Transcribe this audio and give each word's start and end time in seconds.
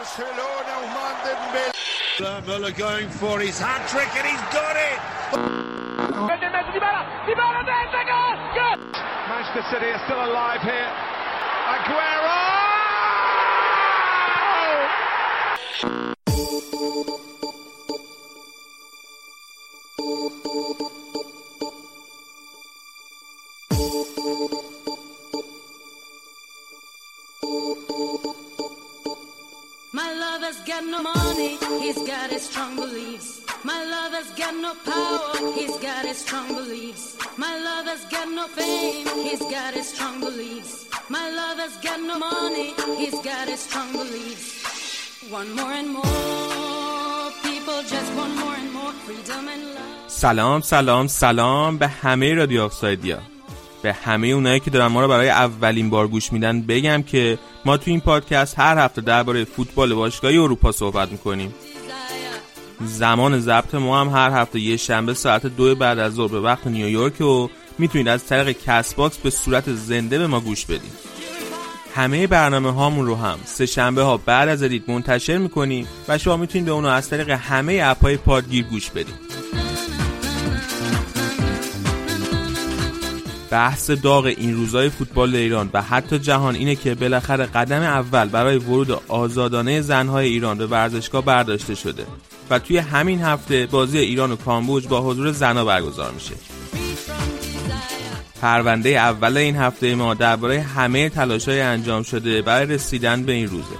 Barcelona, 0.00 0.80
Ousmane 0.80 1.20
Dembélé. 1.26 1.76
Müller 2.46 2.72
going 2.72 3.10
for 3.10 3.38
his 3.38 3.60
hat 3.60 3.86
trick 3.86 4.08
and 4.16 4.26
he's 4.26 4.40
got 4.48 4.74
it. 4.74 4.98
Manchester 9.28 9.62
City 9.70 9.90
are 9.92 10.00
still 10.06 10.24
alive 10.24 10.62
here. 10.62 10.90
Aguero! 11.74 12.40
Got 34.40 34.54
no 34.66 34.72
power, 34.90 35.52
he's 35.58 35.76
got 35.86 36.02
his 36.10 36.18
strong 36.24 36.48
beliefs. 36.60 37.04
My 37.36 37.54
lover's 37.66 38.04
got 38.14 38.28
no 38.38 38.44
fame, 38.56 39.06
he's 39.26 39.44
got 39.56 39.72
his 39.78 39.88
strong 39.92 40.16
beliefs. 40.20 40.72
My 41.16 41.26
lover's 41.40 41.76
got 41.86 42.00
no 42.08 42.14
money, 42.18 42.68
he's 43.00 43.18
got 43.28 43.46
his 43.52 43.60
strong 43.66 43.90
beliefs. 43.92 44.46
One 45.38 45.50
more 45.58 45.72
and 45.80 45.90
more, 45.98 47.26
people 47.48 47.78
just 47.94 48.10
want 48.18 48.34
more 48.42 48.56
and 48.60 48.70
more 48.78 48.92
freedom 49.04 49.48
and 49.54 49.62
love. 49.74 50.08
سلام 50.08 50.60
سلام 50.60 51.06
سلام 51.06 51.78
به 51.78 51.88
همه 51.88 52.34
رادیو 52.34 52.62
آفسایدیا 52.62 53.18
به 53.82 53.92
همه 53.92 54.26
اونایی 54.26 54.60
که 54.60 54.70
دارن 54.70 54.86
ما 54.86 55.00
رو 55.00 55.08
برای 55.08 55.28
اولین 55.28 55.90
بار 55.90 56.08
گوش 56.08 56.32
میدن 56.32 56.62
بگم 56.62 57.02
که 57.02 57.38
ما 57.64 57.76
تو 57.76 57.90
این 57.90 58.00
پادکست 58.00 58.58
هر 58.58 58.78
هفته 58.78 59.00
درباره 59.00 59.44
فوتبال 59.44 59.94
باشگاهی 59.94 60.38
اروپا 60.38 60.72
صحبت 60.72 61.08
می‌کنیم 61.12 61.54
زمان 62.84 63.40
ضبط 63.40 63.74
ما 63.74 64.00
هم 64.00 64.08
هر 64.08 64.30
هفته 64.30 64.60
یه 64.60 64.76
شنبه 64.76 65.14
ساعت 65.14 65.46
دو 65.46 65.74
بعد 65.74 65.98
از 65.98 66.14
ظهر 66.14 66.28
به 66.28 66.40
وقت 66.40 66.66
نیویورک 66.66 67.20
و 67.20 67.48
می‌تونید 67.78 68.08
از 68.08 68.26
طریق 68.26 68.56
کست‌باکس 68.66 69.18
به 69.18 69.30
صورت 69.30 69.72
زنده 69.72 70.18
به 70.18 70.26
ما 70.26 70.40
گوش 70.40 70.64
بدید 70.64 70.92
همه 71.94 72.26
برنامه 72.26 72.70
هامون 72.70 73.06
رو 73.06 73.16
هم 73.16 73.38
سه 73.44 73.66
شنبه 73.66 74.02
ها 74.02 74.16
بعد 74.16 74.48
از 74.48 74.62
edit 74.62 74.88
منتشر 74.88 75.38
می‌کنیم 75.38 75.86
و 76.08 76.18
شما 76.18 76.36
می‌تونید 76.36 76.64
به 76.64 76.72
اونو 76.72 76.88
از 76.88 77.08
طریق 77.08 77.30
همه 77.30 77.80
app 77.84 78.03
های 78.03 78.16
پادگیر 78.16 78.64
گوش 78.64 78.90
بدید 78.90 79.30
بحث 83.50 83.90
داغ 83.90 84.24
این 84.24 84.56
روزای 84.56 84.88
فوتبال 84.88 85.34
ایران 85.34 85.70
و 85.72 85.82
حتی 85.82 86.18
جهان 86.18 86.54
اینه 86.54 86.74
که 86.74 86.94
بالاخره 86.94 87.46
قدم 87.46 87.82
اول 87.82 88.28
برای 88.28 88.56
ورود 88.56 88.90
آزادانه 89.08 89.80
زنهای 89.80 90.28
ایران 90.28 90.58
به 90.58 90.66
ورزشگاه 90.66 91.24
برداشته 91.24 91.74
شده. 91.74 92.06
و 92.50 92.58
توی 92.58 92.78
همین 92.78 93.20
هفته 93.22 93.66
بازی 93.66 93.98
ایران 93.98 94.32
و 94.32 94.36
کامبوج 94.36 94.88
با 94.88 95.00
حضور 95.00 95.32
زنا 95.32 95.64
برگزار 95.64 96.12
میشه. 96.12 96.34
پرونده 98.42 98.88
اول 98.88 99.36
این 99.36 99.56
هفته 99.56 99.94
ما 99.94 100.14
درباره 100.14 100.60
همه 100.60 101.08
تلاشای 101.08 101.60
انجام 101.60 102.02
شده 102.02 102.42
برای 102.42 102.66
رسیدن 102.66 103.22
به 103.22 103.32
این 103.32 103.48
روزه. 103.48 103.76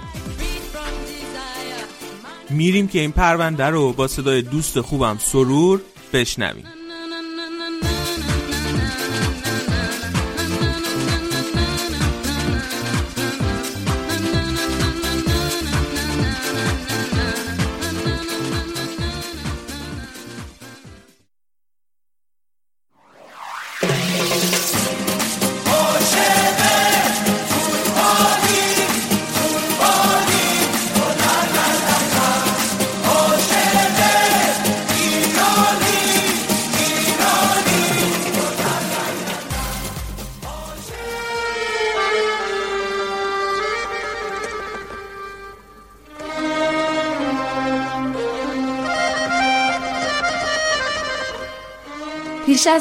میریم 2.49 2.87
که 2.87 2.99
این 2.99 3.11
پرونده 3.11 3.65
رو 3.65 3.93
با 3.93 4.07
صدای 4.07 4.41
دوست 4.41 4.81
خوبم 4.81 5.17
سرور 5.21 5.81
بشنویم. 6.13 6.80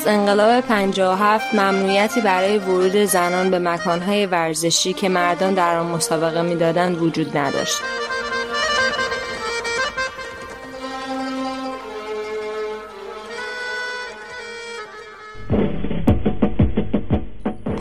از 0.01 0.07
انقلاب 0.07 0.61
57 0.61 1.55
ممنوعیتی 1.55 2.21
برای 2.21 2.59
ورود 2.59 2.97
زنان 2.97 3.51
به 3.51 3.59
مکانهای 3.59 4.27
ورزشی 4.27 4.93
که 4.93 5.09
مردان 5.09 5.55
در 5.55 5.77
آن 5.77 5.87
مسابقه 5.87 6.43
می‌دادند 6.43 7.03
وجود 7.03 7.37
نداشت. 7.37 7.79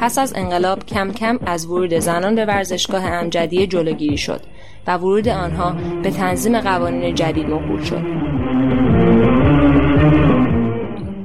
پس 0.02 0.18
از 0.18 0.34
انقلاب 0.36 0.86
کم 0.86 1.12
کم 1.12 1.40
از 1.46 1.66
ورود 1.66 1.94
زنان 2.00 2.36
به 2.36 2.46
ورزشگاه 2.46 3.06
امجدیه 3.06 3.68
جلوگیری 3.68 4.18
شد 4.18 4.42
و 4.88 4.98
ورود 4.98 5.28
آنها 5.28 5.76
به 6.04 6.12
تنظیم 6.12 6.60
قوانین 6.60 7.16
جدید 7.16 7.50
موکول 7.50 7.84
شد. 7.84 8.02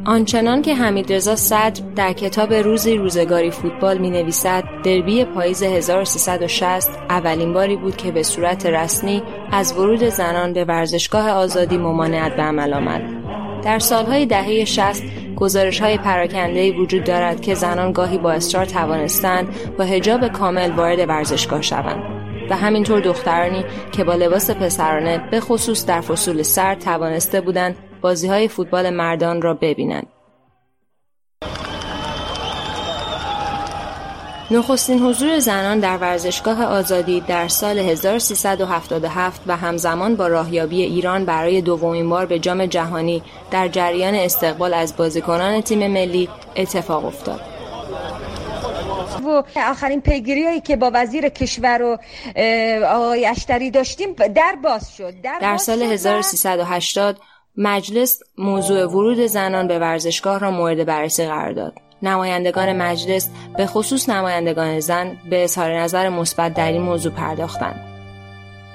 آنچنان 0.07 0.63
که 0.63 0.75
حمیدرضا 0.75 1.37
صدر 1.37 1.83
در 1.97 2.13
کتاب 2.13 2.53
روزی 2.53 2.97
روزگاری 2.97 3.51
فوتبال 3.51 3.99
می 3.99 4.11
نویسد 4.11 4.65
دربی 4.85 5.25
پاییز 5.25 5.63
1360 5.63 6.91
اولین 7.11 7.53
باری 7.53 7.77
بود 7.77 7.97
که 7.97 8.13
به 8.13 8.23
صورت 8.23 8.67
رسمی 8.67 9.23
از 9.53 9.73
ورود 9.73 10.05
زنان 10.05 10.53
به 10.53 10.65
ورزشگاه 10.65 11.31
آزادی 11.31 11.77
ممانعت 11.77 12.37
به 12.37 12.43
عمل 12.43 12.75
آمد. 12.75 13.03
در 13.63 13.79
سالهای 13.79 14.27
دهه 14.27 14.65
60 14.65 15.03
گزارش 15.37 15.81
های 15.81 15.99
پراکنده 15.99 16.73
وجود 16.73 17.05
دارد 17.05 17.41
که 17.41 17.55
زنان 17.55 17.93
گاهی 17.93 18.19
با 18.19 18.33
اصرار 18.33 18.65
توانستند 18.65 19.49
با 19.79 19.85
هجاب 19.85 20.29
کامل 20.29 20.71
وارد 20.71 21.09
ورزشگاه 21.09 21.63
شوند 21.63 22.03
و 22.51 22.57
همینطور 22.57 23.01
دخترانی 23.01 23.65
که 23.93 24.05
با 24.05 24.15
لباس 24.15 24.51
پسرانه 24.51 25.29
به 25.31 25.41
خصوص 25.41 25.87
در 25.87 26.01
فصول 26.01 26.43
سرد 26.43 26.79
توانسته 26.79 27.41
بودند 27.41 27.77
بازی 28.05 28.29
های 28.29 28.49
فوتبال 28.49 28.91
مردان 28.91 29.43
را 29.43 29.55
ببینند. 29.55 30.07
نخستین 34.51 34.99
حضور 34.99 35.39
زنان 35.39 35.81
در 35.81 35.97
ورزشگاه 35.97 36.65
آزادی 36.65 37.21
در 37.21 37.49
سال 37.49 37.79
1377 37.79 39.41
و 39.47 39.57
همزمان 39.57 40.17
با 40.17 40.27
راهیابی 40.27 40.83
ایران 40.83 41.25
برای 41.25 41.61
دومین 41.61 42.11
بار 42.11 42.27
به 42.27 42.39
جام 42.39 42.67
جهانی 42.67 43.23
در 43.51 43.69
جریان 43.69 44.15
استقبال 44.15 44.75
از 44.75 44.97
بازیکنان 44.97 45.61
تیم 45.61 45.87
ملی 45.87 46.29
اتفاق 46.57 47.05
افتاد. 47.05 47.41
و 49.27 49.43
آخرین 49.57 50.01
پیگیری 50.01 50.45
هایی 50.45 50.61
که 50.61 50.77
با 50.77 50.91
وزیر 50.95 51.29
کشور 51.29 51.83
و 51.83 51.99
آقای 52.87 53.27
اشتری 53.27 53.71
داشتیم 53.71 54.13
در 54.13 54.57
باز 54.65 54.97
شد 54.97 55.21
در, 55.21 55.39
در 55.41 55.57
سال 55.57 55.79
شد 55.79 55.87
و 55.87 55.91
1380 55.91 57.17
مجلس 57.57 58.23
موضوع 58.39 58.85
ورود 58.85 59.27
زنان 59.27 59.69
به 59.69 59.79
ورزشگاه 59.79 60.39
را 60.39 60.51
مورد 60.51 60.87
بررسی 60.87 61.27
قرار 61.27 61.53
داد. 61.53 61.73
نمایندگان 62.03 62.73
مجلس 62.73 63.31
به 63.57 63.67
خصوص 63.67 64.09
نمایندگان 64.09 64.81
زن 64.81 65.17
به 65.31 65.45
اظهار 65.45 65.79
نظر 65.79 66.09
مثبت 66.09 66.55
در 66.55 66.73
این 66.73 66.83
موضوع 66.83 67.13
پرداختند. 67.13 67.81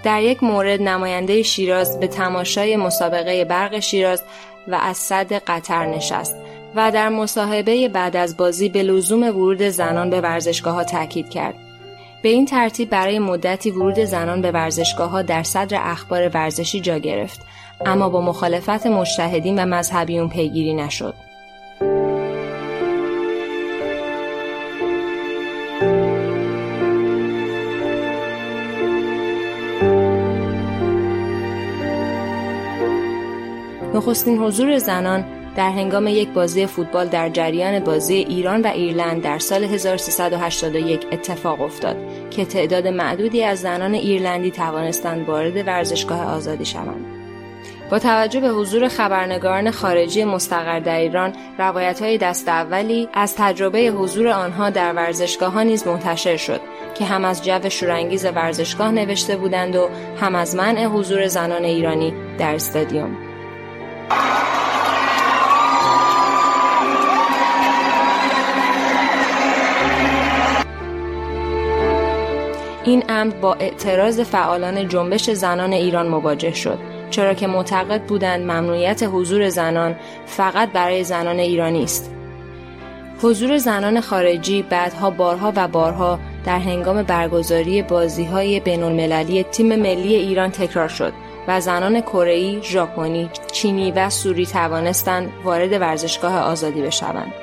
در 0.03 0.21
یک 0.21 0.44
مورد 0.44 0.81
نماینده 0.81 1.44
شیراز 1.44 2.00
به 2.00 2.07
تماشای 2.07 2.75
مسابقه 2.75 3.45
برق 3.45 3.80
شیراز 3.80 4.24
و 4.68 4.75
از 4.75 4.98
صد 4.98 5.33
قطر 5.33 5.86
نشست 5.86 6.36
و 6.75 6.92
در 6.92 7.09
مصاحبه 7.09 7.89
بعد 7.89 8.15
از 8.15 8.38
بازی 8.38 8.69
به 8.69 8.83
لزوم 8.83 9.24
ورود 9.24 9.62
زنان 9.62 10.09
به 10.09 10.21
ورزشگاه 10.21 10.74
ها 10.74 10.83
تاکید 10.83 11.30
کرد. 11.30 11.56
به 12.21 12.30
این 12.30 12.45
ترتیب 12.45 12.89
برای 12.89 13.19
مدتی 13.19 13.71
ورود 13.71 14.00
زنان 14.00 14.42
به 14.42 14.51
ورزشگاه 14.51 15.09
ها 15.09 15.21
در 15.21 15.44
صدر 15.44 15.80
اخبار 15.81 16.30
ورزشی 16.30 16.80
جا 16.80 16.98
گرفت 16.98 17.42
اما 17.85 18.09
با 18.09 18.21
مخالفت 18.21 18.87
مجتهدین 18.87 19.63
و 19.63 19.65
مذهبیون 19.65 20.29
پیگیری 20.29 20.73
نشد. 20.73 21.13
نخستین 33.93 34.37
حضور 34.37 34.77
زنان 34.77 35.25
در 35.55 35.69
هنگام 35.69 36.07
یک 36.07 36.29
بازی 36.29 36.65
فوتبال 36.65 37.07
در 37.07 37.29
جریان 37.29 37.79
بازی 37.79 38.13
ایران 38.13 38.61
و 38.61 38.67
ایرلند 38.67 39.21
در 39.21 39.39
سال 39.39 39.63
1381 39.63 41.05
اتفاق 41.11 41.61
افتاد 41.61 41.97
که 42.29 42.45
تعداد 42.45 42.87
معدودی 42.87 43.43
از 43.43 43.59
زنان 43.59 43.93
ایرلندی 43.93 44.51
توانستند 44.51 45.29
وارد 45.29 45.67
ورزشگاه 45.67 46.25
آزادی 46.25 46.65
شوند. 46.65 47.19
با 47.89 48.00
توجه 48.00 48.39
به 48.39 48.47
حضور 48.50 48.88
خبرنگاران 48.88 49.71
خارجی 49.71 50.24
مستقر 50.24 50.80
در 50.80 51.00
ایران 51.00 51.33
روایت 51.57 52.01
های 52.01 52.18
دست 52.18 52.47
اولی 52.47 53.09
از 53.13 53.36
تجربه 53.36 53.80
حضور 53.80 54.27
آنها 54.27 54.69
در 54.69 54.94
ورزشگاه 54.94 55.51
ها 55.51 55.63
نیز 55.63 55.88
منتشر 55.88 56.38
شد 56.38 56.62
که 56.95 57.06
هم 57.06 57.25
از 57.25 57.45
جو 57.45 57.69
شورانگیز 57.69 58.25
ورزشگاه 58.25 58.91
نوشته 58.91 59.38
بودند 59.38 59.75
و 59.75 59.89
هم 60.21 60.36
از 60.36 60.56
منع 60.56 60.86
حضور 60.86 61.27
زنان 61.27 61.63
ایرانی 61.63 62.13
در 62.38 62.56
استادیوم. 62.56 63.18
این 72.86 73.03
امر 73.09 73.33
با 73.33 73.53
اعتراض 73.53 74.19
فعالان 74.19 74.88
جنبش 74.88 75.30
زنان 75.30 75.74
ایران 75.74 76.07
مواجه 76.07 76.53
شد. 76.53 76.99
چرا 77.09 77.33
که 77.33 77.47
معتقد 77.47 78.01
بودند 78.01 78.41
ممنوعیت 78.41 79.03
حضور 79.03 79.50
زنان 79.50 79.95
فقط 80.25 80.71
برای 80.71 81.03
زنان 81.03 81.39
ایرانی 81.39 81.83
است 81.83 82.11
حضور 83.21 83.57
زنان 83.57 84.01
خارجی 84.01 84.61
بعدها 84.61 85.09
بارها 85.09 85.53
و 85.56 85.67
بارها 85.67 86.19
در 86.45 86.59
هنگام 86.59 87.03
برگزاری 87.03 87.81
بازی 87.81 88.25
های 88.25 88.59
بین 88.59 88.83
المللی 88.83 89.44
تیم 89.44 89.75
ملی 89.75 90.15
ایران 90.15 90.51
تکرار 90.51 90.88
شد 90.88 91.13
و 91.47 91.61
زنان 91.61 92.01
کره‌ای، 92.01 92.59
ژاپنی، 92.63 93.29
چینی 93.51 93.91
و 93.91 94.09
سوری 94.09 94.45
توانستند 94.45 95.29
وارد 95.44 95.81
ورزشگاه 95.81 96.38
آزادی 96.38 96.81
بشوند. 96.81 97.33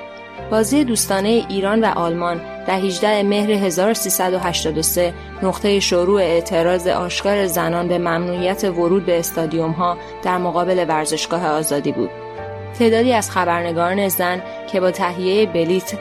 بازی 0.50 0.84
دوستانه 0.84 1.28
ایران 1.48 1.84
و 1.84 1.86
آلمان 1.86 2.40
در 2.66 2.78
18 2.78 3.22
مهر 3.22 3.50
1383 3.50 5.14
نقطه 5.42 5.80
شروع 5.80 6.20
اعتراض 6.20 6.86
آشکار 6.86 7.46
زنان 7.46 7.88
به 7.88 7.98
ممنوعیت 7.98 8.64
ورود 8.64 9.06
به 9.06 9.18
استادیوم 9.18 9.70
ها 9.70 9.98
در 10.22 10.38
مقابل 10.38 10.84
ورزشگاه 10.88 11.46
آزادی 11.46 11.92
بود. 11.92 12.10
تعدادی 12.78 13.12
از 13.12 13.30
خبرنگاران 13.30 14.08
زن 14.08 14.42
که 14.72 14.80
با 14.80 14.90
تهیه 14.90 15.46
بلیت 15.46 15.92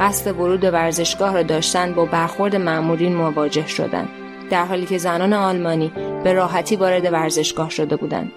قصد 0.00 0.40
ورود 0.40 0.60
به 0.60 0.70
ورزشگاه 0.70 1.34
را 1.34 1.42
داشتند 1.42 1.94
با 1.94 2.04
برخورد 2.04 2.56
مأمورین 2.56 3.14
مواجه 3.14 3.66
شدند 3.66 4.08
در 4.50 4.64
حالی 4.64 4.86
که 4.86 4.98
زنان 4.98 5.32
آلمانی 5.32 5.92
به 6.24 6.32
راحتی 6.32 6.76
وارد 6.76 7.12
ورزشگاه 7.12 7.70
شده 7.70 7.96
بودند 7.96 8.32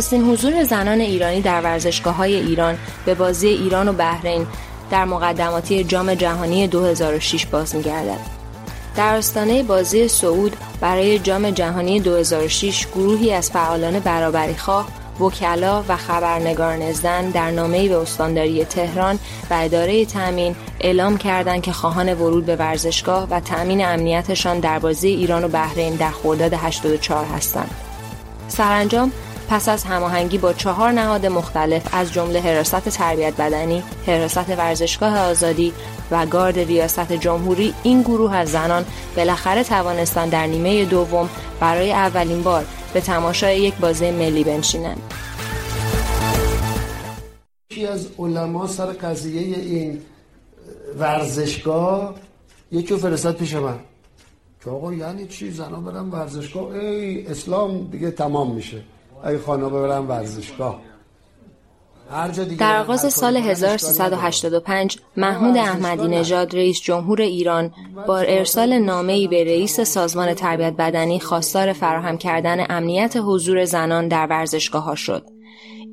نخستین 0.00 0.24
حضور 0.24 0.64
زنان 0.64 1.00
ایرانی 1.00 1.40
در 1.40 1.60
ورزشگاه 1.60 2.14
های 2.14 2.34
ایران 2.34 2.78
به 3.04 3.14
بازی 3.14 3.48
ایران 3.48 3.88
و 3.88 3.92
بحرین 3.92 4.46
در 4.90 5.04
مقدماتی 5.04 5.84
جام 5.84 6.14
جهانی 6.14 6.66
2006 6.66 7.46
باز 7.46 7.74
می‌گردد. 7.74 8.18
در 8.96 9.16
آستانه 9.16 9.62
بازی 9.62 10.08
سعود 10.08 10.56
برای 10.80 11.18
جام 11.18 11.50
جهانی 11.50 12.00
2006 12.00 12.86
گروهی 12.86 13.32
از 13.32 13.50
فعالان 13.50 13.98
برابری 13.98 14.54
خواه 14.54 14.88
وکلا 15.20 15.84
و 15.88 15.96
خبرنگاران 15.96 16.92
زن 16.92 17.30
در 17.30 17.50
نامه‌ای 17.50 17.88
به 17.88 17.96
استانداری 17.96 18.64
تهران 18.64 19.18
و 19.50 19.54
اداره 19.54 20.04
تأمین 20.04 20.56
اعلام 20.80 21.18
کردند 21.18 21.62
که 21.62 21.72
خواهان 21.72 22.14
ورود 22.14 22.46
به 22.46 22.56
ورزشگاه 22.56 23.28
و 23.30 23.40
تأمین 23.40 23.84
امنیتشان 23.84 24.60
در 24.60 24.78
بازی 24.78 25.08
ایران 25.08 25.44
و 25.44 25.48
بحرین 25.48 25.94
در 25.94 26.10
خرداد 26.10 26.54
84 26.54 27.24
هستند. 27.24 27.70
سرانجام 28.48 29.12
پس 29.50 29.68
از 29.68 29.84
هماهنگی 29.84 30.38
با 30.38 30.52
چهار 30.52 30.92
نهاد 30.92 31.26
مختلف 31.26 31.88
از 31.92 32.12
جمله 32.12 32.40
حراست 32.40 32.88
تربیت 32.88 33.36
بدنی، 33.36 33.82
حراست 34.06 34.48
ورزشگاه 34.48 35.18
آزادی 35.18 35.72
و 36.10 36.26
گارد 36.26 36.58
ریاست 36.58 37.12
جمهوری 37.12 37.74
این 37.82 38.02
گروه 38.02 38.34
از 38.34 38.48
زنان 38.48 38.84
بالاخره 39.16 39.64
توانستند 39.64 40.30
در 40.30 40.46
نیمه 40.46 40.84
دوم 40.84 41.28
برای 41.60 41.92
اولین 41.92 42.42
بار 42.42 42.64
به 42.94 43.00
تماشای 43.00 43.60
یک 43.60 43.74
بازی 43.74 44.10
ملی 44.10 44.44
بنشینند. 44.44 45.14
یکی 47.70 47.86
از 47.86 48.08
علما 48.18 48.66
سر 48.66 48.86
قضیه 48.86 49.56
این 49.58 50.00
ورزشگاه 50.98 52.14
یکی 52.72 52.96
فرستاد 52.96 53.36
پیش 53.36 53.54
من. 53.54 53.78
که 54.64 54.70
آقا 54.70 54.94
یعنی 54.94 55.26
چی؟ 55.26 55.50
زنا 55.50 55.80
برم 55.80 56.12
ورزشگاه؟ 56.12 56.74
ای 56.74 57.26
اسلام 57.26 57.88
دیگه 57.90 58.10
تمام 58.10 58.54
میشه. 58.54 58.82
ای 59.24 59.38
خانه 59.38 59.66
ببرن 59.66 60.06
ورزشگاه 60.06 60.80
در 62.58 62.80
آغاز 62.80 63.12
سال 63.12 63.36
1385 63.36 64.98
محمود 65.16 65.56
احمدی 65.56 66.08
نژاد 66.08 66.56
رئیس 66.56 66.80
جمهور 66.80 67.20
ایران 67.22 67.70
با 68.06 68.18
ارسال 68.18 68.78
نامه‌ای 68.78 69.28
به 69.28 69.44
رئیس 69.44 69.80
سازمان 69.80 70.34
تربیت 70.34 70.72
بدنی 70.72 71.20
خواستار 71.20 71.72
فراهم 71.72 72.18
کردن 72.18 72.66
امنیت 72.68 73.16
حضور 73.16 73.64
زنان 73.64 74.08
در 74.08 74.26
ورزشگاه 74.26 74.84
ها 74.84 74.94
شد. 74.94 75.22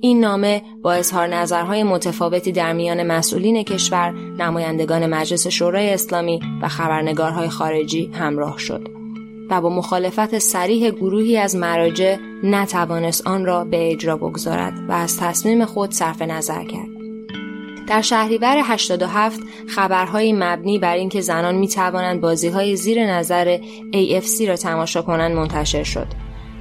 این 0.02 0.20
نامه 0.20 0.62
با 0.82 0.94
اظهار 0.94 1.28
نظرهای 1.28 1.84
متفاوتی 1.84 2.52
در 2.52 2.74
میان 2.74 3.04
مسئولین 3.04 3.64
کشور، 3.64 4.12
نمایندگان 4.12 5.06
مجلس 5.06 5.48
شورای 5.48 5.94
اسلامی 5.94 6.40
و 6.62 6.68
خبرنگارهای 6.68 7.50
خارجی 7.50 8.12
همراه 8.14 8.58
شد. 8.58 8.88
و 9.50 9.62
با 9.62 9.70
مخالفت 9.70 10.38
سریح 10.38 10.90
گروهی 10.90 11.38
از 11.38 11.56
مراجع 11.56 12.18
نتوانست 12.44 13.28
آن 13.28 13.46
را 13.46 13.64
به 13.64 13.92
اجرا 13.92 14.18
بگذارد 14.18 14.74
و 14.90 14.92
از 14.92 15.18
تصمیم 15.20 15.66
خود 15.66 15.92
صرف 15.92 16.22
نظر 16.22 16.64
کرد. 16.64 16.88
در 17.88 18.02
شهریور 18.02 18.58
87 18.64 19.40
خبرهای 19.68 20.34
مبنی 20.34 20.80
بر 20.80 20.96
اینکه 20.96 21.22
زنان 21.22 21.56
می 21.56 21.68
توانند 21.68 22.22
بازی 22.22 22.48
های 22.48 22.76
زیر 22.76 23.06
نظر 23.06 23.58
AFC 23.94 24.48
را 24.48 24.56
تماشا 24.56 25.02
کنند 25.02 25.36
منتشر 25.36 25.84
شد. 25.84 26.08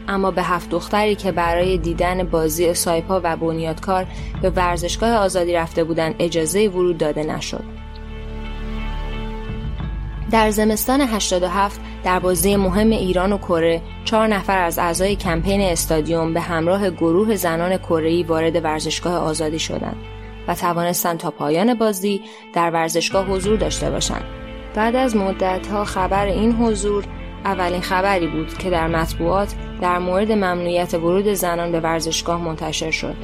اما 0.09 0.31
به 0.31 0.43
هفت 0.43 0.71
دختری 0.71 1.15
که 1.15 1.33
برای 1.33 1.79
دیدن 1.79 2.25
بازی 2.25 2.75
سایپا 2.75 3.21
و 3.25 3.37
بنیادکار 3.37 4.07
به 4.43 4.51
ورزشگاه 4.51 5.11
آزادی 5.11 5.53
رفته 5.53 5.85
بودند 5.85 6.15
اجازه 6.19 6.69
ورود 6.69 6.99
داده 6.99 7.23
نشد. 7.23 7.86
در 10.31 10.51
زمستان 10.51 11.01
87 11.01 11.81
در 12.05 12.19
بازی 12.19 12.57
مهم 12.57 12.91
ایران 12.91 13.33
و 13.33 13.39
کره 13.39 13.83
چهار 14.05 14.27
نفر 14.27 14.59
از 14.59 14.79
اعضای 14.79 15.17
کمپین 15.17 15.61
استادیوم 15.61 16.35
به 16.35 16.41
همراه 16.41 16.91
گروه 16.91 17.37
زنان 17.37 17.79
کره‌ای 17.79 18.23
وارد 18.23 18.65
ورزشگاه 18.65 19.15
آزادی 19.15 19.59
شدند 19.59 19.97
و 20.49 20.55
توانستند 20.55 21.19
تا 21.19 21.31
پایان 21.31 21.75
بازی 21.75 22.21
در 22.53 22.71
ورزشگاه 22.71 23.27
حضور 23.27 23.59
داشته 23.59 23.91
باشند. 23.91 24.25
بعد 24.75 24.97
از 24.97 25.17
مدتها 25.17 25.85
خبر 25.85 26.27
این 26.27 26.53
حضور 26.53 27.05
اولین 27.45 27.81
خبری 27.81 28.27
بود 28.27 28.59
که 28.59 28.71
در 28.71 28.89
مطبوعات 28.89 29.55
در 29.81 29.99
مورد 29.99 30.33
ممنوعیت 30.33 30.95
ورود 30.95 31.33
زنان 31.33 31.73
به 31.73 31.81
ورزشگاه 31.81 32.43
منتشر 32.43 32.91
شد. 32.91 33.17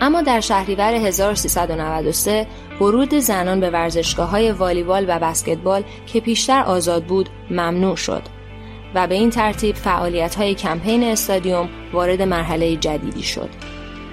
اما 0.00 0.22
در 0.22 0.40
شهریور 0.40 0.94
1393 0.94 2.46
ورود 2.82 3.14
زنان 3.14 3.60
به 3.60 3.70
ورزشگاه 3.70 4.30
های 4.30 4.52
والیبال 4.52 5.04
و 5.08 5.18
بسکتبال 5.18 5.82
که 6.06 6.20
پیشتر 6.20 6.62
آزاد 6.62 7.04
بود 7.04 7.28
ممنوع 7.50 7.96
شد 7.96 8.22
و 8.94 9.06
به 9.06 9.14
این 9.14 9.30
ترتیب 9.30 9.76
فعالیت 9.76 10.34
های 10.34 10.54
کمپین 10.54 11.04
استادیوم 11.04 11.68
وارد 11.92 12.22
مرحله 12.22 12.76
جدیدی 12.76 13.22
شد. 13.22 13.48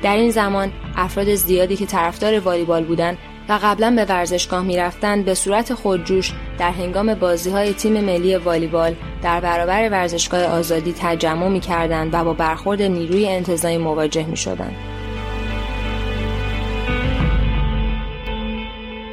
در 0.03 0.15
این 0.15 0.31
زمان 0.31 0.71
افراد 0.95 1.35
زیادی 1.35 1.75
که 1.75 1.85
طرفدار 1.85 2.39
والیبال 2.39 2.83
بودند 2.83 3.17
و 3.49 3.59
قبلا 3.63 3.91
به 3.95 4.05
ورزشگاه 4.05 4.63
می‌رفتند 4.63 5.25
به 5.25 5.33
صورت 5.33 5.73
خودجوش 5.73 6.33
در 6.59 6.71
هنگام 6.71 7.13
بازی 7.13 7.49
های 7.49 7.73
تیم 7.73 8.01
ملی 8.01 8.35
والیبال 8.35 8.95
در 9.23 9.39
برابر 9.39 9.89
ورزشگاه 9.89 10.43
آزادی 10.43 10.95
تجمع 10.99 11.47
می 11.47 11.59
کردند 11.59 12.09
و 12.13 12.23
با 12.23 12.33
برخورد 12.33 12.81
نیروی 12.81 13.27
انتظامی 13.27 13.77
مواجه 13.77 14.25
می 14.25 14.37
شدند. 14.37 14.98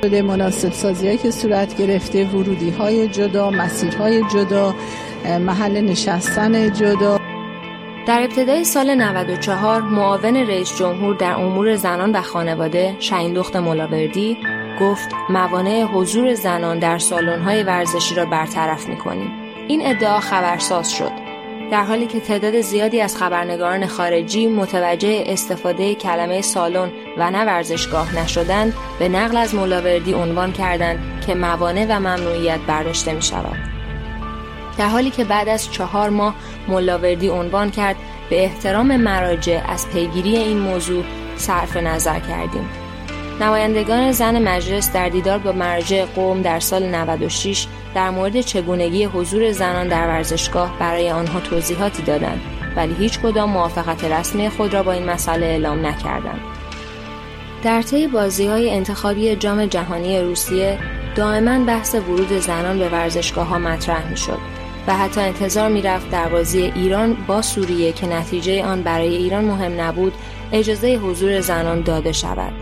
شده 0.04 0.22
مناسب 0.22 0.72
سازی 0.72 1.16
که 1.16 1.30
صورت 1.30 1.76
گرفته 1.76 2.24
ورودی 2.24 2.70
های 2.70 3.08
جدا 3.08 3.50
مسیرهای 3.50 4.22
جدا 4.32 4.74
محل 5.40 5.80
نشستن 5.80 6.72
جدا 6.72 7.20
در 8.06 8.22
ابتدای 8.22 8.64
سال 8.64 8.94
94 8.94 9.82
معاون 9.82 10.36
رئیس 10.36 10.78
جمهور 10.78 11.16
در 11.16 11.32
امور 11.32 11.76
زنان 11.76 12.12
و 12.12 12.20
خانواده 12.22 12.96
دخت 13.34 13.56
ملاوردی 13.56 14.36
گفت 14.80 15.08
موانع 15.30 15.82
حضور 15.82 16.34
زنان 16.34 16.78
در 16.78 16.98
های 17.44 17.62
ورزشی 17.62 18.14
را 18.14 18.24
برطرف 18.24 18.86
کنیم. 19.04 19.30
این 19.68 19.86
ادعا 19.86 20.20
خبرساز 20.20 20.92
شد 20.92 21.12
در 21.70 21.84
حالی 21.84 22.06
که 22.06 22.20
تعداد 22.20 22.60
زیادی 22.60 23.00
از 23.00 23.16
خبرنگاران 23.16 23.86
خارجی 23.86 24.46
متوجه 24.46 25.24
استفاده 25.26 25.94
کلمه 25.94 26.40
سالن 26.40 26.90
و 27.16 27.30
نه 27.30 27.44
ورزشگاه 27.44 28.16
نشدند 28.18 28.74
به 28.98 29.08
نقل 29.08 29.36
از 29.36 29.54
ملاوردی 29.54 30.12
عنوان 30.12 30.52
کردند 30.52 31.24
که 31.26 31.34
موانع 31.34 31.86
و 31.88 32.00
ممنوعیت 32.00 32.60
برداشته 32.66 33.12
می 33.12 33.22
شود. 33.22 33.56
در 34.78 34.88
حالی 34.88 35.10
که 35.10 35.24
بعد 35.24 35.48
از 35.48 35.72
چهار 35.72 36.10
ماه 36.10 36.34
ملاوردی 36.68 37.28
عنوان 37.28 37.70
کرد 37.70 37.96
به 38.30 38.44
احترام 38.44 38.96
مراجع 38.96 39.62
از 39.68 39.88
پیگیری 39.88 40.36
این 40.36 40.58
موضوع 40.58 41.04
صرف 41.36 41.76
نظر 41.76 42.20
کردیم. 42.20 42.68
نمایندگان 43.40 44.12
زن 44.12 44.48
مجلس 44.48 44.92
در 44.92 45.08
دیدار 45.08 45.38
با 45.38 45.52
مراجع 45.52 46.04
قوم 46.04 46.42
در 46.42 46.60
سال 46.60 46.86
96 46.94 47.66
در 47.94 48.10
مورد 48.10 48.40
چگونگی 48.40 49.04
حضور 49.04 49.52
زنان 49.52 49.88
در 49.88 50.06
ورزشگاه 50.06 50.78
برای 50.78 51.10
آنها 51.10 51.40
توضیحاتی 51.40 52.02
دادند 52.02 52.40
ولی 52.76 52.94
هیچ 52.94 53.20
کدام 53.20 53.50
موافقت 53.50 54.04
رسمی 54.04 54.48
خود 54.48 54.74
را 54.74 54.82
با 54.82 54.92
این 54.92 55.10
مسئله 55.10 55.46
اعلام 55.46 55.86
نکردند. 55.86 56.55
در 57.62 57.82
طی 57.82 58.06
بازی 58.06 58.46
های 58.46 58.70
انتخابی 58.70 59.36
جام 59.36 59.66
جهانی 59.66 60.20
روسیه 60.20 60.78
دائما 61.16 61.64
بحث 61.64 61.94
ورود 61.94 62.32
زنان 62.32 62.78
به 62.78 62.88
ورزشگاه 62.88 63.46
ها 63.46 63.58
مطرح 63.58 64.10
می 64.10 64.16
شد 64.16 64.38
و 64.86 64.96
حتی 64.96 65.20
انتظار 65.20 65.68
می 65.68 65.82
رفت 65.82 66.10
در 66.10 66.28
بازی 66.28 66.62
ایران 66.62 67.16
با 67.26 67.42
سوریه 67.42 67.92
که 67.92 68.06
نتیجه 68.06 68.64
آن 68.64 68.82
برای 68.82 69.16
ایران 69.16 69.44
مهم 69.44 69.80
نبود 69.80 70.12
اجازه 70.52 70.96
حضور 70.96 71.40
زنان 71.40 71.82
داده 71.82 72.12
شود. 72.12 72.52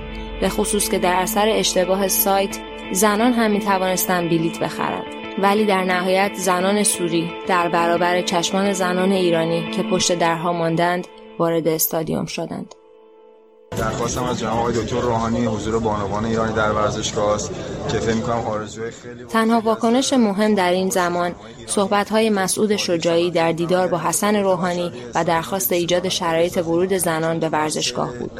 به 0.40 0.48
خصوص 0.48 0.88
که 0.88 0.98
در 0.98 1.14
اثر 1.14 1.48
اشتباه 1.48 2.08
سایت 2.08 2.58
زنان 2.92 3.32
هم 3.32 3.50
می 3.50 3.60
توانستند 3.60 4.30
بلیت 4.30 4.58
بخرند. 4.58 5.04
ولی 5.38 5.64
در 5.64 5.84
نهایت 5.84 6.34
زنان 6.34 6.82
سوری 6.82 7.30
در 7.46 7.68
برابر 7.68 8.22
چشمان 8.22 8.72
زنان 8.72 9.12
ایرانی 9.12 9.70
که 9.70 9.82
پشت 9.82 10.18
درها 10.18 10.52
ماندند 10.52 11.06
وارد 11.38 11.68
استادیوم 11.68 12.26
شدند. 12.26 12.74
درخواستم 13.78 14.24
از 14.24 14.38
جناب 14.38 14.58
آقای 14.58 14.74
دکتر 14.74 15.00
روحانی 15.00 15.46
حضور 15.46 15.78
بانوان 15.78 16.24
ایرانی 16.24 16.52
در 16.52 16.72
ورزشگاه 16.72 17.34
است 17.34 17.50
که 17.88 17.98
فکر 17.98 18.14
می‌کنم 18.14 18.46
آرزوی 18.46 18.90
خیلی 18.90 19.24
تنها 19.24 19.60
واکنش 19.60 20.12
مهم 20.12 20.54
در 20.54 20.70
این 20.70 20.90
زمان 20.90 21.34
صحبت‌های 21.66 22.30
مسعود 22.30 22.76
شجاعی 22.76 23.30
در 23.30 23.52
دیدار 23.52 23.88
با 23.88 23.98
حسن 23.98 24.36
روحانی 24.36 24.92
و 25.14 25.24
درخواست 25.24 25.72
ایجاد 25.72 26.08
شرایط 26.08 26.56
ورود 26.56 26.92
زنان 26.92 27.38
به 27.38 27.48
ورزشگاه 27.48 28.12
بود. 28.12 28.30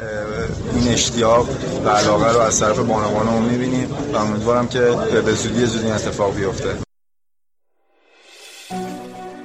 این 0.75 0.93
اشتیاق 0.93 1.49
و 1.85 1.89
علاقه 1.89 2.33
رو 2.33 2.39
از 2.39 2.59
طرف 2.59 2.79
بانوان 2.79 3.41
می‌بینیم 3.41 3.91
و 4.13 4.17
امیدوارم 4.17 4.67
که 4.67 4.79
به 5.25 5.31
زودی 5.31 5.65
زودی 5.65 5.91
اتفاق 5.91 6.35
بیفته. 6.35 6.84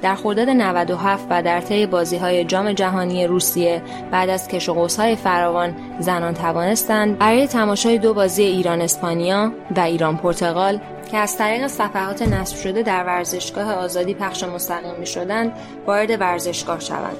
در 0.01 0.15
خرداد 0.15 0.49
97 0.49 1.25
و 1.29 1.43
در 1.43 1.61
طی 1.61 2.17
های 2.17 2.45
جام 2.45 2.73
جهانی 2.73 3.27
روسیه 3.27 3.81
بعد 4.11 4.29
از 4.29 4.47
کش 4.47 4.69
و 4.69 4.87
های 4.97 5.15
فراوان 5.15 5.75
زنان 5.99 6.33
توانستند 6.33 7.17
برای 7.17 7.47
تماشای 7.47 7.97
دو 7.97 8.13
بازی 8.13 8.43
ایران 8.43 8.81
اسپانیا 8.81 9.51
و 9.75 9.79
ایران 9.79 10.17
پرتغال 10.17 10.79
که 11.11 11.17
از 11.17 11.37
طریق 11.37 11.67
صفحات 11.67 12.21
نصب 12.21 12.57
شده 12.57 12.83
در 12.83 13.03
ورزشگاه 13.03 13.73
آزادی 13.73 14.13
پخش 14.13 14.43
مستقیم 14.43 14.95
می 14.99 15.05
شدند 15.05 15.51
وارد 15.87 16.21
ورزشگاه 16.21 16.79
شوند. 16.79 17.17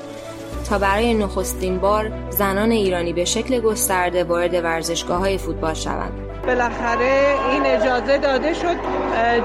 تا 0.69 0.77
برای 0.77 1.13
نخستین 1.13 1.79
بار 1.79 2.11
زنان 2.29 2.71
ایرانی 2.71 3.13
به 3.13 3.25
شکل 3.25 3.59
گسترده 3.59 4.23
وارد 4.23 4.53
ورزشگاه 4.53 5.19
های 5.19 5.38
فوتبال 5.38 5.73
شوند. 5.73 6.30
بالاخره 6.48 7.36
این 7.51 7.65
اجازه 7.65 8.17
داده 8.17 8.53
شد 8.53 8.75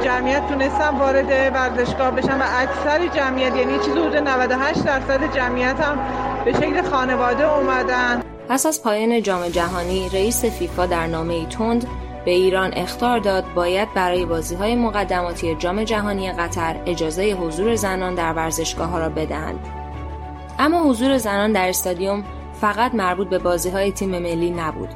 جمعیت 0.04 0.48
تونستم 0.48 0.98
وارد 0.98 1.54
ورزشگاه 1.54 2.10
بشن 2.10 2.38
و 2.38 2.44
اکثر 2.58 3.06
جمعیت 3.06 3.56
یعنی 3.56 3.78
چیز 3.78 3.92
حدود 3.92 4.16
98 4.16 4.84
درصد 4.84 5.34
جمعیت 5.34 5.80
هم 5.80 5.98
به 6.44 6.52
شکل 6.52 6.82
خانواده 6.82 7.54
اومدن 7.56 8.22
پس 8.48 8.66
از 8.66 8.82
پایان 8.82 9.22
جام 9.22 9.48
جهانی 9.48 10.08
رئیس 10.08 10.44
فیفا 10.44 10.86
در 10.86 11.06
نامه 11.06 11.46
تند 11.46 11.86
به 12.24 12.30
ایران 12.30 12.72
اختار 12.76 13.18
داد 13.18 13.44
باید 13.54 13.94
برای 13.94 14.26
بازی 14.26 14.54
های 14.54 14.74
مقدماتی 14.74 15.54
جام 15.54 15.84
جهانی 15.84 16.32
قطر 16.32 16.76
اجازه 16.86 17.32
حضور 17.32 17.74
زنان 17.74 18.14
در 18.14 18.32
ورزشگاه 18.32 18.88
ها 18.88 18.98
را 18.98 19.08
بدهند. 19.08 19.58
اما 20.58 20.82
حضور 20.82 21.18
زنان 21.18 21.52
در 21.52 21.68
استادیوم 21.68 22.24
فقط 22.60 22.94
مربوط 22.94 23.28
به 23.28 23.38
بازی 23.38 23.70
های 23.70 23.92
تیم 23.92 24.10
ملی 24.10 24.50
نبود 24.50 24.88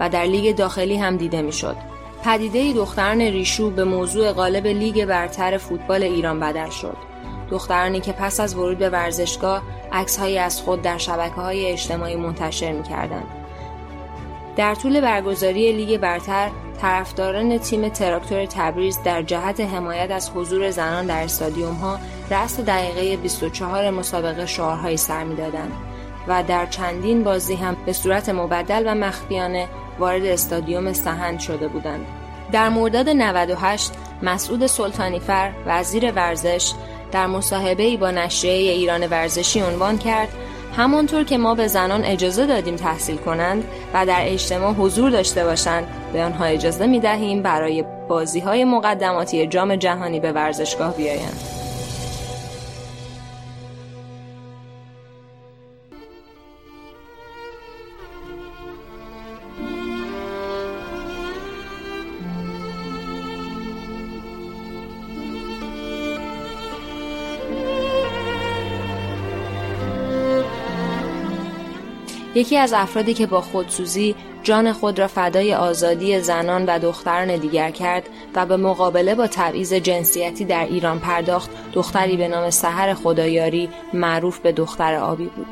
و 0.00 0.08
در 0.08 0.24
لیگ 0.24 0.56
داخلی 0.56 0.96
هم 0.96 1.16
دیده 1.16 1.42
می‌شد. 1.42 1.76
پدیده 2.24 2.72
دختران 2.72 3.20
ریشو 3.20 3.70
به 3.70 3.84
موضوع 3.84 4.32
غالب 4.32 4.66
لیگ 4.66 5.04
برتر 5.04 5.58
فوتبال 5.58 6.02
ایران 6.02 6.40
بدل 6.40 6.70
شد. 6.70 6.96
دخترانی 7.50 8.00
که 8.00 8.12
پس 8.12 8.40
از 8.40 8.54
ورود 8.56 8.78
به 8.78 8.90
ورزشگاه 8.90 9.62
عکسهایی 9.92 10.38
از 10.38 10.60
خود 10.62 10.82
در 10.82 10.98
شبکه 10.98 11.34
های 11.34 11.66
اجتماعی 11.72 12.16
منتشر 12.16 12.72
می 12.72 12.82
در 14.56 14.74
طول 14.74 15.00
برگزاری 15.00 15.72
لیگ 15.72 16.00
برتر 16.00 16.50
طرفداران 16.80 17.58
تیم 17.58 17.88
تراکتور 17.88 18.46
تبریز 18.46 18.98
در 19.04 19.22
جهت 19.22 19.60
حمایت 19.60 20.10
از 20.10 20.30
حضور 20.30 20.70
زنان 20.70 21.06
در 21.06 21.22
استادیوم 21.22 21.74
ها 21.74 21.98
رأس 22.30 22.60
دقیقه 22.60 23.16
24 23.16 23.90
مسابقه 23.90 24.46
شعارهایی 24.46 24.96
سر 24.96 25.24
می‌دادند 25.24 25.72
و 26.28 26.42
در 26.42 26.66
چندین 26.66 27.24
بازی 27.24 27.54
هم 27.54 27.76
به 27.86 27.92
صورت 27.92 28.28
مبدل 28.28 28.82
و 28.86 28.94
مخفیانه 28.94 29.68
وارد 29.98 30.24
استادیوم 30.24 30.92
سهند 30.92 31.40
شده 31.40 31.68
بودند. 31.68 32.06
در 32.52 32.68
مرداد 32.68 33.08
98 33.08 33.92
مسعود 34.22 34.66
سلطانیفر 34.66 35.50
وزیر 35.66 36.12
ورزش 36.12 36.72
در 37.12 37.26
مصاحبه 37.26 37.82
ای 37.82 37.96
با 37.96 38.10
نشریه 38.10 38.72
ایران 38.72 39.06
ورزشی 39.06 39.60
عنوان 39.60 39.98
کرد 39.98 40.28
همانطور 40.76 41.24
که 41.24 41.38
ما 41.38 41.54
به 41.54 41.66
زنان 41.66 42.04
اجازه 42.04 42.46
دادیم 42.46 42.76
تحصیل 42.76 43.16
کنند 43.16 43.64
و 43.94 44.06
در 44.06 44.22
اجتماع 44.22 44.72
حضور 44.72 45.10
داشته 45.10 45.44
باشند 45.44 45.86
به 46.12 46.24
آنها 46.24 46.44
اجازه 46.44 46.86
می 46.86 47.00
دهیم 47.00 47.42
برای 47.42 47.84
بازی 48.08 48.40
های 48.40 48.64
مقدماتی 48.64 49.46
جام 49.46 49.76
جهانی 49.76 50.20
به 50.20 50.32
ورزشگاه 50.32 50.96
بیایند. 50.96 51.67
یکی 72.38 72.56
از 72.56 72.72
افرادی 72.72 73.14
که 73.14 73.26
با 73.26 73.40
خودسوزی 73.40 74.14
جان 74.42 74.72
خود 74.72 74.98
را 74.98 75.08
فدای 75.08 75.54
آزادی 75.54 76.20
زنان 76.20 76.66
و 76.66 76.78
دختران 76.78 77.36
دیگر 77.36 77.70
کرد 77.70 78.08
و 78.34 78.46
به 78.46 78.56
مقابله 78.56 79.14
با 79.14 79.26
تبعیض 79.26 79.72
جنسیتی 79.72 80.44
در 80.44 80.64
ایران 80.64 80.98
پرداخت 80.98 81.50
دختری 81.72 82.16
به 82.16 82.28
نام 82.28 82.50
سحر 82.50 82.94
خدایاری 82.94 83.68
معروف 83.94 84.38
به 84.38 84.52
دختر 84.52 84.94
آبی 84.94 85.26
بود. 85.26 85.46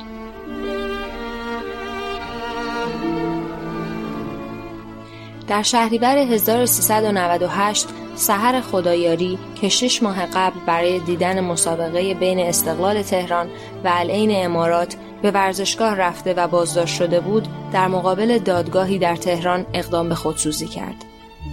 در 5.49 5.63
شهریور 5.63 6.19
1398 6.19 7.89
سحر 8.15 8.61
خدایاری 8.61 9.39
که 9.61 9.69
شش 9.69 10.03
ماه 10.03 10.27
قبل 10.27 10.61
برای 10.67 10.99
دیدن 10.99 11.41
مسابقه 11.41 12.15
بین 12.15 12.41
استقلال 12.41 13.03
تهران 13.03 13.47
و 13.85 13.91
العین 13.93 14.45
امارات 14.45 14.97
به 15.23 15.31
ورزشگاه 15.31 15.95
رفته 15.95 16.35
و 16.35 16.49
بازداشت 16.49 16.97
شده 16.97 17.21
بود 17.21 17.49
در 17.73 17.89
مقابل 17.89 18.39
دادگاهی 18.39 18.99
در 18.99 19.17
تهران 19.17 19.67
اقدام 19.75 20.09
به 20.09 20.15
خودسوزی 20.15 20.67
کرد 20.67 21.05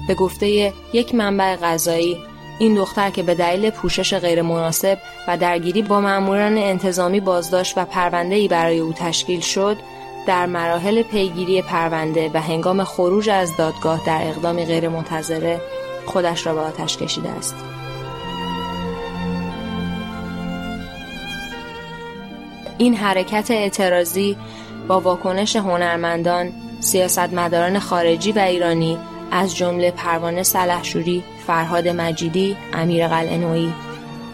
به 0.07 0.13
گفته 0.13 0.73
یک 0.93 1.15
منبع 1.15 1.55
غذایی 1.55 2.17
این 2.59 2.75
دختر 2.75 3.09
که 3.09 3.23
به 3.23 3.35
دلیل 3.35 3.69
پوشش 3.69 4.13
غیرمناسب 4.13 4.97
و 5.27 5.37
درگیری 5.37 5.81
با 5.81 6.01
ماموران 6.01 6.57
انتظامی 6.57 7.19
بازداشت 7.19 7.77
و 7.77 7.85
پرونده 7.85 8.35
ای 8.35 8.47
برای 8.47 8.79
او 8.79 8.93
تشکیل 8.93 9.39
شد 9.39 9.77
در 10.27 10.45
مراحل 10.45 11.03
پیگیری 11.03 11.61
پرونده 11.61 12.31
و 12.33 12.41
هنگام 12.41 12.83
خروج 12.83 13.29
از 13.29 13.57
دادگاه 13.57 14.05
در 14.05 14.27
اقدامی 14.27 14.65
غیرمنتظره 14.65 15.61
خودش 16.05 16.45
را 16.45 16.53
به 16.53 16.59
آتش 16.59 16.97
کشیده 16.97 17.29
است. 17.29 17.55
این 22.83 22.95
حرکت 22.95 23.51
اعتراضی 23.51 24.37
با 24.87 24.99
واکنش 24.99 25.55
هنرمندان، 25.55 26.51
سیاستمداران 26.79 27.79
خارجی 27.79 28.31
و 28.31 28.39
ایرانی 28.39 28.97
از 29.31 29.55
جمله 29.55 29.91
پروانه 29.91 30.43
سلحشوری، 30.43 31.23
فرهاد 31.47 31.87
مجیدی، 31.87 32.57
امیر 32.73 33.07
قلعه‌نویی، 33.07 33.73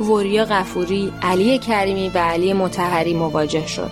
وریا 0.01 0.45
غفوری، 0.45 1.13
علی 1.21 1.59
کریمی 1.59 2.09
و 2.09 2.17
علی 2.17 2.53
متحری 2.53 3.13
مواجه 3.13 3.67
شد. 3.67 3.91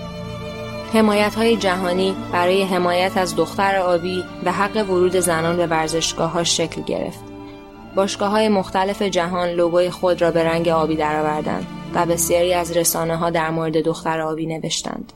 حمایت 0.93 1.35
های 1.35 1.57
جهانی 1.57 2.15
برای 2.31 2.63
حمایت 2.63 3.17
از 3.17 3.35
دختر 3.35 3.75
آبی 3.75 4.23
و 4.45 4.51
حق 4.51 4.89
ورود 4.89 5.15
زنان 5.15 5.57
به 5.57 5.67
ورزشگاه 5.67 6.31
ها 6.31 6.43
شکل 6.43 6.81
گرفت. 6.81 7.26
باشگاه 7.97 8.31
های 8.31 8.49
مختلف 8.49 9.01
جهان 9.01 9.49
لوگوی 9.49 9.89
خود 9.89 10.21
را 10.21 10.31
به 10.31 10.43
رنگ 10.43 10.67
آبی 10.67 10.95
درآوردند 10.95 11.67
و 11.93 12.05
بسیاری 12.05 12.53
از 12.53 12.77
رسانه 12.77 13.15
ها 13.15 13.29
در 13.29 13.49
مورد 13.49 13.77
دختر 13.77 14.21
آبی 14.21 14.45
نوشتند. 14.45 15.13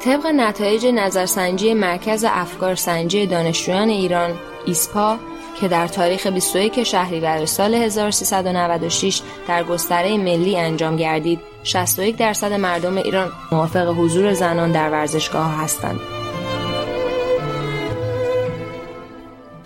طبق 0.00 0.26
نتایج 0.26 0.86
نظرسنجی 0.86 1.74
مرکز 1.74 2.24
افکار 2.28 2.74
سنجی 2.74 3.26
دانشجویان 3.26 3.88
ایران 3.88 4.30
ایسپا 4.66 5.16
که 5.60 5.68
در 5.68 5.86
تاریخ 5.88 6.26
21 6.26 6.82
شهریور 6.82 7.44
سال 7.44 7.74
1396 7.74 9.22
در 9.48 9.64
گستره 9.64 10.16
ملی 10.18 10.56
انجام 10.56 10.96
گردید 10.96 11.40
61 11.62 12.16
درصد 12.16 12.52
مردم 12.52 12.96
ایران 12.96 13.32
موافق 13.52 13.88
حضور 13.88 14.32
زنان 14.32 14.72
در 14.72 14.90
ورزشگاه 14.90 15.62
هستند. 15.62 16.17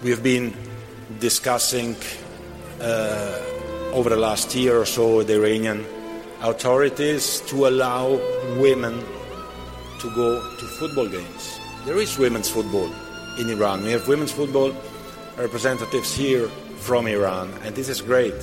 We 0.03 0.11
have 0.11 0.25
been 0.25 0.53
discussing 1.21 1.95
uh, 2.81 3.39
over 3.93 4.11
the 4.11 4.17
last 4.17 4.53
year 4.53 4.77
or 4.77 4.85
so 4.85 5.19
with 5.19 5.29
the 5.29 5.37
Iranian 5.37 5.87
authorities 6.41 7.41
to 7.47 7.69
allow 7.69 8.19
women 8.59 8.99
to 10.01 10.11
go 10.17 10.43
to 10.57 10.65
football 10.81 11.07
games. 11.07 11.61
There 11.85 11.99
is 11.99 12.19
women's 12.19 12.51
football 12.51 12.91
in 13.39 13.49
Iran. 13.49 13.85
We 13.85 13.93
have 13.93 14.09
women's 14.09 14.33
football 14.33 14.75
representatives 15.37 16.13
here 16.13 16.49
from 16.79 17.07
Iran, 17.07 17.55
and 17.63 17.77
this 17.77 17.89
is 17.89 18.01
great. 18.03 18.35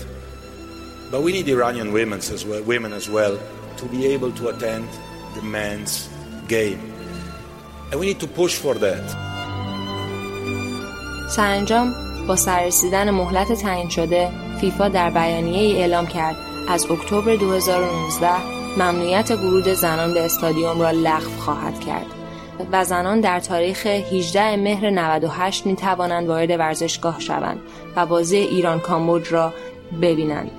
But 1.11 1.23
we 1.23 1.33
need 1.33 1.49
Iranian 1.49 1.91
women 1.91 2.19
as 2.19 2.45
well, 2.45 2.63
women 2.63 2.93
as 2.93 3.09
well 3.09 3.37
to 3.75 3.85
be 3.87 4.05
able 4.05 4.31
to 4.31 4.47
attend 4.47 4.87
the 5.35 5.41
men's 5.41 6.07
game. 6.47 6.79
And 7.91 7.99
we 7.99 8.05
need 8.05 8.21
to 8.21 8.27
push 8.27 8.55
for 8.55 8.75
that. 8.75 9.28
سرانجام 11.29 11.93
با 12.27 12.35
سررسیدن 12.35 13.09
مهلت 13.09 13.53
تعیین 13.53 13.89
شده 13.89 14.29
فیفا 14.61 14.87
در 14.87 15.09
بیانیه 15.09 15.59
ای 15.59 15.81
اعلام 15.81 16.07
کرد 16.07 16.35
از 16.69 16.91
اکتبر 16.91 17.35
2019 17.35 18.29
ممنوعیت 18.77 19.31
ورود 19.31 19.67
زنان 19.67 20.13
به 20.13 20.25
استادیوم 20.25 20.81
را 20.81 20.91
لغو 20.91 21.39
خواهد 21.39 21.79
کرد 21.79 22.05
و 22.71 22.85
زنان 22.85 23.19
در 23.19 23.39
تاریخ 23.39 23.85
18 23.85 24.55
مهر 24.55 24.89
98 24.89 25.65
می 25.65 25.75
توانند 25.75 26.27
وارد 26.27 26.49
ورزشگاه 26.49 27.19
شوند 27.19 27.59
و 27.95 28.05
بازی 28.05 28.37
ایران 28.37 28.79
کامبوج 28.79 29.33
را 29.33 29.53
ببینند. 30.01 30.51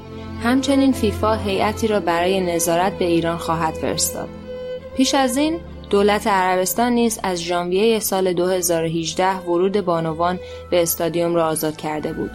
همچنین 0.45 0.93
فیفا 0.93 1.35
هیئتی 1.35 1.87
را 1.87 2.01
برای 2.01 2.41
نظارت 2.41 2.99
به 2.99 3.05
ایران 3.05 3.37
خواهد 3.37 3.75
فرستاد. 3.75 4.29
پیش 4.97 5.15
از 5.15 5.37
این 5.37 5.61
دولت 5.91 6.27
عربستان 6.27 6.93
نیز 6.93 7.21
از 7.23 7.43
ژانویه 7.43 7.99
سال 7.99 8.33
2018 8.33 9.37
ورود 9.37 9.81
بانوان 9.81 10.39
به 10.71 10.83
استادیوم 10.83 11.35
را 11.35 11.47
آزاد 11.47 11.77
کرده 11.77 12.13
بود. 12.13 12.31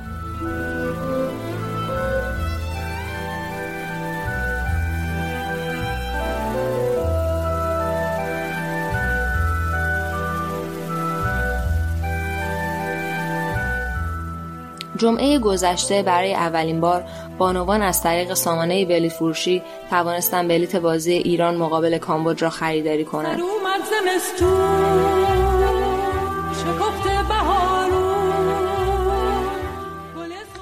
جمعه 14.98 15.40
گذشته 15.40 16.02
برای 16.02 16.34
اولین 16.34 16.82
بار 16.82 17.04
بانوان 17.38 17.82
از 17.82 18.04
طریق 18.04 18.34
سامانه 18.34 18.86
بلیت 18.86 19.12
فروشی 19.12 19.62
توانستند 19.90 20.48
بلیت 20.48 20.76
بازی 20.76 21.14
ایران 21.14 21.56
مقابل 21.56 21.98
کامبوج 21.98 22.44
را 22.44 22.50
خریداری 22.50 23.06
کنند. 23.06 23.40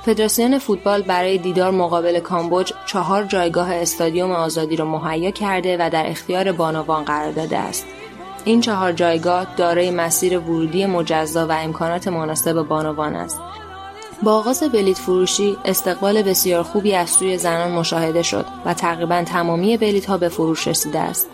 فدراسیون 0.06 0.60
فوتبال 0.60 1.02
برای 1.02 1.38
دیدار 1.38 1.72
مقابل 1.72 2.20
کامبوج 2.20 2.74
چهار 2.86 3.24
جایگاه 3.24 3.74
استادیوم 3.74 4.32
آزادی 4.32 4.76
را 4.76 4.86
مهیا 4.86 5.32
کرده 5.32 5.78
و 5.80 5.90
در 5.90 6.10
اختیار 6.10 6.52
بانوان 6.52 7.04
قرار 7.04 7.32
داده 7.32 7.58
است. 7.58 7.86
این 8.46 8.62
چهار 8.62 8.92
جایگاه 8.92 9.48
دارای 9.58 9.92
مسیر 9.92 10.40
ورودی 10.40 10.86
مجزا 10.86 11.48
و 11.48 11.52
امکانات 11.52 12.08
مناسب 12.08 12.62
بانوان 12.62 13.16
است. 13.16 13.40
با 14.24 14.34
آغاز 14.34 14.64
بلیت 14.64 14.98
فروشی 14.98 15.58
استقبال 15.66 16.22
بسیار 16.22 16.64
خوبی 16.64 16.96
از 16.96 17.10
سوی 17.10 17.38
زنان 17.38 17.72
مشاهده 17.72 18.24
شد 18.24 18.46
و 18.66 18.74
تقریبا 18.74 19.24
تمامی 19.24 19.78
بلیت 19.78 20.06
ها 20.06 20.18
به 20.18 20.30
فروش 20.30 20.68
رسیده 20.68 21.00
است. 21.00 21.28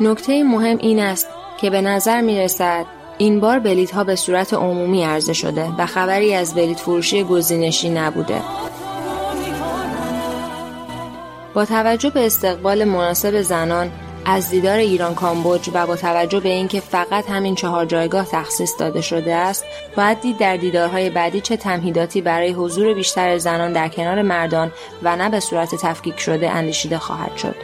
نکته 0.00 0.42
مهم 0.42 0.78
این 0.78 1.00
است 1.00 1.28
که 1.60 1.70
به 1.70 1.80
نظر 1.80 2.20
می 2.20 2.40
رسد 2.40 2.86
این 3.18 3.40
بار 3.40 3.58
بلیت 3.58 3.90
ها 3.90 4.04
به 4.04 4.16
صورت 4.16 4.54
عمومی 4.54 5.04
عرضه 5.04 5.32
شده 5.32 5.70
و 5.78 5.86
خبری 5.86 6.34
از 6.34 6.54
بلیت 6.54 6.80
فروشی 6.80 7.24
گزینشی 7.24 7.90
نبوده. 7.90 8.42
با 11.54 11.64
توجه 11.64 12.10
به 12.10 12.26
استقبال 12.26 12.84
مناسب 12.84 13.42
زنان 13.42 13.90
از 14.24 14.50
دیدار 14.50 14.78
ایران 14.78 15.14
کامبوج 15.14 15.70
و 15.74 15.86
با 15.86 15.96
توجه 15.96 16.40
به 16.40 16.48
اینکه 16.48 16.80
فقط 16.80 17.30
همین 17.30 17.54
چهار 17.54 17.84
جایگاه 17.84 18.26
تخصیص 18.30 18.72
داده 18.78 19.00
شده 19.00 19.34
است 19.34 19.64
باید 19.96 20.20
دید 20.20 20.38
در 20.38 20.56
دیدارهای 20.56 21.10
بعدی 21.10 21.40
چه 21.40 21.56
تمهیداتی 21.56 22.20
برای 22.20 22.52
حضور 22.52 22.94
بیشتر 22.94 23.38
زنان 23.38 23.72
در 23.72 23.88
کنار 23.88 24.22
مردان 24.22 24.72
و 25.02 25.16
نه 25.16 25.30
به 25.30 25.40
صورت 25.40 25.74
تفکیک 25.74 26.20
شده 26.20 26.50
اندیشیده 26.50 26.98
خواهد 26.98 27.36
شد. 27.36 27.54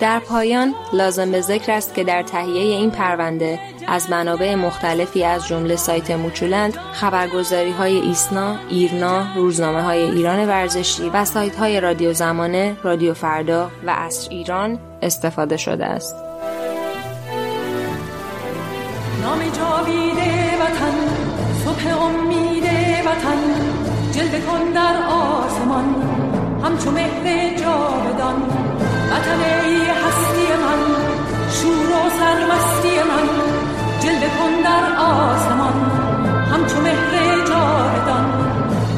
در 0.00 0.18
پایان 0.18 0.74
لازم 0.92 1.30
به 1.30 1.40
ذکر 1.40 1.72
است 1.72 1.94
که 1.94 2.04
در 2.04 2.22
تهیه 2.22 2.62
این 2.62 2.90
پرونده 2.90 3.60
از 3.88 4.10
منابع 4.10 4.54
مختلفی 4.54 5.24
از 5.24 5.48
جمله 5.48 5.76
سایت 5.76 6.10
موچولند 6.10 6.76
خبرگزاری 6.92 7.70
های 7.70 7.96
ایسنا، 7.96 8.56
ایرنا، 8.68 9.26
روزنامه 9.36 9.82
های 9.82 10.02
ایران 10.02 10.48
ورزشی 10.48 11.10
و 11.10 11.24
سایت 11.24 11.56
های 11.56 11.80
رادیو 11.80 12.12
زمانه، 12.12 12.76
رادیو 12.82 13.14
فردا 13.14 13.70
و 13.86 13.90
اصر 13.90 14.30
ایران 14.30 14.78
استفاده 15.02 15.56
شده 15.56 15.86
است. 15.86 16.16
نام 19.22 19.38
جاویده 19.38 20.56
وطن 20.60 20.94
صبح 21.64 22.02
امید 22.02 22.64
وطن 23.06 23.38
جلوه 24.12 24.40
کن 24.40 24.72
در 24.74 24.96
آسمان 25.06 25.94
همچو 26.64 26.90
مهر 26.90 27.56
جاودان 27.56 28.42
وطن 29.10 29.40
ای 29.64 29.76
هستی 29.76 30.46
من 30.62 30.80
شور 31.50 31.86
و 31.86 32.10
سرمستی 32.18 32.98
من 32.98 33.63
جلوه 34.04 34.28
کن 34.38 34.62
در 34.64 34.96
آسمان 35.02 35.74
همچو 36.52 36.80
مهر 36.80 37.44
جاودان 37.48 38.26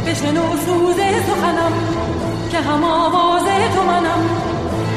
بشنو 0.06 0.56
سوز 0.66 0.96
سخنم 1.26 1.72
که 2.50 2.58
هم 2.58 2.84
آواز 2.84 3.44
تو 3.74 3.82
منم. 3.82 4.22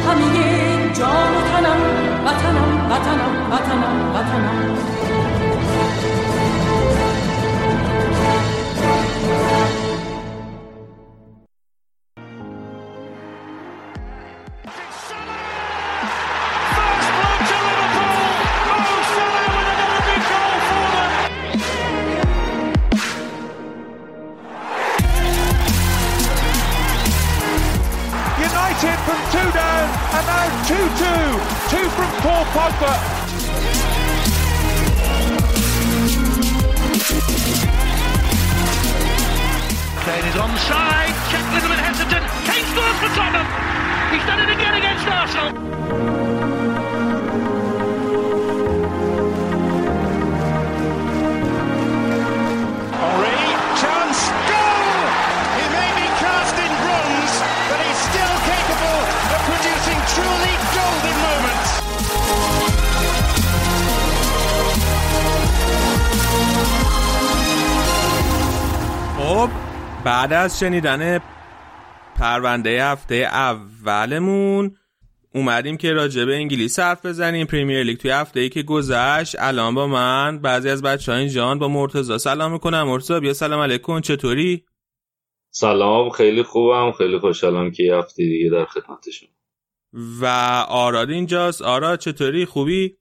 همه 0.07 0.93
جان 0.93 1.35
و 1.35 1.41
تنم 1.51 1.79
وطنم 2.25 2.91
وطنم 2.91 3.51
وطنم 3.51 4.15
وطنم. 4.15 4.98
Paul 32.77 33.29
Kane 40.05 40.25
is 40.25 40.35
onside. 40.35 41.13
Check 41.31 41.43
a 41.43 41.53
little 41.53 41.69
bit 41.69 41.79
hesitant. 41.79 42.25
Kane 42.45 42.65
scores 42.71 42.97
for 43.01 43.09
Tottenham. 43.15 43.47
He's 44.13 44.25
done 44.25 44.39
it 44.39 44.49
again 44.53 44.73
against 44.75 45.07
Arsenal. 45.07 46.28
بعد 70.03 70.33
از 70.33 70.59
شنیدن 70.59 71.21
پرونده 72.15 72.83
هفته 72.85 73.15
اولمون 73.15 74.75
اومدیم 75.35 75.77
که 75.77 75.93
راجع 75.93 76.25
به 76.25 76.35
انگلیس 76.35 76.79
حرف 76.79 77.05
بزنیم. 77.05 77.47
پریمیر 77.47 77.83
لیگ 77.83 77.97
توی 77.97 78.11
هفته 78.11 78.39
ای 78.39 78.49
که 78.49 78.63
گذشت 78.63 79.35
الان 79.39 79.75
با 79.75 79.87
من 79.87 80.39
بعضی 80.39 80.69
از 80.69 80.81
بچه 80.81 81.11
های 81.11 81.29
جان 81.29 81.59
با 81.59 81.67
مرتزا 81.67 82.17
سلام 82.17 82.51
می‌کنم. 82.51 82.83
مرتزا 82.83 83.19
بیا 83.19 83.33
سلام 83.33 83.61
علیکم. 83.61 84.01
چطوری؟ 84.01 84.65
سلام 85.49 86.09
خیلی 86.09 86.43
خوبم. 86.43 86.91
خیلی 86.91 87.19
خوشحالم 87.19 87.71
که 87.71 87.93
هفته 87.93 88.23
دیگه 88.23 88.49
در 88.49 88.65
خدمتشون 88.65 89.29
و 90.21 90.25
آراد 90.69 91.09
اینجاست. 91.09 91.61
آراد 91.61 91.99
چطوری؟ 91.99 92.45
خوبی؟ 92.45 92.97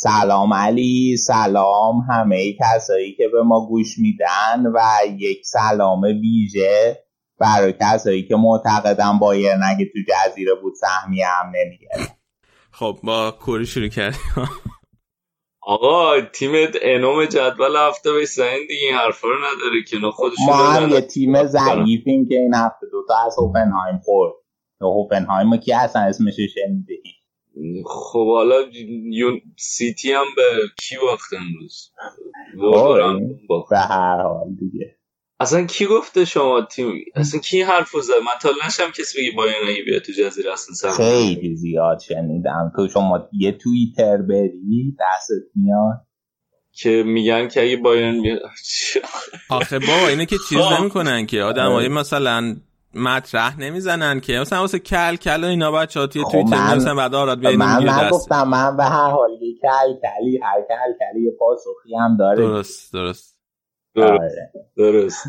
سلام 0.00 0.54
علی 0.54 1.16
سلام 1.16 2.00
همه 2.10 2.52
کسایی 2.52 3.14
که 3.14 3.28
به 3.28 3.42
ما 3.42 3.66
گوش 3.66 3.98
میدن 3.98 4.66
و 4.74 4.80
یک 5.18 5.46
سلام 5.46 6.00
ویژه 6.00 7.04
برای 7.38 7.74
کسایی 7.80 8.28
که 8.28 8.36
معتقدن 8.36 9.18
بایر 9.18 9.54
نگه 9.54 9.84
تو 9.92 9.98
جزیره 10.08 10.54
بود 10.62 10.74
سهمیه 10.74 11.26
هم 11.26 11.52
نمیگه. 11.54 11.88
خب 12.72 12.98
با 13.02 13.30
کوری 13.30 13.66
شروع 13.66 13.88
کردیم. 13.88 14.20
آقا 15.62 16.20
تیمت 16.20 16.76
انوم 16.82 17.24
جدول 17.24 17.76
هفته 17.88 18.12
به 18.12 18.26
سن 18.26 18.56
دیگه 18.68 18.86
این 18.88 18.94
حرفا 18.94 19.28
رو 19.28 19.36
نداره 19.38 19.84
که 19.88 19.96
نه 19.98 20.10
خودش 20.10 20.36
ما 20.46 20.56
هم 20.56 20.88
یه 20.88 21.00
تیم 21.00 21.44
ضعیفیم 21.44 22.28
که 22.28 22.34
این 22.34 22.54
هفته 22.54 22.86
دوتا 22.92 23.14
از 23.26 23.36
هوفنهایم 23.38 24.00
خورد. 24.04 24.32
هوفنهایم 24.80 25.56
که 25.56 25.76
اصلا 25.76 26.02
اسمش 26.02 26.34
شنیده 26.34 26.94
خب 27.86 28.26
حالا 28.26 28.56
یون 29.12 29.40
سیتی 29.58 30.12
هم 30.12 30.24
به 30.36 30.42
کی 30.80 30.96
باخت 31.02 31.32
امروز؟ 31.32 31.90
به 33.70 33.78
هر 33.78 34.22
حال 34.22 34.48
دیگه. 34.60 34.96
اصلا 35.40 35.66
کی 35.66 35.86
گفته 35.86 36.24
شما 36.24 36.62
تیم؟ 36.62 37.04
اصلا 37.14 37.40
کی 37.40 37.62
حرف 37.62 37.88
زد؟ 38.02 38.12
من 38.26 38.32
تا 38.42 38.50
نشم 38.66 38.90
کسی 38.90 39.18
بگی 39.18 39.30
بایرن 39.30 39.84
بیاد 39.86 40.02
تو 40.02 40.12
جزیره 40.12 40.52
اصلا 40.52 40.92
خیلی 40.92 41.56
زیاد 41.56 41.98
شنیدم. 41.98 42.72
تو 42.76 42.88
شما 42.88 43.28
یه 43.32 43.52
توییتر 43.52 44.16
بری 44.16 44.96
دستت 45.00 45.50
میاد. 45.54 46.08
که 46.72 47.02
میگن 47.06 47.48
که 47.48 47.62
اگه 47.62 47.76
بایرن 47.76 48.22
بیاد 48.22 48.40
آخه 49.50 49.78
بابا 49.78 50.08
اینه 50.08 50.26
که 50.26 50.36
چیز 50.48 50.58
نمی‌کنن 50.80 51.26
که. 51.26 51.42
آدمای 51.42 51.88
مثلا 51.88 52.56
مطرح 52.94 53.60
نمی‌زنن 53.60 54.20
که. 54.20 54.38
مثلا 54.38 54.60
واسه 54.60 54.78
کل 54.78 55.16
کل 55.16 55.44
و 55.44 55.46
اینا 55.46 55.72
بچه‌ها 55.72 56.06
توی 56.06 56.22
خب 56.22 56.30
توییتر 56.32 56.56
من- 56.56 56.70
نمیسن 56.70 56.96
بعد 56.96 57.14
آراد 57.14 57.40
بیاین 57.40 57.58
من 57.58 57.78
میگه 57.78 57.98
دست. 58.00 58.04
نگفتم 58.04 58.48
من 58.48 58.76
به 58.76 58.84
هر 58.84 59.10
حال 59.10 59.30
یه 59.30 59.54
کل 59.62 59.92
کلی 60.00 60.38
هر 60.42 60.60
کل 60.68 60.92
کلی 60.98 61.24
یه 61.24 61.32
پاسخی 61.38 61.94
هم 62.00 62.16
داره. 62.16 62.36
درست 62.36 62.92
درست. 62.92 63.38
آره. 63.96 64.30
درست. 64.76 65.24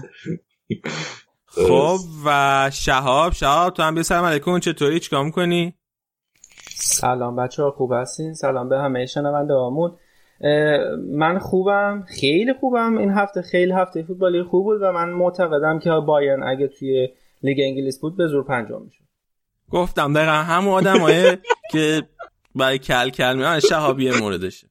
خب 1.45 1.97
و 2.25 2.69
شهاب 2.73 3.33
شهاب 3.33 3.73
تو 3.73 3.83
هم 3.83 3.93
بیا 3.93 4.03
سلام 4.03 4.25
علیکم 4.25 4.59
چطوری؟ 4.59 4.99
چیکار 4.99 5.23
می‌کنی؟ 5.23 5.73
سلام 6.75 7.35
بچه 7.35 7.63
ها 7.63 7.71
خوب 7.71 7.91
هستین؟ 7.93 8.33
سلام 8.33 8.69
به 8.69 8.77
همه 8.79 9.05
شنونده 9.05 9.53
هامون. 9.53 9.91
من 11.11 11.39
خوبم 11.39 12.05
خیلی 12.19 12.53
خوبم. 12.59 12.97
این 12.97 13.09
هفته 13.11 13.41
خیلی 13.41 13.71
هفته 13.71 14.03
فوتبالی 14.03 14.43
خوب 14.43 14.63
بود 14.63 14.81
و 14.81 14.91
من 14.91 15.09
معتقدم 15.09 15.79
که 15.79 15.89
بایرن 16.07 16.43
اگه 16.43 16.67
توی 16.67 17.07
لیگ 17.41 17.57
انگلیس 17.61 17.99
بود 17.99 18.17
به 18.17 18.27
زور 18.27 18.43
پنجم 18.43 18.81
میشه 18.81 19.03
گفتم 19.71 20.13
دقیقا 20.13 20.31
همون 20.31 20.73
آدمایی 20.73 21.37
که 21.71 22.03
برای 22.55 22.79
کل 22.79 23.09
کل 23.09 23.35
میان 23.35 23.59
شهابی 23.59 24.11
موردشه. 24.11 24.67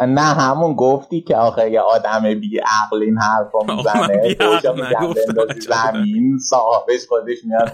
نه 0.00 0.20
همون 0.20 0.74
گفتی 0.74 1.20
که 1.20 1.36
آخه 1.36 1.70
یه 1.70 1.80
آدم 1.80 2.40
بی 2.40 2.58
عقل 2.58 3.02
این 3.02 3.18
حرف 3.18 3.52
رو 3.52 3.64
من 3.64 3.76
می‌زنه 3.76 4.34
پوشو 4.34 4.74
میگم 4.74 5.14
زمین 5.60 6.38
صاحبش 6.38 7.06
خودش 7.08 7.38
میاد 7.44 7.72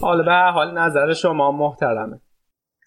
حالا 0.00 0.22
به 0.22 0.52
حال 0.52 0.78
نظر 0.78 1.14
شما 1.14 1.52
محترمه. 1.52 2.20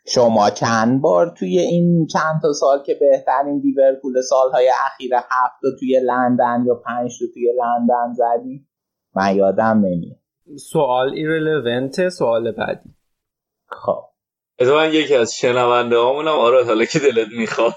شما 0.07 0.49
چند 0.49 1.01
بار 1.01 1.29
توی 1.29 1.59
این 1.59 2.07
چند 2.07 2.41
تا 2.41 2.53
سال 2.53 2.83
که 2.83 2.97
بهترین 2.99 3.61
لیورپول 3.63 4.21
سالهای 4.21 4.71
اخیر 4.85 5.13
هفت 5.13 5.61
تا 5.61 5.67
توی 5.79 5.99
لندن 6.05 6.63
یا 6.67 6.75
پنج 6.75 7.19
تا 7.19 7.25
توی 7.33 7.53
لندن 7.57 8.13
زدی؟ 8.13 8.67
من 9.15 9.35
یادم 9.35 9.81
نمیاد. 9.85 10.22
سوال 10.57 11.13
ایرلونت 11.13 12.09
سوال 12.09 12.51
بعدی. 12.51 12.89
خب. 13.67 14.03
از 14.59 14.67
من 14.67 14.93
یکی 14.93 15.15
از 15.15 15.35
شنونده 15.35 15.97
هامونم 15.97 16.27
آراد 16.27 16.65
حالا 16.65 16.85
که 16.85 16.99
دلت 16.99 17.27
می‌خواد 17.37 17.73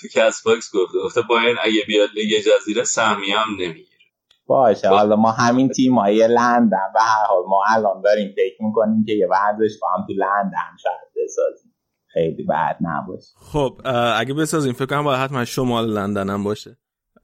تو 0.00 0.08
کس 0.14 0.42
باکس 0.42 0.70
گفته. 0.74 0.98
گفته 1.04 1.20
باین 1.28 1.56
اگه 1.62 1.80
بیاد 1.86 2.08
لیگ 2.14 2.40
جزیره 2.40 2.84
سهمیه 2.84 3.38
هم 3.38 3.50
نمی‌گیره. 3.50 3.98
باشه 4.46 4.88
حالا 4.88 5.16
ما 5.16 5.30
همین 5.30 5.68
تیم 5.68 5.98
های 5.98 6.28
لندن 6.28 6.90
به 6.94 7.00
هر 7.00 7.24
حال 7.28 7.42
ما 7.48 7.62
الان 7.68 8.02
داریم 8.02 8.32
فکر 8.36 8.64
می‌کنیم 8.64 9.04
که 9.06 9.12
یه 9.12 9.28
ورزشگاه 9.28 9.90
هم 9.98 10.06
تو 10.06 10.12
لندن 10.12 10.76
شاید 10.82 11.24
بسازیم. 11.24 11.74
خیلی 12.06 12.44
بد 12.44 12.76
نباشه. 12.80 13.28
خب 13.52 13.80
اگه 14.16 14.34
بسازیم 14.34 14.72
فکر 14.72 14.86
کنم 14.86 15.04
باید 15.04 15.20
حتما 15.20 15.44
شمال 15.44 15.90
لندن 15.90 16.30
هم 16.30 16.44
باشه. 16.44 16.76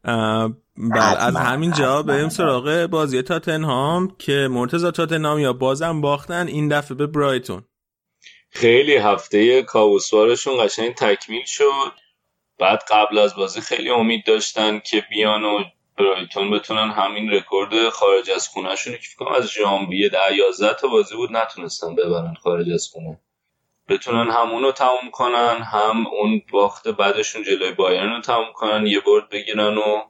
بله 0.04 1.22
از 1.22 1.36
همین 1.36 1.72
جا 1.72 1.98
حتما. 1.98 2.02
بریم 2.02 2.28
سراغ 2.28 2.86
بازی 2.90 3.22
تاتنهام 3.22 4.16
که 4.18 4.48
مرتضی 4.50 4.90
تاتنهام 4.90 5.38
یا 5.38 5.52
بازم 5.52 6.00
باختن 6.00 6.46
این 6.46 6.68
دفعه 6.68 6.96
به 6.96 7.06
برایتون. 7.06 7.62
خیلی 8.50 8.96
هفته 8.96 9.62
کاوسوارشون 9.62 10.64
قشنگ 10.64 10.94
تکمیل 10.94 11.44
شد. 11.46 11.92
بعد 12.58 12.82
قبل 12.90 13.18
از 13.18 13.36
بازی 13.36 13.60
خیلی 13.60 13.90
امید 13.90 14.26
داشتن 14.26 14.78
که 14.78 15.04
بیان 15.10 15.44
و 15.44 15.64
برایتون 15.98 16.50
بتونن 16.50 16.90
همین 16.90 17.30
رکورد 17.30 17.88
خارج 17.88 18.30
از 18.30 18.48
خونهشون 18.48 18.92
که 18.92 18.98
فکر 19.02 19.16
کنم 19.16 19.32
از 19.32 19.46
ژانویه 19.46 20.08
در 20.08 20.32
11 20.32 20.74
تا 20.74 20.88
بازی 20.88 21.16
بود 21.16 21.32
نتونستن 21.32 21.94
ببرن 21.94 22.34
خارج 22.42 22.70
از 22.70 22.88
خونه. 22.92 23.20
بتونن 23.90 24.30
هم 24.30 24.50
اونو 24.50 24.72
تموم 24.72 25.10
کنن 25.12 25.62
هم 25.62 26.06
اون 26.06 26.42
باخت 26.52 26.88
بعدشون 26.88 27.42
جلوی 27.42 27.72
بایرن 27.72 28.12
رو 28.12 28.20
تموم 28.20 28.52
کنن 28.52 28.86
یه 28.86 29.00
برد 29.00 29.28
بگیرن 29.28 29.78
و 29.78 30.02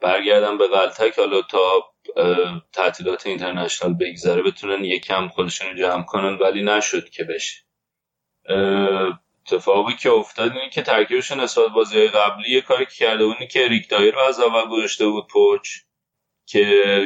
برگردن 0.00 0.58
به 0.58 0.68
غلطک 0.68 1.18
حالا 1.18 1.42
تا 1.42 1.90
تعطیلات 2.72 3.26
اینترنشنال 3.26 3.94
بگذره 3.94 4.42
بتونن 4.42 4.84
یکم 4.84 5.28
خودشون 5.28 5.68
رو 5.68 5.76
جمع 5.76 6.02
کنن 6.02 6.38
ولی 6.38 6.62
نشد 6.62 7.08
که 7.08 7.24
بشه. 7.24 7.64
اتفاقی 9.46 9.94
که 9.94 10.10
افتاد 10.10 10.52
اینه 10.52 10.70
که 10.70 10.82
ترکیبشون 10.82 11.40
نسبت 11.40 11.68
بازی 11.68 12.08
قبلی 12.08 12.50
یه 12.50 12.60
کاری 12.60 12.86
که 12.86 12.92
کرده 13.04 13.26
بود 13.26 13.36
که 13.50 13.68
ریک 13.68 13.88
دایر 13.88 14.14
رو 14.14 14.20
از 14.20 14.40
اول 14.40 14.70
گذاشته 14.70 15.06
بود 15.06 15.26
پوچ 15.26 15.68
که 16.46 16.60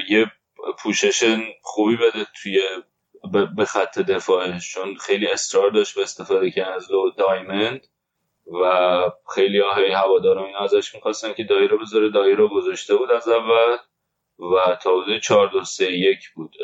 یه 0.08 0.30
پوشش 0.78 1.36
خوبی 1.62 1.96
بده 1.96 2.26
توی 2.42 2.60
به- 3.32 3.46
خط 3.64 3.98
دفاعش 3.98 4.72
چون 4.74 4.96
خیلی 4.96 5.26
اصرار 5.26 5.70
داشت 5.70 5.94
به 5.96 6.02
استفاده 6.02 6.50
کردن 6.50 6.72
از 6.72 6.92
لو 6.92 7.10
دایمند 7.10 7.86
و 8.62 8.64
خیلی 9.34 9.60
های 9.60 9.92
هواداران 9.92 10.46
اینا 10.46 10.58
ازش 10.60 10.94
می‌خواستن 10.94 11.32
که 11.34 11.44
دایر 11.44 11.70
رو 11.70 11.78
بذاره. 11.78 12.10
دایر 12.10 12.36
رو 12.36 12.48
گذاشته 12.48 12.96
بود 12.96 13.12
از 13.12 13.28
اول 13.28 13.76
و 14.40 14.76
تا 14.82 14.90
حدود 15.02 15.20
4 15.20 15.48
2 15.48 15.64
3 15.64 15.84
1 15.92 16.18
بود 16.36 16.56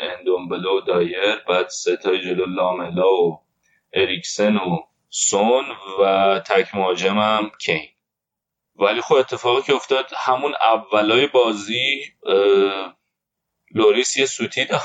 اندومبلو 0.00 0.80
دایر 0.80 1.36
بعد 1.48 1.68
سه 1.68 1.96
تای 1.96 2.20
جلو 2.22 2.46
لاملا 2.46 3.14
و 3.14 3.42
اریکسن 3.92 4.56
و 4.56 4.78
سون 5.10 5.64
و 6.02 6.40
تک 6.46 6.74
مهاجمم 6.74 7.50
کین. 7.60 7.88
ولی 8.76 9.00
خب 9.00 9.14
اتفاقی 9.14 9.62
که 9.62 9.74
افتاد 9.74 10.10
همون 10.16 10.54
اولای 10.62 11.26
بازی 11.26 12.04
لوریس 13.74 14.16
یه 14.16 14.26
سوتی 14.26 14.64
داد. 14.64 14.82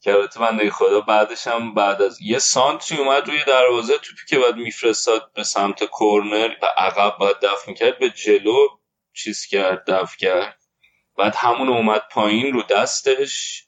که 0.00 0.12
البته 0.12 0.40
بنده 0.40 0.70
خدا 0.70 1.00
بعدش 1.00 1.46
هم 1.46 1.74
بعد 1.74 2.02
از 2.02 2.18
یه 2.22 2.38
سانتری 2.38 2.98
اومد 2.98 3.28
روی 3.28 3.44
دروازه 3.46 3.98
توپی 3.98 4.22
که 4.28 4.38
بعد 4.38 4.56
میفرستاد 4.56 5.30
به 5.34 5.42
سمت 5.42 5.84
کورنر 5.84 6.48
و 6.62 6.66
عقب 6.76 7.18
باید 7.18 7.36
دفع 7.42 7.70
می‌کرد 7.70 7.98
به 7.98 8.10
جلو 8.10 8.68
چیز 9.12 9.46
کرد 9.46 9.84
دفع 9.90 10.16
کرد. 10.16 10.58
بعد 11.18 11.34
همون 11.36 11.68
اومد 11.68 12.02
پایین 12.10 12.52
رو 12.52 12.62
دستش 12.62 13.64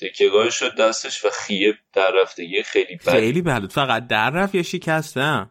تکیگاه 0.00 0.50
شد 0.50 0.76
دستش 0.76 1.24
و 1.24 1.28
خیه 1.30 1.78
در 1.92 2.10
رفتگی 2.22 2.62
خیلی 2.62 2.96
بد 2.96 3.10
خیلی 3.10 3.42
بد. 3.42 3.70
فقط 3.70 4.06
در 4.06 4.30
رفت 4.30 4.54
یا 4.54 4.62
شکسته 4.62 5.20
نه. 5.20 5.50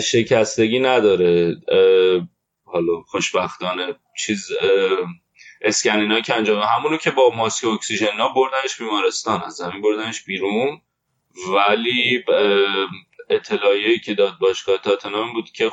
شکستگی 0.00 0.80
نداره. 0.80 1.56
حالا 2.64 3.02
خوشبختانه 3.06 3.94
چیز 4.18 4.48
اه، 5.64 5.68
اسکنینایی 5.68 6.22
که 6.22 6.34
انجام. 6.34 6.62
همونو 6.62 6.96
که 6.96 7.10
با 7.10 7.30
ماسک 7.36 7.64
اکسیژن 7.64 8.16
ها 8.18 8.28
بردنش 8.28 8.78
بیمارستان 8.78 9.42
از 9.42 9.52
زمین 9.52 9.82
بردنش 9.82 10.22
بیرون. 10.22 10.80
ولی 11.48 12.24
اه، 12.28 12.88
اطلاعیه‌ای 13.30 13.98
که 13.98 14.14
داد 14.14 14.38
باشگاه 14.38 14.78
تاتنهام 14.78 15.32
بود 15.32 15.50
که 15.50 15.70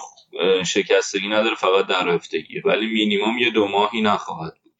شکستگی 0.65 1.27
نداره 1.27 1.55
فقط 1.55 1.87
در 1.87 2.05
رفتگیه 2.05 2.61
ولی 2.65 2.87
مینیمم 2.87 3.37
یه 3.37 3.49
دو 3.49 3.67
ماهی 3.67 4.01
نخواهد 4.01 4.53
بود. 4.63 4.71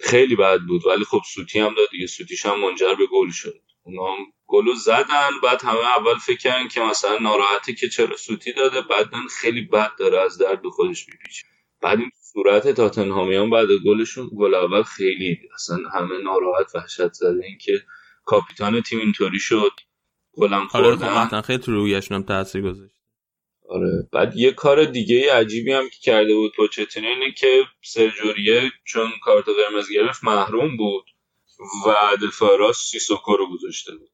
خیلی 0.00 0.36
بد 0.36 0.60
بود. 0.60 0.86
ولی 0.86 1.04
خب 1.04 1.20
سوتی 1.34 1.60
هم 1.60 1.74
داد 1.74 1.88
دیگه. 1.90 2.06
سوتیش 2.06 2.46
هم 2.46 2.60
منجر 2.60 2.94
به 2.94 3.06
گل 3.06 3.30
شد. 3.30 3.62
اونا 3.82 4.12
هم 4.12 4.18
گلو 4.46 4.74
زدن. 4.74 5.30
بعد 5.42 5.64
همه 5.64 5.98
اول 5.98 6.18
فکر 6.18 6.38
کردن 6.38 6.68
که 6.68 6.80
مثلا 6.80 7.18
ناراحته 7.18 7.74
که 7.74 7.88
چرا 7.88 8.16
سوتی 8.16 8.52
داده. 8.52 8.80
بعدا 8.80 9.18
خیلی 9.40 9.60
بد 9.60 9.90
داره 9.98 10.20
از 10.20 10.38
درد 10.38 10.66
خودش 10.66 11.08
میپیچه. 11.08 11.44
بعد 11.80 11.98
این 11.98 12.10
صورت 12.32 12.68
تاتنهامیان 12.68 13.50
بعد 13.50 13.68
گلشون 13.86 14.30
گل 14.36 14.54
اول 14.54 14.82
خیلی 14.82 15.38
اصلا 15.54 15.76
همه 15.94 16.18
ناراحت 16.24 16.74
وحشت 16.74 17.12
زده 17.12 17.44
این 17.44 17.58
که 17.58 17.82
کاپیتان 18.24 18.80
تیم 18.80 18.98
اینطوری 18.98 19.38
شد. 19.38 19.72
گلم 20.32 20.68
آره 20.74 20.96
خوردن. 20.96 21.40
خیلی 21.40 21.58
تو 21.58 21.72
رویشون 21.72 22.16
هم 22.16 22.22
تاثیر 22.22 22.62
گذاشت. 22.62 22.94
آره 23.68 24.08
بعد 24.12 24.36
یه 24.36 24.52
کار 24.52 24.84
دیگه 24.84 25.34
عجیبی 25.34 25.72
هم 25.72 25.88
که 25.88 25.96
کرده 26.02 26.34
بود 26.34 26.52
پوچتینو 26.56 27.08
اینه 27.08 27.32
که 27.32 27.62
سرجوریه 27.82 28.72
چون 28.84 29.10
کارت 29.22 29.44
قرمز 29.44 29.90
گرفت 29.92 30.24
محروم 30.24 30.76
بود 30.76 31.04
و 31.86 32.16
دفاع 32.26 32.58
راست 32.58 32.90
سیسوکو 32.90 33.36
رو 33.36 33.46
گذاشته 33.52 33.96
بود. 33.96 34.10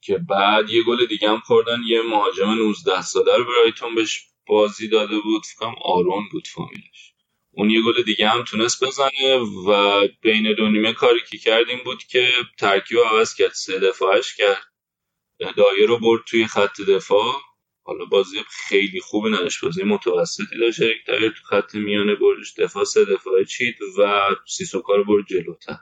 که 0.00 0.18
بعد 0.18 0.70
یه 0.70 0.82
گل 0.82 1.06
دیگه 1.06 1.28
هم 1.28 1.38
خوردن. 1.38 1.78
یه 1.86 2.02
مهاجم 2.02 2.50
19 2.50 3.02
ساله 3.02 3.36
رو 3.36 3.44
برایتون 3.44 3.94
بهش 3.94 4.26
بازی 4.46 4.88
داده 4.88 5.18
بود. 5.18 5.42
فکرم 5.46 5.74
آرون 5.84 6.28
بود 6.32 6.48
فامیلش. 6.48 7.11
اون 7.54 7.70
یه 7.70 7.82
گل 7.82 8.02
دیگه 8.02 8.28
هم 8.28 8.44
تونست 8.44 8.84
بزنه 8.84 9.36
و 9.66 10.00
بین 10.22 10.54
دو 10.54 10.68
نیمه 10.68 10.92
کاری 10.92 11.20
که 11.30 11.38
کردیم 11.38 11.78
بود 11.84 12.04
که 12.04 12.32
ترکیب 12.58 12.98
عوض 12.98 13.34
کرد 13.34 13.52
سه 13.52 13.78
دفاعش 13.78 14.34
کرد. 14.34 14.62
دایه 15.56 15.86
رو 15.86 15.98
برد 15.98 16.22
توی 16.26 16.46
خط 16.46 16.80
دفاع. 16.80 17.34
حالا 17.84 18.04
بازی 18.04 18.36
خیلی 18.68 19.00
خوبی 19.00 19.30
نداشت 19.30 19.64
بازی 19.64 19.82
متوسطی 19.82 20.58
داشت. 20.60 20.80
یک 20.80 21.06
دایر 21.06 21.30
تو 21.30 21.44
خط 21.44 21.74
میانه 21.74 22.14
بردش 22.14 22.54
دفاع 22.58 22.84
سه 22.84 23.04
دفاعه 23.04 23.44
چید 23.44 23.76
و 23.98 24.28
سیسوکا 24.48 24.96
رو 24.96 25.04
برد 25.04 25.26
جلوتر. 25.26 25.80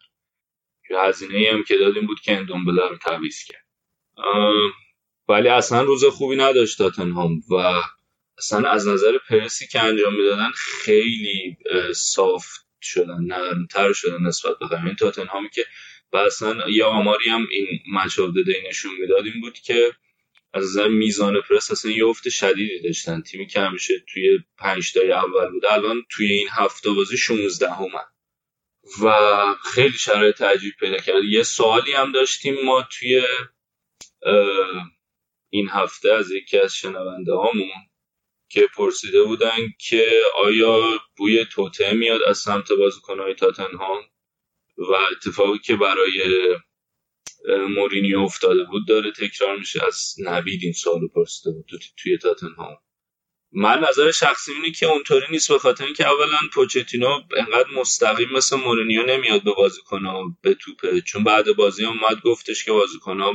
که 0.89 0.95
هزینه 0.99 1.39
ای 1.39 1.47
هم 1.47 1.65
که 1.65 1.77
دادیم 1.77 2.07
بود 2.07 2.21
که 2.21 2.37
اندومبله 2.37 2.89
رو 2.89 2.97
تعویض 2.97 3.45
کرد. 3.45 3.67
ولی 5.29 5.49
اصلا 5.49 5.83
روز 5.83 6.05
خوبی 6.05 6.37
نداشت 6.37 6.79
تاتنهام 6.79 7.41
و 7.51 7.83
اصلا 8.41 8.71
از 8.71 8.89
نظر 8.89 9.19
پرسی 9.29 9.67
که 9.67 9.81
انجام 9.81 10.15
می‌دادن 10.17 10.51
خیلی 10.55 11.57
صاف 11.95 12.47
شدن 12.83 13.21
نرمتر 13.21 13.93
شدن 13.93 14.23
نسبت 14.23 14.59
به 14.59 14.79
همین 14.79 14.95
تاتنهامی 14.95 15.51
که 15.51 15.67
و 16.13 16.17
اصلا 16.17 16.71
یه 16.71 16.85
آماری 16.85 17.29
هم 17.29 17.47
این 17.51 17.67
مچ 17.93 18.19
آف 18.19 18.31
نشون 18.69 18.93
می‌داد 19.01 19.25
این 19.25 19.41
بود 19.41 19.59
که 19.59 19.93
از 20.55 20.65
نظر 20.65 20.89
میزان 20.89 21.41
پرس 21.41 21.71
اصلا 21.71 21.91
یه 21.91 22.07
افت 22.07 22.29
شدیدی 22.29 22.81
داشتن. 22.81 23.21
تیمی 23.21 23.47
که 23.47 23.61
همیشه 23.61 24.05
توی 24.13 24.39
پنج 24.59 24.93
تای 24.93 25.13
اول 25.13 25.51
بوده 25.51 25.73
الان 25.73 26.03
توی 26.11 26.33
این 26.33 26.49
هفته 26.51 26.91
بازی 26.91 27.17
16 27.17 27.71
همن 27.71 28.07
و 29.03 29.15
خیلی 29.75 29.99
شرایط 29.99 30.43
عجیب 30.43 30.75
پیدا 30.81 30.99
کرد. 30.99 31.25
یه 31.25 31.43
سوالی 31.43 31.93
هم 31.93 32.13
داشتیم 32.13 32.57
ما 32.65 32.89
توی 32.99 33.23
این 35.51 35.69
هفته 35.69 36.13
از 36.13 36.31
یکی 36.31 36.59
از 36.59 36.75
شنونده 36.75 37.33
هامون. 37.33 37.90
که 38.53 38.69
پرسیده 38.77 39.23
بودن 39.23 39.59
که 39.79 40.11
آیا 40.45 41.01
بوی 41.17 41.45
توته 41.45 41.93
میاد 41.93 42.23
از 42.23 42.39
سمت 42.39 42.73
بازیکنهای 42.73 43.35
تاتنهام 43.35 44.03
و 44.79 44.93
اتفاقی 45.13 45.59
که 45.59 45.77
برای 45.77 46.23
مورینیو 47.69 48.21
افتاده 48.21 48.65
بود 48.65 48.89
داره 48.89 49.13
تکرار 49.13 49.57
میشه. 49.57 49.85
از 49.87 50.15
نوید 50.19 50.61
این 50.63 50.73
سالو 50.73 51.09
پرسیده 51.09 51.51
بود 51.51 51.67
توی 51.97 52.19
تاتنهام. 52.19 52.77
من 53.53 53.79
نظر 53.89 54.11
شخصی 54.11 54.53
اینه 54.53 54.71
که 54.71 54.87
اونطوری 54.87 55.27
نیست 55.31 55.53
به 55.53 55.59
خاطر 55.59 55.85
اینکه 55.85 56.07
اولا 56.07 56.39
پوچتینو 56.53 57.21
انقدر 57.37 57.71
مستقیم 57.75 58.29
مثل 58.33 58.57
مورینیو 58.57 59.03
نمیاد 59.03 59.45
به 59.45 59.53
بازیکن‌ها 59.53 60.37
به 60.43 60.55
توپه. 60.55 61.01
چون 61.01 61.25
بعد 61.25 61.57
بازی 61.57 61.85
اومد 61.85 62.21
گفتش 62.25 62.65
که 62.65 62.73
بازیکن‌ها 62.73 63.35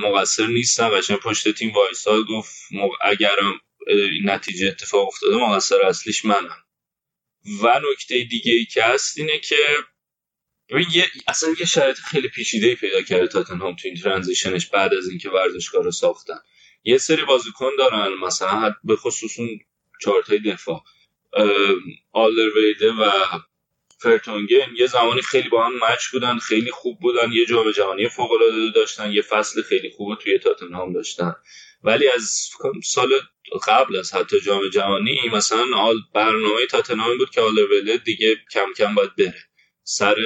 مقصر 0.00 0.46
نیستن. 0.46 0.88
قشنگ 0.88 1.18
پشت 1.18 1.52
تیم 1.52 1.72
وایساد 1.72 2.26
گفت 2.26 2.54
اگرم 3.02 3.60
این 3.86 4.30
نتیجه 4.30 4.68
اتفاق 4.68 5.08
افتاده 5.08 5.36
مقصر 5.36 5.82
اصلیش 5.82 6.24
منم. 6.24 6.64
و 7.62 7.80
نکته 7.92 8.24
دیگه 8.24 8.52
ای 8.52 8.64
که 8.64 8.84
هست 8.84 9.18
اینه 9.18 9.38
که 9.38 9.56
یه 10.92 11.06
اصلا 11.28 11.48
یه 11.60 11.66
شرایط 11.66 11.98
خیلی 11.98 12.28
پیچیده 12.28 12.74
پیدا 12.74 13.02
کرده 13.02 13.26
تاتنهام 13.26 13.76
تو 13.76 13.88
این 13.88 13.96
ترانزیشنش 13.96 14.66
بعد 14.66 14.94
از 14.94 15.08
اینکه 15.08 15.30
ورزشگاه 15.30 15.84
رو 15.84 15.90
ساختن. 15.90 16.38
یه 16.84 16.98
سری 16.98 17.24
بازیکن 17.24 17.70
دارن 17.78 18.14
مثلا 18.14 18.74
به 18.84 18.96
خصوص 18.96 19.38
اون 19.38 19.60
چارتای 20.00 20.38
دفاع. 20.38 20.84
آلدرویده 22.12 22.92
و 22.92 23.10
فرتونگن 23.98 24.74
یه 24.78 24.86
زمانی 24.86 25.22
خیلی 25.22 25.48
با 25.48 25.66
هم 25.66 25.72
مچ 25.76 26.06
بودن 26.12 26.38
خیلی 26.38 26.70
خوب 26.70 27.00
بودن 27.00 27.32
یه 27.32 27.46
جام 27.46 27.70
جهانی 27.70 28.08
فوق 28.08 28.32
العاده 28.32 28.70
داشتن 28.74 29.12
یه 29.12 29.22
فصل 29.22 29.62
خیلی 29.62 29.90
خوب 29.90 30.18
توی 30.18 30.38
تاتنهام 30.38 30.92
داشتن. 30.92 31.34
ولی 31.82 32.08
از 32.08 32.48
سال 32.84 33.12
قبل 33.66 33.96
از 33.96 34.14
حتی 34.14 34.40
جام 34.40 34.68
جهانی 34.68 35.20
مثلا 35.32 35.64
برنامه 36.14 36.66
تاتنهام 36.70 37.18
بود 37.18 37.30
که 37.30 37.40
آلدرویده 37.40 37.96
دیگه 37.96 38.36
کم 38.52 38.72
کم 38.76 38.94
باید 38.94 39.16
بره. 39.16 39.44
سر 39.82 40.16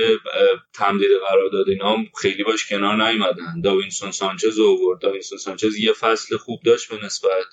تمدید 0.75 1.11
قرارداد 1.29 1.69
اینا 1.69 1.97
خیلی 2.21 2.45
باش 2.45 2.69
کنار 2.69 3.09
نیومدن. 3.09 3.61
داوینسون 3.65 4.11
سانچز 4.11 4.59
اوورد 4.59 5.01
داوینسون 5.01 5.39
سانچز 5.39 5.77
یه 5.77 5.93
فصل 5.93 6.37
خوب 6.37 6.61
داشت 6.65 6.89
به 6.89 7.05
نسبت 7.05 7.47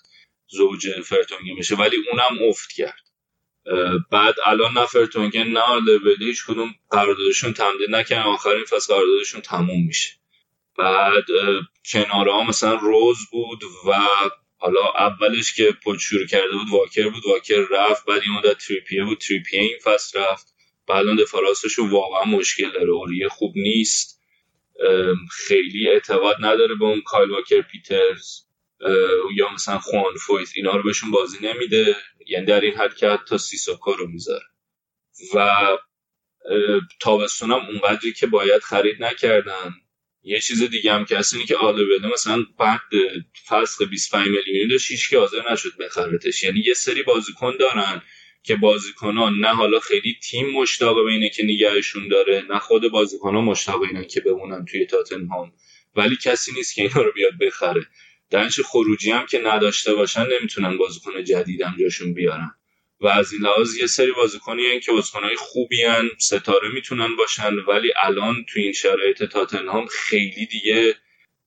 زوج 0.48 1.02
فرتونگن 1.02 1.54
میشه 1.54 1.76
ولی 1.76 1.98
اونم 2.12 2.50
افت 2.50 2.72
کرد. 2.72 3.02
بعد 4.12 4.36
الان 4.46 4.74
نه 4.78 4.86
فرتونگن 4.86 5.48
نه 5.48 5.64
هیچ 6.20 6.46
کدوم 6.46 6.76
قراردادشون 6.90 7.54
تمدید 7.54 7.90
نکردن. 7.90 8.22
آخرین 8.22 8.66
فصل 8.66 8.94
قراردادشون 8.94 9.42
تموم 9.42 9.86
میشه. 9.88 10.21
بعد 10.78 11.26
کنارها 11.92 12.44
مثلا 12.44 12.76
روز 12.76 13.18
بود 13.32 13.64
و 13.64 13.94
حالا 14.58 14.82
اولش 15.00 15.54
که 15.54 15.72
پوچ 15.84 16.00
شروع 16.00 16.26
کرده 16.26 16.52
بود 16.52 16.70
واکر 16.72 17.10
بود 17.10 17.26
واکر 17.26 17.66
رفت 17.72 18.06
بعد 18.06 18.22
این 18.22 18.32
مدت 18.32 18.58
تریپیه 18.58 19.04
بود 19.04 19.18
تریپیه 19.18 19.60
این 19.62 19.78
فصل 19.84 20.20
رفت. 20.20 20.56
بعد 20.88 21.06
راستشون 21.34 21.90
واقعا 21.90 22.24
مشکل 22.24 22.72
داره. 22.72 22.90
اوریه 22.90 23.30
خوب 23.30 23.54
نیست. 23.56 24.22
خیلی 25.32 25.90
اعتقاد 25.90 26.36
نداره 26.40 26.76
به 26.76 26.86
اون 26.86 27.02
کایل 27.02 27.30
واکر 27.30 27.62
پیترز 27.62 28.42
یا 29.36 29.50
مثلا 29.54 29.80
خوان 29.80 30.16
فویت. 30.28 30.50
اینا 30.56 30.76
رو 30.76 30.84
بهشون 30.84 31.12
بازی 31.12 31.38
نمیده. 31.42 31.96
یعنی 32.28 32.46
در 32.46 32.62
این 32.62 32.74
حد 32.74 32.96
که 32.96 33.10
حتی 33.10 33.38
سیسوکا 33.38 33.92
رو 33.92 34.08
می‌ذاره. 34.08 34.46
و 35.36 35.68
تابستون 37.02 37.52
هم 37.52 37.60
اونقدری 37.60 38.14
که 38.14 38.28
باید 38.28 38.62
خرید 38.62 39.04
نکردن. 39.04 39.74
یه 40.24 40.40
چیز 40.40 40.64
دیگه 40.64 40.94
هم 40.94 41.06
که 41.06 41.18
هست 41.18 41.34
اینه 41.34 41.46
که 41.46 41.56
بده 41.98 42.08
مثلا 42.14 42.46
بعد 42.60 42.82
فصل 43.48 43.86
25 43.86 44.28
میلیونی 44.28 44.68
داشت 44.68 44.92
هیچ 44.92 45.10
که 45.10 45.18
حاضر 45.18 45.52
نشد 45.52 45.78
بخرتش. 45.78 46.44
یعنی 46.44 46.60
یه 46.60 46.74
سری 46.74 47.04
بازیکن 47.04 47.54
دارن 47.60 48.02
که 48.44 48.56
بازیکنان 48.56 49.34
نه 49.40 49.48
حالا 49.48 49.80
خیلی 49.80 50.16
تیم 50.24 50.50
مشتاق 50.50 50.96
به 50.96 51.12
اینه 51.12 51.30
که 51.30 51.44
نگهشون 51.44 52.08
داره 52.08 52.44
نه 52.50 52.60
خود 52.60 52.92
بازیکنان 52.92 53.44
مشتاق 53.44 53.82
اینه 53.82 54.06
که 54.06 54.22
بمونن 54.22 54.66
توی 54.66 54.86
تاتنهام. 54.86 55.54
ولی 55.96 56.18
کسی 56.24 56.52
نیست 56.52 56.76
که 56.76 56.82
اینا 56.82 57.02
رو 57.02 57.12
بیاد 57.12 57.38
بخره. 57.42 57.86
درنچ 58.30 58.62
خروجی 58.62 59.12
هم 59.12 59.26
که 59.26 59.42
نداشته 59.46 59.94
باشن 59.94 60.26
نمی‌تونن 60.40 60.78
بازیکن 60.78 61.24
جدیدم 61.24 61.76
جاشون 61.80 62.14
بیارن. 62.14 62.52
و 63.02 63.08
از 63.08 63.34
این 63.34 63.42
لحاظ 63.42 63.78
یه 63.78 63.88
سری 63.88 64.12
بازیکنی 64.12 64.66
هن 64.66 64.80
که 64.80 64.92
بازیکنهای 64.92 65.36
خوبی 65.36 65.84
هن 65.84 66.10
ستاره 66.20 66.70
می‌تونن 66.74 67.16
باشن 67.16 67.56
ولی 67.56 67.94
الان 68.04 68.46
توی 68.50 68.64
این 68.64 68.74
شرایط 68.74 69.24
تاتنهام 69.24 69.86
خیلی 69.86 70.46
دیگه 70.46 70.96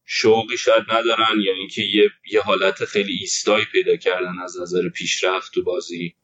شوقی 0.06 0.58
شاید 0.58 0.84
ندارن 0.90 1.40
یعنی 1.40 1.68
که 1.68 1.82
یه, 1.82 2.10
یه 2.32 2.40
حالت 2.40 2.84
خیلی 2.84 3.12
ایستایی 3.12 3.64
پیدا 3.72 3.96
کردن 3.96 4.38
از 4.38 4.60
نظر 4.60 4.88
پیشرفت 4.88 5.52
تو 5.54 5.62
بازی. 5.62 6.14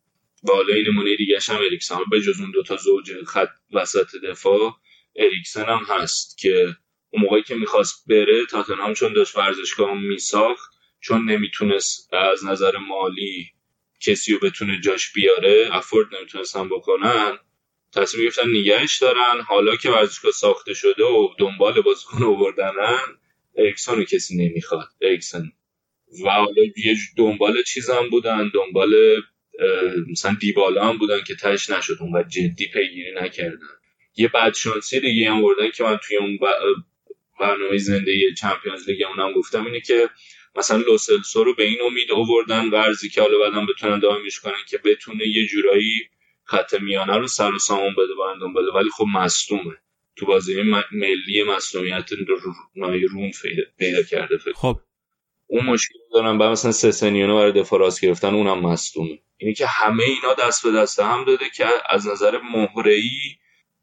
و 0.42 0.52
این 0.52 0.86
نمونه 0.88 1.16
دیگه 1.16 1.38
هم 1.48 1.56
اریکسن 1.56 1.98
به 2.10 2.20
جز 2.20 2.40
اون 2.40 2.50
دوتا 2.50 2.76
زوج 2.76 3.12
خط 3.26 3.50
وسط 3.72 4.16
دفاع 4.24 4.76
اریکسن 5.16 5.64
هم 5.64 5.84
هست 5.88 6.38
که 6.38 6.76
اون 7.10 7.22
موقعی 7.22 7.42
که 7.42 7.54
می‌خواست 7.54 8.04
بره 8.08 8.46
تاتنهام 8.46 8.94
چون 8.94 9.12
داشت 9.12 9.36
ورزشگاه 9.36 9.94
میساخت 9.94 10.70
چون 11.00 11.30
نمی‌تونست 11.30 12.14
از 12.14 12.44
نظر 12.44 12.76
مالی 12.76 13.52
کسی 14.00 14.32
رو 14.32 14.38
بتونه 14.38 14.80
جاش 14.80 15.12
بیاره 15.12 15.68
افورد 15.72 16.14
نمی‌تونستن 16.16 16.68
بکنن. 16.68 17.38
تصمیم 17.94 18.24
گرفتن 18.24 18.50
نگهش 18.50 18.98
دارن. 18.98 19.40
حالا 19.40 19.76
که 19.76 19.90
ورزشگاه 19.90 20.32
ساخته 20.32 20.74
شده 20.74 21.04
و 21.04 21.28
دنبال 21.38 21.80
بازیکن 21.80 22.24
آوردنن 22.24 22.98
اریکسون 23.56 23.98
رو 23.98 24.04
کسی 24.04 24.36
نمی‌خواد. 24.36 24.88
اریکسن 25.00 25.52
و 26.24 26.30
حالا 26.30 26.62
یه 26.76 26.96
دنبال 27.16 27.62
چیزم 27.62 28.08
بودن. 28.10 28.50
دنبال 28.54 29.22
مثلا 30.10 30.36
دیبالا 30.40 30.84
هم 30.84 30.98
بودن 30.98 31.20
که 31.26 31.34
تش 31.34 31.70
نشد 31.70 31.96
اون 32.00 32.28
جدی 32.28 32.68
پیگیری 32.68 33.12
نکردن. 33.14 33.68
یه 34.16 34.28
بدشانسی 34.28 35.00
دیگه 35.00 35.30
هم 35.30 35.42
بردن 35.42 35.70
که 35.70 35.84
من 35.84 35.96
توی 35.96 36.16
اون 36.16 36.38
برنامه 37.40 37.78
زنده 37.78 38.34
چمپیونز 38.38 38.88
لیگ 38.88 39.02
اونم 39.02 39.32
گفتم 39.32 39.66
اینه 39.66 39.80
که 39.80 40.10
مثلا 40.56 40.76
لوسلسو 40.76 41.44
رو 41.44 41.54
به 41.54 41.64
این 41.64 41.78
امید 41.86 42.12
آوردن 42.12 42.70
ورزی 42.70 43.08
که 43.08 43.20
حالا 43.20 43.38
بعدم 43.38 43.66
بتونن 43.66 43.98
دائمش 43.98 44.40
کنن 44.40 44.64
که 44.68 44.78
بتونه 44.78 45.28
یه 45.28 45.46
جورایی 45.46 46.10
خط 46.44 46.74
میانه 46.74 47.16
رو 47.16 47.28
سر 47.28 47.54
و 47.54 47.58
سامون 47.58 47.92
بده 47.92 48.14
با 48.14 48.34
بده. 48.34 48.72
ولی 48.78 48.90
خب 48.90 49.04
مصدومه. 49.14 49.76
تو 50.16 50.26
بازی 50.26 50.62
ملی 50.92 51.42
مصدومیت 51.42 52.12
روم 53.08 53.30
پیدا 53.78 54.02
کرده 54.02 54.36
فکر 54.38 54.52
خب. 54.52 54.76
اون 55.46 55.66
مشکل 55.66 55.98
دارن. 56.12 56.38
بعد 56.38 56.50
مثلا 56.50 56.72
سسنیونو 56.72 57.36
برای 57.36 57.52
دفاع 57.52 57.80
راست 57.80 58.00
گرفتن 58.00 58.34
اونم 58.34 58.60
مصدومه. 58.60 59.18
اینی 59.36 59.54
که 59.54 59.66
همه 59.66 60.04
اینا 60.04 60.34
دست 60.34 60.62
به 60.62 60.72
دست 60.72 61.00
هم 61.00 61.24
داده 61.24 61.44
که 61.56 61.66
از 61.88 62.06
نظر 62.06 62.38
مهره‌ای 62.38 63.10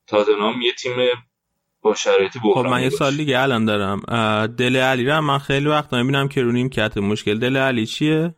تاتنهام 0.08 0.62
یه 0.62 0.74
تیم 0.74 0.96
با 1.82 1.96
شرایط 1.96 2.32
خب 2.54 2.60
من 2.60 2.84
یه 2.84 2.90
سال 2.90 3.18
دیگه 3.18 3.40
الان 3.40 3.66
دارم. 3.66 4.02
دل 4.46 4.76
علی 4.76 5.06
رو 5.06 5.22
من 5.22 5.40
خیلی 5.40 5.68
وقت 5.68 5.94
می‌بینم 5.94 6.28
که 6.28 6.42
رو 6.42 6.52
نیمکت 6.52 6.98
مشکل. 6.98 7.40
دل 7.40 7.58
علی 7.58 7.86
چیه؟ 7.86 8.36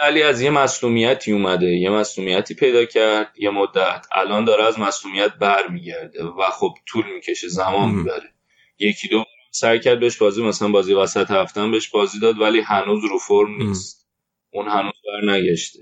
علی 0.00 0.22
از 0.22 0.40
یه 0.40 0.50
مسلومیتی 0.50 1.32
اومده 1.32 1.66
یه 1.66 1.90
مسلومیتی 1.90 2.54
پیدا 2.54 2.84
کرد 2.84 3.32
یه 3.38 3.50
مدت. 3.50 4.06
الان 4.12 4.44
داره 4.44 4.64
از 4.64 4.78
مسلومیت 4.78 5.34
برمیگرده 5.34 6.24
و 6.24 6.42
خب 6.52 6.74
طول 6.86 7.04
می‌کشه 7.14 7.48
زمان 7.48 7.90
می‌بره. 7.90 8.32
یکی 8.78 9.08
دو 9.08 9.24
سعی 9.50 9.80
کرد 9.80 10.00
بهش 10.00 10.16
بازی 10.16 10.42
مثلا 10.42 10.68
بازی 10.68 10.94
وسط 10.94 11.30
هفتن 11.30 11.70
بهش 11.70 11.88
بازی 11.88 12.20
داد 12.20 12.40
ولی 12.40 12.60
هنوز 12.60 13.04
رو 13.04 13.18
فرم 13.18 13.62
نیست. 13.62 14.08
اون 14.50 14.68
هنوز 14.68 14.94
بر 15.06 15.32
نگشته. 15.32 15.78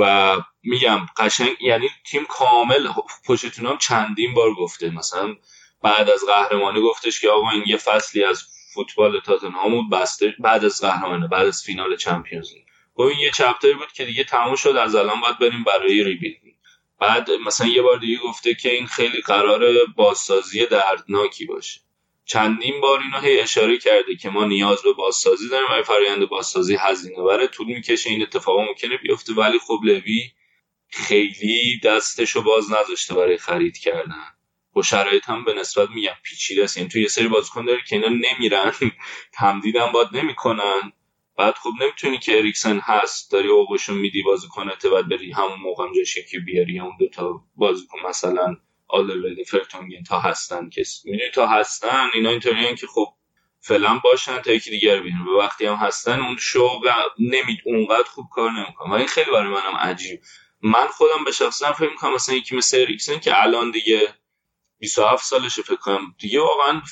و 0.00 0.36
میگم 0.62 0.98
قشنگ 1.16 1.48
یعنی 1.60 1.88
تیم 2.06 2.22
کامل 2.28 2.88
پشتون 3.26 3.66
هم 3.66 3.78
چندین 3.78 4.34
بار 4.34 4.54
گفته 4.54 4.90
مثلا 4.90 5.34
بعد 5.84 6.10
از 6.10 6.24
قهرمانی 6.26 6.80
گفتش 6.80 7.20
که 7.20 7.28
آقا 7.28 7.50
این 7.50 7.64
یه 7.66 7.76
فصلی 7.76 8.24
از 8.24 8.44
فوتبال 8.74 9.20
تاتنهام 9.20 9.90
بسته 9.90 10.34
بعد 10.38 10.64
از 10.64 10.80
قهرمانی 10.80 11.28
بعد 11.28 11.46
از 11.46 11.62
فینال 11.62 11.96
چمپیونز 11.96 12.52
لیگ. 12.52 12.64
گفت 12.94 13.10
این 13.12 13.20
یه 13.20 13.30
chapter 13.30 13.69
ی 13.69 13.74
بود 13.74 13.92
که 13.92 14.04
دیگه 14.04 14.24
تموم 14.24 14.56
شد 14.56 14.76
از 14.76 14.94
الان 14.94 15.20
باید 15.20 15.38
بریم 15.38 15.64
برای 15.64 16.04
rebuilding 16.04 16.54
بعد 17.00 17.30
مثلا 17.30 17.66
یه 17.66 17.82
بار 17.82 17.98
دیگه 17.98 18.18
گفته 18.18 18.54
که 18.54 18.70
این 18.70 18.86
خیلی 18.86 19.20
قرار 19.20 19.64
بازسازی 19.96 20.66
دردناکی 20.66 21.46
باشه. 21.46 21.80
چندین 22.24 22.80
بار 22.80 23.00
اینو 23.00 23.18
هی 23.18 23.40
اشاره 23.40 23.78
کرده 23.78 24.16
که 24.16 24.30
ما 24.30 24.44
نیاز 24.44 24.82
به 24.82 24.92
بازسازی 24.92 25.48
داریم 25.48 25.66
و 25.70 25.82
فرآیند 25.82 26.28
بازسازی 26.28 26.76
هزینه 26.80 27.22
بره 27.22 27.46
طول 27.46 27.66
می‌کشه 27.66 28.10
این 28.10 28.22
اتفاق 28.22 28.60
ممکنه 28.60 28.96
بیفته. 28.96 29.34
ولی 29.34 29.58
خب 29.58 29.80
لوی 29.84 30.30
خیلی 30.88 31.80
دستشو 31.84 32.42
باز 32.42 32.72
نذاشته 32.72 33.14
برای 33.14 33.36
خرید 33.36 33.78
کردن. 33.78 34.34
با 34.74 34.82
شرایط 34.82 35.28
هم 35.28 35.44
به 35.44 35.54
نسبت 35.54 35.90
میگم 35.90 36.14
پیچیده 36.22 36.64
است. 36.64 36.76
یعنی 36.76 36.88
تو 36.88 36.98
یه 36.98 37.08
سری 37.08 37.28
بازیکن 37.28 37.64
داره 37.64 37.80
که 37.88 37.96
اینا 37.96 38.08
نمیرن 38.08 38.72
تمدیدم 39.40 39.92
باد 39.92 40.16
نمی‌کنن. 40.16 40.92
بعد 41.38 41.54
خب 41.54 41.70
نمی‌تونی 41.80 42.18
که 42.18 42.38
اریکسن 42.38 42.78
هست 42.78 43.32
داری 43.32 43.48
اوقشون 43.48 43.96
میدی 43.96 44.22
بازیکن 44.22 44.70
بعد 44.92 45.08
بری 45.08 45.32
همون 45.32 45.58
موقع 45.60 45.84
جاش 45.96 46.18
که 46.30 46.38
بیاری 46.38 46.80
اون 46.80 46.96
دوتا 47.00 47.40
بازیکن 47.56 47.98
مثلا 48.08 48.56
آلرلی 48.88 49.44
فرتونگین 49.44 50.02
تا 50.04 50.20
هستن. 50.20 50.68
که 50.68 50.84
می‌دونی 51.04 51.30
تا 51.30 51.46
هستن؟ 51.46 52.08
اینا 52.14 52.30
اینطوری 52.30 52.74
که 52.74 52.86
خب 52.86 53.06
فعلا 53.60 54.00
باشن 54.04 54.38
تا 54.38 54.52
یکی 54.52 54.70
دیگر 54.70 55.00
ببینیم 55.00 55.28
و 55.28 55.38
وقتی 55.38 55.66
هم 55.66 55.74
هستن 55.74 56.20
اون 56.20 56.36
شوق 56.36 56.88
نمید 57.18 57.58
اونقدر 57.64 58.08
خوب 58.08 58.26
کار 58.32 58.50
نمی‌کنه 58.50 59.04
و 59.04 59.06
خیلی 59.06 59.30
برای 59.30 59.52
منم 59.52 59.76
عجیب. 59.76 60.20
من 60.62 60.86
خودم 60.86 61.24
به 61.24 61.32
شخصا 61.32 61.72
فکر 61.72 61.90
می‌کنم 61.90 62.14
مثلا 62.14 62.34
یکی 62.34 62.56
مثل 62.56 62.80
اریکسن 62.80 63.18
که 63.18 63.42
الان 63.42 63.70
دیگه 63.70 64.14
27 64.84 65.24
سالشه 65.24 65.62
فکر 65.62 65.76
کنم. 65.76 66.14
دیگه 66.18 66.40
واقعا 66.40 66.82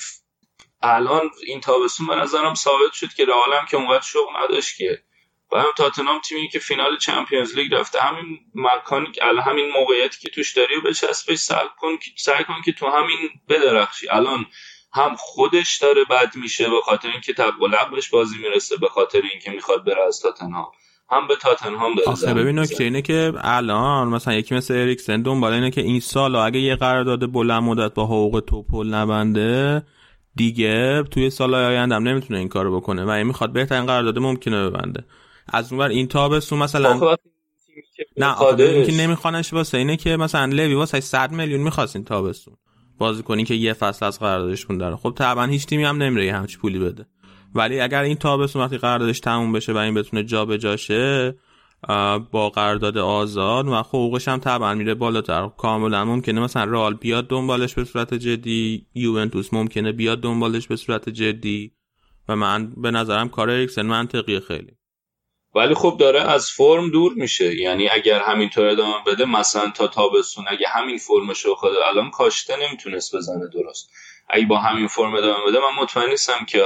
الان 0.81 1.31
این 1.47 1.61
تابستون 1.61 2.07
به 2.07 2.15
نظرم 2.15 2.53
ثابت 2.53 2.93
شد 2.93 3.13
که 3.13 3.25
رئال 3.25 3.65
که 3.65 3.77
اونقدر 3.77 4.01
شوق 4.01 4.29
نداشت 4.37 4.77
که. 4.77 5.03
و 5.51 5.63
تاتنام 5.77 6.19
تیمی 6.19 6.49
که 6.49 6.59
فینال 6.59 6.97
چمپیونز 6.97 7.55
لیگ 7.55 7.73
رفته. 7.73 8.01
همین 8.01 8.39
مکانی 8.55 9.11
که 9.11 9.25
الان 9.25 9.43
همین 9.43 9.69
موقعیتی 9.69 10.19
که 10.19 10.29
توش 10.29 10.53
داری 10.53 10.75
و 10.75 10.81
بچسبش 10.81 11.37
سعی 11.37 11.67
کن 11.79 11.97
سعی 12.17 12.43
کن 12.43 12.61
که 12.65 12.71
تو 12.71 12.89
همین 12.89 13.29
بدرخشی. 13.49 14.09
الان 14.09 14.45
هم 14.93 15.15
خودش 15.15 15.77
داره 15.77 16.03
بد 16.03 16.35
میشه 16.35 16.69
به 16.69 16.81
خاطر 16.81 17.07
اینکه 17.07 17.33
تق 17.33 17.53
بهش 17.91 18.09
بازی 18.09 18.37
می‌رسه 18.37 18.77
به 18.77 18.87
خاطر 18.87 19.21
اینکه 19.21 19.51
می‌خواد 19.51 19.85
بره 19.85 20.03
از 20.07 20.19
تاتنهام. 20.21 20.71
هم 21.13 21.27
به 21.27 21.35
تاتنهام 21.41 21.95
داره 21.95 22.09
آخه 22.09 22.33
ببین 22.33 22.59
نکته 22.59 22.83
اینه 22.83 23.01
که 23.01 23.33
الان 23.37 24.07
مثلا 24.07 24.33
یکی 24.33 24.55
مثل 24.55 24.73
اریکسن 24.73 25.21
دنبال 25.21 25.53
اینه 25.53 25.71
که 25.71 25.81
این 25.81 25.99
سال 25.99 26.35
اگه 26.35 26.59
یه 26.59 26.75
قرارداد 26.75 27.31
بلند 27.31 27.63
مدت 27.63 27.93
با 27.93 28.05
حقوق 28.05 28.43
توپل 28.47 28.87
نبنده 28.87 29.83
دیگه 30.35 31.03
توی 31.03 31.29
سال 31.29 31.55
آینده 31.55 31.95
هم 31.95 32.07
نمی‌تونه 32.07 32.39
این 32.39 32.49
کارو 32.49 32.79
بکنه 32.79 33.05
و 33.05 33.09
این 33.09 33.27
می‌خواد 33.27 33.53
بهترین 33.53 33.85
قرارداد 33.85 34.19
ممکنه 34.19 34.69
ببنده. 34.69 35.05
از 35.47 35.73
اونور 35.73 35.89
این 35.89 36.07
تابستون 36.07 36.59
مثلا 36.59 37.17
نه 38.17 38.25
آخه 38.25 38.85
که 38.85 38.91
نمیخوانش 38.91 39.53
واسه 39.53 39.77
اینه 39.77 39.97
که 39.97 40.17
مثلا 40.17 40.45
لوی 40.45 40.73
واسه 40.73 40.99
100 40.99 41.31
میلیون 41.31 41.61
می‌خواست 41.61 41.95
این 41.95 42.05
تابستون. 42.05 42.57
بازی 42.97 43.23
کنی 43.23 43.43
که 43.43 43.53
یه 43.53 43.73
فصل 43.73 44.05
از 44.05 44.19
قراردادش 44.19 44.65
داره 44.65 44.95
خب 44.95 45.13
طبعا 45.17 45.45
هیچ 45.45 45.65
تیمی 45.65 45.83
هم 45.83 46.03
نمیره 46.03 46.33
همچی 46.33 46.57
پولی 46.57 46.79
بده. 46.79 47.05
ولی 47.55 47.79
اگر 47.79 48.01
این 48.01 48.15
تابستون 48.15 48.61
وقتی 48.61 48.77
قراردادش 48.77 49.19
تموم 49.19 49.51
بشه 49.51 49.73
و 49.73 49.77
این 49.77 49.93
بتونه 49.93 50.23
جابجا 50.23 50.77
شه 50.77 51.35
با 52.31 52.49
قرارداد 52.55 52.97
آزاد 52.97 53.67
و 53.67 53.75
حقوقش 53.75 54.27
هم 54.27 54.39
طبعا 54.39 54.73
میره 54.73 54.93
بالاتر. 54.93 55.49
کاملا 55.57 56.05
ممکنه 56.05 56.41
مثلا 56.41 56.63
رئال 56.63 56.93
بیاد 56.93 57.27
دنبالش 57.27 57.73
به 57.73 57.83
صورت 57.83 58.13
جدی 58.13 58.87
یوونتوس 58.95 59.53
ممکنه 59.53 59.91
بیاد 59.91 60.21
دنبالش 60.21 60.67
به 60.67 60.75
صورت 60.75 61.09
جدی. 61.09 61.71
و 62.29 62.35
من 62.35 62.73
به 62.77 62.91
نظرم 62.91 63.29
کار 63.29 63.49
اریکسن 63.49 63.81
منطقیه 63.81 64.39
خیلی. 64.39 64.71
ولی 65.55 65.73
خب 65.73 65.97
داره 65.99 66.21
از 66.21 66.49
فرم 66.49 66.89
دور 66.89 67.13
میشه. 67.13 67.55
یعنی 67.55 67.89
اگر 67.89 68.21
همینطور 68.21 68.65
ادامه 68.65 68.95
بده 69.07 69.25
مثلا 69.25 69.71
تا 69.75 69.87
تابستون 69.87 70.45
اگه 70.47 70.67
همین 70.67 70.97
فرمش 70.97 71.45
رو 71.45 71.55
خود 71.55 71.71
الان 71.89 72.11
کاشته 72.11 72.53
نمی‌تونست 72.67 73.15
بزنه 73.15 73.49
درست. 73.53 73.89
اگه 74.29 74.45
با 74.45 74.57
همین 74.57 74.87
فرم 74.87 75.13
ادامه 75.13 75.45
بده 75.47 75.59
من 75.59 75.83
مطمئن 75.83 76.09
نیستم 76.09 76.45
که 76.47 76.63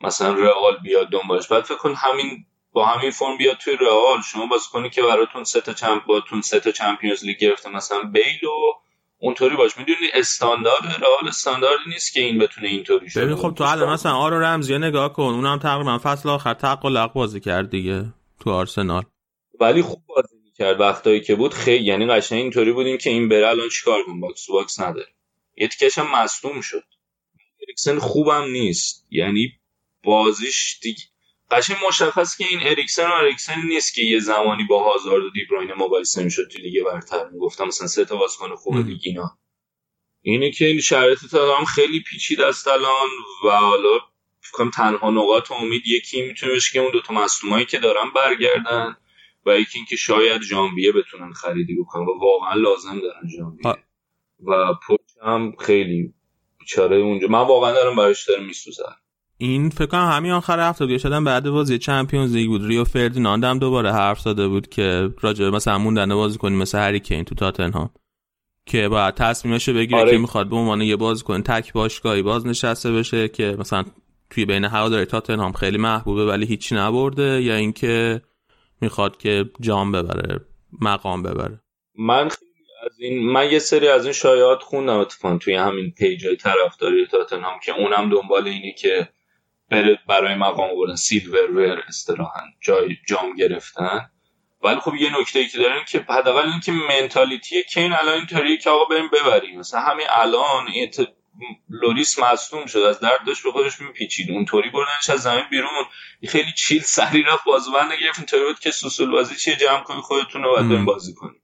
مثلا 0.00 0.34
رئال 0.34 0.76
بیاد 0.82 1.08
دنبالش. 1.08 1.48
بعد 1.48 1.64
فکر 1.64 1.76
کن 1.76 1.94
همین 1.96 2.46
با 2.72 2.86
همین 2.86 3.10
فرم 3.10 3.36
بیاد 3.38 3.56
توی 3.56 3.76
رئال. 3.76 4.20
شما 4.32 4.46
باز 4.46 4.68
کنی 4.68 4.90
که 4.90 5.02
براتون 5.02 5.44
سه 5.44 5.60
تا 5.60 5.72
چمپ 5.72 6.04
باتون 6.04 6.40
سه 6.40 6.60
تا 6.60 6.70
چمپیونز 6.70 7.24
لیگ 7.24 7.38
گرفته. 7.38 7.70
مثلا 7.70 8.02
بیل 8.02 8.44
و 8.44 8.84
اونطوری 9.18 9.56
باش. 9.56 9.78
می‌دونی 9.78 10.08
استاندارد 10.14 10.84
رئال 10.84 11.28
استانداردی 11.28 11.84
نیست 11.86 12.14
که 12.14 12.20
این 12.20 12.38
بتونه 12.38 12.68
اینطوری 12.68 13.10
شه 13.10 13.24
ببین 13.24 13.36
خب 13.36 13.54
تو 13.54 13.64
الان 13.64 13.92
مثلا 13.92 14.12
آرو 14.12 14.40
رمزی 14.40 14.78
نگاه 14.78 15.12
کن. 15.12 15.22
اونم 15.22 15.58
تقریبا 15.58 15.98
فصل 16.02 16.28
آخر 16.28 16.54
تق 16.54 16.84
و 16.84 16.88
لق 16.88 17.12
بازی 17.12 17.40
کرد 17.40 17.70
دیگه 17.70 18.04
تو 18.40 18.50
آرسنال. 18.50 19.02
ولی 19.60 19.82
خوب 19.82 20.02
بازی 20.06 20.36
کرد 20.58 20.80
وقتایی 20.80 21.20
که 21.20 21.34
بود. 21.34 21.54
خیلی 21.54 21.84
یعنی 21.84 22.06
قشنگ 22.06 22.38
اینطوری 22.38 22.72
بودیم 22.72 22.98
که 22.98 23.10
این 23.10 23.28
بره 23.28 23.48
الان 23.48 23.68
چیکار 23.68 24.02
کن 24.06 24.20
باکس 24.20 24.50
باکس 24.50 24.80
نداره. 24.80 25.08
یه 25.56 25.68
تیکش 25.68 25.98
هم 25.98 26.22
مصدوم 26.22 26.60
شد. 26.60 26.84
اریکسن 27.62 27.98
خوبم 27.98 28.44
نیست. 28.44 29.06
یعنی 29.10 29.52
بازیش 30.04 30.78
دیگه 30.82 31.02
قشنگ 31.50 31.76
مشخص 31.88 32.36
که 32.36 32.44
این 32.50 32.60
اریکسن 32.62 33.10
و 33.10 33.12
اریکسن 33.12 33.62
نیست 33.68 33.94
که 33.94 34.02
یه 34.02 34.18
زمانی 34.18 34.64
با 34.64 34.92
هازارد 34.92 35.24
و 35.24 35.30
دیبروین 35.30 35.72
مقایسه 35.74 36.24
می‌شد 36.24 36.48
تو 36.52 36.58
لیگ 36.58 36.84
برتر. 36.84 37.28
می‌گفتم 37.28 37.64
مثلا 37.64 37.86
سه 37.86 38.04
تا 38.04 38.16
بازیکن 38.16 38.54
خوب 38.54 38.76
لیگ 38.76 39.00
اینا. 39.04 39.38
اینه 40.22 40.50
که 40.50 40.66
این 40.66 40.80
شرایط 40.80 41.18
هم 41.34 41.64
خیلی 41.64 42.00
پیچیده 42.00 42.46
است 42.46 42.68
الان 42.68 43.08
و 43.44 43.50
حالا 43.50 43.98
فکر 44.40 44.70
تنها 44.70 45.10
نقاط 45.10 45.52
امید 45.52 45.82
یکی 45.86 46.22
می‌تونه 46.22 46.52
بشه 46.52 46.72
که 46.72 46.80
اون 46.80 46.92
دو 46.92 47.00
تا 47.00 47.14
مصدومایی 47.14 47.66
که 47.66 47.78
دارن 47.78 48.10
برگردن 48.16 48.96
و 49.46 49.60
یکی 49.60 49.78
اینکه 49.78 49.96
شاید 49.96 50.42
ژانویه 50.42 50.92
بتونن 50.92 51.32
خریدی 51.32 51.74
بکنن 51.74 52.02
و 52.02 52.18
واقعا 52.20 52.54
لازم 52.54 53.00
دارن 53.00 53.28
ژانویه. 53.36 53.84
و 54.46 54.74
پوچ 54.86 55.00
هم 55.22 55.56
خیلی 55.60 56.14
بیچاره 56.58 56.96
اونجا. 56.96 57.28
من 57.28 57.38
واقعا 57.38 57.72
دارم 57.72 57.96
براش 57.96 58.28
دارم 58.28 58.44
میسوزم. 58.44 58.96
این 59.38 59.70
فکر 59.70 59.86
کنم 59.86 60.10
همین 60.10 60.32
آخر 60.32 60.68
هفته 60.68 60.86
دیگه 60.86 60.98
شدن 60.98 61.24
بعد 61.24 61.50
بازی 61.50 61.78
چمپیونز 61.78 62.34
لیگ 62.34 62.48
بود. 62.48 62.66
ریو 62.66 62.84
فردیناند 62.84 63.44
هم 63.44 63.58
دوباره 63.58 63.92
حرف 63.92 64.20
زده 64.20 64.48
بود 64.48 64.68
که 64.68 65.10
راجع 65.20 65.48
مثلا 65.48 65.78
موندن 65.78 66.14
بازی 66.14 66.38
کنیم 66.38 66.58
مثل 66.58 66.78
هری 66.78 67.00
کین 67.00 67.24
تو 67.24 67.34
تاتنهام. 67.34 67.90
که 68.66 68.88
باید 68.88 69.14
تصمیمش 69.14 69.68
بگیره 69.68 70.00
آره. 70.00 70.10
که 70.10 70.18
می‌خواد 70.18 70.48
به 70.48 70.56
عنوان 70.56 70.82
یه 70.82 70.96
بازیکن 70.96 71.42
تک 71.42 71.72
باشگاهی 71.72 72.22
باز 72.22 72.46
نشسته 72.46 72.92
بشه 72.92 73.28
که 73.28 73.56
مثلا 73.58 73.84
توی 74.30 74.44
بین 74.44 74.64
هواداری 74.64 75.04
تاتنهام 75.04 75.52
خیلی 75.52 75.78
محبوبه 75.78 76.26
ولی 76.26 76.46
هیچی 76.46 76.74
نبرده 76.74 77.42
یا 77.42 77.54
اینکه 77.54 78.22
می‌خواد 78.80 79.16
که 79.16 79.50
جام 79.60 79.92
ببره 79.92 80.40
مقام 80.80 81.22
ببره. 81.22 81.60
من 81.98 82.26
از 82.84 83.00
این 83.00 83.30
من 83.32 83.50
یه 83.50 83.58
سری 83.58 83.88
از 83.88 84.04
این 84.04 84.12
شایعات 84.12 84.62
خوندم 84.62 84.98
اتفاقا 84.98 85.38
توی 85.38 85.54
همین 85.54 85.90
page 85.90 86.27
ای 86.27 86.36
طرفداری 86.36 87.06
تاتنهام 87.06 87.60
که 87.64 87.72
اونم 87.72 88.10
دنبال 88.10 88.48
اینه 88.48 88.72
که 88.78 89.08
بره 89.70 89.98
برای 90.08 90.34
مقام 90.34 90.74
بردن 90.76 90.96
سیلور 90.96 91.50
ور 91.50 91.84
استراحن 91.88 92.52
جای 92.60 92.96
جام 93.08 93.34
گرفتن. 93.36 94.10
ولی 94.62 94.80
خب 94.80 94.94
یه 94.94 95.20
نکته 95.20 95.38
ای 95.38 95.48
که 95.48 95.58
دارن 95.58 95.84
که 95.88 96.06
حداقل 96.08 96.50
اینکه 96.50 96.72
mentality 96.72 97.62
کین 97.62 97.92
الان 97.92 98.14
اینطوریه 98.14 98.56
که 98.56 98.70
آقا 98.70 98.84
بریم 98.84 99.10
ببریم. 99.12 99.58
مثلا 99.58 99.80
همین 99.80 100.06
الان 100.10 100.66
لوریس 101.68 102.18
مصدوم 102.18 102.66
شد 102.66 102.78
از 102.78 103.00
درد 103.00 103.24
داشت 103.26 103.42
به 103.42 103.52
خودش 103.52 103.80
میپیچید. 103.80 104.30
اونطوری 104.30 104.70
بردنش 104.70 105.10
از 105.10 105.22
زمین 105.22 105.44
بیرون 105.50 105.70
خیلی 106.28 106.52
چیل 106.56 106.80
سری 106.80 107.22
رفت 107.22 107.44
بازوبند 107.44 107.92
گرفت 108.02 108.18
اینطوری 108.18 108.44
بود 108.44 108.58
که 108.58 108.70
سوسول 108.70 109.10
بازی 109.10 109.36
چیه؟ 109.36 109.56
جمع 109.56 109.82
کنی 109.82 110.00
خودتون 110.00 110.42
رو 110.42 110.50
باید 110.50 110.84
بازی 110.84 111.14
کنی. 111.14 111.38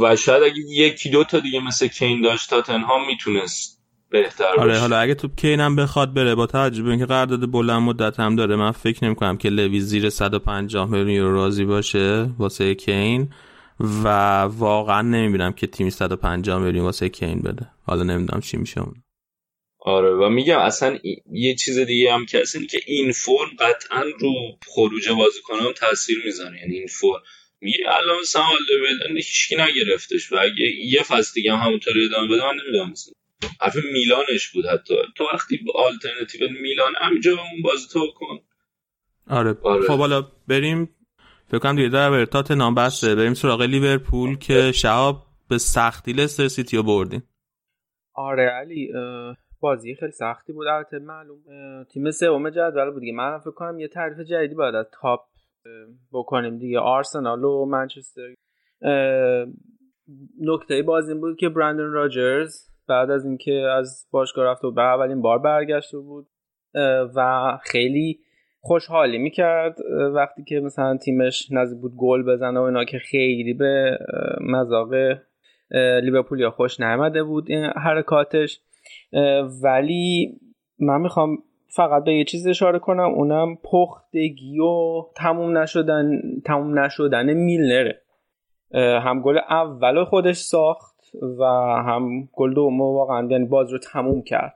و 0.00 0.16
شاید 0.16 0.42
اگه 0.42 0.60
یکی 0.68 1.10
دو 1.10 1.24
تا 1.24 1.40
دیگه 1.40 1.60
مثل 1.60 1.86
کین 1.88 2.20
داشت 2.22 2.50
تاتنهام 2.50 3.06
می‌تونست 3.06 3.79
بهتر 4.10 4.44
آره 4.58 4.78
حالا 4.78 4.98
اگه 4.98 5.14
تو 5.14 5.28
کین 5.36 5.60
هم 5.60 5.76
بخواد 5.76 6.14
بره 6.14 6.34
با 6.34 6.46
توجه 6.46 6.82
به 6.82 6.90
اینکه 6.90 7.06
قرارداد 7.06 7.50
بلند 7.50 7.82
مدت 7.82 8.20
هم 8.20 8.36
داره 8.36 8.56
من 8.56 8.70
فکر 8.70 9.04
نمی 9.04 9.14
کنم 9.14 9.36
که 9.36 9.48
لوی 9.48 9.80
زیر 9.80 10.10
150 10.10 10.90
میلیون 10.90 11.08
یورو 11.08 11.34
راضی 11.34 11.64
باشه 11.64 12.30
واسه 12.38 12.74
کین 12.74 13.32
و 14.04 14.08
واقعا 14.42 15.02
نمی‌بینم 15.02 15.52
که 15.52 15.66
تیمی 15.66 15.90
150 15.90 16.58
میلیون 16.58 16.84
واسه 16.84 17.08
کین 17.08 17.42
بده. 17.42 17.66
حالا 17.86 18.02
نمی‌دونم 18.02 18.40
چی 18.40 18.56
میشه 18.56 18.80
اون. 18.80 18.94
آره 19.82 20.14
و 20.14 20.28
میگم 20.28 20.58
اصلا 20.58 20.98
یه 21.32 21.54
چیز 21.54 21.78
دیگه 21.78 22.14
هم 22.14 22.26
که 22.26 22.40
اصلا 22.40 22.62
که 22.70 22.80
این 22.86 23.12
فرم 23.12 23.48
قطعا 23.58 24.02
رو 24.20 24.32
خروج 24.66 25.08
بازیکنان 25.08 25.72
تاثیر 25.72 26.22
می‌زنه 26.24 26.58
یعنی 26.60 26.74
این 26.78 26.86
فرم 26.86 27.22
میگه 27.60 27.78
الان 27.86 28.16
بدن 29.00 29.16
هیچکی 29.16 29.56
نگرفتش. 29.56 30.32
و 30.32 30.36
اگه 30.36 30.64
یه 30.84 31.02
فصل 31.02 31.32
دیگه 31.34 31.52
هم 31.52 31.58
همونطوری 31.58 32.04
ادامه 32.04 32.34
بده 32.34 32.46
من 32.46 32.54
نمی‌دونم 32.64 32.94
حرف 33.60 33.76
میلانش 33.92 34.52
بود 34.54 34.66
حتی. 34.66 34.94
تو 35.16 35.24
وقتی 35.34 35.58
آلترنتیو 35.74 36.48
میلان 36.62 36.92
همینجا 37.00 37.30
اون 37.30 37.62
بازی 37.64 37.86
تو 37.92 38.00
کن. 38.16 38.38
آره, 39.26 39.56
آره. 39.62 39.86
خب 39.86 39.98
حالا 39.98 40.22
بریم. 40.48 40.96
فکر 41.46 41.58
کنم 41.58 41.76
دیگه 41.76 41.88
در 41.88 42.24
تات 42.24 42.50
نام 42.50 42.74
بسته. 42.74 43.14
بریم 43.14 43.34
سراغ 43.34 43.62
لیورپول 43.62 44.38
که 44.38 44.72
شهاب 44.72 45.26
به 45.48 45.58
سختی 45.58 46.12
لستر 46.12 46.48
سیتی 46.48 46.76
رو 46.76 46.82
بردیم. 46.82 47.22
آره 48.14 48.42
علی 48.42 48.92
بازی 49.60 49.94
خیلی 49.94 50.12
سختی 50.12 50.52
بود. 50.52 50.66
البته 50.66 50.98
معلوم 50.98 51.38
تیم 51.92 52.10
سوم 52.10 52.50
جدول 52.50 52.90
بود 52.90 53.00
دیگه. 53.00 53.12
من 53.12 53.38
فکر 53.38 53.50
کنم 53.50 53.78
یه 53.78 53.88
تعریف 53.88 54.18
جدیدی 54.20 54.54
باید 54.54 54.74
از 54.74 54.86
تاپ 55.00 55.20
بکنیم 56.12 56.58
دیگه. 56.58 56.78
آرسنال 56.78 57.44
و 57.44 57.64
منچستر 57.64 58.34
نکته 60.40 60.82
بازی 60.82 61.14
بود 61.14 61.36
که 61.38 61.48
برندن 61.48 61.90
راجرز 61.90 62.69
بعد 62.88 63.10
از 63.10 63.24
اینکه 63.24 63.52
از 63.52 64.06
باشگاه 64.10 64.44
رفته 64.44 64.68
و 64.68 64.70
به 64.70 64.82
اولین 64.82 65.22
بار 65.22 65.38
برگشته 65.38 65.98
بود 65.98 66.26
و 67.16 67.58
خیلی 67.62 68.20
خوشحالی 68.60 69.18
می‌کرد. 69.18 69.76
وقتی 70.14 70.44
که 70.44 70.60
مثلا 70.60 70.96
تیمش 70.96 71.48
نزدیک 71.52 71.80
بود 71.80 71.92
گل 71.98 72.22
بزنه 72.22 72.60
و 72.60 72.62
اینا 72.62 72.84
که 72.84 72.98
خیلی 72.98 73.54
به 73.54 73.98
مذاق 74.40 74.90
لیورپول 76.02 76.50
خوش 76.50 76.80
نیامده 76.80 77.22
بود 77.22 77.50
این 77.50 77.64
حرکاتش. 77.64 78.60
ولی 79.62 80.40
من 80.78 81.00
می‌خوام 81.00 81.38
فقط 81.76 82.04
به 82.04 82.14
یه 82.14 82.24
چیز 82.24 82.46
اشاره 82.46 82.78
کنم 82.78 83.14
اونم 83.14 83.56
پختگی 83.56 84.58
و 84.60 85.02
تموم 85.16 85.58
نشدن 85.58 86.20
تموم 86.44 86.78
نشدن 86.78 87.34
میلنره 87.34 88.02
هم 88.74 89.22
گل 89.22 89.38
اول 89.38 90.04
خودش 90.04 90.36
ساخت. 90.36 90.89
و 91.38 91.44
هم 91.86 92.28
گل 92.32 92.54
دوم 92.54 92.80
واقعا 92.80 93.28
یعنی 93.30 93.44
باز 93.44 93.72
رو 93.72 93.78
تموم 93.78 94.22
کرد. 94.22 94.54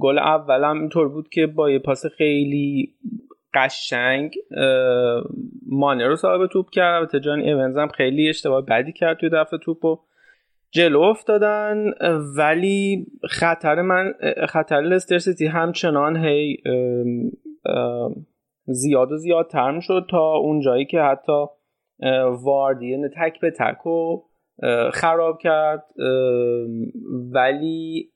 گل 0.00 0.18
اولم 0.18 0.80
اینطور 0.80 1.08
بود 1.08 1.28
که 1.28 1.46
با 1.46 1.70
یه 1.70 1.78
پاس 1.78 2.06
خیلی 2.06 2.94
قشنگ 3.54 4.34
مانه 5.66 6.06
رو 6.06 6.16
صاحب 6.16 6.46
توپ 6.46 6.70
کرد. 6.70 7.14
و 7.14 7.18
جان 7.18 7.40
ایونز 7.40 7.76
هم 7.76 7.88
خیلی 7.88 8.28
اشتباه 8.28 8.62
بدی 8.62 8.92
کرد 8.92 9.18
توی 9.18 9.28
دفع 9.28 9.56
توپ 9.56 9.84
و 9.84 9.98
جلو 10.70 11.00
افتادن. 11.00 11.92
ولی 12.36 13.06
خطر 13.30 13.82
من 13.82 14.14
خطر 14.48 14.80
لستر 14.80 15.18
سیتی 15.18 15.46
همچنان 15.46 16.16
هی 16.16 16.56
زیاد 18.66 19.12
و 19.12 19.16
زیادتر 19.16 19.80
شد 19.80 20.06
تا 20.10 20.34
اون 20.34 20.60
جایی 20.60 20.84
که 20.84 21.00
حتی 21.00 21.46
واردی 22.44 23.08
تک 23.16 23.40
به 23.40 23.50
تک 23.50 23.86
و 23.86 24.22
خراب 24.92 25.38
کرد 25.38 25.84
ولی 27.32 28.10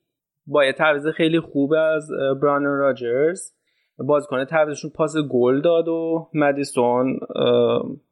با 0.47 0.65
یه 0.65 0.73
تعویض 0.73 1.07
خیلی 1.07 1.39
خوب 1.39 1.73
از 1.73 2.09
برانن 2.41 2.77
راجرز 2.77 3.51
بازیکن 3.97 4.45
تعویضشون 4.45 4.91
پاس 4.95 5.15
گل 5.31 5.61
داد 5.61 5.87
و 5.87 6.29
مدیسون 6.33 7.19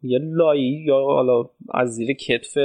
یه 0.02 0.20
لایی 0.22 0.84
یا 0.88 0.96
حالا 0.96 1.44
از 1.74 1.90
زیر 1.90 2.14
کتف 2.14 2.58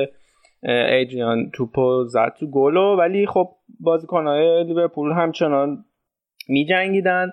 ایدریان 0.62 1.50
توپو 1.50 2.04
زد 2.04 2.34
تو 2.40 2.46
گلو 2.46 2.96
ولی 2.96 3.26
خب 3.26 3.48
بازیکنهای 3.80 4.64
لیورپول 4.64 5.12
همچنان 5.12 5.84
می 6.48 6.64
جنگیدن 6.64 7.32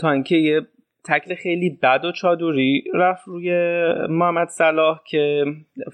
تا 0.00 0.10
اینکه 0.10 0.36
یه 0.36 0.60
تکل 1.04 1.34
خیلی 1.34 1.78
بد 1.82 2.04
و 2.04 2.12
چادری 2.12 2.84
رفت 2.94 3.28
روی 3.28 3.52
محمد 4.08 4.48
صلاح 4.48 5.00
که 5.06 5.44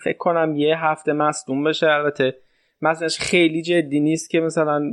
فکر 0.05 0.19
کنم 0.19 0.57
یه 0.57 0.85
هفته 0.85 1.13
مصدوم 1.13 1.65
بشه. 1.65 1.87
البته 1.87 2.35
مثلاش 2.83 3.19
خیلی 3.19 3.63
جدی 3.63 4.01
نیست 4.01 4.31
که 4.31 4.41
مثلا 4.41 4.91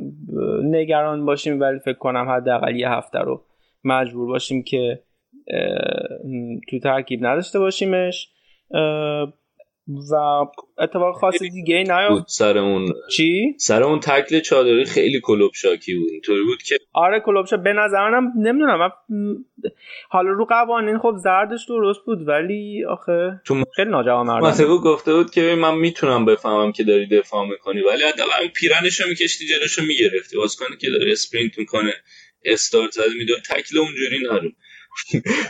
نگران 0.63 1.25
باشیم 1.25 1.59
ولی 1.59 1.79
فکر 1.79 1.97
کنم 1.97 2.29
حداقل 2.29 2.75
یه 2.75 2.89
هفته 2.89 3.19
رو 3.19 3.43
مجبور 3.83 4.27
باشیم 4.27 4.63
که 4.63 4.99
تو 6.69 6.79
ترکیب 6.79 7.25
نداشته 7.25 7.59
باشیمش. 7.59 8.29
و 10.11 10.15
اتفاق 10.77 11.15
خاصی 11.15 11.49
دیگه 11.49 11.75
ای 11.75 11.83
نیفت 11.83 12.27
سر 12.27 12.57
اون 12.57 12.93
چی؟ 13.11 13.55
سر 13.57 13.83
اون 13.83 13.99
تکل 13.99 14.39
چادری 14.39 14.85
خیلی 14.85 15.21
کلوب 15.23 15.51
شاکی 15.53 15.95
بود 15.95 16.09
اینطوری 16.11 16.43
بود 16.43 16.63
که 16.63 16.77
آره 16.93 17.19
کلوب 17.19 17.45
شا 17.45 17.57
به 17.57 17.73
نظر 17.73 18.09
منم 18.09 18.31
نمی‌دونم 18.37 18.91
حالا 20.09 20.31
رو 20.31 20.45
قوانین 20.45 20.97
خب 20.97 21.15
زردش 21.17 21.65
درست 21.67 21.99
بود 22.05 22.27
ولی 22.27 22.85
آخه 22.85 23.41
تو 23.45 23.63
خیلی 23.75 23.91
ناجوان 23.91 24.27
مردم. 24.27 24.77
گفته 24.77 25.13
بود 25.13 25.31
که 25.31 25.55
من 25.55 25.75
می‌تونم 25.77 26.25
بفهمم 26.25 26.71
که 26.71 26.83
داری 26.83 27.07
دفاع 27.07 27.49
می‌کنی 27.49 27.81
ولی 27.81 28.03
حداقل 28.03 28.47
پیرنشو 28.55 29.09
میکشتی 29.09 29.47
جلوشو 29.47 29.81
می‌گرفتی. 29.83 30.37
واسه 30.37 30.65
که 30.81 30.89
داره 30.89 31.11
اسپرینت 31.11 31.57
می‌کنه 31.57 31.93
استارت 32.45 32.91
زده 32.91 33.13
می‌دونه 33.17 33.39
تکل 33.39 33.77
اونجوری 33.77 34.19
نرو. 34.23 34.49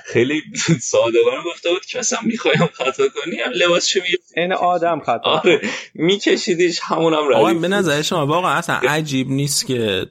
خیلی 0.05 0.41
صادقانه 0.81 1.43
گفته 1.45 1.69
بود 1.69 1.85
که 1.85 1.99
اصلا 1.99 2.19
می‌خوایم 2.23 2.69
خطا 2.73 3.07
کنی 3.07 3.35
هم 3.35 3.51
لباس 3.51 3.87
چه 3.87 4.03
این 4.37 4.53
آدم 4.53 4.99
خطا 4.99 5.21
آره 5.23 5.61
میکشیدیش 5.93 6.79
همون 6.83 7.13
هم 7.13 7.33
آقا 7.33 7.53
به 7.53 7.67
نظر 7.67 8.01
شما 8.01 8.25
واقعا 8.25 8.51
اصلا 8.51 8.75
عجیب 8.75 9.29
نیست 9.29 9.67
که 9.67 10.05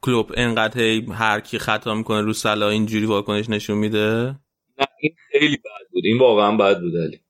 کلوب 0.00 0.32
انقدر 0.34 0.80
هر 1.12 1.40
کی 1.40 1.58
خطا 1.58 1.94
می‌کنه 1.94 2.20
رو 2.20 2.32
سلا 2.32 2.68
اینجوری 2.68 3.06
واکنش 3.06 3.48
نشون 3.48 3.78
میده؟ 3.78 4.36
نه 4.78 4.86
این 5.00 5.14
خیلی 5.32 5.56
بد 5.56 5.90
بود. 5.92 6.02
این 6.04 6.18
واقعا 6.18 6.56
بد 6.56 6.80
بود 6.80 6.92
علی. 6.96 7.20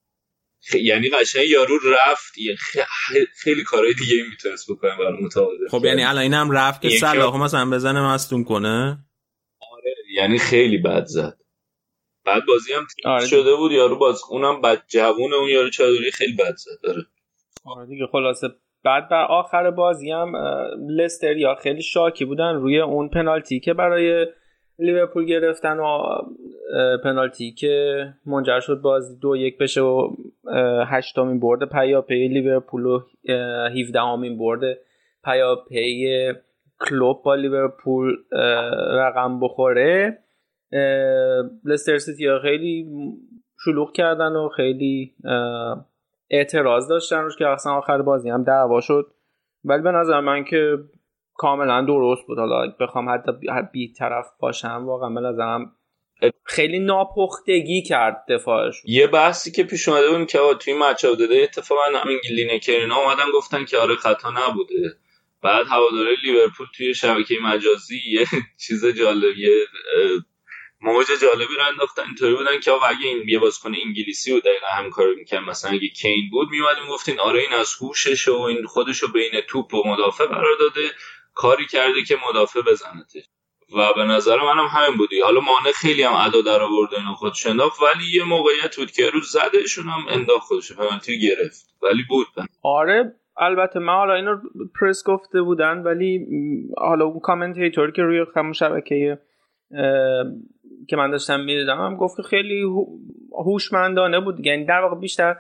یعنی 0.83 1.11
قشنگ 1.11 1.49
یارو 1.49 1.79
رفت 2.09 2.33
خیلی 3.43 3.65
کارهای 3.65 3.95
دیگه 3.95 4.15
می‌تونست 4.31 4.71
بکنه 4.71 4.91
برای 4.99 5.25
متعادل. 5.25 5.69
خب 5.71 5.85
یعنی 5.85 6.05
الان 6.05 6.23
اینم 6.23 6.51
رفت 6.51 6.81
که 6.81 6.91
صلاح 6.91 7.37
مثلا 7.37 7.71
بزنه 7.71 8.01
مستون 8.01 8.45
کنه؟ 8.45 9.08
یعنی 10.19 10.39
خیلی 10.39 10.79
بد 10.79 11.05
زد. 11.05 11.39
بعد 12.25 12.43
بازی 12.49 12.73
هم 12.73 12.87
آره 13.05 13.27
شده 13.27 13.57
بود 13.57 13.73
یارو 13.73 13.99
باز 13.99 14.21
اونم 14.31 14.61
بد 14.61 14.83
جوون 14.89 15.33
اون 15.33 15.49
یارو 15.49 15.71
چادری 15.71 16.11
خیلی 16.11 16.33
بد 16.33 16.55
زد 16.57 16.81
داره 16.83 17.03
آره 17.65 17.87
دیگه 17.87 18.07
خلاصه. 18.07 18.49
بعد 18.85 19.09
بر 19.09 19.25
آخر 19.25 19.71
بازی 19.71 20.11
هم 20.11 20.37
لستر 20.91 21.37
یا 21.37 21.55
خیلی 21.55 21.83
شاکی 21.83 22.25
بودن 22.25 22.55
روی 22.55 22.81
اون 22.81 23.09
پنالتی 23.09 23.61
که 23.61 23.75
برای 23.75 24.27
لیورپول 24.79 25.25
گرفتن 25.25 25.79
و 25.79 25.99
پنالتی 27.05 27.53
که 27.53 28.05
منجر 28.27 28.61
شد 28.61 28.81
بازی 28.81 29.19
دو 29.19 29.37
یک 29.37 29.59
بشه 29.59 29.81
و 29.81 30.17
هشتمین 30.87 31.41
برد 31.41 31.69
پیاپی 31.69 32.29
لیورپول 32.29 32.87
و 32.87 33.01
17 33.81 34.01
امین 34.01 34.39
برد 34.39 34.79
پیاپی 35.25 36.07
کلوب 36.81 37.23
با 37.23 37.35
لیورپول 37.35 38.17
رقم 38.93 39.41
بخوره. 39.41 40.19
لستر 41.65 41.99
سیتی 41.99 42.39
خیلی 42.43 42.87
شلوغ 43.65 43.93
کردن 43.93 44.33
و 44.37 44.49
خیلی 44.49 45.15
اعتراض 46.31 46.89
داشتن 46.89 47.17
روش 47.17 47.37
که 47.37 47.49
اصلا 47.49 47.73
آخر 47.73 48.03
بازی 48.03 48.31
هم 48.31 48.45
دعوا 48.45 48.81
شد. 48.81 49.07
ولی 49.65 49.83
به 49.83 49.91
نظر 49.91 50.21
من 50.21 50.45
که 50.45 50.79
کاملا 51.35 51.85
درست 51.85 52.27
بود. 52.27 52.39
حالا 52.39 52.75
بخوام 52.81 53.09
حتی 53.09 53.33
بی 53.73 53.93
طرف 53.93 54.27
باشم 54.41 54.87
واقعا 54.87 55.11
به 55.11 55.21
نظرم 55.21 55.73
خیلی 56.45 56.79
ناپختگی 56.79 57.83
کرد 57.83 58.25
دفاعش 58.29 58.83
یه 58.85 59.07
بحثی 59.07 59.53
که 59.53 59.65
پیش 59.65 59.89
اومده 59.89 60.11
بود 60.11 60.27
که 60.27 60.39
توی 60.61 60.75
مچ 60.75 61.05
داده 61.05 61.41
اتفاقا 61.43 61.81
همین 62.05 62.19
گلینکرنا 62.31 62.97
اومدن 62.97 63.25
گفتن 63.35 63.65
که 63.65 63.79
آره 63.79 63.95
خطا 63.95 64.29
نبوده. 64.31 64.97
بعد 65.43 65.67
هواداره 65.67 66.17
لیورپول 66.23 66.67
توی 66.77 66.95
شبکه 66.95 67.35
مجازی 67.43 68.01
یه 68.07 68.27
چیز 68.67 68.87
جالب 68.87 69.39
یه 69.39 69.67
موج 70.81 71.07
جالبی 71.23 71.55
رو 71.55 71.67
انداختن. 71.69 72.03
اینطوری 72.03 72.35
بودن 72.35 72.61
که 72.61 72.73
اگه 72.73 73.07
این 73.07 73.29
یه 73.29 73.39
بازیکن 73.39 73.75
انگلیسی 73.87 74.33
بود 74.33 74.43
دقیقا 74.43 74.67
هم 74.67 74.91
کارو 74.91 75.15
می‌کرد 75.15 75.43
مثلا 75.43 75.71
اگه 75.71 75.89
کین 75.89 76.31
بود 76.31 76.49
میومدیم 76.49 76.87
گفتین 76.91 77.21
آره 77.21 77.41
این 77.41 77.53
از 77.53 77.75
هوشش 77.81 78.29
و 78.29 78.41
این 78.41 78.67
خودش 78.67 78.99
رو 78.99 79.09
بین 79.09 79.41
توپ 79.49 79.75
و 79.75 79.89
مدافع 79.89 80.27
قرار 80.27 80.57
داده. 80.61 80.91
کاری 81.35 81.67
کرده 81.67 82.03
که 82.05 82.19
مدافع 82.31 82.61
بزنتش. 82.61 83.23
و 83.77 83.93
به 83.93 84.05
نظر 84.05 84.37
منم 84.37 84.67
هم 84.67 84.81
همین 84.81 84.97
بودی. 84.97 85.21
حالا 85.21 85.41
مانع 85.41 85.73
خیلی 85.73 86.03
هم 86.03 86.13
ادا 86.15 86.41
در 86.41 86.63
آورد 86.63 86.95
اینو 86.95 87.15
خودش 87.15 87.47
انداخت. 87.47 87.81
ولی 87.83 88.05
یه 88.13 88.25
موقعیت 88.25 88.77
بود 88.77 88.91
که 88.91 89.11
روز 89.11 89.31
زدهشون 89.31 89.89
هم 89.89 90.07
انداخت 90.09 90.47
خودش 90.47 90.73
پنالتی 90.73 91.21
گرفت. 91.21 91.67
ولی 91.83 92.03
بود. 92.09 92.27
آره 92.63 93.15
البته 93.39 93.79
من 93.79 93.93
حالا 93.93 94.15
اینو 94.15 94.37
پرس 94.81 95.05
گفته 95.07 95.43
بودن 95.43 95.79
ولی 95.79 96.27
حالا 96.77 97.05
اون 97.05 97.21
کامنتیتور 97.21 97.91
که 97.91 98.03
روی 98.03 98.27
همون 98.37 98.53
شبکه 98.53 99.19
که 100.89 100.97
من 100.97 101.11
داشتم 101.11 101.41
می‌دیدم 101.41 101.79
هم 101.79 101.97
گفت 101.97 102.17
که 102.17 102.23
خیلی 102.23 102.63
هوشمندانه 103.33 104.21
بود. 104.21 104.47
یعنی 104.47 104.65
در 104.65 104.81
واقع 104.81 105.01
بیشتر 105.01 105.37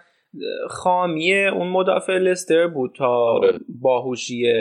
خامی 0.69 1.47
اون 1.47 1.69
مدافع 1.69 2.19
لستر 2.19 2.67
بود 2.67 2.95
تا 2.97 3.09
آره. 3.09 3.59
باهوشی 3.81 4.53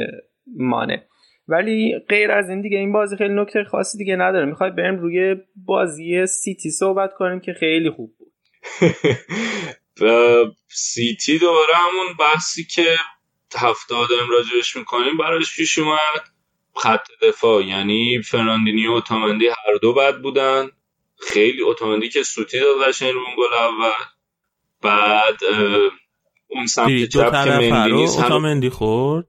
مانه. 0.58 1.08
ولی 1.48 2.00
غیر 2.10 2.32
از 2.32 2.50
این 2.50 2.62
دیگه 2.62 2.78
این 2.78 2.92
بازی 2.92 3.18
خیلی 3.18 3.34
نکته 3.34 3.64
خاصی 3.64 3.98
دیگه 3.98 4.16
نداره. 4.16 4.46
می‌خوای 4.46 4.72
بریم 4.72 5.00
روی 5.00 5.36
بازی 5.66 6.26
سیتی 6.26 6.70
صحبت 6.70 7.14
کنیم 7.14 7.40
که 7.40 7.54
خیلی 7.54 7.90
خوب 7.90 8.14
بود. 8.18 8.34
سیتی 10.70 11.40
دوباره 11.40 11.74
همون 11.76 12.08
بحثی 12.20 12.64
که 12.64 12.86
هفته 13.56 13.96
داریم 14.10 14.30
راجبش 14.30 14.76
می‌کنیم 14.76 15.18
براش 15.18 15.56
پیش 15.56 15.80
اومد. 15.80 16.30
خط 16.76 17.08
دفاع 17.22 17.66
یعنی 17.66 18.22
فرناندینیو 18.22 18.92
و 18.92 18.94
اوتامندی 18.94 19.48
هر 19.48 19.78
دو 19.82 19.94
بد 19.94 20.22
بودن. 20.22 20.70
خیلی 21.30 21.62
اوتامندی 21.62 22.10
که 22.10 22.24
سوتی 22.24 22.60
داد 22.60 22.88
قشنگ 22.88 23.14
رو 23.14 23.20
اون 23.20 23.36
گل 23.38 23.54
اول. 23.54 24.06
بعد 24.82 25.38
اون 26.48 26.68
سمت 26.68 26.90
دو 26.90 27.06
چپ 27.06 27.26
که 27.26 27.32
طرف 27.32 27.48
مندی 27.48 27.90
رو 27.90 27.98
نیست 27.98 28.18
هم 28.18 28.24
اوتامندی 28.24 28.70
خورد. 28.70 29.28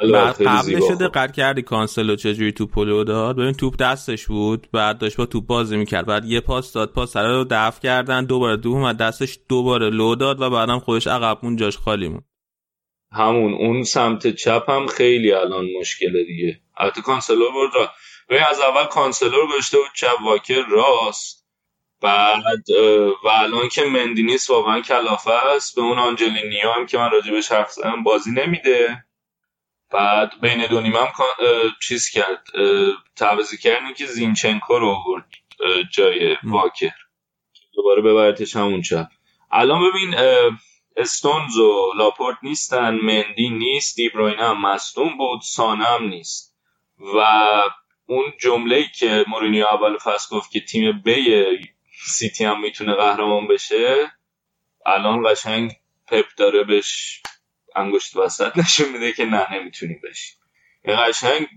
بله، 0.00 0.12
بعد 0.12 0.42
قبلش. 0.42 0.82
دقت 1.00 1.32
کردی 1.32 1.62
کانسلو 1.62 2.16
چجوری 2.16 2.52
توپو 2.52 2.70
لو 2.70 3.04
داد؟ 3.04 3.36
ببین 3.36 3.52
توپ 3.52 3.76
دستش 3.76 4.26
بود 4.26 4.68
بعد 4.72 4.98
داشت 4.98 5.16
با 5.16 5.26
توپ 5.26 5.46
بازی 5.46 5.76
می‌کرد. 5.76 6.06
بعد 6.06 6.24
یه 6.24 6.40
پاس 6.40 6.72
داد 6.72 6.92
پاس 6.92 7.12
سر 7.12 7.28
رو 7.28 7.46
دفع 7.50 7.80
کردن 7.80 8.24
دوباره 8.24 8.56
دوم 8.56 8.76
اومد 8.76 8.96
دستش 8.96 9.38
دوباره 9.48 9.90
لو 9.90 10.14
داد 10.14 10.40
و 10.40 10.50
بعدم 10.50 10.78
خودش 10.78 11.06
عقب 11.06 11.38
مون 11.42 11.56
جاش 11.56 11.76
خالی 11.76 12.08
مون 12.08 12.22
همون 13.12 13.54
اون 13.54 13.82
سمت 13.82 14.34
چپ 14.34 14.70
هم 14.70 14.86
خیلی 14.86 15.32
الان 15.32 15.66
مشکله 15.80 16.24
دیگه. 16.24 16.60
البته 16.76 17.02
کانسلو 17.02 17.39
رو 17.39 17.52
برد 17.52 17.90
از 18.50 18.60
اول 18.60 18.84
کانسلو 18.84 19.32
رو 19.32 19.48
گذاشته 19.48 19.78
بود 19.78 19.90
چپ 19.94 20.22
واکر 20.24 20.62
راست. 20.68 21.46
بعد 22.00 22.70
و 23.24 23.28
الان 23.28 23.68
که 23.68 23.84
مندی 23.84 24.17
نیست 24.17 24.50
واقعا 24.50 24.80
کلافه 24.80 25.32
است 25.32 25.76
به 25.76 25.82
اون 25.82 25.98
آنجلینیو 25.98 26.72
هم 26.76 26.86
که 26.86 26.98
من 26.98 27.10
راجبش 27.10 27.52
حرف 27.52 27.70
زدم 27.70 28.02
بازی 28.02 28.30
نمیده. 28.30 29.04
بعد 29.90 30.40
بین 30.40 30.66
دو 30.66 30.80
نیمه 30.80 30.98
هم 30.98 31.12
چیز 31.82 32.08
کرد 32.08 32.46
تعویضی 33.16 33.58
کردن 33.58 33.94
که 33.94 34.06
زینچنکو 34.06 34.78
رو 34.78 34.88
آورد 34.88 35.28
جای 35.92 36.36
واکر. 36.44 36.94
دوباره 37.74 38.02
ببرتش 38.02 38.56
همون 38.56 38.82
چپ. 38.82 39.06
الان 39.52 39.90
ببین 39.90 40.14
استونز 40.96 41.56
و 41.56 41.92
لاپورت 41.96 42.36
نیستن 42.42 42.94
مندی 42.94 43.48
نیست 43.48 43.96
دیبروینه 43.96 44.42
هم 44.48 44.60
مصدوم 44.60 45.16
بود 45.16 45.40
سانه 45.40 45.84
هم 45.84 46.04
نیست. 46.08 46.56
و 46.98 47.18
اون 48.06 48.32
جمله 48.40 48.84
که 48.98 49.24
مورینیو 49.28 49.66
اول 49.66 49.98
فصل 49.98 50.36
گفت 50.36 50.50
که 50.50 50.60
تیم 50.60 51.02
B 51.02 51.56
سیتی 52.06 52.44
هم 52.44 52.60
می‌تونه 52.60 52.94
قهرمان 52.94 53.46
بشه 53.46 54.12
الان 54.86 55.32
قشنگ 55.32 55.72
پپ 56.06 56.26
داره 56.36 56.64
بهش 56.64 57.22
انگشت 57.76 58.16
وسط 58.16 58.58
نشون 58.58 58.88
میده 58.88 59.12
که 59.12 59.24
نه 59.24 59.54
نمی‌تونیم 59.54 60.00
بشیم 60.10 60.36
قشنگ 60.84 61.48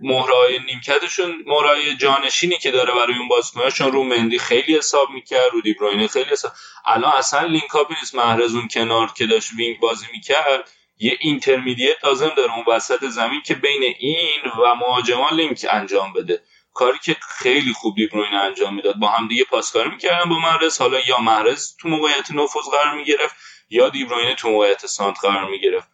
مهرای 0.00 0.58
نیمکتشون 0.58 1.42
مهرای 1.46 1.96
جانشینی 1.96 2.58
که 2.58 2.70
داره 2.70 2.94
برای 2.94 3.18
اون 3.18 3.28
بازیکناشون 3.28 3.92
رو 3.92 4.04
مندی 4.04 4.38
خیلی 4.38 4.76
حساب 4.76 5.10
می‌کرد 5.10 5.52
رو 5.52 5.60
دیبروینه 5.60 6.06
خیلی 6.06 6.30
حساب 6.30 6.52
الان 6.86 7.12
اصلا 7.12 7.46
link 7.46 7.76
up 7.76 7.90
نیست. 7.90 8.14
محرز 8.14 8.54
اون 8.54 8.68
کنار 8.68 9.12
که 9.16 9.26
داشت 9.26 9.50
wing 9.56 9.80
بازی 9.80 10.06
می‌کرد 10.12 10.70
یه 10.98 11.16
intermediate 11.20 12.04
لازم 12.04 12.32
داره 12.36 12.54
اون 12.56 12.64
وسط 12.68 13.04
زمین 13.04 13.40
که 13.40 13.54
بین 13.54 13.82
این 13.98 14.40
و 14.64 14.74
مهاجمان 14.74 15.34
لینک 15.34 15.66
انجام 15.70 16.12
بده. 16.12 16.42
کاری 16.74 16.98
که 17.04 17.16
خیلی 17.38 17.72
خوب 17.72 17.94
دیبروینه 17.96 18.36
انجام 18.36 18.74
می‌داد. 18.74 18.94
با 18.96 19.08
هم 19.08 19.28
دیگه 19.28 19.44
پاسکاری 19.44 19.90
می‌کردن 19.90 20.30
با 20.30 20.38
محرز. 20.38 20.78
حالا 20.78 21.00
یا 21.00 21.18
محرز 21.18 21.76
تو 21.80 21.88
موقعیت 21.88 22.30
نفوذ 22.30 22.64
قرار 22.72 22.94
می‌گرفت 22.94 23.36
یا 23.70 23.88
دیبروینه 23.88 24.34
تو 24.34 24.50
موقعیت 24.50 24.86
سانتر 24.86 25.16
قرار 25.22 25.50
می‌گرفت. 25.50 25.88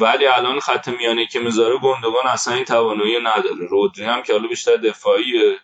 ولی 0.00 0.26
الان 0.26 0.60
خط 0.60 0.88
میانه 0.88 1.26
که 1.26 1.40
می‌ذاره 1.40 1.78
گوندوگان 1.78 2.26
اصلا 2.26 2.54
این 2.54 2.64
توانایی 2.64 3.20
نداره. 3.20 3.66
رودری 3.70 4.04
هم 4.04 4.22
که 4.22 4.32
حالا 4.32 4.48
بیشتر 4.48 4.76
دفاعیه 4.76 5.58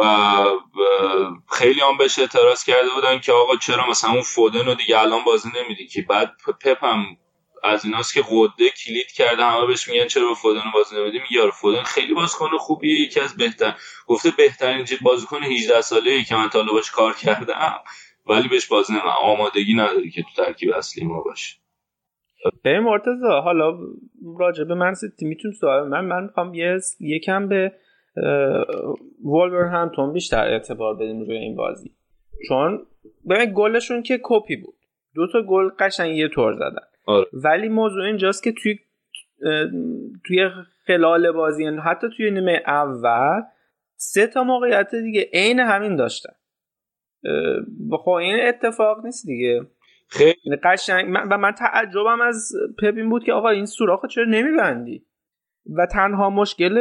و 0.00 0.44
خیلی 1.52 1.80
هم 1.80 1.96
بهش 1.98 2.18
اعتراض 2.18 2.64
کرده 2.64 2.88
بودن 2.94 3.18
که 3.18 3.32
آقا 3.32 3.56
چرا 3.56 3.90
مثلا 3.90 4.10
اون 4.10 4.22
فودن 4.22 4.66
رو 4.66 4.74
دیگه 4.74 4.98
الان 4.98 5.24
بازی 5.24 5.48
نمیدی 5.56 5.86
که 5.86 6.02
بعد 6.02 6.32
پپ 6.60 6.84
هم 6.84 7.04
از 7.64 7.84
ایناست 7.84 8.14
که 8.14 8.24
قده 8.30 8.70
کلید 8.70 9.12
کرده 9.12 9.44
همه 9.44 9.66
بهش 9.66 9.88
میگن 9.88 10.06
چرا 10.06 10.34
فودن 10.34 10.62
رو 10.64 10.70
بازی 10.74 10.96
نمیدی؟ 10.96 11.18
میگه 11.18 11.42
آره 11.42 11.50
فودن 11.50 11.82
خیلی 11.82 12.14
بازیکن 12.14 12.58
خوبیه 12.58 13.00
یکی 13.00 13.20
از 13.20 13.36
بهتر 13.36 13.74
گفته 14.06 14.30
بهترین 14.30 14.86
بازیکن 15.02 15.44
18 15.44 15.80
ساله 15.80 16.24
که 16.24 16.34
من 16.34 16.48
تا 16.48 16.66
کار 16.92 17.14
کردم 17.14 17.80
ولی 18.26 18.48
بهش 18.48 18.66
بازی 18.66 18.92
نمیدم. 18.92 19.08
آمادگی 19.08 19.74
نداری 19.74 20.10
که 20.10 20.22
تو 20.22 20.44
ترکیب 20.44 20.72
اصلی 20.72 21.04
ما 21.04 21.20
باشه 21.20 21.56
به 22.62 22.80
مرتضا 22.80 23.40
حالا 23.40 23.78
راجع 24.38 24.64
به 24.64 24.74
من 24.74 24.94
سیتی 24.94 25.26
می‌تونی 25.26 25.54
سوال 25.54 25.88
من 25.88 26.04
من 26.04 26.22
می‌خوام 26.22 26.54
یه 26.54 26.78
یکم 27.00 27.48
به 27.48 27.72
وولور 29.24 29.64
همتون 29.64 30.12
بیشتر 30.12 30.48
اعتبار 30.48 30.94
بدیم 30.94 31.20
روی 31.20 31.36
این 31.36 31.56
بازی. 31.56 31.90
چون 32.48 32.86
ببین 33.30 33.52
گلشون 33.56 34.02
که 34.02 34.20
کپی 34.22 34.56
بود. 34.56 34.74
دو 35.14 35.26
تا 35.32 35.42
گل 35.42 35.68
قشنگ 35.78 36.16
یه 36.16 36.28
طور 36.28 36.54
زدن. 36.54 36.86
آره. 37.06 37.26
ولی 37.32 37.68
موضوع 37.68 38.04
اینجاست 38.04 38.42
که 38.42 38.52
توی 38.52 38.78
توی 40.26 40.48
خلال 40.86 41.32
بازی 41.32 41.64
یعنی 41.64 41.76
حتی 41.76 42.06
توی 42.16 42.30
نیمه 42.30 42.62
اول 42.66 43.42
سه 43.96 44.26
تا 44.26 44.44
موقعیت 44.44 44.94
دیگه 44.94 45.28
عین 45.32 45.60
همین 45.60 45.96
داشتن. 45.96 46.32
خب 47.90 48.10
این 48.10 48.36
اتفاق 48.48 49.04
نیست 49.04 49.26
دیگه. 49.26 49.66
خیلی. 50.08 50.56
قشنگ. 50.64 51.08
من 51.08 51.28
و 51.28 51.38
من 51.38 51.52
تعجبم 51.52 52.20
از 52.20 52.52
پپ 52.82 52.94
این 52.96 53.08
بود 53.10 53.24
که 53.24 53.32
آقا 53.32 53.48
این 53.48 53.66
سوراخ 53.66 54.06
چرا 54.06 54.24
نمیبندی؟ 54.24 55.04
و 55.76 55.86
تنها 55.86 56.30
مشکل 56.30 56.76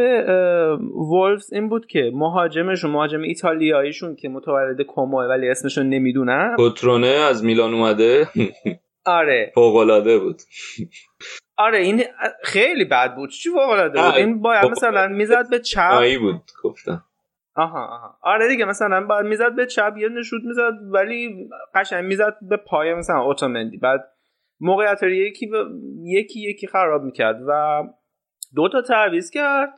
وولفز 0.94 1.54
این 1.54 1.70
بود 1.70 1.86
که 1.86 2.12
مهاجمشون 2.14 2.92
مهاجم 2.92 3.22
ایتالیاییشون 3.22 4.16
که 4.16 4.30
متولد 4.30 4.82
کومو 4.82 5.22
ولی 5.22 5.50
اسمشون 5.50 5.90
نمی‌دونم. 5.90 6.56
کوترونه 6.58 7.08
از 7.08 7.44
میلان 7.44 7.74
اومده. 7.74 8.28
آره. 9.06 9.52
فوق‌العاده 9.56 10.20
بود. 10.20 10.42
آره 11.58 11.78
این 11.78 12.04
خیلی 12.44 12.86
بد 12.86 13.16
بود. 13.16 13.30
چی 13.30 13.50
فوق‌العاده 13.50 14.02
بود؟ 14.02 14.16
این 14.16 14.42
باید 14.42 14.66
مثلا 14.66 15.08
می‌زد 15.08 15.50
به 15.50 15.60
چپ. 15.60 16.20
بود 16.20 16.42
گفتم. 16.64 17.04
آها 17.58 17.86
آها. 17.86 18.18
آره 18.22 18.48
دیگه 18.48 18.66
مثلا 18.66 19.08
بعد 19.08 19.26
می‌زد 19.26 19.56
به 19.56 19.66
چپ 19.66 19.94
یه 19.98 20.10
نشود 20.10 20.42
می‌زد 20.44 20.74
ولی 20.94 21.50
قشنگ 21.76 22.06
می‌زد 22.06 22.38
به 22.42 22.58
پای 22.58 22.94
مثلا 22.94 23.22
اوتومندی. 23.22 23.78
بعد 23.78 24.00
موقعیت 24.60 25.04
یکی 25.04 25.48
ب... 25.48 25.54
یکی 26.04 26.50
یکی 26.50 26.68
خراب 26.68 27.04
می‌کرد 27.04 27.40
و 27.48 27.84
دو 28.56 28.70
تا 28.70 28.82
تعویض 28.82 29.30
کرد 29.30 29.70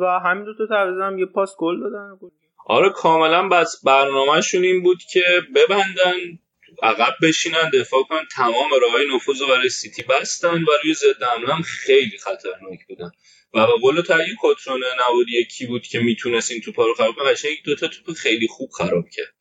و 0.00 0.20
همین 0.24 0.44
دو 0.44 0.54
تا 0.54 0.66
تعویض 0.66 1.00
هم 1.00 1.18
یه 1.18 1.26
پاس 1.26 1.56
گل 1.58 1.80
دادن. 1.80 2.18
آره 2.66 2.90
کاملا 2.90 3.48
بس 3.48 3.84
برنامهشون 3.84 4.62
این 4.62 4.82
بود 4.82 4.98
که 5.12 5.22
ببندن 5.54 6.38
عقب 6.82 7.12
بشینن 7.22 7.70
دفاع 7.80 8.02
کنن 8.02 8.24
تمام 8.36 8.70
راههای 8.82 9.06
نفوذ 9.14 9.42
برای 9.42 9.68
سیتی 9.68 10.02
بستن 10.02 10.62
و 10.62 10.66
روی 10.84 10.94
ضد 10.94 11.22
هم 11.48 11.62
خیلی 11.62 12.18
خطرناک 12.18 12.86
بودن. 12.88 13.10
و 13.56 13.66
به 13.66 13.72
قول 13.80 14.00
تو 14.00 14.14
اگه 14.14 14.36
کترونه 14.42 14.86
نبود 15.08 15.28
یکی 15.28 15.66
بود 15.66 15.82
که 15.82 16.00
می‌تونست 16.00 16.50
این 16.50 16.60
توپا 16.60 16.86
رو 16.86 16.94
خراب 16.94 17.14
کنه. 17.14 17.30
قشنگ 17.30 17.52
دو 17.64 17.74
تا 17.74 17.88
توپ 17.88 18.16
خیلی 18.16 18.48
خوب 18.48 18.70
خراب 18.70 19.04
کرد. 19.12 19.34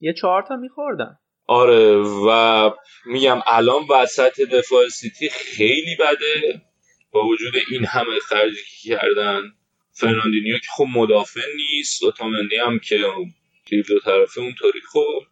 یه 0.00 0.14
چهار 0.20 0.44
تا 0.48 0.56
میخوردن. 0.56 1.18
آره 1.46 1.96
و 2.26 2.70
میگم 3.06 3.40
الان 3.46 3.82
وسط 3.90 4.40
دفاع 4.40 4.88
سیتی 4.88 5.28
خیلی 5.28 5.96
بده. 5.96 6.62
با 7.10 7.26
وجود 7.26 7.54
این 7.70 7.84
همه 7.84 8.18
خرجی 8.28 8.56
که 8.82 8.88
کردن 8.88 9.42
فرناندینیو 9.92 10.58
که 10.58 10.66
خب 10.76 10.86
مدافع 10.94 11.40
نیست. 11.56 12.04
اوتامندی 12.04 12.56
هم 12.56 12.78
که 12.78 13.04
تیر 13.66 13.84
دو 13.88 14.00
طرفه 14.00 14.40
اونطوری 14.40 14.80
خب 14.92 15.22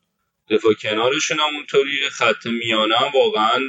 دفاع 0.51 0.73
کنارشون 0.75 1.39
هم 1.41 1.57
اونطوری 1.57 2.09
خط 2.11 2.47
میانه 2.47 2.97
هم 2.97 3.11
واقعا 3.15 3.61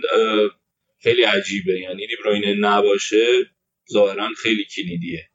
خیلی 1.03 1.23
عجیبه. 1.23 1.79
یعنی 1.79 2.07
دیبروینه 2.07 2.53
نباشه. 2.53 3.49
ظاهرا 3.91 4.29
خیلی 4.37 4.65
کلیدیه. 4.75 5.29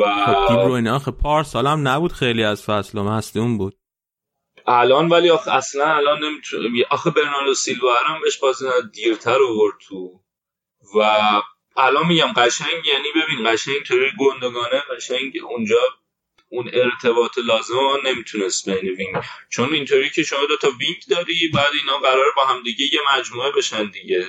و 0.00 0.26
خب 0.26 0.48
دیبروینه 0.48 0.90
آخه 0.90 1.10
پارسال 1.10 1.66
هم 1.66 1.88
نبود 1.88 2.12
خیلی 2.12 2.44
از 2.44 2.64
فصل 2.64 3.00
مصدوم 3.00 3.58
بود. 3.58 3.78
الان 4.66 5.08
ولی 5.08 5.30
آخه 5.30 5.54
اصلا 5.54 5.96
الان 5.96 6.24
نمی‌تونه 6.24 6.84
آخه 6.90 7.10
برناردو 7.10 7.54
سیلوا 7.54 7.94
هم 8.06 8.20
بهش 8.20 8.38
بازی 8.38 8.64
دیرتر 8.92 9.42
آورد 9.42 9.74
تو. 9.88 10.20
و 10.98 11.20
الان 11.76 12.06
میگم 12.06 12.32
قشنگ 12.36 12.86
یعنی 12.86 13.08
ببین 13.16 13.52
قشنگ 13.52 13.74
اینطوری 13.74 14.10
گوندوغانه 14.18 14.82
قشنگ 14.96 15.32
اونجا 15.48 15.80
اون 16.48 16.70
ارتباط 16.72 17.38
لازم 17.38 17.74
ما 17.74 17.98
نمی‌تونست 18.04 18.70
بین 18.70 18.94
وینگ. 18.94 19.16
چون 19.48 19.74
اینطوری 19.74 20.10
که 20.10 20.22
شما 20.22 20.46
دو 20.48 20.56
تا 20.56 20.68
وینگ 20.78 21.02
داری 21.10 21.48
بعد 21.54 21.72
اینا 21.82 21.98
قرار 21.98 22.26
با 22.36 22.42
هم 22.44 22.62
دیگه 22.62 22.84
یه 22.92 23.00
مجموعه 23.16 23.52
بشن 23.56 23.90
دیگه. 23.90 24.26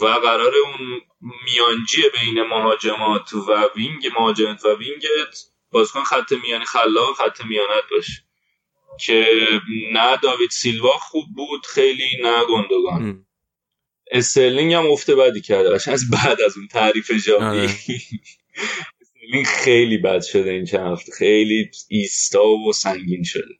و 0.00 0.06
قرار 0.06 0.52
اون 0.64 1.00
میانجی 1.44 2.02
بین 2.20 2.42
مهاجمات 2.42 3.32
و 3.32 3.68
وینگ 3.76 4.06
مهاجمت 4.18 4.64
و 4.64 4.68
وینگت 4.68 5.44
بازیکن 5.70 6.02
خط 6.02 6.32
میانی 6.44 6.64
خلاق 6.64 7.16
خط 7.16 7.44
میانت 7.44 7.84
باشه. 7.90 8.12
که 9.00 9.26
نه 9.92 10.16
داوید 10.16 10.50
سیلوا 10.50 10.98
خوب 10.98 11.24
بود 11.36 11.66
خیلی 11.66 12.08
نه 12.22 12.44
گوندوغان. 12.44 13.26
استرلینگ 14.10 14.74
هم 14.74 14.90
افته 14.90 15.14
بدی 15.14 15.40
کرده 15.40 15.70
باشه. 15.70 15.90
از 15.90 16.10
بعد 16.10 16.40
از 16.42 16.56
اون 16.56 16.68
تعریف 16.68 17.10
جاوی 17.26 17.68
استرلینگ 19.00 19.46
خیلی 19.46 19.98
بد 19.98 20.22
شده 20.22 20.50
این 20.50 20.64
چند 20.64 20.92
هفته. 20.92 21.12
خیلی 21.12 21.70
ایستا 21.88 22.48
و 22.48 22.72
سنگین 22.72 23.24
شده. 23.24 23.54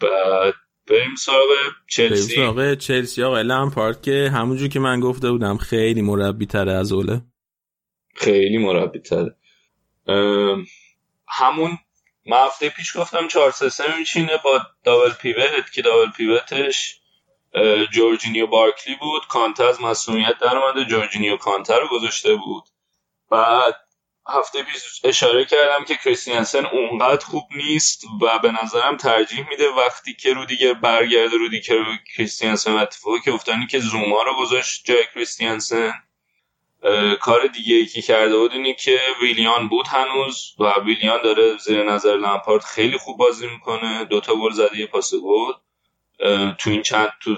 بعد 0.00 0.54
بریم 0.90 1.14
سراغ 1.14 1.48
چلسی. 1.86 2.36
بریم 2.36 2.54
سراغ 2.54 2.74
چلسی. 2.74 3.22
آقا 3.22 3.40
لمپارد 3.40 4.02
که 4.02 4.30
همونجور 4.34 4.68
که 4.68 4.80
من 4.80 5.00
گفته 5.00 5.30
بودم 5.30 5.56
خیلی 5.56 6.02
مربی 6.02 6.46
تره 6.46 6.72
از 6.72 6.92
اوله. 6.92 7.20
خیلی 8.14 8.58
مربی 8.58 8.98
تره 8.98 9.34
همون 11.28 11.78
من 12.26 12.46
هفته 12.46 12.68
پیش 12.68 12.96
گفتم 12.96 13.28
4 13.28 13.50
3 13.50 13.68
3 13.68 13.98
میچینه 13.98 14.36
با 14.44 14.60
دابل 14.84 15.10
پیوت 15.10 15.72
که 15.72 15.82
دابل 15.82 16.10
پیوتش 16.10 17.00
جورجینیو 17.92 18.46
بارکلی 18.46 18.96
بود. 19.00 19.22
کانته 19.28 19.64
از 19.64 19.82
مسئولیت 19.82 20.38
در 20.40 20.56
اومده 20.56 20.84
جورجینیو 20.84 21.36
کانته 21.36 21.74
رو 21.74 21.88
گذاشته 21.92 22.34
بود. 22.34 22.64
بعد 23.30 23.74
هفته 24.28 24.62
پیش 24.62 25.00
اشاره 25.04 25.44
کردم 25.44 25.84
که 25.84 25.96
کریستیانسن 25.96 26.66
اونقدر 26.66 27.24
خوب 27.24 27.44
نیست 27.56 28.04
و 28.22 28.38
به 28.38 28.52
نظرم 28.62 28.96
ترجیح 28.96 29.48
میده 29.48 29.68
وقتی 29.68 30.14
که 30.14 30.34
رو 30.34 30.44
دیگه 30.44 30.74
برگرده 30.74 31.36
رو 31.36 31.48
دیگه 31.48 31.84
کریستیانسن 32.16 32.72
و 32.72 32.76
اتفاقی 32.76 33.20
که 33.20 33.32
افتانی 33.32 33.66
که 33.66 33.78
زوما 33.78 34.22
رو 34.22 34.34
گذاشت 34.40 34.84
جای 34.84 35.04
کریستیانسن 35.14 35.92
کار 37.20 37.46
دیگه 37.46 37.74
ای 37.74 37.86
که 37.86 38.02
کرده 38.02 38.38
بود 38.38 38.52
اینی 38.52 38.74
که 38.74 39.00
ویلیان 39.22 39.68
بود 39.68 39.86
هنوز 39.86 40.54
و 40.58 40.72
ویلیان 40.84 41.22
داره 41.22 41.56
زیر 41.56 41.84
نظر 41.84 42.16
لمپارد 42.16 42.62
خیلی 42.62 42.98
خوب 42.98 43.18
بازی 43.18 43.46
می‌کنه. 43.46 44.04
دوتا 44.04 44.34
گل 44.34 44.52
زده 44.52 44.78
یه 44.78 44.86
پاس 44.86 45.14
گل. 45.14 45.52
تو 46.58 46.70
این 46.70 46.82
چند 46.82 47.12
تو 47.20 47.36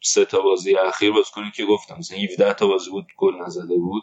سه 0.00 0.24
تا 0.24 0.40
بازی 0.40 0.76
اخیر 0.76 1.12
بازیکنی 1.12 1.50
که 1.50 1.64
گفتم 1.64 1.96
مثلا 1.98 2.18
17 2.18 2.52
تا 2.52 2.66
بازی 2.66 2.90
بود 2.90 3.06
گل 3.16 3.34
نزده 3.34 3.74
بود. 3.76 4.02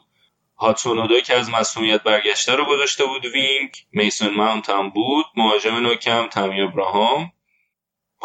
هادسون 0.57 1.21
که 1.21 1.35
از 1.35 1.49
مصدومیت 1.49 2.03
برگشته 2.03 2.55
رو 2.55 2.65
گذاشته 2.65 3.05
بود 3.05 3.25
وینگ 3.25 3.75
میسون 3.91 4.33
ماونت 4.33 4.69
هم 4.69 4.89
بود 4.89 5.25
مهاجم 5.35 5.75
نوکم 5.75 6.27
تامی 6.27 6.61
ابراهام. 6.61 7.31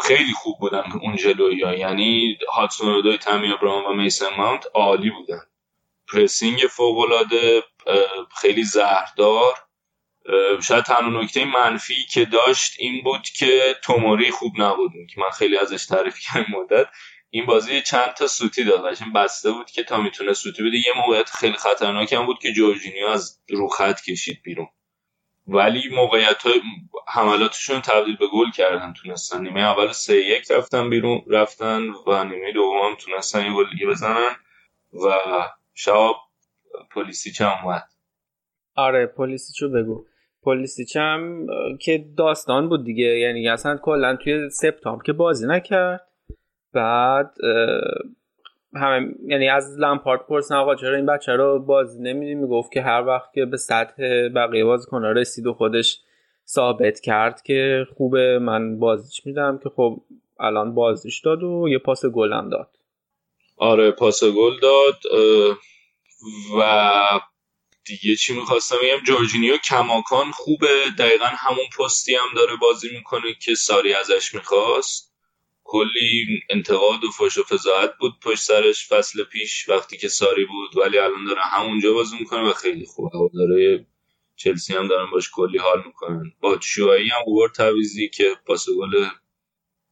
خیلی 0.03 0.33
خوب 0.33 0.59
بودن 0.59 0.83
اون 1.01 1.15
جلوی 1.15 1.55
یعنی 1.55 2.37
هادسون 2.53 2.93
اودوی 2.93 3.17
تامی 3.17 3.51
ابراهام 3.51 3.85
و 3.85 3.93
میسون 3.93 4.29
ماونت 4.37 4.65
عالی 4.73 5.09
بودن. 5.09 5.41
پرسینگ 6.13 6.59
فوقالعاده 6.59 7.63
خیلی 8.41 8.63
زهردار. 8.63 9.53
شاید 10.61 10.83
تنها 10.83 11.21
نکته 11.21 11.45
منفی 11.45 12.05
که 12.11 12.25
داشت 12.25 12.75
این 12.79 13.03
بود 13.03 13.21
که 13.21 13.75
توموری 13.83 14.31
خوب 14.31 14.61
نبود 14.61 14.91
که 15.13 15.21
من 15.21 15.29
خیلی 15.29 15.57
ازش 15.57 15.85
تعریف 15.85 16.19
کردم 16.19 16.45
مدت. 16.51 16.87
این 17.33 17.45
بازی 17.45 17.81
چند 17.81 18.13
تا 18.13 18.27
سوتی 18.27 18.63
داد. 18.63 18.85
این 18.85 19.13
بسته 19.13 19.51
بود 19.51 19.71
که 19.71 19.83
تا 19.83 20.01
می‌تونه 20.01 20.33
سوتی 20.33 20.63
بده. 20.63 20.77
یه 20.77 20.93
موقعیت 20.95 21.29
خیلی 21.29 21.53
خطرناک 21.53 22.13
هم 22.13 22.25
بود 22.25 22.39
که 22.39 22.53
جورجینیو 22.53 23.07
از 23.07 23.39
رو 23.49 23.67
خط 23.67 24.01
کشید 24.01 24.41
بیرون. 24.43 24.67
ولی 25.47 25.89
موقعیت 25.95 26.43
های 26.43 26.61
حملاتشون 27.07 27.81
تبدیل 27.81 28.17
به 28.17 28.27
گل 28.33 28.51
کردن 28.51 28.93
تونستن. 28.93 29.41
نیمه 29.41 29.61
اول 29.61 29.91
سه 29.91 30.15
یک 30.15 30.51
رفتن 30.51 30.89
بیرون 30.89 31.21
رفتن 31.27 31.81
و 32.07 32.23
نیمه 32.23 32.51
دوم 32.51 32.77
هم 32.77 32.95
تونستن 32.95 33.45
یه 33.45 33.53
گل 33.53 33.69
دیگه 33.69 33.87
بزنن 33.87 34.35
و 34.93 35.09
شاب 35.73 36.15
پلیسیچ 36.91 37.41
هم 37.41 37.53
اومد. 37.63 37.83
آره 38.75 39.05
پلیسیچو 39.05 39.69
بگو. 39.69 40.05
پلیسیچ 40.43 40.95
هم 40.95 41.47
که 41.81 42.05
داستان 42.17 42.69
بود 42.69 42.85
دیگه. 42.85 43.05
یعنی 43.05 43.49
اصلا 43.49 43.77
کلا 43.77 44.15
توی 44.15 44.49
سپتامبر 44.49 45.03
که 45.03 45.13
بازی 45.13 45.47
نکرد. 45.47 46.07
بعد 46.73 47.35
همه 48.75 49.15
یعنی 49.27 49.49
از 49.49 49.79
لمپارد 49.79 50.25
پرسن 50.27 50.55
آقا 50.55 50.75
چرا 50.75 50.95
این 50.95 51.05
بچه 51.05 51.31
رو 51.31 51.59
بازی 51.59 52.01
نمیدی؟ 52.01 52.35
می‌گفت 52.35 52.71
که 52.71 52.81
هر 52.81 53.05
وقت 53.07 53.33
که 53.33 53.45
به 53.45 53.57
سطح 53.57 54.27
بقیه 54.35 54.65
بازیکن‌ها 54.65 55.11
رسید 55.11 55.47
و 55.47 55.53
خودش 55.53 55.99
ثابت 56.47 56.99
کرد 56.99 57.41
که 57.41 57.85
خوبه 57.97 58.39
من 58.39 58.79
بازیش 58.79 59.25
میدم 59.25 59.59
که 59.63 59.69
خب 59.69 60.01
الان 60.39 60.75
بازیش 60.75 61.19
داد 61.19 61.43
و 61.43 61.67
یه 61.69 61.77
پاس 61.77 62.05
گلم 62.05 62.49
داد. 62.49 62.69
آره 63.57 63.91
پاس 63.91 64.23
گل 64.23 64.59
داد 64.61 64.97
و 66.59 66.61
دیگه 67.85 68.15
چی 68.15 68.33
می‌خواستم 68.33 68.75
بگم؟ 68.83 69.03
جورجینیو 69.03 69.57
کماکان 69.57 70.31
خوبه 70.31 70.67
دقیقا 70.97 71.25
همون 71.25 71.65
پستی 71.79 72.15
هم 72.15 72.27
داره 72.35 72.55
بازی 72.61 72.89
می‌کنه 72.95 73.33
که 73.41 73.55
ساری 73.55 73.93
ازش 73.93 74.33
می‌خواست. 74.33 75.10
کلی 75.71 76.41
انتقاد 76.49 77.03
و 77.03 77.11
فش 77.11 77.37
و 77.37 77.43
فضاحت 77.43 77.97
بود 77.99 78.11
پشت 78.23 78.39
سرش 78.39 78.87
فصل 78.87 79.23
پیش 79.23 79.69
وقتی 79.69 79.97
که 79.97 80.07
ساری 80.07 80.45
بود 80.45 80.83
ولی 80.83 80.97
الان 80.97 81.25
داره 81.27 81.41
همونجا 81.41 81.93
بازی 81.93 82.15
می‌کنه 82.19 82.49
و 82.49 82.53
خیلی 82.53 82.85
خوبه. 82.85 83.09
داره 83.33 83.85
چلسی 84.35 84.73
هم 84.73 84.87
دارن 84.87 85.11
باش 85.11 85.29
کلی 85.33 85.57
حال 85.57 85.83
می‌کنن. 85.85 86.31
با 86.39 86.57
شوایی 86.61 87.09
هم 87.09 87.21
اوور 87.25 87.49
تعویزی 87.49 88.09
که 88.09 88.23
پاس 88.45 88.65
گل 88.77 89.05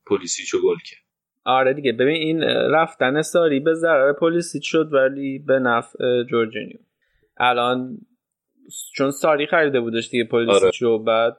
پلیسیچو 0.05 0.61
گل 0.61 0.77
کرد. 0.86 1.03
آره 1.45 1.73
دیگه 1.73 1.91
ببین 1.91 2.15
این 2.15 2.43
رفتن 2.71 3.21
ساری 3.21 3.59
به 3.59 3.73
ضرر 3.73 4.13
پلیسیچ 4.13 4.63
شد 4.65 4.93
ولی 4.93 5.39
به 5.39 5.59
نفع 5.59 6.23
جورجینیو. 6.30 6.77
الان 7.38 7.97
چون 8.95 9.11
ساری 9.11 9.47
خریده 9.47 9.82
بودش 9.82 10.09
دیگه 10.09 10.23
پلیسیچو 10.23 10.93
آره. 10.93 11.03
بعد 11.03 11.38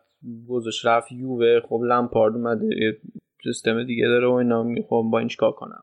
گذاشت 0.49 0.87
رفت 0.87 1.13
یووه 1.13 1.61
خب 1.69 1.81
لمپارد 1.89 2.35
اومده 2.35 3.01
سیستم 3.45 3.85
دیگه 3.85 4.05
داره 4.05 4.29
و 4.29 4.33
اینا 4.33 4.63
می‌خوام 4.63 5.11
با 5.11 5.19
این 5.19 5.29
چیکار 5.29 5.53
کنم. 5.53 5.83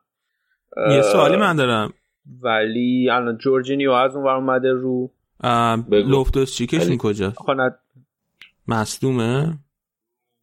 یه 0.89 1.01
سوالی 1.01 1.37
من 1.37 1.55
دارم. 1.55 1.93
ولی 2.41 3.09
الان 3.09 3.37
جورجینیو 3.37 3.91
از 3.91 4.15
اون 4.15 4.25
ور 4.25 4.35
اومده 4.35 4.71
رو. 4.71 5.11
لوفتوس 5.89 6.55
چیکشون 6.55 6.97
کجا؟ 6.97 7.31
خواند 7.31 7.79
مصدومه؟ 8.67 9.59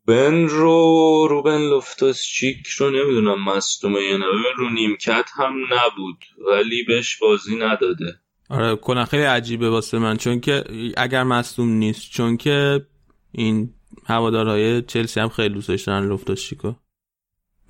بن 0.06 0.46
رو 0.48 1.26
روبن 1.30 1.58
لوفتوس 1.58 2.22
چیک 2.22 2.66
رو 2.66 2.90
نمی‌دونم 2.90 3.44
مصدومه 3.44 4.00
یا 4.00 4.16
نه. 4.16 4.24
رو 4.56 4.70
نیمکت 4.70 5.30
هم 5.34 5.52
نبود 5.64 6.24
ولی 6.52 6.84
بهش 6.88 7.18
بازی 7.18 7.56
نداده. 7.56 8.20
آره 8.50 8.76
کنه 8.76 9.04
خیلی 9.04 9.22
عجیبه 9.22 9.70
واسه 9.70 9.98
من 9.98 10.16
چون 10.16 10.40
که 10.40 10.64
اگر 10.96 11.22
مصدوم 11.22 11.68
نیست 11.68 12.10
چون 12.10 12.36
که 12.36 12.86
این 13.32 13.70
هوادارهای 14.06 14.82
چلسی 14.82 15.20
هم 15.20 15.28
خیلی 15.28 15.54
دوست 15.54 15.68
داشتن 15.68 16.08
لوفتوس 16.08 16.42
چیکو. 16.42 16.72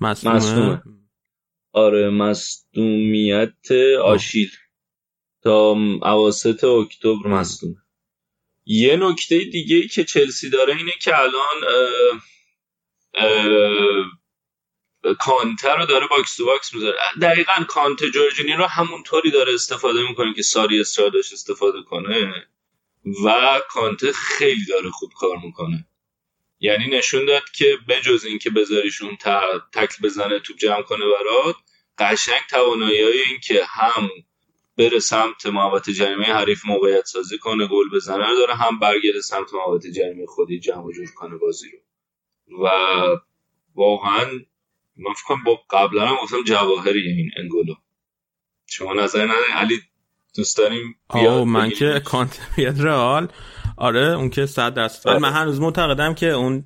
مصدومه؟ 0.01 0.81
آره 1.71 2.09
مصدومیت 2.09 3.71
آشیل. 4.03 4.51
تا 5.43 5.75
اواسط 6.01 6.63
اکتبر 6.63 7.27
مصدومه. 7.27 7.75
یه 8.65 8.97
نکته 8.97 9.39
دیگه 9.39 9.75
ای 9.75 9.87
که 9.87 10.03
چلسی 10.03 10.49
داره 10.49 10.75
اینه 10.75 10.91
که 11.01 11.11
الان 11.19 11.61
کانته 15.19 15.77
رو 15.77 15.85
داره 15.85 16.07
box 16.07 16.35
to 16.35 16.45
box 16.45 16.73
می‌ذاره. 16.73 16.97
دقیقا 17.21 17.63
کانته 17.67 18.03
جورجینیو 18.13 18.53
رو 18.53 18.65
همونطوری 18.65 19.31
داره 19.31 19.53
استفاده 19.53 20.09
می‌کنه 20.09 20.33
که 20.33 20.41
ساری 20.41 20.79
اصرار 20.79 21.02
داشت 21.02 21.33
استفاده 21.33 21.81
کنه 21.81 22.45
و 23.25 23.59
کانته 23.69 24.11
خیلی 24.11 24.65
داره 24.65 24.89
خوب 24.89 25.11
کار 25.19 25.37
می‌کنه. 25.45 25.87
یعنی 26.59 26.87
نشون 26.87 27.25
داد 27.25 27.43
که 27.55 27.77
بجز 27.89 28.25
اینکه 28.25 28.49
بذاریشون 28.49 29.17
تکل 29.73 30.03
بزنه 30.03 30.39
توپ 30.39 30.57
جمع 30.57 30.81
کنه 30.81 31.05
برات 31.05 31.55
قشنگ 31.97 32.41
توانایی 32.49 33.03
های 33.03 33.19
این 33.19 33.39
که 33.43 33.65
هم 33.65 34.09
بره 34.77 34.99
سمت 34.99 35.45
محوطه 35.45 35.93
جریمه 35.93 36.25
حریف 36.25 36.65
موقعیت 36.65 37.05
سازی 37.05 37.37
کنه 37.37 37.67
گل 37.67 37.89
بزنه 37.95 38.29
رو 38.29 38.35
داره 38.35 38.55
هم 38.55 38.79
برگرده 38.79 39.21
سمت 39.21 39.53
محوطه 39.53 39.91
جریمه 39.91 40.25
خودی 40.25 40.59
جمع 40.59 40.91
جور 40.91 41.07
کنه 41.15 41.37
بازی 41.37 41.67
رو. 41.69 41.79
و 42.65 42.69
واقعا 43.75 44.25
من 44.97 45.13
فکر 45.13 45.35
با 45.45 45.59
قبلا 45.69 46.07
هم 46.07 46.15
گفتم 46.23 46.43
جواهری 46.43 47.07
این 47.07 47.31
انگولو. 47.37 47.75
شما 48.65 48.93
نظر 48.93 49.25
نداری 49.25 49.51
علی 49.53 49.81
دوست 50.35 50.57
داریم 50.57 50.95
بیاد 51.13 51.43
من 51.43 51.69
که 51.69 52.01
کانت 52.05 52.39
بیاد 52.55 52.81
رئال. 52.81 53.27
آره 53.77 54.05
اون 54.05 54.29
که 54.29 54.45
100 54.45 54.73
درصد. 54.73 55.09
ولی 55.09 55.19
من 55.19 55.31
هنوز 55.31 55.59
معتقدم 55.59 56.13
که 56.13 56.29
اون 56.29 56.63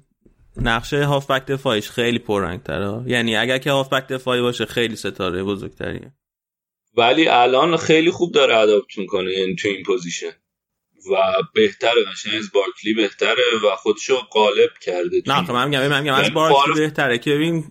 نقش 0.57 1.05
هافبک 1.05 1.45
دفاعیش 1.45 1.89
خیلی 1.89 2.19
پررنگ 2.19 2.63
تره 2.63 3.03
یعنی 3.05 3.35
اگر 3.35 3.57
که 3.57 3.71
هافبک 3.71 4.07
دفاعی 4.07 4.41
باشه 4.41 4.65
خیلی 4.65 4.95
ستاره 4.95 5.43
بزرگتریه. 5.43 6.13
ولی 6.97 7.27
الان 7.27 7.77
خیلی 7.77 8.11
خوب 8.11 8.33
داره 8.33 8.57
adapt 8.57 8.97
می‌کنه 8.97 9.31
یعنی 9.31 9.55
تو 9.55 9.67
این 9.67 9.83
position. 9.83 10.31
و 11.11 11.15
بهتره 11.55 12.03
قشنگ 12.11 12.35
از 12.35 12.51
بارکلی 12.53 12.93
بهتره 12.93 13.43
و 13.65 13.75
خودشو 13.75 14.15
غالب 14.15 14.69
کرده 14.81 15.21
نه 15.27 15.43
خب 15.43 15.51
من 15.51 15.67
میگم 15.67 15.87
من 15.87 16.01
میگم 16.01 16.13
از 16.13 16.33
بارکلی 16.33 16.73
بهتره. 16.73 17.17
که 17.17 17.31
ببین 17.31 17.63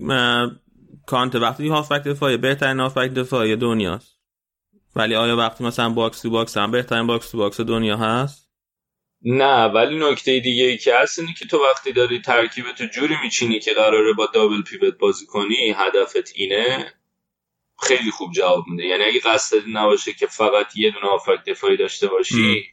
کانت 1.07 1.35
وقتی 1.35 1.69
هافبک 1.69 2.03
دفاعی 2.05 2.37
بهترین 2.37 2.81
هافبک 2.81 3.11
دفاعی 3.11 3.57
دنیاست. 3.57 4.19
ولی 4.97 5.15
آیا 5.15 5.37
وقتی 5.37 5.65
مثلا 5.65 5.89
box 5.89 6.23
to 6.23 6.31
box 6.31 6.57
هم 6.57 6.71
بهترین 6.71 7.07
box 7.07 7.31
to 7.31 7.39
box 7.39 7.61
دنیا 7.61 7.97
هست؟ 7.97 8.48
نه 9.23 9.65
ولی 9.65 9.99
نکته 9.99 10.41
دیگه 10.41 10.65
ای 10.65 10.79
که 10.79 10.95
هست 10.95 11.19
اینه 11.19 11.35
که 11.35 11.47
تو 11.47 11.59
وقتی 11.71 11.93
داری 11.93 12.21
ترکیب 12.21 12.73
تو 12.73 12.87
جوری 12.87 13.15
میچینی 13.23 13.61
که 13.61 13.73
قراره 13.73 14.13
با 14.13 14.27
دابل 14.27 14.63
پیوت 14.63 14.95
بازی 14.99 15.27
کنی 15.27 15.75
هدفت 15.77 16.33
اینه 16.35 16.95
خیلی 17.83 18.11
خوب 18.11 18.33
جواب 18.33 18.65
میده. 18.69 18.87
یعنی 18.87 19.05
اگه 19.05 19.21
قصد 19.21 19.57
نباشه 19.69 20.13
که 20.13 20.27
فقط 20.27 20.77
یه 20.77 20.91
دونه 20.91 21.07
آفک 21.07 21.45
دفاعی 21.47 21.77
داشته 21.77 22.07
باشی 22.07 22.65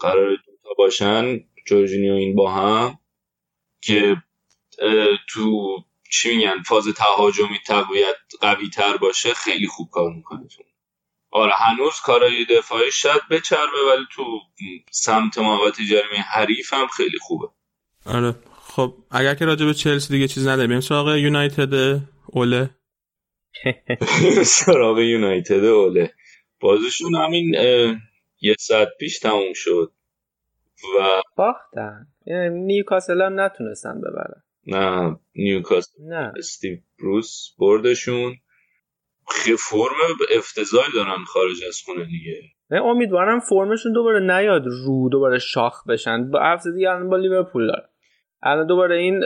قرار 0.00 0.36
دوتا 0.36 0.74
باشن 0.78 1.40
جورجینیو 1.66 2.14
این 2.14 2.34
با 2.34 2.50
هم 2.52 2.98
که 3.80 4.16
تو 5.28 5.78
چی 6.10 6.36
میگن 6.36 6.62
فاز 6.62 6.88
تهاجمی 6.88 7.58
تقویت 7.66 8.16
قوی 8.40 8.68
تر 8.68 8.96
باشه 8.96 9.34
خیلی 9.34 9.66
خوب 9.66 9.90
کار 9.90 10.12
می‌کنه 10.12 10.48
آره 11.34 11.52
هنوز 11.52 12.00
کارهای 12.04 12.44
دفاعی 12.44 12.90
شاید 12.92 13.20
بچربه 13.30 13.78
ولی 13.92 14.04
تو 14.12 14.40
سمت 14.90 15.38
محوط 15.38 15.76
جریمه 15.90 16.24
حریف 16.34 16.72
هم 16.72 16.86
خیلی 16.86 17.18
خوبه. 17.20 17.48
آره 18.06 18.34
خب 18.52 18.94
اگر 19.10 19.34
که 19.34 19.44
راجع 19.44 19.66
به 19.66 19.74
چلسی 19.74 20.12
دیگه 20.12 20.28
چیز 20.28 20.48
نداریم 20.48 20.80
سراغ 20.80 21.08
یونایتد 21.08 22.00
اوله. 22.26 22.70
سراغ 24.44 24.98
یونایتد 24.98 25.64
اوله. 25.64 26.14
بازشون 26.60 27.14
همین 27.14 27.54
یه 28.40 28.54
ساعت 28.58 28.88
پیش 29.00 29.18
تموم 29.18 29.52
شد 29.54 29.92
و 30.98 31.22
باختن. 31.36 32.06
نیوکاسل 32.50 33.22
هم 33.22 33.40
نتونستن 33.40 34.00
ببرن. 34.00 34.42
نه 34.66 35.16
نیوکاسل 35.34 36.02
نه. 36.02 36.32
استیو 36.38 36.78
بروس 36.98 37.48
بردشون. 37.58 38.36
فرم 39.58 40.36
افتضاحی 40.36 40.92
دارن 40.94 41.24
خارج 41.26 41.64
از 41.68 41.80
خونه 41.84 42.04
دیگه. 42.04 42.40
امیدوارم 42.70 43.40
فرمشون 43.40 43.92
دوباره 43.92 44.20
نیاد 44.20 44.66
رو 44.66 45.08
دوباره 45.12 45.38
شاخ 45.38 45.86
بشن. 45.88 46.30
با 46.30 46.40
هفته 46.42 46.72
دیگه 46.72 46.90
الان 46.90 47.10
با 47.10 47.16
لیورپول 47.16 47.66
داره 47.66 47.88
الان 48.42 48.66
دوباره 48.66 48.96
این 48.96 49.24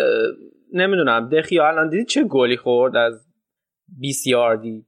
نمی‌دونم 0.73 1.29
دخیا 1.29 1.69
الان 1.69 1.89
دیدی 1.89 2.05
چه 2.05 2.25
گلی 2.25 2.57
خورد 2.57 2.97
از 2.97 3.27
بی 4.01 4.13
سی 4.13 4.35
آر 4.35 4.57
دی 4.57 4.87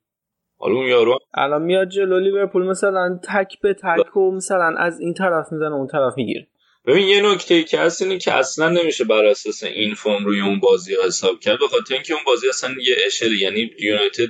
حالا 0.59 0.75
اون 0.75 0.87
یارو 0.87 1.19
الان 1.35 1.63
میاد 1.63 1.89
جلو 1.89 2.19
لیورپول 2.19 2.67
مثلا 2.67 3.21
تک 3.29 3.61
به 3.63 3.75
تک 3.75 4.17
و 4.17 4.31
مثلا 4.37 4.75
از 4.79 5.01
این 5.01 5.15
طرف 5.15 5.53
می‌زنه 5.53 5.75
اون 5.75 5.87
طرف 5.87 6.13
می‌گیره. 6.17 6.47
ببین 6.87 7.09
یه 7.09 7.33
نکته 7.33 7.55
ای 7.55 7.65
که 7.65 7.79
هست 7.79 8.03
اینه 8.03 8.19
که 8.19 8.35
اصلا 8.35 8.69
نمیشه 8.69 9.05
بر 9.05 9.25
اساس 9.25 9.65
این 9.65 9.95
فرم 9.95 10.25
روی 10.25 10.41
اون 10.41 10.61
بازی 10.61 10.95
حساب 11.07 11.41
کرد 11.41 11.59
به 11.59 11.69
خاطر 11.69 11.95
اینکه 11.95 12.15
اون 12.15 12.23
بازی 12.27 12.49
اصلا 12.49 12.71
یه 12.71 12.97
اشل 13.07 13.33
یعنی 13.33 13.71
یونایتد 13.81 14.29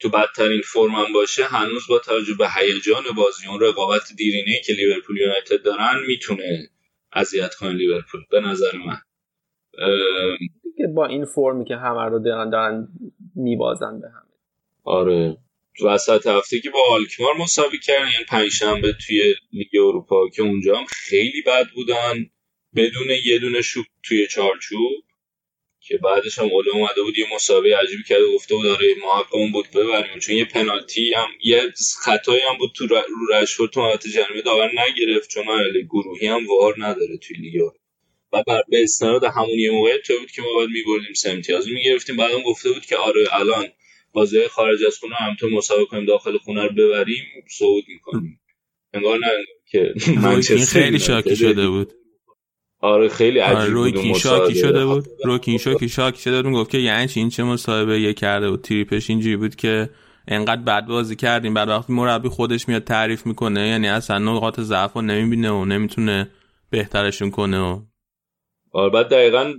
تو 0.00 0.08
بدترین 0.08 0.62
فرم 0.64 0.90
هم 0.90 1.12
باشه 1.12 1.44
هنوز 1.44 1.86
با 1.88 1.98
توجه 1.98 2.34
به 2.34 2.48
هیجان 2.56 3.02
بازی 3.16 3.46
اون 3.48 3.60
رقابت 3.60 4.12
دیرینه 4.16 4.60
که 4.66 4.72
لیورپول 4.72 5.16
یونایتد 5.16 5.62
دارن 5.62 6.00
می‌تونه 6.06 6.68
اذیت 7.12 7.54
کنه 7.54 7.72
لیورپول 7.72 8.20
به 8.30 8.40
نظر 8.40 8.76
من. 8.76 8.98
که 10.76 10.86
با 10.86 11.06
این 11.06 11.24
فرمی 11.24 11.64
که 11.64 11.76
همه 11.76 12.04
رو 12.04 12.18
دارن 12.18 12.50
دارن 12.50 12.88
میبازن 13.34 14.00
به 14.00 14.08
هم 14.08 14.26
آره. 14.84 15.36
وسط 15.84 16.26
هفته 16.26 16.60
که 16.60 16.70
با 16.70 16.78
آلکمار 16.90 17.34
مساوی 17.40 17.78
کردن 17.78 18.10
یعنی 18.12 18.24
پنجشنبه 18.28 18.92
توی 19.06 19.34
لیگ 19.52 19.76
اروپا 19.76 20.28
که 20.28 20.42
اونجا 20.42 20.76
هم 20.76 20.84
خیلی 20.84 21.42
بد 21.42 21.66
بودن 21.74 22.30
بدون 22.76 23.10
یه 23.24 23.38
دونه 23.38 23.62
شوت 23.62 23.86
توی 24.02 24.26
چارچوب. 24.26 25.04
که 25.88 25.98
بعدش 25.98 26.38
هم 26.38 26.44
اوله 26.44 26.70
اومده 26.74 27.02
بود 27.02 27.18
یه 27.18 27.26
مسابقه 27.34 27.76
عجیبی 27.76 28.02
کرده 28.02 28.34
گفته 28.34 28.54
بود 28.54 28.66
آره 28.66 28.94
ما 29.02 29.26
بود 29.52 29.70
ببریم. 29.70 30.18
چون 30.18 30.36
یه 30.36 30.44
پنالتی 30.44 31.14
هم 31.14 31.28
یه 31.44 31.72
خطایی 32.04 32.40
هم 32.50 32.58
بود 32.58 32.72
تو 32.74 32.86
رو 32.86 33.02
رشفورد 33.32 33.70
تو 33.70 33.80
محوطه 33.80 34.10
جریمه 34.10 34.42
داور 34.42 34.70
نگرفت. 34.80 35.30
چون 35.30 35.46
مرحله 35.46 35.82
گروهی 35.82 36.26
هم 36.26 36.46
وار 36.46 36.74
نداره 36.78 37.16
توی 37.16 37.36
لیگ. 37.36 37.62
و 38.32 38.42
بر 38.46 38.62
به 38.68 38.82
استناد 38.82 39.24
همون 39.24 39.58
یه 39.58 39.70
موقعیت 39.70 40.12
بود 40.20 40.30
که 40.30 40.42
ما 40.42 40.52
باید 40.54 40.70
میبردیم 40.70 41.14
سه 41.14 41.30
امتیاز 41.30 41.68
می‌گرفتیم. 41.68 42.16
بعدم 42.16 42.42
گفته 42.42 42.72
بود 42.72 42.86
که 42.86 42.96
آره 42.96 43.26
الان 43.32 43.66
بازی 44.12 44.48
خارج 44.48 44.84
از 44.84 44.98
خونه 44.98 45.14
هم 45.14 45.36
تو 45.40 45.48
مسابقه 45.48 45.84
کنیم 45.84 46.04
داخل 46.04 46.38
خونه 46.38 46.62
رو 46.62 46.74
ببریم 46.74 47.24
صعود 47.58 47.84
می‌کنیم. 47.88 48.40
انگار 48.94 49.18
نه 49.18 49.30
که 49.70 49.94
منچستر 50.16 50.80
خیلی 50.80 50.98
شاکی 50.98 51.36
شده 51.36 51.68
بود. 51.68 51.92
آره 52.84 53.08
خیلی 53.08 53.38
عجیب 53.38 53.74
روی 53.74 53.92
بود 53.92 54.02
کین 54.02 54.14
شاکی 54.14 54.54
شده 54.54 54.86
بود. 54.86 55.08
روی 55.24 55.38
کین 55.38 55.58
شاکی 55.58 56.20
شده 56.22 56.42
بود 56.42 56.52
گفت 56.52 56.70
که 56.70 56.78
یعنی 56.78 57.08
این 57.14 57.28
چه 57.28 57.44
مصاحبه 57.44 58.00
یه 58.00 58.14
کرده 58.14 58.50
بود. 58.50 58.62
تریپش 58.62 59.10
اینجوری 59.10 59.36
بود 59.36 59.56
که 59.56 59.90
انقدر 60.28 60.62
بد 60.62 60.86
بازی 60.86 61.16
کردیم. 61.16 61.54
بعد 61.54 61.68
وقتی 61.68 61.92
مربی 61.92 62.28
خودش 62.28 62.68
میاد 62.68 62.84
تعریف 62.84 63.26
می‌کنه 63.26 63.68
یعنی 63.68 63.88
اصلا 63.88 64.18
نقاط 64.18 64.60
ضعف 64.60 64.92
رو 64.92 65.02
نمی‌بینه 65.02 65.50
و 65.50 65.64
نمی‌تونه 65.64 66.30
بهترشون 66.70 67.30
کنه 67.30 67.60
و 67.60 67.80
آره 68.72 68.90
بعد 68.90 69.08
دقیقا 69.08 69.54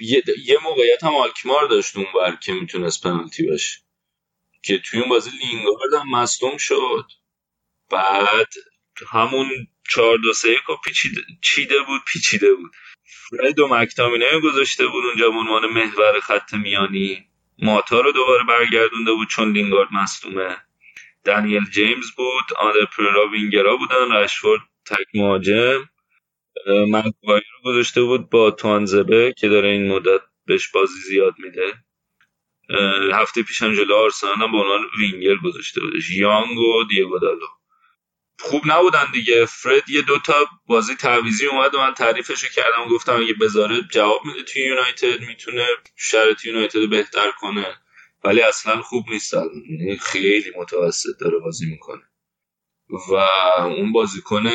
یه, 0.00 0.22
یه 0.46 0.58
موقعیت 0.64 1.04
هم 1.04 1.14
آلکمار 1.14 1.68
داشت 1.70 1.96
اون 1.96 2.06
بر 2.14 2.36
که 2.42 2.52
می‌تونست 2.52 3.02
پنالتی 3.02 3.46
باشه. 3.46 3.78
که 4.62 4.78
توی 4.78 5.00
اون 5.00 5.08
بازی 5.08 5.30
لینگارد 5.30 5.94
هم 6.00 6.10
مصدوم 6.10 6.56
شد. 6.56 7.04
بعد 7.90 8.48
همون 9.08 9.46
چهار 9.90 10.18
دو 10.18 10.32
سه 10.32 10.48
و 10.68 10.76
پیچیده 10.84 11.20
چیده 11.42 11.78
بود 11.86 12.00
پیچیده 12.12 12.54
بود. 12.54 12.72
فرد 13.30 13.58
و 13.60 13.68
مکتامینه 13.68 14.40
گذاشته 14.40 14.86
بود 14.86 15.04
اونجا 15.04 15.30
به 15.30 15.36
عنوان 15.36 15.66
محور 15.66 16.20
خط 16.20 16.54
میانی. 16.54 17.26
ماتا 17.58 18.00
رو 18.00 18.12
دوباره 18.12 18.44
برگردونده 18.44 19.12
بود 19.12 19.28
چون 19.28 19.52
لینگارد 19.52 19.88
مصدومه. 19.92 20.56
دنیل 21.24 21.64
جیمز 21.70 22.10
بود 22.16 22.44
آندر 22.58 22.84
پررا 22.84 23.28
وینگرا 23.28 23.76
بودن 23.76 24.12
رشفورد 24.12 24.60
تک 24.86 25.06
مهاجم. 25.14 25.88
مگوایر 26.66 27.44
رو 27.52 27.72
گذاشته 27.72 28.02
بود 28.02 28.30
با 28.30 28.50
توانزبه 28.50 29.34
که 29.38 29.48
داره 29.48 29.68
این 29.68 29.88
مدت 29.88 30.20
بهش 30.46 30.68
بازی 30.68 31.00
زیاد 31.08 31.34
میده. 31.38 31.74
هفته 33.12 33.42
پیشم 33.42 33.74
جلو 33.74 33.94
آرسنال 33.94 34.34
هم 34.34 34.52
به 34.52 34.58
عنوان 34.58 34.80
وینگر 34.98 35.36
گذاشته 35.36 35.80
بودش. 35.80 36.10
یانگ 36.10 36.58
و 36.58 36.84
دیگو 36.84 37.18
دالو. 37.18 37.46
خوب 38.38 38.62
نبودن 38.66 39.06
دیگه. 39.12 39.46
فرد 39.46 39.90
یه 39.90 40.02
دوتا 40.02 40.34
بازی 40.66 40.94
تعویزی 40.94 41.46
اومد 41.46 41.74
و 41.74 41.78
من 41.78 41.94
تعریفش 41.94 42.44
کردم. 42.50 42.88
گفتم 42.90 43.16
اگه 43.16 43.34
بذاره 43.34 43.82
جواب 43.92 44.20
میده 44.24 44.42
توی 44.42 44.62
یونایتد 44.62 45.20
می‌تونه 45.20 45.66
شرط 45.96 46.44
یونایتد 46.44 46.78
رو 46.78 46.86
بهتر 46.88 47.30
کنه. 47.30 47.66
ولی 48.24 48.42
اصلا 48.42 48.82
خوب 48.82 49.04
نیست 49.10 49.34
یعنی 49.34 49.96
خیلی 49.96 50.52
متوسط 50.56 51.18
داره 51.20 51.38
بازی 51.38 51.66
می‌کنه. 51.66 52.02
و 52.88 53.14
اون 53.62 53.92
بازیکن 53.92 54.50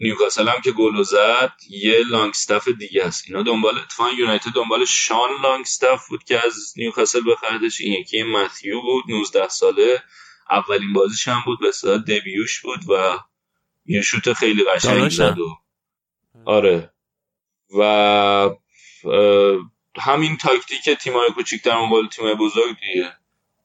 نیوکاسل 0.00 0.48
هم 0.48 0.60
که 0.60 0.72
گل 0.72 1.02
زد 1.02 1.52
یه 1.70 2.04
لانگستاف 2.10 2.68
دیگه 2.68 3.04
است. 3.04 3.24
اینا 3.28 3.42
دنبال 3.42 3.78
اتفاقا 3.78 4.10
یونایتد 4.10 4.50
دنبال 4.54 4.84
شان 4.84 5.30
لانگستاف 5.42 6.08
بود 6.08 6.24
که 6.24 6.46
از 6.46 6.74
نیوکاسل 6.76 7.20
بخردش 7.26 7.80
این 7.80 7.92
یکی 7.92 8.22
متیو 8.22 8.80
بود 8.80 9.04
19 9.08 9.48
ساله. 9.48 10.02
اولین 10.50 10.92
بازیش 10.92 11.28
هم 11.28 11.42
بود 11.44 11.58
به 11.60 11.98
دبیوش 11.98 12.60
بود 12.60 12.80
و 12.90 13.18
یه 13.86 14.02
شوت 14.02 14.32
خیلی 14.32 14.64
قشنگ 14.64 15.08
زد 15.08 15.38
و 15.38 15.58
آره. 16.44 16.92
و 17.78 18.50
همین 19.98 20.36
تاکتیک 20.36 20.90
تیمای 20.90 21.30
کوچیک 21.34 21.62
در 21.62 21.76
مقابل 21.76 22.08
تیمای 22.08 22.34
بزرگ 22.34 22.76
دیگه 22.80 23.12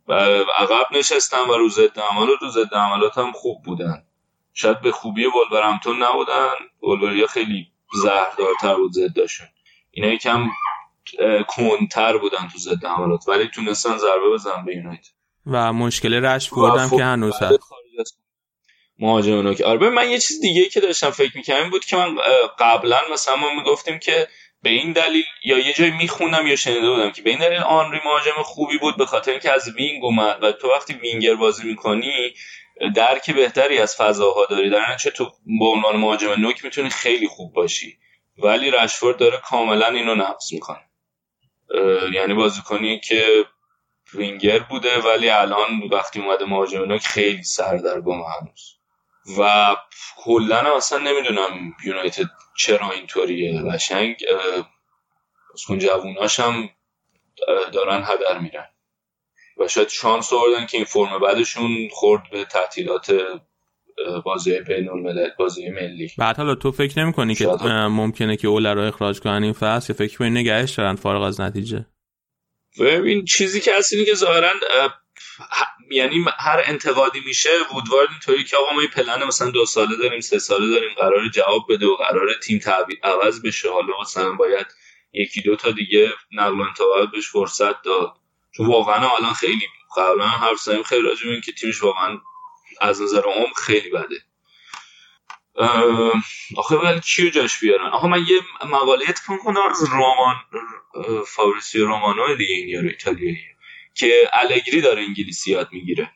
و 0.08 0.14
عقب 0.58 0.86
نشستن 0.92 1.42
و 1.50 1.54
رو 1.54 1.70
ضد 1.70 2.00
عملات 2.00 2.42
رو 2.42 2.50
ضد 2.50 2.74
عملات 2.74 3.18
هم 3.18 3.32
خوب 3.32 3.64
بودن. 3.64 4.04
شاید 4.54 4.82
به 4.82 4.92
خوبی 4.92 5.26
ولورهمپتون 5.26 6.04
نبودن. 6.04 6.54
ولوریا 6.84 7.28
خیلی 7.28 7.68
زهردارتر 7.94 8.76
بود 8.76 8.92
ضدشون. 8.92 9.48
اینا 9.92 10.08
یکم 10.08 10.50
کنتر 11.48 12.18
بودن 12.18 12.48
تو 12.48 12.58
ضد 12.58 12.86
عملات 12.86 13.28
ولی 13.28 13.48
تونستن 13.48 13.98
ضربه 13.98 14.30
بزنن 14.34 14.66
به 14.66 14.76
یونایتد. 14.76 15.21
و 15.46 15.74
مشکل 15.74 16.26
رشفوردم 16.26 16.90
که 16.90 17.04
هنوز 17.04 17.36
هست. 17.42 17.60
مهاجم 19.00 19.54
که 19.54 19.66
آره 19.66 19.90
من 19.90 20.10
یه 20.10 20.20
چیز 20.20 20.42
دیگه 20.42 20.70
که 20.70 20.80
داشتم 20.80 21.10
فکر 21.10 21.38
می‌کنم 21.38 21.70
بود 21.70 21.86
که 21.86 21.98
من 21.98 22.16
قبلا 22.60 23.00
مثلا 23.14 23.36
ما 23.36 23.54
می‌گفتیم 23.56 24.00
که 24.00 24.28
به 24.62 24.70
این 24.70 24.92
دلیل 24.92 25.24
یا 25.46 25.60
یه 25.60 25.74
جای 25.74 25.92
می‌خونم 25.92 26.48
یا 26.48 26.56
شنیده 26.56 26.90
بودم 26.90 27.12
که 27.12 27.22
به 27.22 27.30
این 27.30 27.40
دلیل 27.40 27.58
آنری 27.58 28.00
مهاجم 28.06 28.44
خوبی 28.44 28.78
بود 28.78 28.98
به 28.98 29.06
خاطر 29.06 29.32
اینکه 29.32 29.52
از 29.52 29.70
وینگ 29.76 30.04
اومد. 30.04 30.44
و 30.44 30.52
تو 30.52 30.68
وقتی 30.68 30.94
وینگر 30.94 31.36
بازی 31.36 31.68
می‌کنی 31.68 32.34
درک 32.96 33.32
بهتری 33.32 33.78
از 33.78 33.96
فضاها 33.96 34.46
داری. 34.46 34.70
در 34.70 34.98
نتیجه 34.98 35.12
تو 35.12 35.32
به 35.60 35.66
عنوان 35.66 35.96
مهاجم 35.96 36.32
نوک 36.32 36.66
می‌تونی 36.66 36.90
خیلی 36.90 37.28
خوب 37.28 37.54
باشی. 37.54 37.98
ولی 38.38 38.72
رشفورد 38.72 39.18
داره 39.18 39.42
کاملا 39.50 39.88
اینو 39.88 40.16
نقض 40.16 40.54
می‌کنه. 40.54 40.90
یعنی 42.14 42.34
بازیکنی 42.34 43.00
که 43.00 43.46
وینگر 44.14 44.60
بوده 44.60 45.00
ولی 45.00 45.30
الان 45.30 45.84
وقتی 45.92 46.20
اومده 46.20 46.46
مهاجم 46.46 46.84
نوک 46.84 47.08
خیلی 47.08 47.44
سردرگم 47.44 48.22
هنوز. 48.22 48.78
و 49.40 49.76
کلا 50.18 50.76
اصلا 50.78 50.98
نمی‌دونم 50.98 51.74
یونایتد 51.86 52.30
چرا 52.58 52.92
اینطوریه. 52.92 53.62
قشنگ 53.62 54.16
از 55.54 55.64
کن 55.68 55.80
جووناش 55.80 56.40
هم 56.40 56.70
دارن 57.74 58.04
هدر 58.04 58.40
میرن. 58.40 58.68
و 59.58 59.68
شاید 59.68 59.88
شانس 59.88 60.34
آوردن 60.34 60.66
که 60.66 60.78
این 60.78 60.86
فرم 60.86 61.20
بعدشون 61.20 61.88
خورد 61.92 62.24
به 62.32 62.46
تعطیلات 62.46 63.14
بازی 64.26 64.60
بین 64.60 64.90
الملل 64.90 65.30
بازی 65.40 65.70
ملی. 65.70 66.12
بعد 66.18 66.38
حالا 66.38 66.56
تو 66.56 66.72
فکر 66.72 67.00
نمی 67.00 67.14
کنی 67.14 67.36
که 67.36 67.48
ممکنه 67.72 68.38
که 68.38 68.48
اوله 68.48 68.74
رو 68.74 68.82
اخراج 68.82 69.20
کنن 69.20 69.44
این 69.44 69.54
فصل؟ 69.54 69.94
یا 69.94 69.98
فکر 69.98 70.18
کنی 70.18 70.30
نگهش 70.30 70.72
دارن 70.72 70.96
فارغ 70.96 71.22
از 71.22 71.42
نتیجه؟ 71.42 71.86
ببین 72.80 73.26
چیزی 73.26 73.62
که 73.62 73.78
هست 73.78 73.94
اینه 73.94 74.06
که 74.06 74.14
ظاهرا 74.14 74.52
یعنی 75.92 76.26
هر 76.40 76.64
انتقادی 76.66 77.20
میشه 77.26 77.50
وودوارد 77.74 78.10
اینطوری 78.12 78.44
که 78.44 78.58
آقا 78.58 78.74
ما 78.74 78.82
پلن 78.96 79.24
مثلا 79.24 79.50
دو 79.50 79.66
ساله 79.66 79.96
داریم 79.96 80.20
سه 80.20 80.40
ساله 80.40 80.68
داریم 80.70 80.94
قرار 80.98 81.28
جواب 81.28 81.66
بده 81.70 81.88
و 81.88 81.96
قرار 81.96 82.34
تیم 82.44 82.60
تعویض 82.60 82.98
عوض 83.04 83.42
بشه. 83.42 83.72
حالا 83.72 83.94
مثلا 84.02 84.32
باید 84.32 84.68
یکی 85.14 85.42
دو 85.42 85.56
تا 85.56 85.72
دیگه 85.72 86.14
نقل 86.32 86.60
و 86.60 86.62
انتقالات 86.62 87.12
بهش 87.12 87.28
فرصت 87.28 87.82
داد. 87.82 88.14
چون 88.52 88.68
واقعا 88.68 89.10
الان 89.16 89.34
خیلی 89.34 89.68
قبلا 89.98 90.28
حرف 90.28 90.60
زدیم 90.60 90.84
خیلی 90.84 91.02
راجع 91.02 91.30
به 91.30 91.42
که 91.42 91.52
تیمش 91.52 91.84
واقعا 91.84 92.18
از 92.82 93.02
نظر 93.02 93.22
عمر 93.22 93.54
خیلی 93.66 93.90
بده. 93.90 94.31
آخه 96.58 96.76
ولی 96.76 97.00
کیو 97.00 97.30
جاش 97.30 97.60
بیارن؟ 97.60 97.86
آخه 97.86 98.08
من 98.08 98.20
یه 98.20 98.68
مقاله 98.72 99.06
اتفاق 99.10 99.38
کنم 99.40 99.62
از 99.72 99.84
رومان 99.92 100.36
فابریسیو 101.28 101.86
رومانو 101.86 102.36
دیگه 102.36 102.56
این 102.56 102.70
یارو 102.70 102.88
ایتالیایی. 102.88 103.38
که 103.96 104.30
الگری 104.34 104.82
داره 104.82 105.02
انگلیسی 105.02 105.52
یاد 105.52 105.70
می‌گیره. 105.72 106.12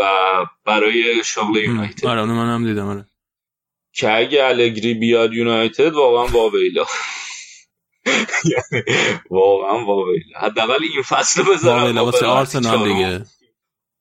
و 0.00 0.46
برای 0.64 1.24
شغل 1.24 1.56
یونایتد. 1.56 2.06
آره 2.06 2.24
من 2.24 2.54
هم 2.54 2.64
دیدم 2.64 2.86
آره. 2.86 3.06
که 3.92 4.16
اگه 4.16 4.44
الگری 4.44 4.94
بیاد 4.94 5.34
یونایتد 5.34 5.92
واقعا 5.92 6.26
واویلا 6.26 6.84
واقعا 9.30 9.84
واویلا 9.84 10.40
حداقل 10.40 10.82
این 10.82 11.02
فصل 11.02 11.42
بذارم 11.42 11.98
واسه 11.98 12.26
آرسنال 12.26 12.88
دیگه. 12.88 13.24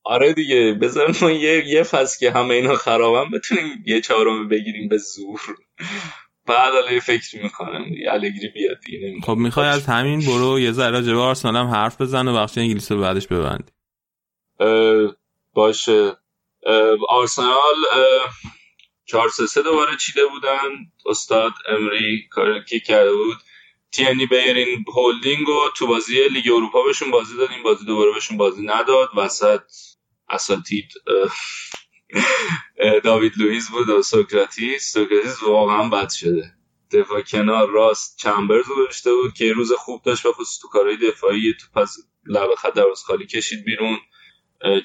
آره 0.03 0.33
دیگه 0.33 0.77
بذار 0.81 1.15
ما 1.21 1.31
یه 1.31 1.67
یه 1.67 1.83
فصل 1.83 2.19
که 2.19 2.31
همه 2.31 2.53
اینا 2.53 2.75
خرابن 2.75 3.31
بتونیم 3.31 3.83
یه 3.85 4.01
چهارم 4.01 4.47
بگیریم 4.47 4.89
به 4.89 4.97
زور 4.97 5.39
بعد 6.45 6.73
حالا 6.73 6.99
فکر 6.99 7.43
می‌کنم 7.43 7.85
الگری 8.09 8.47
بیاد 8.53 8.77
دیگه 8.85 9.13
خب 9.23 9.35
می‌خوای 9.35 9.67
از 9.67 9.85
همین 9.85 10.19
برو 10.19 10.59
یه 10.59 10.71
ذره 10.71 10.91
راجع 10.91 11.13
به 11.13 11.19
آرسنال 11.19 11.55
هم 11.55 11.67
حرف 11.67 12.01
بزن 12.01 12.27
و 12.27 12.33
بخش 12.33 12.57
انگلیس 12.57 12.91
رو 12.91 13.01
بعدش 13.01 13.27
ببند. 13.27 13.71
باشه. 15.53 16.17
آرسنال 17.09 17.75
چهار 19.05 19.29
سه 19.29 19.45
سه 19.45 19.61
دوباره 19.61 19.97
چیده 19.97 20.25
بودن. 20.25 20.69
استاد 21.05 21.51
امری 21.69 22.27
کاری 22.29 22.79
کرده 22.79 23.13
بود؟ 23.13 23.37
تینی 23.91 24.25
بیرین 24.25 24.85
هولدینگ 24.95 25.49
و 25.49 25.59
تو 25.77 25.87
بازی 25.87 26.13
لیگ 26.33 26.51
اروپا 26.55 26.83
بهشون 26.83 27.11
بازی 27.11 27.37
دادیم. 27.37 27.63
بازی 27.63 27.85
دوباره 27.85 28.11
بهشون 28.13 28.37
بازی 28.37 28.61
نداد. 28.65 29.09
وسط 29.17 29.61
اساتید 30.32 30.93
داوید 33.03 33.34
لوئیس 33.38 33.69
بود 33.69 33.89
و 33.89 34.01
سوکراتیس. 34.01 34.91
سوکراتیس 34.93 35.43
واقعا 35.43 35.89
بد 35.89 36.09
شده. 36.09 36.53
دفاع 36.91 37.21
کنار 37.21 37.69
راست 37.69 38.17
چمبرز 38.17 38.67
رو 38.67 38.86
داشته 38.86 39.13
بود 39.13 39.34
که 39.34 39.53
روز 39.53 39.71
خوب 39.71 40.01
داشت 40.01 40.25
و 40.25 40.34
تو 40.61 40.67
کارهای 40.67 40.97
دفاعی 40.97 41.53
تو 41.53 41.82
پس 41.82 41.97
لب 42.25 42.55
خط 42.55 42.73
دروازه 42.73 43.05
خالی 43.05 43.27
کشید 43.27 43.65
بیرون. 43.65 43.97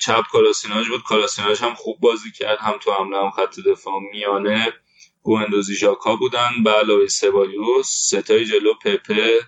چپ 0.01 0.23
کولاشیناتس 0.33 0.89
بود. 0.89 1.03
کولاشیناتس 1.03 1.63
هم 1.63 1.75
خوب 1.75 2.01
بازی 2.01 2.33
کرد. 2.33 2.59
هم 2.59 2.79
تو 2.81 2.93
حمله 2.93 3.17
هم 3.19 3.31
خط 3.31 3.61
دفاع. 3.61 4.01
میانه 4.13 4.73
گوندوزی 5.23 5.75
ژاکا 5.75 6.17
بودن. 6.17 6.51
به 6.65 6.71
علاوه 6.71 7.07
سبایوس. 7.07 7.87
سه 7.87 8.16
تای 8.16 8.45
جلو 8.45 8.75
پپه 8.75 9.41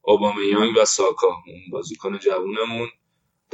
اوبامیانگ 0.00 0.76
و 0.76 0.84
ساکا. 0.84 1.26
اون 1.26 1.60
بازیکن 1.70 2.18
جوونمون. 2.18 2.88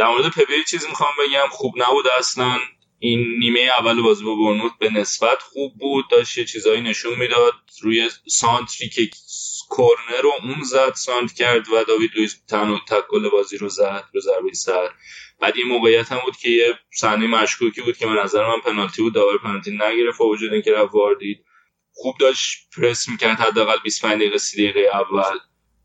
در 0.01 0.09
مورد 0.09 0.27
پپه 0.27 0.65
چیزی 0.71 0.89
می‌خوام 0.89 1.11
بگم 1.19 1.49
خوب 1.51 1.75
نبود 1.77 2.05
اصلا. 2.19 2.59
این 2.99 3.39
نیمه 3.39 3.61
اول 3.79 4.03
بازی 4.03 4.25
با 4.25 4.35
برنوت 4.35 4.73
به 4.79 4.91
نسبت 4.91 5.39
خوب 5.43 5.79
بود 5.79 6.05
داشت 6.11 6.39
یه 6.39 6.45
چیزایی 6.45 6.81
نشون 6.81 7.19
می‌داد. 7.19 7.53
روی 7.83 8.11
سانتری 8.27 8.89
که 8.89 9.11
کورنر 9.69 10.21
رو 10.23 10.33
اون 10.43 10.63
زد 10.63 10.93
سانت 10.95 11.33
کرد 11.33 11.69
و 11.69 11.85
داوید 11.85 12.11
لویز 12.17 12.45
تنها 12.49 12.81
تکل 12.89 13.29
بازی 13.29 13.57
رو 13.57 13.69
زد 13.69 14.05
به 14.13 14.21
ضربه 14.21 14.53
سر. 14.53 14.91
بعد 15.41 15.57
این 15.57 15.67
موقعیت 15.67 16.13
هم 16.13 16.19
بود 16.25 16.37
که 16.37 16.51
یه 16.51 16.79
صحنه 16.95 17.27
مشکوکی 17.27 17.81
بود 17.83 17.97
که 17.97 18.07
به 18.07 18.13
نظر 18.13 18.49
من 18.49 18.61
پنالتی 18.61 19.03
بود 19.03 19.15
داور 19.15 19.39
پنالتی 19.39 19.71
نگرفت 19.71 20.21
وجود 20.21 20.53
اینکه 20.53 20.73
رفت 20.73 20.95
واردید 20.95 21.45
خوب 21.93 22.15
داشت 22.21 22.69
پرس 22.77 23.09
می‌کرد 23.09 23.41
حداقل 23.41 23.77
25 23.85 24.17
دقیقه 24.17 24.39
30 24.39 24.57
دقیقه 24.57 24.89
اول. 24.93 25.39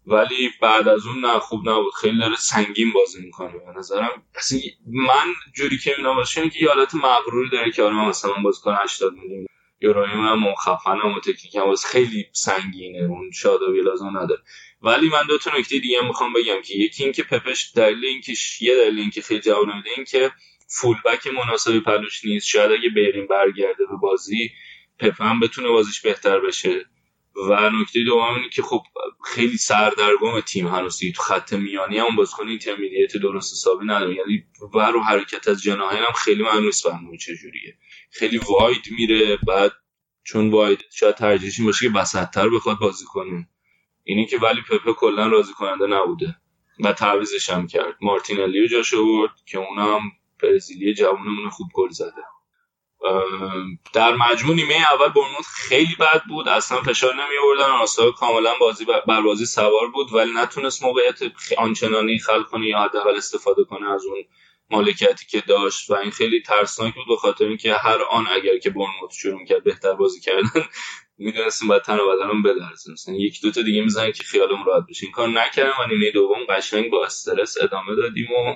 ولی 0.08 0.50
بعد 0.62 0.88
از 0.88 1.06
اون 1.06 1.26
نه 1.26 1.40
خوب 1.40 1.70
نبود 1.70 1.94
خیلی 1.94 2.20
داره 2.20 2.36
سنگین 2.36 2.94
بازی 2.94 3.22
می‌کنه 3.22 3.52
به 3.52 3.80
نظرم. 3.80 4.24
اصلا 4.36 4.60
من 4.86 5.34
جوری 5.56 5.78
که 5.78 5.92
می‌بینم 5.92 6.16
واسه 6.16 6.50
که 6.50 6.64
یه 6.64 6.70
حالت 6.70 6.96
مغروری 6.96 7.50
داره 7.50 7.72
که 7.72 7.84
آره 7.84 7.96
من 7.96 8.08
مثلا 8.08 8.34
بازیکن 8.34 8.76
80 8.84 9.14
میلیون 9.14 9.46
یوروی 9.82 10.14
من 10.14 10.54
خفنم 10.56 11.14
و 11.14 11.20
تکنیکم 11.20 11.62
واسه 11.62 11.88
خیلی 11.88 12.26
سنگینه 12.32 13.00
اون 13.00 13.32
شادابی 13.32 13.82
لازم 13.82 14.18
نداره. 14.18 14.42
ولی 14.82 15.10
من 15.10 15.28
دو 15.28 15.38
تا 15.38 15.58
نکته 15.58 15.80
دیگه 15.80 16.02
می‌خوام 16.02 16.34
بگم 16.34 16.62
که 16.66 16.74
یکی 16.78 17.04
اینکه 17.04 17.24
پپش 17.24 17.72
دلیل 17.76 18.06
اینکه 18.06 18.34
یه 18.62 18.76
دلیل 18.76 19.00
اینکه 19.00 19.22
خیلی 19.22 19.40
جواب 19.40 19.68
نمیده 19.68 19.90
اینکه 19.96 20.32
فولبک 20.68 21.28
مناسبی 21.28 21.80
پلوش 21.80 22.26
نیست. 22.26 22.48
شاید 22.48 22.72
اگه 22.72 22.90
بریم 22.90 23.28
برگرده 23.28 23.86
به 23.86 23.98
بازی 24.02 24.52
پپ 25.00 25.22
هم 25.22 25.40
بتونه 25.40 25.70
بازیش 25.70 26.02
بهتر 26.02 26.40
بشه. 26.40 26.86
و 27.36 27.70
نکته 27.70 28.04
دوم 28.04 28.36
اینه 28.36 28.50
که 28.50 28.62
خب 28.62 28.82
خیلی 29.26 29.58
سردرگم 29.58 30.40
تیم 30.40 30.68
هنوز 30.68 31.00
تو 31.16 31.22
خط 31.22 31.54
میانی 31.54 31.98
هم 31.98 32.16
بازیکن 32.16 32.48
اینترمدییت 32.48 33.18
درست 33.18 33.54
حسابی 33.54 33.86
نداره 33.86 34.16
یعنی 34.16 34.44
و 34.74 35.00
حرکت 35.00 35.48
از 35.48 35.64
جناحین 35.64 36.04
هم 36.04 36.12
خیلی 36.12 36.44
معلوم 36.44 36.66
نیست 36.66 36.88
چجوریه 37.20 37.78
خیلی 38.12 38.38
واید 38.38 38.84
میره 38.98 39.38
بعد 39.38 39.72
چون 40.26 40.52
واید 40.52 40.86
شاید 40.92 41.16
ترجیحش 41.16 41.62
باشه 41.62 41.90
که 41.90 42.00
وسطتر 42.00 42.50
بخواد 42.50 42.80
بازی 42.80 43.06
کنه. 43.06 43.50
اینی 44.04 44.26
که 44.26 44.38
ولی 44.38 44.62
پپه 44.62 44.94
کلا 44.94 45.28
راضی 45.28 45.54
کننده 45.54 45.88
نبوده. 45.88 46.36
و 46.84 46.94
تعویزش 46.94 47.50
هم 47.50 47.68
کرد. 47.68 47.96
مارتینلی 48.02 48.68
جاش 48.68 48.94
آورد 48.94 49.32
که 49.46 49.58
اونم 49.58 50.02
برزیلی 50.44 50.94
جوونمون 50.94 51.50
خوب 51.50 51.68
گل 51.74 51.90
زده. 51.90 52.24
در 53.94 54.16
مجموع 54.16 54.56
نیمه 54.56 54.76
اول 54.94 55.08
برنوت 55.08 55.46
خیلی 55.56 55.96
بد 56.00 56.22
بود. 56.30 56.48
اصلا 56.48 56.82
فشار 56.82 57.14
نمی 57.14 57.38
آوردن 57.44 57.72
آنستا 57.72 58.12
کاملا 58.12 58.54
بازی 58.60 58.86
بر 59.08 59.22
بازی 59.22 59.46
سوار 59.46 59.88
بود 59.94 60.14
ولی 60.14 60.32
نتونست 60.36 60.84
موقعیت 60.84 61.20
آنچنانی 61.58 62.20
خلق 62.20 62.48
کنه 62.48 62.68
یا 62.68 62.80
حداقل 62.80 63.16
استفاده 63.16 63.64
کنه 63.64 63.92
از 63.92 64.06
اون 64.06 64.24
مالکیتی 64.70 65.26
که 65.26 65.42
داشت. 65.42 65.90
و 65.90 65.94
این 65.94 66.12
خیلی 66.12 66.42
ترسناک 66.42 66.96
بود 66.96 67.08
به 67.08 67.16
خاطر 67.16 67.46
اینکه 67.46 67.74
هر 67.74 68.02
آن 68.02 68.28
اگر 68.28 68.58
که 68.58 68.70
برنموت 68.70 69.12
شروع 69.12 69.46
کرد 69.46 69.64
بهتر 69.64 69.94
بازی 69.94 70.20
کردن 70.20 70.50
می‌دونستیم 71.18 71.68
باید 71.68 71.82
تن 71.82 72.00
و 72.00 72.10
بدنم 72.16 72.44
بدرسیم 72.44 72.94
مثلا 72.94 73.16
یک 73.16 73.42
دو 73.42 73.52
تا 73.52 73.62
دیگه 73.62 73.82
می‌زنن 73.82 74.12
که 74.12 74.24
خیالم 74.24 74.64
راحت 74.66 74.84
بشه. 74.90 75.06
این 75.06 75.12
کار 75.12 75.28
نکردم 75.30 75.74
و 75.80 75.88
نیمه 75.88 76.12
دوم 76.12 76.46
قشنگ 76.50 76.92
با 76.92 77.06
استرس 77.06 77.58
ادامه 77.62 77.96
دادیم 77.96 78.28
و 78.32 78.56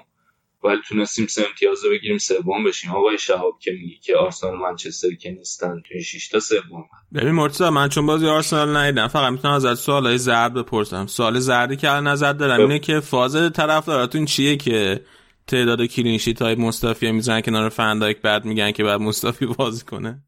ولی 0.63 0.81
تونستیم 0.87 1.27
سه 1.27 1.45
امتیاز 1.49 1.83
رو 1.83 1.89
بگیریم 1.91 2.17
سوم 2.17 2.63
بشیم. 2.63 2.91
آقای 2.91 3.17
شهاب 3.17 3.59
که 3.59 3.71
میگی 3.71 3.99
که 3.99 4.15
آرسنال 4.15 4.53
و 4.53 4.57
منچستر 4.57 5.15
که 5.15 5.31
نیستن 5.31 5.81
توی 5.87 6.03
6 6.03 6.27
تا 6.27 6.39
سوم. 6.39 6.85
ببین 7.13 7.31
مرتضی 7.31 7.69
من 7.69 7.89
چون 7.89 8.05
بازی 8.05 8.27
آرسنال 8.27 8.77
ندیدم 8.77 9.07
فقط 9.07 9.31
می‌تونم 9.31 9.53
ازت 9.53 9.73
سوالای 9.73 10.17
زرد 10.17 10.53
بپرسم. 10.53 11.05
سوال 11.07 11.39
زردی 11.39 11.75
که 11.75 11.89
الان 11.89 12.07
نظر 12.07 12.33
دارم 12.33 12.59
اینه 12.59 12.79
که 12.79 12.99
فاز 12.99 13.51
طرفداراتون 13.53 14.25
چیه 14.25 14.57
که 14.57 15.01
تعداد 15.47 15.85
کلینشیت 15.85 16.41
های 16.41 16.55
مصطفی 16.55 17.11
می‌زنن 17.11 17.41
کنار 17.41 17.69
فندایک 17.69 18.21
بعد 18.21 18.45
میگن 18.45 18.71
که 18.71 18.83
بعد 18.83 19.01
مصطفی 19.01 19.45
بازی 19.45 19.85
کنه؟ 19.85 20.23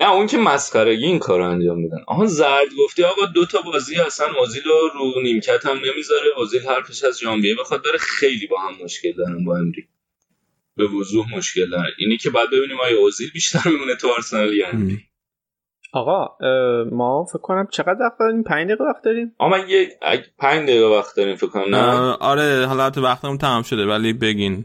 نه 0.00 0.12
اون 0.12 0.26
که 0.26 0.38
مسخرگی 0.38 1.04
این 1.04 1.18
کار 1.18 1.40
انجام 1.40 1.78
میدن. 1.78 1.98
آها 2.06 2.26
زرد 2.26 2.68
گفتی 2.84 3.04
آقا 3.04 3.26
دو 3.26 3.46
تا 3.46 3.60
بازی 3.62 3.96
اصلا 3.96 4.26
اوزیل 4.40 4.62
رو 4.64 5.14
رو 5.14 5.22
نیمکت 5.22 5.66
هم 5.66 5.76
نمی‌ذاره. 5.76 6.26
اوزیل 6.36 6.60
حرفش 6.60 7.04
از 7.04 7.20
جانبیه 7.20 7.54
بخواد 7.60 7.84
داره 7.84 7.98
خیلی 7.98 8.46
با 8.46 8.60
هم 8.60 8.84
مشکل 8.84 9.12
دارن 9.12 9.44
با 9.44 9.58
امری. 9.58 9.88
به 10.76 10.86
وضوح 10.86 11.36
مشکل 11.36 11.70
دارن. 11.70 11.90
اینی 11.98 12.16
که 12.16 12.30
بعد 12.30 12.48
ببینیم 12.48 12.80
آیا 12.80 12.98
اوزیل 12.98 13.30
بیشتر 13.30 13.70
میمونه 13.70 13.96
تو 13.96 14.08
آرسنال 14.08 14.54
یا 14.54 14.66
آقا 15.92 16.26
ما 16.92 17.24
فکر 17.24 17.38
کنم 17.42 17.68
چقدر 17.72 17.96
وقت 18.00 18.18
داریم؟ 18.20 18.42
5 18.42 18.66
دقیقه 18.66 18.84
وقت 18.84 19.04
داریم؟ 19.04 19.34
آما 19.38 19.58
یه 19.58 19.98
5 20.38 20.68
دقیقه 20.68 20.86
وقت 20.86 21.16
داریم 21.16 21.36
فکر 21.36 21.46
کنم 21.46 21.74
نه؟ 21.74 22.16
آره 22.20 22.66
حالت 22.66 22.98
وقتمون 22.98 23.38
تمام 23.38 23.62
شده 23.62 23.86
ولی 23.86 24.12
بگین 24.12 24.64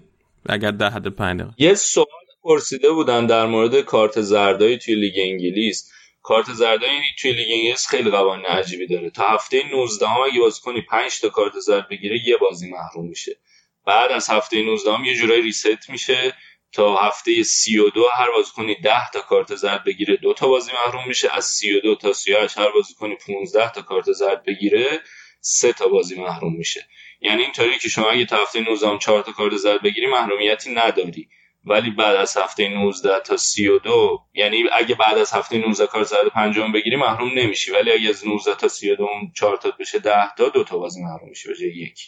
اگر 0.50 0.72
در 0.72 0.90
حد 0.90 1.08
5 1.08 1.40
دقیقه. 1.40 1.56
یه 1.58 1.74
سوال 1.74 2.06
پرسیده 2.46 2.92
بودن 2.92 3.26
در 3.26 3.46
مورد 3.46 3.82
کارت 3.82 4.22
زردایی 4.22 4.78
توی 4.78 4.96
لیگ 4.96 5.14
انگلیس. 5.18 5.92
کارت 6.22 6.54
زردایی 6.54 7.02
توی 7.20 7.32
لیگ 7.32 7.48
انگلیس 7.52 7.88
خیلی 7.88 8.10
قوانین 8.10 8.46
عجیبی 8.46 8.88
داره. 8.88 9.10
تا 9.10 9.24
هفته 9.28 9.64
19 9.72 10.08
هم 10.08 10.22
اگه 10.22 10.40
بازی 10.40 10.62
کنی 10.62 10.82
5 10.82 11.20
تا 11.20 11.30
کارت 11.30 11.60
زرد 11.60 11.90
بگیره 11.90 12.20
یه 12.28 12.38
بازی 12.38 12.70
محروم 12.72 13.08
میشه. 13.08 13.38
بعد 13.86 14.12
از 14.12 14.30
هفته 14.30 14.62
19 14.62 14.94
هم 14.94 15.06
یه 15.06 15.16
جورایی 15.16 15.42
ریست 15.42 15.90
میشه. 15.90 16.34
تا 16.72 16.96
هفته 16.96 17.44
32 17.44 18.04
هر 18.14 18.32
بازیکنی 18.32 18.76
10 18.76 19.10
تا 19.14 19.22
کارت 19.22 19.56
زرد 19.56 19.84
بگیره 19.84 20.18
دو 20.18 20.34
تا 20.34 20.48
بازی 20.48 20.72
محروم 20.72 21.08
میشه. 21.08 21.30
از 21.34 21.46
32 21.46 21.96
تا 21.96 22.14
38 22.14 22.58
هر 22.58 22.72
بازیکنی 22.72 23.16
15 23.28 23.72
تا 23.72 23.82
کارت 23.82 24.12
زرد 24.12 24.44
بگیره 24.44 25.00
سه 25.42 25.74
تا 25.74 25.88
بازی 25.88 26.16
محروم 26.16 26.56
میشه. 26.58 26.88
یعنی 27.22 27.44
اینطوری 27.44 27.80
که 27.80 27.90
شما 27.90 28.10
اگه 28.10 28.26
تا 28.26 28.38
هفته 28.38 28.60
19 28.60 28.98
4 28.98 29.22
تا 29.24 29.32
کارت 29.32 29.56
زرد 29.56 29.82
بگیری 29.82 30.08
محرومیتی 30.08 30.74
نداری. 30.74 31.30
ولی 31.66 31.92
بعد 31.92 32.16
از 32.16 32.38
هفته 32.38 32.70
19 32.70 33.20
تا 33.20 33.38
32 33.38 34.20
یعنی 34.34 34.64
اگه 34.74 34.96
بعد 34.96 35.18
از 35.18 35.34
هفته 35.34 35.58
19 35.58 35.88
کار 35.88 36.04
زرد 36.04 36.28
پنجم 36.28 36.72
بگیری 36.72 36.96
محروم 36.96 37.32
نمیشی. 37.40 37.72
ولی 37.72 37.92
اگه 37.92 38.10
از 38.10 38.28
19 38.28 38.56
تا 38.56 38.68
32 38.68 39.04
اون 39.04 39.32
4 39.36 39.58
تا 39.58 39.72
بشه 39.80 40.00
10 40.00 40.36
تا 40.38 40.50
دو 40.50 40.64
تا 40.64 40.78
بازی 40.78 41.04
محروم 41.04 41.30
میشی 41.30 41.50
بشه 41.50 41.68
یک. 41.68 42.00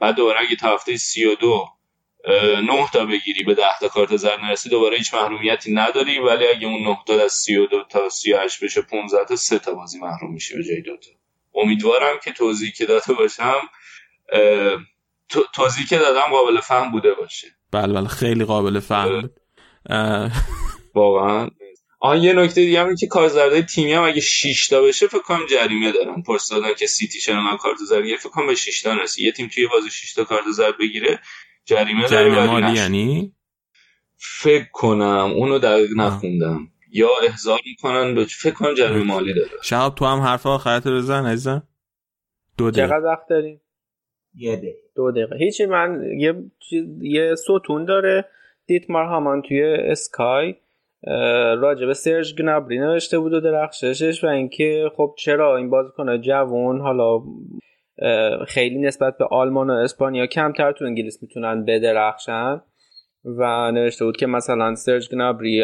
بعد 0.00 0.14
دوباره 0.14 0.40
اگه 0.40 0.56
تا 0.56 0.74
هفته 0.74 0.96
32 0.96 1.68
9 2.28 2.88
تا 2.92 3.06
بگیری 3.06 3.44
به 3.44 3.54
10 3.54 3.62
تا 3.80 3.88
کارت 3.88 4.16
زرد 4.16 4.40
نرسی 4.40 4.68
دوباره 4.68 4.96
هیچ 4.96 5.14
محرومیتی 5.14 5.74
نداری. 5.74 6.18
ولی 6.18 6.46
اگه 6.46 6.66
اون 6.66 6.82
9 6.82 6.98
تا 7.06 7.24
از 7.24 7.32
32 7.32 7.84
تا 7.90 8.08
38 8.08 8.64
بشه 8.64 8.82
15 8.82 9.24
تا 9.24 9.36
3 9.36 9.58
تا 9.58 9.74
بازی 9.74 9.98
محروم 9.98 10.32
میشی 10.32 10.56
به 10.56 10.64
جای 10.64 10.80
دو 10.80 10.96
تا. 10.96 11.10
امیدوارم 11.54 12.18
که 12.24 12.32
توضیحی 12.32 12.72
که 12.72 12.86
داده 12.86 13.12
باشم 13.12 13.60
توضیحی 15.54 15.86
که 15.86 15.98
دادم 15.98 16.30
قابل 16.30 16.60
فهم 16.60 16.90
بوده 16.90 17.14
باشه. 17.14 17.55
بله 17.82 17.92
بله 17.92 18.08
خیلی 18.08 18.44
قابل 18.44 18.80
فهم 18.80 19.20
بود. 19.20 19.40
واقعا. 20.94 21.50
آن 22.00 22.22
یه 22.22 22.32
نکته 22.32 22.60
دیگه 22.60 22.80
هم 22.80 22.96
که 22.96 23.06
کارزردهای 23.06 23.62
تیمی 23.62 23.92
هم 23.92 24.02
اگه 24.02 24.20
6 24.20 24.68
تا 24.68 24.82
بشه 24.82 25.06
فکر 25.06 25.22
کنم 25.22 25.46
جریمه 25.50 25.92
دارن. 25.92 26.22
پرس 26.22 26.48
دادن 26.50 26.74
که 26.74 26.86
سیتی 26.86 27.20
چرا 27.20 27.42
من 27.42 27.56
کارت 27.56 27.78
زرد 27.88 28.04
گرفت 28.04 28.22
فکر 28.22 28.30
کنم 28.30 28.46
به 28.46 28.54
6 28.54 28.82
تا 28.82 28.94
نرسی 28.94 29.24
یه 29.24 29.32
تیم 29.32 29.48
توی 29.48 29.66
بازی 29.66 29.90
6 29.90 30.14
تا 30.14 30.24
کارت 30.24 30.44
زرد 30.54 30.78
بگیره 30.78 31.20
جریمه 31.64 32.08
جریمه 32.08 32.46
مالی 32.46 32.76
یعنی؟ 32.76 33.32
فکر 34.16 34.68
کنم. 34.72 35.32
اونو 35.36 35.58
دقیق 35.58 35.90
نخوندم. 35.96 36.68
یا 36.92 37.08
احضار 37.22 37.60
می‌کنن 37.64 38.14
به 38.14 38.24
فکر 38.24 38.54
کنم 38.54 38.74
جریمه 38.74 39.02
مالی 39.02 39.34
داره. 39.34 39.50
شهاب 39.62 39.94
تو 39.94 40.04
هم 40.04 40.20
حرف 40.20 40.46
آخرت 40.46 40.86
رو 40.86 40.96
بزن 40.98 41.26
عزیزم. 41.26 41.68
دو 42.58 42.70
دقیقه. 42.70 42.88
چقدر 42.88 43.04
وقت 43.04 43.28
داریم؟ 43.30 43.60
یه 44.34 44.56
دقیقه. 44.56 44.85
دو 44.96 45.10
دقیقه. 45.10 45.36
هیچی 45.36 45.66
من 45.66 46.02
یه 46.18 46.34
یه 47.00 47.34
ستون 47.34 47.84
داره. 47.84 48.24
دیتمار 48.66 49.04
هامان 49.04 49.42
توی 49.42 49.62
اسکای 49.64 50.54
راجع 51.58 51.86
به 51.86 51.94
سرج 51.94 52.34
گنابری 52.38 52.78
نوشته 52.78 53.18
بود 53.18 53.32
و 53.32 53.40
درخششش 53.40 54.24
و 54.24 54.26
اینکه 54.26 54.90
خب 54.96 55.14
چرا 55.18 55.56
این 55.56 55.70
بازیکن 55.70 56.20
جوون 56.20 56.80
حالا 56.80 57.22
خیلی 58.46 58.78
نسبت 58.78 59.18
به 59.18 59.24
آلمان 59.24 59.70
و 59.70 59.72
اسپانیا 59.72 60.26
کمتر 60.26 60.72
تو 60.72 60.84
انگلیس 60.84 61.22
می‌تونن 61.22 61.64
بدرخشن. 61.64 62.62
و 63.24 63.70
نوشته 63.72 64.04
بود 64.04 64.16
که 64.16 64.26
مثلا 64.26 64.74
سرج 64.74 65.10
گنابری 65.10 65.62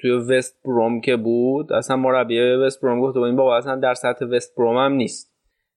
توی 0.00 0.10
وست 0.10 0.62
بروم 0.64 1.00
که 1.00 1.16
بود 1.16 1.72
اصلا 1.72 1.96
مربی 1.96 2.40
وست 2.40 2.80
بروم 2.82 3.00
گفته 3.00 3.20
این 3.20 3.36
بابا 3.36 3.56
اصلا 3.56 3.76
در 3.76 3.94
سطح 3.94 4.24
وست 4.24 4.56
بروم 4.56 4.76
هم 4.76 4.92
نیست. 4.92 5.34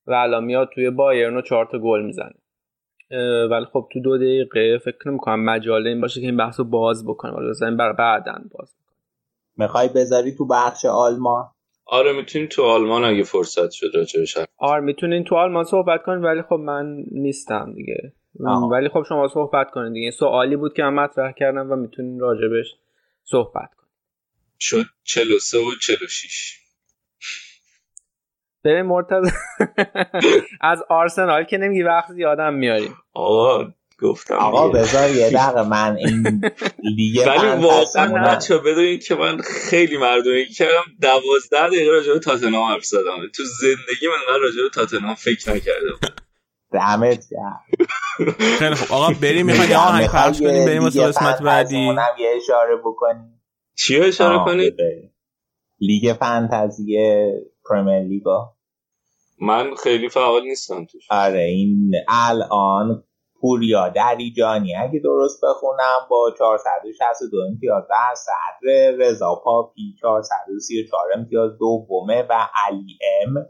و 0.08 0.14
الان 0.14 0.44
میاد 0.44 0.70
توی 0.74 0.90
بایرن 0.90 1.38
و 1.38 1.42
چهار 1.42 1.66
تا 1.72 1.80
گل 1.80 2.02
می‌زنه. 2.02 2.34
ولی 3.51 3.66
خب 3.66 3.88
تو 3.93 3.99
دو 3.99 4.18
دقیقه 4.18 4.78
فکر 4.78 5.09
نمی‌کنم 5.09 5.45
مجاله 5.45 5.89
این 5.89 6.01
باشه 6.01 6.22
که 6.22 6.28
این 6.28 6.38
بحث 6.38 6.59
رو 6.59 6.66
باز 6.66 7.05
بکنه 7.05 7.32
ولی 7.32 7.49
بزنیم 7.49 7.78
برای 7.78 7.95
بعدن 7.97 8.49
باز 8.51 8.76
می‌خوای 9.57 9.89
بذاری 9.95 10.36
تو 10.36 10.47
بخش 10.47 10.86
آلمان؟ 10.86 11.45
آره 11.86 12.14
می‌تونیم 12.14 12.47
تو 12.51 12.64
آلمان 12.64 13.03
اگه 13.03 13.24
فرصت 13.24 13.72
شد 13.72 13.88
راجعش 13.93 14.38
آره 14.57 14.82
می‌تونین 14.82 15.24
تو 15.24 15.36
آلمان 15.36 15.64
صحبت 15.64 16.03
کنید 16.03 16.24
ولی 16.24 16.41
خب 16.41 16.55
من 16.55 17.03
نیستم 17.12 17.74
دیگه. 17.76 18.14
آه. 18.45 18.64
ولی 18.64 18.89
خب 18.89 19.03
شما 19.09 19.28
صحبت 19.28 19.72
کنید 19.72 19.93
دیگه. 19.93 20.12
سوالی 20.12 20.55
بود 20.55 20.74
که 20.74 20.84
من 20.84 20.93
مطرح 20.93 21.32
کردم 21.32 21.72
و 21.72 21.76
می‌تونین 21.76 22.20
راجبش 22.20 22.76
صحبت 23.24 23.70
کنید 23.76 23.91
شد 24.59 24.86
43 25.03 25.57
و 25.57 25.72
46 25.82 26.57
ببین 28.64 28.82
مرتضی 28.82 29.32
از 30.62 30.84
آرسنال 30.89 31.43
که 31.43 31.57
نمیگی 31.57 31.84
وقت 31.84 32.12
زیادم 32.12 32.53
میاریم. 32.53 32.95
آقا 33.14 33.72
گفتم 34.01 34.36
آقا 34.36 34.70
بذار 34.70 35.09
یه 35.09 35.30
دقیقه 35.38 35.64
من 35.64 35.95
این 35.97 36.41
لیگ 36.84 37.28
ولی 37.28 37.47
واقعا 37.66 38.36
بچه 38.36 38.57
بدونید 38.57 39.03
که 39.03 39.16
من 39.16 39.38
خیلی 39.70 39.97
مردمی 39.97 40.45
کردم 40.45 40.84
دوازده 41.01 41.68
دقیقه 41.68 41.91
راجع 41.91 42.14
به 42.14 42.20
تاتنهام 42.20 42.72
حرف 42.72 42.84
زدم. 42.86 43.18
تو 43.36 43.43
زندگی 43.62 44.07
من 44.07 44.34
من 44.34 44.41
راجع 44.41 44.64
به 44.64 44.70
تاتنهام 44.74 45.16
فکر 45.16 45.51
نکردم. 45.51 45.99
دمت 46.74 47.26
گرم 47.32 47.59
خیلی 48.59 48.76
خب 48.76 48.93
آقا 48.93 49.14
بریم 49.22 49.45
می‌خوای 49.45 49.70
یه 49.70 49.78
آهنگ 49.78 50.07
پخش 50.07 50.39
کنیم 50.39 50.66
بریم 50.66 50.84
واسه 50.84 51.03
قسمت 51.07 51.41
بعدی. 51.41 51.78
یه 52.20 52.34
اشاره 52.38 52.76
بکنیم. 52.86 53.41
چی 53.78 53.99
اشاره 54.01 54.45
کنید. 54.45 54.76
لیگ 55.80 56.14
فانتزی 56.14 56.97
پرمیر 57.72 58.04
لیگا 58.04 58.56
من 59.42 59.76
خیلی 59.84 60.10
فعال 60.10 60.44
نیستم 60.44 60.86
توش. 60.86 61.08
آره 61.12 61.42
این 61.42 61.92
الان 62.08 63.04
پوریا 63.42 63.90
دریجانی 63.90 64.76
اگه 64.76 65.00
درست 65.00 65.44
بخونم 65.44 66.08
با 66.10 66.34
462 66.40 67.38
امتیاز 67.38 67.84
در 67.90 68.16
صدر 68.16 68.92
رضا 68.98 69.36
پاپی 69.44 69.96
434 70.02 71.02
امتیاز 71.16 71.52
دومه 71.60 72.24
و 72.30 72.48
علی 72.68 73.00
ام. 73.26 73.46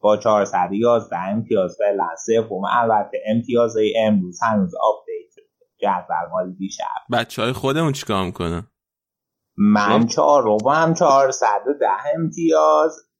با 0.00 0.16
411 0.16 1.16
امتیاز 1.18 1.76
فعلا 1.78 2.08
سوم 2.26 2.64
البته 2.70 3.18
امتیاز 3.26 3.76
امروز 3.96 4.42
هنوز 4.42 4.74
آپدیت 4.74 5.46
جدول 5.78 6.30
مال 6.32 6.52
دیشب. 6.58 6.84
بچه 7.12 7.42
های 7.42 7.52
خودمون 7.52 7.92
چیکار 7.92 8.24
می‌کنن؟ 8.24 8.66
من 9.56 10.06
چهارم 10.06 10.68
هم 10.68 10.94
410 10.94 11.86
امتیاز. 12.14 13.13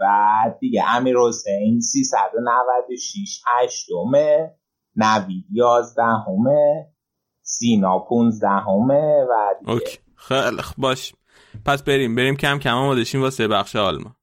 بعد 0.00 0.58
دیگه 0.58 0.84
امیر 0.96 1.16
حسین 1.18 1.80
396 1.80 3.42
هشتمه 3.46 4.54
نوید 4.96 5.44
11 5.52 6.02
همه 6.02 6.86
سینا 7.42 7.98
15 7.98 8.48
همه 8.48 9.24
و 9.30 9.54
دیگه. 9.60 9.72
okay. 9.72 9.98
خیلی 10.16 10.62
خب 10.62 10.74
باش. 10.78 11.14
پس 11.66 11.82
بریم. 11.82 12.14
بریم 12.14 12.36
کم 12.36 12.58
کم 12.58 12.74
آماده 12.74 13.04
شیم 13.04 13.22
واسه 13.22 13.48
بخش 13.48 13.76
آلمان. 13.76 14.14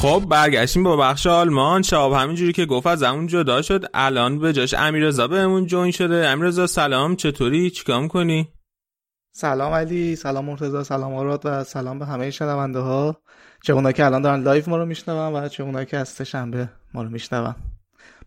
خب 0.00 0.22
برگشتیم 0.28 0.82
با 0.82 0.96
بخش 0.96 1.26
آلمان. 1.26 1.82
شهاب 1.82 2.12
همینجوری 2.12 2.52
که 2.52 2.66
گفت 2.66 2.86
از 2.86 3.02
همون 3.02 3.26
جدا 3.26 3.62
شد. 3.62 3.84
الان 3.94 4.38
به 4.38 4.52
جاش 4.52 4.74
امیررضا 4.74 5.28
بهمون 5.28 5.66
join 5.66 5.90
شده. 5.90 6.28
امیررضا 6.28 6.66
سلام. 6.66 7.16
چطوری؟ 7.16 7.70
چیکار 7.70 8.08
کنی 8.08 8.48
سلام 9.32 9.72
علی. 9.72 10.16
سلام 10.16 10.44
مرتضی. 10.44 10.84
سلام 10.84 11.14
آراد 11.14 11.42
و 11.44 11.64
سلام 11.64 11.98
به 11.98 12.06
همه 12.06 12.30
شنونده 12.30 12.78
ها 12.78 13.16
چه 13.62 13.72
اونایی 13.72 13.92
که 13.92 14.04
الان 14.04 14.22
دارن 14.22 14.42
live 14.42 14.64
ما 14.66 14.76
رو 14.76 14.86
میشنون 14.86 15.32
و 15.32 15.48
چه 15.48 15.62
اونایی 15.62 15.86
که 15.86 15.96
از 15.96 16.08
سه 16.08 16.24
شنبه 16.24 16.68
ما 16.94 17.02
رو 17.02 17.08
میشنون. 17.08 17.54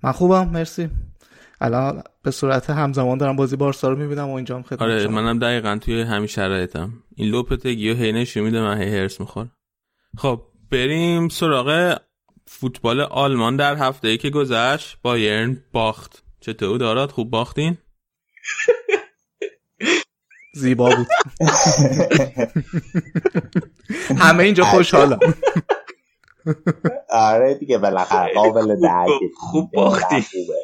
من 0.04 0.12
خوبم. 0.12 0.50
مرسی. 0.50 0.90
الان 1.62 2.04
به 2.24 2.32
صورت 2.32 2.70
همزمان 2.70 3.18
دارم 3.18 3.36
بازی 3.36 3.56
بارسا 3.56 3.90
رو 3.90 3.96
می‌بینم 3.96 4.30
و 4.30 4.34
اینجام 4.34 4.62
خدمت 4.62 4.82
آره 4.82 5.04
شما. 5.04 5.22
منم 5.22 5.40
دقیقا 5.40 5.78
توی 5.82 6.02
همین 6.02 6.28
شرایطم. 6.28 6.94
این 7.16 7.30
لوپتگی 7.30 7.92
و 7.92 7.96
هی 7.96 8.12
نشون 8.12 8.44
میده 8.44 8.62
من 8.62 8.82
هی 8.82 8.98
حرص 8.98 9.20
میخور 9.20 9.48
خب 10.18 10.42
بریم 10.74 11.30
سراغ 11.30 11.98
فوتبال 12.48 13.02
آلمان 13.02 13.56
در 13.56 13.76
هفته 13.76 14.08
ای 14.08 14.18
که 14.18 14.30
گذشت. 14.30 14.98
بایرن 15.02 15.64
باخت. 15.72 16.24
چطور 16.40 16.78
داراد؟ 16.78 17.12
خوب 17.12 17.30
باختین؟ 17.30 17.78
زیبا 20.62 20.96
بود. 20.96 21.08
همه 24.24 24.44
اینجا 24.44 24.64
خوشحالم 24.64 25.20
آره 27.10 27.54
دیگه 27.54 27.78
بالاخره 27.78 28.34
قابل 28.34 28.82
درک 28.82 29.10
خوب 29.38 29.72
باختی. 29.72 30.22
خوبه. 30.22 30.62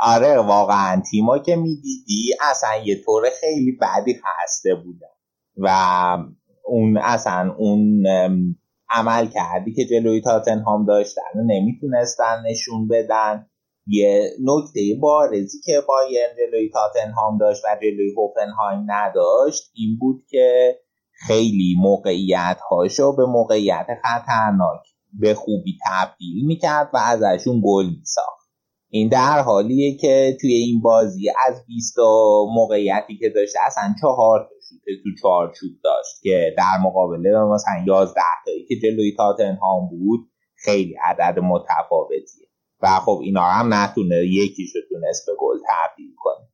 آره 0.00 0.38
واقعا. 0.38 1.02
تیما 1.10 1.38
که 1.38 1.56
می‌دیدی 1.56 2.34
اصلا 2.40 2.76
یه 2.76 3.02
طور 3.04 3.30
خیلی 3.40 3.72
بدی 3.72 4.20
خسته 4.22 4.74
بودن. 4.74 5.08
و 5.56 5.68
اون 6.64 6.96
اصلا 6.96 7.54
اون 7.58 8.06
عمل 8.90 9.26
کردی 9.26 9.72
که 9.72 9.84
جلوی 9.84 10.20
تاتنهام 10.20 10.86
داشتن 10.86 11.22
و 11.34 11.42
نمی‌تونستن 11.46 12.42
نشون 12.50 12.88
بدن. 12.88 13.46
یه 13.86 14.30
نکته 14.40 14.80
بارزی 15.00 15.58
که 15.64 15.80
بایر 15.88 16.28
جلوی 16.38 16.70
تاتنهام 16.70 17.38
داشت 17.38 17.64
و 17.64 17.76
جلوی 17.82 18.14
هوفنهایم 18.16 18.86
نداشت 18.86 19.62
این 19.74 19.98
بود 20.00 20.24
که 20.30 20.78
خیلی 21.26 21.76
موقعیت 21.78 22.58
هاشو 22.70 23.16
به 23.16 23.26
موقعیت 23.26 23.86
خطرناک 24.02 24.80
به 25.20 25.34
خوبی 25.34 25.78
تبدیل 25.86 26.46
می‌کرد 26.46 26.90
و 26.94 26.96
ازشون 26.96 27.62
گل 27.64 27.86
میساخت. 27.86 28.48
این 28.90 29.08
در 29.08 29.40
حالیه 29.40 29.96
که 29.96 30.36
توی 30.40 30.52
این 30.52 30.80
بازی 30.80 31.30
از 31.46 31.66
20 31.66 31.98
موقعیتی 32.54 33.18
که 33.18 33.28
داشته 33.28 33.58
اصلا 33.66 33.94
چهار 34.00 34.48
تو 35.04 35.10
چارچوب 35.22 35.70
داشت 35.84 36.22
که 36.22 36.54
در 36.58 36.78
مقابله 36.82 37.44
مثلا 37.44 37.84
11 37.86 38.20
تایی 38.44 38.66
که 38.66 38.76
جلوی 38.76 39.14
تاتنهام 39.16 39.88
بود 39.88 40.20
خیلی 40.56 40.94
عدد 41.04 41.38
متفاوتیه. 41.38 42.48
و 42.82 42.86
خب 42.86 43.20
اینا 43.22 43.42
هم 43.42 43.74
نتونه 43.74 44.16
یکیشو 44.16 44.78
تونست 44.88 45.26
به 45.26 45.32
گل 45.38 45.58
تبدیل 45.68 46.14
کنه. 46.18 46.48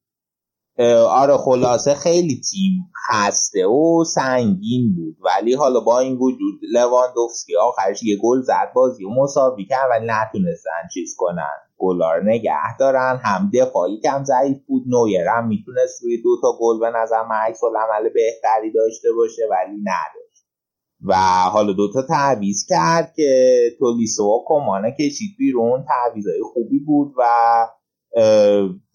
آره 1.09 1.37
خلاصه 1.37 1.95
خیلی 1.95 2.41
تیم 2.51 2.93
خسته 3.09 3.67
و 3.67 4.05
سنگین 4.05 4.95
بود. 4.95 5.17
ولی 5.21 5.55
حالا 5.55 5.81
با 5.81 5.99
این 5.99 6.17
وجود 6.17 6.61
لواندوفسکی 6.73 7.57
آخرش 7.57 8.03
یه 8.03 8.17
گل 8.23 8.41
زد 8.41 8.73
بازی 8.75 9.05
و 9.05 9.11
مساوی 9.11 9.65
کرد 9.65 9.91
ولی 9.91 10.07
نتونستن 10.09 10.89
چیز 10.95 11.15
کنن. 11.19 11.57
گلا 11.79 12.15
رو 12.15 12.25
نگه 12.25 12.77
دارن 12.79 13.21
هم 13.25 13.51
دفاعی 13.55 14.01
کم 14.01 14.25
ضعیف 14.25 14.59
بود. 14.67 14.83
نویر 14.87 15.29
هم 15.29 15.49
می‌تونست 15.49 16.03
روی 16.03 16.23
دو 16.23 16.37
تا 16.43 16.59
گل 16.61 16.81
به 16.81 16.91
نظر 16.99 17.23
من 17.23 17.37
عکس 17.37 17.61
عمل 17.65 18.09
بهتری 18.09 18.73
داشته 18.73 19.09
باشه 19.17 19.43
ولی 19.51 19.77
نداشت. 19.77 20.47
و 21.07 21.15
حالا 21.53 21.73
دوتا 21.73 22.03
تعویض 22.03 22.67
کرد 22.69 23.13
که 23.17 23.61
تولیسو 23.79 24.25
و 24.25 24.45
کومانو 24.47 24.97
کشید 24.99 25.31
بیرون. 25.39 25.85
تعویض‌های 25.89 26.43
خوبی 26.53 26.79
بود 26.79 27.15
و 27.19 27.23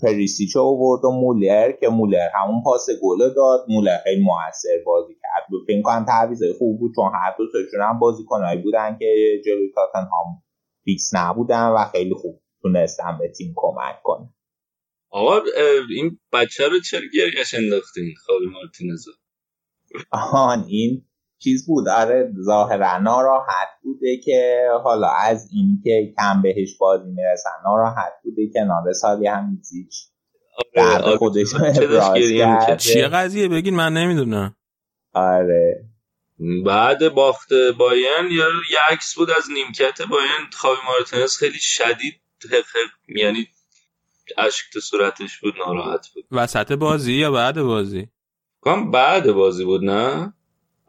پریسیچ 0.02 0.58
آورد 0.58 1.06
و 1.06 1.12
مولر 1.12 1.72
که 1.72 1.90
مولر 1.90 2.30
همون 2.34 2.64
پاس 2.64 2.88
گل 3.02 3.34
داد. 3.34 3.66
مولر 3.70 3.98
خیلی 4.04 4.22
موثر 4.24 4.84
بازی 4.86 5.14
کرد. 5.14 5.36
فکر 5.68 5.82
کنم 5.82 6.06
تعویضای 6.06 6.54
خوب 6.54 6.80
بود 6.80 6.92
چون 6.96 7.12
هر 7.14 7.36
دو 7.38 7.44
تاشون 7.52 7.82
هم 7.82 8.00
بازیکنایی 8.00 8.62
بودن 8.62 8.98
که 9.00 9.42
جلوی 9.46 9.72
تاتنهام 9.76 10.44
فیکس 10.84 11.10
نبودن 11.14 11.68
و 11.68 11.86
خیلی 11.92 12.14
خوب 12.14 12.42
تونستن 12.62 13.18
به 13.20 13.28
تیم 13.28 13.54
کمک 13.56 14.02
کنن 14.04 14.34
آقا 15.10 15.40
این 15.90 16.20
بچه 16.34 16.68
رو 16.68 16.80
چرا 16.80 17.02
گریش 17.14 17.54
انداختین؟ 17.54 18.14
خوابی 18.26 18.46
مارتینزو. 18.46 19.12
آهان 20.12 20.66
این 20.68 21.06
چیز 21.40 21.68
بود. 21.68 21.88
آره 21.88 22.34
ظاهرا 22.46 22.98
ناراحت 22.98 23.68
بوده 23.84 24.18
که 24.26 24.68
حالا 24.84 25.08
از 25.10 25.50
این 25.54 25.82
که 25.84 26.14
کم 26.18 26.42
بهش 26.42 26.78
بازی 26.78 27.10
می‌رسن 27.10 27.50
ناراحت 27.66 28.14
بوده 28.24 28.48
که 28.48 28.60
کنار 28.60 28.94
سالی 28.94 29.28
هم 29.28 29.58
زیچ. 29.62 29.94
آره 30.78 31.02
آره. 31.02 31.18
خودش 31.18 31.48
چیه 32.78 33.08
قضیه؟ 33.08 33.48
بگین 33.48 33.76
من 33.76 33.94
نمی‌دونم. 33.94 34.56
آره. 35.14 35.86
بعد 36.66 37.10
باخت 37.10 37.54
باین 37.78 38.32
یا 38.32 38.46
یه 38.72 38.78
عکس 38.90 39.16
بود 39.16 39.30
از 39.32 39.44
نیمکت 39.54 40.02
باین 40.02 40.50
خاوی 40.54 40.78
مارتینز 40.88 41.38
خیلی 41.38 41.60
شدید 41.60 42.22
یعنی 43.16 43.48
اشک 44.38 44.66
تو 44.74 44.80
صورتش 44.80 45.40
بود 45.40 45.54
ناراحت 45.66 46.08
بود. 46.16 46.26
وسط 46.32 46.72
بازی 46.72 47.14
یا 47.14 47.32
بعد 47.32 47.62
بازی؟ 47.62 48.08
کام 48.62 48.92
بعد 48.92 49.32
بازی 49.32 49.66
بود 49.66 49.84
نه؟ 49.84 50.34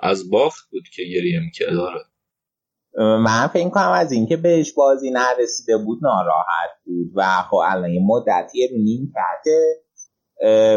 از 0.01 0.31
باخت 0.31 0.71
بود 0.71 0.89
که 0.95 1.03
گریه 1.03 1.41
می‌کرد 1.41 1.77
آره 1.77 2.01
من 2.99 3.47
فکر 3.47 3.69
کنم 3.69 3.91
از 3.91 4.13
اینکه 4.13 4.37
بهش 4.37 4.73
بازی 4.73 5.11
نرسیده 5.11 5.79
بود 5.79 5.99
ناراحت 6.03 6.71
بود 6.85 7.13
و 7.15 7.23
خب 7.51 7.57
الان 7.65 7.91
یه 7.91 8.01
مدتی 8.07 8.69
رو 8.69 8.77
نیم 8.77 9.13
کرده 9.15 9.83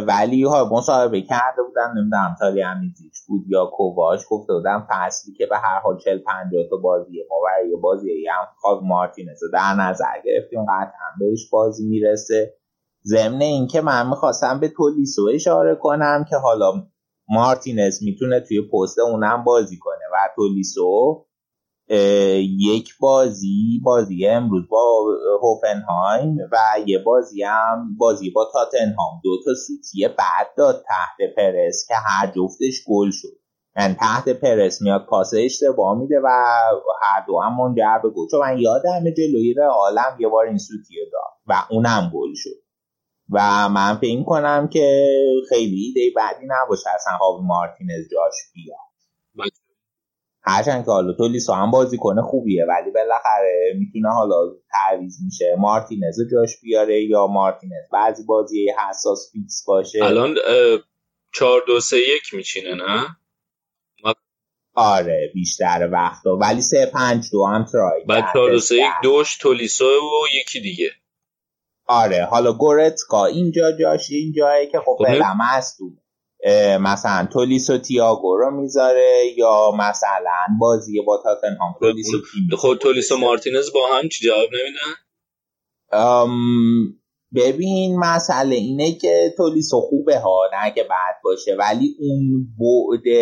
ولی 0.08 0.44
ها 0.44 0.70
مصاحبه 0.72 1.22
کرده 1.22 1.64
بودن 1.68 1.92
نمی‌دونم 1.98 2.36
تالی 2.40 2.64
امیزیچ 2.64 3.14
بود 3.28 3.46
یا 3.48 3.66
کوواش 3.66 4.20
گفته 4.30 4.54
بودن 4.54 4.88
فصلی 4.90 5.34
که 5.34 5.46
به 5.46 5.58
هر 5.58 5.80
حال 5.80 5.98
40 5.98 6.20
50 6.20 6.64
تا 6.70 6.78
بازی 6.78 7.24
ما 7.30 7.36
برای 7.46 7.76
بازی 7.82 8.28
هم 8.28 8.48
خواب 8.58 8.84
مارتینز 8.84 9.40
در 9.54 9.74
نظر 9.74 10.22
گرفتیم 10.26 10.66
قطعا 10.66 11.10
بهش 11.20 11.50
بازی 11.52 11.88
می‌رسه. 11.88 12.54
ضمن 13.04 13.42
اینکه 13.42 13.82
من 13.82 14.10
می‌خواستم 14.10 14.60
به 14.60 14.68
تولیسو 14.68 15.30
اشاره 15.34 15.76
کنم 15.76 16.26
که 16.30 16.36
حالا 16.36 16.72
مارتینز 17.30 18.04
می‌تونه 18.04 18.40
توی 18.40 18.62
پست 18.62 19.00
اونم 19.00 19.44
بازی 19.44 19.78
کنه 19.78 20.06
و 20.14 20.30
تولیسو 20.36 21.26
یک 22.60 22.90
بازی 23.00 23.82
بازی 23.84 24.28
امروز 24.28 24.64
با 24.70 25.06
هوفنهایم 25.42 26.38
و 26.52 26.58
یه 26.86 27.00
بازی 27.00 27.44
هم 27.44 27.96
بازی 27.98 28.30
با 28.30 28.50
تاتنهام. 28.54 29.22
دو 29.24 29.30
تا 29.46 29.52
سوتیه 29.54 30.08
بعد 30.08 30.48
داد 30.58 30.84
تحت 30.88 31.36
پرس 31.38 31.86
که 31.88 31.94
هر 32.06 32.28
جفتش 32.28 32.84
گل 32.88 33.12
شد. 33.12 33.40
یعنی 33.78 33.94
تحت 33.94 34.30
پرس 34.30 34.82
میاد 34.82 35.06
پاس 35.06 35.32
اشتباه 35.38 35.98
میده 36.00 36.20
و 36.24 36.28
هر 37.02 37.26
دو 37.28 37.40
هم 37.40 37.58
منجر 37.58 38.10
گل 38.16 38.28
چون 38.32 38.40
من 38.40 38.60
یادم 38.60 39.10
جلوی 39.18 39.56
عالم 39.72 40.18
یه 40.20 40.28
بار 40.28 40.46
این 40.46 40.58
سوتیه 40.58 41.06
داد 41.12 41.32
و 41.48 41.74
اونم 41.74 42.12
گل 42.14 42.34
شد. 42.36 42.59
و 43.32 43.70
من 43.70 43.98
فکر 43.98 44.24
کنم 44.24 44.70
که 44.74 45.08
خیلی 45.50 45.76
ایده 45.76 46.16
بعدی 46.16 46.46
نباشه 46.48 46.90
اصلا 46.96 47.14
هاوی 47.14 47.46
مارتینز 47.46 48.10
جاش 48.12 48.34
بیاد. 48.54 48.80
هرچند 50.42 50.86
که 50.86 50.92
حالا 50.92 51.14
تولیسو 51.14 51.54
هم 51.54 51.72
بازی 51.72 51.98
کنه 51.98 52.22
خوبیه 52.22 52.66
ولی 52.66 52.92
بالاخره 52.92 53.74
می‌تونه 53.80 54.10
حالا 54.14 54.36
تعویز 54.72 55.20
میشه. 55.26 55.56
مارتینز 55.58 56.18
جاش 56.32 56.62
بیاره 56.62 57.04
یا 57.04 57.28
مارتینز 57.28 57.72
بعضی 57.92 58.24
بازی 58.26 58.68
حساس 58.90 59.32
فیکس 59.32 59.64
باشه؟ 59.68 60.04
الان 60.04 60.36
چهار 61.34 61.62
دو 61.68 61.80
سه 61.80 61.98
یک 61.98 62.34
میچینه 62.34 62.76
نه؟ 62.76 63.08
آره 64.74 65.32
بیشتر 65.34 65.90
وقتا. 65.92 66.38
ولی 66.38 66.62
سه 66.62 66.86
پنج 66.94 67.32
دو 67.32 67.46
هم 67.46 67.66
ترای 67.66 68.04
بعد 68.08 68.24
چهار 68.34 68.52
دو 68.52 68.60
سه 68.60 68.76
یک 68.76 68.92
دوش 69.04 69.38
تولیسو 69.38 69.86
و 69.86 70.40
یکی 70.42 70.62
دیگه. 70.62 70.92
آره 71.90 72.26
حالا 72.26 72.54
گورتسکا 72.54 73.26
اینجا 73.26 73.72
جاش 73.72 74.12
این 74.12 74.34
جایی 74.34 74.68
که 74.68 74.80
خب 74.80 74.98
فعلا 75.06 75.34
مصدوم 75.40 75.98
مثلا 76.82 77.28
تولیسو 77.34 77.78
تیاگو 77.78 78.38
رو 78.38 78.52
می‌ذاره 78.52 79.22
یا 79.38 79.72
مثلا 79.80 80.46
بازی 80.60 81.02
با 81.02 81.22
تاتنهام 81.24 81.76
تولیسو 81.80 82.18
خود 82.58 82.78
تولیسو 82.78 83.18
مارتینز 83.18 83.72
با 83.74 83.80
هم 83.88 84.10
چی 84.10 84.26
جواب 84.26 84.50
نمیدن؟ 84.54 84.96
ببین 87.36 88.00
مسئله 88.00 88.56
اینه 88.56 88.92
که 88.92 89.34
تولیسو 89.38 89.82
خوبه 89.82 90.20
ها 90.20 90.50
نه 90.54 90.72
که 90.72 90.84
بد 90.84 91.22
باشه 91.24 91.56
ولی 91.56 91.96
اون 92.00 92.48
بعد 92.60 93.14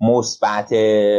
مثبت 0.00 0.72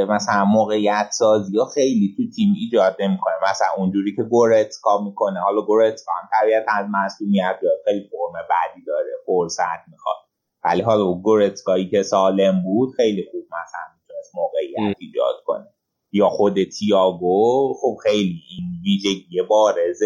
مثلا 0.10 0.46
موقعیت 0.46 1.10
سازی 1.12 1.58
ها 1.58 1.66
خیلی 1.66 2.14
تو 2.18 2.24
تیم 2.36 2.54
ایجاد 2.58 2.96
نمی‌کنه. 3.00 3.34
مثلا 3.50 3.68
اونجوری 3.78 4.16
که 4.16 4.24
گورتسکا 4.24 5.04
می‌کنه. 5.04 5.40
حالا 5.40 5.62
گورتسکا 5.62 6.12
هم 6.12 6.30
طبیعت 6.34 6.66
از 6.68 6.86
مصدومیت 6.92 7.60
خیلی 7.86 8.10
فرم 8.12 8.34
بعدی 8.50 8.86
داره. 8.88 9.10
فرصت 9.26 9.88
می‌خواد. 9.92 10.16
ولی 10.64 10.82
حالا 10.82 11.14
گورتسکایی 11.14 11.90
که 11.90 12.04
سالم 12.04 12.64
بود 12.64 12.90
خیلی 12.96 13.26
خوب 13.32 13.44
مثلا 13.46 13.82
می‌تونست 13.96 14.36
موقعیت 14.36 14.96
ایجاد 15.00 15.36
کنه. 15.46 15.68
یا 16.12 16.30
خود 16.30 16.64
تیاگو 16.64 17.74
خب 17.82 17.98
خیلی 18.04 18.42
این 18.50 18.82
ویژگی 18.84 19.42
بارز 19.50 20.04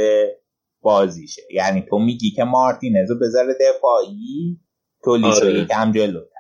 بازیشه. 0.82 1.41
یعنی 1.54 1.82
تو 1.90 2.00
میگی 2.00 2.32
که 2.32 2.44
مارتینز 2.44 3.12
رو 3.12 3.20
بذاره 3.20 3.54
دفاعی 3.62 4.60
تولیسو 5.04 5.45
آره. 5.45 5.60
یکم 5.60 5.91
جلوتر 5.91 6.32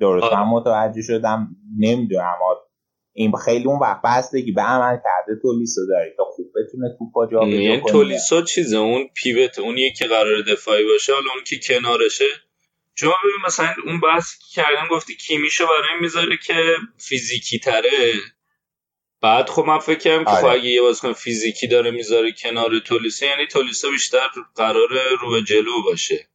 درست. 0.00 0.32
من 0.32 0.42
متوجه 0.42 1.02
شدم 1.02 1.48
نمی‌دونم. 1.78 2.34
این 3.16 3.32
خیلی 3.44 3.64
اون 3.64 3.78
وقت 3.78 4.00
بستگی 4.04 4.52
به 4.52 4.62
عمل 4.62 4.96
کرده 4.96 5.40
تولیسو 5.42 5.86
داره 5.86 6.14
که 6.16 6.22
خوب 6.22 6.46
بتونه 6.56 6.96
توپا 6.98 7.26
جا 7.26 7.40
کنه 7.40 7.80
تولیسو 7.80 8.42
چیزه 8.42 8.76
اون 8.76 9.08
پیوت 9.14 9.58
اون 9.58 9.78
یکی 9.78 10.04
قرار 10.04 10.42
دفاعی 10.42 10.84
باشه 10.84 11.12
حالا 11.12 11.26
اون 11.34 11.44
که 11.44 11.56
کنارشه. 11.58 12.24
چون 12.94 13.10
ببین 13.24 13.46
مثلا 13.46 13.74
اون 13.86 14.00
بحثی 14.00 14.36
که 14.38 14.62
کردم 14.62 14.88
گفتی 14.90 15.16
کیمیشو 15.16 15.64
برای 15.66 16.00
می‌ذاره 16.00 16.36
که 16.46 16.54
فیزیکی 16.98 17.58
تره. 17.58 18.12
بعد 19.22 19.48
خب 19.48 19.64
من 19.64 19.78
فکر 19.78 19.98
کردم 19.98 20.24
که 20.24 20.30
خب 20.30 20.44
آره. 20.44 20.54
اگه 20.54 20.68
یه 20.68 20.80
بازیکن 20.80 21.12
فیزیکی 21.12 21.66
داره 21.66 21.90
می‌ذاره 21.90 22.32
کنار 22.32 22.78
تولیسو 22.78 23.26
یعنی 23.26 23.46
تولیسو 23.46 23.90
بیشتر 23.90 24.28
قرار 24.54 24.88
رو 25.20 25.30
به 25.30 25.42
جلو 25.42 25.82
باشه. 25.84 26.28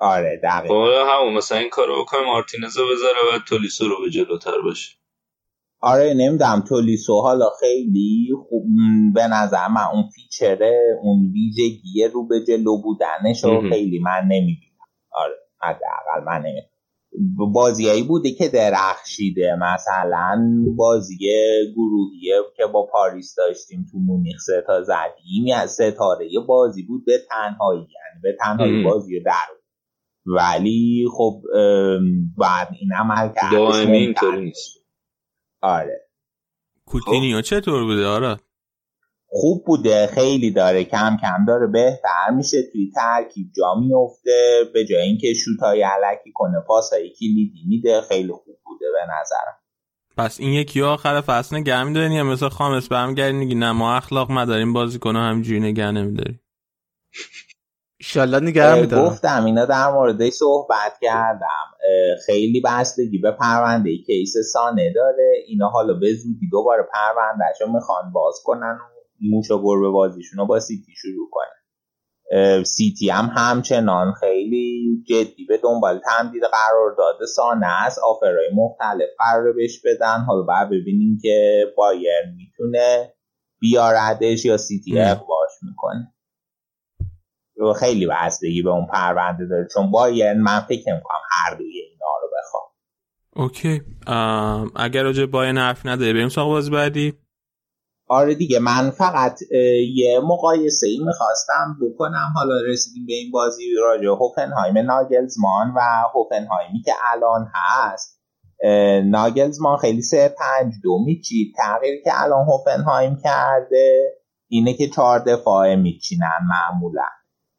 آره 0.00 0.40
دقیقا. 0.42 0.86
خب 0.86 0.90
همون 1.08 1.34
مثلا 1.34 1.58
این 1.58 1.70
کارو 1.70 2.02
بکنه 2.02 2.20
مارتینز 2.26 2.76
رو 2.76 2.84
بذاره 2.92 3.18
و 3.34 3.38
تولیسو 3.48 3.88
رو 3.88 3.96
به 4.04 4.10
جلوتر 4.10 4.60
باشه. 4.64 4.96
آره 5.80 6.14
نمی‌دونم 6.14 6.64
تولیسو 6.68 7.20
حالا 7.20 7.50
خیلی 7.60 8.28
خوب 8.48 8.64
به 9.14 9.26
نظر 9.26 9.68
من 9.68 9.84
اون 9.92 10.04
فیچره 10.14 10.98
اون 11.02 11.32
ویژگی 11.32 12.04
رو 12.12 12.26
به 12.26 12.44
جلو 12.48 12.82
بودنش 12.82 13.44
رو 13.44 13.70
خیلی 13.70 13.98
من 13.98 14.22
نمی‌بینم. 14.24 14.88
آره 15.12 15.34
حداقل 15.62 16.24
من 16.26 16.38
نمی‌دونم 16.38 16.68
بازیایی 17.52 18.02
بوده 18.02 18.30
که 18.30 18.48
درخشیده. 18.48 19.54
مثلا 19.54 20.48
بازی 20.76 21.18
گروهی 21.76 22.32
که 22.56 22.66
با 22.66 22.86
پاریس 22.92 23.34
داشتیم 23.34 23.86
تو 23.92 23.98
مونیخ 23.98 24.40
سه 24.40 24.64
تا 24.66 24.82
زدیم 24.82 25.46
یا 25.46 25.66
ستاره 25.66 26.28
بازی 26.48 26.82
بود 26.82 27.04
به 27.04 27.18
تنهایی 27.30 27.80
یعنی 27.80 28.20
به 28.22 28.36
تنهایی 28.40 28.82
بازی 28.82 29.20
در 29.20 29.32
ولی 30.36 31.06
خب 31.12 31.42
بعد 32.38 32.68
این 32.80 32.92
عمل 32.98 33.28
کرد. 33.34 33.52
دائمی 33.52 33.96
اینطوری 33.96 34.44
نیست. 34.44 34.78
آره. 35.60 36.08
کوتینیو 36.86 37.40
چطور 37.40 37.84
بوده؟ 37.84 38.06
آره. 38.06 38.36
خوب 39.30 39.64
بوده 39.66 40.06
خیلی 40.06 40.50
داره 40.50 40.84
کم 40.84 41.16
کم 41.22 41.44
داره 41.48 41.66
بهتر 41.66 42.30
میشه. 42.36 42.62
توی 42.72 42.90
ترکیب 42.94 43.46
جا 43.56 43.74
میفته 43.80 44.60
به 44.74 44.84
جای 44.84 45.02
اینکه 45.02 45.34
شوتای 45.34 45.82
علکی 45.82 46.32
کنه 46.34 46.60
پاسایی 46.66 47.10
کلیدی 47.20 47.64
میده 47.68 48.00
خیلی 48.08 48.32
خوب 48.32 48.58
بوده 48.64 48.86
به 48.92 49.12
نظرم. 49.20 49.58
پس 50.16 50.40
این 50.40 50.52
یکی 50.52 50.82
آخر 50.82 51.20
فصل 51.20 51.56
نگه 51.56 51.84
میدارین 51.84 52.12
یا 52.12 52.24
مثل 52.24 52.48
خامس 52.48 52.88
برمیگردین؟ 52.88 53.36
میگی 53.36 53.54
نه 53.54 53.72
ما 53.72 53.94
اخلاق 53.96 54.30
مداریم 54.30 54.72
بازی 54.72 54.98
کنه 54.98 55.18
همینجوری 55.18 55.60
نگه 55.60 55.90
نمیداریم. 55.90 56.40
ایشالله 58.00 58.40
نگه 58.40 58.80
میدارم. 58.80 59.08
گفتم 59.08 59.44
اینا 59.44 59.64
در 59.64 59.90
موردش 59.92 60.32
صحبت 60.32 60.92
کردم. 61.00 61.64
خیلی 62.26 62.60
بستگی 62.60 63.18
به 63.18 63.30
پرونده 63.30 63.98
case 64.06 64.34
سانه 64.52 64.92
داره. 64.94 65.32
اینا 65.46 65.68
حالا 65.68 65.94
به 65.94 66.14
زودی 66.14 66.48
دوباره 66.50 66.88
پروندهشو 66.92 67.72
می‌خوان 67.72 68.12
باز 68.12 68.34
کنن 68.44 68.78
و 68.80 68.98
موش 69.20 69.50
و 69.50 69.62
گربه 69.62 69.90
بازیشون 69.90 70.38
رو 70.38 70.46
با 70.46 70.60
سیتی 70.60 70.92
شروع 70.96 71.28
کنه 71.30 72.64
سیتی 72.64 73.10
هم 73.10 73.30
همچنان 73.36 74.12
خیلی 74.12 75.04
جدی 75.08 75.44
به 75.48 75.58
دنبال 75.62 76.00
تمدید 76.04 76.42
قرارداد 76.42 77.26
سانه 77.26 77.84
است. 77.86 77.98
offer 77.98 78.35
های 78.35 78.50
مختلف 78.54 79.08
قرار 79.18 79.52
بهش 79.52 79.80
بدن. 79.84 80.24
حالا 80.26 80.42
باید 80.42 80.68
ببینیم 80.68 81.18
که 81.22 81.64
بایرن 81.76 82.22
می‌تونه 82.36 83.14
بیاردش 83.60 84.44
یا 84.44 84.56
سیتی 84.56 84.98
اقباش 84.98 85.50
می‌کنه. 85.62 86.14
خیلی 87.80 88.06
بستگی 88.06 88.62
به 88.62 88.70
اون 88.70 88.86
پرونده 88.86 89.46
داره 89.46 89.68
چون 89.74 89.90
بایر 89.90 90.32
من 90.32 90.60
فکر 90.60 90.94
می‌کنم 90.94 91.20
هر 91.30 91.54
دوی 91.54 91.80
اینا 91.80 92.06
رو 92.22 92.28
بخوام. 92.38 92.62
اوکی. 93.36 93.82
اگر 94.76 95.02
راجع 95.02 95.26
بایر 95.26 95.54
حرف 95.54 95.86
نداره 95.86 96.12
بریم 96.12 96.28
سراغ 96.28 96.48
بازی 96.48 96.70
بعدی. 96.70 97.14
آره 98.10 98.34
دیگه 98.34 98.58
من 98.58 98.90
فقط 98.90 99.38
یه 99.94 100.20
مقایسه 100.20 100.86
ای 100.88 100.98
می‌خواستم 101.06 101.78
بکنم. 101.82 102.32
حالا 102.34 102.54
رسیدیم 102.68 103.06
به 103.06 103.12
این 103.12 103.30
بازی 103.30 103.62
راجع 103.80 104.08
هوفنهایم 104.08 104.78
ناگلزمان 104.78 105.74
و 105.76 105.80
هوفنهایمی 106.14 106.82
که 106.84 106.92
الان 107.12 107.50
هست. 107.54 108.18
ناگلزمان 109.04 109.76
خیلی 109.76 110.02
سه 110.02 110.34
پنج 110.38 110.74
دو 110.82 110.98
میچید. 111.04 111.54
تغییری 111.56 112.02
که 112.02 112.10
الان 112.14 112.46
هوفنهایم 112.46 113.16
کرده 113.24 114.14
اینه 114.48 114.74
که 114.74 114.88
چهار 114.88 115.18
دفاعه 115.18 115.76
میچینن 115.76 116.38
معمولا. 116.48 117.08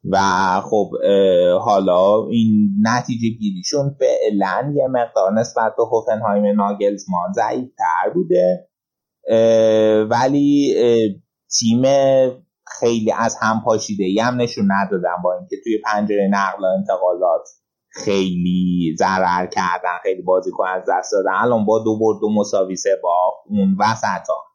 و 0.04 0.18
خب 0.60 0.90
حالا 1.60 2.26
این 2.30 2.70
نتیجه 2.82 3.28
گیریشون 3.28 3.96
فعلا 3.98 4.72
یه 4.76 4.86
مقدار 4.86 5.32
نسبت 5.32 5.76
به 5.76 5.84
هوفنهایم 5.84 6.56
ناگلزمان 6.56 7.32
ضعیف 7.32 7.68
تر 7.78 8.10
بوده 8.10 8.68
ولی 10.10 10.74
تیم 11.58 11.82
خیلی 12.66 13.12
از 13.12 13.36
هم 13.40 13.62
پاشیده 13.64 14.22
هم 14.22 14.40
نشون 14.40 14.68
ندادن 14.72 15.22
با 15.24 15.34
اینکه 15.38 15.56
توی 15.64 15.78
پنجره 15.84 16.28
نقل 16.30 16.64
و 16.64 16.66
انتقالات 16.66 17.48
خیلی 17.92 18.96
ضرر 18.98 19.46
کردن 19.46 19.98
خیلی 20.02 20.22
بازیکن 20.22 20.66
از 20.68 20.82
دست 20.88 21.12
دادن. 21.12 21.32
الان 21.34 21.66
با 21.66 21.78
دو 21.78 21.98
برد 21.98 22.20
دو 22.20 22.30
مساوی 22.34 22.76
سه 22.76 23.00
با 23.02 23.32
اون 23.46 23.76
وسط 23.80 24.28
ها 24.28 24.49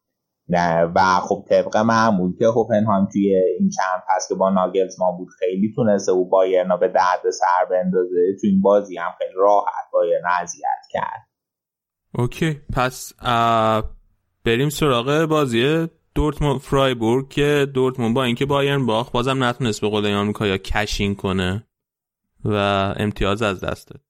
و 0.50 1.20
خب 1.20 1.46
طبق 1.50 1.78
معمول 1.78 2.36
که 2.40 2.46
هوفنهایم 2.46 3.06
توی 3.06 3.36
این 3.60 3.70
چند 3.70 4.04
پس 4.10 4.28
که 4.30 4.36
با 4.36 4.50
ما 5.00 5.12
بود 5.18 5.28
خیلی 5.40 5.74
تونسته 5.76 6.12
او 6.12 6.30
بایرنا 6.30 6.78
به 6.78 6.88
درد 6.88 7.30
سر 7.32 7.66
بندازه. 7.72 8.36
توی 8.42 8.50
این 8.50 8.62
بازی 8.62 8.98
هم 8.98 9.12
خیلی 9.18 9.34
راحت 9.36 9.92
بایرنا 9.94 10.30
اذیت 10.42 10.86
کرد. 10.90 11.28
اوکی 12.18 12.60
پس 12.74 13.14
بریم 14.46 14.70
سراغ 14.70 15.26
بازی 15.26 15.88
دورتموند 16.16 16.60
فرایبورگ 16.60 17.30
که 17.30 17.68
دورتموند 17.74 18.16
با 18.16 18.24
اینکه 18.24 18.46
بایرن 18.46 18.86
باخت 18.86 19.12
بازم 19.12 19.44
نتونست 19.44 19.82
به 19.82 19.90
قول 19.90 20.14
آمریکا 20.14 20.48
یا 20.48 20.58
کشین 20.58 21.16
کنه 21.16 21.68
و 22.46 22.56
امتیاز 22.98 23.42
از 23.42 23.64
دست 23.64 23.88
داد. 23.88 24.02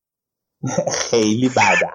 خیلی 1.10 1.49
بده 1.49 1.91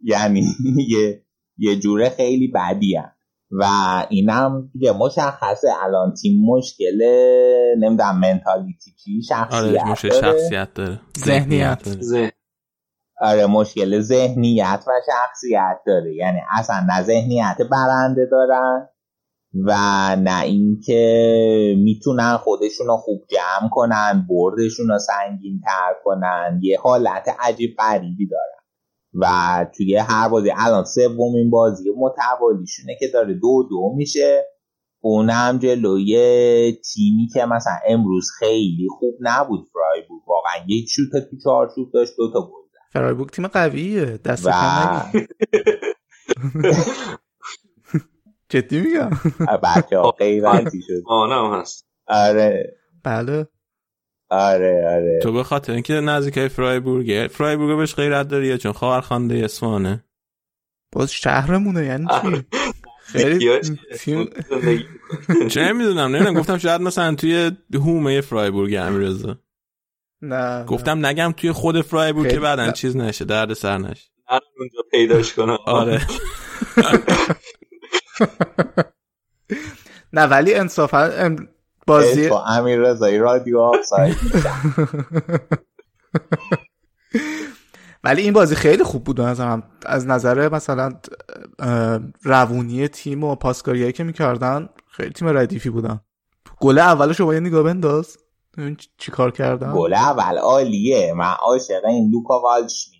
یعنی 0.00 0.46
یه 0.88 1.22
یه 1.58 1.76
جوره 1.76 2.08
خیلی 2.08 2.48
بدی 2.48 2.96
هم. 2.96 3.15
و 3.50 3.64
اینم 4.10 4.70
دیگه 4.72 4.92
مشخصه. 4.92 5.68
الان 5.82 6.14
تیم 6.22 6.44
مشکل 6.46 7.02
نمی‌دونم 7.78 8.20
منتالیتی 8.20 8.90
چی 9.04 9.22
شخصیت 9.22 9.54
آره 9.54 9.94
شخصیت 9.94 10.74
داره. 10.74 11.00
ذهنیت. 11.18 11.88
آره 13.20 13.46
مشکل 13.46 14.00
ذهنیت 14.00 14.84
و 14.88 14.90
شخصیت 15.06 15.78
داره. 15.86 16.14
یعنی 16.14 16.38
اصلا 16.58 16.86
نه 16.88 17.02
ذهنیت 17.02 17.56
برنده 17.70 18.28
دارن 18.30 18.88
و 19.66 19.72
نه 20.16 20.42
اینکه 20.42 21.74
می‌تونن 21.78 22.36
خودشون 22.36 22.86
رو 22.86 22.96
خوب 22.96 23.20
جمع 23.30 23.68
کنن 23.70 24.26
بردشون 24.28 24.88
رو 24.88 24.98
سنگین 24.98 25.60
تر 25.64 25.94
کنن. 26.04 26.60
یه 26.62 26.78
حالت 26.80 27.28
عجیب 27.40 27.76
غریبی 27.78 28.28
دارن. 28.28 28.55
و 29.20 29.26
توی 29.76 29.96
هر 29.96 30.28
بازی 30.28 30.50
الان 30.56 30.84
سومین 30.84 31.50
بازی 31.50 31.84
متوالیشونه 31.96 32.96
که 33.00 33.08
داره 33.08 33.34
دو 33.34 33.66
دو 33.70 33.94
میشه. 33.96 34.44
اونم 35.00 35.58
جلوی 35.58 36.12
تیمی 36.72 37.28
که 37.32 37.44
مثلا 37.44 37.72
امروز 37.88 38.28
خیلی 38.38 38.86
خوب 38.98 39.14
نبود 39.20 39.68
فرای 39.72 40.02
بود 40.08 40.22
واقعا 40.26 40.64
یک 40.68 40.88
شوت 40.90 41.30
تو 41.30 41.36
چارچوب 41.44 41.92
داشت 41.92 42.12
دو 42.16 42.32
تا 42.32 42.40
گل 42.40 42.66
فرایبورگ 42.92 43.30
تیم 43.30 43.46
قویه. 43.46 44.04
دست 44.24 44.46
و... 44.46 44.50
جدی 48.48 48.80
میگم؟ 48.80 49.10
بچه 49.62 49.98
ها 49.98 50.10
غیرتی 50.10 50.82
شد. 50.82 51.02
آنم 51.06 51.60
هست. 51.60 51.86
آره. 52.06 52.76
بله. 53.04 53.48
آره 54.28 54.86
آره. 54.88 55.20
تو 55.22 55.32
به 55.32 55.42
خاطر 55.42 55.72
اینکه 55.72 55.94
نزدیک 55.94 56.48
فرایبورگ 56.48 57.28
فرایبورگ 57.32 57.78
بهش 57.78 57.94
غیرت 57.94 58.28
داری 58.28 58.58
چون 58.58 58.72
خواهرخوانده 58.72 59.44
اسمانه 59.44 60.04
باز 60.92 61.12
شهرمونه 61.12 61.84
یعنی 61.84 62.06
چی؟ 62.22 62.44
خیلی 63.06 63.50
چه 65.50 65.72
می‌دونم 65.72 66.16
نمی‌دونم. 66.16 66.34
گفتم 66.34 66.58
شاید 66.58 66.80
مثلا 66.80 67.14
توی 67.14 67.50
هومه 67.74 68.20
فرایبورگ 68.20 68.74
امیرزا 68.74 69.38
نه 70.22 70.64
گفتم 70.64 71.06
نگم 71.06 71.34
توی 71.36 71.52
خود 71.52 71.80
فرایبورگ 71.80 72.30
که 72.30 72.40
بعدن 72.40 72.72
چیز 72.72 72.96
نشه 72.96 73.24
درد 73.24 73.52
سر 73.52 73.78
نشه. 73.78 74.10
اونجا 74.58 74.78
پیداش 74.90 75.34
کنم. 75.34 75.58
آره. 75.66 76.00
نه 80.12 80.22
ولی 80.22 80.54
انصافا 80.54 81.36
بازی 81.86 82.28
با 82.28 82.44
امیر 82.44 82.78
رضایی 82.78 83.18
رادیو 83.18 83.58
آفساید 83.58 84.16
ولی 88.04 88.22
این 88.22 88.32
بازی 88.32 88.54
خیلی 88.54 88.84
خوب 88.84 89.04
بود 89.04 89.20
نظرم. 89.20 89.62
از 89.86 90.06
نظر 90.06 90.48
مثلا 90.48 90.92
روونی 92.22 92.88
تیم 92.88 93.24
و 93.24 93.34
پاسکاریایی 93.34 93.92
که 93.92 94.04
می‌کردن 94.04 94.68
خیلی 94.90 95.10
تیم 95.10 95.28
ردیفی 95.28 95.70
بودن. 95.70 96.00
گل 96.60 96.78
اولش 96.78 97.20
رو 97.20 97.26
با 97.26 97.34
یه 97.34 97.40
نگاه 97.40 97.62
بنداز. 97.62 98.16
چی 98.98 99.10
کار 99.10 99.30
کردن. 99.30 99.72
گل 99.72 99.94
اول 99.94 100.38
عالیه. 100.38 101.12
من 101.16 101.34
عاشق 101.42 101.84
این 101.84 102.10
لوکا 102.10 102.40
والش 102.40 102.90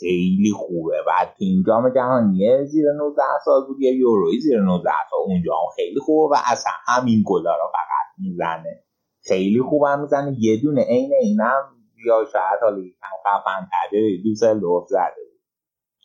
خیلی 0.00 0.52
خوبه. 0.56 0.96
بعد 1.06 1.28
تو 1.28 1.44
این 1.44 1.64
جام 1.66 1.90
جهانی 1.94 2.66
زیر 2.66 2.92
19 2.92 3.22
سال 3.44 3.66
بود 3.66 3.80
یا 3.80 3.96
یوروی 3.96 4.40
زیر 4.40 4.60
19 4.60 4.90
سال. 5.10 5.20
اونجا 5.26 5.52
هم 5.52 5.70
خیلی 5.76 6.00
خوبه 6.00 6.34
و 6.34 6.38
اصلا 6.46 6.72
همین 6.86 7.22
گلا 7.26 7.52
رو 7.56 7.68
فقط 7.72 8.18
می‌زنه. 8.18 8.84
خیلی 9.24 9.62
خوبم 9.62 10.00
می‌زنه. 10.00 10.36
یه 10.38 10.62
دونه 10.62 10.82
عین 10.82 11.12
اینم 11.22 11.62
یا 12.06 12.24
شاید 12.32 12.60
حالا 12.62 12.78
یکم 12.78 13.06
خفن 13.24 13.68
تره 13.70 14.22
دوسلدورف 14.24 14.88
زده. 14.88 15.22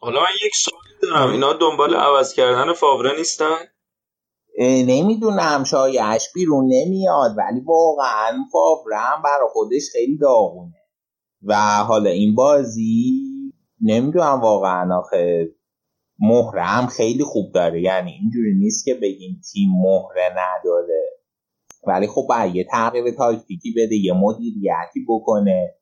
حالا 0.02 0.20
من 0.20 0.36
یک 0.46 0.56
سوال 0.56 0.82
دارم. 1.02 1.32
اینا 1.32 1.54
دنبال 1.54 1.96
عوض 1.96 2.34
کردن 2.34 2.74
فاوره 2.74 3.18
نیستن؟ 3.18 3.58
نمی‌دونم. 4.88 5.64
شایعش 5.64 6.28
بیرون 6.34 6.66
نمیاد 6.66 7.32
ولی 7.38 7.62
واقعا 7.66 8.38
فاورم 8.52 9.22
برا 9.24 9.48
خودش 9.48 9.84
خیلی 9.92 10.18
داغونه. 10.18 10.74
و 11.44 11.56
حالا 11.88 12.10
این 12.10 12.36
بازی 12.36 13.17
نمی‌دونم 13.82 14.42
واقعا 14.42 14.98
آخه 15.00 15.50
مهره 16.20 16.64
هم 16.64 16.88
خیلی 16.88 17.24
خوب 17.24 17.52
داره. 17.54 17.82
یعنی 17.82 18.12
اینجوری 18.12 18.56
نیست 18.56 18.86
که 18.86 18.94
بگیم 18.94 19.42
تیم 19.52 19.70
مهره 19.82 20.30
نداره. 20.32 21.04
ولی 21.88 22.08
خب 22.08 22.26
باید 22.30 22.56
یه 22.56 22.64
تغییر 22.72 23.12
تاکتیکی 23.12 23.74
بده 23.78 23.96
یه 23.96 24.14
مدیریتی 24.14 25.06
بکنه. 25.10 25.74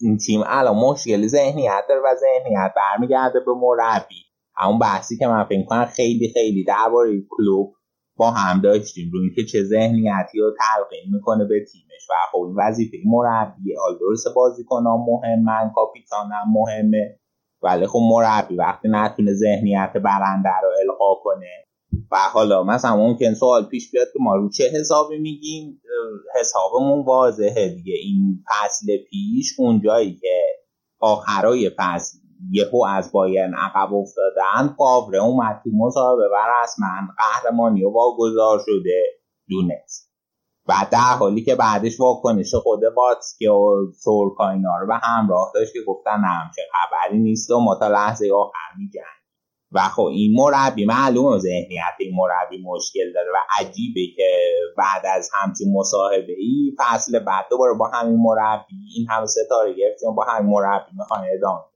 این 0.00 0.16
تیم 0.16 0.40
الان 0.46 0.76
مشکل 0.76 1.26
ذهنیت 1.26 1.84
داره 1.88 2.00
و 2.04 2.14
ذهنیت 2.14 2.72
برمیگرده 2.76 3.40
به 3.40 3.52
مربی. 3.54 4.24
همون 4.56 4.78
بحثی 4.78 5.16
که 5.16 5.26
من 5.26 5.44
فکر 5.44 5.64
کنم 5.64 5.84
خیلی 5.84 6.32
خیلی 6.34 6.64
درباره 6.64 7.22
کلوب 7.30 7.74
با 8.16 8.30
هم 8.30 8.60
داشتیم. 8.60 9.10
روی 9.12 9.26
اینکه 9.26 9.44
چه 9.44 9.62
ذهنیتی 9.62 10.38
رو 10.38 10.54
تلقین 10.58 11.14
می‌کنه 11.14 11.44
به 11.44 11.64
تیمش. 11.72 12.10
و 12.10 12.14
خب 12.32 12.38
این 12.38 12.54
وظیفه 12.58 12.96
مربی. 13.04 13.74
درسته 14.00 14.30
بازیکنان 14.36 14.98
مهمن 15.08 15.72
کاپیتانم 15.74 16.44
مهمه. 16.52 17.18
ولی 17.62 17.86
خب 17.86 18.00
مربی 18.02 18.56
وقتی 18.56 18.88
نتونه 18.90 19.32
ذهنیت 19.32 19.92
برنده 20.04 20.50
رو 20.62 20.68
القا 20.82 21.14
کنه. 21.24 21.64
و 22.12 22.16
حالا 22.32 22.64
مثلا 22.64 22.96
ممکن 22.96 23.34
سوال 23.34 23.64
پیش 23.64 23.90
بیاد 23.90 24.06
که 24.12 24.18
ما 24.20 24.36
رو 24.36 24.50
چه 24.50 24.64
حسابی 24.74 25.18
میگیم؟ 25.18 25.80
حسابمون 26.40 27.04
واضحه 27.04 27.68
دیگه. 27.68 27.94
این 28.02 28.44
فصل 28.48 28.86
پیش 29.10 29.54
اونجایی 29.58 30.14
که 30.14 30.46
آخرای 31.00 31.70
فصل 31.76 32.18
یهو 32.50 32.84
از 32.84 33.12
بایرن 33.12 33.54
عقب 33.54 33.94
افتادن 33.94 34.74
فاوره 34.78 35.18
اومد 35.18 35.60
تو 35.64 35.70
مصاحبه 35.74 36.28
و 36.32 36.36
رسما 36.62 36.86
قهرمانی 37.18 37.84
و 37.84 37.90
واگذار 37.90 38.58
شده 38.66 39.02
دونست. 39.48 40.14
و 40.68 40.72
در 40.92 41.16
حالی 41.18 41.44
که 41.44 41.54
بعدش 41.54 42.00
واکنش 42.00 42.54
خود 42.54 42.80
باتسکه 42.96 43.50
و 43.50 43.92
سورکا 44.00 44.50
اینا 44.50 44.78
رو 44.80 44.86
به 44.86 44.94
همراه 44.94 45.52
داشت 45.54 45.72
که 45.72 45.78
گفتن 45.86 46.20
نه 46.20 46.50
چه 46.56 46.62
خبری 46.72 47.18
نیست 47.18 47.50
و 47.50 47.60
ما 47.60 47.74
تا 47.74 47.88
لحظه 47.88 48.30
آخر 48.34 48.78
میگن 48.78 49.14
و 49.72 49.80
خب 49.80 50.02
این 50.02 50.32
مربی 50.36 50.84
معلومه 50.84 51.38
ذهنیت 51.38 51.94
این 51.98 52.14
مربی 52.16 52.62
مشکل 52.64 53.12
داره 53.12 53.30
و 53.32 53.36
عجیبه 53.60 54.00
که 54.16 54.30
بعد 54.76 55.06
از 55.16 55.30
همچین 55.32 55.72
مصاحبه 55.72 56.32
ای 56.38 56.72
فصل 56.78 57.18
بعد 57.18 57.44
دوباره 57.50 57.74
با 57.74 57.88
همین 57.88 58.16
مربی 58.16 58.74
این 58.96 59.06
همه 59.10 59.26
ستاره 59.26 59.74
گرفتیم 59.74 60.14
با 60.14 60.24
همین 60.24 60.50
مربی 60.50 60.90
می‌خوان 60.98 61.24
ادامه 61.36 61.73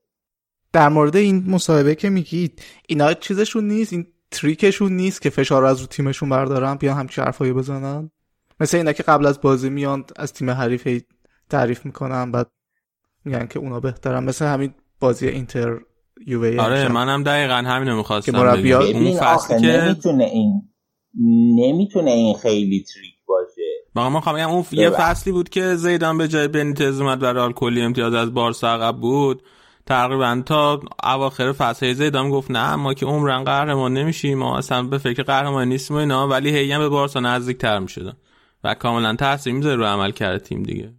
در 0.72 0.88
مورد 0.88 1.16
این 1.16 1.44
مصاحبه 1.50 1.94
که 1.94 2.10
میگید 2.10 2.62
اینا 2.88 3.14
چیزشون 3.14 3.68
نیست 3.68 3.92
این 3.92 4.06
تریکشون 4.30 4.92
نیست 4.92 5.22
که 5.22 5.30
فشار 5.30 5.64
از 5.64 5.80
رو 5.80 5.86
تیمشون 5.86 6.28
بردارن 6.28 6.74
بیان 6.74 6.96
همچین 6.96 7.24
حرفایی 7.24 7.52
بزنن؟ 7.52 8.10
مثل 8.60 8.76
اینا 8.76 8.92
که 8.92 9.02
قبل 9.02 9.26
از 9.26 9.40
بازی 9.40 9.70
میان 9.70 10.04
از 10.16 10.32
تیم 10.32 10.50
حریف 10.50 11.02
تعریف 11.50 11.86
می‌کنن 11.86 12.32
بعد 12.32 12.50
میگن 13.24 13.46
که 13.46 13.58
اونا 13.58 13.80
بهترن. 13.80 14.24
مثل 14.24 14.46
همین 14.46 14.74
بازی 15.00 15.28
اینتر 15.28 15.78
یووه 16.26 16.56
آره 16.60 16.88
منم 16.88 17.22
دقیقا 17.22 17.54
همینو 17.54 17.96
می‌خواستم 17.96 18.32
که 18.32 18.38
مربیات 18.38 18.94
اون 18.94 19.16
فصل 19.20 19.60
که 19.60 19.66
نمی‌تونه 19.66 20.24
این 20.24 20.62
نمی‌تونه 21.56 22.10
این 22.10 22.36
خیلی 22.36 22.84
تریک 22.94 23.14
باشه. 23.26 23.62
واقعا 23.94 24.10
من 24.10 24.20
خواهم 24.20 24.50
اون 24.50 24.64
یه 24.72 24.90
فصلی 24.90 25.32
بود 25.32 25.48
که 25.48 25.74
زیدان 25.74 26.18
به 26.18 26.28
جای 26.28 26.48
بنیتز 26.48 27.00
اومد 27.00 27.22
و 27.22 27.26
رئال 27.26 27.52
کلی 27.52 27.82
امتیاز 27.82 28.14
از 28.14 28.34
بارسا 28.34 28.68
عقب 28.68 28.96
بود. 28.96 29.42
تقریبا 29.88 30.42
تا 30.46 30.80
اواخر 31.04 31.52
فصل 31.52 31.92
زیدان 31.92 32.30
گفت 32.30 32.50
نه 32.50 32.74
ما 32.74 32.94
که 32.94 33.06
عمرن 33.06 33.44
قهرمان 33.44 33.94
نمیشیم 33.94 34.38
ما 34.38 34.58
اصلا 34.58 34.82
به 34.82 34.98
فکر 34.98 35.22
قهرمانی 35.22 35.70
نیستیم 35.70 35.96
و 35.96 36.00
اینا 36.00 36.28
ولی 36.28 36.56
هی 36.56 36.78
به 36.78 36.88
بارسا 36.88 37.20
نزدیک 37.20 37.58
تر 37.58 37.78
می‌شدن 37.78 38.16
و 38.64 38.74
کاملا 38.74 39.16
تاثیر 39.16 39.52
می‌ذاره 39.52 39.76
رو 39.76 39.84
عمل 39.84 40.10
کرده 40.10 40.38
تیم 40.38 40.62
دیگه. 40.62 40.94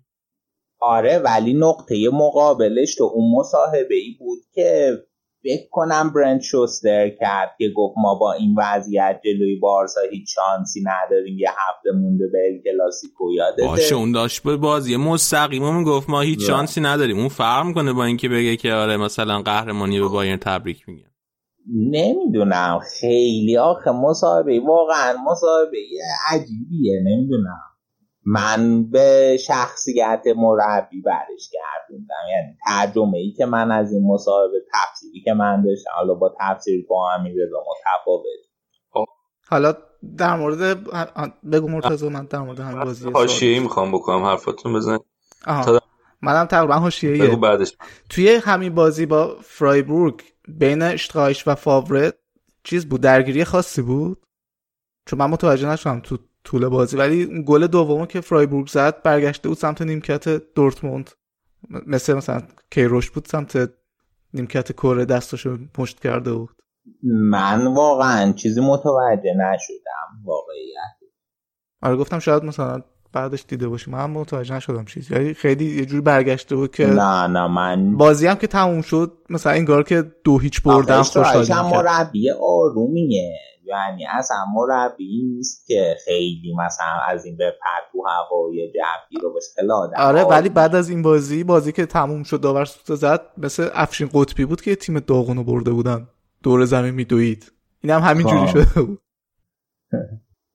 آره 0.82 1.20
ولی 1.20 1.54
نقطه 1.54 2.10
مقابلش 2.14 2.96
تو 2.96 3.04
اون 3.04 3.40
مصاحبه 3.40 3.96
ای 3.96 4.16
بود 4.20 4.40
که 4.54 4.98
فکر 5.44 5.70
کنم 5.72 6.12
برند 6.16 6.42
شوستر 6.42 7.10
کرد 7.10 7.50
که 7.58 7.70
گفت 7.76 7.96
ما 7.98 8.16
با 8.16 8.34
این 8.34 8.56
وضعیت 8.58 9.22
جلوی 9.24 9.56
بارسا 9.56 10.02
هیچ 10.12 10.36
شانسی 10.36 10.84
نداریم 10.84 11.38
یه 11.40 11.50
هفته 11.50 11.92
مونده 11.92 12.28
به 12.32 12.40
ال 12.52 12.62
کلاسیکو 12.64 13.34
یادته. 13.34 13.66
باشه 13.66 13.96
اون 13.96 14.12
داشت 14.12 14.44
به 14.44 14.58
بازی 14.58 14.98
مستقیم 14.98 15.84
گفت 15.84 16.10
ما 16.10 16.22
هیچ 16.22 16.48
شانسی 16.48 16.82
نداریم. 16.82 17.20
اون 17.20 17.28
فرق 17.28 17.66
می‌کنه 17.66 17.94
با 17.94 18.06
اینکه 18.06 18.30
بگه 18.30 18.56
که 18.56 18.74
آره 18.74 18.98
مثلا 18.98 19.42
قهرمانی 19.42 20.00
به 20.00 20.08
بایرن 20.08 20.38
تبریک 20.38 20.90
میگن 20.90 21.10
نمی‌دونم. 21.76 22.80
خیلی 23.00 23.58
آخه 23.58 23.92
مصاحبه 23.92 24.60
واقعا 24.60 25.18
مصاحبه 25.32 25.78
عجیبیه 26.32 27.00
نمی‌دونم. 27.06 27.62
من 28.32 28.90
به 28.90 29.38
شخصیت 29.48 30.24
مربی 30.36 31.02
برش 31.02 31.52
گردوندم. 31.54 32.16
یعنی 32.32 32.58
ترجمه 32.66 33.18
ای 33.18 33.32
که 33.32 33.46
من 33.46 33.72
از 33.72 33.92
این 33.92 34.08
مصاحبه 34.08 34.58
تفسیری 34.74 35.22
که 35.26 35.34
من 35.34 35.64
داشتم 35.64 35.92
حالا 35.96 36.14
با 36.14 36.36
تفسیر 36.40 36.86
با 36.90 37.10
همین 37.10 37.34
رضا 37.40 37.58
متفاوت. 37.58 38.24
حالا 39.50 39.74
در 40.18 40.36
مورد 40.36 40.84
بگو 41.52 41.68
مرتضی 41.68 42.10
من 42.10 42.26
در 42.26 42.40
مورد 42.40 42.60
همین 42.60 42.84
بازی 42.84 43.12
حاشیه‌ای 43.12 43.60
می‌خوام 43.60 43.92
بکنم 43.92 44.24
حرفاتون 44.24 44.74
بزن 44.74 44.98
تا 45.46 45.80
منم 46.22 46.46
تقریبا 46.46 46.74
حاشیه‌ای 46.74 47.22
بگو 47.22 47.38
بعدش. 47.38 47.78
توی 48.10 48.30
همین 48.30 48.76
بازی 48.76 49.06
با 49.06 49.38
فرایبورگ 49.42 50.22
بین 50.48 50.82
اشترایش 50.82 51.48
و 51.48 51.56
فاوره 51.56 52.14
چیز 52.64 52.90
بود؟ 52.90 53.02
درگیری 53.02 53.44
خاصی 53.44 53.82
بود؟ 53.82 54.24
چون 55.06 55.20
من 55.20 55.30
متوجه 55.30 55.70
نشدم 55.70 56.00
تو 56.00 56.18
طول 56.44 56.68
بازی. 56.68 56.98
ولی 56.98 57.44
گل 57.44 57.68
دومو 57.68 58.06
که 58.06 58.22
فرایبورگ 58.22 58.68
زد 58.68 59.04
برگشته 59.04 59.50
بود 59.50 59.58
سمت 59.58 59.82
نیمکت 59.82 60.54
دورتموند. 60.54 61.10
مثل 61.88 62.14
مثلا 62.14 62.42
کیروش 62.72 63.12
بود 63.12 63.26
سمت 63.26 63.70
نیمکت 64.34 64.72
کره 64.72 65.06
دستاشو 65.06 65.58
پشت 65.74 66.00
کرده 66.00 66.34
بود. 66.34 66.50
من 67.04 67.68
واقعا 67.68 68.32
چیزی 68.32 68.62
متوجه 68.62 69.34
نشدم 69.34 70.24
واقعیت. 70.26 71.14
آره 71.82 71.96
گفتم 71.96 72.20
شاید 72.20 72.44
مثلا 72.44 72.82
بعدش 73.14 73.46
دیده 73.48 73.68
باشی 73.68 73.92
من 73.92 74.06
متوجه 74.06 74.56
نشدم 74.56 74.86
چیزی. 74.86 75.14
یعنی 75.14 75.34
خیلی 75.34 75.66
یه 75.66 75.86
جوری 75.86 76.02
برگشته 76.02 76.56
بود 76.56 76.76
که 76.76 76.86
نه 76.86 77.28
نه 77.28 77.48
من 77.48 77.98
بازی 77.98 78.28
هم 78.28 78.36
که 78.36 78.48
تموم 78.48 78.82
شد 78.82 79.18
مثلا 79.30 79.54
انگار 79.54 79.84
که 79.84 80.12
دو 80.24 80.38
هیچ 80.40 80.64
بردن 80.64 81.02
خوشحال 81.02 81.72
مربی 81.72 82.32
آرومیه. 82.32 83.40
یعنی 83.70 84.06
اصلا 84.06 84.46
مربی 84.54 85.24
نیست 85.24 85.68
که 85.68 85.96
خیلی 86.06 86.56
مثلا 86.56 87.00
از 87.08 87.26
این 87.26 87.38
به 87.38 87.52
پتو 87.52 88.04
هوای 88.08 88.72
جبی 88.72 89.22
رو 89.22 89.34
به 89.34 89.40
آره 89.98 90.24
ولی 90.24 90.50
بعد 90.50 90.76
از 90.76 90.90
این 90.90 91.02
بازی 91.02 91.44
بازی 91.44 91.72
که 91.72 91.86
تموم 91.86 92.24
شد 92.24 92.42
داور 92.42 92.66
سوت 92.66 92.96
زد 92.96 93.22
مثل 93.38 93.70
افشین 93.74 94.10
قطبی 94.14 94.46
بود 94.46 94.62
که 94.62 94.76
تیم 94.76 95.00
داغونو 95.00 95.44
برده 95.44 95.72
بودن. 95.72 96.08
دور 96.44 96.66
زمین 96.66 96.94
میدوید. 96.94 97.52
این 97.82 97.94
هم 97.94 98.02
همین 98.02 98.28
جوری 98.28 98.48
شده 98.48 98.82
بود. 98.82 99.02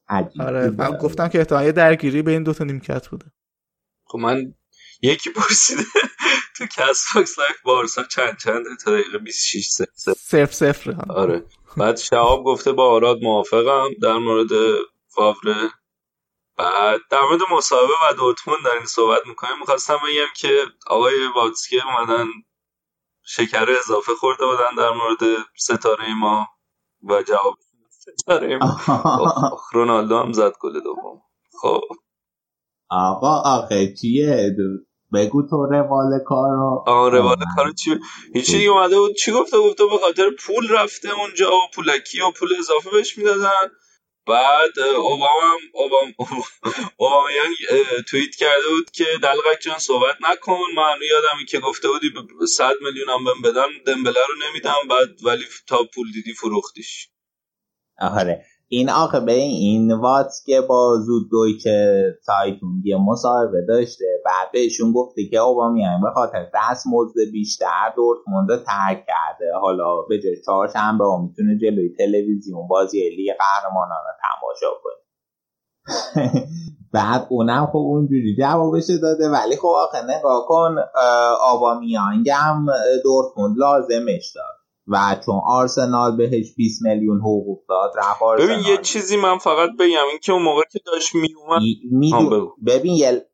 آره 0.40 0.70
من 0.70 0.90
گفتم 0.90 1.28
که 1.28 1.38
احتمال 1.38 1.72
درگیری 1.72 2.22
بین 2.22 2.42
دو 2.42 2.52
تا 2.54 2.64
نیمکت 2.64 3.08
بوده. 3.08 3.26
خب 4.04 4.18
من 4.18 4.54
یکی 5.02 5.30
پرسیده 5.30 5.82
تو 6.56 6.66
کس 6.66 7.04
فاکس 7.12 7.38
لایف 7.38 7.62
بارسا 7.64 8.02
چند 8.02 8.36
چند 8.38 8.64
تا 8.84 8.90
دقیقه 8.90 9.18
26 9.18 9.68
صفر. 9.70 10.12
صفر 10.18 10.52
صفر 10.52 10.96
آره. 11.08 11.42
بعد 11.76 11.96
شهاب 11.96 12.44
گفته 12.44 12.72
با 12.72 12.90
آراد 12.90 13.18
موافقم 13.22 13.88
در 14.02 14.18
مورد 14.18 14.48
فاوره 15.08 15.70
بعد 16.58 17.00
در 17.10 17.20
مورد 17.20 17.40
مصاحبه 17.52 17.92
و 18.10 18.14
دورتموند 18.14 18.64
در 18.64 18.76
این 18.76 18.86
صحبت 18.86 19.26
می‌کنیم. 19.26 19.58
می‌خواستم 19.60 19.96
بگم 19.96 20.32
که 20.36 20.58
آقای 20.86 21.14
واتسکی 21.36 21.80
اومدن 21.80 22.26
شکر 23.22 23.66
اضافه 23.80 24.12
خورده 24.20 24.46
بودن 24.46 24.74
در 24.78 24.90
مورد 24.90 25.46
ستاره 25.56 26.14
ما 26.14 26.48
و 27.02 27.22
جواب 27.22 27.58
ستاره 27.90 28.58
ما. 28.58 28.76
رونالدو 29.72 30.18
هم 30.18 30.32
زد 30.32 30.52
گل 30.60 30.80
دوم. 30.80 31.22
خب. 31.62 31.80
آقا 32.90 33.42
آخه 33.44 33.94
چیه؟ 34.00 34.56
بگو 35.14 35.42
تو 35.50 35.66
روال 35.66 36.20
کارو 36.26 36.84
آه 36.88 37.10
روال 37.10 37.36
کارو 37.56 37.72
چی؟ 37.74 38.00
هیچی 38.34 38.66
اومده 38.66 38.98
بود 38.98 39.16
چی 39.16 39.32
گفته؟ 39.32 39.58
گفته 39.58 39.86
به 39.86 39.98
خاطر 39.98 40.30
پول 40.40 40.68
رفته 40.70 41.10
اونجا 41.20 41.50
و 41.56 41.60
پولکی 41.74 42.20
و 42.22 42.30
پول 42.30 42.48
اضافه 42.58 42.90
بهش 42.90 43.18
می‌دادن. 43.18 43.70
بعد 44.28 44.80
اوباما 44.80 45.40
هم 45.42 45.58
اوباما 46.98 47.30
یعنی 47.38 47.56
توییت 48.08 48.36
کرده 48.36 48.68
بود 48.68 48.90
که 48.90 49.06
دلغک 49.22 49.60
جان 49.62 49.78
صحبت 49.78 50.16
نکن. 50.30 50.58
من 50.76 50.96
یادم 51.10 51.46
که 51.48 51.60
گفته 51.60 51.88
بودی 51.88 52.12
100 52.48 52.72
میلیون 52.82 53.10
هم 53.10 53.24
بهم 53.24 53.42
بدن 53.42 53.68
دمبله 53.86 54.20
رو 54.28 54.48
نمیدم. 54.48 54.88
بعد 54.90 55.24
ولی 55.26 55.44
تا 55.68 55.78
پول 55.94 56.12
دیدی 56.12 56.34
فروختیش. 56.34 57.08
آره. 57.98 58.46
این 58.68 58.90
آخه 58.90 59.20
به 59.20 59.32
این 59.32 59.92
وات 59.92 60.32
که 60.46 60.60
با 60.60 60.96
زود 61.06 61.30
دویچه 61.30 62.04
سایتون 62.22 62.82
یه 62.84 62.96
مصاحبه 62.96 63.62
داشته 63.68 64.04
بعد 64.24 64.52
بهشون 64.52 64.92
گفته 64.92 65.28
که 65.30 65.36
اوبامیان 65.36 66.00
به 66.00 66.10
خاطر 66.14 66.50
دست 66.54 66.86
مزد 66.92 67.30
بیشتر 67.32 67.92
دورتموند 67.96 68.50
رو 68.50 68.56
ترک 68.56 69.06
کرده. 69.06 69.52
حالا 69.60 70.02
به 70.08 70.18
جای 70.18 70.42
چهارشنبه 70.46 71.04
ها 71.04 71.22
می‌تونه 71.22 71.58
جلوی 71.58 71.94
تلویزیون 71.98 72.68
بازی 72.68 73.10
لیگ 73.16 73.30
قهرمانان 73.38 73.98
رو 74.06 74.12
تماشا 74.22 74.66
کنه. 74.82 74.94
بعد 76.94 77.26
اونم 77.30 77.66
خب 77.66 77.76
اونجوری 77.76 78.36
جوابش 78.38 78.90
داده. 79.02 79.28
ولی 79.28 79.56
خب 79.56 79.74
آخه 79.76 79.98
نگاه 80.18 80.46
کن 80.48 80.76
آبامیانگ 81.40 82.30
هم 82.30 82.66
دورتموند 83.04 83.58
لازمش 83.58 84.32
داد 84.34 84.63
و 84.88 85.16
چون 85.26 85.40
آرسنال 85.46 86.16
بهش 86.16 86.54
20 86.56 86.82
میلیون 86.82 87.20
حقوق 87.20 87.66
داد 87.68 87.92
رفت 87.96 88.22
ببین 88.38 88.58
یه 88.58 88.76
چیزی 88.76 89.16
من 89.16 89.38
فقط 89.38 89.70
بگم 89.78 90.06
این 90.10 90.18
که 90.22 90.32
اون 90.32 90.42
موقع 90.42 90.62
که 90.72 90.80
داشت 90.86 91.14
می 91.14 91.34
اومد 91.34 91.62
ببین 92.66 92.94
یه 92.94 93.26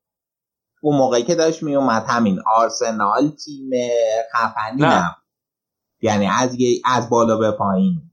اون 0.83 0.97
موقعی 0.97 1.23
که 1.23 1.35
داشت 1.35 1.63
میومد 1.63 2.05
همین 2.09 2.39
آرسنال 2.57 3.31
تیم 3.45 3.71
خفنی 4.35 4.83
نه. 4.83 5.17
یعنی 6.03 6.27
از 6.27 6.57
از 6.85 7.11
بالا 7.11 7.37
به 7.37 7.51
پایین. 7.51 8.11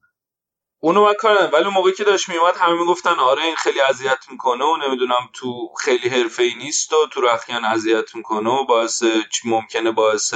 اونو 0.80 1.06
من 1.06 1.14
کار 1.14 1.50
ولی 1.54 1.64
اون 1.64 1.74
موقعی 1.74 1.94
که 1.94 2.04
داشت 2.04 2.30
میومد 2.30 2.54
همه 2.58 2.80
می‌گفتن 2.80 3.20
آره 3.20 3.44
این 3.44 3.56
خیلی 3.56 3.82
اذیت 3.82 4.26
می‌کنه 4.32 4.66
و 4.66 4.78
نمی‌دونم 4.88 5.30
تو 5.34 5.70
خیلی 5.80 6.10
حرفه 6.10 6.44
ای 6.44 6.56
نیست 6.56 6.94
و 6.94 6.96
تو 7.12 7.22
رخیان 7.22 7.66
اذیت 7.66 8.16
می‌کنه 8.16 8.50
و 8.50 8.66
باعث 8.66 9.04
ممکنه 9.46 9.92
باعث 9.92 10.34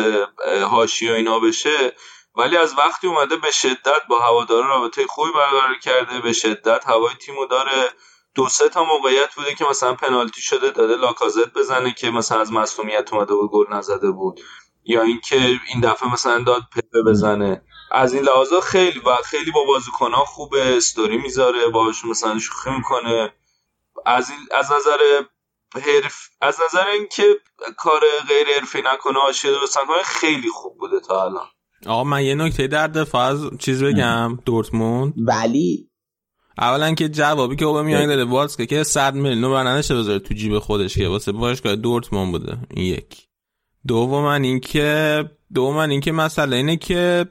هاشی 0.72 1.10
و 1.10 1.14
اینا 1.14 1.40
بشه. 1.40 1.94
ولی 2.36 2.58
از 2.58 2.78
وقتی 2.78 3.08
اومده 3.08 3.36
به 3.36 3.52
شدت 3.52 4.02
با 4.10 4.20
هوادارا 4.20 4.68
رابطه 4.68 5.08
خوبی 5.08 5.32
برقرار 5.32 5.76
کرده 5.84 6.20
به 6.20 6.34
شدت 6.34 6.88
هوای 6.88 7.16
تیمو 7.16 7.46
داره. 7.46 7.90
دو 8.36 8.50
سه 8.50 8.70
تا 8.70 8.84
موقعیت 8.84 9.36
بوده 9.36 9.56
که 9.56 9.66
مثلا 9.70 9.94
پنالتی 9.96 10.42
شده 10.42 10.70
داده 10.70 10.96
لاکازت 10.96 11.54
بزنه 11.54 11.94
که 11.94 12.12
مثلا 12.12 12.42
از 12.42 12.52
مصونیت 12.52 13.14
اومده 13.14 13.36
بود 13.36 13.52
گل 13.52 13.74
نزده 13.74 14.12
بود. 14.12 14.40
یا 14.84 15.02
اینکه 15.02 15.36
این 15.68 15.82
دفعه 15.84 16.14
مثلا 16.14 16.40
داد 16.40 16.62
پپه 16.76 17.02
بزنه. 17.08 17.62
از 17.92 18.14
این 18.14 18.24
لحاظا 18.24 18.62
خیلی 18.62 19.00
و 19.00 19.16
خیلی 19.16 19.52
با 19.52 19.64
بازیکنها 19.64 20.26
خوبه 20.26 20.78
استوری 20.78 21.18
می‌ذاره 21.18 21.68
باهاشون 21.70 22.10
مثلا 22.10 22.40
شوخی 22.40 22.70
می‌کنه. 22.70 23.34
از 24.06 24.30
این 24.30 24.40
از 24.58 24.72
نظر 24.72 25.24
حرف 25.76 26.30
از 26.42 26.62
نظر 26.62 26.88
اینکه 26.88 27.40
کار 27.78 28.02
غیر 28.28 28.48
حرفی 28.48 28.82
نکنه 28.82 29.20
نکنه 29.84 30.04
خیلی 30.04 30.50
خوب 30.50 30.78
بوده 30.78 31.00
تا 31.00 31.24
الان. 31.24 31.48
آقا 31.86 32.04
من 32.04 32.24
یه 32.24 32.36
نکته 32.36 32.68
در 32.68 32.88
دفاع 32.88 33.26
از 33.26 33.50
چیز 33.60 33.84
بگم 33.84 34.40
دورتموند. 34.46 35.14
ولی 35.18 35.88
اولا 36.58 36.94
که 36.94 37.10
جوابی 37.10 37.56
که 37.56 37.66
اوبامیانگ 37.66 38.08
داده 38.08 38.26
واتس 38.26 38.58
که 38.58 38.84
100 38.84 39.16
میلیون 39.16 39.68
نشه 39.68 39.96
بذاره 39.96 40.20
تو 40.20 40.34
جیب 40.34 40.60
خودش 40.60 40.98
که 40.98 41.08
واسه 41.08 41.32
باشگاه 41.32 41.76
دورتموند 41.76 42.32
بوده. 42.32 42.58
این 42.70 42.86
یک. 42.86 43.28
دوم 43.88 44.26
اینکه 44.26 45.24
دوم 45.54 45.78
اینکه 45.78 46.12
مسئله 46.12 46.56
اینه 46.56 46.78
که 46.78 47.26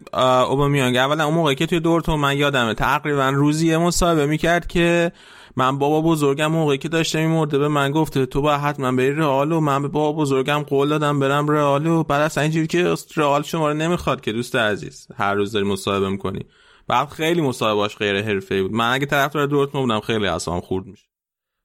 اوبامیانگ 0.48 0.96
اولا 0.96 1.24
اون 1.24 1.34
موقعی 1.34 1.54
که 1.54 1.66
توی 1.66 1.80
دورتموند 1.80 2.20
من 2.20 2.36
یادمه 2.36 2.74
تقریبا 2.74 3.28
روزی 3.28 3.66
یه 3.66 3.78
مصاحبه 3.78 4.26
می‌کرد 4.26 4.66
که 4.66 5.12
من 5.56 5.78
بابا 5.78 6.00
بزرگم 6.00 6.46
موقعی 6.46 6.78
که 6.78 6.88
داشته 6.88 7.26
مرده 7.26 7.58
به 7.58 7.68
من 7.68 7.90
گفته 7.90 8.26
تو 8.26 8.42
با 8.42 8.58
حتما 8.58 8.92
بری 8.92 9.12
رئال 9.12 9.52
و 9.52 9.60
من 9.60 9.82
به 9.82 9.88
بابا 9.88 10.22
بزرگم 10.22 10.58
قول 10.58 10.88
دادم 10.88 11.20
برم 11.20 11.48
رئال 11.48 11.86
و 11.86 12.04
بعد 12.04 12.22
اصلا 12.22 12.42
اینجوری 12.42 12.66
که 12.66 12.94
رئال 13.16 13.42
شما 13.42 13.68
رو 13.68 13.74
نمی‌خواد 13.74 14.20
که 14.20 14.32
دوست 14.32 14.56
عزیز 14.56 15.08
هر 15.16 15.34
روز 15.34 15.52
داری 15.52 15.66
مصاحبه 15.66 16.08
می‌کنی. 16.08 16.46
بعد 16.88 17.08
خیلی 17.08 17.40
مصاحبهاش 17.40 17.96
غیر 17.96 18.22
حرفه‌ای 18.22 18.62
بود. 18.62 18.72
من 18.72 18.92
اگه 18.92 19.06
طرفدار 19.06 19.46
دورتموند 19.46 19.88
بودم 19.88 20.00
خیلی 20.00 20.26
اصلا 20.26 20.60
خورد 20.60 20.86
میشه. 20.86 21.06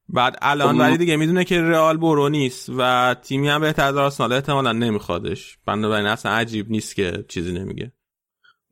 بعد 0.10 0.38
الان 0.42 0.76
خب. 0.76 0.80
ولی 0.82 0.98
دیگه 0.98 1.16
می‌دونه 1.16 1.44
که 1.44 1.62
رئال 1.62 1.98
برو 1.98 2.30
نیست 2.30 2.72
و 2.78 3.16
تیمی 3.24 3.50
هم 3.50 3.62
بهتر 3.62 3.84
از 3.88 3.98
آرسنال 3.98 4.34
احتمالا 4.34 4.72
نمیخوادش. 4.72 5.58
بنابراین 5.66 6.06
اصلا 6.06 6.32
عجیب 6.32 6.72
نیست 6.72 6.96
که 6.96 7.26
چیزی 7.28 7.54
نمیگه. 7.54 7.92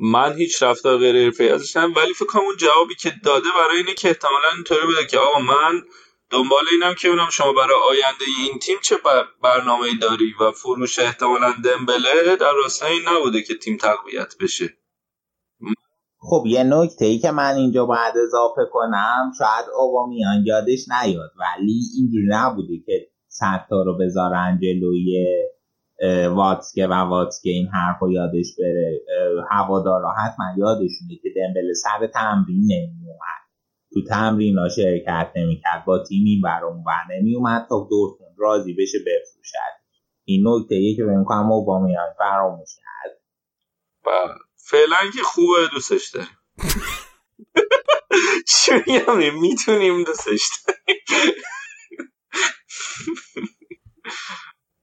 من 0.03 0.33
هیچ 0.33 0.63
رفتار 0.63 0.97
غیر 0.97 1.25
حرفه‌ای 1.25 1.49
ازش 1.49 1.75
ولی 1.75 2.13
فکر 2.13 2.25
کنم 2.25 2.41
اون 2.41 2.57
جوابی 2.57 2.95
که 2.95 3.11
داده 3.23 3.45
برای 3.55 3.77
اینه 3.77 3.93
که 3.93 4.07
احتمالا 4.07 4.47
اینطوری 4.55 4.85
بوده 4.85 5.05
که 5.05 5.19
آقا 5.19 5.39
من 5.39 5.81
دنبال 6.29 6.63
اینم 6.71 6.93
که 6.93 7.07
اونم 7.07 7.29
شما 7.31 7.53
برای 7.53 7.75
آینده 7.89 8.25
این 8.37 8.59
تیم 8.59 8.77
چه 8.83 8.95
برنامه 9.43 9.87
داری 10.01 10.33
و 10.39 10.51
فروش 10.51 10.99
احتمالا 10.99 11.53
دمبله 11.65 12.35
در 12.35 12.53
راستای 12.63 12.91
این 12.91 13.01
نبوده 13.07 13.41
که 13.41 13.55
تیم 13.55 13.77
تقویت 13.77 14.35
بشه. 14.41 14.77
خب 16.19 16.43
یه 16.47 16.63
نکته 16.63 17.05
ای 17.05 17.19
که 17.19 17.31
من 17.31 17.55
اینجا 17.55 17.85
باید 17.85 18.13
اضافه 18.27 18.61
کنم 18.71 19.31
شاید 19.37 19.65
اوبامیان 19.79 20.43
یادش 20.45 20.85
نیاد 20.89 21.31
ولی 21.39 21.81
اینجوری 21.97 22.27
نبوده 22.29 22.73
که 22.85 23.07
ستا 23.27 23.83
رو 23.85 23.97
بذارن 23.97 24.59
جلوی 24.61 25.25
واتسکه 26.35 26.87
و 26.87 26.93
واتسکه 26.93 27.49
این 27.49 27.67
حرف 27.67 27.97
رو 28.01 28.11
یادش 28.11 28.55
بره. 28.59 29.01
هوادارا 29.51 30.11
حتما 30.11 30.45
یادشونه 30.57 31.15
که 31.23 31.29
دمبل 31.35 31.73
سر 31.73 32.07
تمرین 32.07 32.63
نمیومد 32.63 33.43
تو 33.93 34.01
تمرین 34.09 34.57
ها 34.57 34.69
شرکت 34.69 35.31
نمی‌کرد 35.35 35.85
با 35.85 36.03
تیم 36.03 36.25
این 36.25 36.41
برام 36.41 36.83
بر 36.83 37.15
نمیومد 37.15 37.65
تا 37.69 37.87
دورتموند 37.89 38.35
راضی 38.37 38.73
بشه 38.73 38.97
بفروشد. 38.99 39.73
این 40.25 40.43
نکته 40.47 40.75
ای 40.75 40.95
که 40.95 41.03
بهم 41.03 41.23
کنم 41.23 41.51
اوبامیان 41.51 42.13
فراموش 42.17 42.69
کرد. 42.75 43.21
بله. 44.05 44.35
فعلا 44.55 45.11
که 45.15 45.23
خوبه 45.23 45.67
دوستش 45.71 46.09
داریم. 46.09 46.37
چی 48.47 48.71
می‌تونیم 49.41 50.03
دوستش 50.03 50.49
داریم. 50.67 51.01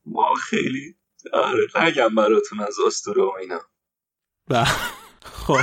ما 0.06 0.34
خیلی 0.34 0.99
آره 1.32 1.66
نگم 1.74 2.14
براتون 2.14 2.60
از 2.60 2.76
استوره 2.86 3.22
و 3.22 3.32
اینا. 3.40 3.60
بله. 4.48 4.64
خب. 5.22 5.56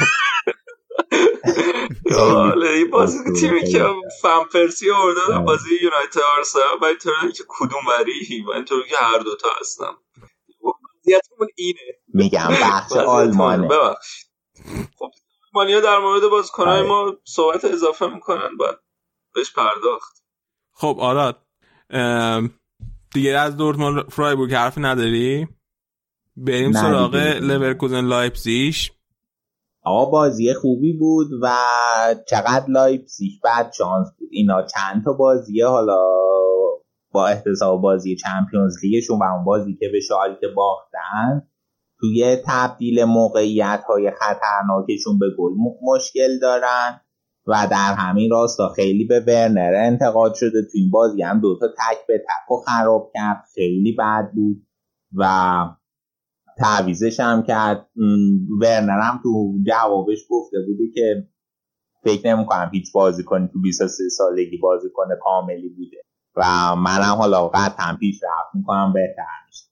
حالا 2.11 2.67
این 2.77 2.89
بازی 2.89 3.17
تیمی 3.39 3.71
که 3.71 3.85
فن 4.21 4.43
پرسی 4.53 4.91
آورده 4.91 5.39
بازی 5.45 5.69
یونایتد 5.81 6.19
آرسنال 6.37 6.77
و 6.81 6.85
اینطوری 6.85 7.31
که 7.31 7.43
کدوم 7.47 7.81
بری 7.87 8.43
و 8.47 8.51
اینطوری 8.51 8.89
که 8.89 8.95
هر 8.99 9.19
دوتا 9.19 9.49
هستم 9.59 9.97
وضعیتمون 11.07 11.47
اینه. 11.55 11.79
میگم 12.07 12.47
بخش 12.61 12.91
آلمانه. 13.17 13.67
ببخشید. 13.67 14.27
خب 14.99 15.11
آلمانیا 15.53 15.81
در 15.81 15.99
مورد 15.99 16.27
بازیکنهای 16.29 16.79
آره. 16.79 16.87
ما 16.87 17.17
صحبت 17.23 17.65
اضافه 17.65 18.07
می‌کنن 18.07 18.57
باید 18.57 18.77
بهش 19.33 19.53
پرداخت. 19.53 20.23
خب 20.73 20.97
آراد 20.99 21.47
دیگه 23.13 23.37
از 23.37 23.57
دورتموند 23.57 24.09
فرایبورگ 24.09 24.53
حرف 24.53 24.77
نداری؟ 24.77 25.47
بریم 26.37 26.71
سراغ 26.71 27.15
لورکوزن 27.41 28.05
لایپزیش 28.05 28.91
آقا 29.87 30.11
بازی 30.11 30.53
خوبی 30.53 30.93
بود 30.93 31.27
و 31.41 31.47
چقدر 32.29 32.65
لایپزیگ 32.67 33.31
بد 33.43 33.71
شانس 33.71 34.07
بود. 34.19 34.29
اینا 34.31 34.61
چند 34.61 35.03
تا 35.03 35.13
بازیه؟ 35.13 35.67
حالا 35.67 35.97
با 37.11 37.27
احتساب 37.27 37.81
بازی 37.81 38.15
Champions 38.15 38.75
League 38.83 39.05
شون 39.05 39.19
و 39.19 39.23
اون 39.23 39.45
بازی 39.45 39.77
که 39.79 39.89
به 39.91 39.99
شالکه 39.99 40.47
باختن 40.55 41.47
توی 41.99 42.37
تبدیل 42.45 43.03
موقعیت 43.03 43.83
های 43.87 44.11
خطرناکشون 44.11 45.19
به 45.19 45.25
گل 45.37 45.51
مشکل 45.81 46.39
دارن. 46.39 47.01
و 47.47 47.67
در 47.71 47.93
همین 47.97 48.31
راستا 48.31 48.69
خیلی 48.69 49.05
به 49.05 49.19
ورنر 49.19 49.73
انتقاد 49.75 50.33
شده. 50.33 50.61
تو 50.61 50.71
این 50.73 50.89
بازی 50.91 51.21
هم 51.21 51.39
دوتا 51.39 51.67
تک 51.67 52.07
به 52.07 52.17
تک 52.17 52.51
و 52.51 52.55
خراب 52.55 53.11
کرد. 53.13 53.43
خیلی 53.55 53.95
بد 53.99 54.31
بود 54.35 54.67
و 55.15 55.25
تعویزش 56.57 57.19
هم 57.19 57.43
کرد. 57.43 57.89
ورنر 58.61 58.99
هم 58.99 59.19
تو 59.23 59.53
جوابش 59.67 60.19
گفته 60.29 60.57
بودی 60.67 60.91
که 60.91 61.27
فکر 62.03 62.35
نمی 62.35 62.45
کنم 62.45 62.69
هیچ 62.73 62.93
بازی 62.93 63.23
کنی 63.23 63.49
تو 63.53 63.61
23 63.61 64.09
سالگی 64.09 64.57
بازی 64.57 64.89
کنه 64.93 65.15
کاملی 65.21 65.69
بوده. 65.69 65.97
و 66.35 66.75
منم 66.75 67.15
حالا 67.17 67.47
قطعا 67.47 67.97
پیش 67.99 68.23
رفت 68.23 68.55
می‌کنم 68.55 68.93
بهتر 68.93 69.23
میشه. 69.47 69.67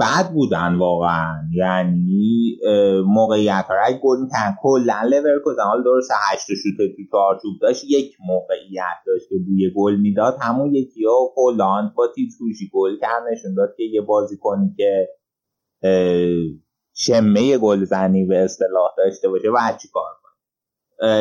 بد 0.00 0.32
بودن 0.32 0.74
واقعا. 0.74 1.34
یعنی 1.54 2.58
موقعیت 3.06 3.64
ها 3.68 3.74
رای 3.74 3.98
گل 4.02 4.20
می‌کنن 4.20 4.56
کلا 4.62 5.02
لورکوزن 5.02 5.62
حال 5.62 5.84
درست 5.84 6.10
هشت 6.32 6.46
شوت 6.46 6.76
تو 6.76 7.02
چارچوب 7.12 7.52
داشت 7.60 7.84
یک 7.84 8.16
موقعیت 8.28 8.96
داشت 9.06 9.28
که 9.28 9.34
بوی 9.46 9.70
گل 9.76 9.96
می‌داد. 9.96 10.36
همون 10.40 10.74
یکی 10.74 11.04
ها 11.04 11.32
هلند 11.36 11.94
با 11.94 12.08
تیتوشی 12.14 12.70
گل 12.72 12.98
کرد 13.00 13.22
نشون 13.32 13.54
داد 13.54 13.74
که 13.76 13.82
یه 13.82 14.00
بازی 14.00 14.36
کنی 14.36 14.74
که 14.76 15.08
شمه 16.94 17.58
گلزنی 17.58 18.24
به 18.24 18.38
اصطلاح 18.38 18.90
داشته 18.96 19.28
باشه 19.28 19.48
و 19.48 19.58
چی 19.82 19.88
کار 19.92 20.04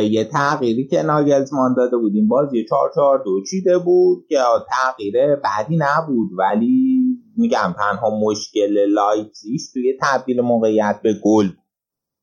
یه 0.02 0.24
تغییری 0.24 0.88
که 0.88 1.04
ناگلزمان 1.04 1.74
داده 1.74 1.98
بودیم. 1.98 2.28
بازی 2.28 2.66
4 2.70 2.92
4 2.96 3.22
دو 3.26 3.44
چیده 3.50 3.78
بود 3.78 4.26
که 4.30 4.38
تغییر 4.70 5.36
بدی 5.36 5.78
نبود. 5.78 6.30
ولی 6.38 7.07
میگم 7.38 7.76
تنها 7.78 8.20
مشکل 8.20 8.86
لایپزیگ 8.94 9.60
توی 9.74 9.98
تبدیل 10.02 10.42
موقعیت 10.42 11.00
به 11.04 11.14
گل 11.24 11.50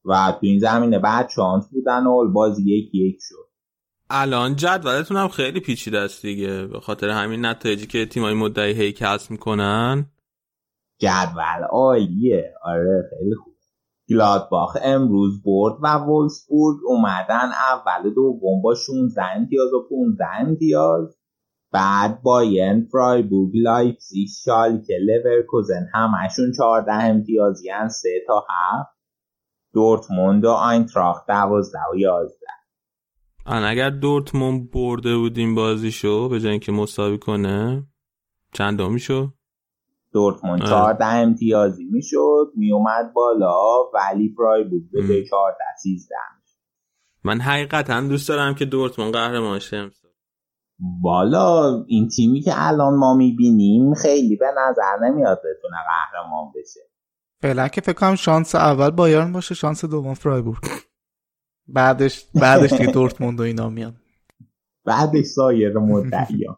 و 0.05 0.33
تو 0.33 0.39
این 0.47 0.59
زمینه 0.59 0.99
بد 0.99 1.29
شانس 1.37 1.69
بودن 1.73 2.07
و 2.07 2.33
بازی 2.33 2.63
یک 2.63 2.95
یک 2.95 3.17
شد. 3.21 3.49
الان 4.11 4.57
جدولتون 4.57 5.17
هم 5.17 5.29
خیلی 5.29 5.61
پیچیده 5.61 5.99
است 5.99 6.23
دیگه. 6.23 6.67
به 6.67 6.81
خاطر 6.81 7.09
همین 7.09 7.47
نتایجی 7.47 7.87
که 7.87 8.07
تیمای 8.07 8.35
مدعی 8.35 8.73
هی 8.73 8.93
کسب 8.93 9.31
می‌کنن. 9.31 10.07
جدول 11.01 11.65
عالیه. 11.71 12.55
آره 12.63 13.03
خیلی 13.11 13.35
خوب. 13.35 13.55
گلادباخ 14.11 14.77
امروز 14.83 15.43
برد 15.43 15.75
و 15.83 15.87
وولسبورگ 15.87 16.77
اومدن 16.87 17.51
اول 17.73 18.15
دوم 18.15 18.63
با 18.63 18.75
16 18.75 19.23
امتیاز 19.37 19.73
و 19.73 19.89
15 19.91 20.25
امتیاز. 20.41 21.17
بعد 21.75 22.23
باین 22.23 22.89
فرایبورگ 22.93 23.51
لایپزیگ 23.55 24.29
شالکه 24.45 24.99
لورکوزن 25.03 25.89
همشون 25.95 26.53
14 26.57 26.93
امتیازی 26.93 27.71
هن 27.71 27.89
3 27.89 28.09
تا 28.27 28.47
7 28.79 28.89
دورتموند 29.73 30.45
و 30.45 30.49
آینتراخت 30.49 31.27
12 31.27 31.79
و 31.93 31.97
11 31.97 32.37
اگر 33.47 33.91
دورتموند 33.91 34.71
برده 34.71 35.17
بودیم 35.17 35.55
بازیشو 35.55 36.29
به 36.29 36.41
جای 36.41 36.51
اینکه 36.51 36.73
مساوی 36.73 37.19
کنه 37.19 37.87
چند 38.53 38.79
دومی 38.79 39.01
شد 39.01 39.29
دورتموند 40.13 40.63
آره. 40.63 40.71
14 40.71 41.05
امتیازی 41.05 41.85
می‌شد 41.85 42.53
میومد 42.57 43.13
بالا 43.15 43.91
ولی 43.95 44.35
فرایبورگ 44.37 44.83
به 44.93 45.09
جای 45.09 45.25
14 45.25 45.57
13 45.83 46.15
من 47.25 47.41
حقیقتا 47.41 48.01
دوست 48.01 48.29
دارم 48.29 48.55
که 48.55 48.65
دورتموند 48.65 49.13
قهرمان 49.13 49.59
شه. 49.59 49.91
بالا 50.79 51.85
این 51.87 52.09
تیمی 52.09 52.41
که 52.41 52.53
الان 52.55 52.95
ما 52.95 53.15
می‌بینیم 53.15 53.95
خیلی 53.95 54.37
به 54.37 54.47
نظر 54.59 54.97
نمیاد 55.03 55.39
بتونه 55.39 55.77
قهرمان 55.87 56.53
بشه. 56.55 56.81
فعلا 57.43 57.69
که 57.69 57.81
فکر 57.81 57.93
کنم 57.93 58.15
شانس 58.15 58.55
اول 58.55 58.91
بایرن 58.91 59.33
باشه 59.33 59.55
شانس 59.55 59.85
دوم 59.85 60.15
فرایبورگ. 60.15 60.65
بعدش 61.69 62.25
بعدش 62.35 62.73
دیگه 62.73 62.93
دورتموند 62.93 63.41
و 63.41 63.43
اینا 63.43 63.69
میان. 63.69 63.95
بعدش 64.85 65.25
سایر 65.25 65.79
مدعیان. 65.79 66.57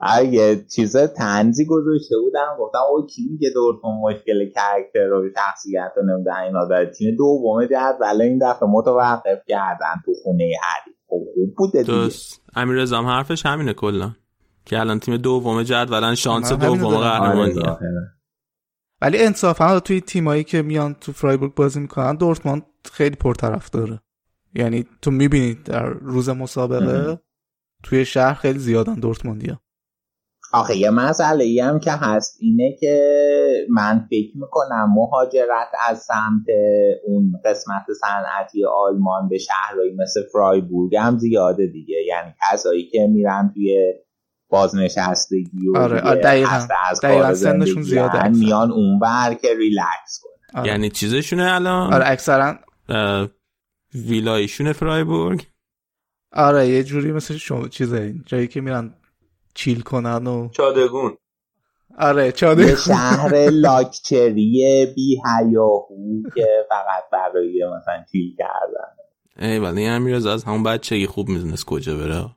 اگه 0.00 0.64
چیز 0.64 0.96
تنزی 0.96 1.66
گذاشته 1.66 2.18
بودم 2.18 2.56
گفتم 2.58 2.78
او 2.90 3.06
کی 3.06 3.28
میگه 3.30 3.50
دورتموند 3.54 4.00
مشکل 4.02 4.50
کرکتر 4.50 5.12
و 5.12 5.30
شخصیت 5.36 5.92
رو 5.96 6.02
نمیدن 6.02 6.36
اینا 6.36 6.64
داره. 6.64 6.90
تیم 6.90 7.16
دوم 7.16 7.64
جدول 7.64 8.22
این 8.22 8.38
دفعه 8.38 8.68
متوقف 8.68 9.42
کردن 9.48 9.94
تو 10.04 10.12
خونه 10.22 10.50
خب 10.84 10.95
خوب 11.06 11.54
بوده 11.56 11.82
دیگه. 11.82 11.92
درست. 11.92 12.42
امیر 12.54 12.76
رضا 12.76 12.98
هم 12.98 13.06
حرفش 13.06 13.46
همینه 13.46 13.72
کلا. 13.74 14.14
که 14.64 14.80
الان 14.80 15.00
تیم 15.00 15.16
دوم 15.16 15.62
جدولن 15.62 16.14
شانس 16.14 16.52
دوم 16.52 16.78
دارم. 16.78 16.96
قهرمانیه 16.96 17.42
آره، 17.42 17.52
ظاهرا. 17.52 18.02
ولی 19.00 19.18
انصافا 19.18 19.80
توی 19.80 20.00
تیمایی 20.00 20.44
که 20.44 20.62
میان 20.62 20.94
تو 20.94 21.12
فرایبورگ 21.12 21.54
بازی 21.54 21.80
می‌کنن 21.80 22.16
دورتموند 22.16 22.62
خیلی 22.92 23.16
پرطرف 23.16 23.70
داره. 23.70 24.00
یعنی 24.54 24.86
تو 25.02 25.10
می‌بینید 25.10 25.62
در 25.62 25.86
روز 25.86 26.28
مسابقه 26.28 27.20
توی 27.82 28.04
شهر 28.04 28.34
خیلی 28.34 28.58
زیادن 28.58 28.94
دورتموندیا 28.94 29.60
آخه 30.52 30.76
یه 30.76 30.90
مسئله 30.90 31.44
ای 31.44 31.60
هم 31.60 31.78
که 31.78 31.92
هست 31.92 32.38
اینه 32.40 32.76
که 32.80 33.66
من 33.70 34.06
فکر 34.10 34.32
می‌کنم 34.34 34.92
مهاجرت 34.96 35.68
از 35.88 35.98
سمت 35.98 36.46
اون 37.06 37.32
قسمت 37.44 37.84
صنعتی 38.00 38.64
آلمان 38.64 39.28
به 39.28 39.38
شهرهایی 39.38 39.94
مثل 39.94 40.20
فرایبورگ 40.32 40.96
هم 40.96 41.18
زیاده 41.18 41.66
دیگه 41.66 41.96
یعنی 42.06 42.34
کسایی 42.52 42.88
که 42.88 43.06
میرن 43.06 43.50
توی 43.54 43.94
بازنشستگی 44.48 45.68
و 45.74 45.78
آره، 45.78 45.96
دیگه 45.96 46.10
آره، 46.10 46.20
دقیقاً. 46.20 46.50
از 46.90 47.00
دقیقاً 47.00 47.22
کار 47.22 47.34
سنشون 47.34 47.82
زیاده 47.82 48.24
اکثر. 48.24 48.28
میان 48.28 48.72
اونور 48.72 49.34
که 49.42 49.48
ریلکس 49.58 50.20
کنه 50.22 50.60
آره. 50.60 50.68
یعنی 50.70 50.90
چیزشونه 50.90 51.54
الان 51.54 51.94
آره 51.94 52.04
اکثرا 52.08 52.58
اه، 52.88 53.28
ویلایشونه 53.94 54.72
فرایبورگ 54.72 55.46
آره 56.32 56.68
یه 56.68 56.84
جوری 56.84 57.12
مثل 57.12 57.36
شما 57.36 57.68
چیزه 57.68 58.14
جایی 58.26 58.48
که 58.48 58.60
میرن 58.60 58.94
چیل 59.56 59.80
کنن 59.80 60.26
و 60.26 60.48
چادگون. 60.48 61.16
آره 61.98 62.26
یه 62.26 62.32
چاده 62.32 62.76
شهر 62.76 63.50
لاکچری 63.50 64.86
بی 64.96 65.22
هیاهو 65.24 66.22
که 66.34 66.66
فقط 66.68 67.10
برای 67.12 67.64
مثلا 67.78 68.04
چیل 68.12 68.36
کردن. 68.38 68.96
ای 69.38 69.58
ولی 69.58 69.86
امیر 69.86 70.16
رضا 70.16 70.32
از 70.32 70.44
همون 70.44 70.62
بچگی 70.62 71.06
خوب 71.06 71.28
می‌دونست 71.28 71.64
کجا 71.64 71.96
بره؟ 71.96 72.30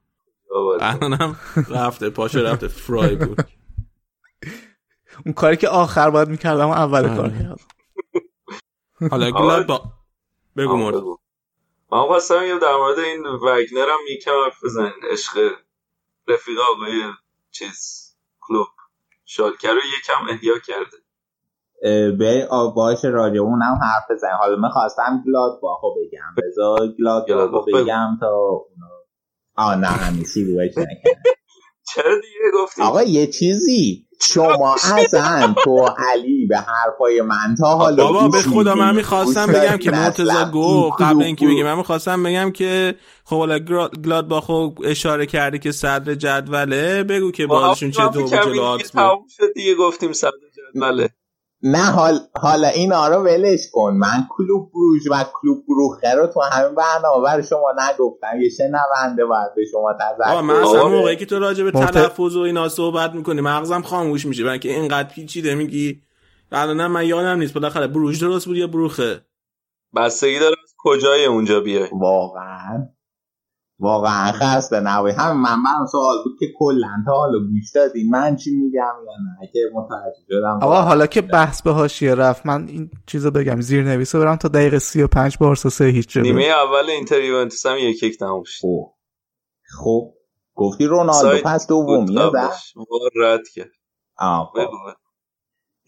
الان 0.82 1.14
هم 1.14 1.36
رفته 1.70 2.10
پاشو 2.10 2.40
رفته 2.40 2.68
فرایبورگ. 2.68 3.40
اون 5.26 5.34
کاری 5.34 5.58
که 5.58 5.68
آخر 5.68 6.10
باید 6.10 6.28
می‌کردم 6.28 6.70
اول 6.70 7.06
آره. 7.06 7.16
کار 7.16 7.30
کردم. 7.30 7.58
حالا 9.12 9.32
گلاد 9.32 9.68
با 9.68 9.84
بگو 10.58 10.78
مرد. 10.78 10.96
من 11.91 12.08
خواستم 12.08 12.44
یه 12.44 12.60
در 12.60 12.76
مورد 12.78 13.00
این 13.00 13.26
وگنر 13.26 13.90
هم 13.90 14.00
یکم 14.10 14.32
حرف 14.46 14.64
بزنین 14.64 14.91
عشق 15.12 15.52
رفیق 16.30 16.57
آقای 16.76 17.01
چیز 17.51 18.10
کلوب. 18.41 18.68
شالکه 19.26 19.68
رو 19.68 19.77
یکم 19.77 20.30
احیا 20.30 20.53
کرده. 20.60 20.97
به 22.18 22.47
آ، 22.51 22.68
باشه 22.68 23.07
راجع 23.07 23.39
اون 23.39 23.61
هم 23.61 23.80
حرف 23.84 24.11
بزنیم. 24.11 24.35
حالا 24.35 24.56
می‌خواستم 24.68 25.23
گلاد 25.27 25.60
باخو 25.61 25.88
بگم. 25.95 26.35
بذار 26.38 26.80
گلاد 26.99 27.51
باخو. 27.51 27.72
بگم 27.72 28.18
تا 28.19 28.27
اونا 28.27 28.89
آه 29.56 29.76
نه 29.76 30.23
شروعش 30.23 30.77
نکردم. 30.77 31.22
چرا 31.95 32.16
دیگه 32.16 32.64
گفتی 32.64 32.82
آقا 32.82 33.03
یه 33.03 33.28
چیزی 33.28 34.06
شما 34.22 34.76
ازن 34.98 35.56
تو 35.64 35.90
علی 35.98 36.45
به 36.45 36.57
حرفای 36.57 37.22
من 37.22 37.56
تا 37.60 37.78
حالا 37.78 38.03
بابا 38.03 38.28
به 38.28 38.41
خدا 38.41 38.76
من؟ 38.76 38.95
می‌خواستم 38.95 39.48
بگم؟ 39.48 39.78
که 39.78 39.90
اصلا 39.90 40.02
مرتزا 40.02 40.52
گفت 40.52 41.02
قبل 41.02 41.24
اینکه. 41.24 41.48
بگم 41.48 41.64
من 41.64 41.78
می‌خواستم 41.78 42.24
بگم 42.24 42.52
که 42.52 42.95
خب 43.24 43.38
حالا 43.38 43.60
گلادباخو 44.06 44.70
اشاره 44.84 45.26
کردی 45.26 45.60
که 45.60 45.72
صدر 45.72 46.16
جدوله 46.16 47.03
بگو 47.03 47.32
که 47.32 47.48
بازشون 47.48 47.91
چه 47.91 48.03
دو 48.03 48.22
بود 48.22 48.34
جلو 48.34 48.61
آکس 48.61 48.91
بود 48.91 49.53
دیگه 49.56 49.76
گفتیم 49.76 50.14
صد 50.14 50.32
جدوله 50.74 51.10
نه 51.64 51.91
حال 51.91 52.19
حالا 52.41 52.68
اینا 52.68 53.07
رو 53.07 53.23
ولش 53.23 53.60
کن. 53.72 53.94
من 53.94 54.27
کلوب 54.30 54.72
بروژ 54.73 55.07
و 55.11 55.26
کلوب 55.34 55.64
بروخه 55.68 56.14
رو 56.15 56.27
تو 56.27 56.41
همین 56.41 56.76
برنامه 56.76 57.23
برای 57.26 57.44
شما 57.44 57.73
نگفتم. 57.77 58.41
یه 58.41 58.49
شنونده 58.49 59.26
باید 59.26 59.56
به 59.56 59.65
شما 59.72 59.95
آقا 60.26 60.41
من 60.41 60.53
تذکر 60.53 60.68
اصلا 60.68 60.86
بده. 60.86 60.98
موقعی 60.98 61.15
که 61.15 61.26
تو 61.26 61.40
راجع 61.40 61.64
به 61.64 61.72
تلفظ 61.72 62.36
و 62.36 62.40
اینا 62.40 62.69
صحبت 62.69 63.14
می‌کنی 63.14 63.41
مغزم 63.41 63.81
خاموش 63.81 64.26
میشه. 64.26 64.44
برای 64.44 64.52
اینکه 64.52 64.69
اینقدر 64.69 65.10
پیچیده 65.10 65.56
میگی. 65.56 66.02
الانم 66.52 66.91
من 66.91 67.06
یادم 67.06 67.40
نیست. 67.40 67.53
بالاخره 67.53 67.88
بروژ 67.88 68.23
درست 68.23 68.45
بود 68.45 68.57
یا 68.57 68.68
بروخه؟ 68.68 69.22
بستگی 69.95 70.40
داره 70.40 70.56
از 70.64 70.73
کجای 70.77 71.26
اونجا 71.26 71.60
بیای. 71.60 71.90
واقعا. 71.91 72.88
واقعا 73.80 74.31
خسته 74.31 74.80
نباشی 74.80 75.18
هم 75.18 75.41
من 75.41 75.56
من 75.56 75.85
سوال 75.91 76.18
بود 76.23 76.39
که 76.39 76.45
کلا 76.60 77.03
تا 77.06 77.11
حالا 77.11 77.39
گوش 77.39 77.72
دادین 77.76 78.10
من 78.10 78.35
چی 78.35 78.56
میگم 78.56 78.93
یا 79.06 79.41
نه؟ 79.41 79.49
که 79.53 79.60
متوجه 79.73 80.22
شدم. 80.27 80.60
آقا 80.61 80.81
حالا 80.81 81.07
که 81.07 81.22
بحث 81.22 81.61
به 81.61 81.72
حاشیه 81.72 82.15
رفت 82.15 82.45
من 82.45 82.68
این 82.68 82.89
چیزو 83.06 83.31
بگم. 83.31 83.61
زیر 83.61 83.84
نویسه 83.84 84.19
برم 84.19 84.35
تا 84.35 84.47
دقیقه 84.47 84.80
35 84.80 85.38
بارسا 85.38 85.69
سه 85.69 85.85
هیچ 85.85 86.07
جلو 86.10 86.23
نیمه 86.23 86.43
اول 86.43 86.89
اینتر 86.89 87.22
یوونتوس 87.22 87.65
هم 87.65 87.77
یک 87.77 88.03
یک 88.03 88.18
تموم 88.18 88.43
شد. 88.45 88.61
خب. 88.61 88.93
خب. 89.77 90.14
گفتی 90.56 90.85
رونالدو 90.85 91.41
پس 91.43 91.68
قبلش. 91.68 92.73
وار 92.76 93.11
رد 93.15 93.47
کرد. 93.56 93.72
آه 94.18 94.51
خب. 94.56 95.09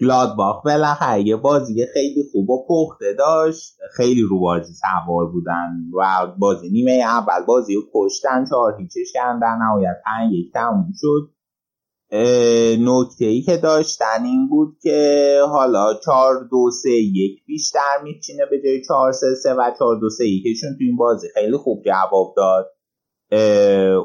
گلادباخ 0.01 0.63
بالاخره 0.65 1.27
یه 1.27 1.35
بازی 1.35 1.85
خیلی 1.93 2.23
خوب 2.31 2.49
و 2.49 2.65
پخته 2.69 3.13
داشت. 3.13 3.77
خیلی 3.97 4.21
رو 4.21 4.39
بازی 4.39 4.73
سوار 4.73 5.31
بودن 5.31 5.69
و 5.97 6.27
بازی 6.39 6.69
نیمه 6.69 6.91
اول 6.91 7.45
بازی 7.47 7.75
رو 7.75 7.81
کشتن. 7.93 8.45
چهار 8.49 8.75
هیچش 8.79 9.13
کردن 9.13 9.57
نهایت 9.57 9.95
پنج 10.05 10.33
یک 10.33 10.53
تموم 10.53 10.93
شد. 11.01 11.31
نکته 12.79 13.25
ای 13.25 13.41
که 13.41 13.57
داشتن 13.57 14.23
این 14.23 14.49
بود 14.49 14.77
که 14.81 15.39
حالا 15.49 15.93
چهار 16.05 16.47
دو 16.51 16.71
سه 16.83 16.91
یک 16.91 17.45
بیشتر 17.45 18.01
میچینه 18.03 18.45
به 18.51 18.61
جای 18.63 18.81
چهار 18.87 19.11
سه 19.11 19.35
سه 19.43 19.53
و 19.53 19.71
چهار 19.79 19.99
دو 19.99 20.09
سه 20.09 20.27
یکشون 20.27 20.69
تو 20.69 20.77
این 20.79 20.95
بازی 20.95 21.27
خیلی 21.33 21.57
خوب 21.57 21.83
جواب 21.85 22.33
داد. 22.37 22.71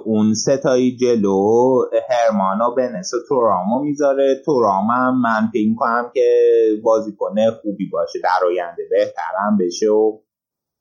اون 0.05 0.35
ستایی 0.35 0.97
جلو 0.97 1.81
هرمانا 2.11 2.71
بنس 2.71 3.15
و 3.15 3.17
تورامو 3.29 3.83
می‌ذاره. 3.83 4.43
تورام 4.45 4.87
هم 4.91 5.21
من 5.21 5.51
فکر 5.53 5.75
کنم 5.77 6.11
که 6.15 6.31
بازیکن 6.83 7.35
خوبی 7.63 7.89
باشه. 7.93 8.19
در 8.25 8.47
آینده 8.47 8.83
بهترم 8.91 9.59
بشه 9.61 9.89
و 9.89 10.19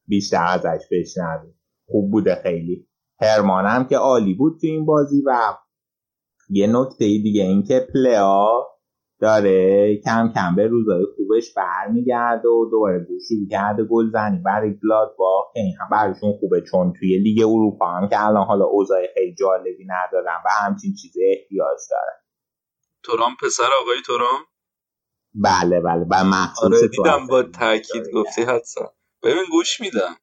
بیشتر 0.08 0.46
ازش 0.48 0.84
بشنویم. 0.92 1.60
خوب 1.88 2.12
بوده 2.12 2.36
خیلی. 2.44 2.88
هرمان 3.22 3.66
هم 3.66 3.88
که 3.88 3.98
عالی 3.98 4.34
بود 4.34 4.58
تو 4.62 4.68
این 4.68 4.86
بازی 4.86 5.24
و 5.26 5.58
یه 6.50 6.68
نکته 6.68 7.06
دیگه 7.06 7.44
این 7.44 7.64
که 7.64 7.88
پلیا 7.94 8.68
داره 9.20 9.98
کم 10.06 10.32
کم 10.36 10.56
به 10.56 10.68
روزای 10.68 11.06
خوبش 11.16 11.54
برمیگرده 11.54 12.48
و 12.48 12.70
دوباره 12.72 13.00
گوش 13.00 13.22
شروع 13.28 13.48
کرده 13.52 13.84
گل 13.84 14.12
زنی 14.12 14.40
برای 14.46 14.80
گلادباخ 14.84 15.54
که 15.54 15.60
این 15.60 15.74
هم 15.82 15.90
براشون 15.92 16.34
خوبه 16.40 16.62
چون 16.62 16.94
توی 17.00 17.18
لیگ 17.18 17.42
اروپا 17.42 17.88
هم 17.88 18.10
که 18.10 18.26
الان 18.26 18.46
حالا 18.46 18.66
اوضاع 18.66 19.08
خیلی 19.14 19.36
جالبی 19.36 19.86
ندارن 19.88 20.38
و 20.46 20.50
همچین 20.66 20.94
چیزی 21.02 21.26
احتیاج 21.26 21.78
دارن 21.92 22.22
تورام 23.04 23.32
پسر 23.42 23.70
آقای 23.82 23.98
تورام 24.06 24.40
بله 25.34 25.82
بله. 25.82 26.06
و 26.12 26.24
مخصوص 26.24 26.80
آره 26.80 26.88
دیدم. 26.88 27.28
با 27.28 27.44
تاکید 27.44 28.04
گفتی 28.14 28.42
حدسا 28.44 28.94
ببین 29.24 29.44
گوش 29.52 29.82
میدم. 29.82 30.16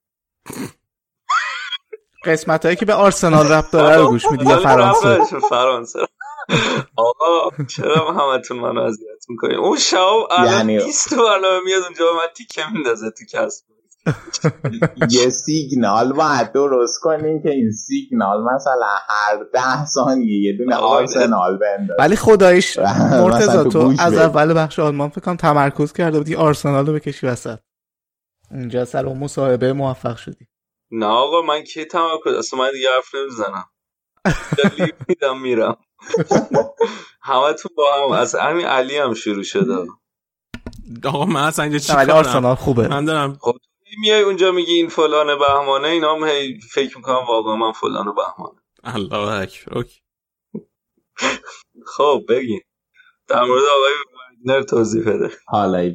قسمت 2.24 2.64
هایی 2.64 2.76
که 2.76 2.86
به 2.86 2.94
آرسنال 2.94 3.46
ربط 3.46 3.70
داره 3.70 3.96
رو 3.96 4.08
گوش 4.08 4.30
میدی 4.30 4.44
یا 4.44 4.58
فرانسه؟ 4.58 5.38
فرانسه. 5.50 5.98
آقا 6.96 7.50
چرا 7.66 8.12
همتون 8.12 8.58
منو 8.58 8.80
اذیت 8.80 9.24
می‌کنین؟ 9.28 9.56
اون 9.56 9.78
شاب 9.78 10.28
الان 10.30 10.52
یعنی- 10.52 10.84
20 10.84 11.10
تا 11.10 11.16
برنامه 11.16 11.60
میاد 11.64 11.82
اونجا 11.82 12.04
من 12.14 12.26
تیکه 12.36 12.62
میندازه 12.72 13.10
تو 13.10 13.24
کسب 13.32 13.64
یه 15.10 15.30
سیگنال 15.30 16.12
باید 16.12 16.52
درست 16.52 17.00
کنیم 17.00 17.42
که 17.42 17.50
این 17.50 17.70
سیگنال 17.72 18.42
مثلا 18.54 18.86
هر 19.08 19.44
ده 19.52 19.86
ثانیه 19.86 20.40
یه 20.42 20.56
دونه. 20.58 20.74
آرسنال 20.76 21.58
بندازه. 21.58 21.96
ولی 22.02 22.16
خدایش 22.16 22.78
مرتضی 22.78 23.70
تو 23.70 23.92
از. 23.98 24.14
اول 24.14 24.54
بخش 24.54 24.78
آلمان 24.78 25.08
فکر 25.08 25.20
کنم 25.20 25.36
تمرکز 25.36 25.92
کرده 25.92 26.18
بودی 26.18 26.34
آرسنال 26.34 26.86
رو 26.86 26.92
بکشی 26.92 27.26
وسط. 27.26 27.58
اونجا 28.50 28.84
سر 28.84 29.06
اون 29.06 29.18
مصاحبه 29.18 29.72
موفق 29.72 30.16
شدی. 30.16 30.46
نه 30.90 31.06
آقا 31.06 31.42
من 31.42 31.62
کی 31.62 31.84
تمرکز؟ 31.84 32.34
اصلا 32.38 32.58
من 32.60 32.72
دیگه 32.72 32.88
حرف 32.96 33.14
نمی‌زنم. 33.14 33.64
میدم 35.08 35.40
میرم. 35.42 35.76
همه 37.22 37.52
تو 37.52 37.68
با 37.76 37.84
هم. 38.06 38.12
از 38.12 38.34
همین 38.34 38.66
علی 38.66 38.96
هم 38.96 39.14
شروع 39.14 39.42
شده. 39.42 39.74
آقا 41.04 41.24
من 41.24 41.42
اصلا 41.42 41.64
اینجا 41.64 41.78
چی 41.78 41.92
آرسنال 41.92 42.54
خوبه. 42.54 42.88
من 42.88 43.04
دارم 43.04 43.38
خب 43.40 43.54
میای 44.00 44.22
اونجا 44.22 44.52
میگی 44.52 44.72
این 44.72 44.88
فلان 44.88 45.38
بهمانه 45.38 45.88
اینا 45.88 46.14
هم 46.14 46.24
هی 46.24 46.60
فکر 46.72 46.96
می‌کنم 46.96 47.26
واقعا 47.28 47.56
من 47.56 47.72
فلان 47.72 48.04
بهمانه. 48.04 48.60
الله 48.84 49.40
اکبر 49.42 49.78
اوکی. 49.78 50.00
خب 51.86 52.22
بگین. 52.28 52.60
در 53.28 53.44
مورد 53.44 53.62
آقای 53.76 53.92
وگنر 54.44 54.62
توضیح 54.62 55.02
بده. 55.02 55.30
حالا 55.46 55.92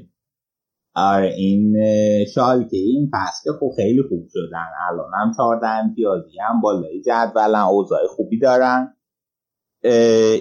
آره 0.95 1.33
این 1.37 1.75
اه، 1.77 2.25
شالکه 2.25 2.77
این 2.77 3.11
فصل 3.13 3.43
که 3.43 3.49
خب 3.59 3.71
خیلی 3.75 4.01
خوب 4.09 4.27
شدن. 4.33 4.65
الان 4.89 5.11
هم 5.21 5.31
14 5.37 5.67
امتیازی 5.67 6.39
هم 6.49 6.61
بالای 6.61 7.01
جدولن 7.01 7.59
اوضاع 7.59 8.07
خوبی 8.07 8.39
دارن. 8.39 8.96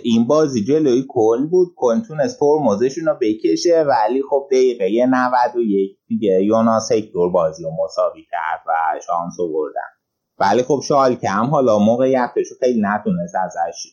این 0.02 0.26
بازی 0.26 0.64
جلوی 0.64 1.04
کل 1.08 1.46
بود. 1.46 1.68
کل 1.76 2.00
تونست 2.00 2.40
ترمزشون 2.40 3.04
رو 3.04 3.14
بکشه. 3.20 3.82
ولی 3.82 4.22
خب 4.30 4.48
دقیقه 4.50 5.06
91 5.06 5.98
دیگه 6.08 6.42
یوناس 6.44 6.92
هکتور 6.92 7.30
بازی 7.32 7.62
رو 7.64 7.70
مساوی 7.84 8.22
کرد 8.30 8.62
و 8.66 9.00
شانس 9.06 9.40
آوردن. 9.40 9.90
ولی 10.38 10.62
خب 10.62 10.80
شالکه 10.88 11.28
هم 11.28 11.46
حالا 11.46 11.78
موقعیتش 11.78 12.46
خیلی 12.60 12.80
نتونست 12.82 13.34
ازش 13.34 13.92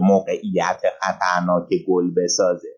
موقعیت 0.00 0.82
خطرناک 1.00 1.68
گل 1.88 2.14
بسازه. 2.16 2.68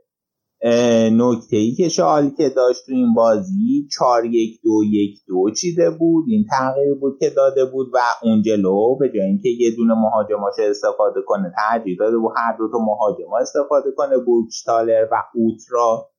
نکته 1.13 1.57
ای 1.57 1.75
که 1.75 1.89
شالکه 1.89 2.49
داشت 2.49 2.87
تو 2.87 2.93
این 2.93 3.15
بازی 3.15 3.89
4 3.99 4.25
1 4.25 4.61
2 4.65 4.85
1 4.85 5.19
2 5.29 5.51
چیده 5.61 5.91
بود. 5.91 6.25
این 6.29 6.45
تغییر 6.51 6.95
بود 6.95 7.19
که 7.21 7.31
داده 7.31 7.65
بود 7.65 7.87
و 7.95 7.99
اون 8.23 8.43
جلو 8.43 8.97
به 9.01 9.09
جای 9.09 9.27
اینکه 9.27 9.49
یه 9.49 9.71
دونه 9.77 9.95
مهاجماش 9.95 10.55
استفاده 10.59 11.21
کنه 11.27 11.53
ترجیح 11.57 11.97
داده 11.99 12.19
بود 12.19 12.33
هر 12.37 12.57
دو 12.59 12.69
تا 12.73 12.79
مهاجم 12.79 13.33
استفاده 13.41 13.91
کنه. 13.97 14.19
بورگشتالر 14.19 15.09
و 15.13 15.23
اوت 15.35 15.73
رو 15.73 16.11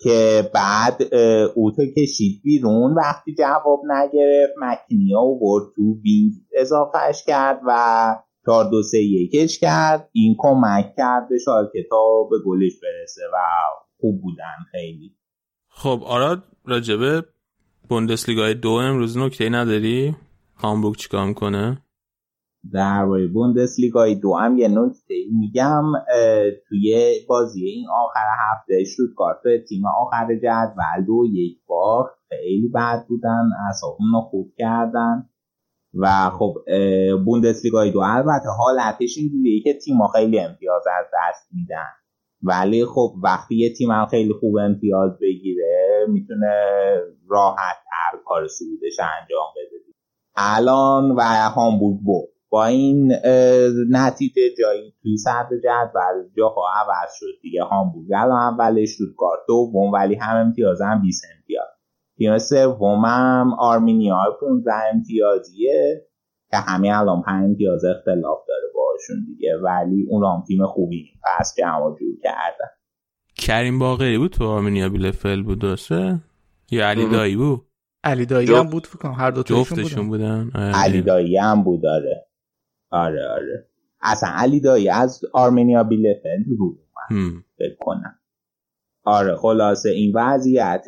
که 0.00 0.50
بعد 0.54 1.14
اوتو 1.54 1.82
کشید 1.96 2.40
بیرون. 2.44 2.94
وقتی 2.94 3.34
جواب 3.34 3.80
نگرفت 3.84 4.52
مکنی 4.58 5.20
رو 5.20 5.40
برد 5.40 5.72
تو 5.76 5.82
wing 5.82 6.32
اضافهش 6.56 7.24
کرد 7.26 7.60
و 7.66 7.72
4 8.46 8.70
2 8.70 8.82
3 8.82 8.98
1 8.98 9.58
کرد. 9.60 10.08
این 10.12 10.36
کمک 10.38 10.94
کرد 10.96 11.28
به 11.28 11.38
شالکه 11.38 11.86
تا 11.90 12.22
به 12.30 12.36
گلش 12.46 12.72
برسه 12.82 13.22
و 13.32 13.36
خوب 14.00 14.22
بودن 14.22 14.56
خیلی. 14.70 15.16
خب 15.68 16.02
آراد 16.04 16.42
راجبه 16.64 17.24
بوندسلیگای 17.88 18.54
دو 18.54 18.70
امروز 18.70 19.18
نکته 19.18 19.48
نداری؟ 19.48 20.16
هامبورگ 20.56 20.96
چیکار 20.96 21.26
می‌کنه؟ 21.26 21.82
درباره 22.72 23.26
بوندسلیگای 23.26 24.14
دو 24.14 24.34
هم 24.34 24.58
یه 24.58 24.68
نکته 24.68 25.14
میگم 25.40 25.82
توی 26.68 27.14
بازی 27.28 27.64
این 27.64 27.86
آخر 27.88 28.26
هفته 28.38 28.84
شوتگارت 28.84 29.64
تیم 29.68 29.82
آخر 30.00 30.26
جدول 30.36 31.04
دو 31.06 31.26
یک 31.32 31.58
باخت 31.66 32.14
خیلی 32.28 32.68
بد 32.68 33.06
بودن 33.08 33.50
اعصابمون 33.66 34.12
رو 34.12 34.20
خوب 34.20 34.52
کردن. 34.58 35.28
و 35.94 36.30
خب 36.38 36.54
بوندسلیگای 37.24 37.90
دو. 37.90 38.00
البته 38.00 38.48
حالتش 38.58 39.18
اینجوریه 39.18 39.62
که 39.62 39.78
تیم‌ها 39.84 40.08
خیلی 40.08 40.38
امتیاز 40.40 40.82
از 40.98 41.06
دست 41.14 41.48
میدن. 41.52 41.88
ولی 42.42 42.84
خب 42.84 43.14
وقتی 43.22 43.56
یه 43.56 43.72
تیم 43.74 43.90
هم 43.90 44.06
خیلی 44.06 44.32
خوب 44.40 44.56
امتیاز 44.56 45.10
بگیره 45.22 46.06
می‌تونه 46.08 46.54
راحت 47.28 47.76
تر 47.84 48.18
کار 48.24 48.48
صعودش 48.48 48.98
انجام 49.00 49.46
بده. 49.56 49.94
الان 50.36 51.10
و 51.10 51.22
هامبورگ 51.54 51.98
برد. 52.04 52.28
با 52.50 52.66
این 52.66 53.12
نتیجه 53.90 54.42
جایی 54.58 54.94
توی 55.02 55.16
صدر 55.16 55.56
جدول 55.64 56.28
جاها 56.36 56.62
عوض 56.80 57.10
شد 57.14 57.40
دیگه. 57.42 57.62
هامبورگ 57.62 58.06
الان 58.16 58.52
اولش 58.52 58.88
شوتگارت 58.98 59.40
دوم 59.48 59.92
ولی 59.92 60.14
هم 60.14 60.36
امتیاز 60.36 60.80
هم 60.80 61.02
20 61.02 61.24
امتیاز. 61.36 61.77
تیم 62.18 62.38
سوم 62.38 63.04
هم 63.04 63.54
آرمینیا 63.58 64.38
15 64.40 64.72
امتیازیه 64.94 66.06
که 66.50 66.56
همین 66.56 66.92
الان 66.92 67.22
5 67.22 67.44
امتیاز 67.44 67.84
اختلاف 67.84 68.38
داره 68.48 68.68
باشون 68.74 69.24
دیگه 69.26 69.56
ولی 69.62 70.06
اون 70.10 70.24
هم 70.24 70.44
تیم 70.46 70.66
خوبی 70.66 71.10
پس 71.24 71.54
جمع 71.58 71.96
جور 72.00 72.16
کردن. 72.22 72.70
کریم 73.34 73.78
باقری 73.78 74.18
بود 74.18 74.30
تو 74.30 74.44
آرمینیا 74.44 74.88
بیلفل 74.88 75.42
بود 75.42 75.58
درسته؟ 75.58 76.20
یا 76.70 76.88
علی 76.88 77.08
دایی 77.08 77.36
بود؟ 77.36 77.60
علی 78.04 78.26
دایی 78.26 78.54
هم 78.54 78.66
بود 78.66 78.86
فکر 78.86 78.98
کنم 78.98 79.12
هر 79.12 79.30
دو 79.30 79.42
تاشون 79.42 79.64
جفتشون 79.64 80.08
بودن؟ 80.08 80.44
بودن 80.44 80.60
آره. 80.62 80.84
علی 80.84 81.02
دایی 81.02 81.36
هم 81.36 81.62
بود 81.62 81.86
آره. 81.86 82.26
آره 82.90 83.28
آره. 83.28 83.66
اصلا 84.00 84.30
علی 84.32 84.60
دایی 84.60 84.88
از 84.88 85.20
آرمینیا 85.32 85.82
بیلفل 85.84 86.44
رو 86.58 86.76
هم. 87.10 87.44
فکر 87.58 87.76
کنم. 87.80 88.18
آره 89.04 89.36
خلاصه 89.36 89.90
این 89.90 90.12
وضعیت 90.14 90.86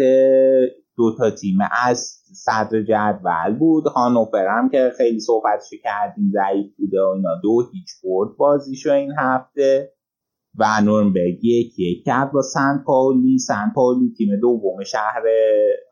دو 1.01 1.15
تا 1.19 1.31
تیم 1.31 1.59
از 1.85 1.99
صدر 2.33 2.83
جدول 2.83 3.59
بود. 3.59 3.87
هانوفر 3.87 4.47
هم 4.49 4.69
که 4.69 4.93
خیلی 4.97 5.21
صحبتش 5.21 5.71
کردیم 5.83 6.33
ضعیف 6.33 6.77
بوده 6.79 7.03
و 7.03 7.09
اینا. 7.09 7.41
دو 7.43 7.71
هیچ 7.73 7.89
برد 8.05 8.37
بازیشو 8.37 8.93
این 8.93 9.13
هفته. 9.19 9.93
و 10.59 10.81
نورنبرگ 10.85 11.45
یک 11.45 11.79
یک 11.79 12.05
کرد 12.05 12.33
با 12.33 12.43
سن 12.43 12.83
پاولی. 12.87 13.39
سن 13.39 13.73
پاولی 13.75 14.15
تیم 14.19 14.41
دوم 14.41 14.85
شهر 14.85 15.23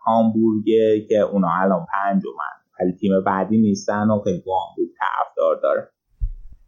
هامبورگه 0.07 1.07
که 1.09 1.19
اونا 1.19 1.49
الان 1.61 1.87
پنجمن 1.93 2.59
ولی 2.81 2.93
تیم 2.93 3.13
بعدی 3.27 3.59
نیستن 3.59 4.11
و 4.11 4.21
خیلی 4.21 4.43
با 4.47 4.59
هامبورگ 4.59 4.89
طرفدار 4.99 5.61
داره. 5.63 5.89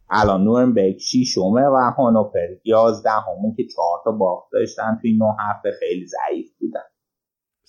الان 0.09 0.43
نورنبرگ 0.43 0.97
شیشمه 0.97 1.61
و 1.61 1.91
هانوفر 1.97 2.47
یازدهمه 2.63 3.55
که 3.57 3.63
چهار 3.75 3.99
تا 4.05 4.11
باخت 4.11 4.51
داشتن. 4.51 4.99
توی 5.01 5.17
نه 5.17 5.35
هفته 5.39 5.71
خیلی 5.79 6.05
ضعیف 6.07 6.51
بودن. 6.59 6.90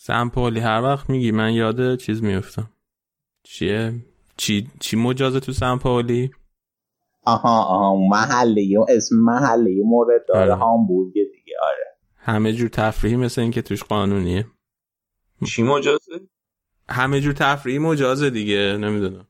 سمپولی 0.04 0.60
هر 0.60 0.82
وقت 0.82 1.10
میگی 1.10 1.30
من 1.30 1.52
یاد 1.52 1.96
چیز 1.96 2.22
میفتم. 2.22 2.70
چیه؟ 3.42 3.92
چی 4.36 4.70
چی 4.80 4.96
مجازه 4.96 5.40
تو 5.40 5.52
سمپولی 5.52 6.30
آها 7.24 7.64
آها 7.64 7.96
محله 7.96 8.68
اسم 8.88 9.16
محله 9.16 9.70
مورد 9.84 10.24
داره 10.28 10.40
آره. 10.40 10.54
هامبورگ 10.54 11.12
دیگه 11.12 11.54
آره. 11.62 11.84
همه 12.16 12.52
جور 12.52 12.68
تفریحی 12.68 13.16
مثل 13.16 13.40
این 13.40 13.50
که 13.50 13.62
توش 13.62 13.84
قانونیه. 13.84 14.46
چی 15.46 15.62
مجازه؟ 15.62 16.20
همه 16.88 17.20
جور 17.20 17.32
تفریحی 17.32 17.78
مجازه 17.78 18.30
دیگه 18.30 18.76
نمی‌دونم. 18.80 19.26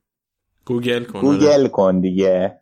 گوگل 0.64 1.04
کن 1.04 1.18
آره. 1.18 1.28
گوگل 1.38 1.68
کن 1.68 2.00
دیگه. 2.00 2.60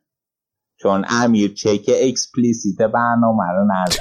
چون 0.77 1.05
امیر 1.09 1.55
check 1.55 1.91
explicit 2.03 2.79
برنامه 2.79 3.45
رو 3.53 3.69
نزد 3.73 3.99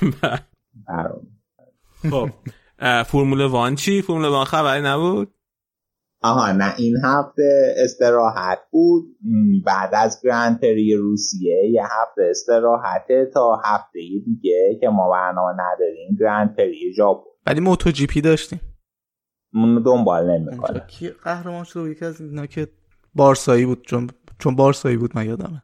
برام. 0.88 1.26
خب. 2.10 2.30
فرمول 3.06 3.46
وان 3.46 3.74
چی؟ 3.74 4.02
فرمول 4.02 4.28
وان 4.28 4.44
خبری 4.44 4.82
نبود؟ 4.82 5.34
آها 6.22 6.52
نه 6.52 6.74
این 6.78 6.96
هفته 7.04 7.74
استراحت 7.76 8.58
بود. 8.70 9.04
بعد 9.66 9.90
از 9.94 10.20
گرانتری 10.24 10.94
روسیه 10.94 11.70
یه 11.72 11.82
هفته 11.82 12.22
استراحته 12.30 13.30
تا 13.34 13.60
هفته 13.64 14.00
دیگه 14.24 14.78
که 14.80 14.88
ما 14.88 15.10
برنامه 15.10 15.52
نداریم 15.52 16.16
گرانتری 16.20 16.92
ژاپن 16.96 17.30
ولی 17.46 17.60
موتو 17.60 17.90
جی 17.90 18.06
پی 18.06 18.20
داشتیم. 18.20 18.60
اونو 19.54 19.80
دنبال 19.80 20.30
نمی‌کنه 20.30 20.80
کی 20.88 21.08
قهرمان 21.08 21.64
شد؟ 21.64 21.86
یکی 21.86 22.04
از 22.04 22.20
اینا 22.20 22.46
که 22.46 22.68
بارسایی 23.14 23.66
بود 23.66 23.82
چون 23.86 24.10
چون 24.38 24.56
بارسایی 24.56 24.96
بود 24.96 25.12
من 25.14 25.26
یادمه. 25.26 25.62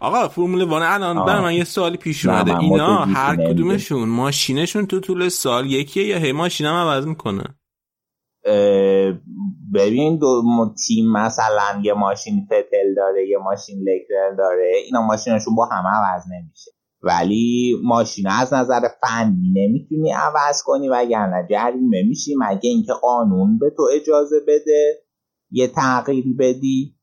آقا 0.00 0.28
فرمول 0.28 0.62
وان 0.62 0.82
الان. 0.82 1.26
برای 1.26 1.42
من 1.42 1.54
یه 1.54 1.64
سوالی 1.64 1.96
پیش 1.96 2.26
اومده 2.26 2.58
اینا 2.58 2.96
هر. 2.96 3.36
کدومشون 3.36 4.08
ماشینشون 4.08 4.86
تو 4.86 5.00
طول 5.00 5.28
سال 5.28 5.66
یکیه 5.66 6.06
یا 6.06 6.18
هی 6.18 6.32
ماشین 6.32 6.66
هم 6.66 6.74
عوض 6.74 7.06
می‌کنه 7.06 7.44
ببین 9.74 10.18
دو 10.18 10.42
تیم 10.86 11.12
مثلا 11.12 11.80
یه 11.82 11.92
ماشین 11.92 12.46
فتل 12.46 12.94
داره 12.96 13.28
یه 13.28 13.38
ماشین 13.38 13.78
لکرل 13.78 14.36
داره 14.36 14.72
اینا 14.84 15.02
ماشینشون 15.02 15.54
با 15.54 15.66
هم 15.66 15.86
عوض 15.86 16.22
نمیشه 16.32 16.70
ولی 17.02 17.74
ماشین 17.84 18.26
از 18.28 18.54
نظر 18.54 18.80
فنی 19.02 19.52
نمی‌تونی 19.56 20.12
عوض 20.12 20.62
کنی 20.62 20.88
وگرنه 20.88 21.46
جریمه 21.50 22.02
میشی 22.02 22.34
مگه 22.38 22.70
اینکه 22.70 22.92
قانون 22.92 23.58
به 23.58 23.70
تو 23.76 23.88
اجازه 23.94 24.40
بده 24.48 25.04
یه 25.50 25.68
تغییر 25.68 26.24
بدی 26.38 26.96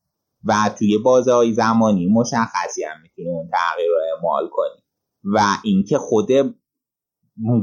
و 0.44 0.52
توی 0.78 0.98
بازه 0.98 1.32
های 1.32 1.52
زمانی 1.52 2.06
مشخصی 2.06 2.84
هم 2.84 3.02
می‌تونی 3.02 3.28
اون 3.28 3.48
تغییر 3.52 3.88
رو 3.90 3.96
اعمال 4.14 4.48
کنی. 4.52 4.82
و 5.24 5.40
اینکه 5.64 5.98
خود 5.98 6.28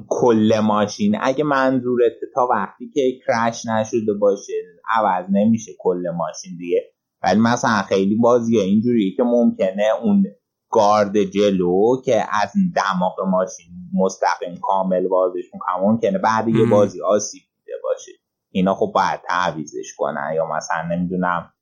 کل 0.07 0.59
ماشین 0.63 1.17
اگه 1.21 1.43
منظورت 1.43 2.11
تا 2.35 2.47
وقتی 2.51 2.91
که 2.93 3.19
کرش 3.27 3.65
نشده 3.65 4.13
باشه 4.13 4.53
عوض 4.97 5.25
نمیشه 5.31 5.71
کل 5.79 6.03
ماشین 6.17 6.57
دیگه. 6.57 6.81
ولی 7.23 7.39
مثلا 7.39 7.81
خیلی 7.81 8.15
بازی 8.15 8.59
اینجوری 8.59 9.13
که 9.17 9.23
ممکنه 9.23 9.83
اون 10.03 10.25
گارد 10.71 11.23
جلو 11.23 12.01
که 12.05 12.23
از 12.43 12.53
دماغ 12.75 13.21
ماشین 13.27 13.65
مستقیم 13.93 14.59
کامل 14.61 15.07
بازش 15.07 15.43
می‌کنه 15.53 15.77
ممکنه 15.81 16.17
بعد 16.17 16.47
یه. 16.47 16.65
بازی 16.65 17.01
آسیب 17.01 17.41
دیده 17.57 17.77
باشه. 17.83 18.11
اینا 18.51 18.75
خب 18.75 18.91
باید 18.95 19.21
تعویزش 19.27 19.93
کنن 19.97 20.31
یا 20.35 20.45
مثلا 20.57 20.95
نمی‌دونم 20.95 21.53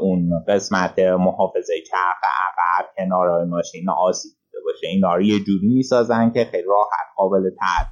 اون 0.00 0.44
قسمت 0.48 0.98
محافظه 0.98 1.74
چرخ 1.90 2.16
عقب 2.24 2.90
کنارهای 2.96 3.44
ماشین 3.44 3.90
آسیب 3.90 4.32
دیده 4.32 4.64
باشه. 4.64 4.86
اینا 4.86 5.14
رو 5.14 5.22
یه 5.22 5.40
جوری 5.40 5.68
می‌سازن 5.68 6.30
که 6.30 6.48
خیلی 6.50 6.66
راحت 6.68 7.06
قابل 7.16 7.50
تر 7.50 7.86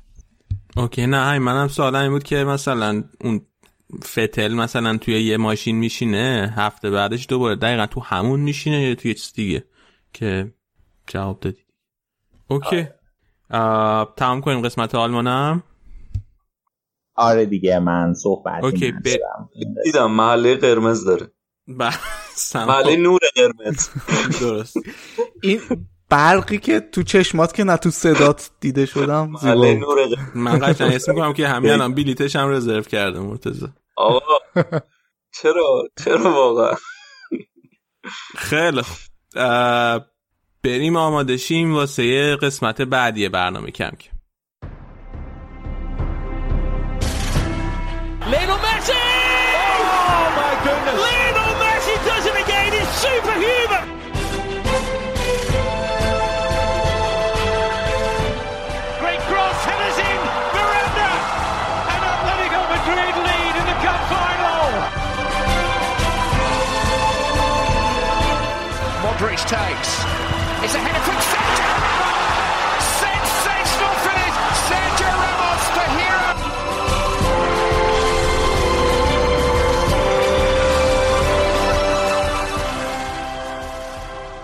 اوکی 0.77 1.07
نه 1.07 1.39
منم 1.39 1.69
سوالم 1.69 2.03
این 2.03 2.11
بود 2.11 2.23
که 2.23 2.36
مثلا 2.36 3.05
اون 3.20 3.40
فتل 4.05 4.55
مثلا 4.55 4.97
توی 4.97 5.23
یه 5.23 5.36
ماشین 5.36 5.77
میشینه 5.77 6.55
هفته 6.57 6.90
بعدش 6.90 7.27
دوباره 7.28 7.57
دقیقا 7.57 7.86
تو 7.86 8.01
همون 8.01 8.40
میشینه 8.40 8.82
یا 8.82 8.94
توی 8.94 9.15
چیز 9.15 9.32
دیگه 9.32 9.65
که 10.12 10.53
جواب 11.07 11.40
دادی؟ 11.40 11.62
اوکی. 12.49 12.89
تمام 14.16 14.40
کنیم 14.40 14.62
قسمت 14.62 14.94
آلمانم. 14.94 15.62
آره 17.15 17.47
دیگه 17.47 17.78
من 17.78 18.15
صحبت 18.15 18.65
اوکی 18.65 18.93
دیدم 19.85 20.11
محله 20.11 20.57
قرمز 20.57 21.05
داره. 21.05 21.27
محله 21.66 22.97
نور 22.97 23.20
قرمز. 23.36 23.89
درست. 24.40 24.76
این 25.43 25.60
برقی 26.09 26.59
که 26.59 26.80
تو 26.80 27.02
چشمات 27.02 27.55
که 27.55 27.64
نه 27.64 27.76
تو 27.76 27.90
صدات 27.90 28.51
دیده 28.60 28.86
شدم 28.86 29.28
محله 29.28 29.74
نور 29.74 30.06
قرمز. 30.06 30.36
من 30.36 30.59
قشنگ 30.59 30.94
اسم 30.94 31.14
می‌کنم 31.14 31.32
که 31.32 31.48
همین 31.48 31.70
الان 31.70 31.94
بلیتش 31.94 32.36
هم 32.36 32.48
رزرو 32.51 32.82
کرده 32.82 33.20
مرتضی. 33.20 33.66
آقا 33.97 34.39
چرا؟ 35.43 35.82
چرا 36.05 36.32
واقعا؟ 36.32 36.74
خیلی 38.36 38.82
بریم 40.62 40.97
آماده 40.97 41.36
شیم 41.36 41.74
واسه 41.74 42.36
قسمت 42.36 42.82
بعدی 42.82 43.28
برنامه 43.28 43.70
کم 43.70 43.90
کم. 43.90 44.11
Superhuman! 53.02 53.84
Great 59.02 59.22
cross, 59.26 59.58
headers 59.66 59.98
in, 60.06 60.20
Miranda! 60.54 61.10
And 61.90 62.02
Atletico 62.12 62.60
Madrid 62.70 63.14
lead 63.26 63.54
in 63.58 63.66
the 63.66 63.78
cup 63.82 64.00
final! 64.06 64.62
Modric 69.02 69.42
takes. 69.50 69.90
It's 70.62 70.74
a 70.76 70.78
header 70.78 71.02
from 71.02 71.11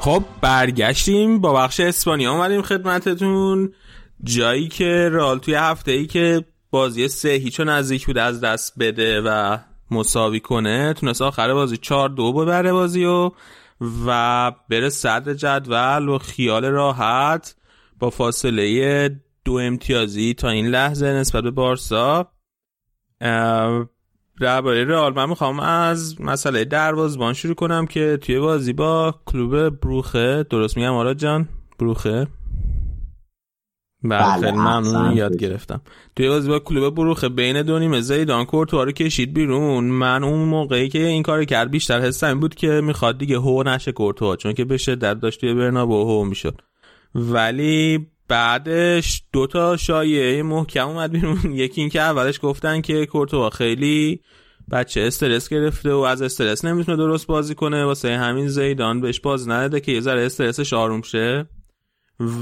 خب 0.09 0.25
برگشتیم 0.41 1.41
با 1.41 1.53
بخش 1.53 1.81
اسپانیا 1.81 2.33
اومدیم 2.33 2.63
خدمتتون. 2.63 3.73
جایی 4.25 4.69
که 4.69 5.09
رال 5.13 5.39
توی 5.39 5.55
هفته 5.55 5.93
ای 5.93 6.07
که 6.07 6.45
بازی 6.71 7.09
سه 7.09 7.29
هیچو 7.29 7.65
نزدیک 7.65 8.07
بود 8.07 8.19
از 8.19 8.41
دست 8.41 8.79
بده 8.79 9.21
و 9.21 9.59
مساوی 9.91 10.41
کنه 10.41 10.93
تونست 10.93 11.23
آخر 11.23 11.55
بازی 11.55 11.77
چهار 11.77 12.09
دو 12.09 12.33
ببره 12.33 12.73
بازی 12.73 13.05
و 13.05 13.31
و 14.07 14.53
بره 14.69 14.89
صدر 14.89 15.35
جدول 15.35 16.09
و 16.09 16.19
خیال 16.19 16.65
راحت 16.65 17.57
با 17.99 18.11
فاصله 18.11 19.21
دو 19.45 19.55
امتیازی 19.55 20.35
تا 20.35 20.49
این 20.49 20.67
لحظه 20.67 21.07
نسبت 21.07 21.43
به 21.43 21.51
بارسا. 21.51 22.33
درباره 24.41 24.85
رئال 24.85 25.15
من 25.15 25.29
می‌خوام 25.29 25.61
از 25.61 26.21
مسئله 26.21 26.65
دروازبان 26.65 27.33
شروع 27.35 27.55
کنم 27.55 27.87
که 27.87 28.19
توی 28.23 28.39
بازی 28.39 28.73
با 28.73 29.15
کلوب 29.27 29.81
بروخه 29.81 30.43
درست 30.51 30.77
میگم 30.77 30.93
آراد 30.93 31.17
جان؟ 31.19 31.49
بروخه؟ 31.79 32.27
بله 34.05 34.47
خیلی 34.47 34.57
ممنون 34.57 35.17
یاد 35.17 35.37
گرفتم. 35.37 35.81
توی 36.17 36.29
بازی 36.29 36.49
با 36.49 36.59
کلوب 36.59 36.95
بروخه 36.95 37.29
بین 37.29 37.63
دو 37.63 37.79
نیمه 37.79 38.01
زیدان 38.01 38.45
کورتوا 38.45 38.85
رو 38.85 38.93
کشید 38.93 39.35
بیرون. 39.35 39.85
من 39.85 40.25
اون 40.25 40.49
موقعی 40.49 40.89
که 40.89 41.07
این 41.07 41.23
کار 41.23 41.45
کرد 41.45 41.71
بیشتر 41.71 42.01
حسم 42.01 42.41
بود 42.41 42.55
که 42.55 42.81
می‌خواد 42.85 43.19
دیگه 43.19 43.39
هو 43.39 43.63
نشه 43.63 43.93
کورتوا 43.93 44.37
چون 44.37 44.53
که 44.53 44.65
به 44.65 44.77
شدت 44.77 45.21
داشت 45.21 45.41
توی 45.41 45.55
برنابو 45.55 46.05
هو 46.05 46.25
می‌شد. 46.25 46.61
ولی 47.15 48.07
بعدش 48.29 49.23
دوتا 49.33 49.77
شایعه 49.77 50.43
محکم 50.43 50.89
اومد 50.89 51.13
بیرون. 51.13 51.39
یکی 51.55 51.81
این 51.81 51.91
که 51.91 52.01
اولش 52.01 52.39
گفتن 52.43 52.81
که 52.81 53.07
کورتوا 53.07 53.51
خیلی 53.51 54.21
بچه 54.71 55.01
استرس 55.01 55.49
گرفته 55.49 55.93
و 55.93 55.99
از 55.99 56.23
استرس 56.23 56.65
نمی‌تونه 56.65 56.97
درست 56.97 57.27
بازی 57.27 57.55
کنه. 57.55 57.85
واسه 57.85 58.17
همین 58.17 58.49
زیدان 58.49 59.01
بهش 59.01 59.21
باز 59.21 59.49
نداده 59.49 59.81
که 59.81 59.93
یه 59.93 60.01
ذره 60.01 60.27
استرسش 60.27 60.73
آروم 60.73 61.03
شه. 61.03 61.49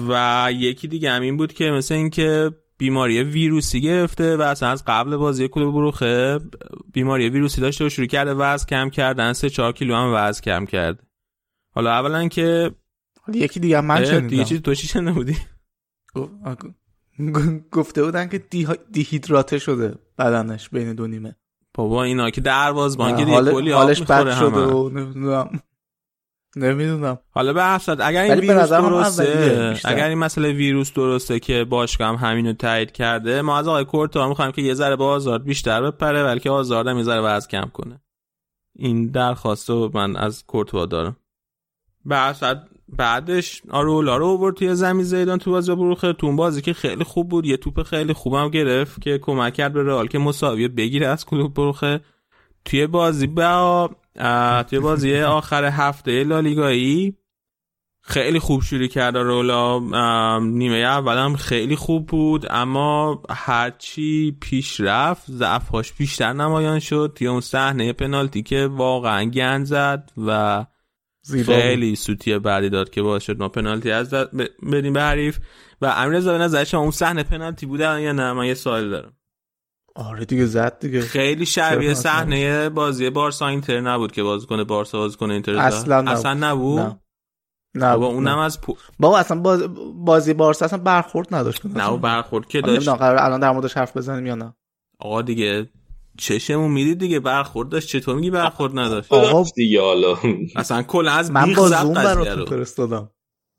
و 0.08 0.48
یکی 0.52 0.88
دیگه 0.88 1.10
همین 1.10 1.36
بود 1.36 1.52
که 1.52 1.70
مثل 1.70 1.94
این 1.94 2.10
که 2.10 2.50
بیماری 2.78 3.22
ویروسی 3.22 3.80
گرفته 3.80 4.36
و 4.36 4.42
اصلا 4.42 4.68
از 4.68 4.84
قبل 4.86 5.16
بازی 5.16 5.48
کلوب 5.48 5.74
بروخه 5.74 6.38
بیماری 6.92 7.28
ویروسی 7.28 7.60
داشته 7.60 7.84
و 7.84 7.88
شروع 7.88 8.06
کرده 8.06 8.34
وزن 8.34 8.66
کم 8.66 8.90
کردن 8.90 9.32
سه 9.32 9.50
چهار 9.50 9.72
کیلو 9.72 9.94
هم 9.94 10.12
وزن 10.14 10.40
کم 10.40 10.66
کرده. 10.66 11.02
حالا 11.74 11.90
اولا 11.90 12.28
که 12.28 12.70
یکی 13.34 13.60
دیگه 13.60 13.80
من 13.80 14.04
شنیدم. 14.04 14.26
دیگه 14.26 14.44
چیز 14.44 14.62
تو 14.62 14.74
چی 14.74 14.86
شنیده 14.86 15.12
بودی؟ 15.12 15.36
گفته 17.72 18.04
بودن 18.04 18.28
که 18.28 18.38
دیهیدراته 18.92 19.58
شده 19.58 19.94
بدنش 20.18 20.68
بین 20.68 20.94
دو 20.94 21.06
نیمه. 21.06 21.36
بابا 21.74 22.02
اینا 22.02 22.30
که 22.30 22.40
دروازبان 22.40 23.16
که 23.16 23.24
دیگه 23.24 23.36
حال 23.36 23.52
کلی 23.52 23.70
حالش 23.70 24.02
بد 24.02 24.34
شده 24.38 24.60
و 24.60 24.88
نمی‌دونم. 24.88 25.60
نمی‌دونم. 26.56 27.18
حالا 27.30 27.52
به 27.52 27.64
حسد 27.64 28.00
اگر 28.00 28.22
این 28.22 28.34
ویروس 28.34 28.68
درسته. 28.68 29.80
اگر 29.84 30.08
این 30.08 30.18
مسئله 30.18 30.52
ویروس 30.52 30.92
درسته 30.92 31.40
که 31.40 31.64
باشگاه 31.64 32.08
هم 32.08 32.28
همینو 32.30 32.52
تایید 32.52 32.92
کرده 32.92 33.42
ما 33.42 33.58
از 33.58 33.68
آقای 33.68 33.84
کورتا 33.84 34.28
می‌خوایم 34.28 34.52
که 34.52 34.62
یه 34.62 34.74
ذره 34.74 34.96
با 34.96 35.08
آزارد 35.08 35.44
بیشتر 35.44 35.82
بپره 35.82 36.24
بلکه 36.24 36.50
آزارد 36.50 36.86
هم 36.86 36.96
یه 36.96 37.02
ذره 37.02 37.20
وزن 37.20 37.48
کم 37.48 37.70
کنه. 37.72 38.00
این 38.78 39.06
درخواست 39.06 39.70
رو 39.70 39.90
من 39.94 40.16
از 40.16 40.44
کورتوا 40.46 40.86
دارم. 40.86 41.16
به 42.04 42.18
حسد 42.18 42.68
بعدش 42.88 43.62
آرولا 43.70 44.16
رو 44.16 44.26
آورد 44.26 44.56
توی 44.56 44.74
زمین 44.74 45.04
زیدان 45.04 45.38
تو 45.38 45.50
بازی 45.50 45.70
با 45.70 45.76
بروخه 45.76 46.12
تو 46.12 46.36
بازی 46.36 46.62
که 46.62 46.72
خیلی 46.72 47.04
خوب 47.04 47.28
بود 47.28 47.46
یه 47.46 47.56
توپ 47.56 47.82
خیلی 47.82 48.12
خوبم 48.12 48.48
گرفت 48.48 49.00
که 49.00 49.18
کمک 49.18 49.54
کرد 49.54 49.72
به 49.72 49.82
رئال 49.82 50.06
که 50.06 50.18
مساوی 50.18 50.68
بگیره 50.68 51.06
از 51.06 51.26
کلوب 51.26 51.54
بروخه 51.54 52.00
توی 52.64 52.86
بازی 52.86 53.26
با 53.26 53.90
توی 54.68 54.78
بازی 54.78 55.20
آخر 55.20 55.64
هفته 55.64 56.24
لالیگایی 56.24 57.16
خیلی 58.08 58.38
خوب 58.38 58.62
شروع 58.62 58.86
کرد 58.86 59.16
رولا 59.16 59.78
نیمه 60.38 60.76
اولم 60.76 61.36
خیلی 61.36 61.76
خوب 61.76 62.06
بود 62.06 62.46
اما 62.50 63.22
هرچی 63.30 64.36
پیش 64.40 64.80
رفت 64.80 65.30
ضعفاش 65.30 65.92
بیشتر 65.92 66.32
نمایان 66.32 66.78
شد. 66.78 67.12
توی 67.14 67.26
اون 67.26 67.40
صحنه 67.40 67.92
پنالتی 67.92 68.42
که 68.42 68.66
واقعا 68.66 69.24
گند 69.24 69.64
زد 69.64 70.12
و 70.26 70.64
زیبا 71.26 71.52
خیلی 71.52 71.96
سوتی 71.96 72.38
بعدی 72.38 72.70
داد 72.70 72.90
که 72.90 73.02
باعث 73.02 73.22
شد 73.22 73.38
ما 73.38 73.48
پنالتی 73.48 73.90
از 73.90 74.10
بدیم 74.72 74.92
به 74.92 75.02
حریف. 75.02 75.38
و 75.80 75.86
امیر 75.86 76.16
رضا 76.18 76.32
به 76.32 76.38
نظر 76.38 76.64
شما 76.64 76.80
اون 76.80 76.90
صحنه 76.90 77.22
پنالتی 77.22 77.66
بوده 77.66 78.02
یا 78.02 78.12
نه؟ 78.12 78.32
من 78.32 78.46
یه 78.46 78.54
سوال 78.54 78.90
دارم. 78.90 79.12
آره 79.94 80.24
دیگه 80.24 80.46
زد 80.46 80.78
دیگه. 80.78 81.00
خیلی 81.00 81.46
شبیه 81.46 81.94
صحنه 81.94 82.68
بازی 82.68 83.10
بارسا 83.10 83.46
اینتر 83.48 83.80
نبود 83.80 84.12
که 84.12 84.22
بازیکن 84.22 84.64
بارسا 84.64 84.98
بازیکن 84.98 85.30
اینتر؟ 85.30 85.56
اصلا 85.56 86.00
نبود. 86.00 86.12
اصلا 86.12 86.34
نبود؟ 86.34 86.80
نه. 86.80 87.00
نه 87.74 87.92
بابا 87.92 88.06
اونم 88.06 88.28
نه. 88.28 88.38
از 88.38 88.60
پو... 88.60 88.76
بابا 88.98 89.18
اصلا 89.18 89.40
باز... 89.40 89.62
بازی 89.94 90.34
بارسا 90.34 90.64
اصلا 90.64 90.78
برخورد 90.78 91.34
نداشت. 91.34 91.66
نه 91.66 91.86
و 91.86 91.96
برخورد 91.96 92.48
که 92.48 92.60
داشت. 92.60 92.88
الان 92.88 93.40
در 93.40 93.50
موردش 93.50 93.76
حرف 93.76 93.96
بزنیم 93.96 94.26
یا 94.26 94.34
نه. 94.34 94.54
آقا 94.98 95.22
دیگه 95.22 95.68
چشمون 96.18 96.70
می‌دید 96.70 96.98
دیگه 96.98 97.20
برخورد 97.20 97.68
داشت. 97.68 97.88
چطور 97.88 98.14
میگی 98.16 98.30
برخورد 98.30 98.78
نداشت؟ 98.78 99.12
آقا 99.12 99.44
دیگه 99.56 99.80
حالا. 99.80 100.16
اصلا 100.56 100.82
کل 100.82 101.08
از 101.08 101.30
من 101.30 101.44
بیخ 101.44 101.58
با 101.58 101.68
زد 101.68 101.82
زوم 101.82 101.94
قضیه 101.94 102.04
براتون 102.24 102.44
فرستادم. 102.44 103.10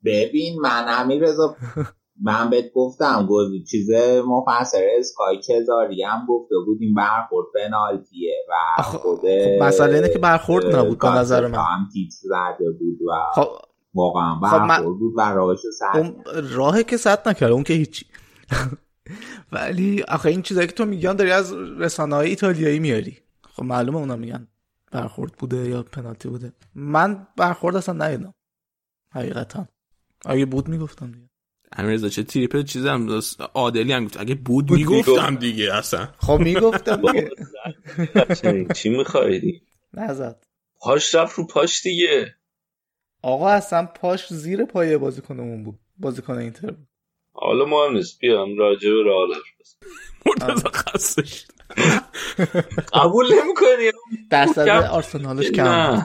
ببین 0.04 0.60
من 0.60 0.84
امیر 0.88 1.22
رضا 1.22 1.56
من 2.22 2.50
بهت 2.50 2.64
گفتم 2.74 3.26
گفت 3.30 3.50
چیز 3.70 3.90
مفسر 4.26 4.82
اسکای 4.98 5.40
چزاری 5.40 6.02
هم 6.02 6.26
گفته 6.28 6.54
بود 6.66 6.78
این 6.80 6.94
برخورد 6.94 7.46
پنالتیه 7.54 8.34
و 8.48 8.82
خود 8.82 9.18
خب 9.20 9.62
مسئله 9.62 9.94
اینه 9.94 10.08
که 10.08 10.18
برخورد 10.18 10.76
نبود 10.76 10.98
به 10.98 11.08
نظر 11.08 11.46
من. 11.46 11.58
هم 11.58 11.88
تیتر 11.92 12.16
زده 12.22 12.70
بود 12.78 12.98
و 13.08 13.12
خب 13.34 13.48
واقعا 13.94 14.34
خب 14.34 14.56
من- 14.56 14.68
برخورد 14.68 14.98
بود 14.98 15.12
و 15.16 15.20
راهشو 15.20 15.68
سد 15.78 15.96
اون 15.98 16.16
راه 16.50 16.82
که 16.82 16.96
سد 16.96 17.28
نکرده 17.28 17.52
اون 17.52 17.62
که 17.62 17.74
هیچی. 17.74 18.06
ولی 19.52 20.02
آخه 20.02 20.28
این 20.28 20.42
چیزایی 20.42 20.66
که 20.66 20.72
تو 20.72 20.84
میگن 20.84 21.12
داری 21.12 21.30
از 21.30 21.52
رسانه 21.52 22.14
های 22.14 22.28
ایتالیایی 22.28 22.78
میاری. 22.78 23.18
خب 23.42 23.62
معلومه 23.62 23.98
اونا 23.98 24.16
میگن 24.16 24.48
برخورد 24.92 25.32
بوده 25.32 25.68
یا 25.68 25.82
پنالتی 25.82 26.28
بوده. 26.28 26.52
من 26.74 27.26
برخورد 27.36 27.76
اصلا 27.76 27.94
ندیدم. 27.94 28.34
حقیقتا. 29.14 29.68
اگه 30.26 30.46
بود 30.46 30.68
می‌گفتم 30.68 31.12
دیگه. 31.12 31.28
امیرزا 31.72 32.08
چه 32.08 32.22
تریپ 32.22 32.62
چیزم 32.62 33.20
عادلی 33.54 33.92
هم 33.92 34.04
گفت. 34.04 34.20
اگه 34.20 34.34
بود 34.34 34.66
بود 34.66 34.78
می‌گفتم. 34.78 35.36
دیگه 35.36 35.74
اصلا. 35.74 36.08
خب 36.18 36.38
می‌گفتم 36.38 36.96
دیگه. 36.96 37.30
چی 38.74 38.88
میخوایی 38.88 39.62
نزد. 39.94 40.44
پاش 40.80 41.14
رفت 41.14 41.38
رو 41.38 41.46
پاش 41.46 41.82
دیگه. 41.82 42.34
آقا 43.22 43.48
اصلا 43.48 43.86
پاش 43.86 44.32
زیر 44.32 44.64
پایه 44.64 44.98
بازیکنمون 44.98 45.64
بود. 45.64 45.78
بازیکن 45.98 46.38
اینتر 46.38 46.70
بود. 46.70 46.87
حالا 47.40 47.64
مهم 47.64 47.92
نیست. 47.92 48.18
بیام 48.20 48.58
راجع 48.58 48.90
به 48.90 49.04
رئال 49.04 49.28
مرتضی 50.26 50.68
خسته 50.68 51.22
قبول 52.92 53.26
نمی‌کنی؟ 53.26 53.92
درصد 54.30 54.68
آرسنالش 54.68 55.50
کم. 55.50 56.04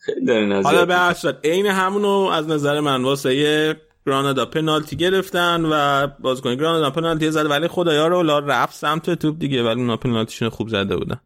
خیلی 0.00 0.52
حالا 0.52 0.86
به 0.86 0.94
هر 0.94 1.14
عین 1.44 1.66
همونو 1.66 2.08
از 2.08 2.48
نظر 2.48 2.80
من 2.80 3.02
واسه 3.02 3.76
گرانادا 4.06 4.46
پنالتی 4.46 4.96
گرفتن 4.96 5.64
و 5.64 6.06
بازیکن 6.20 6.54
گرانادا 6.54 6.90
پنالتی 6.90 7.30
زد 7.30 7.50
ولی 7.50 7.68
خدایا 7.68 8.06
رو 8.06 8.22
لا 8.22 8.38
رفت 8.38 8.74
سمت 8.74 9.10
توپ 9.10 9.38
دیگه 9.38 9.62
ولی 9.62 9.80
اونا 9.80 9.96
پنالتیشون 9.96 10.48
خوب 10.48 10.68
زده 10.68 10.96
بودن. 10.96 11.20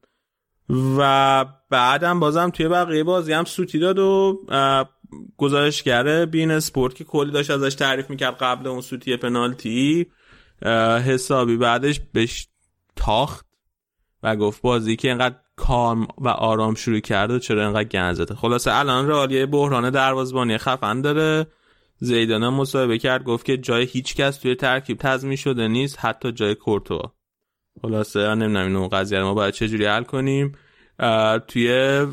و 0.99 1.45
بعدم 1.71 2.21
بازم 2.21 2.51
توی 2.51 2.69
بقیه 2.69 3.05
بازی 3.05 3.33
هم 3.33 3.45
سوتی 3.45 3.79
داد 3.79 3.99
و 3.99 4.41
گزارشگر 5.37 6.27
بین 6.27 6.51
اسپورت 6.51 6.95
که 6.95 7.05
کلی 7.05 7.31
داشت 7.31 7.51
ازش 7.51 7.75
تعریف 7.75 8.11
می‌کرد 8.11 8.35
قبل 8.35 8.67
اون 8.67 8.81
سوتی 8.81 9.17
پنالتی 9.17 10.07
حسابی 11.07 11.57
بعدش 11.57 12.01
بهش 12.13 12.49
تاخت 12.97 13.47
و 14.23 14.37
گفت 14.37 14.63
بازی 14.63 14.97
که 14.97 15.09
اینقدر 15.09 15.37
کام 15.57 16.09
و 16.19 16.29
آرام 16.29 16.75
شروع 16.75 17.01
کرده 17.01 17.39
چرا 17.39 17.65
اینقدر 17.65 17.85
گنزته 17.85 18.35
خلاصه 18.35 18.75
الان 18.75 19.09
رئال 19.09 19.47
بحران 19.47 19.91
دروازه‌بانی 19.91 20.59
خفن 20.59 21.01
داره. 21.01 21.47
زیدان 22.03 22.49
مصاحبه 22.49 22.99
کرد 22.99 23.25
گفت 23.25 23.47
که 23.47 23.57
جای 23.57 23.85
هیچ 23.85 24.15
کس 24.15 24.37
توی 24.37 24.55
ترکیب 24.55 24.97
تضمین 25.01 25.37
شده 25.37 25.69
نیست 25.69 25.99
حتی 26.01 26.33
جای 26.33 26.55
کورتوا. 26.55 27.13
خلاصه 27.83 28.35
نمی‌دونم 28.35 28.67
اینو 28.67 28.89
قضیه 28.89 29.23
ما 29.23 29.35
باید 29.35 29.55
چجوری 29.55 29.87
حل 29.87 30.03
کنیم. 30.03 30.53
توی 31.49 31.71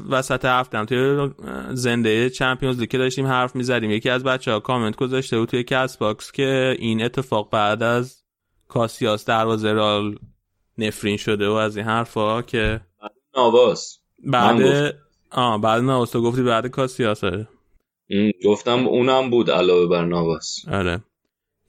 وسط 0.09 0.45
هفتم 0.45 0.85
توی 0.85 1.30
زنده 1.73 2.30
چمپیونز 2.30 2.80
لیگ 2.80 2.91
داشتیم 2.91 3.26
حرف 3.26 3.55
می‌زدیم. 3.55 3.91
یکی 3.91 4.09
از 4.09 4.23
بچه 4.23 4.51
ها 4.51 4.59
کامنت 4.59 4.95
گذاشته 4.95 5.39
بود 5.39 5.49
توی 5.49 5.64
کس 5.64 5.97
باکس 5.97 6.31
که 6.31 6.76
این 6.80 7.03
اتفاق 7.03 7.49
بعد 7.49 7.84
از 7.84 8.23
کاسیاس 8.68 9.26
دروازه 9.26 9.72
رال 9.72 10.19
نفرین 10.77 11.18
شده 11.18 11.49
و 11.49 11.51
از 11.51 11.77
این 11.77 11.85
حرفا 11.85 12.41
که 12.41 12.81
نواس 13.38 13.99
بعد 14.23 14.61
آه 15.31 15.61
بعد 15.61 15.81
نواس 15.81 16.11
تو 16.11 16.22
گفتی 16.22 16.43
بعد 16.43 16.68
کاسیاس. 16.68 17.22
گفتم 18.45 18.88
اونم 18.88 19.30
بود 19.30 19.51
علاوه 19.51 19.88
بر 19.88 20.05
نواس 20.05 20.68
آره. 20.72 21.03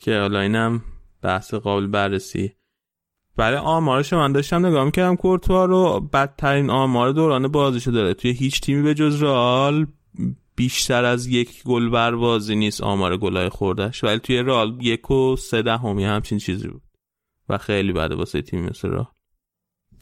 که 0.01 0.19
حالا 0.19 0.41
اینم 0.41 0.83
بحث 1.23 1.55
قابل 1.55 1.87
بررسی. 1.87 2.58
برای 3.39 3.59
آمارش 3.59 4.13
من 4.13 4.33
داشتم 4.33 4.67
نگاه 4.67 4.85
می‌کردم 4.85 5.17
کورتوا 5.17 5.65
رو 5.65 6.01
بدترین 6.13 6.71
آمار 6.71 7.13
دوران 7.13 7.49
بازیشو 7.49 7.91
داره. 7.91 8.15
توی 8.15 8.31
هیچ 8.31 8.61
تیمی 8.61 8.83
به 8.83 8.95
جز 8.95 9.23
رئال 9.23 9.87
بیشتر 10.57 11.05
از 11.05 11.27
یک 11.27 11.63
گل 11.65 11.89
بر 11.89 12.15
بازی 12.15 12.57
نیست 12.57 12.81
آمار 12.81 13.17
گلای 13.17 13.49
خوردش 13.49 14.05
ولی 14.05 14.19
توی 14.19 14.39
رئال 14.39 14.79
یک 14.81 15.11
و 15.11 15.37
سه 15.37 15.63
دهمی 15.63 16.05
همچین 16.05 16.39
چیزی 16.39 16.69
بود. 16.69 16.83
و 17.49 17.59
خیلی 17.59 17.93
بده 17.93 18.15
واسه 18.15 18.43
تیم 18.43 18.65
مثل 18.65 18.89
رئال. 18.89 19.07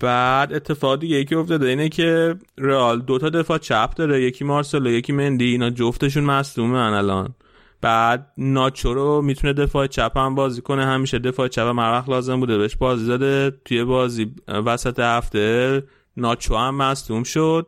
بعد 0.00 0.52
اتفاق 0.52 1.00
دیگه 1.00 1.16
یکی 1.16 1.34
افتاده 1.34 1.68
اینه 1.68 1.88
که 1.88 2.34
رئال 2.58 3.00
دوتا 3.00 3.28
دفاع 3.28 3.58
چپ 3.58 3.94
داره. 3.94 4.22
یکی 4.22 4.44
مارسلو 4.44 4.90
یکی 4.90 5.12
مندی. 5.12 5.44
اینا 5.44 5.70
جفتشون 5.70 6.24
مصدومن 6.24 6.92
الان. 6.92 7.34
بعد 7.80 8.32
ناچو 8.38 8.94
رو 8.94 9.22
می‌تونه 9.22 9.52
دفاع 9.52 9.86
چپ 9.86 10.12
هم 10.16 10.34
بازی 10.34 10.62
کنه. 10.62 10.86
همیشه 10.86 11.18
دفاع 11.18 11.48
چپ 11.48 11.66
هم 11.66 12.04
لازم 12.08 12.40
بوده 12.40 12.58
بهش 12.58 12.76
بازی 12.76 13.06
داده. 13.06 13.58
توی 13.64 13.84
بازی 13.84 14.34
وسط 14.48 15.00
هفته 15.00 15.82
ناچو 16.16 16.56
هم 16.56 16.74
مصدوم 16.74 17.22
شد 17.22 17.66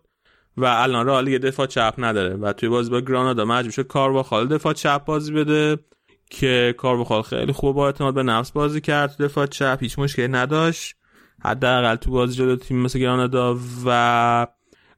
و 0.56 0.64
الان 0.64 1.06
رئال 1.06 1.28
یه 1.28 1.38
دفاع 1.38 1.66
چپ 1.66 1.94
نداره 1.98 2.36
و 2.36 2.52
توی 2.52 2.68
بازی 2.68 2.90
با 2.90 3.00
گرانادا 3.00 3.44
مجبور 3.44 3.72
شد 3.72 3.86
کار 3.86 4.12
با 4.12 4.22
خال 4.22 4.48
دفاع 4.48 4.72
چپ 4.72 5.04
بازی 5.04 5.32
بده 5.32 5.78
که 6.30 6.74
کار 6.78 6.96
با 6.96 7.04
خال 7.04 7.22
خیلی 7.22 7.52
خوب 7.52 7.76
با 7.76 7.86
اعتماد 7.86 8.14
به 8.14 8.22
نفس 8.22 8.52
بازی 8.52 8.80
کرد. 8.80 9.22
دفاع 9.22 9.46
چپ 9.46 9.78
هیچ 9.80 9.98
مشکلی 9.98 10.28
نداشت. 10.28 10.94
حداقل 11.44 11.96
تو 11.96 12.10
بازی 12.10 12.36
جلو 12.36 12.56
تیم 12.56 12.82
مثل 12.82 12.98
گرانادا 12.98 13.58
و 13.86 14.46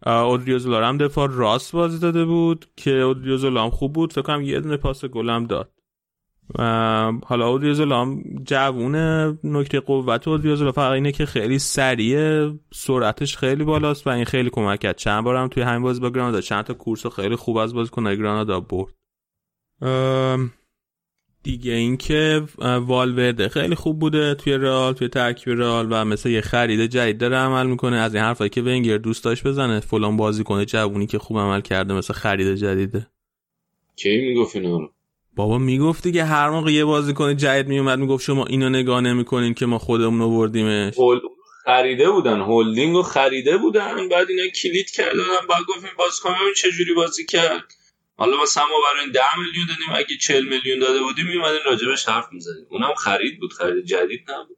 اودریوزولا 0.07 0.89
هم 0.89 0.99
دفاع 0.99 1.29
راست 1.31 1.73
بازی 1.73 1.99
داده 1.99 2.25
بود 2.25 2.67
که 2.77 2.91
اودریوزولا 2.91 3.65
هم 3.65 3.71
خوب 3.71 3.93
بود. 3.93 4.13
فکر 4.13 4.23
کنم 4.23 4.43
یه 4.43 4.61
دونه 4.61 4.77
پاس 4.77 5.05
گلم 5.05 5.47
داد. 5.47 5.73
حالا 7.27 7.49
اودریوزولا 7.49 8.01
هم 8.01 8.23
جوون 8.45 8.97
نکته 9.45 9.81
قوت 9.81 10.29
اودریوزولا 10.29 10.73
فقط 10.73 10.93
اینه 10.93 11.13
که 11.13 11.27
خیلی 11.27 11.59
سریع 11.59 12.51
سرعتش 12.73 13.37
خیلی 13.37 13.65
بالاست 13.65 14.07
و 14.07 14.11
این 14.11 14.25
خیلی 14.25 14.51
کمک 14.51 14.81
کرد. 14.81 14.97
چند 14.97 15.25
بارم 15.25 15.49
توی 15.49 15.63
همین 15.63 15.83
بازی 15.83 16.01
با 16.01 16.11
گرانادا 16.11 16.41
چند 16.41 16.65
تا 16.65 16.75
کورس 16.75 17.07
خیلی 17.07 17.37
خوب 17.37 17.57
از 17.57 17.75
بازیکن‌های 17.75 18.19
گرانادا 18.19 18.61
برد. 18.61 18.95
دیگه 21.43 21.73
اینکه 21.73 22.43
والورده 22.59 23.49
خیلی 23.49 23.75
خوب 23.75 23.99
بوده 23.99 24.35
توی 24.35 24.53
رئال 24.53 24.93
توی 24.93 25.09
ترکیب 25.09 25.61
رئال 25.61 25.87
و 25.91 26.05
مثل 26.05 26.29
یه 26.29 26.41
خرید 26.41 26.87
جدید 26.87 27.19
داره 27.19 27.37
عمل 27.37 27.67
می‌کنه. 27.67 27.97
از 27.97 28.15
این 28.15 28.25
حرفایی 28.25 28.51
که 28.51 28.63
ونگر 28.63 28.99
دوست 28.99 29.25
داشت 29.25 29.47
بزنه 29.47 29.81
فلان 29.81 30.17
بازی 30.17 30.45
کنه 30.45 30.65
جوونی 30.65 31.07
که 31.07 31.19
خوب 31.19 31.39
عمل 31.39 31.61
کرده 31.61 31.95
مثل 31.95 32.15
خرید 32.15 32.55
جدیده. 32.55 33.07
کی 33.97 34.21
می‌گفت 34.21 34.57
اینا 34.57 34.91
بابا 35.37 35.59
می‌گفت 35.59 36.03
دیگه 36.03 36.25
هر 36.25 36.51
موقع 36.51 36.73
یه 36.73 36.85
بازیکن 36.85 37.37
جدید 37.37 37.69
میومد 37.69 37.99
می‌گفت 37.99 38.25
شما 38.25 38.45
اینو 38.47 38.69
نگاه 38.69 39.01
نمی‌کنین 39.01 39.55
که 39.55 39.67
ما 39.67 39.79
خودمون 39.79 40.23
آوردیمش. 40.23 40.95
خریده 41.65 42.11
بودن 42.11 42.41
هولدینگ 42.41 42.95
رو 42.95 43.03
خریده 43.03 43.57
بودن 43.57 44.09
بعد 44.09 44.31
اینا 44.31 44.49
کلید 44.63 44.91
کردن 44.91 45.23
بعد 45.49 45.63
گفتیم 45.69 45.91
بازیکن 45.99 46.35
چه 46.57 46.71
جوری 46.71 46.95
بازی 46.95 47.27
کرد. 47.27 47.75
حالا 48.21 48.43
مثلا 48.43 48.63
ما 48.63 48.75
برای 48.95 49.13
10 49.13 49.21
میلیون 49.39 49.67
دادیم 49.69 49.95
اگه 49.95 50.17
40 50.21 50.45
میلیون 50.45 50.79
داده 50.79 51.03
بودیم 51.03 51.27
میومدین 51.27 51.61
راجبش 51.67 52.09
حرف 52.09 52.33
می‌زدیم. 52.33 52.67
اونم 52.71 52.95
خرید 52.95 53.41
بود 53.41 53.53
خرید 53.53 53.85
جدید 53.85 54.21
نبود. 54.31 54.57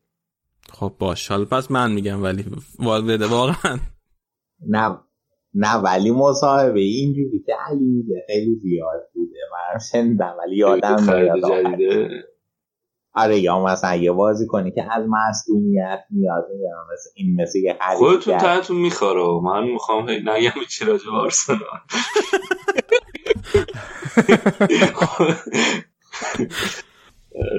خب 0.72 0.92
باش 0.98 1.28
حالا 1.28 1.44
پس 1.44 1.70
من 1.70 1.92
میگم 1.92 2.22
ولی 2.22 2.44
والورده 2.78 3.26
واقعا. 3.26 3.78
نه 4.68 4.98
نه 5.54 5.74
ولی 5.74 6.10
مصاحبه 6.10 6.80
اینجوری 6.80 7.42
که 7.46 7.52
علی 7.66 7.84
میگه 7.84 8.24
خیلی 8.26 8.54
زیاد 8.54 9.10
بوده. 9.14 9.38
من 9.52 9.78
شنیدم 9.92 10.36
ولی 10.38 10.56
یادم 10.56 11.02
میاد 11.02 11.44
آره 13.14 13.38
یا 13.38 13.64
مثلا 13.64 13.96
یه 13.96 14.12
بازی 14.12 14.46
کنی 14.46 14.70
که 14.70 14.82
از 14.92 15.04
مصدومیت 15.08 16.04
میاد 16.10 16.44
مثل 16.92 17.10
این 17.14 17.42
مثل 17.42 17.58
یه 17.58 17.78
خرید 17.80 17.98
خودتون 17.98 18.38
تحتون 18.38 18.76
میخواره 18.76 19.40
من 19.44 19.64
می‌خوام 19.64 20.10
نگم 20.10 20.64
چی 20.68 20.84
راجع 20.84 21.10
آرسنال. 21.10 21.58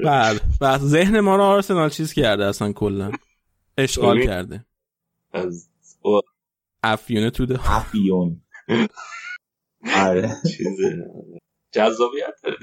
بله 0.04 0.40
بعد 0.60 0.80
ذهن 0.80 1.20
ما 1.20 1.36
رو 1.36 1.42
آرسنال 1.42 1.90
چیز 1.90 2.12
کرده 2.12 2.44
اصلا 2.44 2.72
کلا. 2.72 3.12
اشغال 3.78 4.24
کرده. 4.26 4.64
از 5.32 5.68
افیونه 6.82 7.30
تو 7.30 7.46
ده 7.46 7.76
افیون. 7.76 8.40
آره. 9.96 10.36
جذابیت 11.72 12.34
داره 12.42 12.56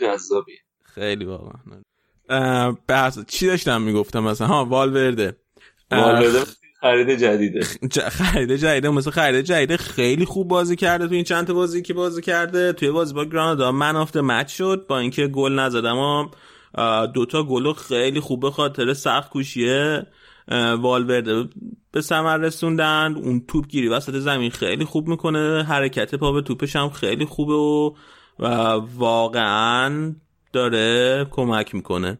جذابیه. 0.00 0.58
خیلی 0.84 1.24
واقعا. 1.24 2.72
بحث 2.86 3.18
چی 3.26 3.46
داشتم 3.46 3.82
می‌گفتم 3.82 4.20
مثلا؟ 4.24 4.46
ها 4.46 4.64
والورده. 4.64 5.36
والورده 5.90 6.44
خرید 6.84 7.10
جدیده. 7.10 7.60
خرید 8.18 8.56
جدیده. 8.56 8.90
مثل 8.90 9.10
خرید 9.10 9.44
جدیده 9.44 9.76
خیلی 9.76 10.24
خوب 10.24 10.48
بازی 10.48 10.76
کرده 10.76 11.08
تو 11.08 11.14
این 11.14 11.24
چند 11.24 11.46
تا 11.46 11.54
بازی 11.54 11.82
که 11.82 11.94
بازی 11.94 12.22
کرده. 12.22 12.72
توی 12.72 12.90
بازی 12.90 13.14
با 13.14 13.24
گرانادا 13.24 13.72
من 13.72 13.96
آفته 13.96 14.20
مچ 14.20 14.52
شد. 14.52 14.86
با 14.88 14.98
اینکه 14.98 15.26
گل 15.26 15.52
نزد 15.52 15.84
اما 15.84 16.30
دوتا 17.14 17.42
گلو 17.42 17.72
خیلی 17.72 18.20
خوب 18.20 18.40
به 18.40 18.50
خاطر 18.50 18.94
سخت 18.94 19.30
کوشیه 19.30 20.06
والورده. 20.78 21.48
به 21.92 22.00
ثمر 22.00 22.36
رسوندن 22.36 23.14
اون 23.16 23.44
توپ 23.48 23.68
گیری 23.68 23.88
وسط 23.88 24.14
زمین 24.14 24.50
خیلی 24.50 24.84
خوب 24.84 25.08
می‌کنه. 25.08 25.62
حرکت 25.62 26.14
پا 26.14 26.32
به 26.32 26.42
توپش 26.42 26.76
هم 26.76 26.90
خیلی 26.90 27.24
خوبه 27.24 27.54
و, 27.54 27.90
و 28.38 28.46
واقعا 28.96 30.14
داره 30.52 31.26
کمک 31.30 31.74
می‌کنه. 31.74 32.18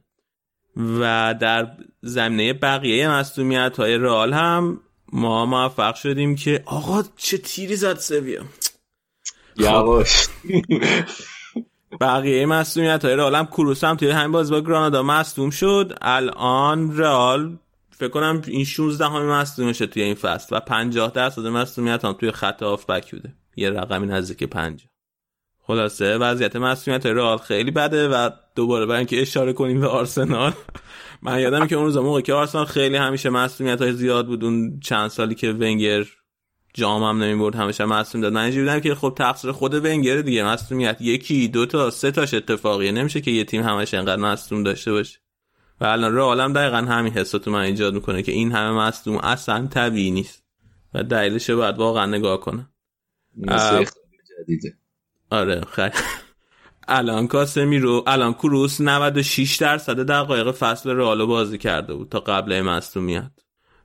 و 0.76 1.34
در 1.40 1.70
زمینه 2.02 2.52
بقیه 2.52 3.08
مصدومیت 3.08 3.76
های 3.76 3.98
رئال 3.98 4.32
هم 4.32 4.80
ما 5.12 5.46
موفق 5.46 5.94
شدیم 5.94 6.36
که 6.36 6.62
آقا 6.66 7.02
چه 7.16 7.38
تیری 7.38 7.76
زد 7.76 7.98
سویا. 7.98 8.42
یواش. 9.56 10.28
بقیه 12.00 12.46
مصدومیت 12.46 13.04
های 13.04 13.16
رئال 13.16 13.34
هم 13.34 13.46
کروس 13.46 13.84
هم 13.84 13.96
توی 13.96 14.10
همین 14.10 14.32
بازی 14.32 14.50
با 14.52 14.60
گرانادا 14.60 15.02
مصدوم 15.02 15.50
شد. 15.50 15.98
الان 16.02 16.96
رئال 16.98 17.58
فکر 17.90 18.08
کنم 18.08 18.42
این 18.46 18.64
16 18.64 19.06
همه 19.06 19.26
مصدومشه 19.26 19.86
توی 19.86 20.02
این 20.02 20.14
فصل 20.14 20.56
و 20.56 20.60
50 20.60 21.10
درصد 21.10 21.46
مصدومیت 21.46 22.04
هم 22.04 22.12
توی 22.12 22.30
خط 22.30 22.62
بک 22.62 23.10
بوده. 23.10 23.32
یه 23.56 23.70
رقمی 23.70 24.06
نزدیک 24.06 24.44
50 24.44 24.93
خلاصه 25.66 26.16
وضعیت 26.16 26.56
مسئولیت 26.56 27.06
رئال 27.06 27.38
خیلی 27.38 27.70
بده 27.70 28.08
و 28.08 28.30
دوباره 28.54 28.86
برای 28.86 28.98
اینکه 28.98 29.22
اشاره 29.22 29.52
کنیم 29.52 29.80
به 29.80 29.86
آرسنال. 29.86 30.52
من 31.22 31.40
یادم 31.40 31.66
که 31.66 31.76
اون 31.76 31.84
روز 31.84 31.96
موقع 31.96 32.20
که 32.20 32.32
آرسنال 32.32 32.64
خیلی 32.64 32.96
همیشه 32.96 33.30
مسئولیت 33.30 33.82
های 33.82 33.92
زیاد 33.92 34.26
بود 34.26 34.44
اون 34.44 34.80
چند 34.80 35.08
سالی 35.08 35.34
که 35.34 35.50
ونگر 35.50 36.04
جام 36.74 37.02
هم 37.02 37.22
نمی‌برد 37.22 37.54
همیشه 37.54 37.84
مصدوم 37.84 38.20
داد 38.20 38.32
من 38.32 38.50
بودم 38.50 38.80
که 38.80 38.94
خب 38.94 39.14
تقصیر 39.18 39.52
خود 39.52 39.74
ونگر 39.74 40.22
دیگه 40.22 40.44
مصدومیت 40.44 40.96
یکی 41.00 41.48
دو 41.48 41.66
تا 41.66 41.90
سه 41.90 42.10
تاش 42.10 42.34
اتفاقیه. 42.34 42.92
نمیشه 42.92 43.20
که 43.20 43.30
یه 43.30 43.44
تیم 43.44 43.62
همش 43.62 43.94
انقدر 43.94 44.22
مصدوم 44.22 44.62
داشته 44.62 44.92
باشه. 44.92 45.18
و 45.80 45.84
الان 45.84 46.14
رئال 46.14 46.40
هم 46.40 46.52
دقیقا 46.52 46.76
همین 46.76 47.12
حساتو 47.12 47.50
من 47.50 47.60
ایجاد 47.60 47.94
می‌کنه 47.94 48.22
که 48.22 48.32
این 48.32 48.52
همه 48.52 48.70
مصدوم 48.70 49.16
اصلا 49.16 49.66
طبیعی 49.66 50.10
نیست. 50.10 50.44
و 50.94 51.02
دلیلش 51.02 51.50
باید 51.50 51.78
واقعا 51.78 52.06
نگاه 52.06 52.40
کنه 52.40 52.68
آره 55.34 55.60
خیلی 55.70 55.90
الان 56.88 57.26
کاسمی 57.26 57.78
رو 57.78 58.04
الان 58.06 58.34
کروس 58.34 58.80
96 58.80 59.56
درصد 59.56 60.00
دقایق 60.00 60.50
فصل 60.50 60.90
رئال 60.90 61.24
بازی 61.24 61.58
کرده 61.58 61.94
بود 61.94 62.08
تا 62.08 62.20
قبل 62.20 62.62
مصدومیت. 62.62 63.30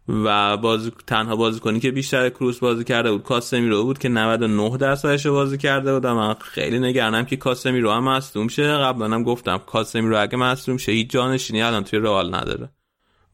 و 0.07 0.57
بازی 0.57 0.91
تنها 1.07 1.35
بازیکنی 1.35 1.79
که 1.79 1.91
بیشتر 1.91 2.29
کروس 2.29 2.59
بازی 2.59 2.83
کرده 2.83 3.11
بود 3.11 3.23
کاسمی 3.23 3.69
رو 3.69 3.83
بود 3.83 3.97
که 3.97 4.09
99 4.09 4.77
درصدش 4.77 5.27
بازی 5.27 5.57
کرده 5.57 5.93
بود. 5.93 6.07
من 6.07 6.33
خیلی 6.33 6.79
نگرانم 6.79 7.25
که 7.25 7.37
کاسمی 7.37 7.79
رو 7.79 7.91
هم 7.91 8.03
مصدوم 8.03 8.47
شه. 8.47 8.67
قبلا 8.67 9.15
هم 9.15 9.23
گفتم 9.23 9.57
کاسمی 9.57 10.09
رو 10.09 10.21
اگه 10.21 10.37
مصدوم 10.37 10.77
شه 10.77 10.91
هیچ 10.91 11.09
جانشینی 11.09 11.61
الان 11.61 11.83
توی 11.83 11.99
رئال 11.99 12.35
نداره. 12.35 12.69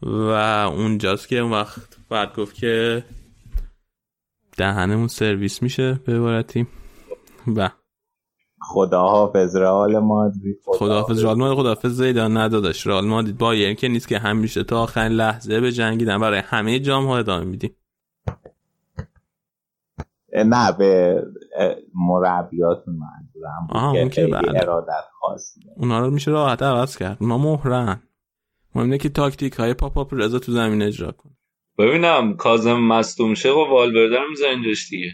و 0.01 0.29
اونجاست 0.75 1.27
که 1.27 1.39
اون 1.39 1.51
وقت 1.51 1.97
بعد 2.09 2.35
گفت 2.35 2.55
که 2.55 3.03
دهنمون 4.57 5.07
سرویس 5.07 5.61
میشه 5.61 5.99
به 6.05 6.15
عبارتی 6.15 6.67
و 7.55 7.69
خداحافظ 8.61 9.55
رئال 9.55 9.99
مادرید. 9.99 10.57
خداحافظ 10.65 11.23
رئال 11.23 11.37
مادرید. 11.37 11.59
خداحافظ 11.59 11.91
زیدان. 11.91 12.37
ندادش 12.37 12.87
رئال 12.87 13.05
مادرید 13.05 13.37
بایرن 13.37 13.73
که 13.73 13.87
نیست 13.87 14.07
که 14.07 14.19
همیشه 14.19 14.63
تا 14.63 14.83
آخرین 14.83 15.11
لحظه 15.11 15.61
به 15.61 15.71
جنگیدن 15.71 16.19
برای 16.19 16.39
همه 16.39 16.79
جام 16.79 17.05
ها 17.05 17.17
ادامه 17.17 17.45
میدیم. 17.45 17.75
نه 20.45 20.71
به 20.71 21.23
مربیاتون 21.95 22.93
منظورم 22.93 23.67
آها 23.69 23.91
اون 23.91 24.09
که 24.09 24.27
بعد 24.27 24.55
ارادت 24.55 25.05
خاصی. 25.19 25.59
اونا 25.77 25.99
رو 25.99 26.11
میشه 26.11 26.31
راحت 26.31 26.63
عوض 26.63 26.97
کرد. 26.97 27.17
اونا 27.21 27.37
مهرن. 27.37 28.01
مهمه 28.75 28.97
که 28.97 29.09
تاکتیک 29.09 29.53
های 29.53 29.73
پاپ 29.73 29.97
اپ 29.97 30.13
رضا 30.13 30.39
تو 30.39 30.51
زمین 30.51 30.81
اجرا 30.81 31.11
کن 31.11 31.29
ببینم 31.77 32.35
کازم 32.35 32.79
مصدوم 32.79 33.33
شه 33.33 33.51
و 33.51 33.69
والورده 33.69 34.19
رو 34.19 34.29
می‌ذارین 34.29 34.61
دیگه. 34.89 35.11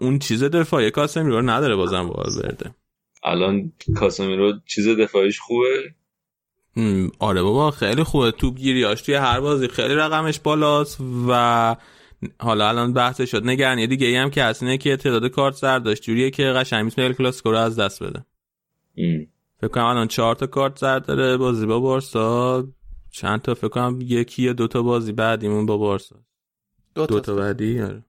اون 0.00 0.18
چیز 0.18 0.44
دفاعی 0.44 0.90
کاسمی 0.90 1.30
رو 1.30 1.42
نداره 1.42 1.76
بازم 1.76 2.10
والورده 2.10 2.74
الان 3.24 3.72
کاسمی 3.96 4.36
رو 4.36 4.52
چیز 4.66 4.88
دفاعیش 4.88 5.40
خوبه؟ 5.40 5.94
آره 7.18 7.42
بابا 7.42 7.70
خیلی 7.70 8.02
خوبه. 8.02 8.30
توپ 8.30 8.56
گیریاش 8.56 9.02
توی 9.02 9.14
هر 9.14 9.40
بازی 9.40 9.68
خیلی 9.68 9.94
رقمش 9.94 10.40
بالاست 10.40 11.00
و 11.28 11.76
حالا 12.40 12.68
الان 12.68 12.92
بحث 12.92 13.20
شد. 13.20 13.46
نگرانی 13.46 13.86
دیگه 13.86 14.06
ای 14.06 14.16
هم 14.16 14.30
که 14.30 14.42
اصلا 14.42 14.76
که 14.76 14.96
تعداد 14.96 15.26
کارت 15.26 15.54
زرد 15.54 15.82
داشت. 15.82 16.02
جوریه 16.02 16.30
که 16.30 16.44
قشنگ 16.44 16.84
می‌تونه 16.84 17.06
ال 17.06 17.12
کلاسیکو 17.12 17.50
رو 17.50 17.58
از 17.58 17.78
دست 17.78 18.02
بده. 18.02 18.24
فکر 19.60 19.68
کنم 19.68 19.84
الان 19.84 20.08
چهار 20.08 20.34
تا 20.34 20.46
کارت 20.46 20.78
زرد 20.78 21.06
داره 21.06 21.36
بازی 21.36 21.66
با 21.66 21.80
بارسا. 21.80 22.68
چند 23.10 23.42
تا؟ 23.42 23.54
فکر 23.54 23.68
کنم 23.68 23.98
یکی 24.02 24.42
یا 24.42 24.52
دو 24.52 24.68
تا 24.68 24.82
بازی 24.82 25.12
بعدیمون 25.12 25.66
با 25.66 25.76
بارسا. 25.76 26.16
دو 26.94 27.06
تا, 27.06 27.14
دو 27.14 27.20
تا 27.20 27.34
بعدی 27.34 27.80
آره. 27.80 28.04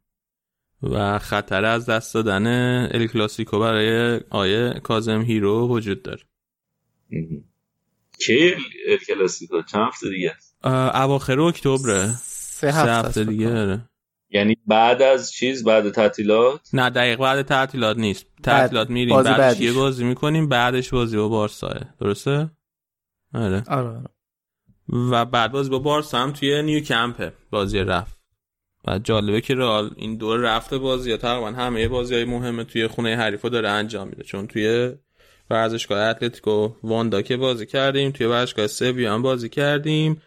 و 0.83 1.19
خطر 1.19 1.65
از 1.65 1.85
دست 1.85 2.13
دادن 2.13 2.47
ال 2.91 3.07
کلاسیکو 3.07 3.59
برای 3.59 4.19
آیه 4.29 4.79
کازم 4.83 5.21
هیرو 5.21 5.67
وجود 5.67 6.03
داره. 6.03 6.23
کی 8.19 8.53
ال 8.87 8.97
کلاسیکو؟ 9.07 9.61
چند 9.61 9.87
هفته 9.87 10.09
دیگه 10.09 10.35
اواخر 10.95 11.39
اکتبر 11.39 12.07
سه 12.17 12.67
هفته, 12.67 12.91
هفته 12.91 13.23
دیگه 13.23 13.61
آره. 13.61 13.89
یعنی 14.29 14.57
بعد 14.67 15.01
از 15.01 15.31
چیز 15.31 15.63
بعد 15.63 15.89
تعطیلات؟ 15.89 16.69
نه 16.73 16.89
دقیق 16.89 17.19
بعد 17.19 17.41
تعطیلات 17.41 17.97
نیست. 17.97 18.25
تعطیلات 18.43 18.89
میریم 18.89 19.15
بازی 19.15 19.29
بعدش 19.29 19.39
بعدیش. 19.39 19.61
یه 19.61 19.73
بازی 19.73 20.03
می‌کنیم 20.03 20.49
بعدش 20.49 20.89
بازی 20.89 21.17
با 21.17 21.27
بارسا 21.27 21.79
درسته؟ 21.99 22.51
آره. 23.33 23.63
آره 23.67 23.87
آره. 23.87 24.09
و 25.11 25.25
بعد 25.25 25.51
بازی 25.51 25.69
با 25.69 25.79
بارسا 25.79 26.19
هم 26.19 26.31
توی 26.31 26.61
نیو 26.61 26.79
کمپه 26.79 27.33
بازی 27.49 27.79
رفت. 27.79 28.18
و 28.87 28.99
جالبه 28.99 29.41
که 29.41 29.55
رئال 29.55 29.91
این 29.95 30.17
دور 30.17 30.39
رفته 30.39 30.77
بازی 30.77 31.09
یا 31.09 31.17
تقریبا 31.17 31.51
همه 31.51 31.87
بازی 31.87 32.15
های 32.15 32.25
مهمه 32.25 32.63
توی 32.63 32.87
خونه 32.87 33.15
حریفا 33.15 33.49
داره 33.49 33.69
انجام 33.69 34.07
میده. 34.07 34.23
چون 34.23 34.47
توی 34.47 34.91
ورزشگاه 35.49 35.99
اتلتیکو 35.99 36.69
واندا 36.83 37.21
که 37.21 37.37
بازی 37.37 37.65
کردیم 37.65 38.11
توی 38.11 38.27
ورزشگاه 38.27 38.67
سویا 38.67 39.13
هم 39.13 39.21
بازی 39.21 39.49
کردیم. 39.49 40.21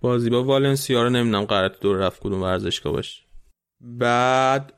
بازی 0.00 0.30
با 0.30 0.44
والنسیا 0.44 1.02
رو 1.02 1.10
نمی‌دونم 1.10 1.44
قرار 1.44 1.76
دور 1.80 1.96
رفت 1.96 2.20
کدوم 2.22 2.42
ورزشگاه 2.42 2.92
باشه. 2.92 3.22
بعد 3.80 4.72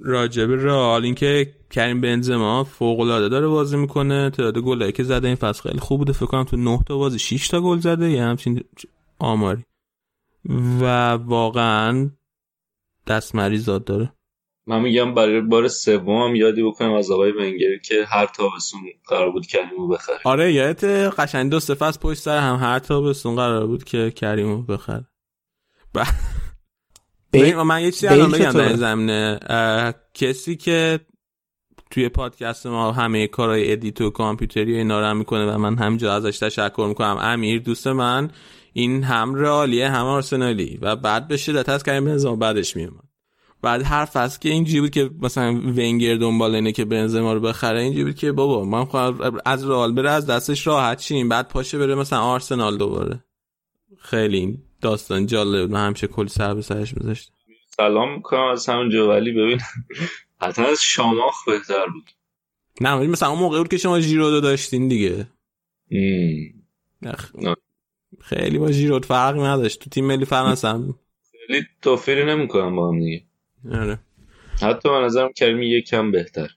راجب 0.00 0.50
رئال 0.50 1.04
اینکه 1.04 1.54
کریم 1.70 2.00
بنزما 2.00 2.64
فوق 2.64 3.00
العاده 3.00 3.28
داره 3.28 3.48
بازی 3.48 3.76
می‌کنه. 3.76 4.30
تعداد 4.30 4.58
گلایی 4.58 4.92
که 4.92 5.02
زده 5.02 5.26
این 5.28 5.36
فصل 5.36 5.62
خیلی 5.62 5.78
خوب 5.78 5.98
بوده. 5.98 6.12
فکر 6.12 6.26
کنم 6.26 6.44
تو 6.44 6.56
9 6.56 6.78
تا 6.86 6.96
بازی 6.96 7.18
6 7.18 7.48
تا 7.48 7.60
گل 7.60 7.78
زده. 7.78 8.10
یه 8.10 8.22
همچین 8.22 8.64
آماری. 9.18 9.64
و 10.80 11.10
واقعا 11.12 12.10
دست 13.06 13.34
مریزاد 13.34 13.84
داره. 13.84 14.12
من 14.66 14.80
میگم 14.80 15.14
برای 15.14 15.40
بار 15.40 15.68
سوم 15.68 16.28
هم 16.28 16.34
یادی 16.34 16.62
بکنم 16.62 16.92
از 16.92 17.10
آقای 17.10 17.32
ونگر 17.32 17.78
که 17.84 18.04
هر 18.08 18.26
تابستون 18.26 18.80
قرار 19.08 19.30
بود 19.30 19.46
کریمو 19.46 19.88
بخره. 19.88 20.18
آره 20.24 20.52
یادت 20.52 20.84
قشنگ 21.18 21.50
دو 21.50 21.60
سه 21.60 21.74
پشت 21.74 22.20
سر 22.20 22.38
هم 22.38 22.56
هر 22.56 22.78
تابستون 22.78 23.36
قرار 23.36 23.66
بود 23.66 23.84
که 23.84 24.10
کریمو 24.10 24.62
بخره. 24.62 25.06
ب... 25.94 26.02
بیل- 27.32 27.54
من 27.54 27.82
یه 27.82 27.90
چیزی 27.90 28.08
الان 28.08 28.30
بگم 28.30 28.76
زمینه. 28.76 29.40
اه، 29.46 29.94
کسی 30.14 30.56
که 30.56 31.00
توی 31.90 32.08
پادکست 32.08 32.66
ما 32.66 32.92
همه 32.92 33.26
کارهای 33.26 33.72
edit 33.72 34.00
و 34.00 34.10
کامپیوتری 34.10 34.74
و 34.74 34.76
اینا 34.76 35.00
رو 35.00 35.06
هم 35.06 35.16
می‌کنه 35.16 35.54
و 35.54 35.58
من 35.58 35.78
همینجا 35.78 36.14
ازش 36.14 36.38
تشکر 36.38 36.86
می‌کنم. 36.88 37.18
امیر 37.20 37.60
دوست 37.60 37.86
من. 37.86 38.30
این 38.72 39.02
هم 39.02 39.34
رئالیه 39.34 39.88
هم 39.88 40.06
آرسنالی. 40.06 40.78
و 40.82 40.96
بعد 40.96 41.28
به 41.28 41.36
شدت 41.36 41.68
از 41.68 41.82
کریم 41.82 42.04
بنزما 42.04 42.36
بعدش 42.36 42.76
میومد. 42.76 43.04
بعد 43.62 43.82
هر 43.82 44.04
فصل 44.04 44.38
که 44.38 44.48
اینجوری 44.48 44.80
بود 44.80 44.90
که 44.90 45.10
مثلا 45.20 45.52
ونگر 45.52 46.16
دنبال 46.16 46.54
اینه 46.54 46.72
که 46.72 46.84
بنزما 46.84 47.32
رو 47.32 47.40
بخره. 47.40 47.80
اینجوری 47.80 48.04
بود 48.04 48.14
که 48.14 48.32
بابا 48.32 48.64
من 48.64 48.84
خواهم 48.84 49.40
از 49.44 49.68
رئال 49.68 49.92
بره 49.92 50.10
از 50.10 50.26
دستش 50.26 50.66
راحت 50.66 51.00
شیم 51.00 51.28
بعد 51.28 51.48
پاشه 51.48 51.78
بره 51.78 51.94
مثلا 51.94 52.20
آرسنال 52.20 52.78
دوباره. 52.78 53.24
خیلی 53.98 54.38
این 54.38 54.62
داستان 54.80 55.26
جالب 55.26 55.62
بود. 55.62 55.70
من 55.70 55.86
همیشه 55.86 56.06
کلی 56.06 56.28
سر 56.28 56.54
به 56.54 56.62
سرش 56.62 56.94
میذاشتم. 56.96 57.32
سلام 57.76 58.14
می‌کنم 58.14 58.48
از 58.52 58.68
همونجا 58.68 59.08
ولی. 59.08 59.32
ببین 59.32 59.60
حتی 60.40 60.62
از 60.62 60.82
شاماخ 60.82 61.44
بهتر 61.46 61.86
بود. 61.86 62.10
نه 62.80 63.06
مثلا 63.06 63.28
اون 63.28 63.38
موقع 63.38 63.58
بود 63.58 63.68
که 63.68 63.76
شما 63.76 64.00
ژیرودو 64.00 64.40
داشتین 64.40 64.88
دیگه. 64.88 65.26
خیلی 68.20 68.58
با 68.58 68.72
ژیرود 68.72 69.06
فرقی 69.06 69.40
نداشت. 69.40 69.80
تو 69.80 69.90
تیم 69.90 70.04
ملی 70.04 70.24
فرانسه 70.24 70.68
هم. 70.68 70.94
خیلی 71.46 71.66
توفیری 71.82 72.24
نمی‌کنم 72.24 72.76
با 72.76 72.88
هم 72.88 72.98
دیگه. 73.00 73.22
آره. 73.72 73.98
حتی 74.62 74.88
من 74.88 75.04
نظرم 75.04 75.32
کریمی 75.32 75.66
یکم 75.66 76.10
بهتر. 76.10 76.48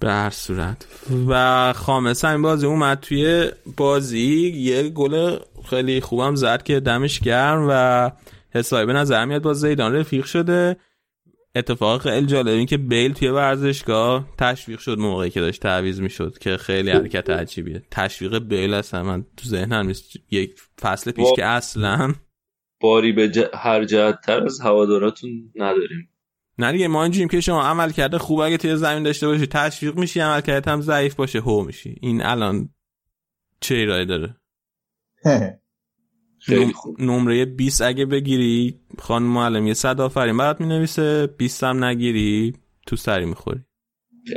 به 0.00 0.10
هر 0.10 0.30
صورت. 0.30 0.86
و 1.28 1.72
خامس 1.72 2.24
همین 2.24 2.42
بازی 2.42 2.66
اومد 2.66 3.00
توی 3.00 3.50
بازی. 3.76 4.52
یه 4.56 4.88
گل 4.88 5.38
خیلی 5.70 6.00
خوبم 6.00 6.34
زد 6.34 6.62
که 6.62 6.80
دمش 6.80 7.20
گرم 7.20 7.66
و 7.70 8.10
حسابی 8.50 8.86
به 8.86 8.92
نظر 8.92 9.24
میاد 9.24 9.42
با 9.42 9.52
زیدان 9.52 9.94
رفیق 9.94 10.24
شده. 10.24 10.76
اتفاق 11.56 12.00
خیلی 12.02 12.26
جالب 12.26 12.48
این 12.48 12.66
که 12.66 12.76
بیل 12.76 13.12
توی 13.12 13.28
ورزشگاه 13.28 14.28
تشویق 14.38 14.78
شد 14.78 14.98
موقعی 14.98 15.30
که 15.30 15.40
داشت 15.40 15.62
تعویض 15.62 16.00
می‌شد 16.00 16.38
که 16.38 16.56
خیلی 16.56 16.90
حرکت 16.90 17.30
عجیبیه. 17.30 17.82
تشویق 17.90 18.38
بیل 18.38 18.74
اصلا 18.74 19.02
من 19.02 19.26
تو 19.36 19.48
ذهنم 19.48 19.86
نیست. 19.86 20.16
یک 20.30 20.60
فصل 20.80 21.10
پیش 21.10 21.26
وا- 21.26 21.36
که 21.36 21.44
اصلا 21.44 22.14
باری 22.80 23.12
به 23.12 23.28
ج... 23.28 23.44
هر 23.54 23.84
جهت 23.84 24.20
تر 24.20 24.44
از 24.44 24.60
هواداراتون 24.60 25.52
نداریم. 25.54 26.08
نه 26.58 26.72
دیگه 26.72 26.88
ما 26.88 27.02
اینجوریم 27.02 27.28
که 27.28 27.40
شما 27.40 27.62
عمل 27.62 27.90
کرده 27.90 28.18
خوب 28.18 28.40
اگه 28.40 28.56
توی 28.56 28.76
زمین 28.76 29.02
داشته 29.02 29.26
باشی 29.26 29.46
تشویق 29.46 29.96
میشی 29.98 30.20
عمل 30.20 30.40
کرده 30.40 30.70
هم 30.70 30.80
ضعیف 30.80 31.14
باشه 31.14 31.40
هو 31.40 31.62
میشی. 31.62 31.96
این 32.00 32.22
الان 32.22 32.68
چه 33.60 33.74
ایرادی 33.74 34.06
داره؟ 34.06 34.36
خیلی 36.46 36.64
نم- 36.64 36.72
خوب. 36.72 37.00
نمره 37.00 37.44
20 37.44 37.82
اگه 37.82 38.06
بگیری 38.06 38.80
خانم 38.98 39.26
معلم 39.26 39.66
یه 39.66 39.74
صد 39.74 40.00
آفرین. 40.00 40.36
برات 40.36 40.60
می‌نویسه 40.60 41.26
20 41.26 41.64
هم 41.64 41.84
نگیری 41.84 42.52
تو 42.86 42.96
سری 42.96 43.24
می‌خوری. 43.24 43.60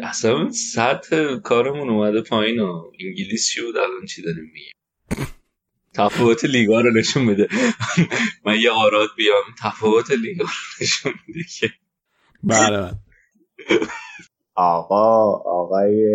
اصلا 0.03 0.51
سطح 0.51 1.35
کارمون 1.35 1.89
اومده 1.89 2.21
پایین 2.21 2.59
ها 2.59 2.91
انگلیس 2.99 3.49
چی 3.49 3.61
بود؟ 3.61 3.77
الان 3.77 4.05
چی 4.05 4.21
داریم 4.21 4.51
میگیم؟ 4.53 4.71
تفاوت 5.93 6.45
لیگا 6.45 6.81
رو 6.81 6.91
نشون 6.91 7.23
میده 7.23 7.47
من 8.45 8.59
یه 8.59 8.71
آراد 8.71 9.09
بیام 9.17 9.43
تفاوت 9.63 10.11
لیگا 10.11 10.43
رو 10.43 10.49
نشون 10.85 11.13
میده 11.27 11.43
که. 11.59 11.69
بله 12.43 12.77
بله. 12.81 12.93
آقا 14.61 15.31
آقای 15.31 16.05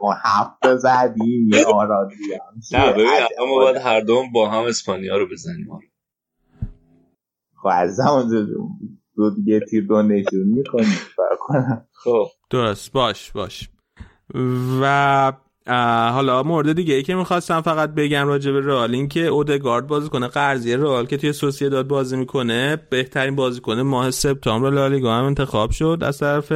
ما 0.00 0.14
هفت 0.24 0.50
تا 0.62 0.76
زدیم 0.76 1.48
یه 1.52 1.64
آرادی 1.64 2.14
هم 2.14 2.78
نه 2.78 2.92
ببین 2.92 3.06
اما 3.38 3.54
باید 3.54 3.76
هر 3.76 4.00
دوم 4.00 4.32
با 4.32 4.50
هم 4.50 4.64
اسپانیا 4.64 5.16
رو 5.16 5.28
بزنیم. 5.28 5.68
خب 7.62 7.68
از 7.72 8.00
همون 8.00 8.46
تو 9.16 9.30
دیگه 9.30 9.60
تیر 9.60 9.86
دونیشن 9.86 10.36
می‌کنی 10.36 10.86
کنم؟ 11.38 11.86
خب. 11.92 12.26
درست. 12.50 12.92
باش 12.92 13.32
باش. 13.32 13.68
و 14.82 15.32
حالا 16.12 16.42
مورد 16.42 16.72
دیگه 16.72 16.94
ای 16.94 17.02
که 17.02 17.14
می‌خواستم 17.14 17.60
فقط 17.60 17.90
بگم 17.90 18.26
راجع 18.26 18.52
به 18.52 18.60
رئال 18.60 18.94
این 18.94 19.08
که 19.08 19.26
اودگارد 19.26 19.86
بازی 19.86 20.08
کنه. 20.08 20.28
قرضی 20.28 20.76
رئال 20.76 21.06
که 21.06 21.16
توی 21.16 21.32
سوسییداد 21.32 21.88
بازی 21.88 22.16
می‌کنه 22.16 22.76
بهترین 22.90 23.36
بازیکن 23.36 23.80
ماه 23.80 24.10
سپتامبر 24.10 24.70
لالیگا 24.70 25.14
هم 25.14 25.24
انتخاب 25.24 25.70
شد 25.70 25.98
از 26.02 26.18
طرف 26.18 26.52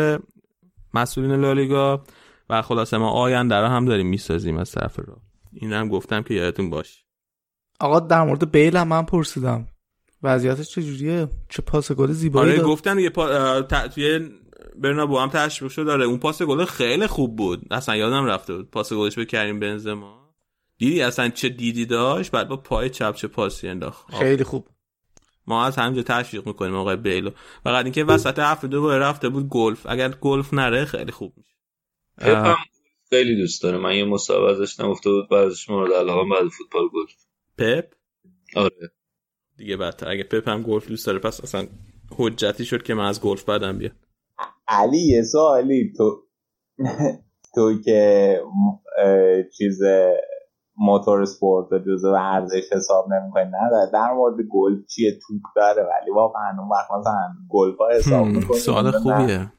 مسئولین 0.94 1.34
لالیگا 1.40 2.04
و 2.50 2.62
خلاصه 2.62 2.98
ما 2.98 3.10
آینده 3.10 3.54
رو 3.54 3.66
هم 3.66 3.84
داریم 3.84 4.06
می‌سازیم 4.06 4.56
از 4.56 4.72
طرف 4.72 4.98
رئال 4.98 5.20
این 5.52 5.72
هم 5.72 5.88
گفتم 5.88 6.22
که 6.22 6.34
یادتون 6.34 6.70
باش. 6.70 7.04
آقا 7.80 8.00
در 8.00 8.22
مورد 8.22 8.50
بیل 8.50 8.76
هم 8.76 8.88
من 8.88 9.02
پرسیدم. 9.02 9.68
وضعیتش 10.22 10.70
چجوریه؟ 10.70 11.28
چه 11.48 11.62
پاس 11.62 11.92
گل 11.92 12.12
زیبایی 12.12 12.52
آره 12.52 12.62
گفتن 12.62 12.98
یه 12.98 13.10
پا... 13.10 13.62
توی 13.62 14.30
برنابو 14.76 15.18
هم 15.18 15.28
تشویق 15.28 15.70
شد. 15.70 15.86
داره 15.86 16.04
اون 16.04 16.18
پاس 16.18 16.42
گل 16.42 16.64
خیلی 16.64 17.06
خوب 17.06 17.36
بود. 17.36 17.66
اصلا 17.70 17.96
یادم 17.96 18.24
رفته 18.24 18.54
بود. 18.56 18.70
پاس 18.70 18.92
گلش 18.92 19.14
به 19.16 19.24
کریم 19.24 19.60
بنزما. 19.60 20.34
دیدی 20.78 21.02
اصلا 21.02 21.28
چه 21.28 21.48
دیدی 21.48 21.86
داشت؟ 21.86 22.30
بعد 22.30 22.48
با 22.48 22.56
پای 22.56 22.90
چپ 22.90 23.14
چه 23.14 23.28
پاسی 23.28 23.68
انداخت. 23.68 24.14
خیلی 24.14 24.44
خوب. 24.44 24.68
ما 25.48 25.64
از 25.64 25.76
همینجا 25.76 26.02
تشویق 26.02 26.46
می‌کنیم 26.46 26.74
آقای 26.74 26.96
بیل 26.96 27.13
رو. 27.13 27.30
فقط 27.64 27.84
اینکه 27.84 28.04
وسط 28.04 28.38
هفته 28.38 28.68
دوباره 28.68 28.98
رفته 28.98 29.28
بود 29.28 29.48
گلف. 29.48 29.86
اگر 29.88 30.08
گلف 30.08 30.54
نره 30.54 30.84
خیلی 30.84 31.12
خوب 31.12 31.32
میشه. 31.36 31.54
پپ 32.18 32.56
خیلی 33.10 33.36
دوست 33.36 33.62
داره 33.62 33.78
من 33.78 33.96
یه 33.96 34.04
مسابقه 34.04 34.50
ازش 34.50 34.80
نگفته 34.80 35.10
بود 35.10 35.28
بعدش 35.28 35.70
مورد 35.70 35.92
علاقه 35.92 36.30
بعد 36.30 36.48
فوتبال 36.48 36.88
گلف. 36.94 37.14
پپ؟ 37.58 37.94
آره. 38.56 38.90
دیگه 39.56 39.76
بدتر. 39.76 40.08
اگه 40.08 40.24
پپ 40.24 40.48
هم 40.48 40.62
گلف 40.62 40.88
دوست 40.88 41.06
داره 41.06 41.18
پس 41.18 41.40
اصلا 41.40 41.66
حجتی 42.16 42.64
شد 42.64 42.82
که 42.82 42.94
من 42.94 43.04
از 43.04 43.20
گلف 43.20 43.44
بعدم 43.44 43.78
بیاد 43.78 43.92
علی 44.68 44.98
یه 44.98 45.22
سوالی. 45.22 45.92
تو 45.96 46.22
تو 47.54 47.80
که 47.84 48.40
چیز 49.58 49.82
موتور 50.80 51.24
سپورت 51.24 51.68
جز 51.86 52.04
ورزش 52.04 52.62
حساب 52.72 53.12
نمی‌کنی. 53.12 53.44
نه 53.44 53.90
در 53.92 54.12
مورد 54.12 54.36
گلف 54.50 54.86
چیه؟ 54.86 55.18
توپ 55.26 55.42
داره 55.56 55.82
ولی 55.82 56.10
واقعا 56.10 56.56
اون 56.58 56.68
وقت 56.68 56.90
مثلا 57.00 57.34
گلف 57.48 57.78
ها 57.78 57.88
حساب 57.98 58.26
می‌کنی. 58.26 58.58
سوال 58.58 58.90
خوبیه. 58.90 59.52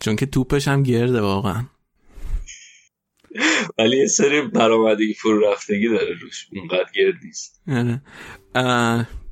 چون 0.00 0.16
که 0.16 0.26
توپش 0.26 0.68
هم 0.68 0.82
گرده 0.82 1.20
واقعا. 1.20 1.62
ولی 3.78 3.98
یه 3.98 4.06
سری 4.06 4.42
برآمدگی 4.42 5.14
فرو 5.14 5.52
رفتگی 5.52 5.88
داره 5.88 6.14
روش. 6.22 6.48
اونقدر 6.56 6.90
گرد 6.94 7.14
نیست. 7.24 7.62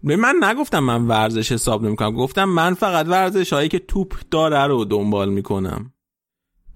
من 0.02 0.34
نگفتم 0.42 0.78
من 0.78 1.06
ورزش 1.06 1.52
حساب 1.52 1.82
نمی‌کنم. 1.82 2.16
گفتم 2.16 2.44
من 2.44 2.74
فقط 2.74 3.06
ورزش 3.08 3.52
هایی 3.52 3.68
که 3.68 3.78
توپ 3.78 4.14
داره 4.30 4.66
رو 4.66 4.84
دنبال 4.84 5.28
می‌کنم. 5.28 5.92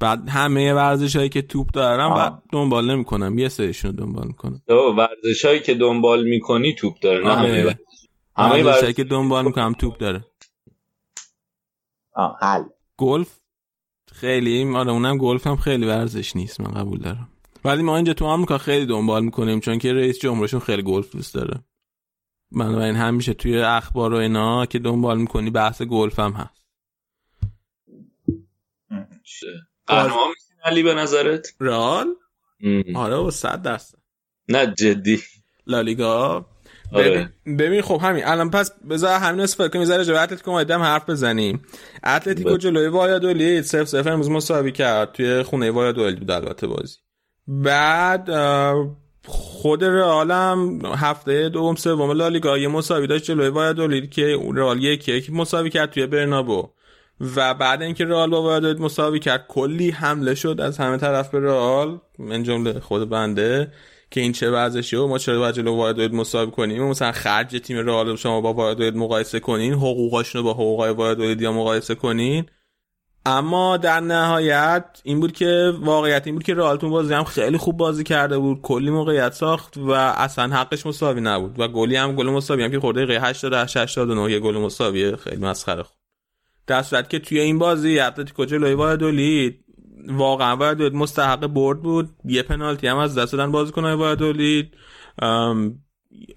بعد 0.01 0.29
همه 0.29 0.75
ورزش 0.75 1.17
هایی 1.17 1.29
که 1.29 1.43
توپ 1.43 1.71
دارم 1.71 2.13
و 2.13 2.41
دنبال 2.53 2.91
نمی‌کنم 2.91 3.39
یه 3.39 3.49
سریشون 3.49 3.91
رو 3.91 3.97
دنبال 3.97 4.27
می‌کنم 4.27 4.63
ورزش 4.69 5.45
هایی 5.45 5.61
که 5.61 5.75
دنبال 5.75 6.25
می‌کنی 6.25 6.75
توپ 6.75 6.99
داره 7.01 7.25
نه 7.25 7.35
همه 7.35 7.79
همه 8.37 8.63
ورزش 8.63 8.83
هایی 8.83 8.95
که 8.95 9.05
دنبال 9.05 9.45
می‌کنم 9.45 9.73
توپ 9.73 9.99
داره. 9.99 10.25
آه 12.13 12.39
حل. 12.41 12.65
گلف؟ 12.97 13.41
خیلی 14.13 14.77
آره 14.77 14.93
اونم 14.93 15.19
گلف 15.19 15.47
هم 15.47 15.57
خیلی 15.57 15.87
ورزش 15.87 16.37
نیست 16.37 16.61
من 16.61 16.71
قبول 16.71 16.99
دارم. 16.99 17.29
ولی 17.65 17.83
ما 17.83 17.97
اینجا 17.97 18.15
تو 18.15 18.25
آمریکا 18.25 18.59
خیلی 18.59 18.87
دنبال 18.87 19.25
می‌کنیم 19.25 19.61
چون 19.61 19.79
که 19.79 19.93
رئیس 19.93 20.19
جمهورشون 20.19 20.61
خیلی 20.61 20.83
گلف 20.83 21.13
دوست 21.13 21.35
داره. 21.35 21.61
بنابراین 22.53 22.97
همیشه 22.97 23.35
توی 23.35 23.59
اخبار 23.61 24.15
و 24.15 24.17
اینا 24.17 24.67
که 24.67 24.79
دنبال 24.79 25.19
می‌کنی 25.19 25.51
بحث 25.51 25.83
گلف 25.83 26.19
هم 26.19 26.33
هست. 26.33 26.65
قهرمان 29.87 30.29
میشین 30.29 30.57
علی 30.65 30.83
به 30.83 30.95
نظرت؟ 30.95 31.49
رال 31.59 32.07
آره 32.95 33.17
و 33.17 33.31
صد 33.31 33.63
درصد. 33.63 33.99
نه 34.49 34.75
جدی. 34.79 35.23
لالیگا. 35.67 36.47
ببین, 36.93 37.29
ببین 37.59 37.83
خب 37.83 38.01
همین. 38.03 38.27
الان 38.27 38.51
پس 38.51 38.73
بذار 38.91 39.19
همین 39.19 39.41
اسفر 39.41 39.69
کنیم. 39.69 39.85
بذار 39.85 40.05
جواب 40.05 40.23
اتلتیکو 40.23 40.51
مادرید 40.51 40.71
هم 40.71 40.83
حرف 40.83 41.11
بزنیم. 41.11 41.63
اتلتیکو 42.05 42.57
جلوی 42.57 42.89
وایادولید 42.89 43.65
0 43.65 43.85
0 43.85 44.13
امروز 44.13 44.31
مساوی 44.31 44.73
کرد. 44.73 45.13
توی 45.13 45.43
خونه 45.43 45.71
وایادولید 45.71 46.19
بود 46.19 46.31
البته 46.31 46.67
بازی. 46.67 46.97
بعد 47.49 48.31
خود 49.27 49.85
رئال 49.85 50.31
هم 50.31 50.81
هفته 50.85 51.49
دوم 51.49 51.75
سوم 51.75 52.11
لالیگا 52.13 52.59
یه 52.59 52.69
مساوی 52.69 53.07
داشت 53.07 53.25
جلوی 53.25 53.49
وایادولید 53.49 54.11
که 54.11 54.39
رئال 54.55 54.83
یک 54.83 55.09
یک 55.09 55.31
مساوی 55.33 55.71
کرد 55.71 55.91
توی 55.91 56.07
برنابو. 56.07 56.71
و 57.37 57.55
بعد 57.55 57.83
اینکه 57.83 58.05
رئال 58.05 58.31
با 58.31 58.43
وایادولید 58.43 58.81
مساوی 58.81 59.19
کرد 59.19 59.45
کلی 59.49 59.91
حمله 59.91 60.35
شد 60.35 60.61
از 60.61 60.79
همه 60.79 60.97
طرف 60.97 61.31
به 61.31 61.41
رئال 61.41 62.01
من 62.19 62.43
جمله 62.43 62.81
خود 62.81 63.09
بنده 63.09 63.73
که 64.11 64.21
این 64.21 64.33
چه 64.33 64.51
ورزشی 64.51 64.97
و 64.97 65.07
ما 65.07 65.19
چرا 65.19 65.39
باید 65.39 65.55
جلو 65.55 65.77
وایادولید 65.77 66.15
مساوی 66.15 66.51
کنیم؟ 66.51 66.83
مثلا 66.83 67.13
خرج 67.13 67.61
تیم 67.65 67.77
رئال 67.77 68.17
شما 68.17 68.41
با 68.41 68.53
وایادولید 68.53 68.97
مقایسه 68.97 69.41
کنین 69.41 69.73
حقوقاشون 69.73 70.39
رو 70.39 70.45
با 70.45 70.55
حقوقای 70.55 70.91
وایادولید 70.91 71.41
یا 71.41 71.53
مقایسه 71.53 71.95
کنین. 71.95 72.47
اما 73.27 73.77
در 73.77 74.01
نهایت 74.01 74.85
این 75.05 75.21
بود 75.21 75.33
که 75.33 75.73
واقعیت 75.81 76.27
این 76.27 76.35
بود 76.35 76.45
که 76.45 76.55
رئال 76.55 76.77
بازی 76.77 77.15
هم 77.15 77.25
خیلی 77.25 77.59
خوب 77.59 77.77
بازی 77.77 78.05
کرده 78.05 78.39
بود 78.39 78.63
کلی 78.63 78.91
موقعیت 78.91 79.33
ساخت 79.33 79.77
و 79.77 79.91
اصلا 79.91 80.57
حقش 80.57 80.87
مساوی 80.87 81.21
نبود. 81.21 81.61
و 81.61 81.69
گلی 81.69 81.97
هم 81.97 82.17
گل 82.17 82.31
مساوی 82.31 82.65
هم 82.65 82.71
که 82.71 82.81
خورده 82.81 83.05
دقیقه 83.05 83.27
88 83.27 83.77
89 83.77 84.33
یه 84.33 84.41
گل 84.41 84.59
مساوی 84.59 85.17
خیلی 85.17 85.37
مسخره 85.37 85.83
خوب. 85.83 86.04
در 86.67 86.83
صورت 86.83 87.11
که 87.11 87.19
توی 87.19 87.41
این 87.41 87.59
بازی 87.59 87.99
اتلتیکو 87.99 88.45
جلوی 88.45 88.75
وایادولید 88.75 89.65
واقعا 90.09 90.57
وایادولید 90.57 90.95
مستحق 90.95 91.47
برد 91.47 91.83
بود. 91.83 92.11
یه 92.25 92.43
پنالتی 92.43 92.87
هم 92.87 92.97
از 92.97 93.19
دست 93.19 93.33
دادن 93.33 93.53
بازیکن‌های 93.53 93.95
وایادولید 93.95 94.75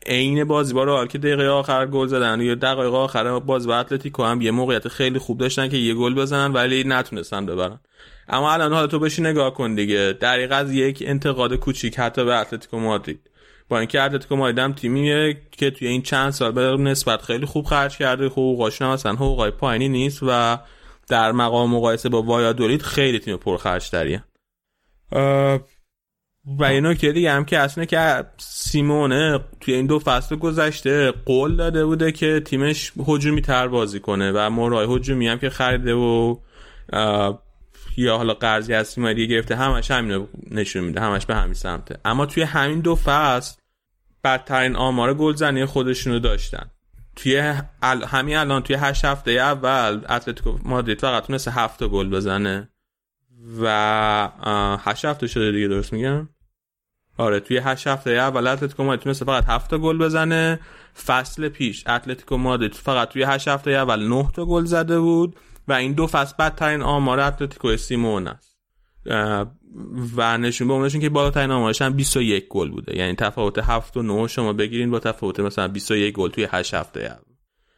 عین 0.06 0.44
بازی 0.44 0.74
با 0.74 0.84
رئال 0.84 1.08
که 1.08 1.18
دقیقه 1.18 1.48
آخر 1.48 1.86
گل 1.86 2.08
زدن 2.08 2.42
یا 2.42 2.56
دقایق 2.56 2.94
آخر 2.94 3.40
بازی 3.40 3.68
با 3.68 3.76
اتلتیکو 3.76 4.24
هم 4.24 4.42
یه 4.42 4.52
موقعیت 4.52 4.88
خیلی 4.88 5.20
خوب 5.20 5.38
داشتن 5.38 5.70
که 5.70 5.78
یه 5.78 5.94
گل 5.94 6.16
بزنن 6.16 6.54
ولی 6.54 6.84
نتونستن 6.84 7.46
ببرن. 7.46 7.80
اما 8.28 8.52
الان 8.54 8.74
حالا 8.74 8.88
تو 8.88 9.00
بشی 9.00 9.22
نگاه 9.22 9.54
کن 9.54 9.76
دیگه. 9.76 10.18
دقیقه 10.22 10.56
از 10.56 10.74
یک 10.74 11.04
انتقاد 11.06 11.56
کوچیک 11.56 12.00
حتی 12.00 12.26
به 12.26 12.36
اتلتیکو 12.36 12.80
مادرید. 12.80 13.30
با 13.70 13.80
اینکه 13.80 14.02
اتلتیکو 14.02 14.36
مادرید 14.36 14.60
هم 14.60 14.74
تیمیه 14.74 15.42
که 15.52 15.72
توی 15.72 15.88
این 15.88 16.02
چند 16.02 16.32
سال 16.32 16.52
به 16.52 16.78
نسبت 16.78 17.22
خیلی 17.22 17.46
خوب 17.46 17.66
خرج 17.66 17.98
کرده 17.98 18.26
حقوقاشون 18.26 18.88
هم 18.88 18.94
مثلا 18.94 19.14
حقوقای 19.14 19.52
پایینی 19.52 19.90
نیست 19.90 20.20
و 20.28 20.58
در 21.08 21.32
مقام 21.32 21.70
مقایسه 21.70 22.10
با 22.10 22.22
وایادولید 22.22 22.82
خیلی 22.82 23.20
تیم 23.20 23.38
پرخرج 23.38 23.90
تریه 23.90 24.24
و 26.60 26.74
یه 26.74 26.82
نکته 26.82 27.12
دیگه 27.12 27.32
هم 27.32 27.46
که 27.46 27.60
اصلا 27.60 27.86
که 27.86 28.26
سیمونه 28.38 29.40
توی 29.60 29.74
این 29.74 29.86
دو 29.86 30.00
فصل 30.00 30.36
گذشته 30.36 31.12
قول 31.12 31.56
داده 31.56 31.86
بوده 31.86 32.12
که 32.12 32.40
تیمش 32.40 32.92
هجومی 33.08 33.42
تر 33.42 33.68
بازی 33.68 34.00
کنه 34.00 34.32
و 34.32 34.50
مورای 34.50 34.96
هجومی 34.96 35.28
هم 35.28 35.40
که 35.40 35.50
خریده 35.50 35.94
و 35.94 36.36
یا 37.98 38.18
حالا 38.18 38.34
قرضی 38.34 38.74
از 38.74 38.96
دیگه 38.96 39.26
گرفته 39.26 39.56
همش 39.56 39.92
همین 39.92 40.28
نشون 40.52 40.84
میده 40.84 41.02
همش 41.02 41.26
به 41.26 41.36
همین 41.36 41.54
سمته. 41.54 42.00
اما 42.06 42.26
توی 42.26 42.44
همین 42.44 42.80
دو 42.80 42.96
فصل 42.96 43.58
بدترین 44.24 44.76
آمار 44.76 45.14
گلزنی 45.14 45.66
خودشون 45.66 46.14
رو 46.14 46.20
داشتن. 46.20 46.72
توی 47.16 47.54
همین 48.08 48.38
الان 48.38 48.64
توی 48.64 48.76
هشت 48.76 49.06
هفته 49.06 49.32
اول 49.32 50.02
اتلتیکو 50.10 50.58
مادرید 50.64 51.02
فقط 51.02 51.28
تونسته 51.28 51.52
هفت 51.52 51.84
گل 51.84 52.10
بزنه 52.10 52.70
و 53.62 54.30
هشت 54.84 55.06
هفته 55.06 55.28
شده 55.28 55.52
دیگه 55.52 55.68
درست 55.68 55.94
میگم؟ 55.94 56.30
آره 57.18 57.40
توی 57.40 57.58
هشت 57.58 57.88
هفته 57.88 58.12
اول 58.12 58.48
اتلتیکو 58.48 58.84
مادرید 58.84 59.04
تونسته 59.04 59.26
فقط 59.26 59.46
هفت 59.48 59.74
گل 59.76 59.98
بزنه. 59.98 60.60
فصل 61.06 61.50
پیش 61.50 61.88
اتلتیکو 61.88 62.38
مادرید 62.38 62.74
فقط 62.74 63.10
توی 63.10 63.24
هشت 63.24 63.48
هفته 63.48 63.72
اول 63.72 64.08
9 64.08 64.28
تا 64.36 64.46
گل 64.46 64.66
زده 64.66 65.00
بود. 65.00 65.36
و 65.68 65.74
این 65.74 65.94
دو 65.94 66.08
فصل 66.08 66.36
بدترین 66.40 66.82
آمار 66.82 67.20
اتلتیکو 67.20 67.78
سیمئونه 67.78 68.28
است. 68.28 68.58
و 70.16 70.38
نشون 70.38 70.68
به 70.68 70.74
اون 70.74 70.82
نشون 70.82 71.02
که 71.02 71.10
بالاترین 71.10 71.52
آمارش 71.52 71.82
هم 71.82 71.94
21 71.94 72.48
گل 72.48 72.70
بوده. 72.70 72.98
یعنی 72.98 73.16
تفاوت 73.16 73.60
7 73.60 73.98
و 73.98 74.02
9 74.02 74.28
شما 74.28 74.54
بگیرین 74.54 74.92
با 74.92 75.00
تفاوت 75.00 75.40
مثلا 75.40 75.68
21 75.68 76.14
گل 76.14 76.30
توی 76.30 76.48
8 76.52 76.74
هفته 76.74 77.00
اول 77.00 77.34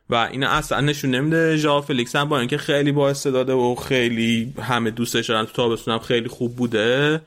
و 0.10 0.16
این 0.16 0.44
اصلا 0.44 0.80
نشون 0.80 1.11
نمیده. 1.11 1.57
ژائو 1.58 1.82
فلیکس 1.82 2.16
هم 2.16 2.30
با 2.30 2.40
اینکه 2.40 2.57
خیلی 2.57 2.91
با 2.91 3.10
استعداده 3.10 3.53
و 3.53 3.76
خیلی 3.76 4.53
همه 4.61 4.91
دوستش 4.91 5.30
دارن 5.30 5.45
تو 5.45 5.52
تابستون 5.52 5.94
هم 5.94 5.99
خیلی 5.99 6.28
خوب 6.28 6.56
بوده 6.56 7.22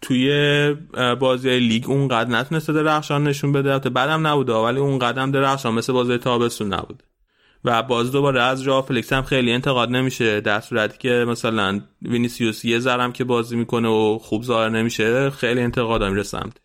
توی 0.00 0.76
بازی 1.20 1.58
لیگ 1.58 1.90
اونقدر 1.90 2.30
نتونسته 2.30 2.72
درخشان 2.72 3.24
نشون 3.24 3.52
بده. 3.52 3.90
بعدم 3.90 4.26
نبوده 4.26 4.52
ولی 4.52 4.78
اون 4.78 4.98
قدم 4.98 5.30
درخشان 5.30 5.74
مثل 5.74 5.92
بازی 5.92 6.18
تابستون 6.18 6.74
نبوده. 6.74 7.04
و 7.64 7.82
باز 7.82 8.12
دوباره 8.12 8.42
از 8.42 8.62
ژائو 8.62 8.82
فلیکس 8.82 9.12
هم 9.12 9.22
خیلی 9.22 9.52
انتقاد 9.52 9.88
نمیشه. 9.88 10.40
در 10.40 10.60
صورتی 10.60 10.98
که 10.98 11.24
مثلا 11.28 11.80
وینیسیوس 12.02 12.64
یه 12.64 12.78
ذرم 12.78 13.12
که 13.12 13.24
بازی 13.24 13.56
می‌کنه 13.56 13.88
و 13.88 14.18
خوب 14.18 14.42
ظاهر 14.42 14.68
نمیشه 14.68 15.30
خیلی 15.30 15.60
انتقاد 15.60 16.02
هم 16.02 16.22
سمتش. 16.22 16.62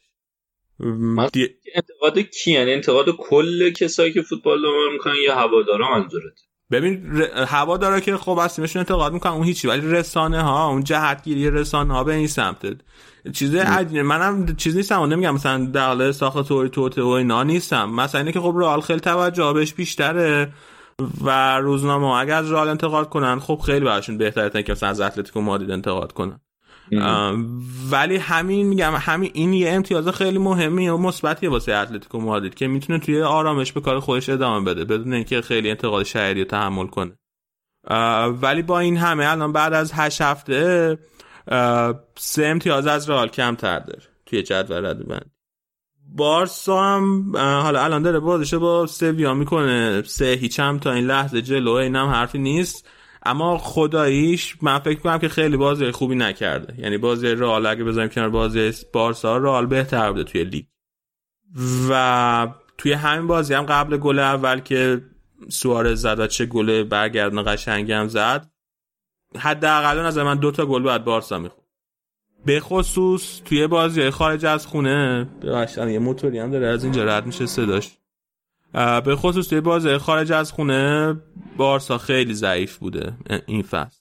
انتقاد 1.75 2.19
کی 2.19 2.51
یعنی 2.51 2.73
انتقاد 2.73 3.05
کل 3.09 3.69
کسایی 3.69 4.13
که 4.13 4.21
فوتبال 4.21 4.57
دنبال 4.61 4.93
می‌کنن 4.93 5.13
یا 5.25 5.35
هوادارا 5.35 5.99
منظورت؟ 5.99 6.33
ببین 6.71 7.21
هوا 7.47 7.77
داره 7.77 8.01
که 8.01 8.17
خب 8.17 8.47
تیمشون 8.47 8.79
انتقاد 8.79 9.13
می‌کنن 9.13 9.31
اون 9.31 9.43
هیچی 9.43 9.67
ولی 9.67 9.91
رسانه 9.91 10.41
ها 10.41 10.69
اون 10.69 10.83
جهتگیری 10.83 11.49
رسانه 11.49 11.93
ها 11.93 12.03
به 12.03 12.13
این 12.13 12.27
سمت 12.27 12.81
چیز 13.33 13.55
عجیبه 13.55 14.03
منم 14.03 14.55
چیز 14.55 14.75
نیستم 14.75 15.01
نمیگم 15.01 15.33
مثلا 15.33 15.65
در 15.65 16.11
ساخت 16.11 16.47
توی 16.47 16.69
توته 16.69 17.01
و 17.01 17.07
اینا 17.07 17.43
نیستم. 17.43 17.89
مثلا 17.89 18.21
اینه 18.21 18.31
که 18.31 18.39
خب 18.39 18.53
رئال 18.57 18.81
خیلی 18.81 18.99
توجه 18.99 19.53
بهش 19.53 19.73
بیشتره. 19.73 20.53
و 21.23 21.57
روزنامه 21.57 22.07
اگر 22.07 22.35
از 22.35 22.51
رئال 22.51 22.69
انتقاد 22.69 23.09
کنن 23.09 23.39
خب 23.39 23.61
خیلی 23.65 23.85
براشون 23.85 24.17
بهتره 24.17 24.49
تا 24.49 24.61
که 24.61 24.71
مثلا 24.71 24.89
از 24.89 25.01
اتلتیکو 25.01 25.41
مادرید 25.41 25.71
انتقاد 25.71 26.11
کنن. 26.11 26.39
ولی 27.91 28.17
همین 28.17 28.67
میگم 28.67 28.93
همین 28.95 29.31
این 29.33 29.53
یه 29.53 29.69
امتیاز 29.71 30.07
خیلی 30.07 30.37
مهمی 30.37 30.89
و 30.89 30.97
مثبتیه 30.97 31.49
واسه 31.49 31.73
اتلتیکو 31.73 32.19
مادرید 32.19 32.55
که 32.55 32.67
می‌تونه 32.67 32.99
توی 32.99 33.21
آرامش 33.21 33.71
به 33.71 33.81
کار 33.81 33.99
خودش 33.99 34.29
ادامه 34.29 34.65
بده 34.65 34.85
بدون 34.85 35.13
اینکه 35.13 35.41
خیلی 35.41 35.69
انتقاد 35.69 36.03
شهری 36.03 36.45
تحمل 36.45 36.87
کنه. 36.87 37.11
ولی 38.41 38.61
با 38.61 38.79
این 38.79 38.97
همه 38.97 39.31
الان 39.31 39.51
بعد 39.51 39.73
از 39.73 39.91
هشت 39.93 40.21
هفته 40.21 40.97
سه 42.15 42.45
امتیاز 42.45 42.87
از 42.87 43.09
رئال 43.09 43.27
کمتر 43.27 43.79
داره 43.79 44.01
توی 44.25 44.43
جدول 44.43 44.85
ردبندی 44.85 45.31
بارسا 46.15 46.83
هم 46.83 47.37
حالا 47.37 47.83
الان 47.83 48.01
داره 48.01 48.19
بازش 48.19 48.53
با 48.53 48.87
سویا 48.87 49.33
می‌کنه. 49.33 50.03
سه 50.05 50.25
هیچ 50.25 50.59
هم 50.59 50.79
تا 50.79 50.91
این 50.91 51.05
لحظه 51.05 51.41
جلو 51.41 51.71
اینم 51.71 52.07
حرفی 52.07 52.37
نیست. 52.37 52.87
اما 53.23 53.57
خداییش 53.57 54.57
من 54.61 54.79
فکر 54.79 54.99
کنم 54.99 55.17
که 55.17 55.29
خیلی 55.29 55.57
بازی 55.57 55.91
خوبی 55.91 56.15
نکرده. 56.15 56.79
یعنی 56.79 56.97
بازی 56.97 57.27
رئال 57.27 57.65
اگه 57.65 57.83
بذاریم 57.83 58.09
کنار 58.09 58.29
بازی 58.29 58.71
بارسا 58.93 59.37
رئال 59.37 59.65
بهتر 59.65 60.11
بوده 60.11 60.23
توی 60.23 60.43
لیگ. 60.43 60.65
و 61.89 62.47
توی 62.77 62.93
همین 62.93 63.27
بازی 63.27 63.53
هم 63.53 63.63
قبل 63.63 63.97
گل 63.97 64.19
اول 64.19 64.59
که 64.59 65.01
سوارز 65.49 66.01
زد 66.01 66.19
و 66.19 66.27
چه 66.27 66.45
گل 66.45 66.83
برگردن 66.83 67.43
قشنگی 67.53 67.91
هم 67.91 68.07
زد 68.07 68.49
حداقل 69.37 69.99
از 69.99 70.17
من 70.17 70.35
دوتا 70.35 70.65
گل 70.65 70.83
بعد 70.83 71.03
بارسا 71.03 71.39
می‌خورد. 71.39 71.58
به 72.45 72.59
خصوص 72.59 73.41
توی 73.45 73.67
بازی 73.67 74.09
خارج 74.09 74.45
از 74.45 74.67
خونه 74.67 75.29
ببخشید 75.41 75.87
یه 75.87 75.99
موتوری 75.99 76.39
هم 76.39 76.51
داره 76.51 76.67
از 76.67 76.83
اینجا 76.83 77.03
رد 77.03 77.25
میشه 77.25 77.45
صداش. 77.45 77.97
به 79.05 79.15
خصوص 79.15 79.47
توی 79.47 79.61
بازی 79.61 79.97
خارج 79.97 80.31
از 80.31 80.51
خونه 80.51 81.15
بارسا 81.57 81.97
خیلی 81.97 82.33
ضعیف 82.33 82.77
بوده 82.77 83.17
این 83.45 83.61
فصل. 83.61 83.99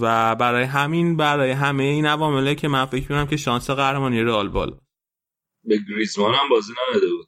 و 0.00 0.34
برای 0.34 0.64
همین 0.64 1.16
برای 1.16 1.50
همه 1.50 1.82
این 1.82 2.06
عوامله 2.06 2.54
که 2.54 2.68
من 2.68 2.84
فکر 2.84 3.02
می‌کنم 3.02 3.26
که 3.26 3.36
شانس 3.36 3.70
قهرمانی 3.70 4.22
رئال 4.22 4.48
بالا. 4.48 4.76
به 5.64 5.78
گریزمان 5.90 6.34
هم 6.34 6.48
بازی 6.50 6.72
نداده 6.72 7.12
بود. 7.12 7.26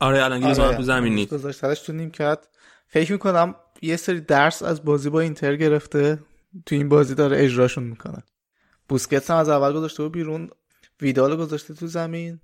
آره 0.00 0.24
الان 0.24 0.40
گریزمان 0.40 0.68
آره. 0.68 0.76
تو 0.76 0.82
زمین 0.82 1.14
نیست. 1.14 1.34
گذاشتش 1.34 1.80
تو 1.80 1.92
نیمکت 1.92 2.48
فکر 2.86 3.12
می‌کنم 3.12 3.54
یه 3.82 3.96
سری 3.96 4.20
درس 4.20 4.62
از 4.62 4.84
بازی 4.84 5.10
با 5.10 5.20
اینتر 5.20 5.56
گرفته 5.56 6.18
تو 6.66 6.74
این 6.74 6.88
بازی 6.88 7.14
داره 7.14 7.44
اجراشون 7.44 7.84
می‌کنه. 7.84 8.22
بوسکتس 8.88 9.30
هم 9.30 9.36
از 9.36 9.48
اول 9.48 9.72
گذاشته 9.72 10.02
و 10.02 10.08
بیرون 10.08 10.50
ویدال 11.00 11.36
گذاشته 11.36 11.74
تو 11.74 11.86
زمین 11.86 12.40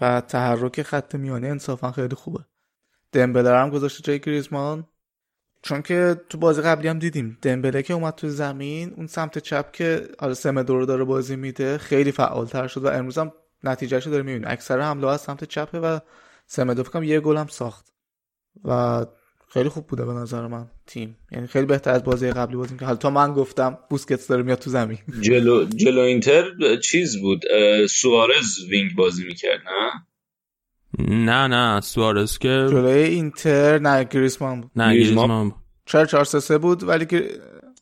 و 0.00 0.20
تحرک 0.20 0.82
خط 0.82 1.14
میانه 1.14 1.48
انصافا 1.48 1.92
خیلی 1.92 2.14
خوبه. 2.14 2.44
دمبله 3.12 3.58
هم 3.58 3.70
گذاشته 3.70 4.02
جای 4.02 4.20
گریزمان. 4.20 4.86
چون 5.62 5.82
که 5.82 6.20
تو 6.28 6.38
بازی 6.38 6.62
قبلی 6.62 6.88
هم 6.88 6.98
دیدیم 6.98 7.38
دمبله 7.42 7.82
که 7.82 7.94
اومد 7.94 8.14
تو 8.14 8.28
زمین 8.28 8.94
اون 8.96 9.06
سمت 9.06 9.38
چپ 9.38 9.72
که 9.72 10.08
سمدو 10.36 10.78
رو 10.78 10.86
داره 10.86 11.04
بازی 11.04 11.36
میده 11.36 11.78
خیلی 11.78 12.12
فعالتر 12.12 12.66
شد 12.66 12.84
و 12.84 12.88
امروز 12.88 13.18
هم 13.18 13.32
نتیجهشو 13.64 14.10
داره 14.10 14.22
می‌بینیم 14.22 14.48
اکثر 14.48 14.80
حمله 14.80 15.08
از 15.08 15.20
سمت 15.20 15.44
چپه 15.44 15.80
و 15.80 15.98
سمدو 16.46 16.82
فکرم 16.82 17.02
یه 17.02 17.20
گل 17.20 17.36
هم 17.36 17.46
ساخت. 17.46 17.92
و 18.64 19.06
خیلی 19.52 19.68
خوب 19.68 19.86
بوده 19.86 20.04
به 20.04 20.12
نظر 20.12 20.46
من 20.46 20.66
تیم. 20.86 21.16
یعنی 21.32 21.46
خیلی 21.46 21.66
بهتر 21.66 21.90
از 21.90 22.04
بازی 22.04 22.30
قبلی 22.30 22.56
بازی 22.56 22.76
که 22.76 22.84
حالا 22.84 22.96
تا 22.96 23.10
من 23.10 23.32
گفتم 23.32 23.78
بوسکتس 23.90 24.26
داره 24.26 24.42
میاد 24.42 24.58
تو 24.58 24.70
زمین. 24.70 24.98
جلو 25.20 25.64
جلو 25.64 26.00
اینتر 26.00 26.44
چیز 26.82 27.20
بود 27.20 27.42
سوارز 27.86 28.58
wing 28.70 28.94
بازی 28.96 29.24
می‌کرد 29.24 29.60
نه؟ 29.66 29.92
نه 31.08 31.46
نه 31.46 31.80
سوارز 31.80 32.38
که 32.38 32.48
جلوی 32.70 33.02
اینتر 33.02 33.78
نه 33.78 34.04
گریزمان 34.04 34.60
بود. 34.60 34.70
نه 34.76 34.94
گریزمان؟ 34.94 35.48
بود. 35.48 35.58
4 35.86 36.06
4 36.06 36.24
3 36.24 36.58
بود 36.58 36.82
ولی 36.88 37.06
گر... 37.06 37.22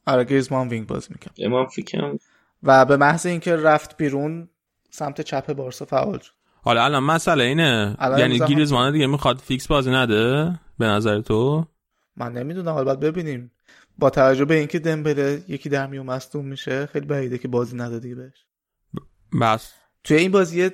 آره 0.06 0.24
گریزمان 0.24 0.68
wing 0.68 0.86
بازی 0.86 1.08
می‌کرد. 1.10 1.34
امام 1.38 1.66
فکرم 1.66 2.18
و 2.62 2.84
به 2.84 2.96
محض 2.96 3.26
اینکه 3.26 3.56
رفت 3.56 3.96
بیرون 3.96 4.48
سمت 4.90 5.20
چپ 5.20 5.52
بارسا 5.52 5.84
فعال 5.84 6.18
شد. 6.18 6.32
حالا 6.62 6.84
الان 6.84 7.02
مسئله 7.02 7.44
اینه. 7.44 7.96
یعنی 8.18 8.38
گریزمان 8.38 8.92
دیگه 8.92 9.06
می‌خواد 9.06 9.38
فیکس 9.38 9.66
بازی 9.66 9.90
نده؟ 9.90 10.60
به 10.80 10.86
نظر 10.86 11.20
تو؟ 11.20 11.66
من 12.16 12.32
نمی‌دونم 12.32 12.72
حالا 12.72 12.84
باید 12.84 13.00
ببینیم. 13.00 13.50
با 13.98 14.10
توجه 14.10 14.44
به 14.44 14.54
اینکه 14.54 14.78
دمبله 14.78 15.42
یکی 15.48 15.68
در 15.68 15.86
میون 15.86 16.06
مصدوم 16.06 16.46
میشه 16.46 16.86
خیلی 16.86 17.06
بعیده 17.06 17.38
که 17.38 17.48
بازی 17.48 17.76
نده 17.76 17.98
دیگه 17.98 18.14
بهش. 18.14 18.46
بس. 19.42 19.72
توی 20.04 20.16
این 20.16 20.30
بازی 20.30 20.70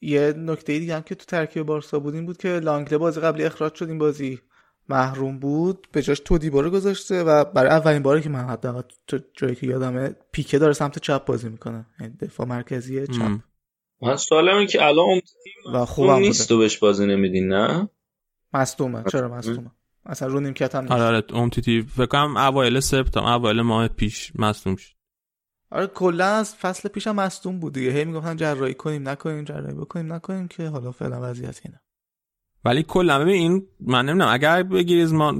یه 0.00 0.32
نکته 0.32 0.78
دیگه 0.78 0.94
هم 0.94 1.02
که 1.02 1.14
تو 1.14 1.24
ترکیب 1.24 1.62
بارسا 1.62 1.98
بود 1.98 2.14
این 2.14 2.26
بود 2.26 2.36
که 2.36 2.48
لانگله 2.48 2.98
بازی 2.98 3.20
قبلی 3.20 3.44
اخراج 3.44 3.74
شد 3.74 3.88
این 3.88 3.98
بازی 3.98 4.40
محروم 4.88 5.38
بود 5.38 5.88
به 5.92 6.02
جاش 6.02 6.20
تو 6.20 6.38
دیبارو 6.38 6.70
گذاشته 6.70 7.22
و 7.22 7.44
برای 7.44 7.70
اولین 7.70 8.02
باره 8.02 8.20
که 8.20 8.28
من 8.28 8.44
حداقل 8.44 8.82
تو 9.06 9.18
جایی 9.34 9.54
که 9.54 9.66
یادمه 9.66 10.16
پیکه 10.32 10.58
داره 10.58 10.72
سمت 10.72 10.98
چپ 10.98 11.24
بازی 11.24 11.48
می‌کنه. 11.48 11.86
یعنی 12.00 12.16
دفاع 12.16 12.46
مرکزی 12.46 13.06
چپ. 13.06 13.38
من 14.02 14.16
سوالم 14.16 14.54
اینه 14.56 14.66
که 14.66 14.84
الان 14.84 15.20
و 15.74 15.84
خوبم 15.84 16.18
نیست 16.18 16.48
تو 16.48 16.58
بهش 16.58 16.78
بازی 16.78 17.06
نمیدین 17.06 17.48
نه؟ 17.48 17.88
مصدومه. 18.54 19.04
چرا 19.12 19.28
مصدومه؟ 19.28 19.70
اصلا 20.06 20.28
رو 20.28 20.40
نیمکت 20.40 20.74
هم 20.74 20.80
نیست. 20.80 20.92
آره. 20.92 21.04
آره 21.04 21.22
امتیتی 21.34 21.82
فکر 21.82 22.06
کنم 22.06 22.36
اوایل 22.36 22.80
سپتامبر 22.80 23.32
اوایل 23.32 23.60
ماه 23.60 23.88
پیش 23.88 24.32
مصدوم 24.34 24.76
شد. 24.76 24.96
آره 25.70 25.86
کلا 25.86 26.26
از 26.26 26.54
فصل 26.54 26.88
پیشم 26.88 27.14
مصدوم 27.14 27.60
بود 27.60 27.72
دیگه. 27.72 27.90
هی 27.90 28.04
می‌گفتن 28.04 28.36
جراحی 28.36 28.74
کنیم 28.74 29.08
نکنیم 29.08 29.44
جراحی 29.44 29.74
بکنیم 29.74 30.12
نکنیم 30.12 30.48
که 30.48 30.68
حالا 30.68 30.92
فعلا 30.92 31.30
وضعیت 31.30 31.60
اینه. 31.64 31.80
ولی 32.64 32.82
کلا 32.82 33.18
ببین 33.18 33.34
این 33.34 33.66
من 33.80 34.06
نمی‌دونم 34.06 34.32
اگر 34.32 34.62
گریزمان 34.62 35.34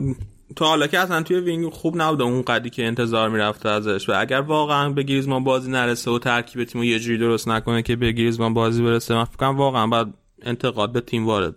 تا 0.57 0.65
حالا 0.65 0.87
که 0.87 0.99
اصلا 0.99 1.23
توی 1.23 1.41
wing 1.41 1.73
خوب 1.73 2.03
نبوده 2.03 2.25
اون 2.25 2.43
قدی 2.43 2.71
که 2.71 2.87
انتظار 2.87 3.29
می‌رفته 3.29 3.69
ازش 3.69 4.09
و 4.09 4.13
اگر 4.17 4.41
واقعا 4.41 4.91
به 4.91 5.03
گریزمان 5.03 5.45
بازی 5.45 5.71
نرسه 5.71 6.11
و 6.11 6.19
ترکیب 6.19 6.65
تیم 6.65 6.83
یه 6.83 6.99
جوری 6.99 7.19
درست 7.19 7.49
نکنه 7.49 7.83
که 7.83 7.97
به 7.97 8.13
گریزمان 8.13 8.55
بازی 8.55 8.83
برسه 8.83 9.15
من 9.15 9.25
فکر 9.25 9.47
واقعا 9.47 9.87
باید 9.87 10.09
انتقاد 10.43 10.93
به 10.93 11.01
تیم 11.01 11.27
وارد 11.27 11.57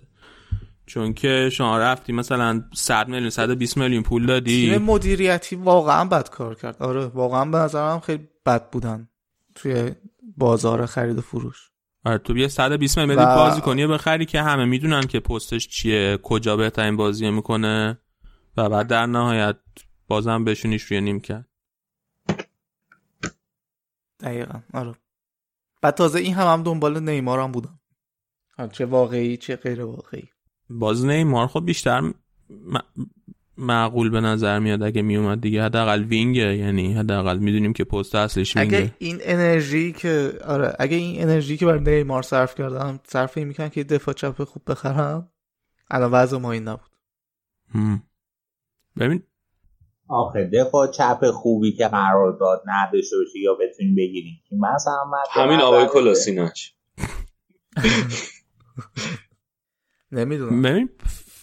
چون 0.89 1.13
که 1.13 1.49
شما 1.51 1.77
رفتی 1.77 2.13
مثلا 2.13 2.63
100 2.73 3.07
میلیون 3.07 3.29
120 3.29 3.77
میلیون 3.77 4.03
پول 4.03 4.25
دادی. 4.25 4.69
تیم 4.69 4.81
مدیریتی 4.81 5.55
واقعا 5.55 6.05
بد 6.05 6.29
کار 6.29 6.55
کرد. 6.55 6.83
آره 6.83 7.05
واقعا 7.05 7.45
به 7.45 7.57
نظرم 7.57 7.99
خیلی 7.99 8.27
بد 8.45 8.69
بودن 8.69 9.09
توی 9.55 9.91
بازار 10.37 10.85
خرید 10.85 11.17
و 11.17 11.21
فروش. 11.21 11.71
آره 12.05 12.17
تو 12.17 12.37
یه 12.37 12.47
120 12.47 12.99
میلیون 12.99 13.25
و... 13.25 13.35
بازی 13.35 13.61
کنی 13.61 13.87
بخری 13.87 14.25
که 14.25 14.41
همه 14.41 14.65
می‌دونن 14.65 15.07
که 15.07 15.19
پستش 15.19 15.67
چیه 15.67 16.17
کجا 16.23 16.57
بهترین 16.57 16.97
بازی 16.97 17.29
می‌کنه. 17.29 17.99
و 18.57 18.69
بعد 18.69 18.87
در 18.87 19.05
نهایت 19.05 19.57
بازم 20.07 20.43
بهشونیش 20.43 20.83
روی 20.83 21.01
نیم 21.01 21.19
کرد. 21.19 21.47
دقیقا 24.19 24.59
آره. 24.73 24.95
بعد 25.81 25.93
تازه 25.93 26.19
این 26.19 26.33
هم 26.33 26.47
هم 26.53 26.63
دنبال 26.63 26.99
نیمار 26.99 27.39
هم 27.39 27.51
بودم 27.51 27.79
چه 28.71 28.85
واقعی 28.85 29.37
چه 29.37 29.55
غیر 29.55 29.83
واقعی. 29.83 30.29
باز 30.69 31.05
نیمار 31.05 31.47
خب 31.47 31.65
بیشتر 31.65 31.99
م... 31.99 32.13
معقول 33.57 34.09
به 34.09 34.21
نظر 34.21 34.59
میاد 34.59 34.83
اگه 34.83 35.01
میومد 35.01 35.41
دیگه. 35.41 35.63
حداقل 35.63 36.03
وینگه 36.03 36.57
یعنی 36.57 36.93
حداقل 36.93 37.37
می‌دونیم 37.37 37.73
که 37.73 37.83
پست 37.83 38.15
اصلش 38.15 38.57
وینگه. 38.57 38.77
اگه 38.77 38.95
این 38.99 39.17
انرژی 39.21 39.93
که 39.93 40.33
آره 40.47 40.75
اگه 40.79 40.97
این 40.97 41.21
انرژی 41.21 41.57
که 41.57 41.65
برای 41.65 41.79
نیمار 41.79 42.21
صرف 42.21 42.55
کردم 42.55 42.99
صرف 43.07 43.37
این 43.37 43.47
می‌کنن 43.47 43.69
که 43.69 43.83
دفاع 43.83 44.13
چپ 44.13 44.43
خوب 44.43 44.63
بخرم 44.67 45.29
الان 45.91 46.11
وضع 46.11 46.37
ما 46.37 46.51
این 46.51 46.67
نبود. 46.67 46.89
ببین 48.99 49.23
آخه 50.07 50.49
دفاع 50.53 50.87
چپ 50.87 51.31
خوبی 51.31 51.71
که 51.71 51.87
قرار 51.87 52.37
داد 52.39 52.63
نداشته 52.65 53.15
باشه 53.17 53.39
یا 53.39 53.53
بتونیم 53.53 53.95
بگیریم. 53.95 54.41
مثلا 54.51 55.11
همین 55.31 55.59
آقای 55.59 55.87
کلاسیناچ 55.87 56.69
نمی‌دونم. 60.11 60.61
ببین 60.61 60.89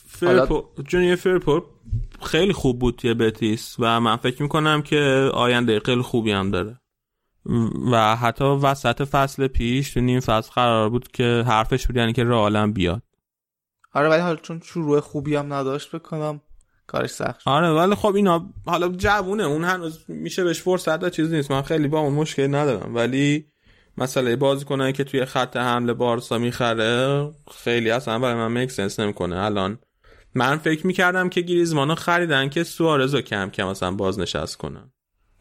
فرپو 0.08 0.64
جونیور 0.88 1.16
فرپو 1.16 1.62
خیلی 2.22 2.52
خوب 2.52 2.78
بود 2.78 2.96
توی 2.96 3.14
بتیس 3.14 3.76
و 3.78 4.00
من 4.00 4.16
فکر 4.16 4.42
می‌کنم 4.42 4.82
که 4.82 5.30
آینده 5.34 5.80
خیلی 5.80 6.02
خوبی 6.02 6.32
هم 6.32 6.50
داره. 6.50 6.80
و 7.92 8.16
حتی 8.16 8.44
وسط 8.44 9.02
فصل 9.02 9.46
پیش 9.46 9.90
تو 9.90 10.00
نیم 10.00 10.20
فصل 10.20 10.50
قرار 10.52 10.90
بود 10.90 11.08
که 11.08 11.44
حرفش 11.46 11.86
بود 11.86 11.96
یعنی 11.96 12.12
که 12.12 12.24
رئالم 12.24 12.72
بیاد. 12.72 13.02
آره 13.92 14.08
ولی 14.08 14.20
حالا 14.20 14.36
چون 14.36 14.60
شروع 14.64 15.00
خوبی 15.00 15.36
هم 15.36 15.52
نداشت 15.52 15.94
بکنم 15.94 16.40
کارش 16.86 17.10
سخت 17.10 17.48
آره 17.48 17.70
ولی 17.70 17.94
خب 17.94 18.14
اینا 18.14 18.52
حالا 18.66 18.88
جوونه 18.88 19.42
اون 19.42 19.64
هنوز 19.64 20.04
میشه 20.08 20.44
بهش 20.44 20.60
فرصت 20.60 21.00
داد 21.00 21.12
چیز 21.12 21.32
نیست. 21.32 21.50
من 21.50 21.62
خیلی 21.62 21.88
با 21.88 21.98
اون 21.98 22.14
مشکل 22.14 22.54
ندارم. 22.54 22.94
ولی 22.94 23.46
مسئله 23.98 24.36
بازیکنایی 24.36 24.92
که 24.92 25.04
توی 25.04 25.24
خط 25.24 25.56
حمله 25.56 25.92
بارسا 25.92 26.38
می‌خره 26.38 27.30
خیلی 27.50 27.90
اصلا 27.90 28.18
برای 28.18 28.34
من 28.34 28.52
میک 28.52 28.70
سنس 28.70 29.00
نمی‌کنه. 29.00 29.36
الان 29.36 29.78
من 30.34 30.56
فکر 30.56 30.86
می‌کردم 30.86 31.28
که 31.28 31.40
گریزمانو 31.40 31.94
خریدن 31.94 32.48
که 32.48 32.64
سوارز 32.64 33.14
رو 33.14 33.20
کم 33.20 33.50
کم 33.50 33.68
مثلا 33.68 33.90
بازنشست 33.90 34.56
کنن. 34.56 34.92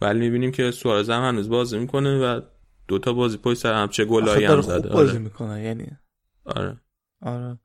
ولی 0.02 0.20
می‌بینیم 0.20 0.52
که 0.52 0.72
سوارز 0.72 1.10
هم 1.10 1.22
هنوز 1.22 1.50
بازی 1.50 1.80
می‌کنه 1.80 2.20
و 2.20 2.42
دوتا 2.88 3.14
بازی 3.14 3.38
پشت 3.38 3.58
سر 3.58 3.74
هم 3.74 3.88
چه 3.88 4.06
گلایی 4.06 4.46
هم 4.46 4.62
زده. 4.62 4.90
بازی 4.90 5.10
آره. 5.10 5.20
می‌کنه 5.20 5.64
یعنی. 5.64 5.88
آره. 6.46 6.78
آره. 7.22 7.60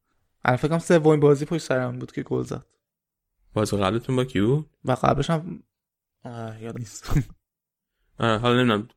الان 0.45 0.57
فکر 0.57 0.69
کنم 0.69 0.79
سومین 0.79 1.21
بازی 1.21 1.45
پشت 1.45 1.63
سرم 1.63 1.99
بود 1.99 2.13
که 2.13 2.23
گل 2.23 2.43
زد. 2.43 2.67
بازی 3.55 3.77
قبلتون 3.77 4.17
با 4.17 4.25
کی 4.25 4.41
بود؟ 4.41 4.71
و 4.85 4.93
قبلش 4.93 5.31
هم 5.31 5.63
آه، 6.25 6.63
یاد 6.63 6.79
نیست. 6.79 7.11
آره 8.19 8.39
حالا 8.39 8.63
نمی‌دونم. 8.63 8.89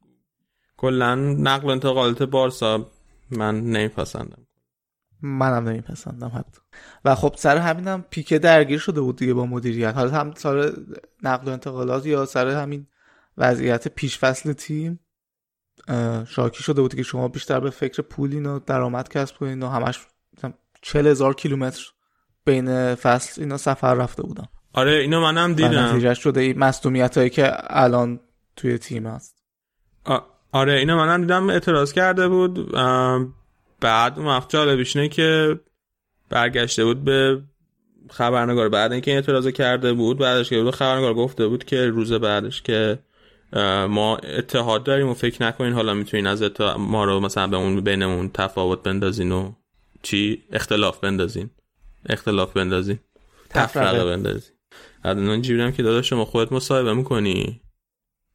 کلا 0.84 1.16
نقل 1.16 1.68
و 1.68 1.72
انتقالات 1.72 2.24
بارسا 2.24 2.92
من 3.32 3.62
نمیپسندم. 3.62 4.48
منم 5.22 5.70
نمیپسندم 5.70 6.32
حتی. 6.36 6.62
و 7.06 7.16
خب 7.16 7.36
سر 7.38 7.58
همینم 7.58 8.06
پیکه 8.10 8.40
درگیر 8.40 8.80
شده 8.80 9.02
بود 9.02 9.16
دیگه 9.16 9.34
با 9.34 9.46
مدیریت. 9.46 9.96
حالا 9.96 10.12
هم 10.12 10.34
سر 10.34 10.74
نقل 11.24 11.48
و 11.48 11.52
انتقالات 11.52 12.06
یا 12.06 12.26
سر 12.26 12.48
همین 12.48 12.88
وضعیت 13.38 13.88
پیش 13.88 14.20
فصل 14.20 14.54
تیم 14.54 15.00
شاکی 16.28 16.64
شده 16.64 16.82
بود 16.82 16.96
که 16.96 17.04
شما 17.04 17.28
بیشتر 17.28 17.60
به 17.60 17.70
فکر 17.70 18.02
پول 18.02 18.34
اینا 18.34 18.60
درآمد 18.60 19.10
کسب 19.10 19.38
کنین 19.38 19.64
و 19.64 19.70
همش 19.70 20.08
چل 20.82 21.08
هزار 21.08 21.34
کیلومتر 21.34 21.84
بین 22.46 22.96
فصل 22.96 23.42
اینا 23.42 23.58
سفر 23.58 23.94
رفته 23.94 24.24
بودن 24.24 24.46
آره 24.74 24.92
اینو 24.92 25.22
منم 25.22 25.52
و 25.52 25.54
دیدم. 25.54 25.86
نتیجه 25.86 26.14
شده 26.14 26.42
این 26.42 26.60
مصدومیت 26.60 27.18
هایی 27.18 27.30
که 27.30 27.52
الان 27.56 28.20
توی 28.56 28.78
تیم 28.78 29.08
هست. 29.08 29.44
آره 30.54 30.74
اینو 30.74 30.98
منم 30.98 31.22
دیدم 31.22 31.50
اعتراض 31.50 31.94
کرده 31.94 32.28
بود. 32.28 32.72
بعد 33.80 34.20
اون 34.20 34.28
وقت 34.28 34.50
جالبیش 34.50 34.96
اینه 34.96 35.10
که 35.10 35.60
برگشته 36.30 36.86
بود 36.86 37.04
به 37.04 37.42
خبرنگار 38.10 38.70
بعد 38.70 38.92
اینکه 38.92 39.12
این 39.12 39.18
اعتراض 39.18 39.48
کرده 39.48 39.94
بود 39.94 40.18
بعدش 40.18 40.50
که 40.50 40.64
بود 40.64 40.76
خبرنگار 40.76 41.14
گفته 41.14 41.48
بود 41.48 41.64
که 41.64 41.88
روز 41.88 42.14
بعدش 42.14 42.62
که 42.62 43.00
ما 43.90 44.18
اتحاد 44.18 44.84
داریم 44.84 45.10
و 45.10 45.14
فکر 45.14 45.44
نکنین 45.44 45.74
حالا 45.74 45.94
می‌تونین 45.94 46.28
از 46.28 46.42
اتحاد 46.42 46.78
ما 46.80 47.06
رو 47.06 47.20
مثلا 47.20 47.48
به 47.48 47.58
اون 47.58 47.82
بینمون 47.82 48.30
تفاوت 48.34 48.84
بندازین 48.84 49.32
و 49.32 49.52
چی؟ 50.02 50.44
اختلاف 50.52 51.00
بندازین. 51.00 51.50
اختلاف 52.10 52.54
بندازین. 52.54 53.00
تفرقه. 53.50 54.06
بندازین. 54.06 54.54
از 55.04 55.18
اون 55.18 55.30
اینجوری 55.30 55.62
هم 55.62 55.72
که 55.72 55.84
داداش 55.84 56.10
شما 56.10 56.26
خودت 56.26 56.52
مصاحبه 56.52 56.94
می‌کنی 56.94 57.62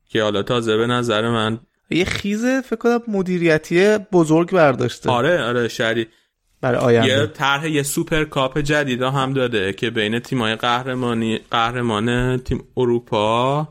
که 0.08 0.22
حالا 0.22 0.42
تازه 0.42 0.76
به 0.76 0.86
نظر 0.86 1.30
من 1.30 1.60
یه 1.90 2.04
خیزه 2.04 2.60
فکر 2.60 2.76
کنم 2.76 3.00
مدیریتی 3.08 3.98
بزرگ 3.98 4.50
برداشته. 4.52 5.10
آره 5.10 5.42
آره 5.42 5.68
شری 5.68 6.06
برای 6.60 6.80
آینده. 6.80 7.08
یه 7.08 7.26
طرح 7.26 7.68
یه 7.68 7.82
سوپر 7.82 8.24
کاپ 8.24 8.58
جدید 8.58 9.02
هم 9.02 9.32
داده 9.32 9.72
که 9.72 9.90
بین 9.90 10.18
تیمای 10.18 10.56
قهرمانی 10.56 11.40
قهرمان 11.50 12.36
تیم 12.36 12.64
اروپا 12.76 13.68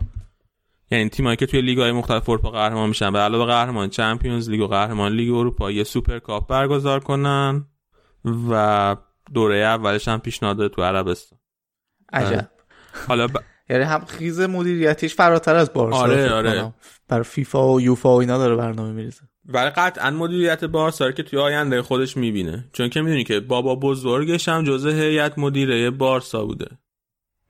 یعنی 0.92 1.10
تیمایی 1.10 1.38
که 1.38 1.46
توی 1.46 1.62
لیگ 1.62 1.80
های 1.80 1.92
مختلف 1.92 2.30
اروپا 2.30 2.50
قهرمان 2.50 2.90
میشن. 2.90 3.12
به 3.12 3.20
علاوه 3.20 3.46
قهرمان 3.46 3.90
چمپیونز 3.90 4.50
لیگ 4.50 4.62
و 4.62 4.68
قهرمان 4.68 5.12
لیگ 5.12 5.34
اروپا 5.34 5.72
یه 5.72 5.84
سوپر 5.84 6.20
کاپ 6.20 6.48
برگزار 6.48 7.00
کنن 7.00 7.66
و 8.50 8.96
دوره 9.34 9.58
اولش 9.58 10.08
هم 10.08 10.20
پیشنهاد 10.20 10.68
تو 10.68 10.84
عربستان. 10.84 11.40
عجب. 12.14 12.50
حالا 13.08 13.28
ب... 13.28 13.32
یعنی 13.70 13.84
هم 13.84 14.06
خیز 14.06 14.40
مدیریتیش 14.40 15.16
فراتر 15.16 15.56
از 15.56 15.74
بارسا 15.74 15.98
آره، 15.98 16.34
آره. 16.34 16.74
برای 17.08 17.24
فیفا 17.24 17.74
و 17.74 17.82
یوفا 17.82 18.16
و 18.16 18.20
اینا 18.20 18.38
داره 18.38 18.56
برنامه 18.56 18.92
میریزه. 18.92 19.22
ولی 19.46 19.70
قطعا 19.70 20.12
مدیریت 20.12 20.64
بارسا 20.66 21.06
رو 21.06 21.12
که 21.12 21.24
توی 21.24 21.40
آینده 21.40 21.82
خودش 21.82 22.18
می‌بینه. 22.18 22.70
چون 22.74 22.90
که 22.90 23.02
می‌دونی 23.02 23.24
که 23.24 23.40
بابا 23.40 23.76
بزرگش 23.76 24.50
هم 24.50 24.64
جزء 24.64 24.92
هیئت 24.92 25.40
مدیره 25.40 25.90
بارسا 25.90 26.46
بوده. 26.46 26.68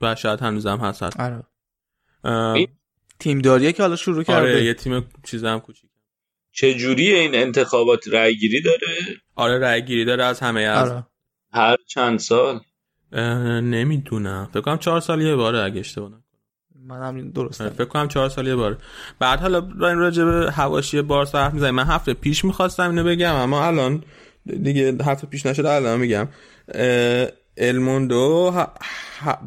و 0.01 0.15
شاید 0.15 0.39
هنوزم 0.39 0.77
هست. 0.77 1.03
آره. 1.03 1.43
تیم 3.19 3.39
داریه 3.39 3.71
که 3.71 3.83
حالا 3.83 3.95
شروع 3.95 4.23
کرده. 4.23 4.39
آره 4.39 4.63
یه 4.63 4.73
تیم 4.73 5.05
چیز 5.23 5.43
هم 5.43 5.59
کوچیک. 5.59 5.89
چجوری 6.51 7.13
این 7.13 7.35
انتخابات 7.35 8.07
رأی 8.07 8.35
گیری 8.35 8.61
داره؟ 8.61 8.87
آره 9.35 9.57
رای 9.57 9.85
گیری 9.85 10.05
داره 10.05 10.23
از 10.23 10.39
همه 10.39 10.61
از 10.61 10.91
آره. 10.91 11.05
هر 11.53 11.77
چند 11.87 12.19
سال؟ 12.19 12.59
اه، 13.11 13.61
نمی‌دونم. 13.61 14.49
فکر 14.53 14.61
کنم 14.61 14.77
چهار 14.77 14.99
سال 14.99 15.21
یه 15.21 15.35
باره 15.35 15.59
اگه 15.59 15.79
اشتباه 15.79 16.09
نکنم. 16.09 16.23
من 16.87 17.03
هم 17.03 17.29
درست 17.31 17.61
آره، 17.61 17.69
فکر 17.69 17.85
کنم 17.85 18.07
چهار 18.07 18.29
سال 18.29 18.47
یه 18.47 18.55
باره 18.55 18.77
بعد 19.19 19.39
حالا 19.39 19.57
این 19.59 19.97
راجع 19.97 20.23
به 20.23 20.51
حواشی 20.51 21.01
بارسا 21.01 21.37
حرف 21.43 21.53
می‌زنیم. 21.53 21.75
من 21.75 21.83
هفته 21.83 22.13
پیش 22.13 22.45
می‌خواستم 22.45 22.89
اینو 22.89 23.03
بگم 23.03 23.35
اما 23.35 23.65
الان 23.65 24.03
دیگه 24.63 24.97
هفته 25.03 25.27
پیش 25.27 25.45
نشده 25.45 25.69
الان 25.69 25.99
میگم. 25.99 26.27
الموندو 27.57 28.53
ه- 28.55 28.69
ه- 29.25 29.37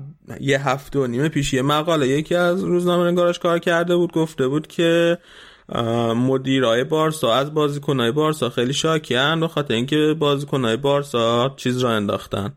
یه 0.41 0.69
هفته 0.69 0.99
و 0.99 1.07
نیمه 1.07 1.29
پیش 1.29 1.53
یه 1.53 1.63
مقاله 1.63 2.09
یکی 2.09 2.35
از 2.35 2.65
روزنامه 2.65 3.11
نگاراش 3.11 3.39
کار 3.39 3.59
کرده 3.59 3.97
بود 3.97 4.13
گفته 4.13 4.49
بود 4.49 4.67
که 4.67 5.19
مدیرای 6.17 6.85
بارسا 6.85 7.35
از 7.35 7.55
بازیکنهای 7.55 8.13
بارسا 8.13 8.51
خیلی 8.51 8.73
شاکیان 8.73 9.41
به 9.41 9.49
خاطر 9.49 9.75
اینکه 9.75 10.17
بازیکنهای 10.19 10.77
بارسا 10.77 11.55
چیز 11.57 11.79
را 11.79 11.91
انداختن. 11.91 12.53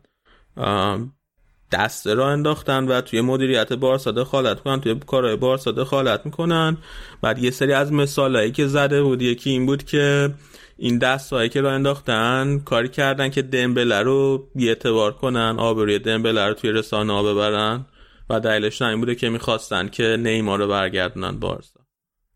اه، 1.74 1.84
دسته 1.84 2.14
را 2.14 2.28
انداختن 2.28 2.84
و 2.84 3.00
توی 3.00 3.20
مدیریت 3.20 3.72
بارسا 3.72 4.10
دخالت 4.10 4.60
کنن 4.60 4.80
توی 4.80 4.94
کارهای 5.06 5.36
بارسا 5.36 5.72
دخالت 5.72 6.26
می‌کنن. 6.26 6.76
بعد 7.22 7.38
یه 7.38 7.50
سری 7.50 7.72
از 7.72 7.92
مثالهایی 7.92 8.52
که 8.52 8.66
زده 8.66 9.02
بود 9.02 9.22
یکی 9.22 9.50
این 9.50 9.66
بود 9.66 9.84
که 9.84 10.34
این 10.76 10.98
دستهایی 10.98 11.48
که 11.48 11.60
را 11.60 11.72
انداختن 11.72 12.58
کاری 12.64 12.88
کردن 12.88 13.28
که 13.28 13.42
دمبله 13.42 14.02
رو 14.02 14.48
بیعتبار 14.54 15.12
کنن 15.12 15.56
آبروی 15.58 15.98
دمبله 15.98 16.46
رو 16.46 16.54
توی 16.54 16.72
رسانه 16.72 17.22
ببرن. 17.22 17.86
و 18.30 18.40
دلیلش 18.40 18.82
این 18.82 19.00
بوده 19.00 19.14
که 19.14 19.28
می‌خواستن 19.28 19.88
که 19.88 20.16
نیمار 20.20 20.58
رو 20.58 20.68
برگردونن 20.68 21.40
بارسا. 21.40 21.80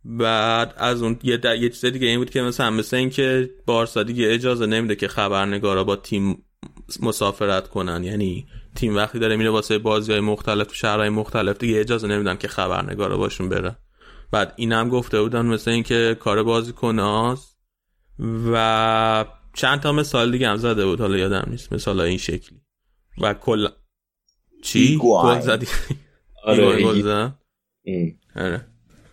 بعد 0.05 0.75
از 0.77 1.03
اون 1.03 1.19
یه, 1.23 1.39
د- 1.39 1.45
یه 1.45 1.69
چیز 1.69 1.85
دیگه 1.85 2.07
این 2.07 2.19
بود 2.19 2.31
که 2.31 2.43
مثلا 2.43 2.71
مثل 2.71 2.97
این 2.97 3.11
که 3.11 3.51
بارسا 3.67 4.03
دیگه 4.03 4.33
اجازه 4.33 4.67
نمیده 4.67 4.97
که 4.97 5.09
خبرنگارا 5.09 5.85
با 5.85 5.97
تیم 5.97 6.45
مسافرت 7.03 7.69
کنن. 7.69 8.05
یعنی 8.05 8.47
تیم 8.79 8.97
وقتی 8.97 9.19
داره 9.19 9.37
میره 9.37 9.51
واسه 9.51 9.79
بازی 9.79 10.13
های 10.13 10.21
مختلف 10.21 10.67
تو 10.67 10.75
شهرهای 10.75 11.09
مختلف 11.09 11.59
دیگه 11.59 11.81
اجازه 11.81 12.09
نمیدن 12.09 12.37
که 12.37 12.49
خبرنگارا 12.49 13.17
باشون 13.17 13.49
بره. 13.49 13.77
بعد 14.31 14.53
اینم 14.57 14.89
گفته 14.89 15.23
بودن 15.23 15.47
مثل 15.47 15.71
این 15.71 15.83
که 15.83 16.17
کار 16.21 16.43
بازیکناست 16.43 17.59
و 18.53 19.25
چند 19.55 19.81
تا 19.81 19.93
مثال 19.93 20.31
دیگه 20.33 20.49
هم 20.49 20.57
زده 20.57 20.87
بود 20.87 21.01
حالا 21.01 21.17
یادم 21.17 21.47
نیست. 21.51 21.73
مثال 21.73 22.01
این 22.01 22.19
شکلی. 22.19 22.61
و 23.21 23.35
کل 23.35 23.69
چی؟ 24.63 24.99
گل 25.03 25.41
زدی 25.41 25.67
آره،. 26.45 27.35
آره. 28.37 28.67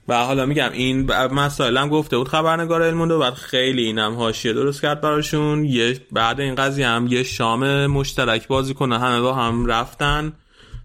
و 0.07 0.23
حالا 0.25 0.45
میگم 0.45 0.69
این 0.73 1.05
ب- 1.05 1.11
مسائل 1.11 1.77
هم 1.77 1.89
گفته 1.89 2.17
بود 2.17 2.27
خبرنگار 2.27 2.81
الموندو 2.81 3.19
بعد 3.19 3.33
خیلی 3.33 3.83
اینم 3.83 4.15
حاشیه 4.15 4.53
درست 4.53 4.81
کرد 4.81 5.01
براشون. 5.01 5.65
یه 5.65 5.99
بعد 6.11 6.39
این 6.39 6.55
قضیه 6.55 6.87
هم 6.87 7.07
یه 7.07 7.23
شام 7.23 7.85
مشترک 7.85 8.47
بازی 8.47 8.73
کنه 8.73 8.99
همه 8.99 9.21
با 9.21 9.33
هم 9.33 9.65
رفتن. 9.65 10.33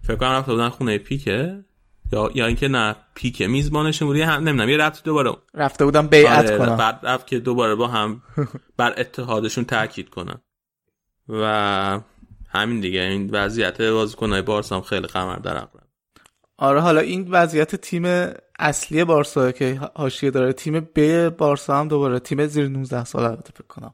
فکر 0.03 0.15
کنم 0.15 0.29
رفته 0.29 0.51
بودن 0.51 0.69
خونه 0.69 0.97
پیکه. 0.97 1.63
یا 2.13 2.31
یا 2.35 2.45
اینکه 2.45 2.67
نه 2.67 2.95
پیکه 3.15 3.47
میزبانشون 3.47 4.07
بود. 4.07 4.17
هم 4.17 4.43
نمی‌دونم 4.43 4.69
یه 4.69 4.77
رفت 4.77 5.03
دوباره 5.03 5.31
رفته 5.53 5.85
بودم 5.85 6.07
بیعت 6.07 6.45
آره، 6.49 6.57
کنم 6.57 6.77
بعد 6.77 6.99
رفت 7.03 7.27
که 7.27 7.39
دوباره 7.39 7.75
با 7.75 7.87
هم 7.87 8.21
بر 8.77 8.93
اتحادشون 8.97 9.65
تاکید 9.65 10.09
کنن. 10.09 10.41
و 11.29 11.99
همین 12.49 12.79
دیگه 12.79 12.99
این 13.01 13.29
وضعیت 13.31 13.81
بازیکنهای 13.81 14.41
بارسا 14.41 14.75
هم 14.75 14.81
خیلی 14.81 15.07
قمر 15.07 15.35
در 15.35 15.57
عقب 15.57 15.80
آره 16.61 16.79
حالا 16.79 16.99
این 16.99 17.27
وضعیت 17.31 17.75
تیم 17.75 18.33
اصلی 18.59 19.03
بارسا 19.03 19.51
که 19.51 19.79
حاشیه 19.95 20.31
داره 20.31 20.53
تیم 20.53 20.79
ب 20.95 21.29
بارسا 21.29 21.79
هم 21.79 21.87
دوباره 21.87 22.19
تیم 22.19 22.47
زیر 22.47 22.67
19 22.67 23.03
سال 23.05 23.23
البته 23.23 23.51
فکر 23.53 23.67
کنم. 23.67 23.93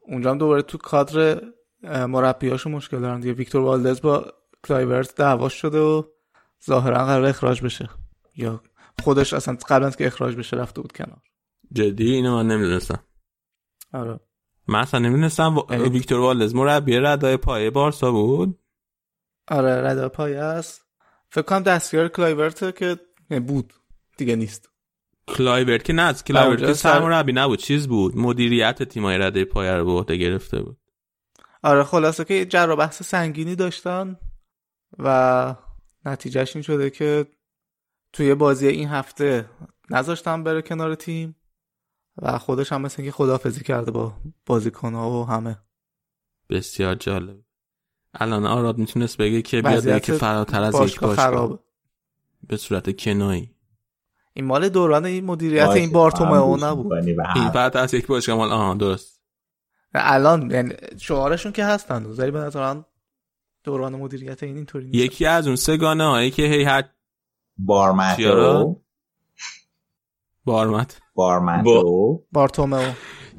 اونجا 0.00 0.30
هم 0.30 0.38
دوباره 0.38 0.62
تو 0.62 0.78
کادر 0.78 1.40
مربیاشو 1.82 2.70
مشکل 2.70 3.00
دارن 3.00 3.20
دیگه. 3.20 3.32
ویکتور 3.32 3.62
والدز 3.62 4.00
با 4.00 4.24
کلایورت 4.64 5.14
دعواش 5.16 5.54
شده 5.54 5.78
و 5.78 6.02
ظاهرا 6.66 7.04
قراره 7.04 7.24
اخراج 7.24 7.62
بشه. 7.62 7.88
یا 8.36 8.62
خودش 9.02 9.32
اصلا 9.32 9.56
قبل 9.68 9.84
از 9.84 9.96
که 9.96 10.06
اخراج 10.06 10.36
بشه 10.36 10.56
رفته 10.56 10.80
بود 10.80 10.92
کنار. 10.92 11.22
جدی؟ 11.72 12.12
اینو 12.12 12.36
من 12.36 12.46
نمی‌دونستم. 12.46 13.04
آره. 13.92 14.20
من 14.68 14.78
اصلا 14.80 15.00
نمی‌دونستم 15.00 15.56
ویکتور 15.70 16.20
والدز 16.20 16.54
مربی 16.54 16.98
رده 16.98 17.21
های 17.21 17.36
پایه 17.36 17.70
بارسا 17.70 18.12
بود؟ 18.12 18.58
آره 19.48 19.82
رده 19.82 20.08
پایه 20.08 20.34
است. 20.34 20.81
فکر 21.32 21.42
کنم 21.42 21.62
دستیار 21.62 22.08
کلایورت 22.08 22.76
که 22.78 22.98
بود. 23.40 23.72
دیگه 24.16 24.36
نیست. 24.36 24.70
کلایورت 25.28 25.84
که 25.84 25.92
نه 25.92 26.02
از 26.02 26.24
کلایورت 26.24 26.48
اونجا 26.58 26.66
که 26.66 26.78
سر- 26.78 26.92
سرمربی 26.92 27.32
نبود. 27.32 27.58
چیز 27.58 27.88
بود؟ 27.88 28.16
مدیریت 28.16 28.82
تیمای 28.82 29.18
رده 29.18 29.44
پایه 29.44 29.72
رو 29.72 29.84
به 29.84 29.90
عهده 29.92 30.16
گرفته 30.16 30.62
بود. 30.62 30.78
آره 31.62 31.84
خلاصه 31.84 32.24
که 32.24 32.46
جر 32.46 32.68
و 32.70 32.76
بحث 32.76 33.02
سنگینی 33.02 33.54
داشتن 33.56 34.18
و 34.98 35.54
نتیجهش 36.04 36.56
این 36.56 36.62
شده 36.62 36.90
که 36.90 37.26
توی 38.12 38.34
بازی 38.34 38.66
این 38.68 38.88
هفته 38.88 39.50
نذاشتن 39.90 40.44
بره 40.44 40.62
کنار 40.62 40.94
تیم 40.94 41.36
و 42.22 42.38
خودش 42.38 42.72
هم 42.72 42.80
مثل 42.82 43.02
اینکه 43.02 43.16
خدافزی 43.16 43.64
کرده 43.64 43.90
با 43.90 44.16
بازیکنها 44.46 45.10
و 45.10 45.24
همه. 45.26 45.58
بسیار 46.50 46.94
جالب. 46.94 47.44
الان 48.14 48.46
آراد 48.46 48.78
می‌تونست 48.78 49.16
بگه 49.16 49.42
که 49.42 49.62
بیاد 49.62 49.76
وضعیت 49.76 50.02
که 50.02 50.12
فراتر 50.12 50.62
از 50.62 50.74
یک 50.74 51.00
باشگاه. 51.00 51.58
به 52.48 52.56
صورت 52.56 52.96
کنایی. 52.96 53.54
این 54.34 54.44
مال 54.44 54.68
دوران 54.68 55.04
این 55.04 55.24
مدیریت 55.24 55.68
این 55.68 55.92
بارتومئو 55.92 56.56
نبود 56.56 56.92
این. 56.92 57.48
بعد 57.54 57.76
از 57.76 57.94
یک 57.94 58.06
باشگاه 58.06 58.36
مال 58.36 58.52
آها 58.52 58.74
درست. 58.74 59.22
الان 59.94 60.50
یعنی 60.50 60.74
شعارشون 61.00 61.52
که 61.52 61.64
هستن 61.64 62.06
ولی 62.06 62.30
به 62.30 62.38
نظرم 62.38 62.86
دوران 63.64 63.96
مدیریت 63.96 64.42
این 64.42 64.56
اینطوری 64.56 64.84
نیست. 64.84 64.98
یکی 64.98 65.26
از 65.26 65.46
اون 65.46 65.56
سگانه 65.56 66.04
هایی 66.04 66.30
که 66.30 66.42
هی 66.42 66.64
هر 66.64 66.84
بارمتو. 67.56 68.16
چیارا؟ 68.16 68.76
بارمت. 70.44 71.00
بارمتو. 71.14 72.26
بارتومئو. 72.32 72.92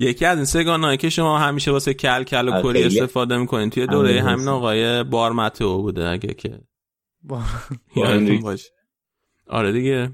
یکی 0.03 0.25
از 0.25 0.55
این 0.55 0.67
هایی 0.84 0.97
که 0.97 1.09
شما 1.09 1.39
همیشه 1.39 1.71
واسه 1.71 1.93
کل 1.93 2.23
کل 2.23 2.49
و 2.49 2.53
آره، 2.53 2.63
کری. 2.63 2.84
استفاده 2.84 3.38
می‌کنین 3.38 3.69
توی 3.69 3.88
دوره 3.88 4.21
همین. 4.21 4.47
آقای 4.47 5.03
بارمتو 5.03 5.81
بوده 5.81 6.09
اگه 6.09 6.34
که 6.34 6.59
هنریک. 7.95 8.41
باشه 8.41 8.69
آره 9.47 9.71
دیگه 9.71 10.11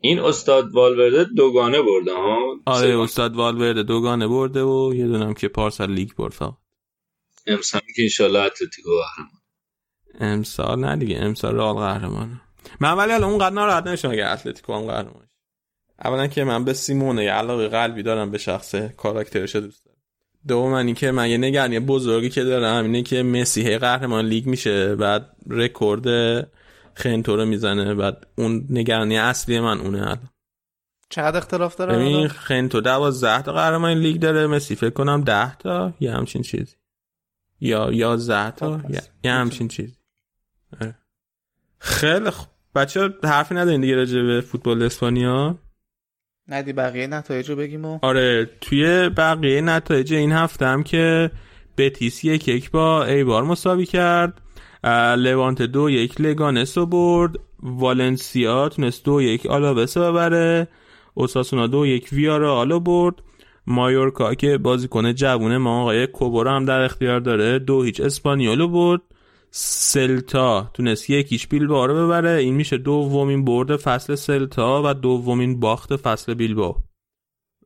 این 0.00 0.20
استاد 0.20 0.74
والورده 0.74 1.24
دوگانه 1.24 1.82
برده 1.82 2.12
ها 2.12 2.38
آره 2.66 3.00
استاد 3.00 3.36
والورده 3.36 3.82
دوگانه 3.82 4.26
برده 4.28 4.62
و 4.62 4.94
یه 4.94 5.06
دونم 5.06 5.34
که 5.34 5.48
پارسال 5.48 5.90
لیگ 5.90 6.12
برد 6.12 6.32
فقط 6.32 6.54
امسال 7.46 7.80
که 7.96 8.02
انشالله 8.02 8.38
اتلتیکو 8.38 8.90
قهرمان 8.90 9.40
امسال 10.20 10.80
نه 10.80 10.96
دیگه 10.96 11.16
امسال 11.18 11.54
رئال 11.56 11.74
قهرمانه 11.74 12.40
من 12.80 12.92
ولی 12.92 13.12
الان 13.12 13.30
اونقدر 13.30 13.54
ناراحت 13.54 13.86
نمیشم 13.86 14.10
اگه 14.10 14.26
اتلتیکو 14.26 14.74
هم 14.74 14.86
قهرمان. 14.86 15.26
اولا 16.04 16.26
که 16.26 16.44
من 16.44 16.64
به 16.64 16.72
سیمئونه 16.72 17.24
یه 17.24 17.32
علاقه 17.32 17.68
قلبی 17.68 18.02
دارم 18.02 18.30
به 18.30 18.38
شخص 18.38 18.74
کاراکترش 18.74 19.56
دوست 19.56 19.84
دارم. 19.84 19.96
دوم 20.48 20.72
اینکه 20.72 21.10
من 21.10 21.30
یه 21.30 21.38
نگرانی 21.38 21.80
بزرگی 21.80 22.28
که 22.30 22.44
دارم 22.44 22.84
اینه 22.84 23.02
که 23.02 23.22
مسی 23.22 23.62
هی 23.62 23.78
قهرمان 23.78 24.24
لیگ 24.24 24.46
میشه 24.46 24.96
بعد 24.96 25.36
رکورد 25.50 26.06
خنتو 26.94 27.36
رو 27.36 27.44
می‌زنه 27.44 27.94
بعد 27.94 28.26
اون 28.36 28.66
نگرانی 28.70 29.18
اصلی 29.18 29.60
من 29.60 29.78
اونه 29.80 30.02
الان. 30.02 30.30
چقدر 31.08 31.38
اختلاف 31.38 31.76
داره 31.76 31.96
ببین؟ 31.96 32.28
خنتو 32.28 32.80
دوازده 32.80 33.42
تا 33.42 33.52
قهرمان 33.52 33.98
لیگ 33.98 34.20
داره 34.20 34.46
مسی 34.46 34.74
فکر 34.74 34.90
کنم 34.90 35.22
ده 35.24 35.56
تا 35.56 35.94
یه 36.00 36.12
همچین 36.12 36.42
چیزی. 36.42 36.76
یا 37.60 37.92
یازده 37.92 38.50
تا 38.50 38.78
خب، 38.78 38.84
پس 38.84 38.94
یه- 38.94 39.02
یه 39.24 39.32
همچین 39.32 39.68
چیزی. 39.68 39.96
خیلی 41.78 42.30
خوب. 42.30 42.48
بچه 42.74 43.14
حرفی 43.24 43.54
ندارین 43.54 43.80
دیگه 43.80 43.94
راجع 43.94 44.22
به 44.22 44.40
فوتبال 44.40 44.82
اسپانیا؟ 44.82 45.58
ندی 46.50 46.72
بقیه 46.72 47.06
نتایج 47.06 47.50
رو 47.50 47.56
بگیم 47.56 47.84
و 47.84 47.98
آره 48.02 48.50
توی 48.60 49.08
بقیه 49.08 49.60
نتایج 49.60 50.14
این 50.14 50.32
هفته 50.32 50.66
هم 50.66 50.82
که 50.82 51.30
بتیس 51.78 52.24
یک 52.24 52.48
یک 52.48 52.70
با 52.70 53.04
ایبار 53.04 53.44
مساوی 53.44 53.86
کرد. 53.86 54.40
لوانت 55.16 55.62
دو 55.62 55.90
یک 55.90 56.20
لگانس 56.20 56.78
رو 56.78 56.86
برد. 56.86 57.36
والنسیا 57.62 58.68
تونست 58.68 59.04
دو 59.04 59.22
یک 59.22 59.46
آلاوس 59.46 59.96
ببره. 59.98 60.68
اوساسونا 61.14 61.66
دو 61.66 61.86
یک 61.86 62.08
ویارال 62.12 62.72
رو 62.72 62.80
برد. 62.80 63.14
مایورکا 63.66 64.34
که 64.34 64.58
بازیکن 64.58 65.12
جوونه 65.12 65.58
ما 65.58 65.80
آقای 65.80 66.06
کوبو 66.06 66.42
رو 66.42 66.56
هم 66.56 66.64
در 66.64 66.80
اختیار 66.80 67.20
داره 67.20 67.58
دو 67.58 67.82
هیچ 67.82 68.00
اسپانیولو 68.00 68.68
برد. 68.68 69.00
سلتا 69.50 70.70
تونست 70.74 71.10
یک 71.10 71.25
هیچ 71.25 71.46
بیلبائو 71.46 71.86
رو 71.86 72.06
ببره. 72.06 72.30
این 72.30 72.54
میشه 72.54 72.78
دومین 72.78 73.44
برد 73.44 73.76
فصل 73.76 74.14
سلتا 74.14 74.82
و 74.84 74.94
دومین 74.94 75.60
باخت 75.60 75.96
فصل 75.96 76.34
بیلبائو. 76.34 76.74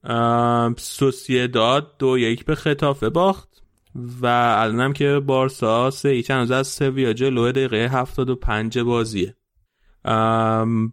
ام، 0.04 0.74
سوسیداد 0.78 1.98
دو 1.98 2.18
یک 2.18 2.44
به 2.44 2.54
خطافه 2.54 3.08
باخت 3.08 3.62
و 4.20 4.26
الانم 4.58 4.92
که 4.92 5.20
بارسا 5.26 5.90
سه 5.90 6.08
هیچ 6.08 6.30
هنوز 6.30 6.50
از 6.50 6.66
سویا 6.66 7.12
جلو 7.12 7.52
دقیقه 7.52 7.88
هفتاد 7.92 8.30
و 8.30 8.36
پنج 8.36 8.78
بازیه. 8.78 9.36
ام، 10.04 10.92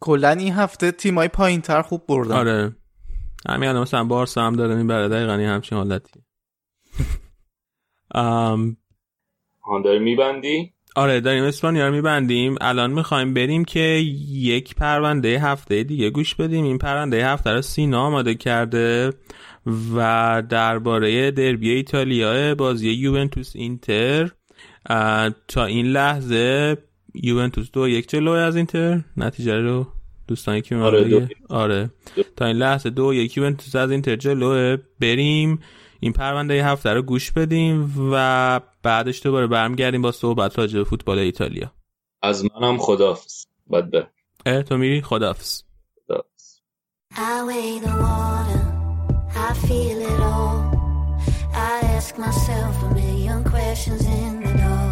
کلا 0.00 0.30
این 0.30 0.52
هفته 0.52 0.92
تیمای 0.92 1.28
پایین 1.28 1.60
تر 1.60 1.82
خوب 1.82 2.06
بردن. 2.06 2.36
آره. 2.36 2.76
همین 3.48 3.68
الان 3.68 3.82
مثلا 3.82 4.04
بارسا 4.04 4.42
هم 4.42 4.56
داره 4.56 4.74
می‌بره 4.74 5.08
دقیقا 5.08 5.34
این 5.34 5.48
همچین 5.48 5.78
حالتی 5.78 6.20
آن 9.68 9.82
داری 9.82 9.98
میبندی؟ 9.98 10.72
آره 10.96 11.20
داریم 11.20 11.44
اسپانیا 11.44 11.88
رو 11.88 11.94
میبندیم. 11.94 12.56
الان 12.60 12.90
می‌خوایم 12.90 13.34
بریم 13.34 13.64
که 13.64 13.80
یک 14.30 14.74
پرونده 14.74 15.38
هفته 15.38 15.82
دیگه 15.82 16.10
گوش 16.10 16.34
بدیم. 16.34 16.64
این 16.64 16.78
پرونده 16.78 17.26
هفته 17.26 17.50
رو 17.50 17.62
سینا 17.62 18.00
آماده 18.00 18.34
کرده 18.34 19.12
و 19.96 20.42
درباره 20.48 21.30
دربی 21.30 21.70
ایتالیا 21.70 22.54
بازی 22.54 22.90
یوونتوس 22.90 23.52
اینتر. 23.56 24.30
تا 25.48 25.64
این 25.64 25.86
لحظه 25.86 26.76
یوونتوس 27.14 27.70
دو 27.70 27.88
یک 27.88 28.08
جلو 28.08 28.30
از 28.30 28.56
اینتر. 28.56 29.00
نتیجه 29.16 29.56
رو 29.56 29.86
دوستانی 30.28 30.62
که 30.62 30.76
آره، 30.76 31.04
دو. 31.04 31.20
آره. 31.48 31.90
تا 32.36 32.46
این 32.46 32.56
لحظه 32.56 32.90
دو 32.90 33.14
یک 33.14 33.36
یوونتوس 33.36 33.76
از 33.76 33.90
اینتر 33.90 34.16
جلوه 34.16 34.76
بریم. 35.00 35.60
این 36.00 36.12
پرونده 36.12 36.64
هفته 36.64 36.92
رو 36.92 37.02
گوش 37.02 37.32
بدیم 37.32 37.94
و 38.12 38.60
بعدش 38.82 39.22
دوباره 39.22 39.46
برمیگردیم 39.46 40.02
با 40.02 40.12
صحبت 40.12 40.58
راجع 40.58 40.78
به 40.78 40.84
فوتبال 40.84 41.18
ایتالیا 41.18 41.72
از 42.22 42.44
منم 42.44 42.78
خداحافظ 42.78 43.44
بعد 43.66 43.90
بر 43.90 44.06
اه 44.46 44.62
تو 44.62 44.76
میری 44.76 45.02
خداحافظ 45.02 45.62
خداحافظ. 46.06 46.58
I 47.12 47.42
weigh 47.48 47.78
the 47.86 47.94
water, 48.04 48.62
I 49.48 49.50
feel 49.66 49.98
it 50.12 50.20
all. 50.32 50.58
I 51.54 51.74
ask 51.96 52.18
myself 52.18 52.74
a 52.82 52.94
million 52.94 53.44
questions 53.44 54.02
in 54.06 54.40
the 54.42 54.52
dark. 54.58 54.87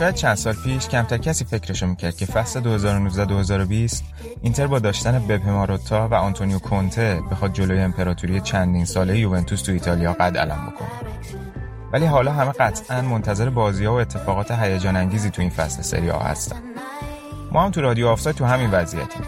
شاید 0.00 0.14
چند 0.14 0.34
سال 0.34 0.54
پیش 0.54 0.88
کمتر 0.88 1.18
کسی 1.18 1.44
فکرشو 1.44 1.86
می‌کرد 1.86 2.16
که 2.16 2.26
فصل 2.26 2.78
2019-2020 3.88 4.02
اینتر 4.42 4.66
با 4.66 4.78
داشتن 4.78 5.26
بپ 5.26 5.46
ماروتا 5.48 6.08
و 6.08 6.14
آنتونیو 6.14 6.58
کونته 6.58 7.20
بخواد 7.30 7.52
جلوی 7.52 7.80
امپراتوری 7.80 8.40
چندین 8.40 8.84
ساله 8.84 9.18
یوونتوس 9.18 9.62
تو 9.62 9.72
ایتالیا 9.72 10.12
قد 10.12 10.36
علم 10.36 10.66
بکنه. 10.66 10.88
ولی 11.92 12.06
حالا 12.06 12.32
همه 12.32 12.52
قطعا 12.52 13.02
منتظر 13.02 13.50
بازی 13.50 13.86
و 13.86 13.92
اتفاقات 13.92 14.50
هیجان 14.50 14.96
انگیزی 14.96 15.30
تو 15.30 15.42
این 15.42 15.50
فصل 15.50 15.82
سری 15.82 16.10
آ 16.10 16.18
هستن. 16.18 16.56
ما 17.52 17.64
هم 17.64 17.70
تو 17.70 17.80
رادیو 17.80 18.08
آفساید 18.08 18.36
تو 18.36 18.44
همین 18.44 18.70
وضعیتیم 18.70 19.22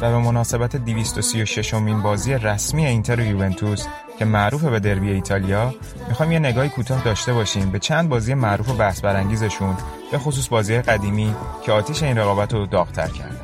و 0.00 0.10
به 0.10 0.18
مناسبت 0.18 0.76
236 0.76 1.74
امین 1.74 2.02
بازی 2.02 2.34
رسمی 2.34 2.86
اینتر 2.86 3.20
و 3.20 3.24
یوونتوس 3.24 3.86
که 4.18 4.24
معروف 4.24 4.64
به 4.64 4.80
دربی 4.80 5.10
ایتالیا 5.10 5.74
می‌خوایم 6.08 6.32
یه 6.32 6.38
نگاهی 6.38 6.68
کوتاه 6.68 7.04
داشته 7.04 7.32
باشیم 7.32 7.70
به 7.70 7.78
چند 7.78 8.08
بازی 8.08 8.34
معروف 8.34 8.68
و 8.68 8.74
بحث 8.74 9.00
برانگیزشون 9.00 9.76
به 10.10 10.18
خصوص 10.18 10.48
بازی 10.48 10.78
قدیمی 10.78 11.34
که 11.64 11.72
آتیش 11.72 12.02
این 12.02 12.18
رقابت 12.18 12.54
رو 12.54 12.66
داغتر 12.66 13.08
کردن 13.08 13.40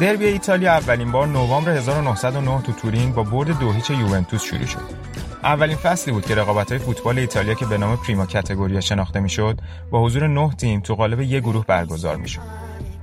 دربی 0.00 0.26
ایتالیا 0.26 0.72
اولین 0.72 1.12
بار 1.12 1.26
نوامبر 1.26 1.70
1909 1.70 2.62
تو 2.62 2.72
تورین 2.72 3.12
با 3.12 3.22
برد 3.22 3.58
دو 3.58 3.72
هیچ 3.72 3.90
یوونتوس 3.90 4.42
شروع 4.42 4.66
شد. 4.66 5.07
اولین 5.44 5.76
فصلی 5.76 6.12
بود 6.12 6.26
که 6.26 6.34
رقابت‌های 6.34 6.78
فوتبال 6.78 7.18
ایتالیا 7.18 7.54
که 7.54 7.66
به 7.66 7.78
نام 7.78 7.96
پریما 7.96 8.26
کاتگوریا 8.26 8.80
شناخته 8.80 9.20
می‌شد 9.20 9.60
با 9.90 10.04
حضور 10.04 10.26
نه 10.26 10.50
تیم 10.50 10.80
تو 10.80 10.94
قالب 10.94 11.20
یک 11.20 11.42
گروه 11.42 11.66
برگزار 11.66 12.16
می‌شد. 12.16 12.40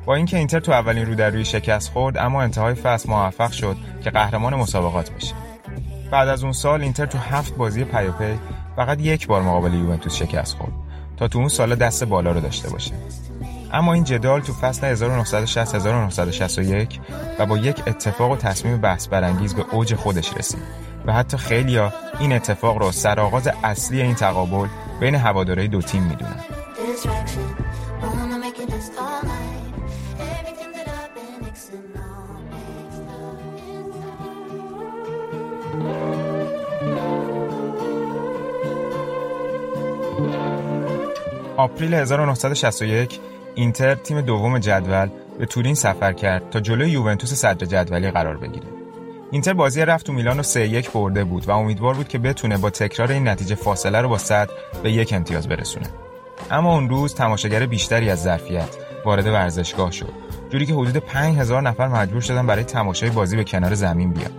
با 0.06 0.16
اینکه 0.16 0.38
اینتر 0.38 0.60
تو 0.60 0.72
اولین 0.72 1.06
رو 1.06 1.16
در 1.16 1.44
شکست 1.44 1.92
خورد 1.92 2.18
اما 2.18 2.42
انتهای 2.42 2.74
فصل 2.74 3.10
موفق 3.10 3.52
شد 3.52 3.78
که 4.04 4.10
قهرمان 4.10 4.56
مسابقات 4.56 5.12
بشه. 5.12 5.34
بعد 6.12 6.28
از 6.28 6.44
اون 6.44 6.54
سال 6.54 6.82
اینتر 6.82 7.06
تو 7.06 7.18
هفت 7.18 7.56
بازی 7.56 7.84
پیاپی 7.84 8.40
فقط 8.76 9.02
یک 9.02 9.28
بار 9.28 9.42
مقابل 9.42 9.74
یوونتوس 9.74 10.16
شکست 10.16 10.58
خورد 10.58 10.72
تا 11.18 11.28
تو 11.28 11.40
اون 11.40 11.48
سال 11.48 11.76
دست 11.76 12.04
بالا 12.04 12.32
رو 12.32 12.40
داشته 12.40 12.70
باشه. 12.70 12.92
اما 13.74 13.94
این 13.94 14.04
جدال 14.04 14.42
تو 14.42 14.54
فصل 14.54 14.96
1960-1961 14.96 17.00
و 17.40 17.46
با 17.46 17.58
یک 17.58 17.88
اتفاق 17.88 18.32
و 18.32 18.36
تصمیم 18.36 18.78
بحث 18.78 19.08
برانگیز 19.08 19.56
به 19.56 19.66
اوج 19.72 19.96
خودش 19.96 20.38
رسید 20.38 20.95
و 21.08 21.14
حتی 21.14 21.38
خیلیا 21.38 21.94
این 22.20 22.34
اتفاق 22.34 22.78
رو 22.78 22.92
سرآغاز 22.92 23.48
اصلی 23.64 24.02
این 24.02 24.16
تقابل 24.16 24.68
بین 25.00 25.16
هوادارهای 25.16 25.68
دو 25.68 25.82
تیم 25.82 26.04
می‌دونن. 26.04 26.40
آپریل 41.58 41.94
1961 41.94 43.20
اینتر 43.56 43.96
تیم 43.96 44.22
دوم 44.22 44.60
جدول 44.60 45.10
به 45.40 45.46
تورین 45.46 45.76
سفر 45.76 46.14
کرد 46.14 46.50
تا 46.50 46.60
جلوی 46.60 46.90
یوونتوس 46.90 47.34
صدر 47.34 47.66
جدولی 47.66 48.12
قرار 48.12 48.38
بگیره. 48.38 48.85
اینتر 49.32 49.54
بازی 49.54 49.86
رفت 49.86 50.06
تو 50.06 50.14
میلان 50.14 50.38
رو 50.38 50.44
3 50.44 50.68
1 50.68 50.92
برده 50.92 51.24
بود 51.24 51.48
و 51.48 51.52
امیدوار 51.52 51.94
بود 51.94 52.08
که 52.08 52.18
بتونه 52.18 52.58
با 52.58 52.70
تکرار 52.70 53.12
این 53.12 53.28
نتیجه 53.28 53.56
فاصله 53.56 54.02
رو 54.02 54.10
با 54.10 54.18
صدر 54.18 54.50
به 54.84 54.92
یک 54.92 55.14
امتیاز 55.14 55.48
برسونه. 55.48 55.88
اما 56.52 56.74
اون 56.74 56.90
روز 56.90 57.16
تماشاگر 57.16 57.66
بیشتری 57.66 58.10
از 58.10 58.24
ظرفیت 58.24 58.78
وارد 59.06 59.28
ورزشگاه 59.28 59.92
شد 59.92 60.14
جوری 60.50 60.66
که 60.66 60.74
حدود 60.74 60.98
5000 60.98 61.62
نفر 61.62 61.88
مجبور 61.88 62.22
شدن 62.22 62.48
برای 62.48 62.64
تماشای 62.64 63.10
بازی 63.10 63.36
به 63.36 63.44
کنار 63.44 63.74
زمین 63.74 64.14
بیان 64.14 64.32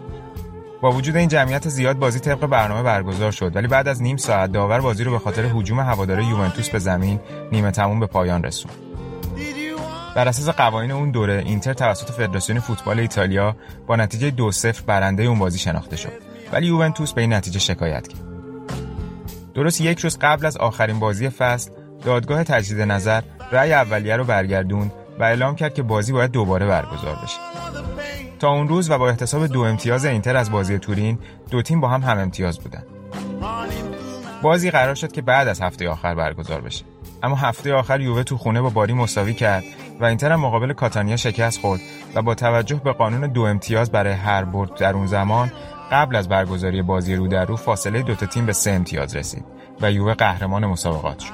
با 0.81 0.93
وجود 0.93 1.17
این 1.17 1.29
جمعیت 1.29 1.69
زیاد 1.69 1.99
بازی 1.99 2.21
طبق 2.21 2.47
برنامه 2.47 2.83
برگزار 2.83 3.31
شد 3.33 3.57
ولی 3.57 3.67
بعد 3.67 3.89
از 3.89 4.03
نیم 4.03 4.17
ساعت 4.17 4.53
داور 4.53 4.81
بازی 4.81 5.05
رو 5.05 5.11
به 5.11 5.19
خاطر 5.19 5.45
هجوم 5.45 5.81
هواداره 5.81 6.27
یوونتوس 6.27 6.71
به 6.71 6.79
زمین 6.79 7.21
نیمه 7.53 7.71
تموم 7.71 8.01
به 8.01 8.07
پایان 8.07 8.43
رسوند 8.43 8.86
بر 10.17 10.29
اساس 10.29 10.49
قوانین 10.49 10.91
اون 10.91 11.11
دوره 11.11 11.43
اینتر 11.47 11.73
توسط 11.73 12.11
فدراسیون 12.11 12.61
فوتبال 12.61 13.01
ایتالیا 13.01 13.57
با 13.87 13.97
نتیجه 13.97 14.31
دو 14.31 14.53
0 14.53 14.83
برنده 14.87 15.23
اون 15.23 15.39
بازی 15.39 15.59
شناخته 15.59 15.97
شد. 15.97 16.13
ولی 16.53 16.67
یوونتوس 16.67 17.13
به 17.13 17.21
این 17.21 17.33
نتیجه 17.33 17.59
شکایت 17.59 18.09
کرد. 18.09 18.21
درست 19.55 19.81
یک 19.81 19.99
روز 19.99 20.19
قبل 20.19 20.47
از 20.47 20.57
آخرین 20.57 20.99
بازی 20.99 21.29
فصل 21.29 21.71
دادگاه 22.05 22.45
تجدید 22.45 22.81
نظر 22.81 23.23
رأی 23.53 23.73
اولیه 23.73 24.17
رو 24.17 24.25
برگردوند 24.25 24.93
و 25.19 25.23
اعلام 25.23 25.55
کرد 25.57 25.75
که 25.75 25.83
بازی 25.83 26.13
باید 26.13 26.31
دوباره 26.31 26.67
برگزار 26.67 27.17
بشه. 27.25 27.39
تا 28.39 28.51
اون 28.51 28.69
روز 28.69 28.91
و 28.91 28.99
با 28.99 29.09
احتساب 29.09 29.47
دو 29.47 29.61
امتیاز 29.61 30.05
اینتر 30.05 30.37
از 30.37 30.51
بازی 30.51 30.79
تورین 30.79 31.19
دو 31.51 31.63
تیم 31.63 31.81
با 31.81 31.89
هم 31.89 32.03
هم 32.03 32.19
امتیاز 32.19 32.59
بودن. 32.59 32.83
بازی 34.43 34.71
قرار 34.71 34.95
شد 34.95 35.13
که 35.13 35.23
بعد 35.23 35.49
از 35.49 35.61
هفته 35.61 35.89
آخر 35.89 36.15
برگزار 36.15 36.61
بشه. 36.61 36.85
اما 37.23 37.37
هفته 37.37 37.75
آخر 37.75 38.01
یووه 38.01 38.23
تو 38.23 38.39
خونه 38.39 38.61
با 38.61 38.71
باری 38.71 38.93
مساوی 38.93 39.35
کرد 39.35 39.65
و 40.01 40.05
اینتر 40.05 40.33
هم 40.33 40.41
مقابل 40.41 40.73
کاتانیا 40.73 41.17
شکست 41.17 41.61
خورد 41.61 41.81
و 42.15 42.23
با 42.23 42.35
توجه 42.35 42.81
به 42.85 42.93
قانون 42.93 43.33
دو 43.33 43.43
امتیاز 43.43 43.91
برای 43.91 44.13
هر 44.13 44.45
برد 44.45 44.75
در 44.75 44.95
اون 44.95 45.07
زمان 45.07 45.53
قبل 45.93 46.17
از 46.17 46.29
برگزاری 46.29 46.83
بازی 46.83 47.15
رو 47.15 47.29
در 47.29 47.45
رو 47.45 47.57
فاصله 47.57 48.03
دوتا 48.03 48.27
تیم 48.27 48.47
به 48.47 48.53
سه 48.53 48.71
امتیاز 48.71 49.17
رسید 49.17 49.45
و 49.81 49.93
یووه 49.93 50.15
قهرمان 50.15 50.67
مسابقات 50.67 51.19
شد. 51.19 51.33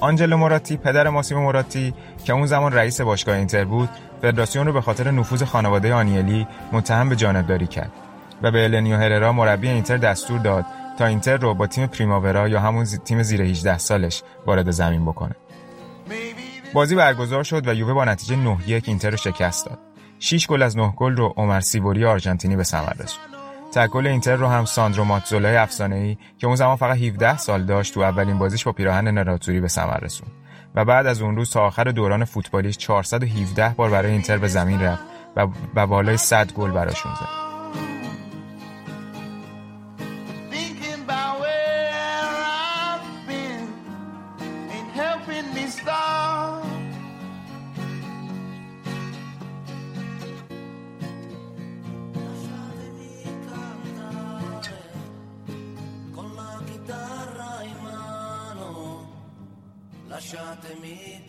آنجلو 0.00 0.36
موراتی 0.36 0.76
پدر 0.76 1.08
ماسیمو 1.08 1.40
موراتی 1.40 1.94
که 2.24 2.32
اون 2.32 2.46
زمان 2.46 2.72
رئیس 2.72 3.00
باشگاه 3.00 3.36
اینتر 3.36 3.64
بود 3.64 3.88
فدراسیون 4.22 4.66
رو 4.66 4.72
به 4.72 4.80
خاطر 4.80 5.10
نفوذ 5.10 5.42
خانواده 5.42 5.94
آنیلی 5.94 6.46
متهم 6.72 7.08
به 7.08 7.16
جانبداری 7.16 7.66
کرد 7.66 7.92
و 8.42 8.50
هلنیو 8.50 8.96
هررا 8.96 9.32
مربی 9.32 9.68
اینتر 9.68 9.96
دستور 9.96 10.38
داد 10.38 10.64
تا 10.98 11.06
اینتر 11.06 11.36
رو 11.36 11.54
با 11.54 11.66
تیم 11.66 11.86
پریماورا 11.86 12.48
یا 12.48 12.60
همون 12.60 12.84
تیم 12.84 13.22
زیر 13.22 13.42
18 13.42 13.78
سالش 13.78 14.22
وارد 14.46 14.70
زمین 14.70 15.04
بکنه. 15.04 15.36
بازی 16.72 16.94
برگزار 16.94 17.44
شد 17.44 17.68
و 17.68 17.74
یووه 17.74 17.92
با 17.92 18.04
نتیجه 18.04 18.36
9 18.36 18.58
1 18.66 18.88
اینتر 18.88 19.10
رو 19.10 19.16
شکست 19.16 19.66
داد. 19.66 19.78
6 20.18 20.46
گل 20.46 20.62
از 20.62 20.76
9 20.76 20.92
گل 20.96 21.16
رو 21.16 21.34
عمر 21.36 21.60
سیبوری 21.60 22.04
آرژانتینی 22.04 22.56
به 22.56 22.64
ثمر 22.64 22.92
رسوند. 22.92 23.28
تک 23.72 23.92
گل 23.92 24.06
اینتر 24.06 24.36
رو 24.36 24.46
هم 24.46 24.64
ساندرو 24.64 25.04
ماتزولای 25.04 25.56
افسانه‌ای 25.56 26.16
که 26.38 26.46
اون 26.46 26.56
زمان 26.56 26.76
فقط 26.76 26.98
17 26.98 27.36
سال 27.36 27.64
داشت 27.64 27.94
تو 27.94 28.00
اولین 28.00 28.38
بازیش 28.38 28.64
با 28.64 28.72
پیراهن 28.72 29.08
نراتزوری 29.08 29.60
به 29.60 29.68
ثمر 29.68 29.98
رسوند. 29.98 30.32
و 30.74 30.84
بعد 30.84 31.06
از 31.06 31.22
اون 31.22 31.36
روز 31.36 31.50
تا 31.50 31.66
آخر 31.66 31.84
دوران 31.84 32.24
فوتبالیش 32.24 32.76
417 32.76 33.68
بار 33.68 33.90
برای 33.90 34.12
اینتر 34.12 34.38
به 34.38 34.48
زمین 34.48 34.80
رفت 34.80 35.02
و 35.74 35.86
بالای 35.86 36.16
100 36.16 36.52
گل 36.52 36.70
براشون 36.70 37.12
زد. 37.14 37.41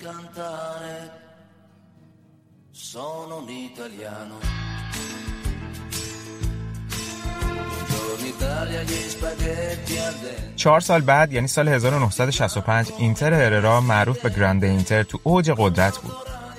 Cantare, 0.04 1.12
sono 2.72 3.38
un 3.38 3.50
italiano. 3.50 4.38
چهار 10.56 10.80
سال 10.80 11.02
بعد 11.02 11.34
یعنی 11.34 11.48
سال 11.48 11.68
1965 11.68 12.92
اینتر 12.98 13.34
هررا 13.34 13.82
معروف 13.82 14.22
به 14.22 14.30
گراند 14.30 14.64
اینتر 14.64 15.04
تو 15.04 15.20
اوج 15.24 15.52
قدرت 15.58 15.98
بود. 15.98 16.14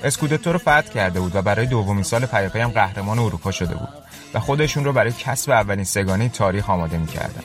اسکودتو 0.05 0.53
رو 0.53 0.59
فتح 0.59 0.81
کرده 0.81 1.21
بود 1.21 1.37
و 1.37 1.43
برای 1.43 1.67
دومین 1.67 2.03
سال 2.03 2.27
پیاپی 2.27 2.59
هم 2.59 2.71
قهرمان 2.71 3.19
اروپا 3.19 3.51
شده 3.51 3.75
بود 3.75 3.89
و 4.35 4.41
خودشون 4.41 4.85
رو 4.85 4.93
برای 4.93 5.13
کسب 5.13 5.51
اولین 5.51 5.85
سگانه 5.85 6.29
تاریخ 6.29 6.71
آماده 6.71 6.99
می‌کردن. 6.99 7.45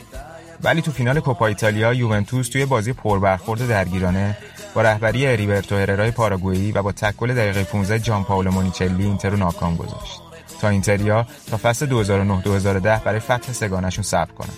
ولی 0.63 0.81
تو 0.81 0.91
فینال 0.91 1.19
کوپا 1.19 1.47
ایتالیا 1.47 1.93
یوونتوس 1.93 2.49
توی 2.49 2.65
بازی 2.65 2.93
پربرخورد 2.93 3.67
درگیرانه 3.67 4.37
با 4.73 4.81
رهبری 4.81 5.27
اریبرتو 5.27 5.75
هررای 5.75 6.11
پاراگوئی 6.11 6.71
و 6.71 6.83
با 6.83 6.91
تکل 6.91 7.33
دقیقه 7.33 7.63
15 7.63 7.99
جان 7.99 8.23
پاولو 8.23 8.51
مونیچلی 8.51 9.03
اینتر 9.03 9.29
رو 9.29 9.37
ناکام 9.37 9.75
گذاشت. 9.75 10.21
تا 10.61 10.69
اینتریا 10.69 11.25
تا 11.51 11.57
فصل 11.57 12.03
2009-2010 13.01 13.03
برای 13.03 13.19
فتح 13.19 13.53
سگانشون 13.53 14.03
صبر 14.03 14.31
کنن. 14.31 14.53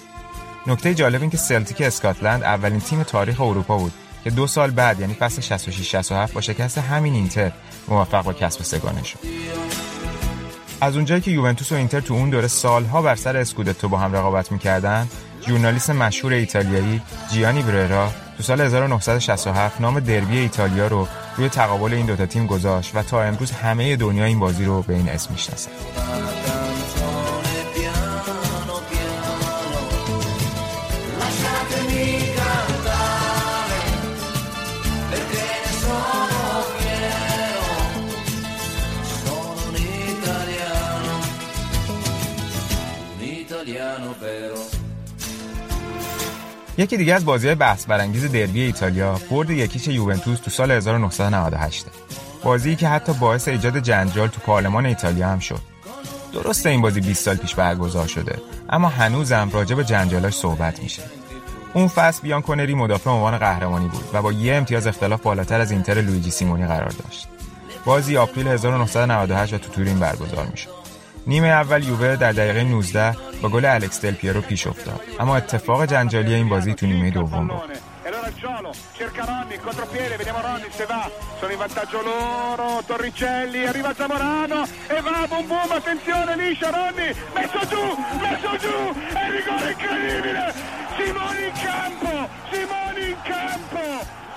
نکته 0.67 0.93
جالب 0.93 1.21
این 1.21 1.29
که 1.29 1.37
سلتیک 1.37 1.81
اسکاتلند 1.81 2.43
اولین 2.43 2.79
تیم 2.79 3.03
تاریخ 3.03 3.41
اروپا 3.41 3.77
بود 3.77 3.91
که 4.23 4.29
دو 4.29 4.47
سال 4.47 4.71
بعد 4.71 4.99
یعنی 4.99 5.13
فصل 5.13 5.57
66-67 6.27 6.33
با 6.33 6.41
شکست 6.41 6.77
همین 6.77 7.13
اینتر 7.13 7.51
موفق 7.87 8.23
با 8.23 8.33
کسب 8.33 8.63
سگانه 8.63 9.03
شد 9.03 9.19
از 10.81 10.95
اونجایی 10.95 11.21
که 11.21 11.31
یوونتوس 11.31 11.71
و 11.71 11.75
اینتر 11.75 11.99
تو 11.99 12.13
اون 12.13 12.29
دوره 12.29 12.47
سالها 12.47 13.01
بر 13.01 13.15
سر 13.15 13.37
اسکودتو 13.37 13.89
با 13.89 13.97
هم 13.97 14.13
رقابت 14.13 14.51
می‌کردن 14.51 15.07
ژورنالیست 15.47 15.89
مشهور 15.89 16.33
ایتالیایی 16.33 17.01
جیانی 17.31 17.61
بررا 17.61 18.11
تو 18.37 18.43
سال 18.43 18.61
1967 18.61 19.81
نام 19.81 19.99
دربی 19.99 20.37
ایتالیا 20.37 20.87
رو 20.87 21.07
روی 21.37 21.49
تقابل 21.49 21.93
این 21.93 22.05
دوتا 22.05 22.25
تیم 22.25 22.47
گذاشت 22.47 22.95
و 22.95 23.03
تا 23.03 23.23
امروز 23.23 23.51
همه 23.51 23.95
دنیا 23.95 24.25
این 24.25 24.39
بازی 24.39 24.65
رو 24.65 24.81
به 24.81 24.93
این 24.93 25.09
اسم 25.09 25.31
می‌شناسن 25.31 25.71
یکی 46.81 46.97
دیگه 46.97 47.13
از 47.13 47.25
بازی 47.25 47.55
بحث 47.55 47.85
برانگیز 47.85 48.31
دربی 48.31 48.61
ایتالیا 48.61 49.19
برد 49.31 49.49
یکیش 49.49 49.87
یوونتوس 49.87 50.39
تو 50.39 50.51
سال 50.51 50.71
1998 50.71 51.85
بازی 52.43 52.75
که 52.75 52.87
حتی 52.87 53.13
باعث 53.13 53.47
ایجاد 53.47 53.77
جنجال 53.77 54.27
تو 54.27 54.41
پارلمان 54.41 54.85
ایتالیا 54.85 55.29
هم 55.29 55.39
شد. 55.39 55.59
درسته 56.33 56.69
این 56.69 56.81
بازی 56.81 57.01
20 57.01 57.25
سال 57.25 57.35
پیش 57.35 57.55
برگزار 57.55 58.07
شده 58.07 58.41
اما 58.69 58.87
هنوزم 58.87 59.49
راجع 59.53 59.75
به 59.75 59.83
جنجالاش 59.83 60.33
صحبت 60.33 60.83
میشه. 60.83 61.01
اون 61.73 61.87
فصل 61.87 62.21
بیان 62.21 62.41
کنری 62.41 62.73
مدافع 62.73 63.09
عنوان 63.09 63.37
قهرمانی 63.37 63.87
بود 63.87 64.03
و 64.13 64.21
با 64.21 64.31
یه 64.31 64.55
امتیاز 64.55 64.87
اختلاف 64.87 65.21
بالاتر 65.21 65.61
از 65.61 65.71
اینتر 65.71 65.93
لویجی 65.93 66.31
سیمونی 66.31 66.65
قرار 66.65 66.89
داشت. 67.03 67.27
بازی 67.85 68.17
آپریل 68.17 68.47
1998 68.47 69.53
و 69.53 69.57
تو 69.57 69.71
تورین 69.71 69.99
برگزار 69.99 70.47
می‌شد. 70.51 70.80
نیمه 71.27 71.47
اول 71.47 71.83
یووه 71.83 72.15
در 72.15 72.31
دقیقه 72.31 72.63
19 72.63 73.15
با 73.41 73.49
گل 73.49 73.65
الکس 73.65 74.01
دل 74.01 74.13
پیرو 74.13 74.41
پیش 74.41 74.67
افتاد. 74.67 75.01
اما 75.19 75.37
اتفاق 75.37 75.85
جنجالی 75.85 76.33
این 76.33 76.49
بازی 76.49 76.73
تو 76.73 76.85
نیمه 76.85 77.09
دوم 77.11 77.47
بود. 77.47 77.61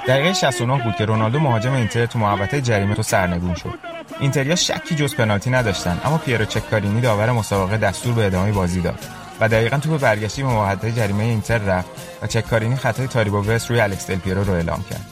دقیقه 0.08 0.32
69 0.32 0.82
بود 0.84 0.96
که 0.96 1.04
رونالدو 1.04 1.40
مهاجم 1.40 1.72
اینتر 1.72 2.06
تو 2.06 2.18
محوطه 2.18 2.60
جریمه 2.60 2.94
تو 2.94 3.02
سرنگون 3.02 3.54
شد. 3.54 3.74
اینتریا 4.20 4.56
شکی 4.56 4.94
جز 4.94 5.14
پنالتی 5.14 5.50
نداشتن 5.50 6.00
اما 6.04 6.18
پیرو 6.18 6.44
چکارینی 6.44 7.00
داور 7.00 7.32
مسابقه 7.32 7.76
دستور 7.76 8.14
به 8.14 8.26
ادامه 8.26 8.52
بازی 8.52 8.80
داد 8.80 8.98
و 9.40 9.48
دقیقا 9.48 9.78
توپ 9.78 10.00
برگشتی 10.00 10.42
به 10.42 10.48
محوطه 10.48 10.92
جریمه 10.92 11.24
اینتر 11.24 11.58
رفت 11.58 11.88
و 12.22 12.26
چکارینی 12.26 12.76
خطای 12.76 13.06
تاریبو 13.06 13.44
وست 13.44 13.70
روی 13.70 13.80
الکس 13.80 14.06
دل 14.06 14.16
پیرو 14.16 14.44
رو 14.44 14.52
اعلام 14.52 14.84
کرد. 14.90 15.04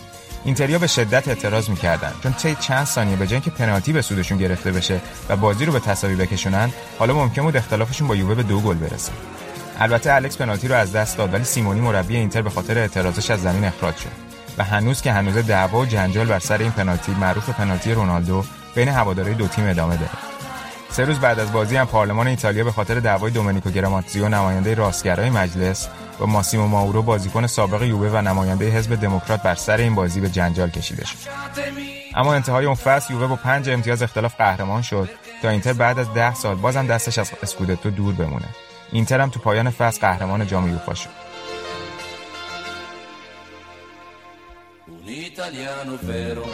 اینتریا 0.45 0.79
به 0.79 0.87
شدت 0.87 1.29
اعتراض 1.29 1.71
می‌کردن 1.71 2.13
چون 2.23 2.33
طی 2.33 2.55
چند 2.55 2.87
ثانیه 2.87 3.17
به 3.17 3.27
جای 3.27 3.41
که 3.41 3.51
پنالتی 3.51 3.93
به 3.93 4.03
سودشون 4.03 4.39
گرفته 4.39 4.73
بشه 4.73 5.01
و 5.29 5.37
بازی 5.37 5.65
رو 5.65 5.73
به 5.73 5.81
تساوی 5.81 6.15
بکشونن 6.15 6.71
حالا 6.99 7.15
ممکن 7.15 7.43
بود 7.43 7.57
اختلافشون 7.57 8.09
با 8.09 8.17
یووه 8.17 8.35
به 8.35 8.43
دو 8.43 8.61
گل 8.61 8.77
برسه. 8.77 9.13
البته 9.79 10.13
الکس 10.13 10.37
پنالتی 10.37 10.69
رو 10.69 10.75
از 10.75 10.93
دست 10.93 11.19
داد 11.19 11.35
ولی 11.35 11.45
سیمونی 11.45 11.81
مربی 11.81 12.17
اینتر 12.17 12.43
به 12.43 12.51
خاطر 12.51 12.79
اعتراضش 12.79 13.31
از 13.31 13.43
زمین 13.43 13.65
اخراج 13.65 13.97
شد. 13.97 14.32
و 14.59 14.65
هنوز 14.65 15.03
که 15.03 15.13
هنوز 15.13 15.35
دعوا 15.35 15.81
و 15.81 15.87
جنجال 15.87 16.27
بر 16.27 16.39
سر 16.39 16.59
این 16.59 16.71
پنالتی 16.71 17.13
معروف 17.13 17.51
پنالتی 17.51 17.93
رونالدو 17.93 18.45
بین 18.75 18.89
هواداری 18.89 19.35
دو 19.35 19.49
تیم 19.49 19.69
ادامه 19.69 19.97
داره. 19.97 20.11
سه 20.91 21.05
روز 21.05 21.19
بعد 21.19 21.41
از 21.41 21.53
بازی 21.53 21.77
هم 21.77 21.87
پارلمان 21.87 22.27
ایتالیا 22.27 22.65
به 22.65 22.73
خاطر 22.73 23.01
دعوای 23.01 23.31
دومنیکو 23.31 23.71
گراماتزیو 23.71 24.29
نماینده 24.29 24.75
راستگرای 24.75 25.31
مجلس 25.31 25.89
و 26.21 26.27
ماسیمو 26.27 26.67
ماورو 26.67 27.03
بازیکن 27.03 27.47
سابق 27.47 27.83
یووه 27.83 28.09
و 28.09 28.21
نماینده 28.21 28.71
حزب 28.71 28.95
دموکرات 28.95 29.43
بر 29.43 29.55
سر 29.55 29.77
این 29.77 29.95
بازی 29.95 30.21
به 30.21 30.31
جنجال 30.31 30.71
کشیده 30.71 31.05
شد. 31.05 31.17
اما 32.15 32.35
انتهای 32.35 32.67
اون 32.67 32.75
فصل 32.75 33.13
یووه 33.13 33.27
با 33.27 33.37
پنج 33.37 33.71
امتیاز 33.71 34.03
اختلاف 34.03 34.37
قهرمان 34.37 34.83
شد 34.83 35.11
تا 35.43 35.49
اینتر 35.49 35.73
بعد 35.73 35.99
از 35.99 36.15
ده 36.15 36.35
سال 36.35 36.55
بازم 36.55 36.87
دستش 36.87 37.19
از 37.19 37.31
اسکودتو 37.43 37.91
دور 37.91 38.15
بمونه. 38.15 38.49
اینتر 38.93 39.21
هم 39.21 39.31
تو 39.31 39.41
پایان 39.41 39.71
فصل 39.71 40.01
قهرمان 40.01 40.47
جام 40.47 40.69
یوفا 40.69 40.95
شد. 40.95 41.32
Un 45.05 45.09
italiano 45.09 45.99
vero. 46.01 46.45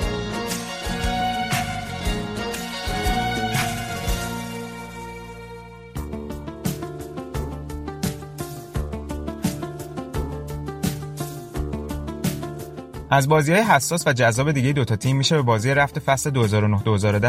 از 13.11 13.29
بازی 13.29 13.53
های 13.53 13.63
حساس 13.63 14.07
و 14.07 14.13
جذاب 14.13 14.53
دیگه 14.53 14.73
دوتا 14.73 14.97
تیم 14.97 15.17
میشه 15.17 15.37
به 15.37 15.43
بازی 15.43 15.75
رفت 15.75 15.99
فصل 15.99 16.31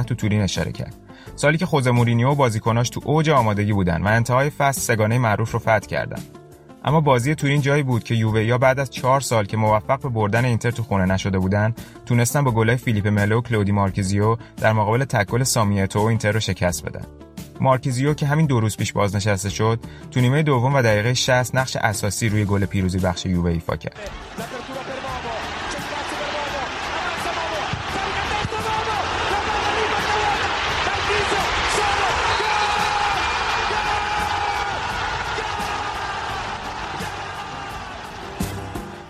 2009-2010 0.02 0.06
تو 0.06 0.16
تورین 0.16 0.42
اشاره 0.42 0.72
کرد. 0.72 0.96
سالی 1.36 1.58
که 1.58 1.66
خوزه 1.66 1.92
مورینیو 1.92 2.30
و 2.30 2.36
بازیکناش 2.36 2.90
تو 2.90 3.02
اوج 3.06 3.30
آمادگی 3.30 3.74
بودن 3.74 4.04
و 4.04 4.08
انتهای 4.08 4.50
فصل 4.50 4.82
سگانه 4.82 5.18
معروف 5.18 5.52
رو 5.52 5.60
فتح 5.60 5.80
کردن. 5.80 6.20
اما 6.86 7.02
بازی 7.02 7.36
تورین 7.36 7.62
جایی 7.62 7.84
بود 7.84 8.04
که 8.04 8.16
یووه 8.16 8.44
یا 8.44 8.58
بعد 8.58 8.80
از 8.80 8.90
چهار 8.90 9.22
سال 9.22 9.46
که 9.46 9.58
موفق 9.58 10.02
به 10.02 10.10
بردن 10.10 10.46
اینتر 10.46 10.72
تو 10.72 10.84
خونه 10.84 11.06
نشده 11.06 11.40
بودن 11.40 11.76
تونستن 12.06 12.44
با 12.44 12.52
گلای 12.52 12.78
فیلیپ 12.78 13.08
ملو 13.08 13.38
و 13.38 13.42
کلودی 13.42 13.72
مارکیزیو 13.72 14.38
در 14.58 14.74
مقابل 14.74 15.06
تکل 15.06 15.44
سامیتو 15.44 16.00
و 16.00 16.06
اینتر 16.06 16.32
رو 16.32 16.40
شکست 16.40 16.86
بدن. 16.86 17.06
مارکیزیو 17.62 18.14
که 18.14 18.26
همین 18.26 18.46
دو 18.46 18.60
روز 18.60 18.78
پیش 18.78 18.94
بازنشسته 18.94 19.50
شد 19.50 19.80
تو 20.12 20.20
نیمه 20.20 20.44
دوم 20.44 20.76
و 20.76 20.82
دقیقه 20.82 21.14
60 21.14 21.56
نقش 21.56 21.76
اساسی 21.76 22.30
روی 22.30 22.46
گل 22.46 22.66
پیروزی 22.66 23.00
بخش 23.00 23.26
یووه 23.26 23.52
ایفا 23.52 23.76
کرد. 23.76 24.10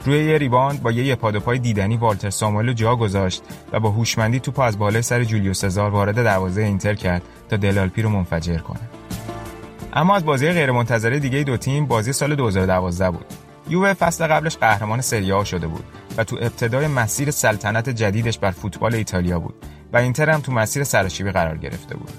روی 0.09 0.25
یه 0.25 0.37
rebound 0.37 0.81
با 0.81 0.91
یه 0.91 1.15
پای 1.15 1.59
دیدنی 1.59 1.97
والتر 1.97 2.29
ساموئل 2.29 2.73
جا 2.73 2.95
گذاشت 2.95 3.43
و 3.71 3.79
با 3.79 3.89
هوشمندی 3.89 4.39
توپ 4.39 4.59
از 4.59 4.79
بالای 4.79 5.01
سر 5.01 5.23
جولیو 5.23 5.53
سزار 5.53 5.91
وارد 5.91 6.15
دروازه 6.15 6.61
اینتر 6.61 6.93
کرد 6.93 7.21
تا 7.49 7.57
دله 7.57 7.76
آلپی 7.76 8.01
رو 8.01 8.09
منفجر 8.09 8.57
کنه. 8.57 8.79
اما 9.93 10.15
از 10.15 10.25
بازی 10.25 10.51
غیرمنتظره 10.51 11.19
دیگه 11.19 11.43
دو 11.43 11.57
تیم 11.57 11.85
بازی 11.85 12.13
سال 12.13 12.35
2012 12.35 13.11
بود. 13.11 13.25
یووه 13.69 13.93
فصل 13.93 14.27
قبلش 14.27 14.57
قهرمان 14.57 15.01
سری 15.01 15.34
آ 15.34 15.45
شده 15.45 15.67
بود 15.67 15.83
و 16.17 16.23
تو 16.23 16.35
ابتدای 16.41 16.87
مسیر 16.87 17.31
سلطنت 17.31 17.89
جدیدش 17.89 18.39
بر 18.39 18.51
فوتبال 18.51 18.95
ایتالیا 18.95 19.39
بود 19.39 19.55
و 19.93 19.97
اینتر 19.97 20.29
هم 20.29 20.41
تو 20.41 20.51
مسیر 20.51 20.83
سراشیبی 20.83 21.31
قرار 21.31 21.57
گرفته 21.57 21.97
بود. 21.97 22.11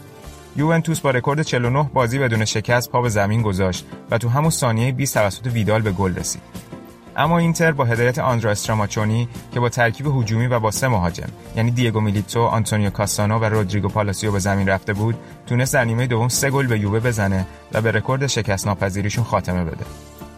یوونتوس 0.56 1.00
با 1.00 1.10
رکورد 1.10 1.42
49 1.42 1.90
بازی 1.94 2.18
بدون 2.18 2.44
شکست 2.44 2.90
پا 2.90 3.02
به 3.02 3.08
زمین 3.08 3.42
گذاشت 3.42 3.86
و 4.10 4.18
تو 4.18 4.28
همون 4.28 4.50
ثانیه 4.50 4.92
20 4.92 5.14
توسط 5.14 5.46
ویدال 5.46 5.82
به 5.82 5.92
گل 5.92 6.14
رسید. 6.14 6.69
اما 7.16 7.38
اینتر 7.38 7.72
با 7.72 7.84
هدایت 7.84 8.18
آندرا 8.18 8.50
استراماچونی 8.50 9.28
که 9.52 9.60
با 9.60 9.68
ترکیب 9.68 10.06
هجومی 10.06 10.46
و 10.46 10.60
با 10.60 10.70
سه 10.70 10.88
مهاجم 10.88 11.28
یعنی 11.56 11.70
دیگو 11.70 12.00
میلیتو، 12.00 12.40
آنتونیو 12.40 12.90
کاسانو 12.90 13.38
و 13.38 13.44
رودریگو 13.44 13.88
پالاسیو 13.88 14.32
به 14.32 14.38
زمین 14.38 14.68
رفته 14.68 14.92
بود، 14.92 15.14
تونست 15.46 15.74
در 15.74 15.84
نیمه 15.84 16.06
دوم 16.06 16.28
سه 16.28 16.50
گل 16.50 16.66
به 16.66 16.78
یووه 16.78 17.00
بزنه 17.00 17.46
و 17.72 17.80
به 17.80 17.90
رکورد 17.90 18.26
شکست 18.26 18.66
ناپذیریشون 18.66 19.24
خاتمه 19.24 19.64
بده. 19.64 19.84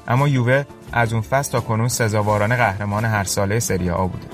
اما 0.09 0.28
یووه 0.28 0.65
از 0.93 1.12
اون 1.12 1.23
فصل 1.23 1.53
تا 1.53 1.61
کنون 1.61 1.89
سزاوارانه 1.89 2.57
قهرمان 2.57 3.05
هر 3.05 3.24
ساله 3.24 3.61
سری 3.61 3.90
آ 3.90 4.07
بوده. 4.07 4.27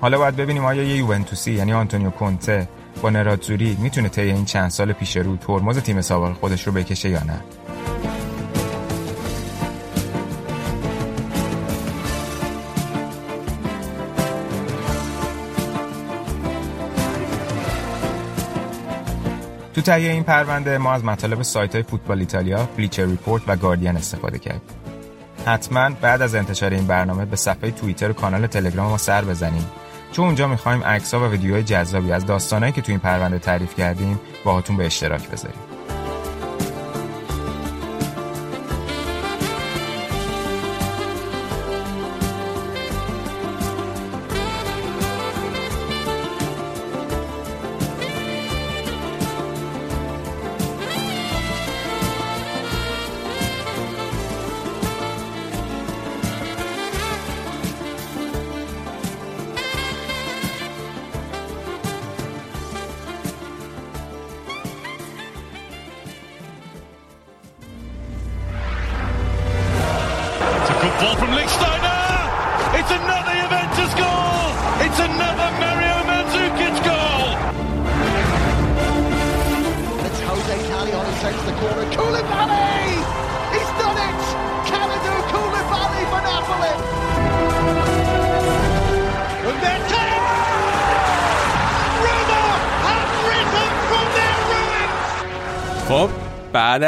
حالا 0.00 0.18
باید 0.18 0.36
ببینیم 0.36 0.64
آیا 0.64 0.82
یه 0.82 0.96
یوونتوسی 0.96 1.52
یعنی 1.52 1.72
آنتونیو 1.72 2.10
کونته 2.10 2.68
با 3.02 3.10
نراتزوری 3.10 3.76
می‌تونه 3.80 4.08
طی 4.08 4.20
این 4.20 4.44
چند 4.44 4.70
سال 4.70 4.92
پیش 4.92 5.16
رو 5.16 5.36
ترمز 5.36 5.78
تیم 5.78 6.00
سابق 6.00 6.32
خودش 6.32 6.66
رو 6.66 6.72
بکشه 6.72 7.08
یا 7.08 7.22
نه. 7.24 7.40
تو 19.76 19.82
تهیه 19.82 20.10
این 20.10 20.22
پرونده 20.22 20.78
ما 20.78 20.92
از 20.92 21.04
مطالب 21.04 21.42
سایت 21.42 21.74
های 21.74 21.82
فوتبال 21.82 22.18
ایتالیا، 22.18 22.68
بلیچر 22.76 23.06
ریپورت 23.06 23.42
و 23.46 23.56
گاردین 23.56 23.96
استفاده 23.96 24.38
کردیم. 24.38 24.60
حتما 25.46 25.90
بعد 26.00 26.22
از 26.22 26.34
انتشار 26.34 26.70
این 26.70 26.86
برنامه 26.86 27.24
به 27.24 27.36
صفحه 27.36 27.70
توییتر 27.70 28.10
و 28.10 28.12
کانال 28.12 28.46
تلگرام 28.46 28.90
ما 28.90 28.98
سر 28.98 29.24
بزنیم 29.24 29.66
چون 30.12 30.24
اونجا 30.24 30.48
می‌خوایم 30.48 30.84
عکس‌ها 30.84 31.20
و 31.20 31.30
ویدیوهای 31.30 31.62
جذابی 31.62 32.12
از 32.12 32.26
داستانهایی 32.26 32.72
که 32.72 32.82
تو 32.82 32.92
این 32.92 32.98
پرونده 33.00 33.38
تعریف 33.38 33.76
کردیم 33.76 34.20
باهاتون 34.44 34.76
به 34.76 34.86
اشتراک 34.86 35.30
بذاریم. 35.30 35.75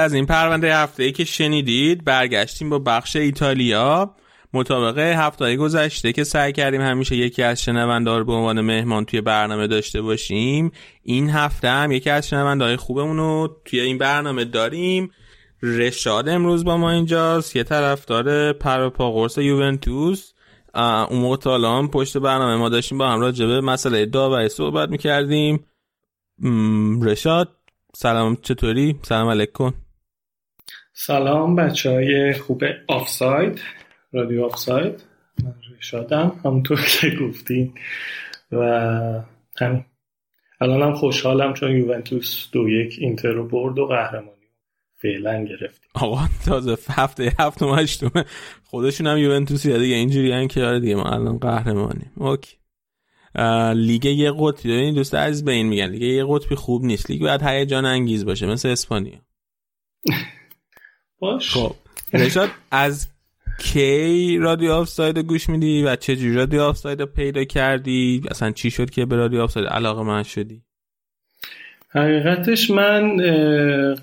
از 0.08 0.14
این 0.14 0.26
پرونده 0.26 0.76
هفته 0.76 1.02
ای 1.02 1.12
که 1.12 1.24
شنیدید 1.24 2.04
برگشتیم 2.04 2.70
با 2.70 2.78
بخش 2.78 3.16
ایتالیا. 3.16 4.14
مطابق 4.52 4.98
هفته 4.98 5.56
گذشته 5.56 6.12
که 6.12 6.24
سعی 6.24 6.52
کردیم 6.52 6.80
همیشه 6.80 7.16
یکی 7.16 7.42
از 7.42 7.62
شنونده 7.62 8.18
رو 8.18 8.24
به 8.24 8.32
عنوان 8.32 8.60
مهمان 8.60 9.04
توی 9.04 9.20
برنامه 9.20 9.66
داشته 9.66 10.02
باشیم 10.02 10.72
این 11.02 11.30
هفته 11.30 11.68
هم 11.68 11.92
یکی 11.92 12.10
از 12.10 12.28
شنونده 12.28 12.64
های 12.64 12.76
خوبمون 12.76 13.16
رو 13.16 13.56
توی 13.64 13.80
این 13.80 13.98
برنامه 13.98 14.44
داریم. 14.44 15.10
رشاد 15.62 16.28
امروز 16.28 16.64
با 16.64 16.76
ما 16.76 16.90
اینجاست 16.90 17.56
یه 17.56 17.62
طرفدار 17.62 18.52
پر 18.52 18.88
پا 18.88 19.12
قرص 19.12 19.38
یوونتوس 19.38 20.32
اون 20.74 21.20
موقع 21.20 21.86
پشت 21.86 22.18
برنامه 22.18 22.56
ما 22.56 22.68
داشتیم 22.68 22.98
با 22.98 23.08
هم 23.08 23.20
راجع 23.20 23.46
به 23.46 23.60
مسئله 23.60 24.06
داوری 24.06 24.48
صحبت 24.48 24.88
می‌کردیم. 24.88 25.64
رشاد 27.02 27.48
سلام 27.94 28.36
چطوری؟ 28.42 28.96
سلام 29.02 29.28
علیکم. 29.28 29.72
سلام 31.00 31.56
بچه 31.56 31.90
های 31.90 32.32
خوب 32.32 32.64
آفساید 32.88 33.60
رادیو 34.12 34.44
آفساید. 34.44 35.04
من 35.44 35.54
رشادم 35.78 36.40
همونطور 36.44 36.80
که 37.00 37.10
گفتین. 37.10 37.74
و 38.52 38.62
همین. 39.60 39.84
الان 40.60 40.82
هم 40.82 40.94
خوشحالم 40.94 41.54
چون 41.54 41.76
یوونتوس 41.76 42.48
دو 42.52 42.68
یک 42.68 42.96
اینتر 42.98 43.28
رو 43.28 43.48
برد 43.48 43.78
و 43.78 43.86
قهرمانی 43.86 44.46
فعلا 45.02 45.44
گرفتیم. 45.44 45.90
آقا 45.94 46.20
تازه 46.46 46.76
هفته 46.90 47.32
هفت 47.38 47.62
و 47.62 47.74
هشتم 47.74 48.24
خودشون 48.64 49.06
هم 49.06 49.18
یوونتوسی 49.18 49.78
دیگه 49.78 49.94
اینجوری 49.94 50.32
هم 50.32 50.48
که 50.48 50.64
آره 50.64 50.80
دیگه 50.80 50.94
ما 50.94 51.10
الان 51.10 51.38
قهرمانیم. 51.38 52.12
okay. 52.16 52.56
لیگ 53.74 54.04
یه 54.04 54.32
قطبی. 54.38 54.72
این 54.72 54.94
دوست 54.94 55.14
عزیز 55.14 55.44
به 55.44 55.52
این 55.52 55.66
میگن. 55.66 55.86
لیگ 55.86 56.02
یه 56.02 56.24
قطبی 56.28 56.54
خوب 56.54 56.84
نیست. 56.84 57.10
لیگ 57.10 57.20
باید 57.22 57.42
هیجان 57.42 57.84
انگیز 57.84 58.24
باشه 58.24 58.46
مثل 58.46 58.68
اسپانیا. 58.68 59.18
باش. 61.18 61.50
خب. 61.54 61.74
رشاد 62.12 62.50
از 62.70 63.08
کی 63.58 64.38
رادیو 64.38 64.72
آف 64.72 64.88
ساید 64.88 65.18
گوش 65.18 65.48
میدی 65.48 65.82
و 65.82 65.96
چه 65.96 66.16
جوری 66.16 66.34
رادیو 66.34 66.60
آف 66.60 66.76
ساید 66.76 67.04
پیدا 67.04 67.44
کردی؟ 67.44 68.22
اصلا 68.30 68.50
چی 68.50 68.70
شد 68.70 68.90
که 68.90 69.06
به 69.06 69.16
رادیو 69.16 69.40
آف 69.40 69.50
ساید 69.50 69.66
علاقه‌مند 69.66 70.22
شدی؟ 70.22 70.62
حقیقتش 71.90 72.70
من 72.70 73.16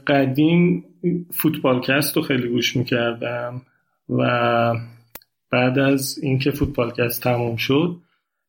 قدیم 0.08 0.84
فوتبالکست 1.32 2.18
رو 2.18 2.24
خیلی 2.24 2.48
گوش 2.48 2.76
می‌کردم 2.76 3.62
و 4.10 4.74
بعد 5.52 5.80
از 5.80 6.20
اینکه 6.24 6.52
فوتبالکست 6.52 7.24
تموم 7.24 7.56
شد 7.56 7.98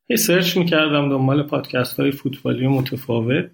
هی 0.08 0.16
سرچ 0.16 0.56
می‌کردم 0.56 1.08
دنبال 1.08 1.42
پادکست 1.42 2.00
های 2.00 2.10
فوتبالی 2.10 2.66
متفاوت. 2.66 3.50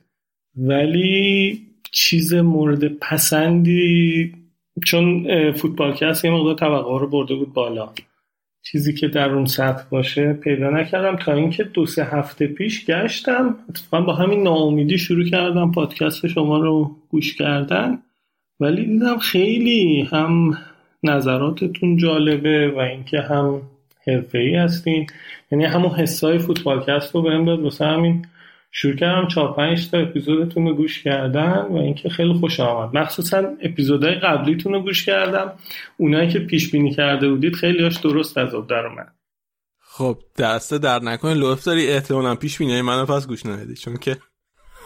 ولی 0.57 1.61
چیز 1.93 2.35
مورد 2.35 2.89
پسندی 2.89 4.33
چون 4.85 5.27
فوتبالکست 5.53 6.25
یه 6.25 6.31
مقدار 6.31 6.55
توقع 6.55 7.01
رو 7.01 7.09
برده 7.09 7.35
بود 7.35 7.53
بالا. 7.53 7.89
چیزی 8.63 8.95
که 8.95 9.09
در 9.09 9.31
اون 9.31 9.47
سطح 9.47 9.85
باشه 9.91 10.33
پیدا 10.33 10.71
نکردم. 10.71 11.17
تا 11.17 11.33
اینکه 11.33 11.65
دو 11.65 11.87
سه 11.87 12.05
هفته 12.05 12.47
پیش 12.47 12.87
گشتم. 12.87 13.57
اتفاقا 13.69 14.05
با 14.05 14.15
همین 14.15 14.43
ناامیدی 14.43 14.99
شروع 14.99 15.25
کردم 15.25 15.73
پادکست 15.73 16.27
شما 16.27 16.59
رو 16.59 16.91
گوش 17.11 17.35
کردن. 17.35 17.99
ولی 18.61 18.85
دیدم 18.85 19.19
خیلی 19.19 20.09
هم 20.13 20.59
نظراتتون 21.03 21.97
جالبه 21.97 22.71
و 22.71 22.79
اینکه 22.79 23.21
هم 23.21 23.63
ای 24.35 24.55
هستین. 24.55 25.07
یعنی 25.53 25.65
همون 25.65 25.91
حسای 25.91 26.39
فوتبالکست 26.39 27.15
رو 27.15 27.23
بهم 27.23 27.45
داد. 27.45 27.61
واسه 27.61 27.85
همین 27.85 28.27
شروع 28.75 28.97
کردم 28.97 29.29
چهار 29.29 29.55
پنج 29.55 29.91
تا 29.91 29.99
اپیزودتون 29.99 30.67
رو 30.67 30.75
گوش 30.75 31.03
کردن 31.03 31.67
و 31.71 31.77
اینکه 31.77 32.09
خیلی 32.09 32.33
خوش 32.33 32.61
آمد. 32.61 32.97
مخصوصا 32.97 33.43
اپیزودهای 33.63 34.15
قبلیتون 34.15 34.73
رو 34.73 34.81
گوش 34.81 35.07
کردم. 35.07 35.53
اونایی 35.97 36.29
که 36.29 36.39
پیش 36.39 36.71
بینی 36.71 36.95
کرده 36.95 37.29
بودید 37.29 37.55
خیلی 37.55 37.83
هاش 37.83 37.97
درست 37.97 38.39
از 38.39 38.55
آب 38.55 38.69
در 38.69 38.87
اومد. 38.87 39.15
خب 39.79 40.19
دسته 40.39 40.79
در 40.79 40.99
نکنه. 40.99 41.35
لطف 41.35 41.65
داری 41.65 41.89
احتمالا 41.89 42.35
پیش 42.35 42.59
بینی 42.59 42.83
منو 42.83 43.07
پس 43.07 43.27
گوش 43.27 43.47
ندید 43.47 43.77
چون 43.77 43.97
که 43.97 44.17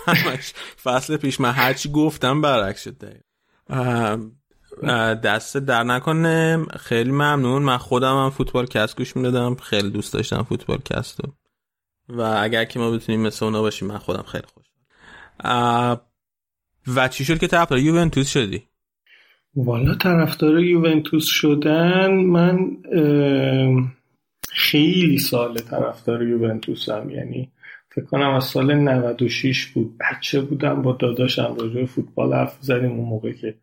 همش 0.07 0.53
فصل 0.83 1.17
پیش 1.17 1.41
من 1.41 1.51
هرچی 1.51 1.91
گفتم 1.91 2.41
برعکس 2.41 2.85
شد 2.85 2.97
دستت 5.25 5.57
درد 5.57 5.83
نکنه. 5.83 6.67
خیلی 6.81 7.11
ممنون. 7.11 7.63
من 7.63 7.77
خودم 7.77 8.25
هم 8.25 8.31
فوتبال 8.31 8.67
کست 8.67 8.97
گوش 8.97 9.17
می‌دادم. 9.17 9.55
خیلی 9.55 9.91
دوست 9.91 10.15
داشتم 10.15 10.43
فوتبال 10.43 10.79
کست 10.79 11.21
و 12.09 12.21
اگر 12.21 12.65
که 12.65 12.79
ما 12.79 12.91
بتونیم 12.91 13.21
مثل 13.21 13.45
اونا 13.45 13.63
باشیم 13.63 13.89
من 13.89 13.99
خودم 13.99 14.23
خیلی 14.23 14.45
خوش 14.55 14.67
و 16.97 17.09
چی 17.09 17.25
شد 17.25 17.39
که 17.39 17.47
طرفدار 17.47 17.79
یوونتوس 17.79 18.29
شدی؟ 18.29 18.63
والا 19.57 19.95
طرفدار 19.95 20.61
یوونتوس 20.61 21.25
شدن 21.27 22.11
من 22.11 22.77
خیلی 24.49 25.19
سال 25.19 25.59
طرفدار 25.59 26.23
یوونتوس 26.23 26.89
هم 26.89 27.11
یعنی 27.11 27.53
فکر 27.97 28.05
کنم 28.05 28.35
از 28.35 28.45
سال 28.45 28.75
96 28.75 29.67
بود. 29.67 29.95
بچه 29.99 30.41
بودم 30.41 30.83
با 30.83 30.93
داداشم 30.93 31.57
راجع 31.61 31.85
فوتبال 31.85 32.35
حرف 32.35 32.57
زدیم 32.61 32.91
اون 32.91 33.09
موقع 33.09 33.33
که 33.33 33.55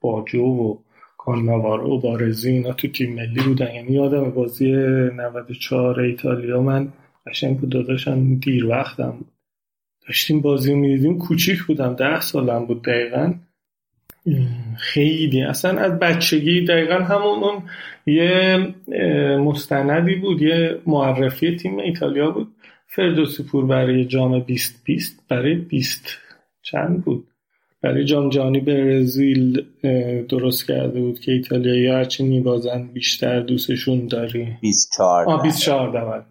باجو 0.00 0.42
و 0.42 0.78
کاناوارو 1.18 1.96
و 1.96 2.00
بارزی 2.00 2.50
اینا 2.50 2.72
تو 2.72 2.88
تیم 2.88 3.14
ملی 3.14 3.42
بودن. 3.42 3.74
یعنی 3.74 3.92
یادم 3.92 4.30
بازی 4.30 4.72
94 4.72 6.00
ایتالیا 6.00 6.62
من 6.62 6.92
قشنگ 7.26 7.60
بود 7.60 7.70
داداشم 7.70 8.34
دیر 8.34 8.66
وقتم 8.66 9.10
بود. 9.10 9.28
داشتیم 10.06 10.40
بازی 10.40 10.74
می‌دیدیم 10.74 11.18
کوچیک 11.18 11.62
بودم 11.62 11.94
ده 11.94 12.20
سالم 12.20 12.66
بود 12.66 12.84
دقیقا. 12.84 13.34
خیلی 14.78 15.42
اصلا 15.42 15.80
از 15.80 15.98
بچگی 15.98 16.64
دقیقا 16.64 16.94
همون 16.94 17.44
اون 17.44 17.62
یه 18.06 18.58
مستندی 19.36 20.14
بود 20.14 20.42
یه 20.42 20.78
معرفی 20.86 21.56
تیم 21.56 21.78
ایتالیا 21.78 22.30
بود. 22.30 22.48
فردوسی 22.86 23.42
پور 23.42 23.66
برای 23.66 24.04
جام 24.04 24.40
20 24.40 24.84
20 24.84 25.22
برای 25.28 25.54
20 25.54 26.06
چند 26.62 27.04
بود؟ 27.04 27.26
برای 27.82 28.04
جام 28.04 28.28
جهانی 28.30 28.60
برزیل 28.60 29.66
درست 30.28 30.66
کرده 30.66 31.00
بود 31.00 31.20
که 31.20 31.32
ایتالیایی 31.32 31.86
هرچی 31.86 32.24
میبازن 32.24 32.86
بیشتر 32.86 33.40
دوستشون 33.40 34.06
داری. 34.06 34.56
24 34.60 35.26
آه 35.26 35.42
24 35.42 36.24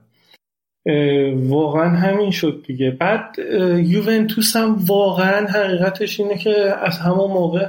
واقعا 1.36 1.90
همین 1.90 2.32
شد 2.32 2.64
دیگه. 2.68 2.92
بعد 2.92 3.36
یوونتوس 3.78 4.56
هم 4.56 4.76
واقعا 4.86 5.48
حقیقتش 5.48 6.20
اینه 6.20 6.38
که 6.38 6.74
از 6.82 7.00
همون 7.00 7.32
موقع 7.32 7.68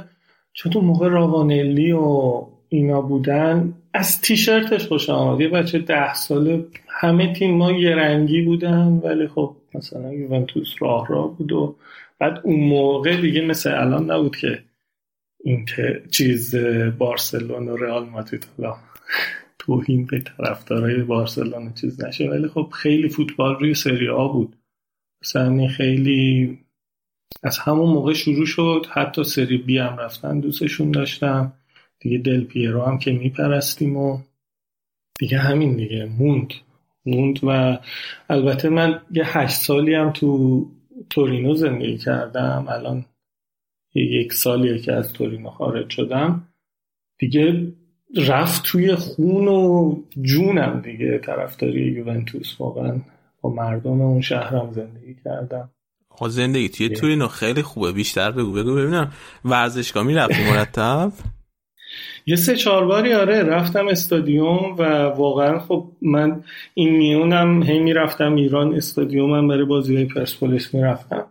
چون 0.53 0.71
تو 0.71 0.81
موقع 0.81 1.07
راوانلی 1.07 1.91
و 1.91 2.41
اینا 2.69 3.01
بودن 3.01 3.73
از 3.93 4.21
تیشرتش 4.21 4.87
خوش 4.87 5.09
آمد. 5.09 5.41
یه 5.41 5.47
بچه 5.47 5.79
ده 5.79 6.13
ساله 6.13 6.65
همه 6.89 7.33
تیم 7.33 7.57
ما 7.57 7.71
یه 7.71 7.95
رنگی 7.95 8.41
بودن 8.41 9.01
ولی 9.03 9.27
خب 9.27 9.55
مثلا 9.73 10.13
یوونتوس 10.13 10.75
راه 10.79 11.07
راه 11.07 11.37
بود 11.37 11.51
و 11.51 11.75
بعد 12.19 12.39
اون 12.43 12.59
موقع 12.59 13.21
دیگه 13.21 13.41
مثل 13.41 13.73
الان 13.73 14.11
نبود 14.11 14.35
که 14.35 14.63
این 15.43 15.65
چیز 16.11 16.55
بارسلون 16.97 17.67
و 17.67 17.75
رئال 17.77 18.05
مادرید 18.05 18.47
توهین 19.61 20.05
به 20.05 20.19
طرفدارای 20.19 21.03
بارسلونا 21.03 21.71
چیز 21.71 22.03
نشه. 22.03 22.29
ولی 22.29 22.47
خب 22.47 22.69
خیلی 22.73 23.09
فوتبال 23.09 23.55
روی 23.55 23.73
سری 23.73 24.09
آ 24.09 24.27
بود. 24.27 24.55
مثلا 25.23 25.67
خیلی 25.67 26.59
از 27.43 27.57
همون 27.57 27.89
موقع 27.89 28.13
شروع 28.13 28.45
شد. 28.45 28.85
حتی 28.91 29.23
سری 29.23 29.57
بی 29.57 29.77
هم 29.77 29.97
رفتن 29.97 30.39
دوستشون 30.39 30.91
داشتم 30.91 31.53
دیگه 31.99 32.17
دل 32.17 32.43
پیرو 32.43 32.81
هم 32.81 32.97
که 32.97 33.11
میپرستیم 33.11 33.97
و 33.97 34.19
دیگه 35.19 35.37
همین 35.37 35.75
دیگه. 35.75 36.05
موند. 36.05 36.53
موند 37.05 37.39
و 37.43 37.77
البته 38.29 38.69
من 38.69 39.01
یه 39.11 39.37
هشت 39.37 39.55
سالی 39.55 39.93
هم 39.93 40.11
تو 40.11 40.65
تورینو 41.09 41.55
زندگی 41.55 41.97
کردم. 41.97 42.65
الان 42.69 43.05
یک 43.95 44.33
سالیه 44.33 44.79
که 44.79 44.93
از 44.93 45.13
تورینو 45.13 45.49
خارج 45.49 45.89
شدم. 45.89 46.47
دیگه 47.19 47.73
رفت 48.17 48.63
توی 48.63 48.95
خون 48.95 49.47
و 49.47 49.95
جونم 50.21 50.81
دیگه 50.85 51.17
طرفداری 51.17 51.81
یوونتوس 51.81 52.55
واقعا. 52.59 53.01
با 53.41 53.49
مردم 53.49 54.01
اون 54.01 54.21
شهرم 54.21 54.71
زندگی 54.71 55.15
کردم. 55.25 55.69
خب 56.09 56.27
زندگی 56.27 56.69
توی 56.69 56.89
تورینو 56.89 57.27
خیلی 57.27 57.61
خوبه. 57.61 57.91
بیشتر 57.91 58.31
بگو 58.31 58.51
بگو 58.51 58.75
ببینم. 58.75 59.11
ورزشگاه 59.45 60.03
می‌رفتی 60.03 60.43
مرتب؟ 60.51 61.11
یه 62.25 62.35
سه 62.35 62.55
چهار 62.55 62.85
باری 62.85 63.13
آره 63.13 63.43
رفتم 63.43 63.87
استادیوم 63.87 64.75
و 64.77 64.83
واقعا 65.03 65.59
خب 65.59 65.91
من 66.01 66.43
این 66.73 66.89
میونم 66.97 67.63
هی 67.63 67.79
می‌رفتم 67.79 68.35
ایران 68.35 68.75
استادیومم 68.75 69.47
برای 69.47 69.65
بازی 69.65 70.05
پرسپولیس 70.05 70.73
می‌رفتم. 70.73 71.25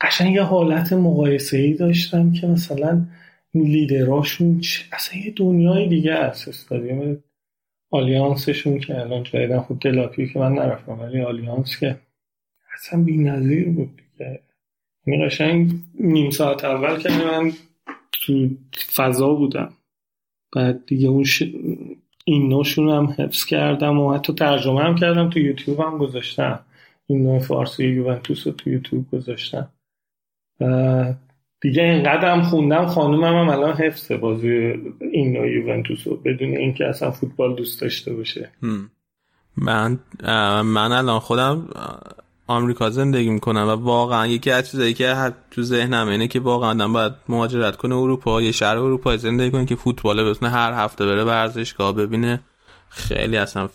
قشنگ 0.00 0.34
یه 0.34 0.42
حالت 0.42 0.92
مقایسه 0.92 1.56
ای 1.56 1.74
داشتم 1.74 2.32
که 2.32 2.46
مثلا 2.46 3.06
لیدراشون 3.62 4.60
اصلا 4.92 5.20
یه 5.20 5.32
دنیای 5.36 5.88
دیگه 5.88 6.12
است 6.12 6.48
استادیوم 6.48 7.16
آلیانسشون 7.90 8.78
که 8.78 9.00
الان 9.00 9.22
جدیدن 9.22 9.60
خود 9.60 9.78
دلاپی 9.78 10.28
که 10.28 10.38
من 10.38 10.52
نرفتم 10.52 11.00
ولی 11.00 11.22
آلیانس 11.22 11.80
که 11.80 11.96
اصلا 12.74 13.02
بی 13.02 13.16
نظیر 13.16 13.68
بود 13.68 13.90
دیگه. 13.96 14.40
یعنی 15.06 15.24
قشنگ 15.24 15.72
نیم 16.00 16.30
ساعت 16.30 16.64
اول 16.64 16.98
که 16.98 17.08
من 17.08 17.52
تو 18.12 18.48
فضا 18.94 19.34
بودم. 19.34 19.72
بعد 20.52 20.86
دیگه 20.86 21.08
اون 21.08 21.24
ش... 21.24 21.42
این 22.24 22.48
نوشون 22.48 22.88
هم 22.88 23.14
حفظ 23.18 23.44
کردم 23.44 23.98
و 23.98 24.14
حتی 24.14 24.32
ترجمه 24.32 24.80
هم 24.80 24.94
کردم 24.94 25.30
تو 25.30 25.38
یوتیوب 25.38 25.80
هم 25.80 25.98
گذاشتم. 25.98 26.60
این 27.06 27.22
نوع 27.22 27.38
فارسی 27.38 27.84
یوونتوس 27.84 28.46
رو 28.46 28.52
تو 28.52 28.70
یوتیوب 28.70 29.10
گذاشتم. 29.10 29.68
دیگه 31.60 31.82
اینقدر 31.82 32.32
هم 32.32 32.42
خوندم 32.42 32.86
خانومم 32.86 33.36
هم 33.36 33.48
الان 33.48 33.76
حفظه 33.76 34.16
بازی 34.16 34.48
این 35.12 35.32
نوع 35.32 35.50
یوونتوس 35.50 36.06
رو 36.06 36.16
بدون 36.16 36.56
اینکه 36.56 36.86
اصلا 36.86 37.10
فوتبال 37.10 37.56
دوست 37.56 37.80
داشته 37.80 38.14
باشه. 38.14 38.50
من 39.56 39.98
من 40.62 40.92
الان 40.92 41.18
خودم 41.18 41.68
آمریکا 42.46 42.90
زندگی 42.90 43.30
می‌کنم 43.30 43.68
و 43.68 43.70
واقعا 43.70 44.26
یکی 44.26 44.50
از 44.50 44.70
چیزایی 44.70 44.94
که 44.94 45.32
تو 45.50 45.62
ذهنم 45.62 46.08
اینه 46.08 46.28
که 46.28 46.40
واقعا 46.40 46.70
آدم 46.70 46.92
باید 46.92 47.12
مهاجرت 47.28 47.76
کنه 47.76 47.94
اروپا 47.94 48.42
یه 48.42 48.52
شهر 48.52 48.76
اروپا 48.76 49.16
زندگی 49.16 49.50
کنه 49.50 49.66
که 49.66 49.76
فوتبال 49.76 50.30
بتونه 50.30 50.50
هر 50.50 50.72
هفته 50.72 51.06
بره 51.06 51.24
ورزشگاه 51.24 51.92
ببینه. 51.92 52.40
خیلی 52.88 53.36
اصلا 53.36 53.68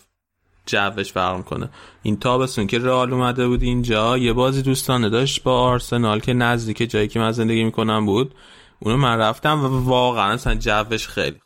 جوش 0.66 1.12
فرق 1.12 1.44
کنه. 1.44 1.70
این 2.02 2.16
تابستون 2.16 2.66
که 2.66 2.78
رئال 2.78 3.12
اومده 3.12 3.48
بود 3.48 3.62
اینجا. 3.62 4.18
یه 4.18 4.32
بازی 4.32 4.62
دوستانه 4.62 5.08
داشت 5.08 5.42
با 5.42 5.60
آرسنال 5.60 6.20
که 6.20 6.32
نزدیک 6.32 6.90
جایی 6.90 7.08
که 7.08 7.18
من 7.18 7.32
زندگی 7.32 7.64
می‌کنم 7.64 8.06
بود. 8.06 8.34
اونو 8.78 8.96
من 8.96 9.18
رفتم 9.18 9.64
و 9.64 9.84
واقعا 9.84 10.32
اصلا 10.32 10.54
جوش 10.54 11.08
خیلی 11.08 11.40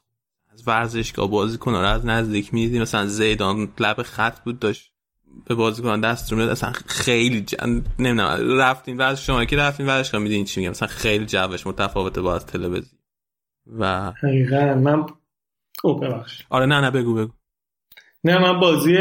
از 0.52 0.68
ورزشگاه 0.68 1.30
بازی 1.30 1.58
کنه 1.58 1.78
از 1.78 2.06
نزدیک 2.06 2.54
می‌دیدیم. 2.54 2.82
مثلا 2.82 3.06
زیدان 3.06 3.68
لب 3.78 4.02
خط 4.02 4.44
بود 4.44 4.58
داشت 4.58 4.92
به 5.46 5.54
بازیکن 5.54 6.00
دست 6.00 6.32
رو 6.32 6.38
می‌داد. 6.38 6.52
اصلا 6.52 6.72
خیلی 6.86 7.40
جن... 7.40 7.84
نمی‌دونم. 7.98 8.58
رفتین 8.58 8.96
بعد 8.96 9.14
شما 9.14 9.44
که 9.44 9.56
رفتین 9.56 9.86
ورزشگاه 9.86 10.20
میدین 10.20 10.44
چی 10.44 10.60
میگم؟ 10.60 10.70
مثلا 10.70 10.88
خیلی 10.88 11.26
جوش 11.26 11.66
متفاوته 11.66 12.20
با 12.20 12.34
از 12.34 12.46
تلویزیون. 12.46 13.00
و 13.78 14.12
حقیقا 14.22 14.74
من 14.74 15.06
او 15.84 16.00
ببخش 16.00 16.42
آره 16.50 16.66
نه 16.66 16.80
نه 16.80 16.90
بگو 16.90 17.14
بگو. 17.14 17.32
نه 18.26 18.38
من 18.38 18.60
بازی 18.60 18.96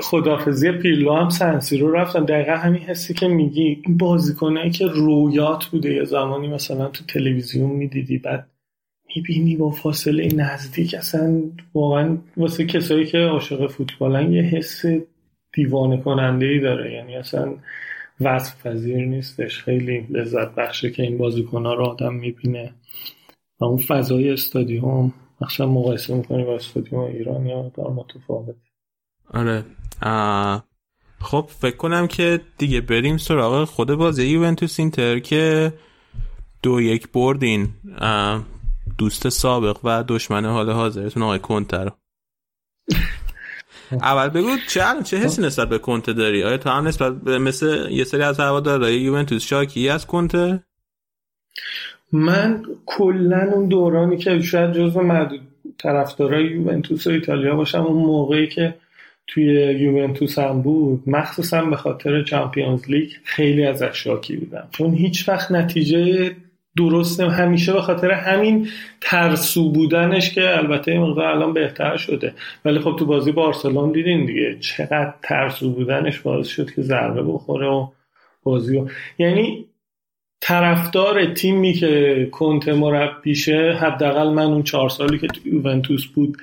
خدافزی 0.00 0.72
پیرلو 0.72 1.12
هم 1.12 1.28
سنسی 1.28 1.78
رو 1.78 1.92
رفتم. 1.92 2.24
دقیقا 2.24 2.52
همین 2.52 2.82
حسی 2.82 3.14
که 3.14 3.28
میگی. 3.28 3.82
این 3.86 3.96
بازیکنایی 3.96 4.70
که 4.70 4.86
رویات 4.86 5.64
بوده 5.64 5.94
یه 5.94 6.04
زمانی 6.04 6.48
مثلا 6.48 6.88
تو 6.88 7.04
تلویزیون 7.04 7.70
می‌دیدی 7.70 8.18
بعد 8.18 8.48
می‌بینی 9.16 9.56
با 9.56 9.70
فاصله 9.70 10.28
نزدیک 10.34 10.94
اصلا 10.94 11.42
واقعا 11.74 12.18
واسه 12.36 12.66
کسایی 12.66 13.06
که 13.06 13.18
عاشق 13.18 13.70
فوتبالن 13.70 14.32
یه 14.32 14.42
حس 14.42 14.84
دیوانه 15.52 15.96
کننده 15.96 16.46
ای 16.46 16.60
داره. 16.60 16.92
یعنی 16.92 17.16
اصلا 17.16 17.54
وصف 18.20 18.66
پذیر 18.66 19.06
نیستش. 19.06 19.62
خیلی 19.62 20.06
لذت 20.10 20.54
بخشه 20.54 20.90
که 20.90 21.02
این 21.02 21.18
بازیکن 21.18 21.66
ها 21.66 21.74
رو 21.74 21.84
آدم 21.84 22.14
می‌بینه. 22.14 22.74
و 23.60 23.64
اون 23.64 23.78
فضای 23.78 24.30
استادیوم 24.30 25.12
مثلا 25.40 25.66
مقایسه 25.66 26.14
می‌کنی 26.14 26.44
با 26.44 26.54
استادیوم 26.54 27.00
ایران 27.00 27.46
یا 27.46 27.72
متفاوت. 27.76 28.56
آره. 29.34 29.64
خب 31.20 31.50
فکر 31.60 31.76
کنم 31.76 32.06
که 32.06 32.40
دیگه 32.58 32.80
بریم 32.80 33.16
سراغ 33.16 33.64
خود 33.64 33.94
بازی 33.94 34.24
یوونتوس 34.24 34.80
اینتر 34.80 35.18
که 35.18 35.72
دو 36.62 36.80
یک 36.80 37.08
بردین. 37.12 37.68
دوست 38.98 39.28
سابق 39.28 39.78
و 39.84 40.04
دشمن 40.08 40.44
حال 40.44 40.70
حاضرتون 40.70 41.22
آقای 41.22 41.38
کنتر. 41.38 41.90
اول 43.92 44.28
بگو 44.28 44.56
چه 44.68 44.84
چه 45.04 45.16
حسی 45.16 45.42
نسبت 45.42 45.68
به 45.68 45.78
کنته 45.78 46.12
داری؟ 46.12 46.44
آیا 46.44 46.56
تو 46.56 46.70
هم 46.70 46.88
نسبت 46.88 47.20
به 47.20 47.38
مثل 47.38 47.86
یه 47.90 48.04
سری 48.04 48.22
از 48.22 48.40
هوادارهای 48.40 49.00
یوونتوس 49.00 49.42
شاکی 49.42 49.88
از 49.88 50.06
کنته 50.06 50.62
من 52.12 52.62
کلا 52.86 53.50
اون 53.54 53.68
دورانی 53.68 54.16
که 54.16 54.40
شاید 54.40 54.72
جزو 54.72 55.00
معدود 55.00 55.40
طرفدارای 55.78 56.44
یوونتوس 56.44 57.06
ایتالیا 57.06 57.56
باشم 57.56 57.82
اون 57.82 58.02
موقعی 58.06 58.48
که 58.48 58.74
توی 59.28 59.44
یوونتوس 59.80 60.38
هم 60.38 60.62
بود 60.62 61.02
مخصوصا 61.06 61.64
به 61.64 61.76
خاطر 61.76 62.22
چمپیونز 62.22 62.90
لیگ 62.90 63.10
خیلی 63.24 63.64
ازش 63.66 64.04
شاکی 64.04 64.36
بودم. 64.36 64.68
چون 64.70 64.94
هیچ 64.94 65.28
وقت 65.28 65.52
نتیجه 65.52 66.30
درست 66.76 67.20
همیشه 67.20 67.72
به 67.72 67.80
خاطر 67.80 68.10
همین 68.10 68.68
ترسو 69.00 69.72
بودنش 69.72 70.34
که 70.34 70.56
البته 70.58 70.98
مقدار 70.98 71.24
الان 71.24 71.52
بهتر 71.52 71.96
شده. 71.96 72.34
ولی 72.64 72.78
خب 72.78 72.96
تو 72.98 73.06
بازی 73.06 73.32
بارسلون 73.32 73.92
دیدین 73.92 74.26
دیگه 74.26 74.56
چقدر 74.60 75.14
ترسو 75.22 75.70
بودنش 75.70 76.18
باعث 76.18 76.46
شد 76.46 76.70
که 76.70 76.82
ضربه 76.82 77.22
بخوره 77.22 77.66
و 77.66 77.86
بازی 78.42 78.76
و... 78.78 78.88
یعنی 79.18 79.64
طرفدار 80.40 81.34
تیمی 81.34 81.72
که 81.72 82.28
کنت 82.32 82.68
مربیشه 82.68 83.78
حداقل 83.80 84.28
من 84.28 84.44
اون 84.44 84.62
چهار 84.62 84.88
سالی 84.88 85.18
که 85.18 85.26
تو 85.26 85.48
یوونتوس 85.48 86.06
بود 86.06 86.36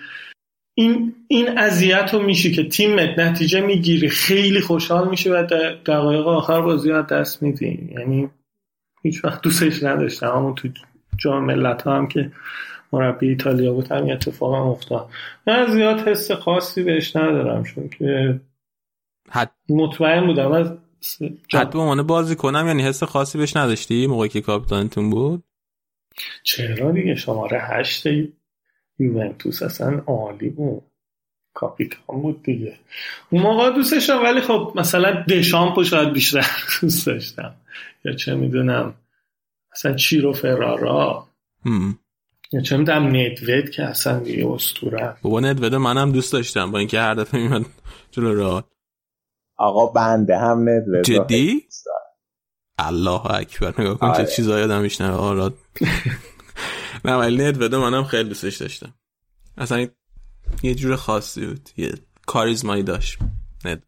این 0.78 1.16
این 1.28 1.58
اذیت 1.58 2.14
رو 2.14 2.24
میشه 2.24 2.52
که 2.52 2.64
تیمت 2.70 3.20
نتیجه 3.20 3.62
می‌گیری. 3.62 4.10
خیلی 4.10 4.62
خوشحال 4.62 5.10
میشه 5.10 5.32
و 5.32 5.44
دقایق 5.86 6.28
آخر 6.28 6.62
بازی 6.62 6.92
از 6.92 7.08
دست 7.08 7.44
میدی. 7.44 7.90
یعنی 7.98 8.30
هیچ 9.02 9.26
وقت 9.26 9.42
دوستش 9.42 9.84
نداشتم. 9.84 10.28
اما 10.28 10.54
تو 10.54 10.70
جام 11.18 11.46
ملت 11.46 11.82
ها 11.82 11.98
هم 11.98 12.08
که 12.08 12.32
مربی 12.94 13.30
ایتالیا 13.30 13.74
بود 13.74 13.92
همین 13.92 14.14
اتفاق 14.14 14.56
هم 14.56 14.62
افتاد. 14.62 15.10
من 15.48 15.68
زیاد 15.72 16.08
حس 16.08 16.32
خاصی 16.32 16.84
بهش 16.84 17.16
ندارم. 17.16 17.64
چون 17.64 17.90
که 17.90 18.40
حد... 19.30 19.52
مطمئن 19.70 20.28
بودم. 20.28 20.52
از 20.52 20.72
حد 21.54 21.70
به 21.74 21.80
عنوان 21.80 22.04
بازی 22.04 22.36
کنم 22.36 22.68
یعنی 22.68 22.84
حس 22.84 23.04
خاصی 23.04 23.38
بهش 23.38 23.58
نداشتی 23.58 24.08
موقعی 24.08 24.30
که 24.30 24.42
کاپیتانتون 24.42 25.10
بود؟ 25.10 25.44
چرا 26.44 26.92
دیگه؟ 26.92 27.16
شماره 27.16 27.62
هشت 27.62 28.08
یوونتوس 29.00 29.64
اصلا 29.64 30.02
عالی 30.08 30.50
بود. 30.50 30.84
کاپیتان 31.54 32.22
بود 32.22 32.44
دیگه. 32.44 32.78
اون 33.30 33.42
موقع 33.42 33.72
دوستش 33.72 34.10
ولی 34.10 34.42
خب 34.42 34.74
مثلا 34.76 35.24
دشامپو 35.30 35.84
شاید 35.84 36.14
بیشتر 36.14 36.46
دوست 36.82 37.08
داشتم. 37.08 37.56
یا 38.06 38.14
چه 38.14 38.36
می‌دونم 38.36 38.94
اصلا 39.72 39.94
چیرو 39.94 40.34
فرارا. 40.34 41.28
یا 42.52 42.62
چه 42.62 42.78
می‌دونم 42.78 43.08
ندوید 43.08 43.70
که 43.70 43.84
اصلا 43.84 44.20
دیگه 44.20 44.48
اسطوره. 44.48 45.16
بابا 45.22 45.40
ندوید 45.40 45.76
منم 45.76 46.12
دوست 46.12 46.34
داشتم 46.34 46.72
با 46.72 46.80
اینکه 46.80 47.00
هر 47.00 47.14
دفعه 47.14 47.42
میمد 47.42 47.66
جلو 48.12 48.36
راه 48.36 48.64
آقا 49.58 49.86
بنده 49.86 50.38
هم 50.38 50.70
ندوید 50.70 51.04
جدی؟ 51.04 51.68
الله 52.80 53.32
اکبر. 53.32 53.82
نگاه 53.82 53.98
کن 53.98 54.12
چه 54.14 54.18
آره. 54.18 54.26
چیزایی 54.26 54.64
آدم 54.64 54.82
میشنه 54.82 55.12
آراد 55.12 55.54
نه 57.06 57.16
ولی 57.16 57.44
ندود 57.44 57.76
منم 57.76 58.04
خیلی 58.04 58.30
دوستش 58.30 58.58
داشتم. 58.58 58.94
اصلا 59.58 59.88
یه 60.64 60.76
جور 60.76 60.96
خاصی 60.96 61.46
بود. 61.46 61.70
یه 61.78 61.94
کاریزمایی 62.26 62.84
داشت. 62.84 63.18
ند 63.66 63.84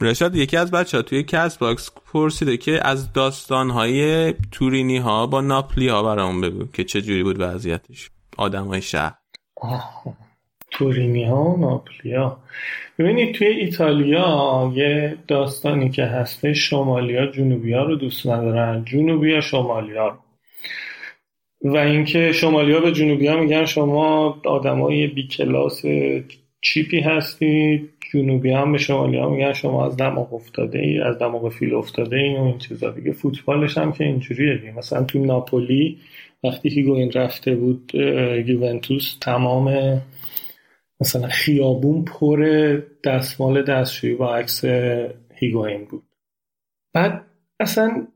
رشاد 0.00 0.36
یکی 0.36 0.56
از 0.56 0.70
بچه 0.70 0.96
ها 0.96 1.02
توی 1.02 1.22
Castbox 1.22 1.90
پرسیده 2.12 2.56
که 2.56 2.86
از 2.86 3.12
داستانهای 3.12 4.32
تورینی 4.32 4.98
ها 4.98 5.26
با 5.26 5.40
ناپلی 5.40 5.88
ها 5.88 6.02
برامون 6.02 6.40
بگو 6.40 6.66
که 6.66 6.84
چه 6.84 7.02
جوری 7.02 7.22
بود 7.22 7.36
وضعیتش. 7.38 8.10
آدم 8.36 8.64
های 8.64 8.82
شهر. 8.82 9.14
تورینی 10.70 11.24
ها 11.24 11.44
و 11.44 11.56
ناپلی 11.56 12.14
ها 12.14 12.38
ببینید 12.98 13.34
توی 13.34 13.46
ایتالیا 13.46 14.72
یه 14.74 15.18
داستانی 15.28 15.90
که 15.90 16.04
هست 16.04 16.54
شمالی 16.54 17.16
ها 17.16 17.26
جنوبی 17.26 17.72
ها 17.72 17.82
رو 17.82 17.96
دوست 17.96 18.26
ندارن. 18.26 18.84
جنوبی 18.84 19.34
ها 19.34 19.40
شمالی 19.40 19.96
ها 19.96 20.08
رو. 20.08 20.25
و 21.60 21.76
اینکه 21.76 22.32
شمالی 22.32 22.72
ها 22.72 22.80
به 22.80 22.92
جنوبی 22.92 23.36
میگن 23.36 23.64
شما 23.64 24.40
آدمای 24.44 25.06
بی 25.06 25.28
کلاس 25.28 25.82
چیپی 26.60 27.00
هستید 27.00 27.90
جنوبی 28.12 28.50
هم 28.50 28.72
به 28.72 28.78
شمالی 28.78 29.18
ها 29.18 29.28
میگن 29.30 29.52
شما 29.52 29.86
از 29.86 29.96
دماغ 29.96 30.34
افتاده 30.34 30.78
ای 30.78 31.00
از 31.00 31.18
دماغ 31.18 31.48
فیل 31.48 31.74
افتاده 31.74 32.16
ای 32.16 32.36
و 32.36 32.40
این 32.40 32.58
چیزا. 32.58 32.90
دیگه 32.90 33.12
فوتبالش 33.12 33.78
هم 33.78 33.92
که 33.92 34.04
اینجوریه 34.04 34.56
دیگه. 34.56 34.72
مثلا 34.72 35.04
تو 35.04 35.18
ناپولی 35.18 35.98
وقتی 36.44 36.68
هیگوین 36.68 37.12
رفته 37.12 37.54
بود 37.54 37.92
یوونتوس 38.46 39.18
تمام 39.20 40.00
مثلا 41.00 41.28
خیابون 41.28 42.04
پر 42.04 42.40
دستمال 43.04 43.62
دستشویی 43.62 44.14
با 44.14 44.36
عکس 44.36 44.64
هیگوین 45.34 45.84
بود. 45.84 46.02
بعد 46.92 47.24
اصلا 47.60 48.06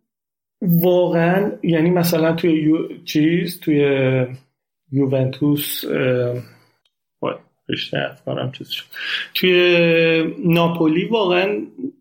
واقعا 0.63 1.53
یعنی 1.63 1.91
مثلا 1.91 2.33
توی 2.33 2.53
یو... 2.53 3.03
چیز 3.05 3.61
توی 3.61 4.27
یوونتوس 4.93 5.85
رشته 7.69 7.99
افکارم 8.11 8.53
چیز 8.53 8.69
شد. 8.69 8.85
توی 9.35 10.35
ناپولی 10.45 11.05
واقعا 11.05 11.61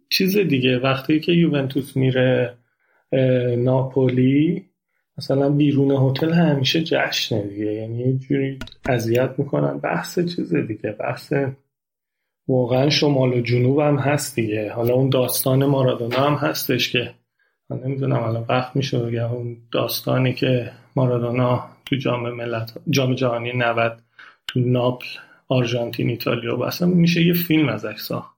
چیز 0.10 0.38
دیگه 0.38 0.80
وقتی 0.80 1.20
که 1.20 1.32
یوونتوس 1.32 1.98
میره 1.98 2.54
ناپولی 3.58 4.66
مثلا 5.18 5.50
بیرون 5.50 5.92
هتل 5.92 6.32
همیشه 6.32 6.84
جشنه 6.84 7.42
دیگه. 7.42 7.74
یعنی 7.74 8.00
یه 8.00 8.14
جوری 8.14 8.60
اذیت 8.90 9.30
می‌کنن. 9.38 9.78
بحث 9.78 10.20
چیز 10.20 10.56
دیگه 10.56 10.92
بحث 10.92 11.34
واقعا 12.48 12.90
شمال 12.90 13.34
و 13.34 13.42
جنوب 13.42 13.80
هم 13.80 13.96
هست 13.96 14.36
دیگه. 14.36 14.72
حالا 14.72 14.94
اون 14.94 15.10
داستان 15.10 15.66
مارادونا 15.66 16.18
هم 16.18 16.34
هستش 16.34 16.92
که 16.92 17.12
من 17.70 17.80
نمی‌دونم 17.80 18.24
الان 18.24 18.46
وقت 18.50 18.76
میشه 18.76 19.00
بگم 19.00 19.32
اون 19.32 19.58
داستانی 19.72 20.34
که 20.34 20.72
مارادونا 20.96 21.70
تو 21.86 21.96
جام 21.96 22.30
ملت 22.30 22.78
جام 22.90 23.14
جهانی 23.16 23.54
90 23.54 24.02
تو 24.48 24.60
ناپل 24.60 25.06
آرژانتین 25.48 26.10
ایتالیا 26.10 26.58
و 26.58 26.86
میشه 26.86 27.26
یه 27.26 27.34
فیلم 27.34 27.70
ازش 27.70 27.98
ساخت 27.98 28.38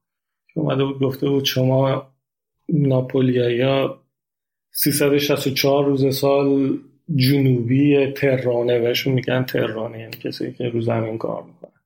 که 0.53 0.59
اومده 0.59 0.83
بود 0.83 0.99
گفته 0.99 1.29
بود 1.29 1.45
شما 1.45 2.11
ناپولیایی 2.69 3.61
ها 3.61 4.01
364 4.71 5.85
روز 5.85 6.15
سال 6.15 6.77
جنوبی 7.15 8.11
ترانه 8.11 8.79
بهشون 8.79 9.13
میگن 9.13 9.43
ترانه 9.43 9.99
یعنی 9.99 10.11
کسی 10.11 10.53
که 10.53 10.69
رو 10.69 10.81
زمین 10.81 11.17
کار 11.17 11.43
می‌کنن 11.43 11.81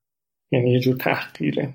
یعنی 0.51 0.72
یه 0.72 0.80
جور 0.80 0.95
تحقیره. 0.95 1.74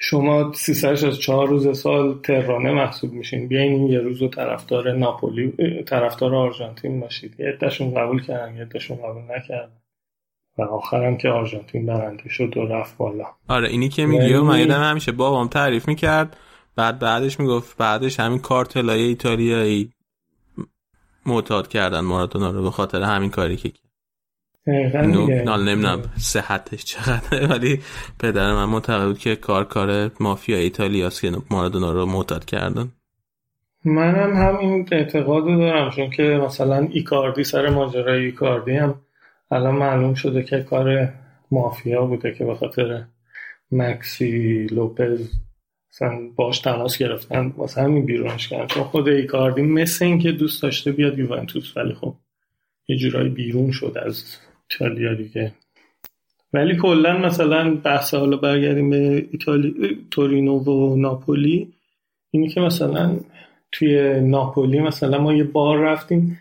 شما 0.00 0.52
364 0.52 1.46
روز 1.46 1.78
سال 1.78 2.18
ترانه 2.22 2.72
محسوب 2.72 3.12
میشین. 3.12 3.48
بیاین 3.48 3.72
این 3.72 3.86
یه 3.86 3.98
روز 3.98 4.22
طرفدار 4.30 4.92
ناپولی 4.92 5.52
طرفدار 5.86 6.34
آرژانتین 6.34 7.00
باشید. 7.00 7.40
یه 7.40 7.46
عدهشون 7.46 7.94
قبول 7.94 8.22
کردن 8.22 8.56
یه 8.56 8.62
عدهشون 8.62 8.96
قبول 8.96 9.22
نکردن. 9.22 9.72
و 10.58 10.62
آخرم 10.62 11.16
که 11.16 11.28
آرژانتین 11.28 11.86
برنده 11.86 12.28
شد 12.28 12.56
و 12.56 12.66
رفت 12.66 12.96
بالا. 12.96 13.24
آره 13.48 13.68
اینی 13.68 13.88
که 13.88 14.06
میگی 14.06 14.34
و 14.34 14.44
من 14.44 14.58
یادم 14.58 14.82
همیشه 14.82 15.12
بابام 15.12 15.48
تعریف 15.48 15.88
می‌کرد 15.88 16.36
بعد 16.76 16.98
بعدش 16.98 17.40
می‌گفت 17.40 17.76
بعدش 17.76 18.20
همین 18.20 18.38
کارتلای 18.38 19.02
ایتالیایی 19.02 19.92
معتاد 21.26 21.68
کردن 21.68 22.00
مارادونا 22.00 22.50
رو 22.50 22.62
به 22.62 22.70
خاطر 22.70 23.02
همین 23.02 23.30
کاری 23.30 23.56
که 23.56 23.72
نمی‌دونم 24.66 26.02
صحتش 26.18 26.84
چقدره 26.84 27.46
ولی 27.46 27.80
پدر 28.18 28.52
من 28.52 28.64
معتقد 28.64 29.06
بود 29.06 29.18
که 29.18 29.36
کار 29.36 29.64
کار 29.64 30.10
مافیا 30.20 30.56
ایتالیاست 30.56 31.20
که 31.20 31.32
مارادونا 31.50 31.92
رو 31.92 32.06
معتاد 32.06 32.44
کردن. 32.44 32.92
منم 33.84 34.36
هم 34.36 34.58
این 34.58 34.88
اعتقاد 34.92 35.44
دارم 35.44 35.90
چون 35.90 36.10
که 36.10 36.22
مثلا 36.22 36.88
ایکاردی 36.90 37.44
سر 37.44 37.68
ماجرای 37.68 38.24
ایکاردی 38.24 38.76
هم 38.76 38.94
الان 39.50 39.74
معلوم 39.74 40.14
شده 40.14 40.42
که 40.42 40.62
کار 40.62 41.08
مافیا 41.50 42.04
بوده 42.04 42.34
که 42.34 42.44
به 42.44 42.54
خاطر 42.54 43.04
مکسی 43.72 44.66
لوپز 44.66 45.30
مثلا 45.92 46.18
باش 46.36 46.58
تماس 46.58 46.98
گرفتن 46.98 47.54
واسه 47.56 47.82
همین 47.82 48.06
بیرونش 48.06 48.48
کردن. 48.48 48.66
چون 48.66 48.82
خود 48.82 49.08
ایکاردی 49.08 49.62
مثل 49.62 50.04
این 50.04 50.18
که 50.18 50.32
دوست 50.32 50.62
داشته 50.62 50.92
بیاد 50.92 51.18
یوونتوس 51.18 51.76
ولی 51.76 51.94
خب 51.94 52.14
یه 52.88 52.96
جورایی 52.96 53.28
بیرون 53.28 53.70
شد 53.70 53.96
از 54.06 54.38
ایتالیا 54.70 55.14
دیگه. 55.14 55.52
ولی 56.52 56.76
کلا 56.76 57.18
مثلا 57.18 57.74
بحث 57.74 58.14
حالا 58.14 58.36
برگردیم 58.36 58.90
به 58.90 59.28
ایتالی 59.32 60.06
تورینو 60.10 60.58
و 60.58 60.96
ناپولی. 60.96 61.72
اینی 62.30 62.48
که 62.48 62.60
مثلا 62.60 63.16
توی 63.72 64.20
ناپولی 64.20 64.80
مثلا 64.80 65.18
ما 65.18 65.32
یه 65.34 65.44
بار 65.44 65.78
رفتیم. 65.78 66.38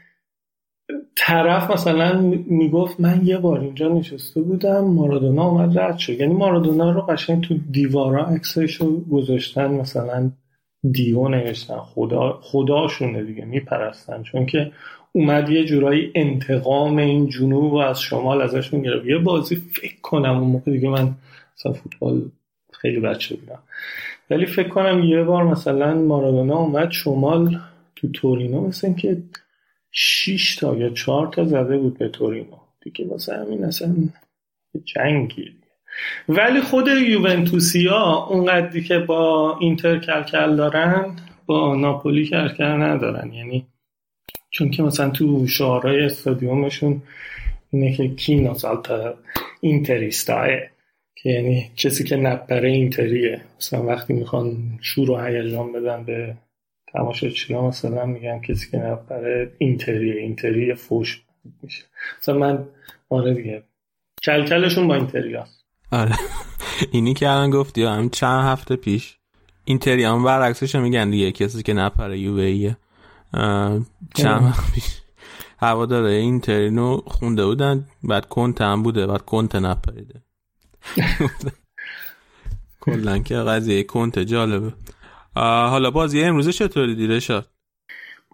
طرف 1.16 1.72
مثلا 1.72 2.22
می‌گفت 2.48 3.00
من 3.00 3.22
یه 3.24 3.38
بار 3.38 3.60
اینجا 3.60 3.88
نشسته 3.88 4.42
بودم 4.42 4.86
مارادونا 4.86 5.48
اومد 5.48 5.80
رد 5.80 5.98
شد. 5.98 6.20
یعنی 6.20 6.34
مارادونا 6.34 6.92
رو 6.92 7.02
قشنگ 7.02 7.44
تو 7.44 7.58
دیوارا 7.72 8.26
عکسش 8.26 8.76
رو 8.76 9.00
گذاشتن 9.00 9.68
مثلا 9.68 10.32
دیو 10.92 11.28
نوشتن 11.28 11.78
خدا 11.78 12.40
خداشونه 12.42 13.24
دیگه 13.24 13.46
میپرستن. 13.46 14.24
چون 14.24 14.46
که 14.46 14.72
اومد 15.16 15.50
یه 15.50 15.66
جورایی 15.66 16.12
انتقام 16.16 16.98
این 16.98 17.30
جنوب 17.30 17.74
و 17.74 17.78
از 17.78 18.02
شمال 18.02 18.42
ازشون 18.42 18.82
گرفت. 18.82 19.06
یه 19.06 19.18
بازی 19.18 19.56
فکر 19.56 20.02
کنم 20.02 20.38
اون 20.38 20.50
موقع 20.50 20.72
دیگه 20.72 20.90
من 20.90 21.16
مثلا 21.58 21.74
فوتبال 21.74 22.22
خیلی 22.74 23.00
بچه 23.00 23.36
بودم. 23.36 23.60
ولی 24.30 24.46
فکر 24.46 24.68
کنم 24.68 25.04
یه 25.04 25.24
بار 25.24 25.44
مثلا 25.44 25.94
مارادونا 25.94 26.58
اومد 26.58 26.92
شمال 26.92 27.60
تو 27.96 28.12
تورینو 28.12 28.68
مثل 28.68 28.94
که 28.94 29.24
6 29.92 30.56
تا 30.56 30.76
یا 30.76 30.90
4 30.90 31.28
تا 31.28 31.46
زده 31.46 31.78
بود 31.78 31.98
به 31.98 32.10
تورینو. 32.10 32.58
دیگه 32.82 33.08
واسه 33.08 33.36
همین 33.36 33.64
اصلا 33.64 33.96
جنگی 34.86 35.52
ولی 36.30 36.62
خود 36.62 36.88
یوونتوسیا 36.88 38.28
اونقدری 38.30 38.84
که 38.84 39.00
با 39.00 39.58
اینتر 39.60 40.00
کلکل 40.00 40.56
دارن 40.56 41.16
با 41.46 41.76
ناپولی 41.76 42.28
کلکل 42.28 42.64
ندارن. 42.64 43.34
یعنی 43.34 43.66
چون 44.58 44.70
که 44.70 44.84
مثلا 44.84 45.10
تو 45.10 45.48
شعارهای 45.48 46.06
استادیومشون 46.06 47.02
اینه 47.72 47.94
که 47.94 48.08
کی 48.08 48.36
ناسالتا 48.36 49.14
اینتریستاه 49.62 50.48
که 51.16 51.30
یعنی 51.30 51.72
کسی 51.78 52.04
که 52.04 52.16
نپره 52.16 52.70
اینتریه. 52.70 53.42
مثلا 53.58 53.84
وقتی 53.84 54.14
می‌خوان 54.14 54.58
شور 54.82 55.12
و 55.12 55.18
هیجان 55.18 55.72
بدن 55.72 56.04
به 56.04 56.36
تماشاچیان 56.94 57.64
مثلا 57.64 58.06
میگن 58.06 58.42
کسی 58.42 58.72
که 58.72 58.78
نپره 58.78 59.52
اینتریه 59.58 60.22
اینتری 60.22 60.74
فوش 60.74 61.22
میشه. 61.64 61.84
مثلا 62.20 62.38
من 62.38 62.66
آره 63.10 63.34
دیگه. 63.34 63.64
کلکلشون 64.24 64.88
با 64.88 64.96
اینتریاست 64.96 65.66
آره. 65.92 66.16
اینی 66.92 67.14
که 67.14 67.30
الان 67.30 67.50
گفتی 67.50 67.84
هم 67.84 68.10
چند 68.10 68.46
هفته 68.46 68.76
پیش. 68.76 69.18
اینتری 69.66 70.04
هم 70.04 70.24
برعکسش 70.24 70.76
میگن 70.76 71.10
دیگه 71.10 71.32
کسی 71.32 71.64
که 71.64 71.74
نپره 71.74 72.20
یوویه. 72.20 72.78
چند 74.16 74.44
وقت 74.44 74.74
پیش. 74.74 75.02
هوا 75.58 75.86
داره 75.86 76.10
این 76.10 76.40
ترینو 76.40 76.98
خونده 77.06 77.46
بودن 77.46 77.86
بعد 78.04 78.26
کنت 78.26 78.62
هم 78.62 78.84
بوده 78.84 79.08
بعد 79.08 79.22
کنت 79.22 79.56
نپریده. 79.56 80.22
کلن 82.82 83.24
که 83.24 83.36
قضیه 83.36 83.84
کنت 83.84 84.20
جالبه. 84.20 84.74
حالا 85.36 85.92
بازی 85.92 86.24
امروز 86.24 86.50
چطوری 86.50 86.96
دیده 86.96 87.20
شد 87.20 87.46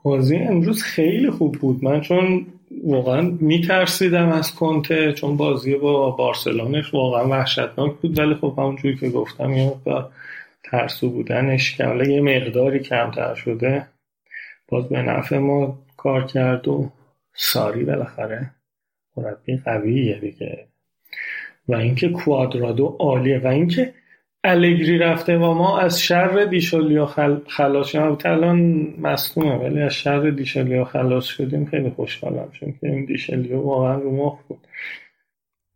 بازی 0.04 0.36
امروز 0.36 0.84
خیلی 0.84 1.30
خوب 1.30 1.56
بود. 1.56 1.84
من 1.84 2.02
چون 2.02 2.46
واقعا 2.84 3.22
میترسیدم 3.22 4.30
از 4.30 4.56
کنته 4.56 5.14
چون 5.14 5.38
بازی 5.38 5.76
با 5.76 6.12
بارسلونش 6.12 6.94
واقعا 6.94 7.28
وحشتناک 7.28 7.96
بود. 8.02 8.20
ولی 8.20 8.36
خب 8.36 8.54
همونجوری 8.58 8.98
که 8.98 9.10
گفتم 9.10 9.54
یه 9.54 9.68
مقدار 9.68 10.12
ترسو 10.64 11.10
بودنش 11.10 11.78
که 11.78 11.86
حالا 11.86 12.04
یه 12.04 12.22
مقداری 12.22 12.80
کمتر 12.80 13.36
شده. 13.36 13.88
باز 14.72 14.90
به 14.90 15.02
نفع 15.02 15.38
ما 15.38 15.80
کار 15.98 16.26
کرد 16.26 16.68
و 16.68 16.92
ساری 17.34 17.84
بالاخره 17.84 18.52
مربی 19.18 19.58
قویه 19.58 20.20
دیگه. 20.20 20.68
و 21.68 21.76
اینکه 21.76 22.10
کوادرادو 22.10 22.86
عالیه 23.00 23.40
و 23.40 23.48
اینکه 23.48 23.94
الگری 24.44 24.98
رفته 24.98 25.38
و 25.38 25.54
ما 25.54 25.80
از 25.80 26.02
شر 26.02 26.46
دیشولیا 26.46 27.06
خل... 27.06 27.40
خلاص 27.48 27.88
شدیم 27.88 28.18
الان 28.26 28.60
مصدومه 28.98 29.56
ولی 29.56 29.82
از 29.82 29.94
شر 29.94 30.30
دیشولیا 30.30 30.86
خلاص 30.86 31.26
شدیم 31.26 31.66
خیلی 31.66 31.90
خوشحالم 31.90 32.52
چون 32.52 32.72
که 32.72 32.88
این 32.88 33.06
دیشولیا 33.06 33.62
واقعا 33.62 33.96
رو 33.96 34.12
مخ 34.12 34.40
بود. 34.48 34.68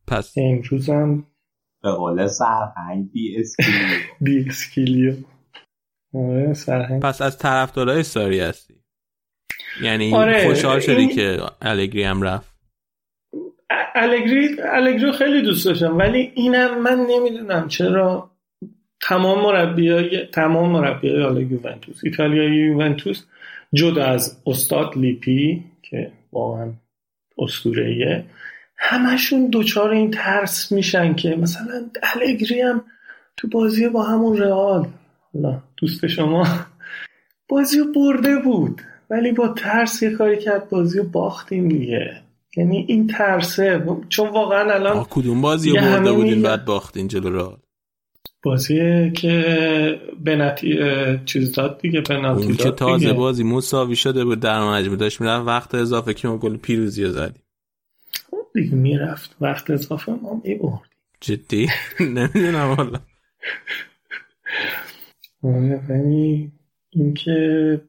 پس 0.08 0.34
امروز 0.38 0.90
هم 0.90 1.28
به 1.84 1.92
قول 1.92 2.28
سرهنگ 2.28 3.12
بی 3.12 3.38
اسکیلیو. 3.40 3.98
بی 4.22 4.46
اسکیلیو. 4.50 5.14
آره 6.14 6.54
سرهنگ 6.54 7.02
پس 7.02 7.22
از 7.22 7.38
طرفدارای 7.38 8.04
ساری 8.04 8.40
هستی. 8.40 8.75
یعنی 9.82 10.14
آره، 10.14 10.48
خوشحال 10.48 10.80
شدی 10.80 10.96
این- 10.96 11.16
که 11.16 11.38
الگری 11.62 12.04
هم 12.04 12.22
رفت؟ 12.22 12.56
الگری 13.96 14.56
الگری 14.62 15.12
خیلی 15.12 15.42
دوست 15.42 15.66
داشتم 15.66 15.98
ولی 15.98 16.32
اینم 16.36 16.82
من 16.82 17.06
نمی‌دونم 17.10 17.68
چرا 17.68 18.32
تمام 19.02 19.42
مربیای 19.42 20.26
تمام 20.26 20.72
مربیای 20.72 21.24
حالا 21.24 21.42
یوونتوس 21.42 22.02
ایتالیای 22.04 22.56
یوونتوس 22.56 23.24
جدا 23.74 24.06
از 24.06 24.42
استاد 24.46 24.98
لیپی 24.98 25.64
که 25.82 26.12
واقعا 26.32 26.74
اسطوره‌ایه 27.38 28.26
همشون 28.78 29.48
دوچار 29.48 29.92
این 29.92 30.12
ترس 30.12 30.72
میشن 30.72 31.14
که 31.16 31.36
مثلا 31.36 31.90
الگری 32.22 32.62
هم 32.62 32.86
تو 33.38 33.48
بازی 33.48 33.88
با 33.88 34.04
همون 34.04 34.38
رئال 34.38 34.88
حالا 35.34 35.62
دوست 35.78 36.08
شما 36.08 36.48
بازی 37.50 37.78
برده 37.96 38.36
بود. 38.38 38.82
ولی 39.10 39.32
با 39.32 39.48
ترس 39.48 40.02
یه 40.02 40.12
کاری 40.12 40.38
کرد 40.38 40.70
بازی 40.70 40.98
رو 40.98 41.04
باختیم 41.04 41.70
دیگه. 41.70 42.22
یعنی 42.58 42.86
این 42.88 43.08
ترسه. 43.08 43.86
چون 44.10 44.30
واقعا 44.30 44.74
الان 44.74 45.06
کدوم 45.10 45.42
بازی 45.42 45.70
رو 45.70 45.76
برده 45.76 46.12
بودین 46.12 46.42
بعد 46.42 46.66
باختین 46.66 47.08
جلو 47.08 47.30
رئال؟ 47.36 47.58
بازی 48.44 49.12
که 49.12 50.02
بنتی 50.24 50.80
چیز 51.26 51.52
داد 51.52 51.82
دیگه 51.82 52.02
پنالتی 52.02 52.46
اون 52.46 52.56
که 52.56 52.64
داد 52.64 52.76
تازه 52.76 53.06
دیگه. 53.06 53.14
بازی 53.14 53.44
مساوی 53.44 53.96
شده 53.96 54.26
بود 54.26 54.40
در 54.40 54.70
مجموع. 54.70 54.98
داشت 54.98 55.22
می‌رفت 55.22 55.48
وقت 55.48 55.76
اضافه 55.76 56.14
که 56.14 56.28
ما 56.28 56.38
گل 56.38 56.58
پیروزی 56.58 57.04
رو 57.04 57.12
زدیم. 57.12 57.42
دیگه 58.54 58.76
می‌رفت. 58.76 59.36
وقت 59.42 59.70
اضافه 59.70 60.12
ما 60.12 60.42
می‌برد 60.44 60.80
جدی؟ 61.22 61.70
نمی‌دونم 62.00 62.76
والا 62.78 63.00
آره 65.44 65.82
ولی 65.90 66.52
اینکه 66.90 67.82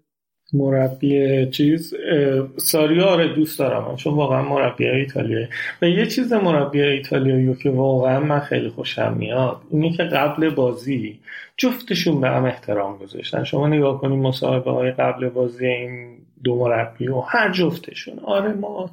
مربی 0.56 1.46
چیز 1.50 1.94
اه، 1.94 2.48
ساری 2.56 3.00
آره 3.00 3.34
دوست 3.34 3.58
دارم. 3.58 3.96
چون 3.96 4.14
واقعا 4.14 4.42
مربی 4.42 4.86
ایتالیایی. 4.86 5.48
و 5.82 5.88
یه 5.88 6.06
چیز 6.06 6.32
مربی 6.32 6.82
ایتالیایی 6.82 7.54
که 7.54 7.70
واقعا 7.70 8.20
من 8.20 8.40
خیلی 8.40 8.68
خوشم 8.68 9.16
میاد 9.18 9.56
اینه 9.70 9.96
که 9.96 10.02
قبل 10.02 10.50
بازی 10.50 11.18
جفتشون 11.56 12.20
به 12.20 12.28
هم 12.28 12.44
احترام 12.44 12.98
گذاشتن. 12.98 13.44
شما 13.44 13.68
نگاه 13.68 14.00
کنید 14.00 14.18
مصاحبه 14.18 14.70
های 14.70 14.90
قبل 14.90 15.28
بازی 15.28 15.66
این 15.66 16.25
دو 16.44 16.56
مربی 16.56 17.08
و 17.08 17.20
هر 17.20 17.52
جفتشون. 17.52 18.18
آره 18.18 18.52
ما 18.52 18.90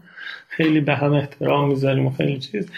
خیلی 0.47 0.81
به 0.81 0.95
هم 0.95 1.13
احترام 1.13 1.69
می‌ذاریم 1.69 2.05
و 2.05 2.11
خیلی 2.11 2.39
چیز. 2.39 2.69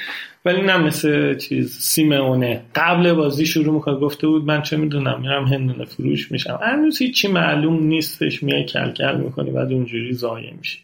ولی 0.45 0.61
نه 0.61 0.77
مثل 0.77 1.37
چیز 1.37 1.77
سیمونه 1.79 2.61
قبل 2.75 3.13
بازی 3.13 3.45
شروع 3.45 3.73
می‌کنه 3.73 3.95
گفته 3.95 4.27
بود 4.27 4.45
من 4.45 4.61
چه 4.61 4.77
می‌دونم 4.77 5.21
میرم 5.21 5.45
هندونه 5.45 5.85
فروش 5.85 6.31
میشم. 6.31 6.59
هنوز 6.61 6.97
هیچی 7.01 7.27
معلوم 7.27 7.83
نیستش 7.83 8.43
میای 8.43 8.63
کلکل 8.63 9.17
می‌کنی 9.17 9.51
بعد 9.51 9.71
اونجوری 9.71 10.13
ضایع 10.13 10.53
میشی. 10.53 10.79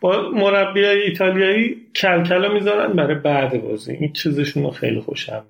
با 0.00 0.30
مربی 0.34 0.84
ایتالیایی 0.84 1.76
کلکل 1.96 2.52
می‌ذارن 2.52 2.92
برای 2.92 3.14
بعد 3.14 3.62
بازی. 3.62 3.92
این 3.92 4.12
چیزشون 4.12 4.62
رو 4.62 4.70
خیلی 4.70 5.00
خوشم 5.00 5.42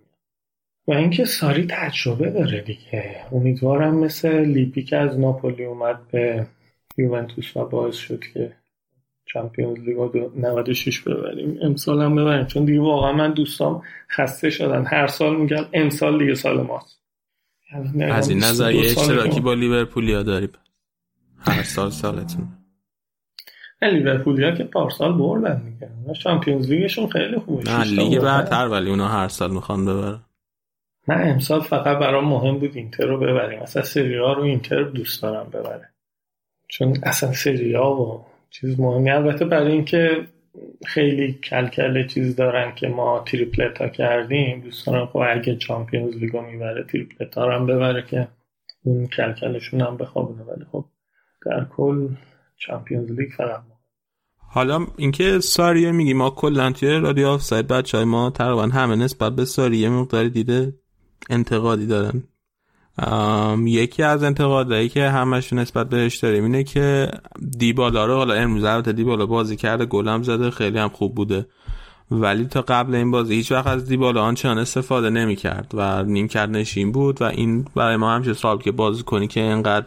و 0.88 0.92
اینکه 0.92 1.24
ساری 1.24 1.66
تجربه 1.68 2.30
داره 2.30 2.60
دیگه. 2.60 3.16
امیدوارم 3.32 3.98
مثل 3.98 4.44
لیپی 4.44 4.82
که 4.82 4.96
از 4.96 5.18
ناپولی 5.18 5.64
اومد 5.64 5.98
به 6.12 6.46
یوونتوس 6.96 7.56
و 7.56 7.64
باعث 7.64 7.96
شد 7.96 8.20
که 8.34 8.52
Champions 9.26 9.78
League 9.78 9.96
رو 9.96 10.32
96 10.36 11.00
ببریم. 11.00 11.58
امسال 11.62 12.02
هم 12.02 12.16
ببریم. 12.16 12.46
چون 12.46 12.64
دیگه 12.64 12.80
واقعا 12.80 13.12
من 13.12 13.32
دوستام 13.32 13.82
خسته 14.10 14.50
شدن. 14.50 14.84
هر 14.86 15.06
سال 15.06 15.36
میگم 15.36 15.66
امسال 15.72 16.18
دیگه 16.18 16.34
سال 16.34 16.60
ماست. 16.60 17.00
از 18.10 18.28
این 18.28 18.38
نظر 18.38 18.72
یه 18.72 18.80
22 18.80 19.00
ساله 19.00 19.18
اشتراکی 19.18 19.40
با 19.40 19.54
لیورپولیا 19.54 20.22
داری 20.22 20.48
هر 21.38 21.62
سال 21.62 21.90
سالتون. 21.90 22.48
نه 23.82 23.90
لیورپولیا 23.90 24.50
که 24.50 24.64
پارسال 24.64 25.18
بردن 25.18 25.62
دیگه. 25.64 25.90
اونا 26.00 26.12
Champions 26.12 26.70
League 26.70 26.93
شون 26.93 27.08
خیلی 27.08 27.38
خوبه. 27.38 27.70
نه 27.70 27.84
لیگ. 27.84 28.18
برتر 28.18 28.68
ولی 28.68 28.90
اونا 28.90 29.08
هر 29.08 29.28
سال 29.28 29.50
می‌خوان 29.50 29.86
ببرن. 29.86 30.20
نه 31.08 31.14
امسال 31.14 31.60
فقط 31.60 31.98
برام 31.98 32.24
مهم 32.24 32.58
بود 32.58 32.76
اینتر 32.76 33.06
رو 33.06 33.18
ببریم. 33.18 33.62
اصلا 33.62 33.82
سریا 33.82 34.32
رو 34.32 34.42
اینتر 34.42 34.82
دوست 34.82 35.22
دارم 35.22 35.50
ببره 35.50 35.88
چون 36.70 36.96
اصلا 37.02 37.32
سریا 37.32 37.90
و 37.90 38.24
چیز 38.50 38.80
مهمی. 38.80 39.10
البته 39.10 39.44
برای 39.44 39.72
اینکه 39.72 40.26
خیلی 40.86 41.32
کلکل 41.32 42.06
چیز 42.06 42.36
دارن 42.36 42.74
که 42.74 42.88
ما 42.88 43.24
triplete 43.26 43.92
کردیم 43.92 44.60
دوست 44.60 44.86
دارم 44.86 45.06
خب 45.06 45.22
اگه 45.28 45.56
Champions 45.56 46.16
League 46.16 46.37
و 46.37 46.40
می‌بره 46.40 46.84
triplete 46.84 47.34
ها 47.34 47.54
هم 47.54 47.66
ببره 47.66 48.02
که 48.02 48.28
اون 48.84 49.06
کلکلشون 49.06 49.80
هم 49.80 49.96
بخوابونه. 49.96 50.42
ولی 50.42 50.64
خب 50.72 50.84
در 51.46 51.66
کل 51.76 52.08
Champions 52.56 53.10
League 53.10 53.30
فقط 53.36 53.62
حالا 54.52 54.86
اینکه 54.96 55.38
ساریه 55.38 55.92
میگی 55.92 56.14
ما 56.14 56.30
کلا 56.30 56.72
توی 56.72 56.88
رادیو 56.88 57.26
آف 57.26 57.42
سایت 57.42 57.66
بچه 57.66 57.98
های 57.98 58.06
ما 58.06 58.30
تقریبا 58.30 58.62
همه 58.62 58.96
نسبت 58.96 59.32
به 59.32 59.44
ساریه 59.44 59.88
مقداری 59.88 60.30
دیده 60.30 60.74
انتقادی 61.30 61.86
دارن. 61.86 62.22
یکی 63.64 64.02
از 64.02 64.22
انتقادایی 64.22 64.88
که 64.88 65.08
همش 65.08 65.52
نسبت 65.52 65.88
بهش 65.88 66.16
داریم 66.16 66.44
اینه 66.44 66.64
که 66.64 67.10
دیبالا 67.58 68.06
رو 68.06 68.14
حالا 68.14 68.34
امروز 68.34 68.64
البته 68.64 68.92
دیبالا 68.92 69.26
بازی 69.26 69.56
کرده 69.56 69.86
گلم 69.86 70.22
زده 70.22 70.50
خیلی 70.50 70.78
هم 70.78 70.88
خوب 70.88 71.14
بوده. 71.14 71.46
ولی 72.10 72.44
تا 72.44 72.62
قبل 72.62 72.94
این 72.94 73.10
بازی 73.10 73.34
هیچ 73.34 73.52
وقت 73.52 73.66
از 73.66 73.86
دیبالا 73.86 74.22
آنچنان 74.22 74.58
استفاده 74.58 75.10
نمی 75.10 75.36
کرد 75.36 75.70
و 75.74 76.02
نیم 76.02 76.28
کرد 76.28 76.50
نشین 76.50 76.92
بود 76.92 77.22
و 77.22 77.24
این 77.24 77.66
برای 77.74 77.96
ما 77.96 78.14
همشه 78.14 78.32
سال 78.32 78.58
که 78.58 78.72
بازی 78.72 79.02
کنی 79.02 79.28
که 79.28 79.40
اینقدر 79.40 79.86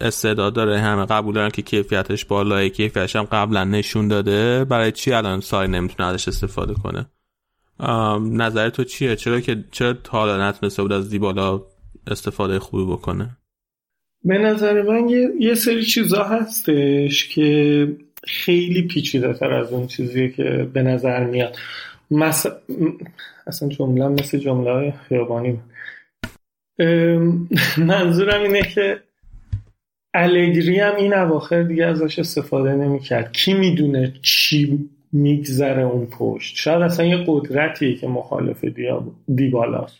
استعداد 0.00 0.52
داره 0.52 0.80
همه 0.80 1.06
قبول 1.06 1.34
دارن 1.34 1.50
که 1.50 1.62
کیفیتش 1.62 2.24
بالاه 2.24 2.68
کیفیتش 2.68 3.16
هم 3.16 3.22
قبلا 3.22 3.64
نشون 3.64 4.08
داده. 4.08 4.64
برای 4.64 4.92
چی 4.92 5.12
الان 5.12 5.40
سای 5.40 5.68
نمی‌تونه 5.68 6.08
ازش 6.08 6.28
استفاده 6.28 6.74
کنه؟ 6.74 7.06
نظر 8.20 8.70
تو 8.70 8.84
چیه؟ 8.84 9.16
چرا 9.16 9.40
که 9.40 9.64
چرا 9.70 9.94
حالا 10.08 10.48
نتونسته 10.48 10.82
بود 10.82 10.92
از 10.92 11.10
دیبالا 11.10 11.60
استفاده 12.10 12.58
خوبی 12.58 12.92
بکنه. 12.92 13.36
به 14.24 14.38
نظر 14.38 14.82
من 14.82 15.08
یه, 15.38 15.54
سری 15.54 15.82
چیزا 15.82 16.24
هستش 16.24 17.28
که 17.28 17.88
خیلی 18.24 18.82
پیچیده 18.82 19.32
تر 19.32 19.52
از 19.52 19.72
اون 19.72 19.86
چیزیه 19.86 20.28
که 20.28 20.70
به 20.72 20.82
نظر 20.82 21.24
میاد. 21.24 21.56
مس... 22.10 22.46
اصلا 23.46 23.68
جمله 23.68 24.08
مثل 24.08 24.38
جمله 24.38 24.94
خیابانی. 25.08 25.60
منظورم 27.78 28.42
اینه 28.42 28.62
که 28.62 29.00
الگری 30.14 30.80
هم 30.80 30.96
این 30.96 31.14
اواخر 31.14 31.62
دیگه 31.62 31.86
ازش 31.86 32.18
استفاده 32.18 32.74
نمی‌کرد. 32.74 33.32
کی 33.32 33.54
می‌دونه 33.54 34.14
چی 34.22 34.88
میگذره 35.12 35.82
اون 35.82 36.06
پشت؟ 36.06 36.56
شاید 36.56 36.82
اصلا 36.82 37.06
یه 37.06 37.24
قدرتیه 37.26 37.94
که 37.94 38.06
مخالف 38.06 38.64
دیبالاست. 39.34 39.98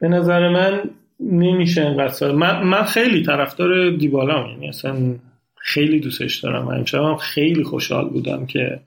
به 0.00 0.08
نظر 0.08 0.48
من 0.48 0.90
نمیشه 1.30 1.86
اینقدر 1.86 2.32
من, 2.32 2.62
من 2.62 2.82
خیلی 2.82 3.22
طرفدار 3.22 3.90
دیبالا 3.90 4.48
یعنی 4.50 4.68
اصلا 4.68 5.14
خیلی 5.56 6.00
دوستش 6.00 6.36
دارم. 6.36 6.68
امشب 6.68 7.02
هم 7.02 7.16
خیلی 7.16 7.64
خوشحال 7.64 8.08
بودم 8.08 8.46
که 8.46 8.80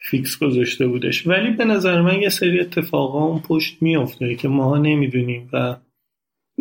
فیکس 0.00 0.38
گذاشته 0.38 0.86
بودش. 0.86 1.26
ولی 1.26 1.50
به 1.50 1.64
نظر 1.64 2.00
من 2.00 2.22
یه 2.22 2.28
سری 2.28 2.60
اتفاقا 2.60 3.24
اون 3.24 3.40
پشت 3.40 3.76
میافته 3.80 4.34
که 4.34 4.48
ماها 4.48 4.78
نمی‌دونیم 4.78 5.48
و 5.52 5.76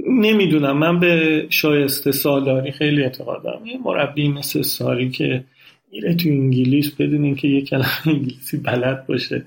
نمی‌دونم. 0.07 0.77
من 0.77 0.99
به 0.99 1.45
شایسته 1.49 2.11
سالاری 2.11 2.71
خیلی 2.71 3.03
اعتقاد 3.03 3.43
دارم. 3.43 3.65
یه 3.65 3.77
مربی 3.85 4.29
مثل 4.29 4.61
ساری 4.61 5.09
که 5.09 5.43
میره 5.91 6.15
تو 6.15 6.29
انگلیس 6.29 6.91
بدون 6.95 7.23
اینکه 7.23 7.47
یه 7.47 7.61
کلمه 7.61 8.07
انگلیسی 8.07 8.57
بلد 8.57 9.07
باشه. 9.07 9.45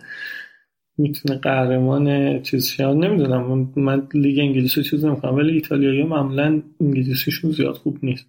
می‌تونه 1.00 1.38
قهرمان 1.38 2.06
چیز 2.42 2.66
شد 2.66 2.82
نمی‌دونم 2.82 3.68
من 3.76 4.08
لیگ 4.14 4.38
انگلیس 4.38 4.78
رو 4.78 4.84
چیز 4.84 5.04
نمی‌کنم 5.04 5.34
ولی 5.34 5.52
ایتالیایی 5.52 6.02
معمولا 6.02 6.62
انگلیسیشون 6.80 7.50
زیاد 7.50 7.74
خوب 7.74 7.98
نیست. 8.02 8.26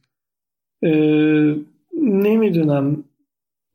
نمی‌دونم. 2.04 3.04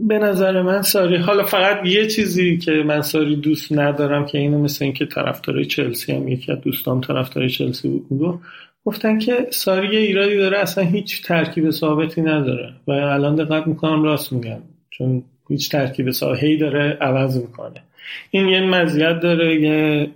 به 0.01 0.19
نظر 0.19 0.63
من 0.63 0.83
ساری 0.83 1.17
حالا 1.17 1.45
فقط 1.45 1.87
یه 1.87 2.07
چیزی 2.07 2.59
که 2.59 2.73
من 2.73 3.01
ساری 3.01 3.37
دوست 3.37 3.73
ندارم 3.73 4.27
که 4.27 4.39
اینو 4.39 4.63
مثل 4.63 4.85
اینکه 4.85 5.07
طرفدار 5.07 5.65
چلسی 5.65 6.13
هم 6.13 6.29
یکی 6.29 6.53
از 6.53 6.61
دوستام 6.61 7.01
طرفدار 7.01 7.49
چلسی 7.49 7.89
بود 7.89 8.07
میگو 8.11 8.39
گفتن 8.85 9.19
که 9.19 9.47
ساری 9.51 9.95
یه 9.95 10.01
ایرادی 10.01 10.37
داره 10.37 10.59
اصلا 10.59 10.85
هیچ 10.85 11.23
ترکیب 11.23 11.71
ثابتی 11.71 12.21
نداره 12.21 12.73
و 12.87 12.91
الان 12.91 13.35
دقت 13.35 13.67
می‌کنم 13.67 14.03
راست 14.03 14.33
میگم 14.33 14.59
چون 14.91 15.23
هیچ 15.49 15.71
ترکیب 15.71 16.11
ثابتی 16.11 16.57
داره 16.57 16.99
عوض 17.01 17.37
می‌کنه. 17.37 17.83
این 18.31 18.49
یه 18.49 18.61
مزیت 18.61 19.21
داره 19.21 19.61
یه 19.61 20.11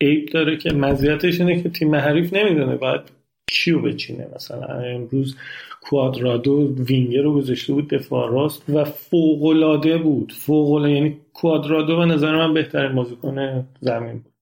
عیب 0.00 0.28
داره 0.28 0.56
که 0.56 0.72
مزیتش 0.72 1.40
اینه 1.40 1.62
که 1.62 1.68
تیم 1.68 1.94
حریف 1.94 2.32
نمی‌دونه 2.34 2.76
باید 2.76 3.00
کیو 3.46 3.82
بچینه. 3.82 4.28
مثلا 4.34 4.80
امروز 4.80 5.36
کوادرادو 5.80 6.74
وینگر 6.88 7.22
رو 7.22 7.34
گذاشته 7.34 7.72
بود 7.72 7.90
دفاع 7.90 8.32
راست 8.32 8.70
و 8.70 8.84
فوقلاده 8.84 9.98
بود. 9.98 10.32
فوقلاده 10.32 10.90
یعنی 10.90 11.20
کوادرادو 11.32 11.96
به 11.96 12.04
نظر 12.04 12.36
من 12.36 12.54
بهترین 12.54 12.94
بازیکن 12.94 13.66
زمین 13.80 14.18
بود. 14.18 14.32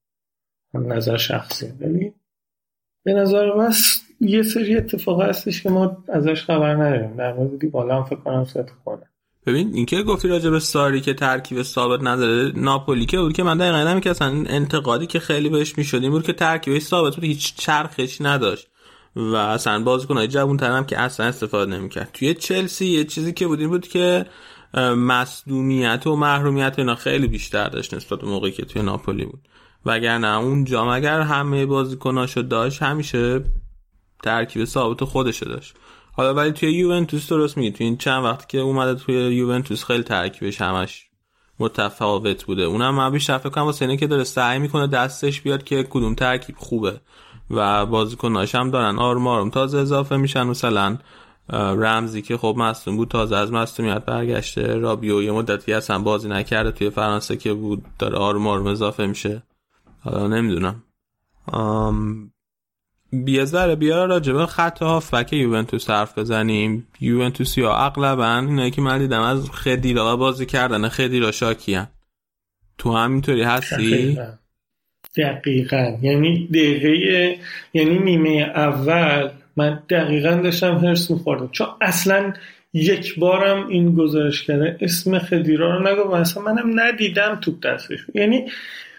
نظر 0.74 1.16
شخصی. 1.16 1.72
ولی 1.80 2.12
به 3.04 3.12
نظر 3.12 3.54
من 3.54 3.72
یه 4.20 4.42
سری 4.42 4.76
اتفاق 4.76 5.22
هستش 5.22 5.62
که 5.62 5.70
ما 5.70 6.04
ازش 6.08 6.44
خبر 6.44 6.74
نداریم. 6.74 7.16
در 7.16 7.32
مورد 7.32 7.70
بالا 7.70 7.96
هم 7.96 8.04
فکر 8.04 8.20
کنم 8.20 8.44
ست 8.44 8.70
کنه 8.84 9.06
ببین 9.48 9.74
اینکه 9.74 10.02
گفتی 10.02 10.28
راجع 10.28 10.50
به 10.50 10.60
ساری 10.60 11.00
که 11.00 11.14
ترکیب 11.14 11.62
ثابت 11.62 12.02
نداره 12.02 12.52
ناپولی 12.56 13.06
که 13.06 13.18
بود 13.18 13.32
که 13.32 13.42
من 13.42 13.58
دقیقا 13.58 14.00
که 14.00 14.10
اصلا 14.10 14.44
انتقادی 14.46 15.06
که 15.06 15.20
خیلی 15.20 15.48
بهش 15.48 15.78
می‌شد 15.78 16.02
این 16.02 16.10
بود 16.10 16.26
که 16.26 16.32
ترکیبش 16.32 16.82
ثابت 16.82 17.14
بود 17.14 17.24
هیچ 17.24 17.54
چرخش 17.56 18.20
نداشت. 18.20 18.66
و 19.16 19.34
اصلا 19.34 19.82
بازیکنای 19.82 20.28
جوون 20.28 20.56
ترم 20.56 20.86
که 20.86 21.00
اصلا 21.00 21.26
استفاده 21.26 21.76
نمی‌کرد. 21.76 22.10
توی 22.14 22.34
چلسی 22.34 22.86
یه 22.86 23.04
چیزی 23.04 23.32
که 23.32 23.46
بود 23.46 23.60
این 23.60 23.68
بود 23.68 23.88
که 23.88 24.26
مصدومیت 24.96 26.06
و 26.06 26.16
محرومیت 26.16 26.78
اینا 26.78 26.94
خیلی 26.94 27.26
بیشتر 27.26 27.68
داشت 27.68 27.94
نسبت 27.94 28.20
به 28.20 28.26
موقعی 28.26 28.52
که 28.52 28.64
توی 28.64 28.82
ناپولی 28.82 29.24
بود. 29.24 29.40
وگرنه 29.86 30.38
اونجا 30.38 30.92
اگر 30.92 31.20
همه 31.20 31.66
بازیکناشو 31.66 32.42
داشت 32.42 32.82
همیشه 32.82 33.44
ترکیب 34.22 34.64
ثابت 34.64 35.04
خودشو 35.04 35.46
داشت. 35.46 35.74
حالا 36.18 36.34
ولی 36.34 36.52
توی 36.52 36.72
یوونتوس 36.72 37.28
درست 37.28 37.56
میگی. 37.56 37.70
توی 37.70 37.86
این 37.86 37.96
چند 37.96 38.24
وقت 38.24 38.48
که 38.48 38.58
اومده 38.58 38.94
توی 38.94 39.14
یوونتوس 39.14 39.84
خیلی 39.84 40.02
ترکیبش 40.02 40.60
همش 40.60 41.08
متفاوت 41.58 42.44
بوده. 42.44 42.62
اونم 42.62 42.94
من 42.94 43.10
بیشتر 43.10 43.38
فکر 43.38 43.48
کنم 43.48 43.64
واسه 43.64 43.96
که 43.96 44.06
داره 44.06 44.24
سعی 44.24 44.58
می‌کنه 44.58 44.86
دستش 44.86 45.40
بیاد 45.40 45.64
که 45.64 45.82
کدوم 45.82 46.14
ترکیب 46.14 46.54
خوبه 46.58 47.00
و 47.50 47.86
بازیکناش 47.86 48.54
هم 48.54 48.70
دارن. 48.70 48.98
آروم 48.98 49.26
آروم 49.26 49.50
تازه 49.50 49.78
اضافه 49.78 50.16
میشن. 50.16 50.42
مثلا 50.42 50.98
رمزی 51.52 52.22
که 52.22 52.36
خب 52.36 52.54
مصدوم 52.58 52.96
بود 52.96 53.08
تازه 53.08 53.36
از 53.36 53.52
مصدومیت 53.52 54.04
برگشته. 54.04 54.74
رابیو 54.74 55.22
یه 55.22 55.32
مدتی 55.32 55.72
اصلا 55.72 55.98
بازی 55.98 56.28
نکرده 56.28 56.70
توی 56.70 56.90
فرانسه 56.90 57.36
که 57.36 57.52
بود 57.54 57.84
داره 57.98 58.16
آروم 58.18 58.46
آروم 58.46 58.66
اضافه 58.66 59.06
میشه. 59.06 59.42
حالا 60.00 60.26
نمی‌دونم. 60.26 60.82
بیا 63.12 63.44
ذره 63.44 63.74
بیا 63.74 64.04
راجبه 64.04 64.46
خط 64.46 64.82
هافبک 64.82 65.32
یوونتوس 65.32 65.90
حرف 65.90 66.18
بزنیم. 66.18 66.86
یوونتوس 67.00 67.58
یا 67.58 67.74
اغلبا 67.74 68.34
اینایی 68.34 68.70
که 68.70 68.82
من 68.82 68.98
دیدم 68.98 69.20
از 69.20 69.50
خدیرا 69.50 70.16
بازی 70.16 70.46
کردن 70.46 70.88
خدیرا 70.88 71.32
شاکیان 71.32 71.86
تو 72.78 72.96
همینطوری 72.96 73.42
هستی؟ 73.42 74.18
دقیقا. 75.16 75.98
یعنی 76.02 76.46
دقیقه 76.46 77.38
یعنی 77.74 77.98
نیمه 77.98 78.52
اول 78.54 79.30
من 79.56 79.82
دقیقا 79.90 80.30
داشتم 80.30 80.78
هرس 80.78 81.10
میخوردم. 81.10 81.48
چون 81.52 81.66
اصلا 81.80 82.32
یک 82.72 83.18
بارم 83.18 83.68
این 83.68 83.94
گزارش 83.94 84.42
کرده 84.42 84.76
اسم 84.80 85.18
خدیرا 85.18 85.76
رو 85.76 85.88
نگو. 85.88 86.10
اصلا 86.10 86.42
منم 86.42 86.80
ندیدم 86.80 87.38
تو 87.42 87.58
دستش. 87.58 87.98
یعنی 88.14 88.50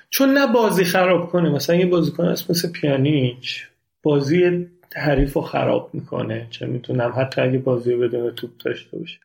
چون 0.09 0.33
نه 0.33 0.47
بازی 0.47 0.83
خراب 0.83 1.29
کنه 1.29 1.49
مثلا 1.49 1.75
یه 1.75 1.85
بازیکن 1.85 2.25
اسم 2.25 2.45
مثل 2.49 2.71
پیانیچ. 2.71 3.68
بازی 4.03 4.67
حریف 4.95 5.33
رو 5.33 5.41
خراب 5.41 5.89
می‌کنه. 5.93 6.47
چه 6.49 6.65
می‌تونم 6.65 7.13
حتی 7.17 7.41
اگه 7.41 7.57
بازی 7.57 7.95
بدون 7.95 8.31
توپ 8.31 8.51
داشته 8.65 8.97
باشه. 8.97 9.19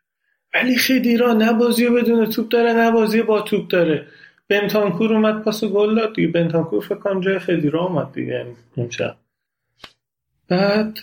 ولی 0.55 0.77
خدیرا 0.77 1.33
نه 1.33 1.53
بازی 1.53 1.89
بدون 1.89 2.27
توپ 2.27 2.49
داره 2.49 2.73
نه 2.73 2.91
بازی 2.91 3.23
با 3.23 3.41
توپ 3.41 3.69
داره. 3.69 4.07
بنتانکور 4.49 5.15
اومد 5.15 5.43
پاس 5.43 5.65
گل 5.65 5.94
داد 5.94 6.15
دیگه. 6.15 6.28
بنتانکور 6.28 6.81
فکر 6.81 6.94
کنم 6.94 7.20
جای 7.20 7.39
خدیرا 7.39 7.86
اومد 7.86 8.12
دیگه. 8.12 8.47
امشب 8.77 9.17
بعد 10.49 10.99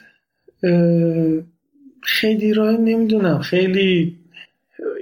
خدیرا 2.04 2.72
نمی‌دونم. 2.72 3.40
خیلی 3.40 4.18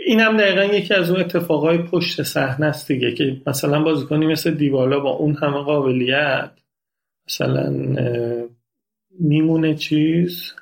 اینم 0.06 0.38
دقیقا 0.38 0.64
یکی 0.64 0.94
از 0.94 1.10
اون 1.10 1.20
اتفاقای 1.20 1.78
پشت 1.78 2.24
صحنه 2.24 2.66
است 2.66 2.88
دیگه 2.88 3.14
که 3.14 3.42
مثلا 3.48 3.84
بازیکنی 3.84 4.28
مثل 4.28 4.52
دیوالا 4.52 5.00
با 5.00 5.10
اون 5.10 5.36
همه 5.36 5.64
قابلیت 5.64 6.52
مثلا 7.28 7.74
میمونه 9.20 9.76
چیز 9.76 10.54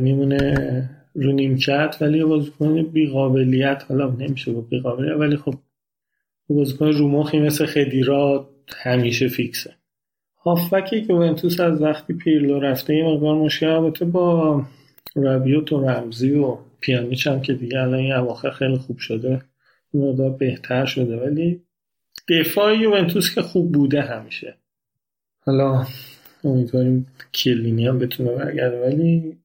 میمونه 0.00 0.90
رو 1.14 1.32
نیمکت 1.32 1.96
ولی 2.00 2.24
بازیکن 2.24 2.82
بیقابلیت 2.82 3.84
حالا 3.88 4.10
نمیشه 4.10 4.52
با 4.52 4.60
بیقابلیت 4.60 5.16
ولی 5.16 5.36
خب 5.36 5.54
بازیکن 6.48 6.86
رومخی 6.86 7.40
مثل 7.40 7.66
خدیرا 7.66 8.48
همیشه 8.76 9.28
فیکسه. 9.28 9.74
هافبک 10.44 10.92
یوونتوس 10.92 11.60
از 11.60 11.82
وقتی 11.82 12.12
پیرلو 12.12 12.60
رفته 12.60 12.96
یه 12.96 13.04
مقدار 13.04 13.34
مشکل 13.34 13.66
البته 13.66 14.04
با 14.04 14.62
ربیوت 15.16 15.72
و 15.72 15.88
رمزی 15.88 16.30
و 16.34 16.58
پیانیچ 16.80 17.26
هم 17.26 17.40
که 17.40 17.52
دیگه 17.52 17.80
الان 17.80 17.94
این 17.94 18.12
اواخر 18.12 18.50
خیلی 18.50 18.76
خوب 18.76 18.98
شده 18.98 19.42
مقدار 19.94 20.30
بهتر 20.30 20.84
شده 20.84 21.16
ولی 21.16 21.62
دفاع 22.28 22.76
یوونتوس 22.76 23.34
که 23.34 23.42
خوب 23.42 23.72
بوده 23.72 24.02
همیشه. 24.02 24.54
حالا 25.40 25.86
امیدواریم 26.44 27.06
کلینی 27.34 27.86
هم 27.86 27.98
بتونه 27.98 28.30
برگرده. 28.32 28.80
ولی 28.80 29.36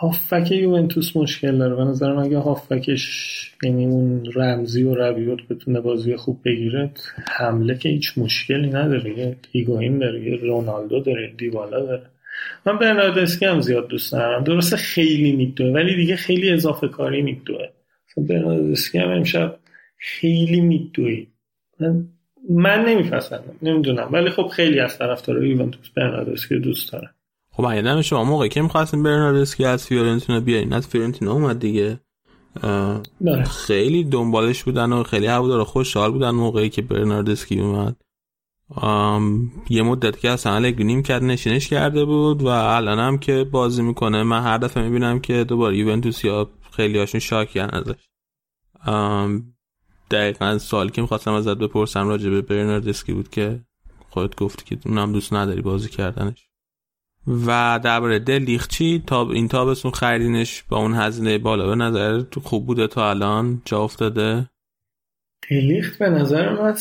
هافک 0.00 0.50
یوونتوس 0.50 1.16
مشکل 1.16 1.58
داره. 1.58 1.76
به 1.76 1.84
نظرم 1.84 2.18
اگه 2.18 2.38
هافکش 2.38 3.54
یعنی 3.62 3.86
اون 3.86 4.32
رمزی 4.34 4.82
و 4.82 4.94
ربیوت 4.94 5.48
بتونه 5.48 5.80
بازی 5.80 6.16
خوب 6.16 6.40
بگیره 6.44 6.90
حمله 7.28 7.78
که 7.78 7.88
هیچ 7.88 8.18
مشکلی 8.18 8.70
نداره. 8.70 9.18
یه 9.18 9.36
هیگوین 9.52 9.98
داره 9.98 10.24
یه 10.24 10.36
رونالدو 10.36 11.00
داره 11.00 11.32
دیوالا 11.38 11.86
داره. 11.86 12.06
من 12.66 12.78
برناردسکی 12.78 13.46
هم 13.46 13.60
زیاد 13.60 13.88
دوست 13.88 14.12
دارم 14.12 14.44
درسته 14.44 14.76
خیلی 14.76 15.32
میدوه 15.32 15.70
ولی 15.70 15.96
دیگه 15.96 16.16
خیلی 16.16 16.50
اضافه 16.50 16.88
کاری 16.88 17.22
میدوه. 17.22 17.68
برناردسکی 18.16 18.98
هم 18.98 19.10
امشب 19.10 19.58
خیلی 19.98 20.60
میدوی. 20.60 21.26
من, 21.80 22.08
من 22.50 22.84
نمیپسندم 22.84 23.52
نمی‌دونم. 23.62 24.08
ولی 24.12 24.30
خب 24.30 24.46
خیلی 24.46 24.80
از 24.80 24.98
طرفدارای 24.98 25.48
یوونتوس 25.48 25.88
برناردسکی 25.88 26.58
دوست 26.58 26.92
دارم 26.92 27.14
خب 27.52 27.64
اگه 27.64 28.02
شما 28.02 28.24
موقعی 28.24 28.48
که 28.48 28.62
می‌خواستیم 28.62 29.02
برناردسکی 29.02 29.64
از 29.64 29.86
فیورنتینا 29.86 30.40
بیارین؟ 30.40 30.72
از 30.72 30.86
فیورنتینا 30.86 31.32
اومد 31.32 31.58
دیگه. 31.58 32.00
داره. 33.24 33.44
خیلی 33.44 34.04
دنبالش 34.04 34.64
بودن 34.64 34.92
و 34.92 35.02
خیلی 35.02 35.26
هوادارا 35.26 35.64
خوشحال 35.64 36.12
بودن 36.12 36.30
موقعی 36.30 36.68
که 36.68 36.82
برناردسکی 36.82 37.60
اومد. 37.60 37.96
یه 39.70 39.82
مدت 39.82 40.20
که 40.20 40.30
اصلا 40.30 40.54
الگری 40.54 41.02
کرد 41.02 41.24
نشینش 41.24 41.68
کرده 41.68 42.04
بود 42.04 42.42
و 42.42 42.46
الان 42.46 42.98
هم 42.98 43.18
که 43.18 43.44
بازی 43.44 43.82
می‌کنه. 43.82 44.22
من 44.22 44.42
هر 44.42 44.58
دفعه 44.58 44.82
می‌بینم 44.82 45.20
که 45.20 45.44
دوباره 45.44 45.76
یوونتوس 45.76 46.24
یا 46.24 46.50
خیلی 46.70 46.98
هاشون 46.98 47.20
شاکیان 47.20 47.70
ازش. 47.72 48.08
دقیقا 50.10 50.58
سوالی 50.58 50.90
که 50.90 51.02
می‌خواستم 51.02 51.32
ازت 51.32 51.58
بپرسم 51.58 52.08
راجع 52.08 52.30
به 52.30 52.42
برناردسکی 52.42 53.12
بود 53.12 53.28
که 53.28 53.60
خودت 54.10 54.36
گفتی 54.36 54.64
که 54.64 54.88
اونم 54.88 55.12
دوست 55.12 55.32
نداری 55.32 55.62
بازی 55.62 55.88
کردنش. 55.88 56.46
و 57.46 57.80
درباره 57.84 58.18
دلیخچی 58.18 59.02
تا 59.06 59.30
این 59.30 59.48
تابستون 59.48 59.90
خریدینش 59.90 60.64
با 60.68 60.78
اون 60.78 60.94
هزینه 60.94 61.38
بالا. 61.38 61.66
به 61.66 61.74
نظر 61.74 62.22
خوب 62.42 62.66
بوده 62.66 62.86
تا 62.86 63.10
الان؟ 63.10 63.62
جا 63.64 63.82
افتاده؟ 63.82 64.50
دلیخت 65.50 65.98
به 65.98 66.08
نظر 66.08 66.48
من 66.48 66.74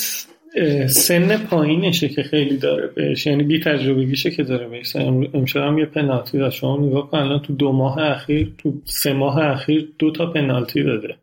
سن 0.87 1.37
پایینشه 1.37 2.09
که 2.09 2.23
خیلی 2.23 2.57
داره 2.57 2.87
بهش. 2.87 3.25
یعنی 3.25 3.43
بی 3.43 3.59
تجربگیشه 3.59 4.31
که 4.31 4.43
داره 4.43 4.67
بهش. 4.67 4.95
امشب 4.95 5.61
هم 5.61 5.77
یه 5.77 5.85
پنالتی 5.85 6.37
داشت 6.37 6.57
شما 6.57 6.77
نگاه 6.77 7.11
کن 7.11 7.17
الان 7.17 7.39
تو 7.39 7.53
دو 7.53 7.71
ماه 7.71 7.97
اخیر 7.99 8.53
تو 8.57 8.81
سه 8.85 9.13
ماه 9.13 9.37
اخیر 9.37 9.93
دو 9.99 10.11
تا 10.11 10.25
پنالتی 10.25 10.83
داده. 10.83 11.18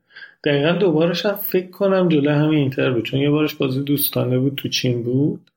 دقیقا 0.47 0.73
دوبارش 0.73 1.27
هم 1.27 1.35
فکر 1.35 1.71
کنم 1.71 2.09
جلو 2.09 2.31
همین 2.31 2.59
اینتر 2.59 2.91
بود 2.91 3.05
چون 3.05 3.21
یه 3.21 3.31
بارش 3.31 3.55
بازی 3.55 3.83
دوستانه 3.83 4.39
بود 4.39 4.55
تو 4.55 4.69
چین 4.69 5.03
بود. 5.03 5.51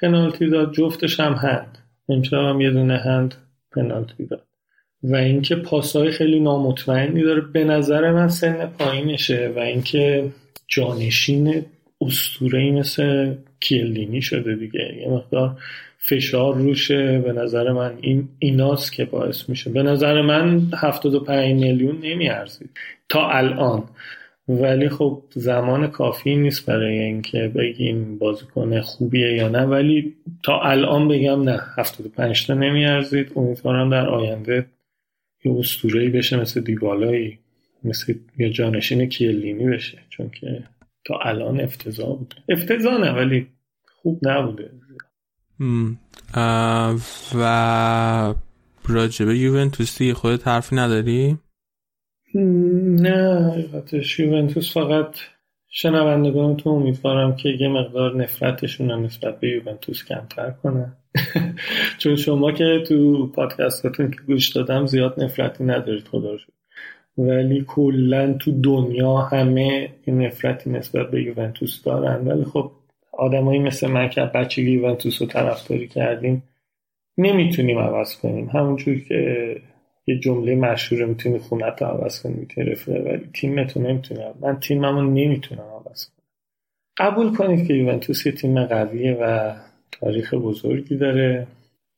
پنالتی 0.00 0.48
داد 0.48 0.72
جفتش 0.72 1.20
هم 1.20 1.32
هند. 1.32 1.78
امشب 2.08 2.38
هم 2.38 2.60
یه 2.60 2.70
دونه 2.70 2.98
هند 2.98 3.34
پنالتی 3.72 4.26
داد. 4.26 4.46
و 5.02 5.16
اینکه 5.16 5.56
پاسهای 5.56 6.10
خیلی 6.10 6.40
نامطمئنی 6.40 7.22
داره 7.22 7.40
به 7.40 7.64
نظر 7.64 8.12
من 8.12 8.28
سن 8.28 8.66
پایینشه 8.66 9.52
و 9.56 9.58
اینکه 9.58 10.30
جانشین 10.68 11.64
ای 12.52 12.70
مثل 12.70 13.34
کیلدینی 13.60 14.22
شده 14.22 14.56
دیگه. 14.56 14.96
یه 15.00 15.08
مقدار 15.08 15.56
فشار 16.02 16.54
روشه. 16.54 17.18
به 17.18 17.32
نظر 17.32 17.72
من 17.72 17.98
این 18.00 18.28
ایناست 18.38 18.92
که 18.92 19.04
باعث 19.04 19.48
میشه. 19.48 19.70
به 19.70 19.82
نظر 19.82 20.22
من 20.22 20.62
75 20.74 21.54
میلیون 21.54 22.00
نمیارزید. 22.00 22.70
تا 23.08 23.30
الان. 23.30 23.84
ولی 24.48 24.88
خب 24.88 25.22
زمان 25.30 25.86
کافی 25.86 26.36
نیست 26.36 26.66
برای 26.66 26.98
اینکه 26.98 27.52
بگیم 27.54 28.18
بازیکن 28.18 28.80
خوبیه 28.80 29.32
یا 29.34 29.48
نه. 29.48 29.62
ولی 29.62 30.14
تا 30.42 30.60
الان 30.60 31.08
بگم 31.08 31.42
نه 31.42 31.60
75 31.76 32.46
تا 32.46 32.54
نمیارزید. 32.54 33.32
امیدوارم 33.36 33.90
در 33.90 34.08
آینده 34.08 34.66
یه 35.44 35.52
اسطوره‌ای 35.58 36.08
بشه. 36.08 36.36
مثل 36.36 36.60
دیبالایی. 36.60 37.38
مثل 37.84 38.14
یه 38.38 38.50
جانشین 38.50 39.06
کیلینی 39.06 39.66
بشه. 39.66 39.98
چون 40.08 40.30
که 40.30 40.62
تا 41.04 41.18
الان 41.18 41.60
افتضاح 41.60 42.16
بود. 42.18 42.34
افتضاح 42.48 43.00
نه 43.00 43.12
ولی 43.12 43.46
خوب 44.02 44.28
نبوده. 44.28 44.70
و 47.34 48.34
راجبه 48.88 49.38
یوونتوسی 49.38 50.12
خودت 50.12 50.48
حرفی 50.48 50.76
نداری؟ 50.76 51.38
نه 52.34 53.50
حقیقتش 53.50 54.20
یوونتوس 54.20 54.74
فقط 54.74 55.16
شنوندگان 55.68 56.56
تو 56.56 56.70
امیدوارم 56.70 57.36
که 57.36 57.48
یه 57.48 57.68
مقدار 57.68 58.22
نفرتشون 58.22 58.90
رو 58.90 59.00
نسبت 59.00 59.40
به 59.40 59.48
یوونتوس 59.48 60.04
کمتر 60.04 60.50
کنن 60.50 60.96
چون 61.98 62.16
شما 62.16 62.52
که 62.52 62.84
تو 62.88 63.26
پادکستاتون 63.26 64.10
که 64.10 64.16
گوش 64.26 64.48
دادم 64.48 64.86
زیاد 64.86 65.22
نفرتی 65.22 65.64
ندارید 65.64 66.08
خدا 66.08 66.36
شد 66.38 66.52
ولی 67.18 67.64
کلا 67.66 68.32
تو 68.32 68.60
دنیا 68.60 69.16
همه 69.16 69.94
این 70.04 70.22
نفرتی 70.22 70.70
نسبت 70.70 71.10
به 71.10 71.22
یوونتوس 71.22 71.82
دارن. 71.82 72.28
ولی 72.28 72.44
خب 72.44 72.72
آدمایی 73.20 73.58
مثل 73.58 73.86
من 73.86 74.08
که 74.08 74.20
بچگی 74.20 74.70
یوونتوس 74.70 75.22
رو 75.22 75.28
طرفداری 75.28 75.88
کردیم 75.88 76.42
نمی‌تونیم 77.18 77.78
عوض 77.78 78.16
کنیم. 78.16 78.48
همونجور 78.48 78.98
که 79.00 79.56
یه 80.06 80.18
جمله 80.18 80.54
مشهوره 80.54 81.06
می‌تونی 81.06 81.38
خونت 81.38 81.82
رو 81.82 81.88
عوض 81.88 82.22
کنی 82.22 82.34
می‌تونی 82.34 82.70
رفره 82.70 83.00
ولی 83.00 83.30
تیمتو 83.34 83.80
نمی‌تونی 83.80 84.20
من 84.40 84.60
تیممو 84.60 85.02
نمی‌تونم 85.02 85.60
عوض 85.60 86.06
کنم. 86.06 86.24
قبول 86.96 87.36
کنید 87.36 87.66
که 87.66 87.74
یوونتوس 87.74 88.26
یه 88.26 88.32
تیم 88.32 88.64
قویه 88.64 89.18
و 89.20 89.54
تاریخ 89.92 90.34
بزرگی 90.34 90.96
داره 90.96 91.46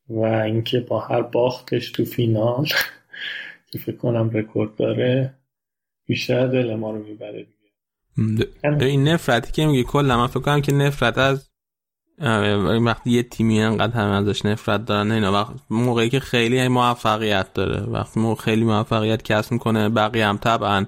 و 0.09 0.20
اینکه 0.20 0.81
با 0.81 1.01
هر 1.01 1.23
باختش 1.23 1.91
تو 1.91 2.05
فینال 2.05 2.67
که 3.70 3.78
فکر 3.78 3.97
کنم 3.97 4.31
رکورد 4.33 4.76
داره 4.76 5.34
بیشتر 6.07 6.47
دل 6.47 6.75
ما 6.75 6.91
رو 6.91 7.05
می‌بره. 7.05 7.47
دیگه 8.16 8.86
این 8.86 9.08
نفرتی 9.08 9.52
که 9.52 9.66
میگه 9.66 9.82
کلا 9.82 10.16
من 10.16 10.26
فکر 10.26 10.41
کنم 10.41 10.60
که 10.62 10.73
نفرت 10.73 11.18
از 11.18 11.49
وقتی 12.81 13.10
یه 13.10 13.23
تیمی 13.23 13.62
انقدر 13.62 13.92
همه 13.92 14.28
ازش 14.28 14.44
نفرت 14.44 14.84
دارن 14.84 15.12
اینا 15.12 15.32
وقت 15.32 15.52
موقعی 15.70 16.10
که 16.10 16.20
خیلی 16.20 16.68
موفقیت 16.68 17.52
داره. 17.55 17.81
وقتی 17.81 18.20
موقع 18.20 18.42
خیلی 18.42 18.65
موفقیت 18.65 19.23
کسب 19.23 19.52
می‌کنه 19.52 19.89
بقیه 19.89 20.26
هم 20.26 20.36
طبعا 20.36 20.86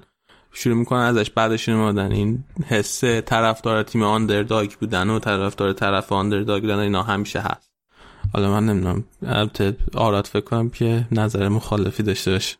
شروع 0.51 0.75
می‌کنن 0.75 0.99
ازش 0.99 1.29
بعدش 1.29 1.69
نمادن 1.69 2.11
این 2.11 2.43
حس 2.67 3.03
طرفدار 3.03 3.83
تیم 3.83 4.03
آندرداگ 4.03 4.71
بودن 4.71 5.09
و 5.09 5.19
طرفدار 5.19 5.73
طرف 5.73 6.11
آندرداگ 6.11 6.61
بودن 6.61 6.79
اینا 6.79 7.03
همیشه 7.03 7.39
هست. 7.39 7.71
حالا 8.33 8.51
من 8.51 8.65
نمی‌دونم 8.65 9.03
البته 9.25 9.77
آراد 9.93 10.25
فکر 10.25 10.43
کنم 10.43 10.69
که 10.69 11.07
نظر 11.11 11.49
مخالفی 11.49 12.03
داشته 12.03 12.31
باشه. 12.31 12.57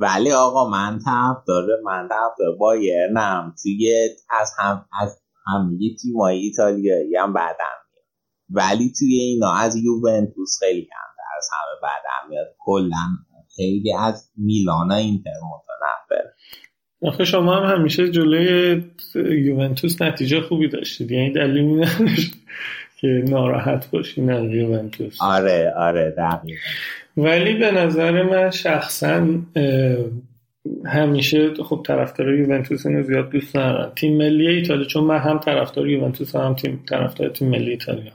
ولی 0.00 0.32
آقا 0.32 0.70
من 0.70 0.98
طرفدار 0.98 1.66
من 1.84 2.08
طرفدار 2.08 2.56
بایرنم 2.58 3.54
توی 3.62 4.08
از 4.40 4.52
هم 4.58 4.86
از 5.00 5.22
همه 5.46 5.78
تیمای 6.02 6.38
ایتالیایی 6.38 7.16
هم 7.16 7.32
بعدم 7.32 7.80
ولی 8.50 8.92
توی 8.98 9.14
اینا 9.14 9.54
از 9.54 9.76
یوونتوس 9.76 10.58
خیلی 10.60 10.82
کمتر 10.82 11.36
از 11.36 11.48
همه 11.52 11.80
بعد 11.82 12.30
میاد. 12.30 12.46
کلا 12.58 13.06
خیلی 13.56 13.94
از 13.94 14.30
میلان 14.36 14.92
اینتر 14.92 15.30
متنفر. 15.30 16.30
آخه 17.02 17.24
شما 17.24 17.56
هم 17.56 17.76
همیشه 17.76 18.10
جلوی 18.10 18.82
یوونتوس 19.14 20.02
نتیجه 20.02 20.40
خوبی 20.40 20.68
داشتید. 20.68 21.10
یعنی 21.10 21.32
دلیل 21.32 21.86
که 23.00 23.24
ناراحت 23.28 23.90
باشی 23.90 24.20
نه 24.20 24.56
یوونتوس. 24.56 25.22
آره 25.22 25.72
آره 25.76 26.10
دقیقا. 26.10 26.60
ولی 27.16 27.54
به 27.54 27.70
نظر 27.70 28.22
من 28.22 28.50
شخصا 28.50 29.26
همیشه 30.84 31.54
خب 31.54 31.82
طرفدار 31.86 32.34
یوونتوس 32.34 32.86
اینو 32.86 33.02
زیاد 33.02 33.30
دوست 33.30 33.56
ندارم 33.56 33.92
تیم 33.96 34.16
ملی 34.16 34.46
ایتالیا 34.46 34.84
چون 34.84 35.04
من 35.04 35.18
هم 35.18 35.38
طرفدار 35.38 35.88
یوونتوس 35.88 36.36
هم 36.36 36.54
تیم 36.54 36.84
طرفدار 36.88 37.28
تیم 37.28 37.48
ملی 37.48 37.70
ایتالیا. 37.70 38.12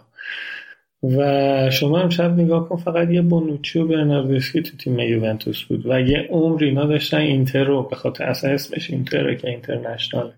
و 1.04 1.70
شما 1.70 2.00
امشب 2.00 2.40
نگاه 2.40 2.70
کن 2.70 2.76
فقط 2.76 3.10
یه 3.10 3.22
بونوچی 3.22 3.80
و 3.80 3.88
برناردسکی 3.88 4.62
تو 4.62 4.78
تیم 4.78 5.00
یوونتوس 5.00 5.64
بود 5.64 5.86
و 5.86 6.02
یه 6.02 6.28
عمر 6.32 6.64
اینا 6.64 6.86
داشتن 6.86 7.18
اینتر 7.18 7.64
رو 7.64 7.84
به 7.84 7.96
خاطر 7.96 8.24
اصلا 8.24 8.52
اسمش 8.52 8.90
اینتره 8.90 9.36
که 9.36 9.50
اینترنشنال 9.50 10.34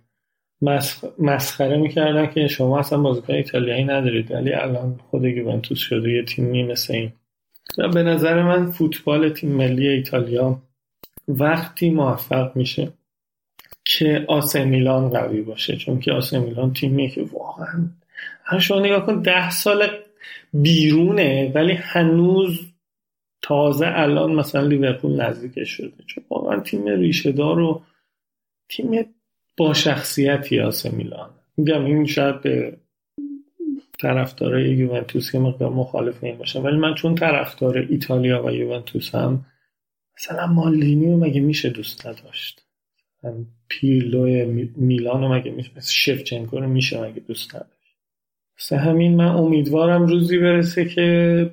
مسخره 1.19 1.77
می‌کردن 1.77 2.27
که 2.27 2.48
شما 2.48 2.80
اصلا 2.80 3.00
بازیکن 3.00 3.34
ایتالیایی 3.34 3.84
ندارید 3.84 4.32
ولی 4.32 4.53
الان 4.53 5.00
خود 5.10 5.26
یوونتوس 5.26 5.80
شده 5.80 6.11
یه 6.11 6.24
تیمی 6.24 6.64
مثل 6.64 6.94
این. 6.94 7.11
و 7.78 7.88
به 7.88 8.04
نظر 8.04 8.44
من 8.44 8.72
فوتبال 8.72 9.30
تیم 9.30 9.52
ملی 9.52 9.88
ایتالیا 9.88 10.62
وقتی 11.28 11.90
موفق 11.90 12.56
میشه 12.56 12.94
که 13.86 14.26
آسه 14.28 14.66
میلان 14.66 15.10
قوی 15.10 15.42
باشه 15.42 15.76
چون 15.76 16.00
که 16.00 16.12
آسه 16.12 16.40
میلان 16.40 16.74
تیمیه 16.74 17.10
که 17.10 17.22
واقعا 17.32 17.90
شما 18.60 18.80
نگاه 18.80 19.06
کن 19.06 19.22
ده 19.22 19.50
سال 19.50 19.88
بیرونه 20.54 21.52
ولی 21.56 21.74
هنوز 21.74 22.60
تازه 23.42 23.88
الان 23.88 24.36
مثلا 24.36 24.62
لیورپول 24.62 25.22
نزدیکش 25.22 25.70
شده. 25.70 26.04
چون 26.08 26.24
واقعا 26.30 26.60
تیم 26.60 26.88
ریشه 26.88 27.32
دار 27.32 27.60
و 27.60 27.82
تیم 28.70 29.06
با 29.58 29.74
شخصیتی 29.74 30.60
آسه 30.60 30.90
میلان. 30.90 31.30
میگم 31.58 31.86
این 31.86 32.06
شاید 32.06 32.42
به 32.42 32.78
طرفدارای 34.00 34.69
یوونتوس 34.69 35.32
که 35.32 35.40
مقدار 35.40 35.69
مخالف 35.69 36.24
این 36.24 36.38
باشم 36.38 36.64
ولی 36.64 36.77
من 36.77 36.95
چون 36.95 37.16
طرفدار 37.16 37.77
ایتالیا 37.77 38.45
و 38.45 38.51
یوونتوس 38.51 39.16
هم 39.16 39.45
مثلا 40.17 40.48
مالدینیو 40.48 41.17
مگه 41.17 41.42
میشه 41.42 41.69
دوست 41.69 42.08
نداشت؟ 42.08 42.64
پیرلو 43.67 44.45
میلانو 44.76 45.34
مگه 45.34 45.51
میشه 45.51 45.72
شفچنکو 45.82 46.59
رو 46.59 46.67
میشه 46.67 47.01
مگه 47.01 47.19
دوست 47.19 47.56
نداشت؟ 47.56 47.77
مثل 48.59 48.76
همین 48.76 49.16
من 49.16 49.27
امیدوارم 49.27 50.06
روزی 50.06 50.38
برسه 50.38 50.85
که 50.85 51.50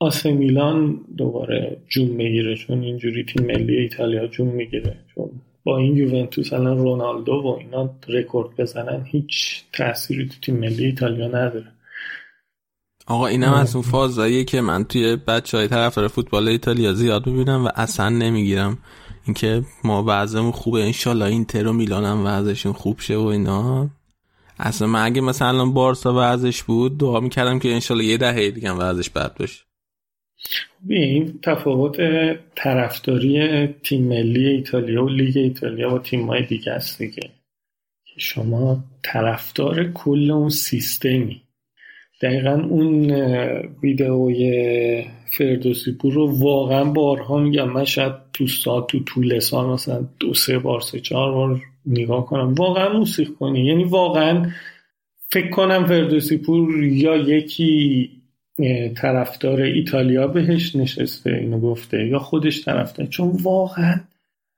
آسه 0.00 0.32
میلان 0.32 1.00
دوباره 1.16 1.76
جون 1.88 2.08
می‌گیره 2.08 2.56
چون 2.56 2.82
اینجوری 2.82 3.24
تیم 3.24 3.46
ملی 3.46 3.76
ایتالیا 3.76 4.26
جون 4.26 4.48
می‌گیره. 4.48 4.96
چون 5.14 5.30
با 5.64 5.78
این 5.78 5.96
یوونتوس 5.96 6.52
الان 6.52 6.78
رونالدو 6.78 7.32
و 7.32 7.46
اینا 7.46 7.94
رکورد 8.08 8.56
بزنن 8.56 9.04
هیچ 9.04 9.64
تأثیری 9.72 10.28
تو 10.28 10.34
تیم 10.42 10.56
ملی 10.56 10.84
ایتالیا 10.84 11.26
نداره. 11.26 11.72
آقا 13.08 13.26
اینم 13.26 13.52
از 13.52 13.76
اون 13.76 13.84
فازاییه 13.84 14.44
که 14.44 14.60
من 14.60 14.84
توی 14.84 15.16
بچه 15.16 15.58
های 15.58 15.68
طرفدار 15.68 16.08
فوتبال 16.08 16.48
ایتالیا 16.48 16.92
زیاد 16.92 17.26
می‌بینم 17.26 17.64
و 17.64 17.70
اصلا 17.74 18.08
نمی‌گیرم. 18.08 18.78
اینکه 19.26 19.62
ما 19.84 20.04
وضعمون 20.06 20.52
خوبه 20.52 20.84
انشالله 20.84 21.24
اینتر 21.24 21.66
و 21.66 21.72
میلان 21.72 22.04
هم 22.04 22.26
وضعشون 22.26 22.72
خوب 22.72 23.00
شه 23.00 23.16
و 23.16 23.24
اینا. 23.24 23.90
اصلا 24.58 24.88
من 24.88 25.04
اگه 25.04 25.20
مثلا 25.20 25.66
بارسا 25.66 26.14
وضعش 26.16 26.62
بود 26.62 26.98
دعا 26.98 27.20
می‌کردم 27.20 27.58
که 27.58 27.72
انشالله 27.72 28.04
یه 28.04 28.16
دهه 28.16 28.50
دیگه 28.50 28.70
هم 28.70 28.78
وضعش 28.78 29.10
بد 29.10 29.36
باشه. 29.36 29.62
این 30.88 31.38
تفاوت 31.42 31.96
طرفداری 32.56 33.66
تیم 33.66 34.08
ملی 34.08 34.46
ایتالیا 34.46 35.04
و 35.04 35.08
لیگ 35.08 35.36
ایتالیا 35.36 35.90
با 35.90 35.98
تیم 35.98 36.26
های 36.26 36.46
دیگه 36.46 36.72
است 36.72 36.98
دیگه. 36.98 37.30
شما 38.16 38.84
طرفدار 39.02 39.92
کل 39.92 40.30
اون 40.30 40.48
سیستمی. 40.48 41.42
دقیقا 42.20 42.66
اون 42.70 43.10
ویدئوی 43.82 45.04
فردوسی 45.26 45.92
پور 45.92 46.12
رو 46.12 46.38
واقعا 46.38 46.84
بارها 46.84 47.38
میگم. 47.38 47.68
من 47.68 47.84
شاید 47.84 48.12
تو 48.32 48.46
سال 48.46 48.84
تو 48.88 48.98
طول 48.98 49.38
سال 49.38 49.66
مثلا 49.66 50.04
دو 50.20 50.34
سه 50.34 50.58
بار 50.58 50.80
سه 50.80 51.00
چهار 51.00 51.32
بار 51.32 51.62
نگاه 51.86 52.26
کنم. 52.26 52.54
واقعا 52.54 52.98
موسیقی 52.98 53.32
کنی. 53.32 53.66
یعنی 53.66 53.84
واقعا 53.84 54.50
فکر 55.32 55.50
کنم 55.50 55.86
فردوسی 55.86 56.36
پور 56.36 56.84
یا 56.84 57.16
یکی 57.16 58.10
طرفدار 58.96 59.60
ایتالیا 59.60 60.26
بهش 60.26 60.76
نشسته 60.76 61.30
اینو 61.30 61.60
گفته 61.60 62.06
یا 62.06 62.18
خودش 62.18 62.64
طرفدار. 62.64 63.06
چون 63.06 63.28
واقعا 63.42 64.00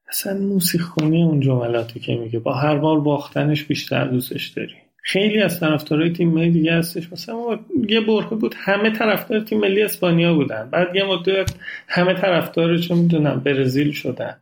اصلا 0.09 0.39
موسیقی 0.39 0.85
کنی 0.85 1.23
اون 1.23 1.41
جملاتی 1.41 2.01
که 2.01 2.17
میگه. 2.17 2.39
با 2.39 2.55
هر 2.55 2.77
بار 2.79 3.01
باختنش 3.01 3.65
بیشتر 3.65 4.05
دوستش 4.05 4.49
داری. 4.49 4.75
خیلی 5.03 5.43
از 5.43 5.61
طرفدارای 5.61 6.13
تیم 6.13 6.29
ملی 6.29 6.51
دیگه 6.51 6.73
هستش. 6.73 7.13
مثلا 7.13 7.59
یه 7.89 8.01
برهه 8.01 8.35
بود 8.35 8.55
همه 8.59 8.91
طرفدار 8.91 9.41
تیم 9.41 9.61
ملی 9.61 9.83
اسپانیا 9.83 10.35
بودن. 10.35 10.71
بعد 10.71 10.97
یه 10.97 11.05
مدت 11.05 11.55
همه 11.89 12.15
طرفدار 12.15 12.79
چه 12.79 12.95
می‌دونم 12.95 13.41
برزیل 13.41 13.93
شدن. 13.93 14.41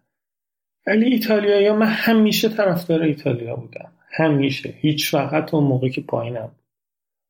ولی 0.87 1.05
ایتالیا 1.05 1.77
من 1.77 1.87
همیشه 1.87 2.49
طرفدار 2.49 3.03
ایتالیا 3.03 3.57
بودم. 3.57 3.93
همیشه. 4.17 4.69
هیچ 4.69 5.15
وقت 5.15 5.55
اون 5.55 5.65
موقع 5.65 5.89
که 5.89 6.01
پایینم 6.01 6.51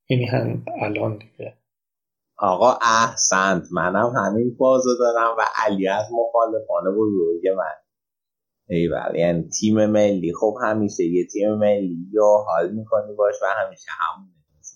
یعنی 0.08 0.24
هم 0.24 0.64
الان 0.82 1.18
دیگه. 1.18 1.54
آقا 2.38 2.78
احسنت. 2.82 3.62
منم 3.72 4.12
همین 4.16 4.56
بازو 4.56 4.90
دارم 4.98 5.36
و 5.38 5.42
علی 5.66 5.88
از 5.88 6.04
مخالفان 6.12 6.84
بزرگ 6.84 7.48
من. 7.56 7.87
ایول 8.70 9.16
یعنی 9.16 9.42
تیم 9.42 9.86
ملی. 9.86 10.32
خب 10.40 10.54
همیشه 10.62 11.04
یه 11.04 11.26
تیم 11.26 11.54
ملی 11.54 11.96
یا 12.12 12.44
حال 12.46 12.70
می‌کنی 12.70 13.14
باش 13.18 13.34
و 13.42 13.46
همیشه 13.64 13.90
همون 14.00 14.28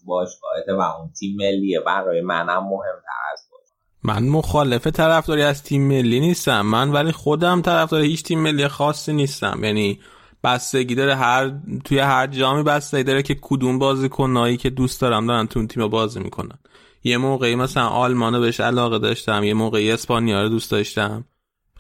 باش 0.06 0.28
و 0.68 0.80
اون 0.80 1.10
تیم 1.20 1.36
ملیه. 1.36 1.80
برای 1.80 2.20
منم 2.20 2.64
مهمتر 2.64 3.22
از 3.32 3.40
باش 3.52 3.60
من 4.02 4.28
مخالف 4.28 4.86
طرفداری 4.86 5.42
از 5.42 5.62
تیم 5.62 5.88
ملی 5.88 6.20
نیستم. 6.20 6.60
من 6.60 6.92
ولی 6.92 7.12
خودم 7.12 7.62
طرفدار 7.62 8.00
هیچ 8.00 8.22
تیم 8.22 8.40
ملی 8.40 8.68
خاصی 8.68 9.12
نیستم. 9.12 9.60
یعنی 9.64 10.00
بستگی 10.44 10.94
داره 10.94 11.14
هر 11.14 11.52
توی 11.84 11.98
هر 11.98 12.26
جامی 12.26 12.62
بستگی 12.62 13.02
داره 13.02 13.22
که 13.22 13.36
کدوم 13.40 13.78
بازیکنایی 13.78 14.56
که 14.56 14.70
دوست 14.70 15.00
دارم 15.00 15.26
دارن 15.26 15.46
تو 15.46 15.58
اون 15.58 15.68
تیم 15.68 15.88
بازی 15.88 16.20
می‌کنن. 16.20 16.58
یه 17.04 17.16
موقعی 17.16 17.54
مثلا 17.54 17.86
آلمانو 17.86 18.40
بهش 18.40 18.60
علاقه 18.60 18.98
داشتم 18.98 19.44
یه 19.44 19.54
موقعی 19.54 19.92
اسپانیا 19.92 20.42
رو 20.42 20.48
دوست 20.48 20.70
داشتم. 20.70 21.24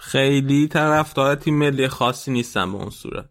خیلی 0.02 0.68
طرفدار 0.68 1.34
تیم 1.34 1.58
ملی 1.58 1.88
خاصی 1.88 2.30
نیستم 2.30 2.72
به 2.72 2.78
اون 2.78 2.90
صورت. 2.90 3.24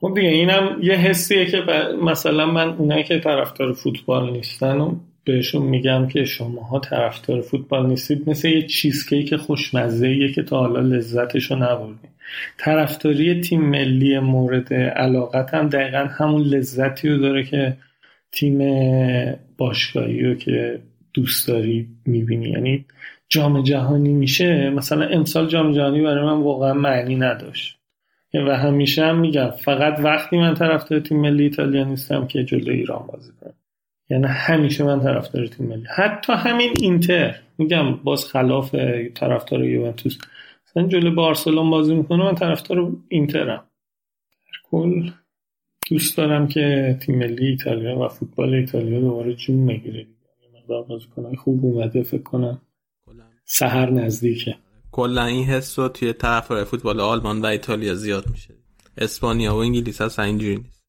خب 0.00 0.12
دیگه 0.14 0.28
اینم 0.28 0.78
یه 0.82 0.94
حسیه 0.94 1.46
که 1.46 1.62
مثلا 2.02 2.46
من 2.46 2.68
اونایی 2.68 3.04
که 3.04 3.18
طرفدار 3.18 3.72
فوتبال 3.72 4.32
نیستن 4.32 4.76
و 4.80 4.96
بهشون 5.24 5.62
میگم 5.62 6.08
که 6.08 6.24
شماها 6.24 6.78
طرفدار 6.78 7.40
فوتبال 7.40 7.86
نیستید 7.86 8.30
مثل 8.30 8.48
یه 8.48 8.66
چیزکیک 8.66 9.36
خوشمزه 9.36 10.28
که 10.28 10.42
تا 10.42 10.58
حالا 10.58 10.80
لذتشو 10.80 11.56
نبردید 11.56 12.10
طرفداری 12.58 13.40
تیم 13.40 13.60
ملی 13.60 14.18
مورد 14.18 14.74
علاقت 14.74 15.54
هم 15.54 15.68
دقیقا 15.68 16.08
همون 16.18 16.42
لذتی 16.42 17.08
رو 17.08 17.18
داره 17.18 17.44
که 17.44 17.76
تیم 18.32 18.58
باشگاهی 19.56 20.22
رو 20.22 20.34
که 20.34 20.80
دوست 21.14 21.48
داری 21.48 21.88
می‌بینی. 22.06 22.48
یعنی 22.48 22.84
جام 23.28 23.62
جهانی 23.62 24.12
میشه 24.12 24.70
مثلا 24.70 25.06
امسال 25.06 25.46
جام 25.48 25.72
جهانی 25.72 26.02
برای 26.02 26.24
من 26.24 26.42
واقعا 26.42 26.74
معنی 26.74 27.16
نداشت. 27.16 27.78
و 28.34 28.56
همیشه 28.56 29.06
هم 29.06 29.18
میگم 29.18 29.50
فقط 29.50 30.00
وقتی 30.00 30.38
من 30.38 30.54
طرفدار 30.54 31.00
تیم 31.00 31.20
ملی 31.20 31.42
ایتالیا 31.42 31.84
نیستم 31.84 32.26
که 32.26 32.44
جلو 32.44 32.72
ایران 32.72 33.06
بازی 33.06 33.32
کنم. 33.40 33.54
یعنی 34.10 34.26
همیشه 34.26 34.84
من 34.84 35.00
طرفدار 35.00 35.46
تیم 35.46 35.66
ملی. 35.66 35.84
حتی 35.96 36.32
همین 36.32 36.70
اینتر 36.80 37.34
میگم 37.58 37.96
باز 37.96 38.24
خلاف 38.24 38.74
طرفدار 39.14 39.64
یوونتوس. 39.64 40.18
مثلا 40.68 40.88
جلو 40.88 41.14
بارسلون 41.14 41.70
بازی 41.70 41.94
می‌کنه 41.94 42.24
من 42.24 42.34
طرفدار 42.34 42.92
اینترم. 43.08 43.64
کل 44.70 45.10
دوست 45.90 46.16
دارم 46.16 46.48
که 46.48 46.96
تیم 47.00 47.18
ملی 47.18 47.46
ایتالیا 47.46 47.98
و 47.98 48.08
فوتبال 48.08 48.54
ایتالیا 48.54 49.00
دوباره 49.00 49.34
جون 49.34 49.66
بگیره. 49.66 50.06
مقدار 50.54 50.82
بازیکنای 50.82 51.36
خوب 51.36 51.64
اومده 51.64 52.02
فکر 52.02 52.22
کنم 52.22 52.60
سهر 53.46 53.90
نزدیکه. 53.90 54.56
کلا 54.92 55.24
این 55.24 55.44
حس 55.44 55.78
رو 55.78 55.88
توی 55.88 56.12
طرفدار 56.12 56.64
فوتبال 56.64 57.00
آلمان 57.00 57.42
و 57.42 57.46
ایتالیا 57.46 57.94
زیاد 57.94 58.30
میشه. 58.30 58.54
اسپانیا 58.98 59.54
و 59.54 59.58
انگلیس 59.58 60.00
اصلا 60.00 60.24
اینجوری 60.24 60.56
نیست. 60.56 60.84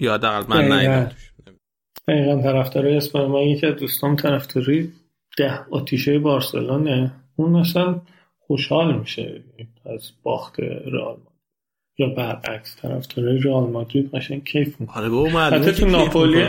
یا 0.00 0.14
حداقل 0.14 0.56
من 0.56 0.72
ندیدم 0.72 1.12
دقیقا 2.08 2.42
طرفدارای 2.42 2.96
اسپانیا 2.96 3.28
من 3.28 3.40
یکی 3.40 3.66
از 3.66 3.76
دوستام 3.76 4.16
طرفداری 4.16 4.92
ده 5.38 5.66
آتیشه 5.70 6.18
بارسلونه. 6.18 7.12
اون 7.36 7.50
مثلا 7.50 8.00
خوشحال 8.38 8.98
میشه 8.98 9.44
از 9.86 10.10
باخت 10.22 10.60
رئال 10.60 11.18
یا 11.98 12.08
برعکس 12.08 12.76
طرفدارای 12.82 13.38
رئال 13.38 13.70
مادرید 13.70 14.14
قشنگ 14.14 14.44
کیف 14.44 14.80
می‌کنه 14.80 15.36
آره 15.36 15.72
تو 15.72 15.86
ناپولی 15.86 16.46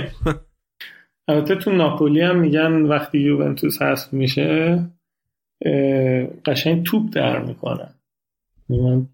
البته 1.27 1.55
تو 1.55 1.71
ناپولی 1.71 2.21
هم 2.21 2.39
میگن 2.39 2.81
وقتی 2.81 3.19
یوونتوس 3.19 3.81
هست 3.81 4.13
میشه 4.13 4.85
قشنگ 6.45 6.85
توپ 6.85 7.13
در 7.13 7.39
می‌کنن. 7.39 7.93
من 8.69 9.07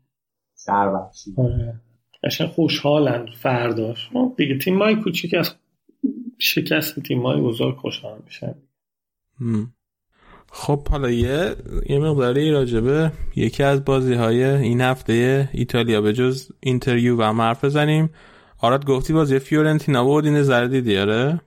سربخشی 0.53 1.33
آره. 1.37 1.79
قشنگ 2.23 2.47
خوشحالن 2.47 3.25
فرداش. 3.25 4.09
دیگه 4.37 4.57
تیم 4.57 4.81
های 4.81 4.95
کوچیک 4.95 5.33
از 5.33 5.55
شکست 6.39 6.99
تیم 6.99 7.21
های 7.21 7.41
بزرگ 7.41 7.75
خوشحال 7.75 8.19
میشن. 8.25 8.55
خب 10.51 10.87
حالا 10.87 11.09
یه 11.09 11.55
یه 11.89 11.99
مقداری 11.99 12.51
راجبه 12.51 13.11
یکی 13.35 13.63
از 13.63 13.85
بازی 13.85 14.13
های 14.13 14.43
این 14.43 14.81
هفته 14.81 15.49
ایتالیا 15.53 16.01
به 16.01 16.13
جز 16.13 16.51
اینتریو 16.59 17.19
و 17.19 17.21
هم 17.21 17.41
حرف 17.41 17.65
بزنیم. 17.65 18.09
آراد 18.61 18.85
گفتی 18.85 19.13
بازی 19.13 19.39
فیورنتینا 19.39 20.03
بود 20.03 20.25
این 20.25 20.35
نظر 20.35 20.65
دیدی 20.65 20.97
آره؟ 20.97 21.41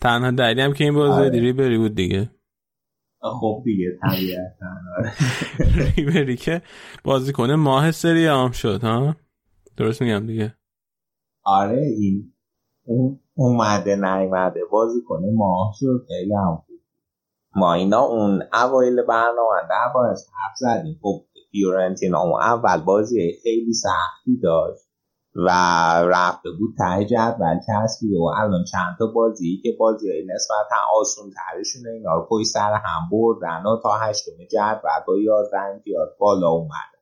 تنها 0.00 0.30
دلیلی 0.30 0.60
هم 0.60 0.72
که 0.72 0.84
این 0.84 0.94
بازی 0.94 1.20
آره. 1.20 1.30
دیری 1.30 1.52
بری 1.52 1.78
بود 1.78 1.94
دیگه. 1.94 2.30
خب 3.22 3.62
دیگه 3.64 3.98
طبیعتا. 4.02 4.66
ریبری 5.96 6.36
که 6.36 6.62
بازی 7.04 7.32
کنه 7.32 7.56
ماه 7.56 7.90
سری 7.90 8.26
هم 8.26 8.50
شد 8.50 8.80
ها؟ 8.84 9.16
درست 9.76 10.02
میگم 10.02 10.26
دیگه. 10.26 10.54
آره 11.44 11.80
این 11.98 12.32
اون 12.86 13.20
اومده 13.34 13.96
نیومده 13.96 14.60
بازی 14.72 15.02
کنه 15.02 15.30
ماه 15.34 15.72
شد 15.80 16.04
خیلی 16.08 16.34
هم 16.34 16.62
خوب 16.66 16.78
ما 17.56 17.74
اینا 17.74 18.00
اون 18.00 18.42
اوایل 18.52 19.02
برنامه 19.02 19.60
دربارش 19.70 20.18
حرف 20.18 20.56
زدیم. 20.56 20.98
خب 21.02 21.24
فیورنتینا 21.50 22.20
اون 22.20 22.42
اول 22.42 22.84
بازی 22.84 23.32
خیلی 23.42 23.72
سختی 23.72 24.36
داشت. 24.42 24.91
و 25.34 25.48
رفته 26.06 26.50
بود 26.58 26.74
ته 26.78 27.04
جدول 27.04 27.60
چسبیده 27.66 28.18
و 28.18 28.30
الان 28.38 28.64
چند 28.72 28.96
تا 28.98 29.06
بازی 29.06 29.60
که 29.62 29.76
بازی 29.78 30.10
های 30.10 30.26
نسبتا 30.34 30.76
آسون 30.94 31.30
ترشونه 31.30 31.90
اینا 31.90 32.14
رو 32.14 32.26
پای 32.28 32.44
سر 32.44 32.72
هم 32.84 33.08
بردن 33.12 33.62
و 33.66 33.80
تا 33.82 33.92
هشتم 33.92 34.32
جدول 34.52 35.04
با 35.06 35.18
یازده 35.18 35.60
امتیاز 35.60 36.08
بالا 36.18 36.48
اومده 36.48 36.92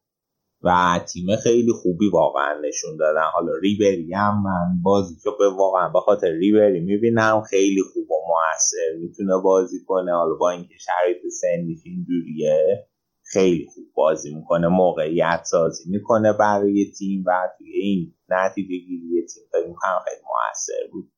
و 0.62 1.00
تیم 1.12 1.36
خیلی 1.36 1.72
خوبی 1.72 2.10
واقعا 2.10 2.60
نشون 2.60 2.96
دادن. 2.96 3.24
حالا 3.32 3.52
ریبری 3.62 4.14
هم 4.14 4.42
من 4.42 4.82
بازی 4.82 5.14
که 5.24 5.30
به 5.38 5.48
واقعا 5.48 5.88
به 5.88 6.00
خاطر 6.00 6.30
ریبری 6.30 6.80
می‌بینم 6.80 7.42
خیلی 7.50 7.82
خوب 7.92 8.10
و 8.10 8.14
موثر 8.28 9.00
می‌تونه 9.00 9.42
بازی 9.44 9.84
کنه. 9.86 10.12
حالا 10.12 10.34
با 10.34 10.50
اینکه 10.50 10.74
شرایط 10.78 11.18
سنیش 11.40 11.78
اینجوریه 11.84 12.89
خیلی 13.32 13.66
خوب 13.74 13.84
بازی 13.94 14.34
می‌کنه 14.34 14.68
موقعیت 14.68 15.40
سازی 15.44 15.90
می‌کنه 15.90 16.32
برای 16.32 16.92
تیم 16.98 17.24
و 17.26 17.48
توی 17.58 17.72
این 17.72 18.14
نتیجه 18.28 18.68
گیری 18.68 19.26
تیم 19.34 19.42
فکر 19.52 19.68
می‌کنم 19.68 19.98
خیلی 20.04 20.22
موثر 20.22 20.92
بود. 20.92 21.12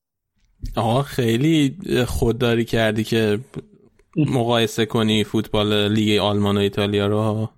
آقا 0.76 1.02
خیلی 1.02 1.76
خودداری 2.06 2.64
کردی 2.64 3.04
که 3.04 3.38
مقایسه 4.16 4.86
کنی 4.86 5.24
فوتبال 5.24 5.92
لیگ 5.92 6.20
آلمان 6.20 6.56
و 6.56 6.60
ایتالیا 6.60 7.06
رو؟ 7.06 7.48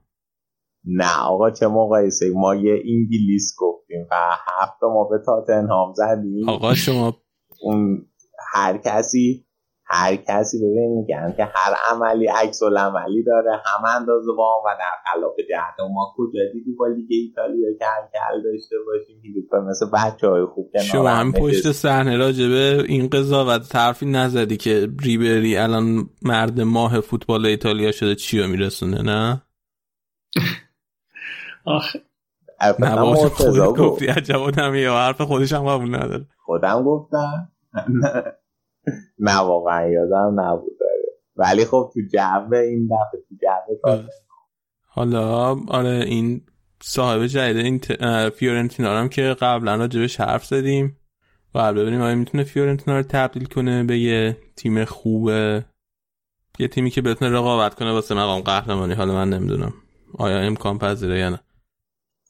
نه 0.84 1.18
آقا 1.20 1.50
چه 1.50 1.66
مقایسه 1.66 2.30
ما 2.34 2.54
یه 2.54 2.72
انگلیس 2.72 3.54
گفتیم 3.58 4.06
و 4.10 4.14
هفت 4.46 4.82
ما 4.82 5.08
به 5.10 5.18
تاتنهام 5.26 5.92
زدیم. 5.94 6.48
آقا 6.48 6.74
شما 6.74 7.16
اون 7.62 8.06
هر 8.52 8.78
کسی 8.84 9.46
هر 9.86 10.16
کسی 10.16 10.58
ببین 10.58 10.90
میگن 10.98 11.34
که 11.36 11.44
هر 11.44 11.74
عملی 11.90 12.26
عکس 12.26 12.62
عملی 12.62 13.22
داره 13.22 13.62
هم 13.64 13.84
اندازه 13.96 14.32
با 14.36 14.62
و 14.64 14.68
در 14.78 15.12
خلاف 15.12 15.34
جهت. 15.50 15.88
ما 15.94 16.14
کجا 16.16 16.40
دیدی 16.52 16.72
با 16.78 16.86
لیگ 16.86 17.06
ایتالیا 17.10 17.68
که 17.78 17.84
کل 18.12 18.42
داشته 18.42 18.76
باشیم 18.86 19.22
که 19.50 19.56
مثل 19.56 19.86
بچه 19.86 20.28
های 20.28 20.44
خوب 20.44 20.70
شما 20.78 21.08
هم 21.08 21.32
پشت 21.32 21.72
صحنه 21.72 22.16
راجبه 22.16 22.84
این 22.88 23.08
قضاوت 23.08 23.68
طرفی 23.68 24.06
نزدی 24.06 24.56
که 24.56 24.88
ریبری 25.00 25.56
الان 25.56 26.10
مرد 26.22 26.60
ماه 26.60 27.00
فوتبال 27.00 27.46
ایتالیا 27.46 27.92
شده 27.92 28.14
چی 28.14 28.40
رو 28.40 28.48
میرسونه 28.48 29.02
نه؟ 29.02 29.42
آخه. 31.66 32.02
نه 32.78 33.28
خودت 33.28 33.78
گفتی 33.78 34.06
عجب 34.06 34.74
یا 34.74 34.94
حرف 34.94 35.20
خودش 35.20 35.52
هم 35.52 35.64
قبول 35.64 35.94
نداره. 35.94 36.26
خودم 36.44 36.84
گفتم. 36.84 37.48
نه 39.18 39.38
واقعا 39.38 39.88
یادم 39.88 40.40
نبود 40.40 40.78
ولی 41.36 41.64
خب 41.64 41.90
تو 41.94 42.00
جو 42.12 42.54
این 42.54 42.86
دفعه 42.86 43.20
تو 43.28 43.34
جو 43.42 43.76
کار 43.82 44.04
حالا 44.86 45.56
آره 45.68 46.04
این 46.06 46.42
صاحب 46.82 47.26
جدید 47.26 47.56
این 47.56 47.80
فیورنتینا 48.30 48.98
هم 48.98 49.08
که 49.08 49.22
قبلا 49.22 49.74
راجبش 49.76 50.20
حرف 50.20 50.44
زدیم. 50.44 50.96
و 51.54 51.72
ببینیم 51.72 52.00
آیا 52.00 52.14
می‌تونه 52.14 52.44
فیورنتینا 52.44 52.96
رو 52.96 53.02
تبدیل 53.02 53.44
کنه 53.44 53.84
به 53.84 53.98
یه 53.98 54.36
تیم 54.56 54.84
خوبه 54.84 55.64
یه 56.58 56.68
تیمی 56.68 56.90
که 56.90 57.02
بتونه 57.02 57.30
رقابت 57.30 57.74
کنه 57.74 57.92
واسه 57.92 58.14
مقام 58.14 58.40
قهرمانی. 58.40 58.94
حالا 58.94 59.12
من 59.14 59.30
نمی‌دونم. 59.30 59.72
آیا 60.18 60.38
امکان 60.38 60.78
پذیره 60.78 61.18
یا 61.18 61.30
نه. 61.30 61.40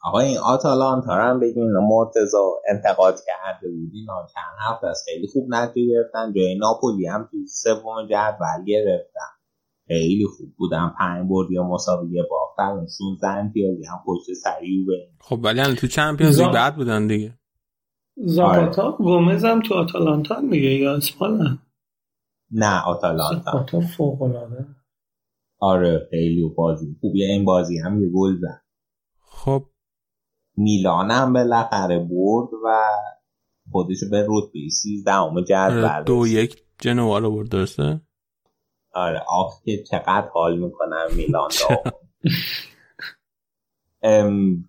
آقا 0.07 0.21
این 0.21 0.39
آتالانتا 0.39 1.13
هم 1.13 1.41
بگین 1.41 1.73
مرتزا 1.73 2.53
انتقاد 2.69 3.15
کرده 3.27 3.69
بودی 3.69 4.07
چند 4.35 4.57
هفته 4.61 4.87
از 4.87 5.03
خیلی 5.07 5.27
خوب 5.27 5.47
نتیجه 5.49 5.93
گرفتن. 5.93 6.33
جای 6.33 6.59
ناپولی 6.59 7.07
هم 7.07 7.29
تو 7.31 7.37
سوم 7.49 8.07
جدول 8.07 8.65
گرفتن. 8.67 9.31
خیلی 9.87 10.27
خوب 10.37 10.55
بودن. 10.57 10.95
پنج 10.99 11.29
برد 11.31 11.51
یا 11.51 11.63
مساوی 11.63 12.23
باختن. 12.31 12.87
16 12.87 13.27
امتیازی 13.29 13.85
هم 13.85 14.03
پشت 14.07 14.33
سریع 14.33 14.87
به 14.87 14.93
خب 15.21 15.41
ولی 15.43 15.61
الان 15.61 15.75
تو 15.75 15.87
چمپیونز 15.87 16.41
لیگ 16.41 16.53
بعد 16.53 16.77
بودن 16.77 17.07
دیگه. 17.07 17.39
زاپاتا 18.17 18.93
گومز 18.93 19.45
هم 19.45 19.63
تو 19.63 19.75
آتالانتا 19.75 20.41
دیگه 20.41 20.69
یا 20.71 20.97
اسپانا 20.97 21.59
نه 22.51 22.83
آتالانتا. 22.87 23.53
زاپاتا 23.53 23.81
فوق 23.81 24.23
العاده 24.23 24.67
آره 25.61 26.07
خیلی 26.11 26.55
بازی. 26.57 26.97
خوبیه 27.01 27.27
این 27.27 27.45
بازی 27.45 27.79
هم 27.79 28.03
یه 28.03 28.11
گل 28.15 28.37
زد. 28.37 28.63
خب 29.21 29.67
میلان 30.57 31.11
هم 31.11 31.33
بالاخره 31.33 31.99
برد 31.99 32.49
و 32.65 32.83
خودش 33.73 33.99
به 34.11 34.27
رتبه 34.29 34.69
13 34.71 35.13
همه 35.13 35.45
جدول 35.45 36.03
دو 36.03 36.27
یک 36.27 36.63
جنوا 36.79 37.19
رو 37.19 37.31
برد 37.31 37.49
درسته؟ 37.49 38.01
آره. 38.95 39.23
آخ 39.29 39.63
که 39.65 39.83
چقدر 39.83 40.29
حال 40.35 40.59
می‌کنم 40.59 41.07
میلان 41.17 41.51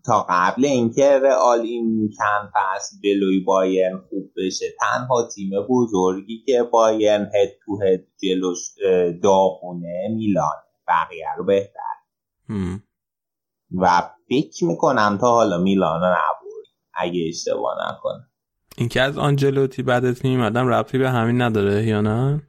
تا 0.05 0.25
قبل 0.29 0.65
اینکه 0.65 1.19
رئال 1.19 1.59
این 1.59 2.09
چند 2.17 2.51
فصل 2.53 2.97
جلوی 3.03 3.39
بایرن 3.39 3.97
خوب 4.09 4.31
بشه 4.37 4.65
تنها 4.79 5.27
تیم 5.35 5.49
بزرگی 5.69 6.43
که 6.45 6.63
بایرن 6.63 7.21
هد 7.21 7.49
تو 7.65 7.79
هد 7.83 8.07
جلوش 8.23 8.57
داغونه 9.23 10.07
میلان 10.15 10.55
بقیه 10.87 11.27
رو 11.37 11.45
بهتر. 11.45 11.95
و 13.71 14.09
فکر 14.29 14.65
می‌کنم 14.65 15.17
تا 15.21 15.27
حالا 15.27 15.57
میلان 15.57 16.01
نبود 16.03 16.65
اگه 16.93 17.25
اشتباه 17.29 17.75
نکنه 17.89 18.27
اینکه 18.77 19.01
از 19.01 19.17
آنجلوتی 19.17 19.83
بعدت 19.83 20.25
میمدم 20.25 20.67
ربطی 20.67 20.97
به 20.97 21.09
همین 21.09 21.41
نداره 21.41 21.85
یا 21.85 22.01
نه؟ 22.01 22.41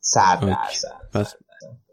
صد 0.00 0.40
درصد 0.40 1.00
پس... 1.14 1.34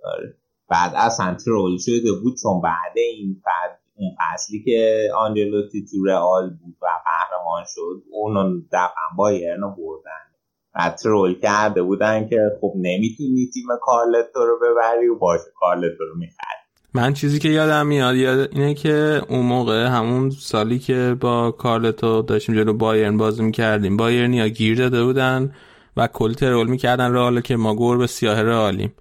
آره. 0.05 0.35
بعد 0.69 0.91
اصلا 0.95 1.35
ترول 1.45 1.77
شده 1.77 2.11
بود 2.23 2.37
چون 2.43 2.61
بعد 2.61 2.93
این 2.95 3.41
بعد 3.45 3.79
اون 3.95 4.15
فصلی 4.19 4.63
که 4.63 5.09
آنجلوتی 5.17 5.85
تو 5.85 6.05
رئال 6.05 6.49
بود 6.49 6.77
و 6.81 6.87
قهرمان 7.05 7.63
شد 7.67 8.03
اونو 8.11 8.61
دفعا 8.71 9.15
بایرن 9.17 9.61
بردن. 9.61 10.29
و 10.75 10.89
ترول 11.03 11.39
کرده 11.39 11.81
بودن 11.81 12.29
که 12.29 12.37
خب 12.61 12.73
نمی‌تونی 12.75 13.49
تیم 13.53 13.67
کارلتو 13.81 14.39
رو 14.39 14.59
ببری 14.59 15.07
و 15.07 15.17
باشه 15.17 15.51
کارلتو 15.59 16.03
رو 16.03 16.17
می‌خری. 16.17 16.58
من 16.93 17.13
چیزی 17.13 17.39
که 17.39 17.49
یادم 17.49 17.87
میاد 17.87 18.15
یاد 18.15 18.49
اینه 18.51 18.73
که 18.73 19.21
اون 19.29 19.45
موقع 19.45 19.85
همون 19.85 20.29
سالی 20.29 20.79
که 20.79 21.15
با 21.19 21.51
کارلتو 21.51 22.21
داشتیم 22.21 22.55
جلو 22.55 22.73
بایرن 22.73 23.17
بازی 23.17 23.43
می‌کردیم 23.43 23.97
بایرن 23.97 24.33
یا 24.33 24.47
گیر 24.47 24.77
داده 24.77 25.03
بودن 25.03 25.53
و 25.97 26.07
کل 26.07 26.33
ترول 26.33 26.67
می‌کردن 26.67 27.13
رئال 27.13 27.41
که 27.41 27.55
ما 27.55 27.75
گور 27.75 27.97
به 27.97 28.07
سیاه 28.07 28.41
رئالیم. 28.41 28.93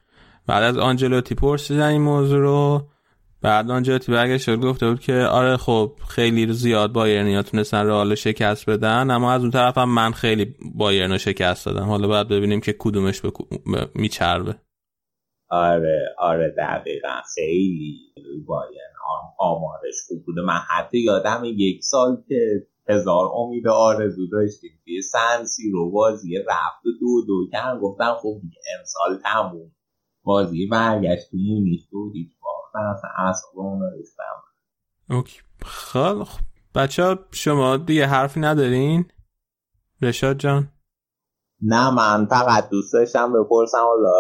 بعد 0.47 0.63
از 0.63 0.77
آنجلوتی 0.79 1.35
پرسیدن 1.35 1.89
این 1.89 2.03
موضوع 2.03 2.39
رو. 2.39 2.89
بعد 3.43 3.71
آنجلوتی 3.71 4.13
برگشت 4.13 4.57
گفته 4.57 4.89
بود 4.89 5.01
که 5.01 5.15
آره 5.15 5.57
خب 5.57 5.93
خیلی 6.09 6.53
زیاد 6.53 6.93
بایرنیا 6.93 7.43
تونستن 7.43 7.87
رئال 7.87 8.15
شکست 8.15 8.71
بدن 8.71 9.11
اما 9.11 9.33
از 9.33 9.41
اون 9.41 9.51
طرف 9.51 9.79
هم 9.79 9.89
من 9.89 10.13
خیلی 10.13 10.55
بایرن 10.75 11.19
شکست 11.19 11.67
دادم. 11.67 11.85
حالا 11.85 12.09
باید 12.09 12.29
ببینیم 12.29 12.61
که 12.61 12.75
کدومش 12.79 13.21
به 13.21 13.33
میچربه. 13.95 14.55
آره 15.49 16.15
آره 16.19 16.55
دقیقا. 16.59 17.21
خیلی 17.35 17.99
بایرن 18.47 18.93
آمارش 19.39 19.95
خوب 20.09 20.25
بوده. 20.27 20.41
من 20.43 20.59
حتی 20.69 20.99
یادم 20.99 21.43
یک 21.45 21.85
سال 21.85 22.23
که 22.29 22.67
هزار 22.89 23.31
امید 23.35 23.69
آرزو 23.69 24.27
داشتیم 24.27 24.71
توی 24.85 25.03
سنسی 25.03 25.71
رو 25.71 25.91
بازی 25.91 26.39
رفت 26.39 26.87
و 26.87 26.91
دو 27.01 27.27
دو 27.27 27.51
کرد. 27.53 27.81
گفتن 27.81 28.15
خب 28.15 28.41
امسال 28.79 29.19
تموم. 29.25 29.71
بازی 30.23 30.67
برگشت 30.67 31.29
مونیخ 31.33 31.81
دو 31.91 32.13
هیچ 32.13 32.31
باختن 32.41 32.79
اصلا 32.79 33.11
اصلا 33.19 33.59
اوکی. 35.11 35.41
خب 35.65 36.27
بچه 36.75 37.05
ها 37.05 37.19
شما 37.33 37.77
دیگه 37.77 38.07
حرفی 38.07 38.41
ندارین؟ 38.41 39.05
رشاد 40.03 40.39
جان؟ 40.39 40.69
نه 41.63 41.95
من 41.95 42.27
فقط 42.27 42.71
دوست 42.71 42.93
داشتم 42.93 43.33
بپرسم 43.33 43.79
حالا 43.79 44.15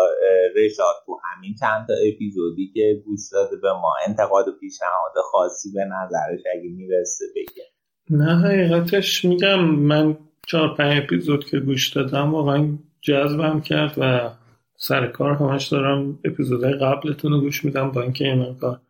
رشاد 0.57 0.95
تو 1.07 1.19
همین 1.25 1.55
چند 1.61 1.87
تا 1.87 1.95
اپیزودی 2.09 2.73
که 2.75 3.03
گوش 3.07 3.21
داده 3.33 3.57
به 3.57 3.73
ما 3.73 3.93
انتقاد 4.07 4.49
و 4.49 4.53
پیشنهاد 4.61 5.13
خاصی 5.33 5.73
به 5.73 5.85
نظرش 5.85 6.41
اگه 6.57 6.69
می‌رسه 6.69 7.25
بگه. 7.37 7.65
نه 8.11 8.39
حقیقتش 8.39 9.25
میگم 9.25 9.61
من 9.65 10.17
چهار 10.47 10.75
پنج 10.75 11.03
اپیزود 11.03 11.45
که 11.45 11.59
گوش 11.59 11.89
دادم 11.89 12.35
واقعا 12.35 12.79
جذبم 13.01 13.61
کرد 13.61 13.95
و 13.99 14.31
سر 14.77 15.07
کار 15.07 15.35
همش 15.35 15.67
دارم 15.67 16.19
اپیزودهای 16.25 16.73
قبلتون 16.73 17.33
رو 17.33 17.41
گوش 17.41 17.65
میدم 17.65 17.91
با 17.91 18.03
اینکه 18.03 18.25
این 18.25 18.39
مقدار 18.39 18.81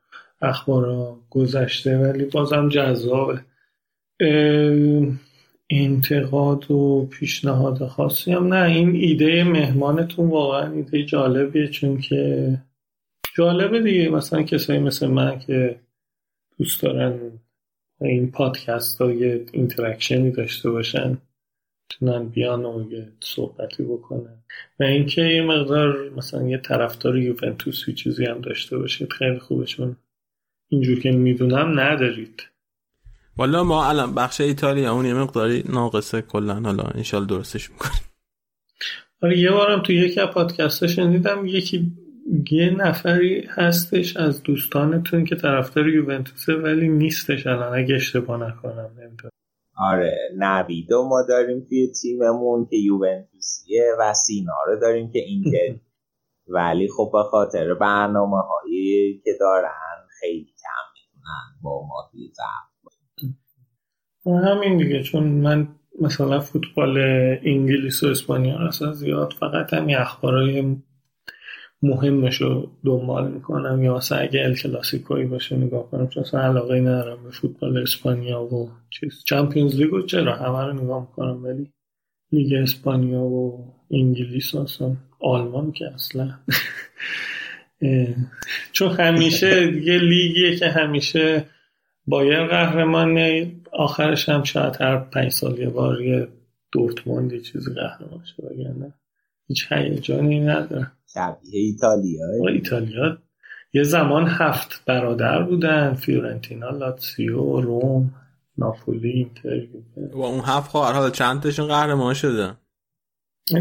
اخبار 0.43 1.15
گذشته 1.31 1.99
ولی 1.99 2.25
بازم 2.25 2.69
جذابه. 2.69 3.41
انتقاد 5.71 6.71
و 6.71 7.09
پیشنهاد 7.11 7.87
خاصی 7.87 8.33
هم 8.33 8.55
نه. 8.55 8.71
این 8.71 8.95
ایده 8.95 9.45
مهمانتون 9.45 10.29
واقعا 10.29 10.73
ایده 10.73 11.05
جالبیه 11.05 11.69
چون 11.69 12.01
که 12.01 12.53
جالبه 13.37 13.83
دیگه. 13.83 14.09
مثلا 14.09 14.43
کسایی 14.43 14.79
مثل 14.79 15.07
من 15.07 15.39
که 15.39 15.81
دوست 16.59 16.83
دارن 16.83 17.41
این 18.01 18.31
پادکست 18.31 19.01
ها 19.01 19.13
یه 19.13 19.45
interaction 19.53 20.24
ی 20.24 20.31
داشته 20.31 20.71
باشن 20.71 21.19
بتونن 21.89 22.29
بیان 22.29 22.65
و 22.65 22.93
یه 22.93 23.09
صحبتی 23.21 23.83
بکنن. 23.83 24.43
و 24.81 24.85
اینکه 24.85 25.23
یه 25.23 25.43
مقدار 25.43 26.11
مثلا 26.11 26.49
یه 26.49 26.59
طرفدار 26.59 27.19
یوونتوس 27.19 27.91
چیزی 27.91 28.25
هم 28.25 28.41
داشته 28.41 28.79
باشید 28.79 29.13
خیلی 29.13 29.39
خوبه 29.39 29.65
چون 29.65 29.97
اینجور 30.69 31.01
که 31.01 31.11
می‌دونم 31.11 31.81
ندارید. 31.81 32.43
والا 33.39 33.65
ما 33.65 33.89
الان 33.89 34.15
بخش 34.15 34.41
ایتالیا 34.41 34.93
اون 34.93 35.07
یه 35.07 35.15
مقداری 35.15 35.65
ناقصه 35.69 36.23
کلا. 36.23 36.55
حالا 36.55 36.83
انشال 36.83 37.27
درستش 37.27 37.71
می‌کنیم. 37.71 38.03
آره 39.23 39.39
یه 39.39 39.51
بارم 39.51 39.83
تو 39.83 39.93
یکی 39.93 40.21
از 40.21 40.29
پادکست 40.29 40.87
شنیدم 40.87 41.47
یکی 41.47 41.93
یه 42.51 42.71
نفری 42.71 43.47
هستش 43.49 44.17
از 44.17 44.43
دوستانتون 44.43 45.25
که 45.25 45.37
طرفدار 45.37 45.89
یوونتوسه 45.89 46.55
ولی 46.55 46.89
نیستش 46.89 47.47
الان 47.47 47.79
اگه 47.79 47.95
اشتباه 47.95 48.49
نکنم 48.49 48.91
نمی‌دونم. 48.99 49.31
آره 49.77 50.17
نویدو 50.37 51.09
ما 51.09 51.23
داریم 51.29 51.67
توی 51.69 51.93
تیممون 52.03 52.67
که 52.71 52.77
یوونتوسیه 52.77 53.85
و 53.99 54.15
سینا 54.15 54.57
رو 54.67 54.81
داریم 54.81 55.11
که 55.11 55.19
اینتر 55.19 55.81
ولی 56.57 56.89
خب 56.97 57.11
به 57.13 57.23
خاطر 57.23 57.75
برنامه 57.75 58.43
هایی 58.43 59.21
که 59.25 59.31
دارن 59.41 60.07
خیلی 60.21 60.55
کم 60.63 60.85
می‌تونن 60.95 61.63
با 61.63 61.87
ما 61.87 62.09
توی 62.13 62.29
ضعف 62.37 62.78
همین 64.37 64.77
دیگه 64.77 65.03
چون 65.03 65.23
من 65.25 65.69
مثلا 66.01 66.41
فوتبال 66.41 66.99
انگلیس 67.43 68.03
و 68.03 68.07
اسپانیا 68.07 68.59
اصلا 68.59 68.93
زیاد 68.93 69.35
فقط 69.41 69.75
همین 69.75 69.97
اخبارای 69.97 70.77
مهمش 71.83 72.37
رو 72.37 72.71
دنبال 72.85 73.31
می‌کنم 73.31 73.83
یا 73.83 73.97
مثلا 73.97 74.19
اگه 74.19 74.45
ال 74.45 74.55
کلاسیکوی 74.55 75.25
باشه 75.25 75.57
نگاه 75.57 75.91
کنم 75.91 76.09
چون 76.09 76.23
اصلا 76.23 76.41
علاقه 76.41 76.81
ندارم 76.81 77.25
به 77.25 77.31
فوتبال 77.31 77.79
اسپانیا 77.79 78.43
و 78.43 78.71
چیز. 78.91 79.25
چمپیونز 79.25 79.77
لیگ 79.77 80.07
چرا؟ 80.07 80.35
همه 80.37 80.67
رو 80.67 80.73
نگاه 80.85 81.01
می‌کنم 81.01 81.45
ولی 81.45 81.73
لیگ 82.33 82.55
اسپانیا 82.55 83.21
و 83.21 83.75
انگلیس 83.91 84.55
اصلا 84.55 84.97
آلمان 85.21 85.73
که 85.73 85.85
اصلا. 85.95 86.31
چون 88.73 88.91
همیشه 88.91 89.71
دیگه 89.71 89.99
لیگیه 89.99 90.57
که 90.57 90.67
همیشه 90.69 91.45
بایر 92.07 92.47
قهرمانه 92.47 93.53
آخرش 93.73 94.29
هم 94.29 94.43
شاید 94.43 94.77
هر 94.81 94.97
پنج 94.97 95.33
سال 95.33 95.59
یه 95.59 95.69
بار 95.69 96.03
یه 96.03 96.29
دورتموند 96.73 97.43
چیزی 97.43 97.75
قهرمان 97.75 98.25
شه 98.25 98.43
وگرنه 98.43 98.95
هیچ 99.47 99.73
هیجانی 99.73 100.41
نداره. 100.41 100.93
شبیه 101.15 101.61
ایتالیا. 101.61 102.27
ایتالیا 102.49 103.19
یه 103.73 103.83
زمان 103.83 104.27
هفت 104.29 104.85
برادر 104.87 105.43
بودن 105.43 105.95
فیورنتینا 105.95 106.71
لاتسیو 106.71 107.61
روم 107.61 108.15
ناپولی 108.59 109.11
اینتر. 109.11 109.67
و 110.13 110.21
اون 110.21 110.41
هفت 110.41 110.71
خواهر 110.71 110.93
حالا 110.93 111.11
چند 111.11 111.43
تاشون 111.43 111.67
قهرمان 111.67 112.15
شده؟ 112.15 112.55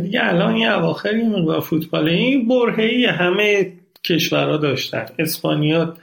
دیگه 0.03 0.19
الان 0.23 0.55
یه 0.55 0.77
اواخر 0.77 1.15
یه 1.15 1.29
مقدار 1.29 1.59
فوتبال 1.61 2.09
این 2.09 2.47
برهه‌ای 2.47 3.05
همه 3.05 3.73
کشورها 4.03 4.57
داشتن. 4.57 5.05
اسپانیا 5.19 5.93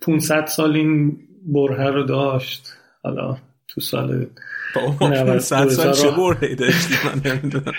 500 0.00 0.46
سال 0.46 0.76
این 0.76 1.16
بره 1.46 1.90
رو 1.90 2.02
داشت. 2.02 2.68
حالا 3.04 3.36
تو 3.68 3.80
سال 3.80 4.26
500 4.74 5.68
سال 5.68 5.92
چه 5.92 6.10
داشتی؟ 6.54 6.94
من 7.04 7.32
نمی‌دونم. 7.32 7.72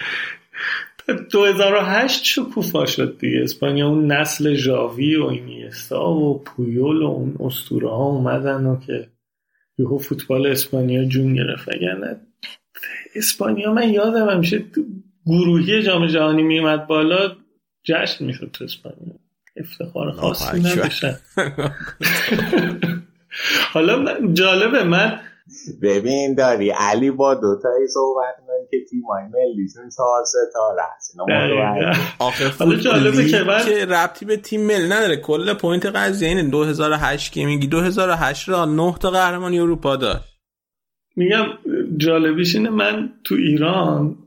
2008 1.31 2.23
شکوفا 2.23 2.85
شد 2.85 3.17
دیگه. 3.19 3.43
اسپانیا 3.43 3.87
اون 3.87 4.11
نسل 4.11 4.53
ژاوی 4.53 5.15
و 5.15 5.25
اینیستا 5.25 6.09
و 6.09 6.43
پویول 6.43 7.01
و 7.01 7.05
اون 7.05 7.35
اسطوره 7.39 7.89
ها 7.89 8.03
اومدن 8.03 8.65
و 8.65 8.79
که 8.79 9.07
یهو 9.77 9.97
فوتبال 9.97 10.47
اسپانیا 10.47 11.05
جون 11.05 11.35
گرفت. 11.35 11.69
اگر 11.69 12.17
اسپانیا 13.15 13.73
من 13.73 13.89
یادم 13.89 14.29
همیشه 14.29 14.65
گروهی 15.25 15.83
جام 15.83 16.07
جهانی 16.07 16.43
میومد 16.43 16.87
بالا 16.87 17.35
جشن 17.83 18.25
می‌شد 18.25 18.49
تو 18.53 18.63
اسپانیا. 18.63 19.13
افتخار 19.57 20.11
خاصی 20.11 20.59
نداشتن. 20.59 21.17
حالا 23.73 24.17
جالبه 24.33 24.83
من 24.83 25.19
ببین 25.81 26.35
داری 26.35 26.69
علی 26.69 27.11
با 27.11 27.33
دوتایی 27.33 27.87
صحبت 27.87 28.35
کنی 28.47 28.67
که 28.71 28.85
تیمای 28.89 29.23
ملیشون 29.23 29.89
چهار 29.95 30.23
ستاره 30.25 30.81
هست. 30.95 31.15
آخه 32.19 32.49
فوتبالی 32.49 33.31
که, 33.31 33.43
من... 33.43 33.65
که 33.65 33.85
ربطی 33.85 34.25
به 34.25 34.37
تیم 34.37 34.61
ملی 34.61 34.85
نداره. 34.85 35.17
کل 35.17 35.53
point 35.53 35.85
قضیه 35.85 36.29
اینه. 36.29 36.49
2008 36.49 37.31
که 37.31 37.45
میگی 37.45 37.67
2008 37.67 38.49
را 38.49 38.65
9 38.65 38.95
تا 38.99 39.11
قهرمانی 39.11 39.59
اروپا 39.59 39.95
داشت. 39.95 40.35
میگم 41.15 41.45
جالبیش 41.97 42.55
اینه 42.55 42.69
من 42.69 43.09
تو 43.23 43.35
ایران 43.35 44.17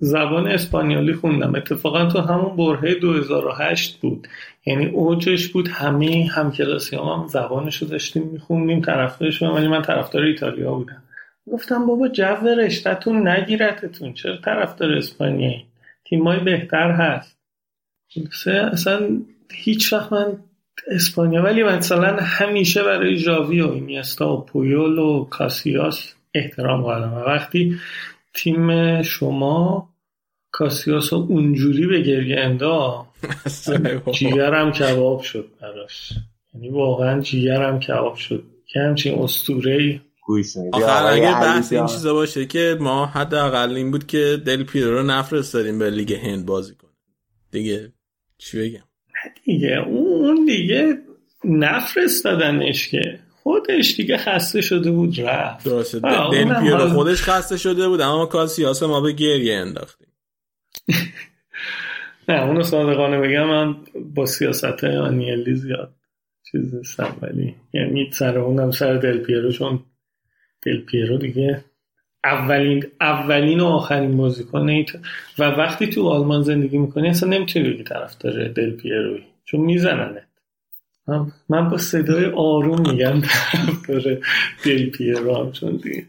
زبان 0.00 0.46
اسپانیالی 0.46 1.14
خوندم. 1.14 1.54
اتفاقا 1.54 2.06
تو 2.06 2.20
همون 2.20 2.56
برهه 2.56 2.94
2008 2.94 4.00
بود. 4.00 4.28
یعنی 4.66 4.86
اوجش 4.86 5.48
بود 5.48 5.68
همه 5.68 6.30
همکلاسی 6.32 6.96
هم, 6.96 7.26
زبانش 7.28 7.76
رو 7.76 7.88
داشتیم 7.88 8.22
میخوندیم 8.22 8.80
طرفدارش 8.80 9.42
ولی 9.42 9.68
من 9.68 9.82
طرفدار 9.82 10.22
ایتالیا 10.22 10.74
بودم. 10.74 11.02
گفتم 11.52 11.86
بابا 11.86 12.08
جو 12.08 12.46
رشتهتون 12.58 13.28
نگیرتتون 13.28 14.12
چرا 14.12 14.36
طرفدار 14.36 14.92
اسپانیایی؟ 14.92 15.66
تیمای 16.04 16.40
بهتر 16.40 16.90
هست. 16.90 17.38
اصلا 18.46 19.20
هیچ 19.52 19.92
وقت 19.92 20.12
من 20.12 20.38
اسپانیا 20.88 21.42
ولی 21.42 21.62
مثلا 21.62 22.16
همیشه 22.16 22.82
برای 22.82 23.16
ژاوی 23.16 23.60
و 23.60 23.70
اینیستا 23.70 24.36
و 24.36 24.44
پویول 24.44 24.98
و 24.98 25.24
کاسیاس 25.24 26.14
احترام 26.34 26.82
قائلم. 26.82 27.12
وقتی 27.12 27.80
تیم 28.34 29.02
شما 29.02 29.88
کاسیاس 30.50 31.12
اونجوری 31.12 31.86
به 31.86 32.00
گریه 32.00 32.40
اندا 32.40 33.06
جیگرم 34.12 34.72
کباب 34.72 35.22
شد 35.22 35.50
براش. 35.60 36.12
یعنی 36.54 36.68
واقعا 36.68 37.20
جیگرم 37.20 37.80
کباب 37.80 38.14
شد. 38.14 38.44
که 38.66 38.80
همچین 38.80 39.18
اسطوره 39.18 40.00
آخر 40.72 41.06
اگه 41.06 41.32
بحث 41.32 41.72
این 41.72 41.86
چیزا 41.86 42.14
باشه 42.14 42.46
که 42.46 42.76
ما 42.80 43.06
حداقل 43.06 43.74
این 43.74 43.90
بود 43.90 44.06
که 44.06 44.42
دل 44.46 44.64
پیرو 44.64 44.94
رو 44.94 45.02
نفرستادیم 45.02 45.78
به 45.78 45.90
لیگ 45.90 46.12
هند 46.12 46.46
بازی 46.46 46.74
کنه. 46.74 46.90
دیگه 47.50 47.92
چی 48.38 48.58
بگم؟ 48.58 48.84
نه 49.14 49.34
دیگه 49.44 49.78
اون 49.86 50.44
دیگه 50.44 50.98
نفرستادنش 51.44 52.88
که. 52.88 53.20
خودش 53.42 53.96
دیگه 53.96 54.16
خسته 54.16 54.60
شده 54.60 54.90
بود. 54.90 55.20
رفت. 55.20 55.64
درسته. 55.64 56.00
دل 56.32 56.60
پیرو 56.60 56.88
خودش 56.88 57.22
خسته 57.22 57.56
شده 57.56 57.88
بود 57.88 58.00
اما 58.00 58.26
کاسیاس 58.26 58.82
ما 58.82 59.00
به 59.00 59.12
گریه 59.12 59.54
انداختیم. 59.56 60.06
نه 62.30 62.42
اونو 62.42 62.62
صادقانه 62.62 63.20
بگم 63.20 63.44
من 63.44 63.76
با 64.14 64.26
سیاست 64.26 64.84
آنیلی 64.84 65.54
زیاد 65.54 65.94
چیز 66.50 66.74
نیستم 66.74 67.16
ولی 67.22 67.54
یعنی 67.72 68.10
سر 68.12 68.38
اونم 68.38 68.70
سر 68.70 68.94
دل 68.94 69.18
پیرو 69.18 69.52
چون 69.52 69.80
دل 70.62 70.80
پیرو 70.80 71.18
دیگه 71.18 71.64
اولین 72.24 72.84
اولین 73.00 73.60
و 73.60 73.64
آخرین 73.64 74.16
بازیکن 74.16 74.84
و 75.38 75.42
وقتی 75.42 75.86
تو 75.86 76.08
آلمان 76.08 76.42
زندگی 76.42 76.78
می‌کنی 76.78 77.08
اصلا 77.08 77.28
نمی‌تونی 77.28 77.70
بگی 77.70 77.82
طرف 77.82 78.18
داره 78.18 78.48
دل 78.48 78.70
پیروی 78.70 79.22
چون 79.44 79.60
میزننه 79.60 80.22
من 81.48 81.68
با 81.68 81.76
صدای 81.76 82.24
آروم 82.24 82.90
میگم 82.90 83.20
طرف 83.20 83.86
داره 83.88 84.20
دل 84.64 84.90
پیرو 84.90 85.50
چون 85.52 85.76
دیگه 85.76 86.06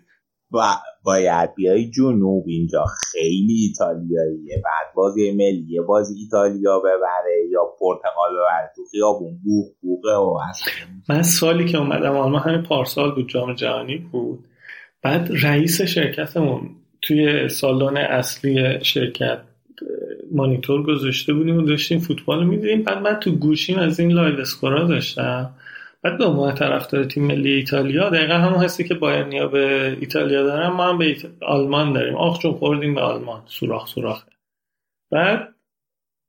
و 0.54 0.60
باید 1.04 1.56
بیای 1.56 1.90
جنوب 1.90 2.44
اینجا. 2.48 2.86
خیلی 3.12 3.54
ایتالیاییه. 3.54 4.62
بعد 4.64 4.94
بازی 4.96 5.32
ملی 5.32 5.80
بازی 5.88 6.14
ایتالیا 6.20 6.80
ببره 6.80 7.48
یا 7.52 7.62
پرتغال 7.80 8.34
ببره. 8.34 8.72
تو 8.76 8.82
خیابون 8.92 9.40
بوق 9.44 9.68
بوقه 9.82 10.16
و 10.16 10.40
من 11.10 11.22
سالی 11.22 11.66
که 11.66 11.78
اومدم 11.78 12.18
آلمان 12.18 12.42
همین 12.42 12.64
پارسال 12.64 13.16
بود 13.16 13.30
جام 13.30 13.54
جهانی 13.54 13.98
بود. 13.98 14.46
بعد 15.04 15.30
رئیس 15.44 15.82
شرکتمون 15.82 16.70
توی 17.02 17.50
سالن 17.50 17.98
اصلی 17.98 18.84
شرکت 18.84 19.38
مانیتور 20.32 20.84
گذاشته 20.84 21.34
بودیم 21.34 21.58
و 21.58 21.62
داشتیم 21.62 22.00
فوتبال 22.00 22.48
می‌دیدیم. 22.48 22.84
بعد 22.84 22.98
من 22.98 23.20
تو 23.20 23.32
گوشیم 23.32 23.80
از 23.80 24.00
این 24.00 24.12
live 24.12 24.40
score 24.40 24.80
ا 24.80 24.88
داشتم. 24.88 25.54
بعد 26.04 26.18
به 26.18 26.26
عنوان 26.26 26.56
طرفدار 26.56 27.04
تیم 27.04 27.26
ملی 27.26 27.52
ایتالیا 27.52 28.10
دقیقا 28.10 28.34
همون 28.34 28.64
هستی 28.64 28.84
که 28.84 28.94
بایرنیا 28.94 29.48
به 29.48 29.98
ایتالیا 30.00 30.44
دارن 30.44 30.68
ما 30.68 30.84
هم 30.90 30.98
به 30.98 31.16
آلمان 31.42 31.94
داریم. 31.94 32.16
آخ 32.16 32.40
چون 32.40 32.54
خوردیم 32.54 32.96
به 32.96 33.02
آلمان. 33.02 33.42
سوراخ 33.46 33.88
سوراخه 33.88 34.32
بعد 35.12 35.48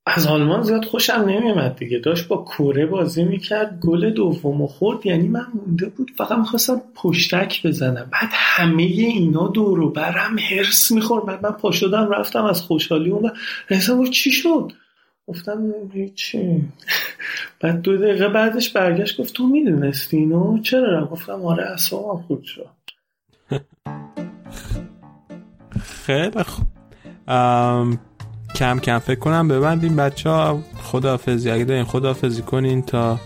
از 0.06 0.26
آلمان 0.26 0.62
زیاد 0.62 0.84
خوشم 0.84 1.24
نمیمد 1.28 1.76
دیگه. 1.76 1.98
داشت 1.98 2.28
با 2.28 2.44
کره 2.44 2.86
بازی 2.86 3.24
می‌کرد 3.24 3.80
گل 3.80 4.10
دوم 4.10 4.66
خورد. 4.66 5.06
یعنی 5.06 5.28
من 5.28 5.46
مونده 5.54 5.86
بود 5.86 6.10
فقط 6.16 6.38
می‌خواستم 6.38 6.82
پشتک 6.94 7.66
بزنم. 7.66 8.08
بعد 8.12 8.28
همه 8.32 8.82
اینا 8.82 9.48
دورو 9.48 9.90
برم 9.90 10.38
هرس 10.38 10.92
می‌خورد. 10.92 11.24
بعد 11.26 11.46
من 11.46 11.52
پا 11.52 11.70
شدم 11.70 12.10
رفتم 12.10 12.44
از 12.44 12.62
خوشحالی 12.62 13.10
اون 13.10 13.32
و 13.70 14.06
چی 14.06 14.30
شد؟ 14.30 14.72
گفتم 15.26 15.62
هیچی. 15.92 16.64
بعد 17.60 17.80
دو 17.82 17.96
دقیقه 17.96 18.28
بعدش 18.28 18.70
برگشت 18.70 19.20
گفت 19.20 19.34
تو 19.34 19.46
می‌دونستی 19.46 20.16
اینو؟ 20.16 20.58
چرا 20.58 21.06
گفتم 21.06 21.44
آره 21.44 21.72
اصلا 21.72 21.98
خود 21.98 22.42
شد. 22.44 22.68
خیلی 25.80 26.42
خوب. 26.42 26.66
کم 28.54 28.78
کم 28.78 28.98
فکر 28.98 29.18
کنم 29.18 29.48
ببندیم 29.48 29.96
بچه 29.96 30.30
ها 30.30 30.62
خدافزی 30.82 31.50
اگه 31.50 31.64
دارین 31.64 31.84
خدافزی 31.84 32.42
کنین 32.42 32.82
تا 32.82 33.20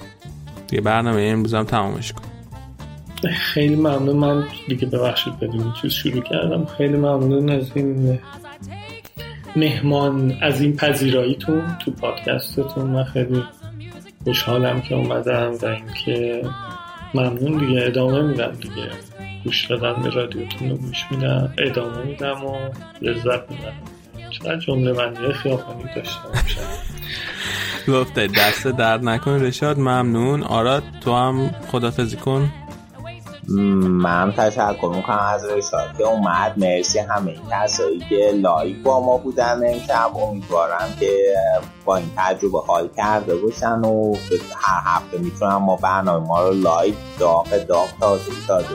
دیگه 0.68 0.82
برنامه 0.82 1.22
امروز 1.22 1.54
هم 1.54 1.64
تمامش 1.64 2.12
کن 2.12 2.22
خیلی 3.32 3.76
ممنون. 3.76 4.16
من 4.16 4.44
دیگه 4.68 4.86
ببخشید 4.86 5.38
بدون 5.38 5.72
چیز 5.82 5.92
شروع 5.92 6.22
کردم. 6.22 6.64
خیلی 6.64 6.96
ممنون 6.96 7.50
از 7.50 7.70
این 7.74 8.18
مهمان 9.56 10.38
از 10.42 10.60
این 10.60 10.76
پذیراییتون 10.76 11.76
تو 11.84 11.90
پادکستتون. 11.90 12.86
من 12.90 13.04
خیلی 13.04 13.42
خوشحالم 14.24 14.80
که 14.80 14.94
اومدم 14.94 15.52
و 15.62 15.66
اینکه 15.66 16.42
ممنون 17.14 17.58
دیگه. 17.58 17.86
ادامه 17.86 18.22
میدم 18.22 18.52
دیگه. 18.52 18.90
گوش 19.44 19.66
دادم 19.66 20.02
به 20.02 20.10
رادیوتون 20.10 20.70
رو 20.70 20.76
گوش 20.76 21.04
میدم. 21.10 21.54
ادامه 21.58 22.02
میدم 22.02 22.44
و 22.44 22.56
لذت 23.02 23.50
میدم 23.50 23.72
چقدر 24.30 24.58
جمله 24.58 24.92
بندی 24.92 25.32
خیابانی 25.32 25.84
داشتم. 25.96 26.28
گفته 27.88 28.26
دست 28.26 28.66
درد 28.66 29.04
نکن 29.04 29.40
رشاد 29.42 29.78
ممنون. 29.78 30.42
آراد 30.42 30.82
تو 31.00 31.14
هم 31.14 31.50
خدافزی 31.68 32.16
کن. 32.16 32.52
من 33.48 34.32
تشکر 34.36 34.92
می‌کنم 34.96 35.28
از 35.34 35.44
رشاد 35.44 35.96
که 35.98 36.04
اومد. 36.04 36.52
مرسی 36.56 36.98
همه 36.98 37.30
این 37.30 37.40
کسایی 37.52 37.98
که 38.08 38.32
لایک 38.34 38.82
با 38.82 39.00
ما 39.00 39.16
بودن 39.16 39.60
امشب. 39.66 40.16
امیدوارم 40.16 40.88
که 41.00 41.10
با 41.84 41.96
این 41.96 42.10
تجربه 42.16 42.58
حال 42.66 42.88
کرده 42.96 43.36
باشن 43.36 43.80
و 43.80 44.14
هر 44.62 44.82
هفته 44.84 45.18
می‌تونم 45.18 45.56
ما 45.56 45.76
برنامه 45.76 46.26
ما 46.26 46.48
رو 46.48 46.54
لایک 46.54 46.94
داغ 47.18 47.66
داغ 47.68 47.88
تازه 48.00 48.32
تازه 48.46 48.66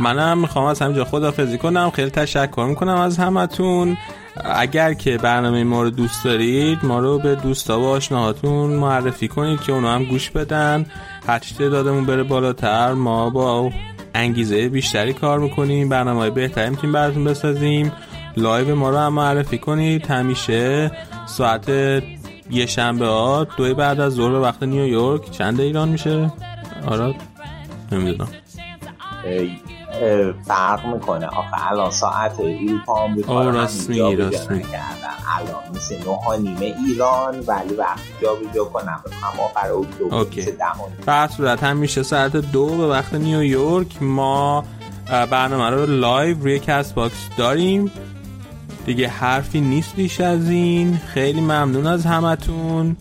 منم 0.00 0.38
می‌خوام 0.38 0.64
از 0.64 0.82
همینجا 0.82 1.04
خدافزی 1.04 1.58
کنم. 1.58 1.90
خیلی 1.90 2.10
تشکر 2.10 2.66
می‌کنم 2.68 2.96
از 2.96 3.18
همتون. 3.18 3.96
اگر 4.44 4.94
که 4.94 5.18
برنامه 5.18 5.64
ما 5.64 5.82
رو 5.82 5.90
دوست 5.90 6.24
دارید 6.24 6.78
ما 6.82 6.98
رو 6.98 7.18
به 7.18 7.34
دوستا 7.34 7.80
و 7.80 7.84
آشناهاتون 7.84 8.70
معرفی 8.70 9.28
کنید 9.28 9.60
که 9.60 9.72
اونا 9.72 9.94
هم 9.94 10.04
گوش 10.04 10.30
بدن. 10.30 10.86
هرچی 11.26 11.54
تعدادمون 11.54 12.06
بره 12.06 12.22
بالاتر 12.22 12.92
ما 12.92 13.30
با 13.30 13.70
انگیزه 14.14 14.68
بیشتری 14.68 15.12
کار 15.12 15.38
می‌کنیم 15.38 15.88
برنامه 15.88 16.20
های 16.20 16.30
بهتری 16.30 16.70
می‌تونیم 16.70 16.92
براتون 16.92 17.24
بسازیم. 17.24 17.92
live 18.36 18.74
ما 18.74 18.90
رو 18.90 18.96
هم 18.96 19.12
معرفی 19.12 19.58
کنید. 19.58 20.06
همیشه 20.06 20.90
ساعت 21.26 21.68
یه 22.50 22.66
شنبه 22.66 23.06
ها 23.06 23.46
دوی 23.56 23.74
بعد 23.74 24.00
از 24.00 24.12
ظهر 24.12 24.32
وقت 24.32 24.62
نیویورک. 24.62 25.30
چند 25.30 25.60
ایران 25.60 25.88
میشه؟ 25.88 26.32
آراد؟ 26.86 27.14
نمی‌دونم. 27.92 28.28
فرق 30.44 30.86
می‌کنه. 30.86 31.26
آخه 31.26 31.70
الان 31.70 31.90
ساعت 31.90 32.40
اروپا 32.40 33.06
هم 33.06 33.14
بود 33.14 33.28
راست 33.28 33.90
میگی 33.90 34.16
راست 34.16 34.50
میگی. 34.50 34.64
الان 35.38 35.62
میشه 35.74 35.98
نه 35.98 36.50
نیمه 36.50 36.76
ایران 36.86 37.34
ولی 37.46 37.74
وقتی 37.74 38.02
جا 38.22 38.34
بیجا 38.34 38.64
کنم. 38.64 39.02
هم 39.22 39.40
آخر 39.40 39.72
اکتبر 39.72 40.14
okay. 40.14 40.46
در 41.06 41.28
صورت 41.28 41.64
هم 41.64 41.76
میشه 41.76 42.02
ساعت 42.02 42.36
دو 42.36 42.76
به 42.76 42.86
وقت 42.86 43.14
نیویورک. 43.14 44.02
ما 44.02 44.64
برنامه 45.30 45.70
رو 45.70 45.86
live 45.86 46.38
روی 46.38 46.58
Castbox 46.58 47.28
داریم. 47.36 47.90
دیگه 48.86 49.08
حرفی 49.08 49.60
نیست 49.60 49.96
بیش 49.96 50.20
از 50.20 50.48
این. 50.48 51.00
خیلی 51.06 51.40
ممنون 51.40 51.86
از 51.86 52.06
همتون. 52.06 52.96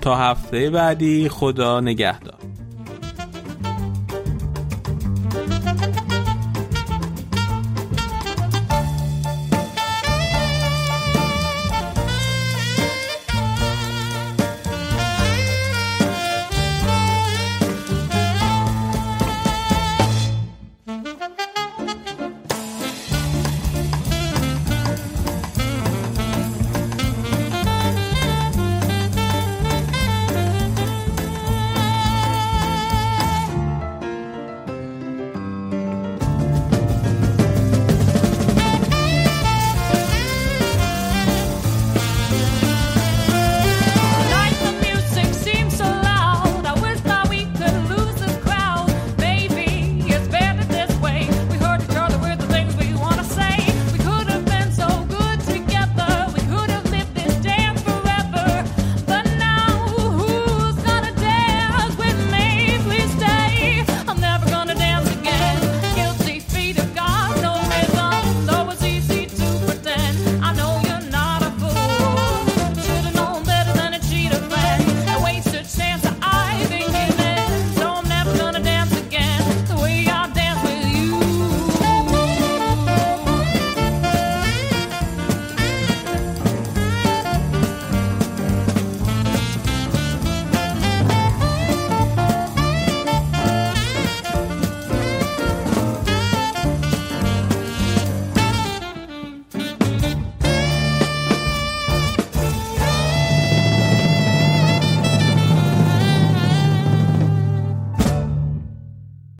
تا 0.00 0.16
هفته 0.16 0.70
بعدی 0.70 1.28
خدا 1.28 1.80
نگهدار. 1.80 2.37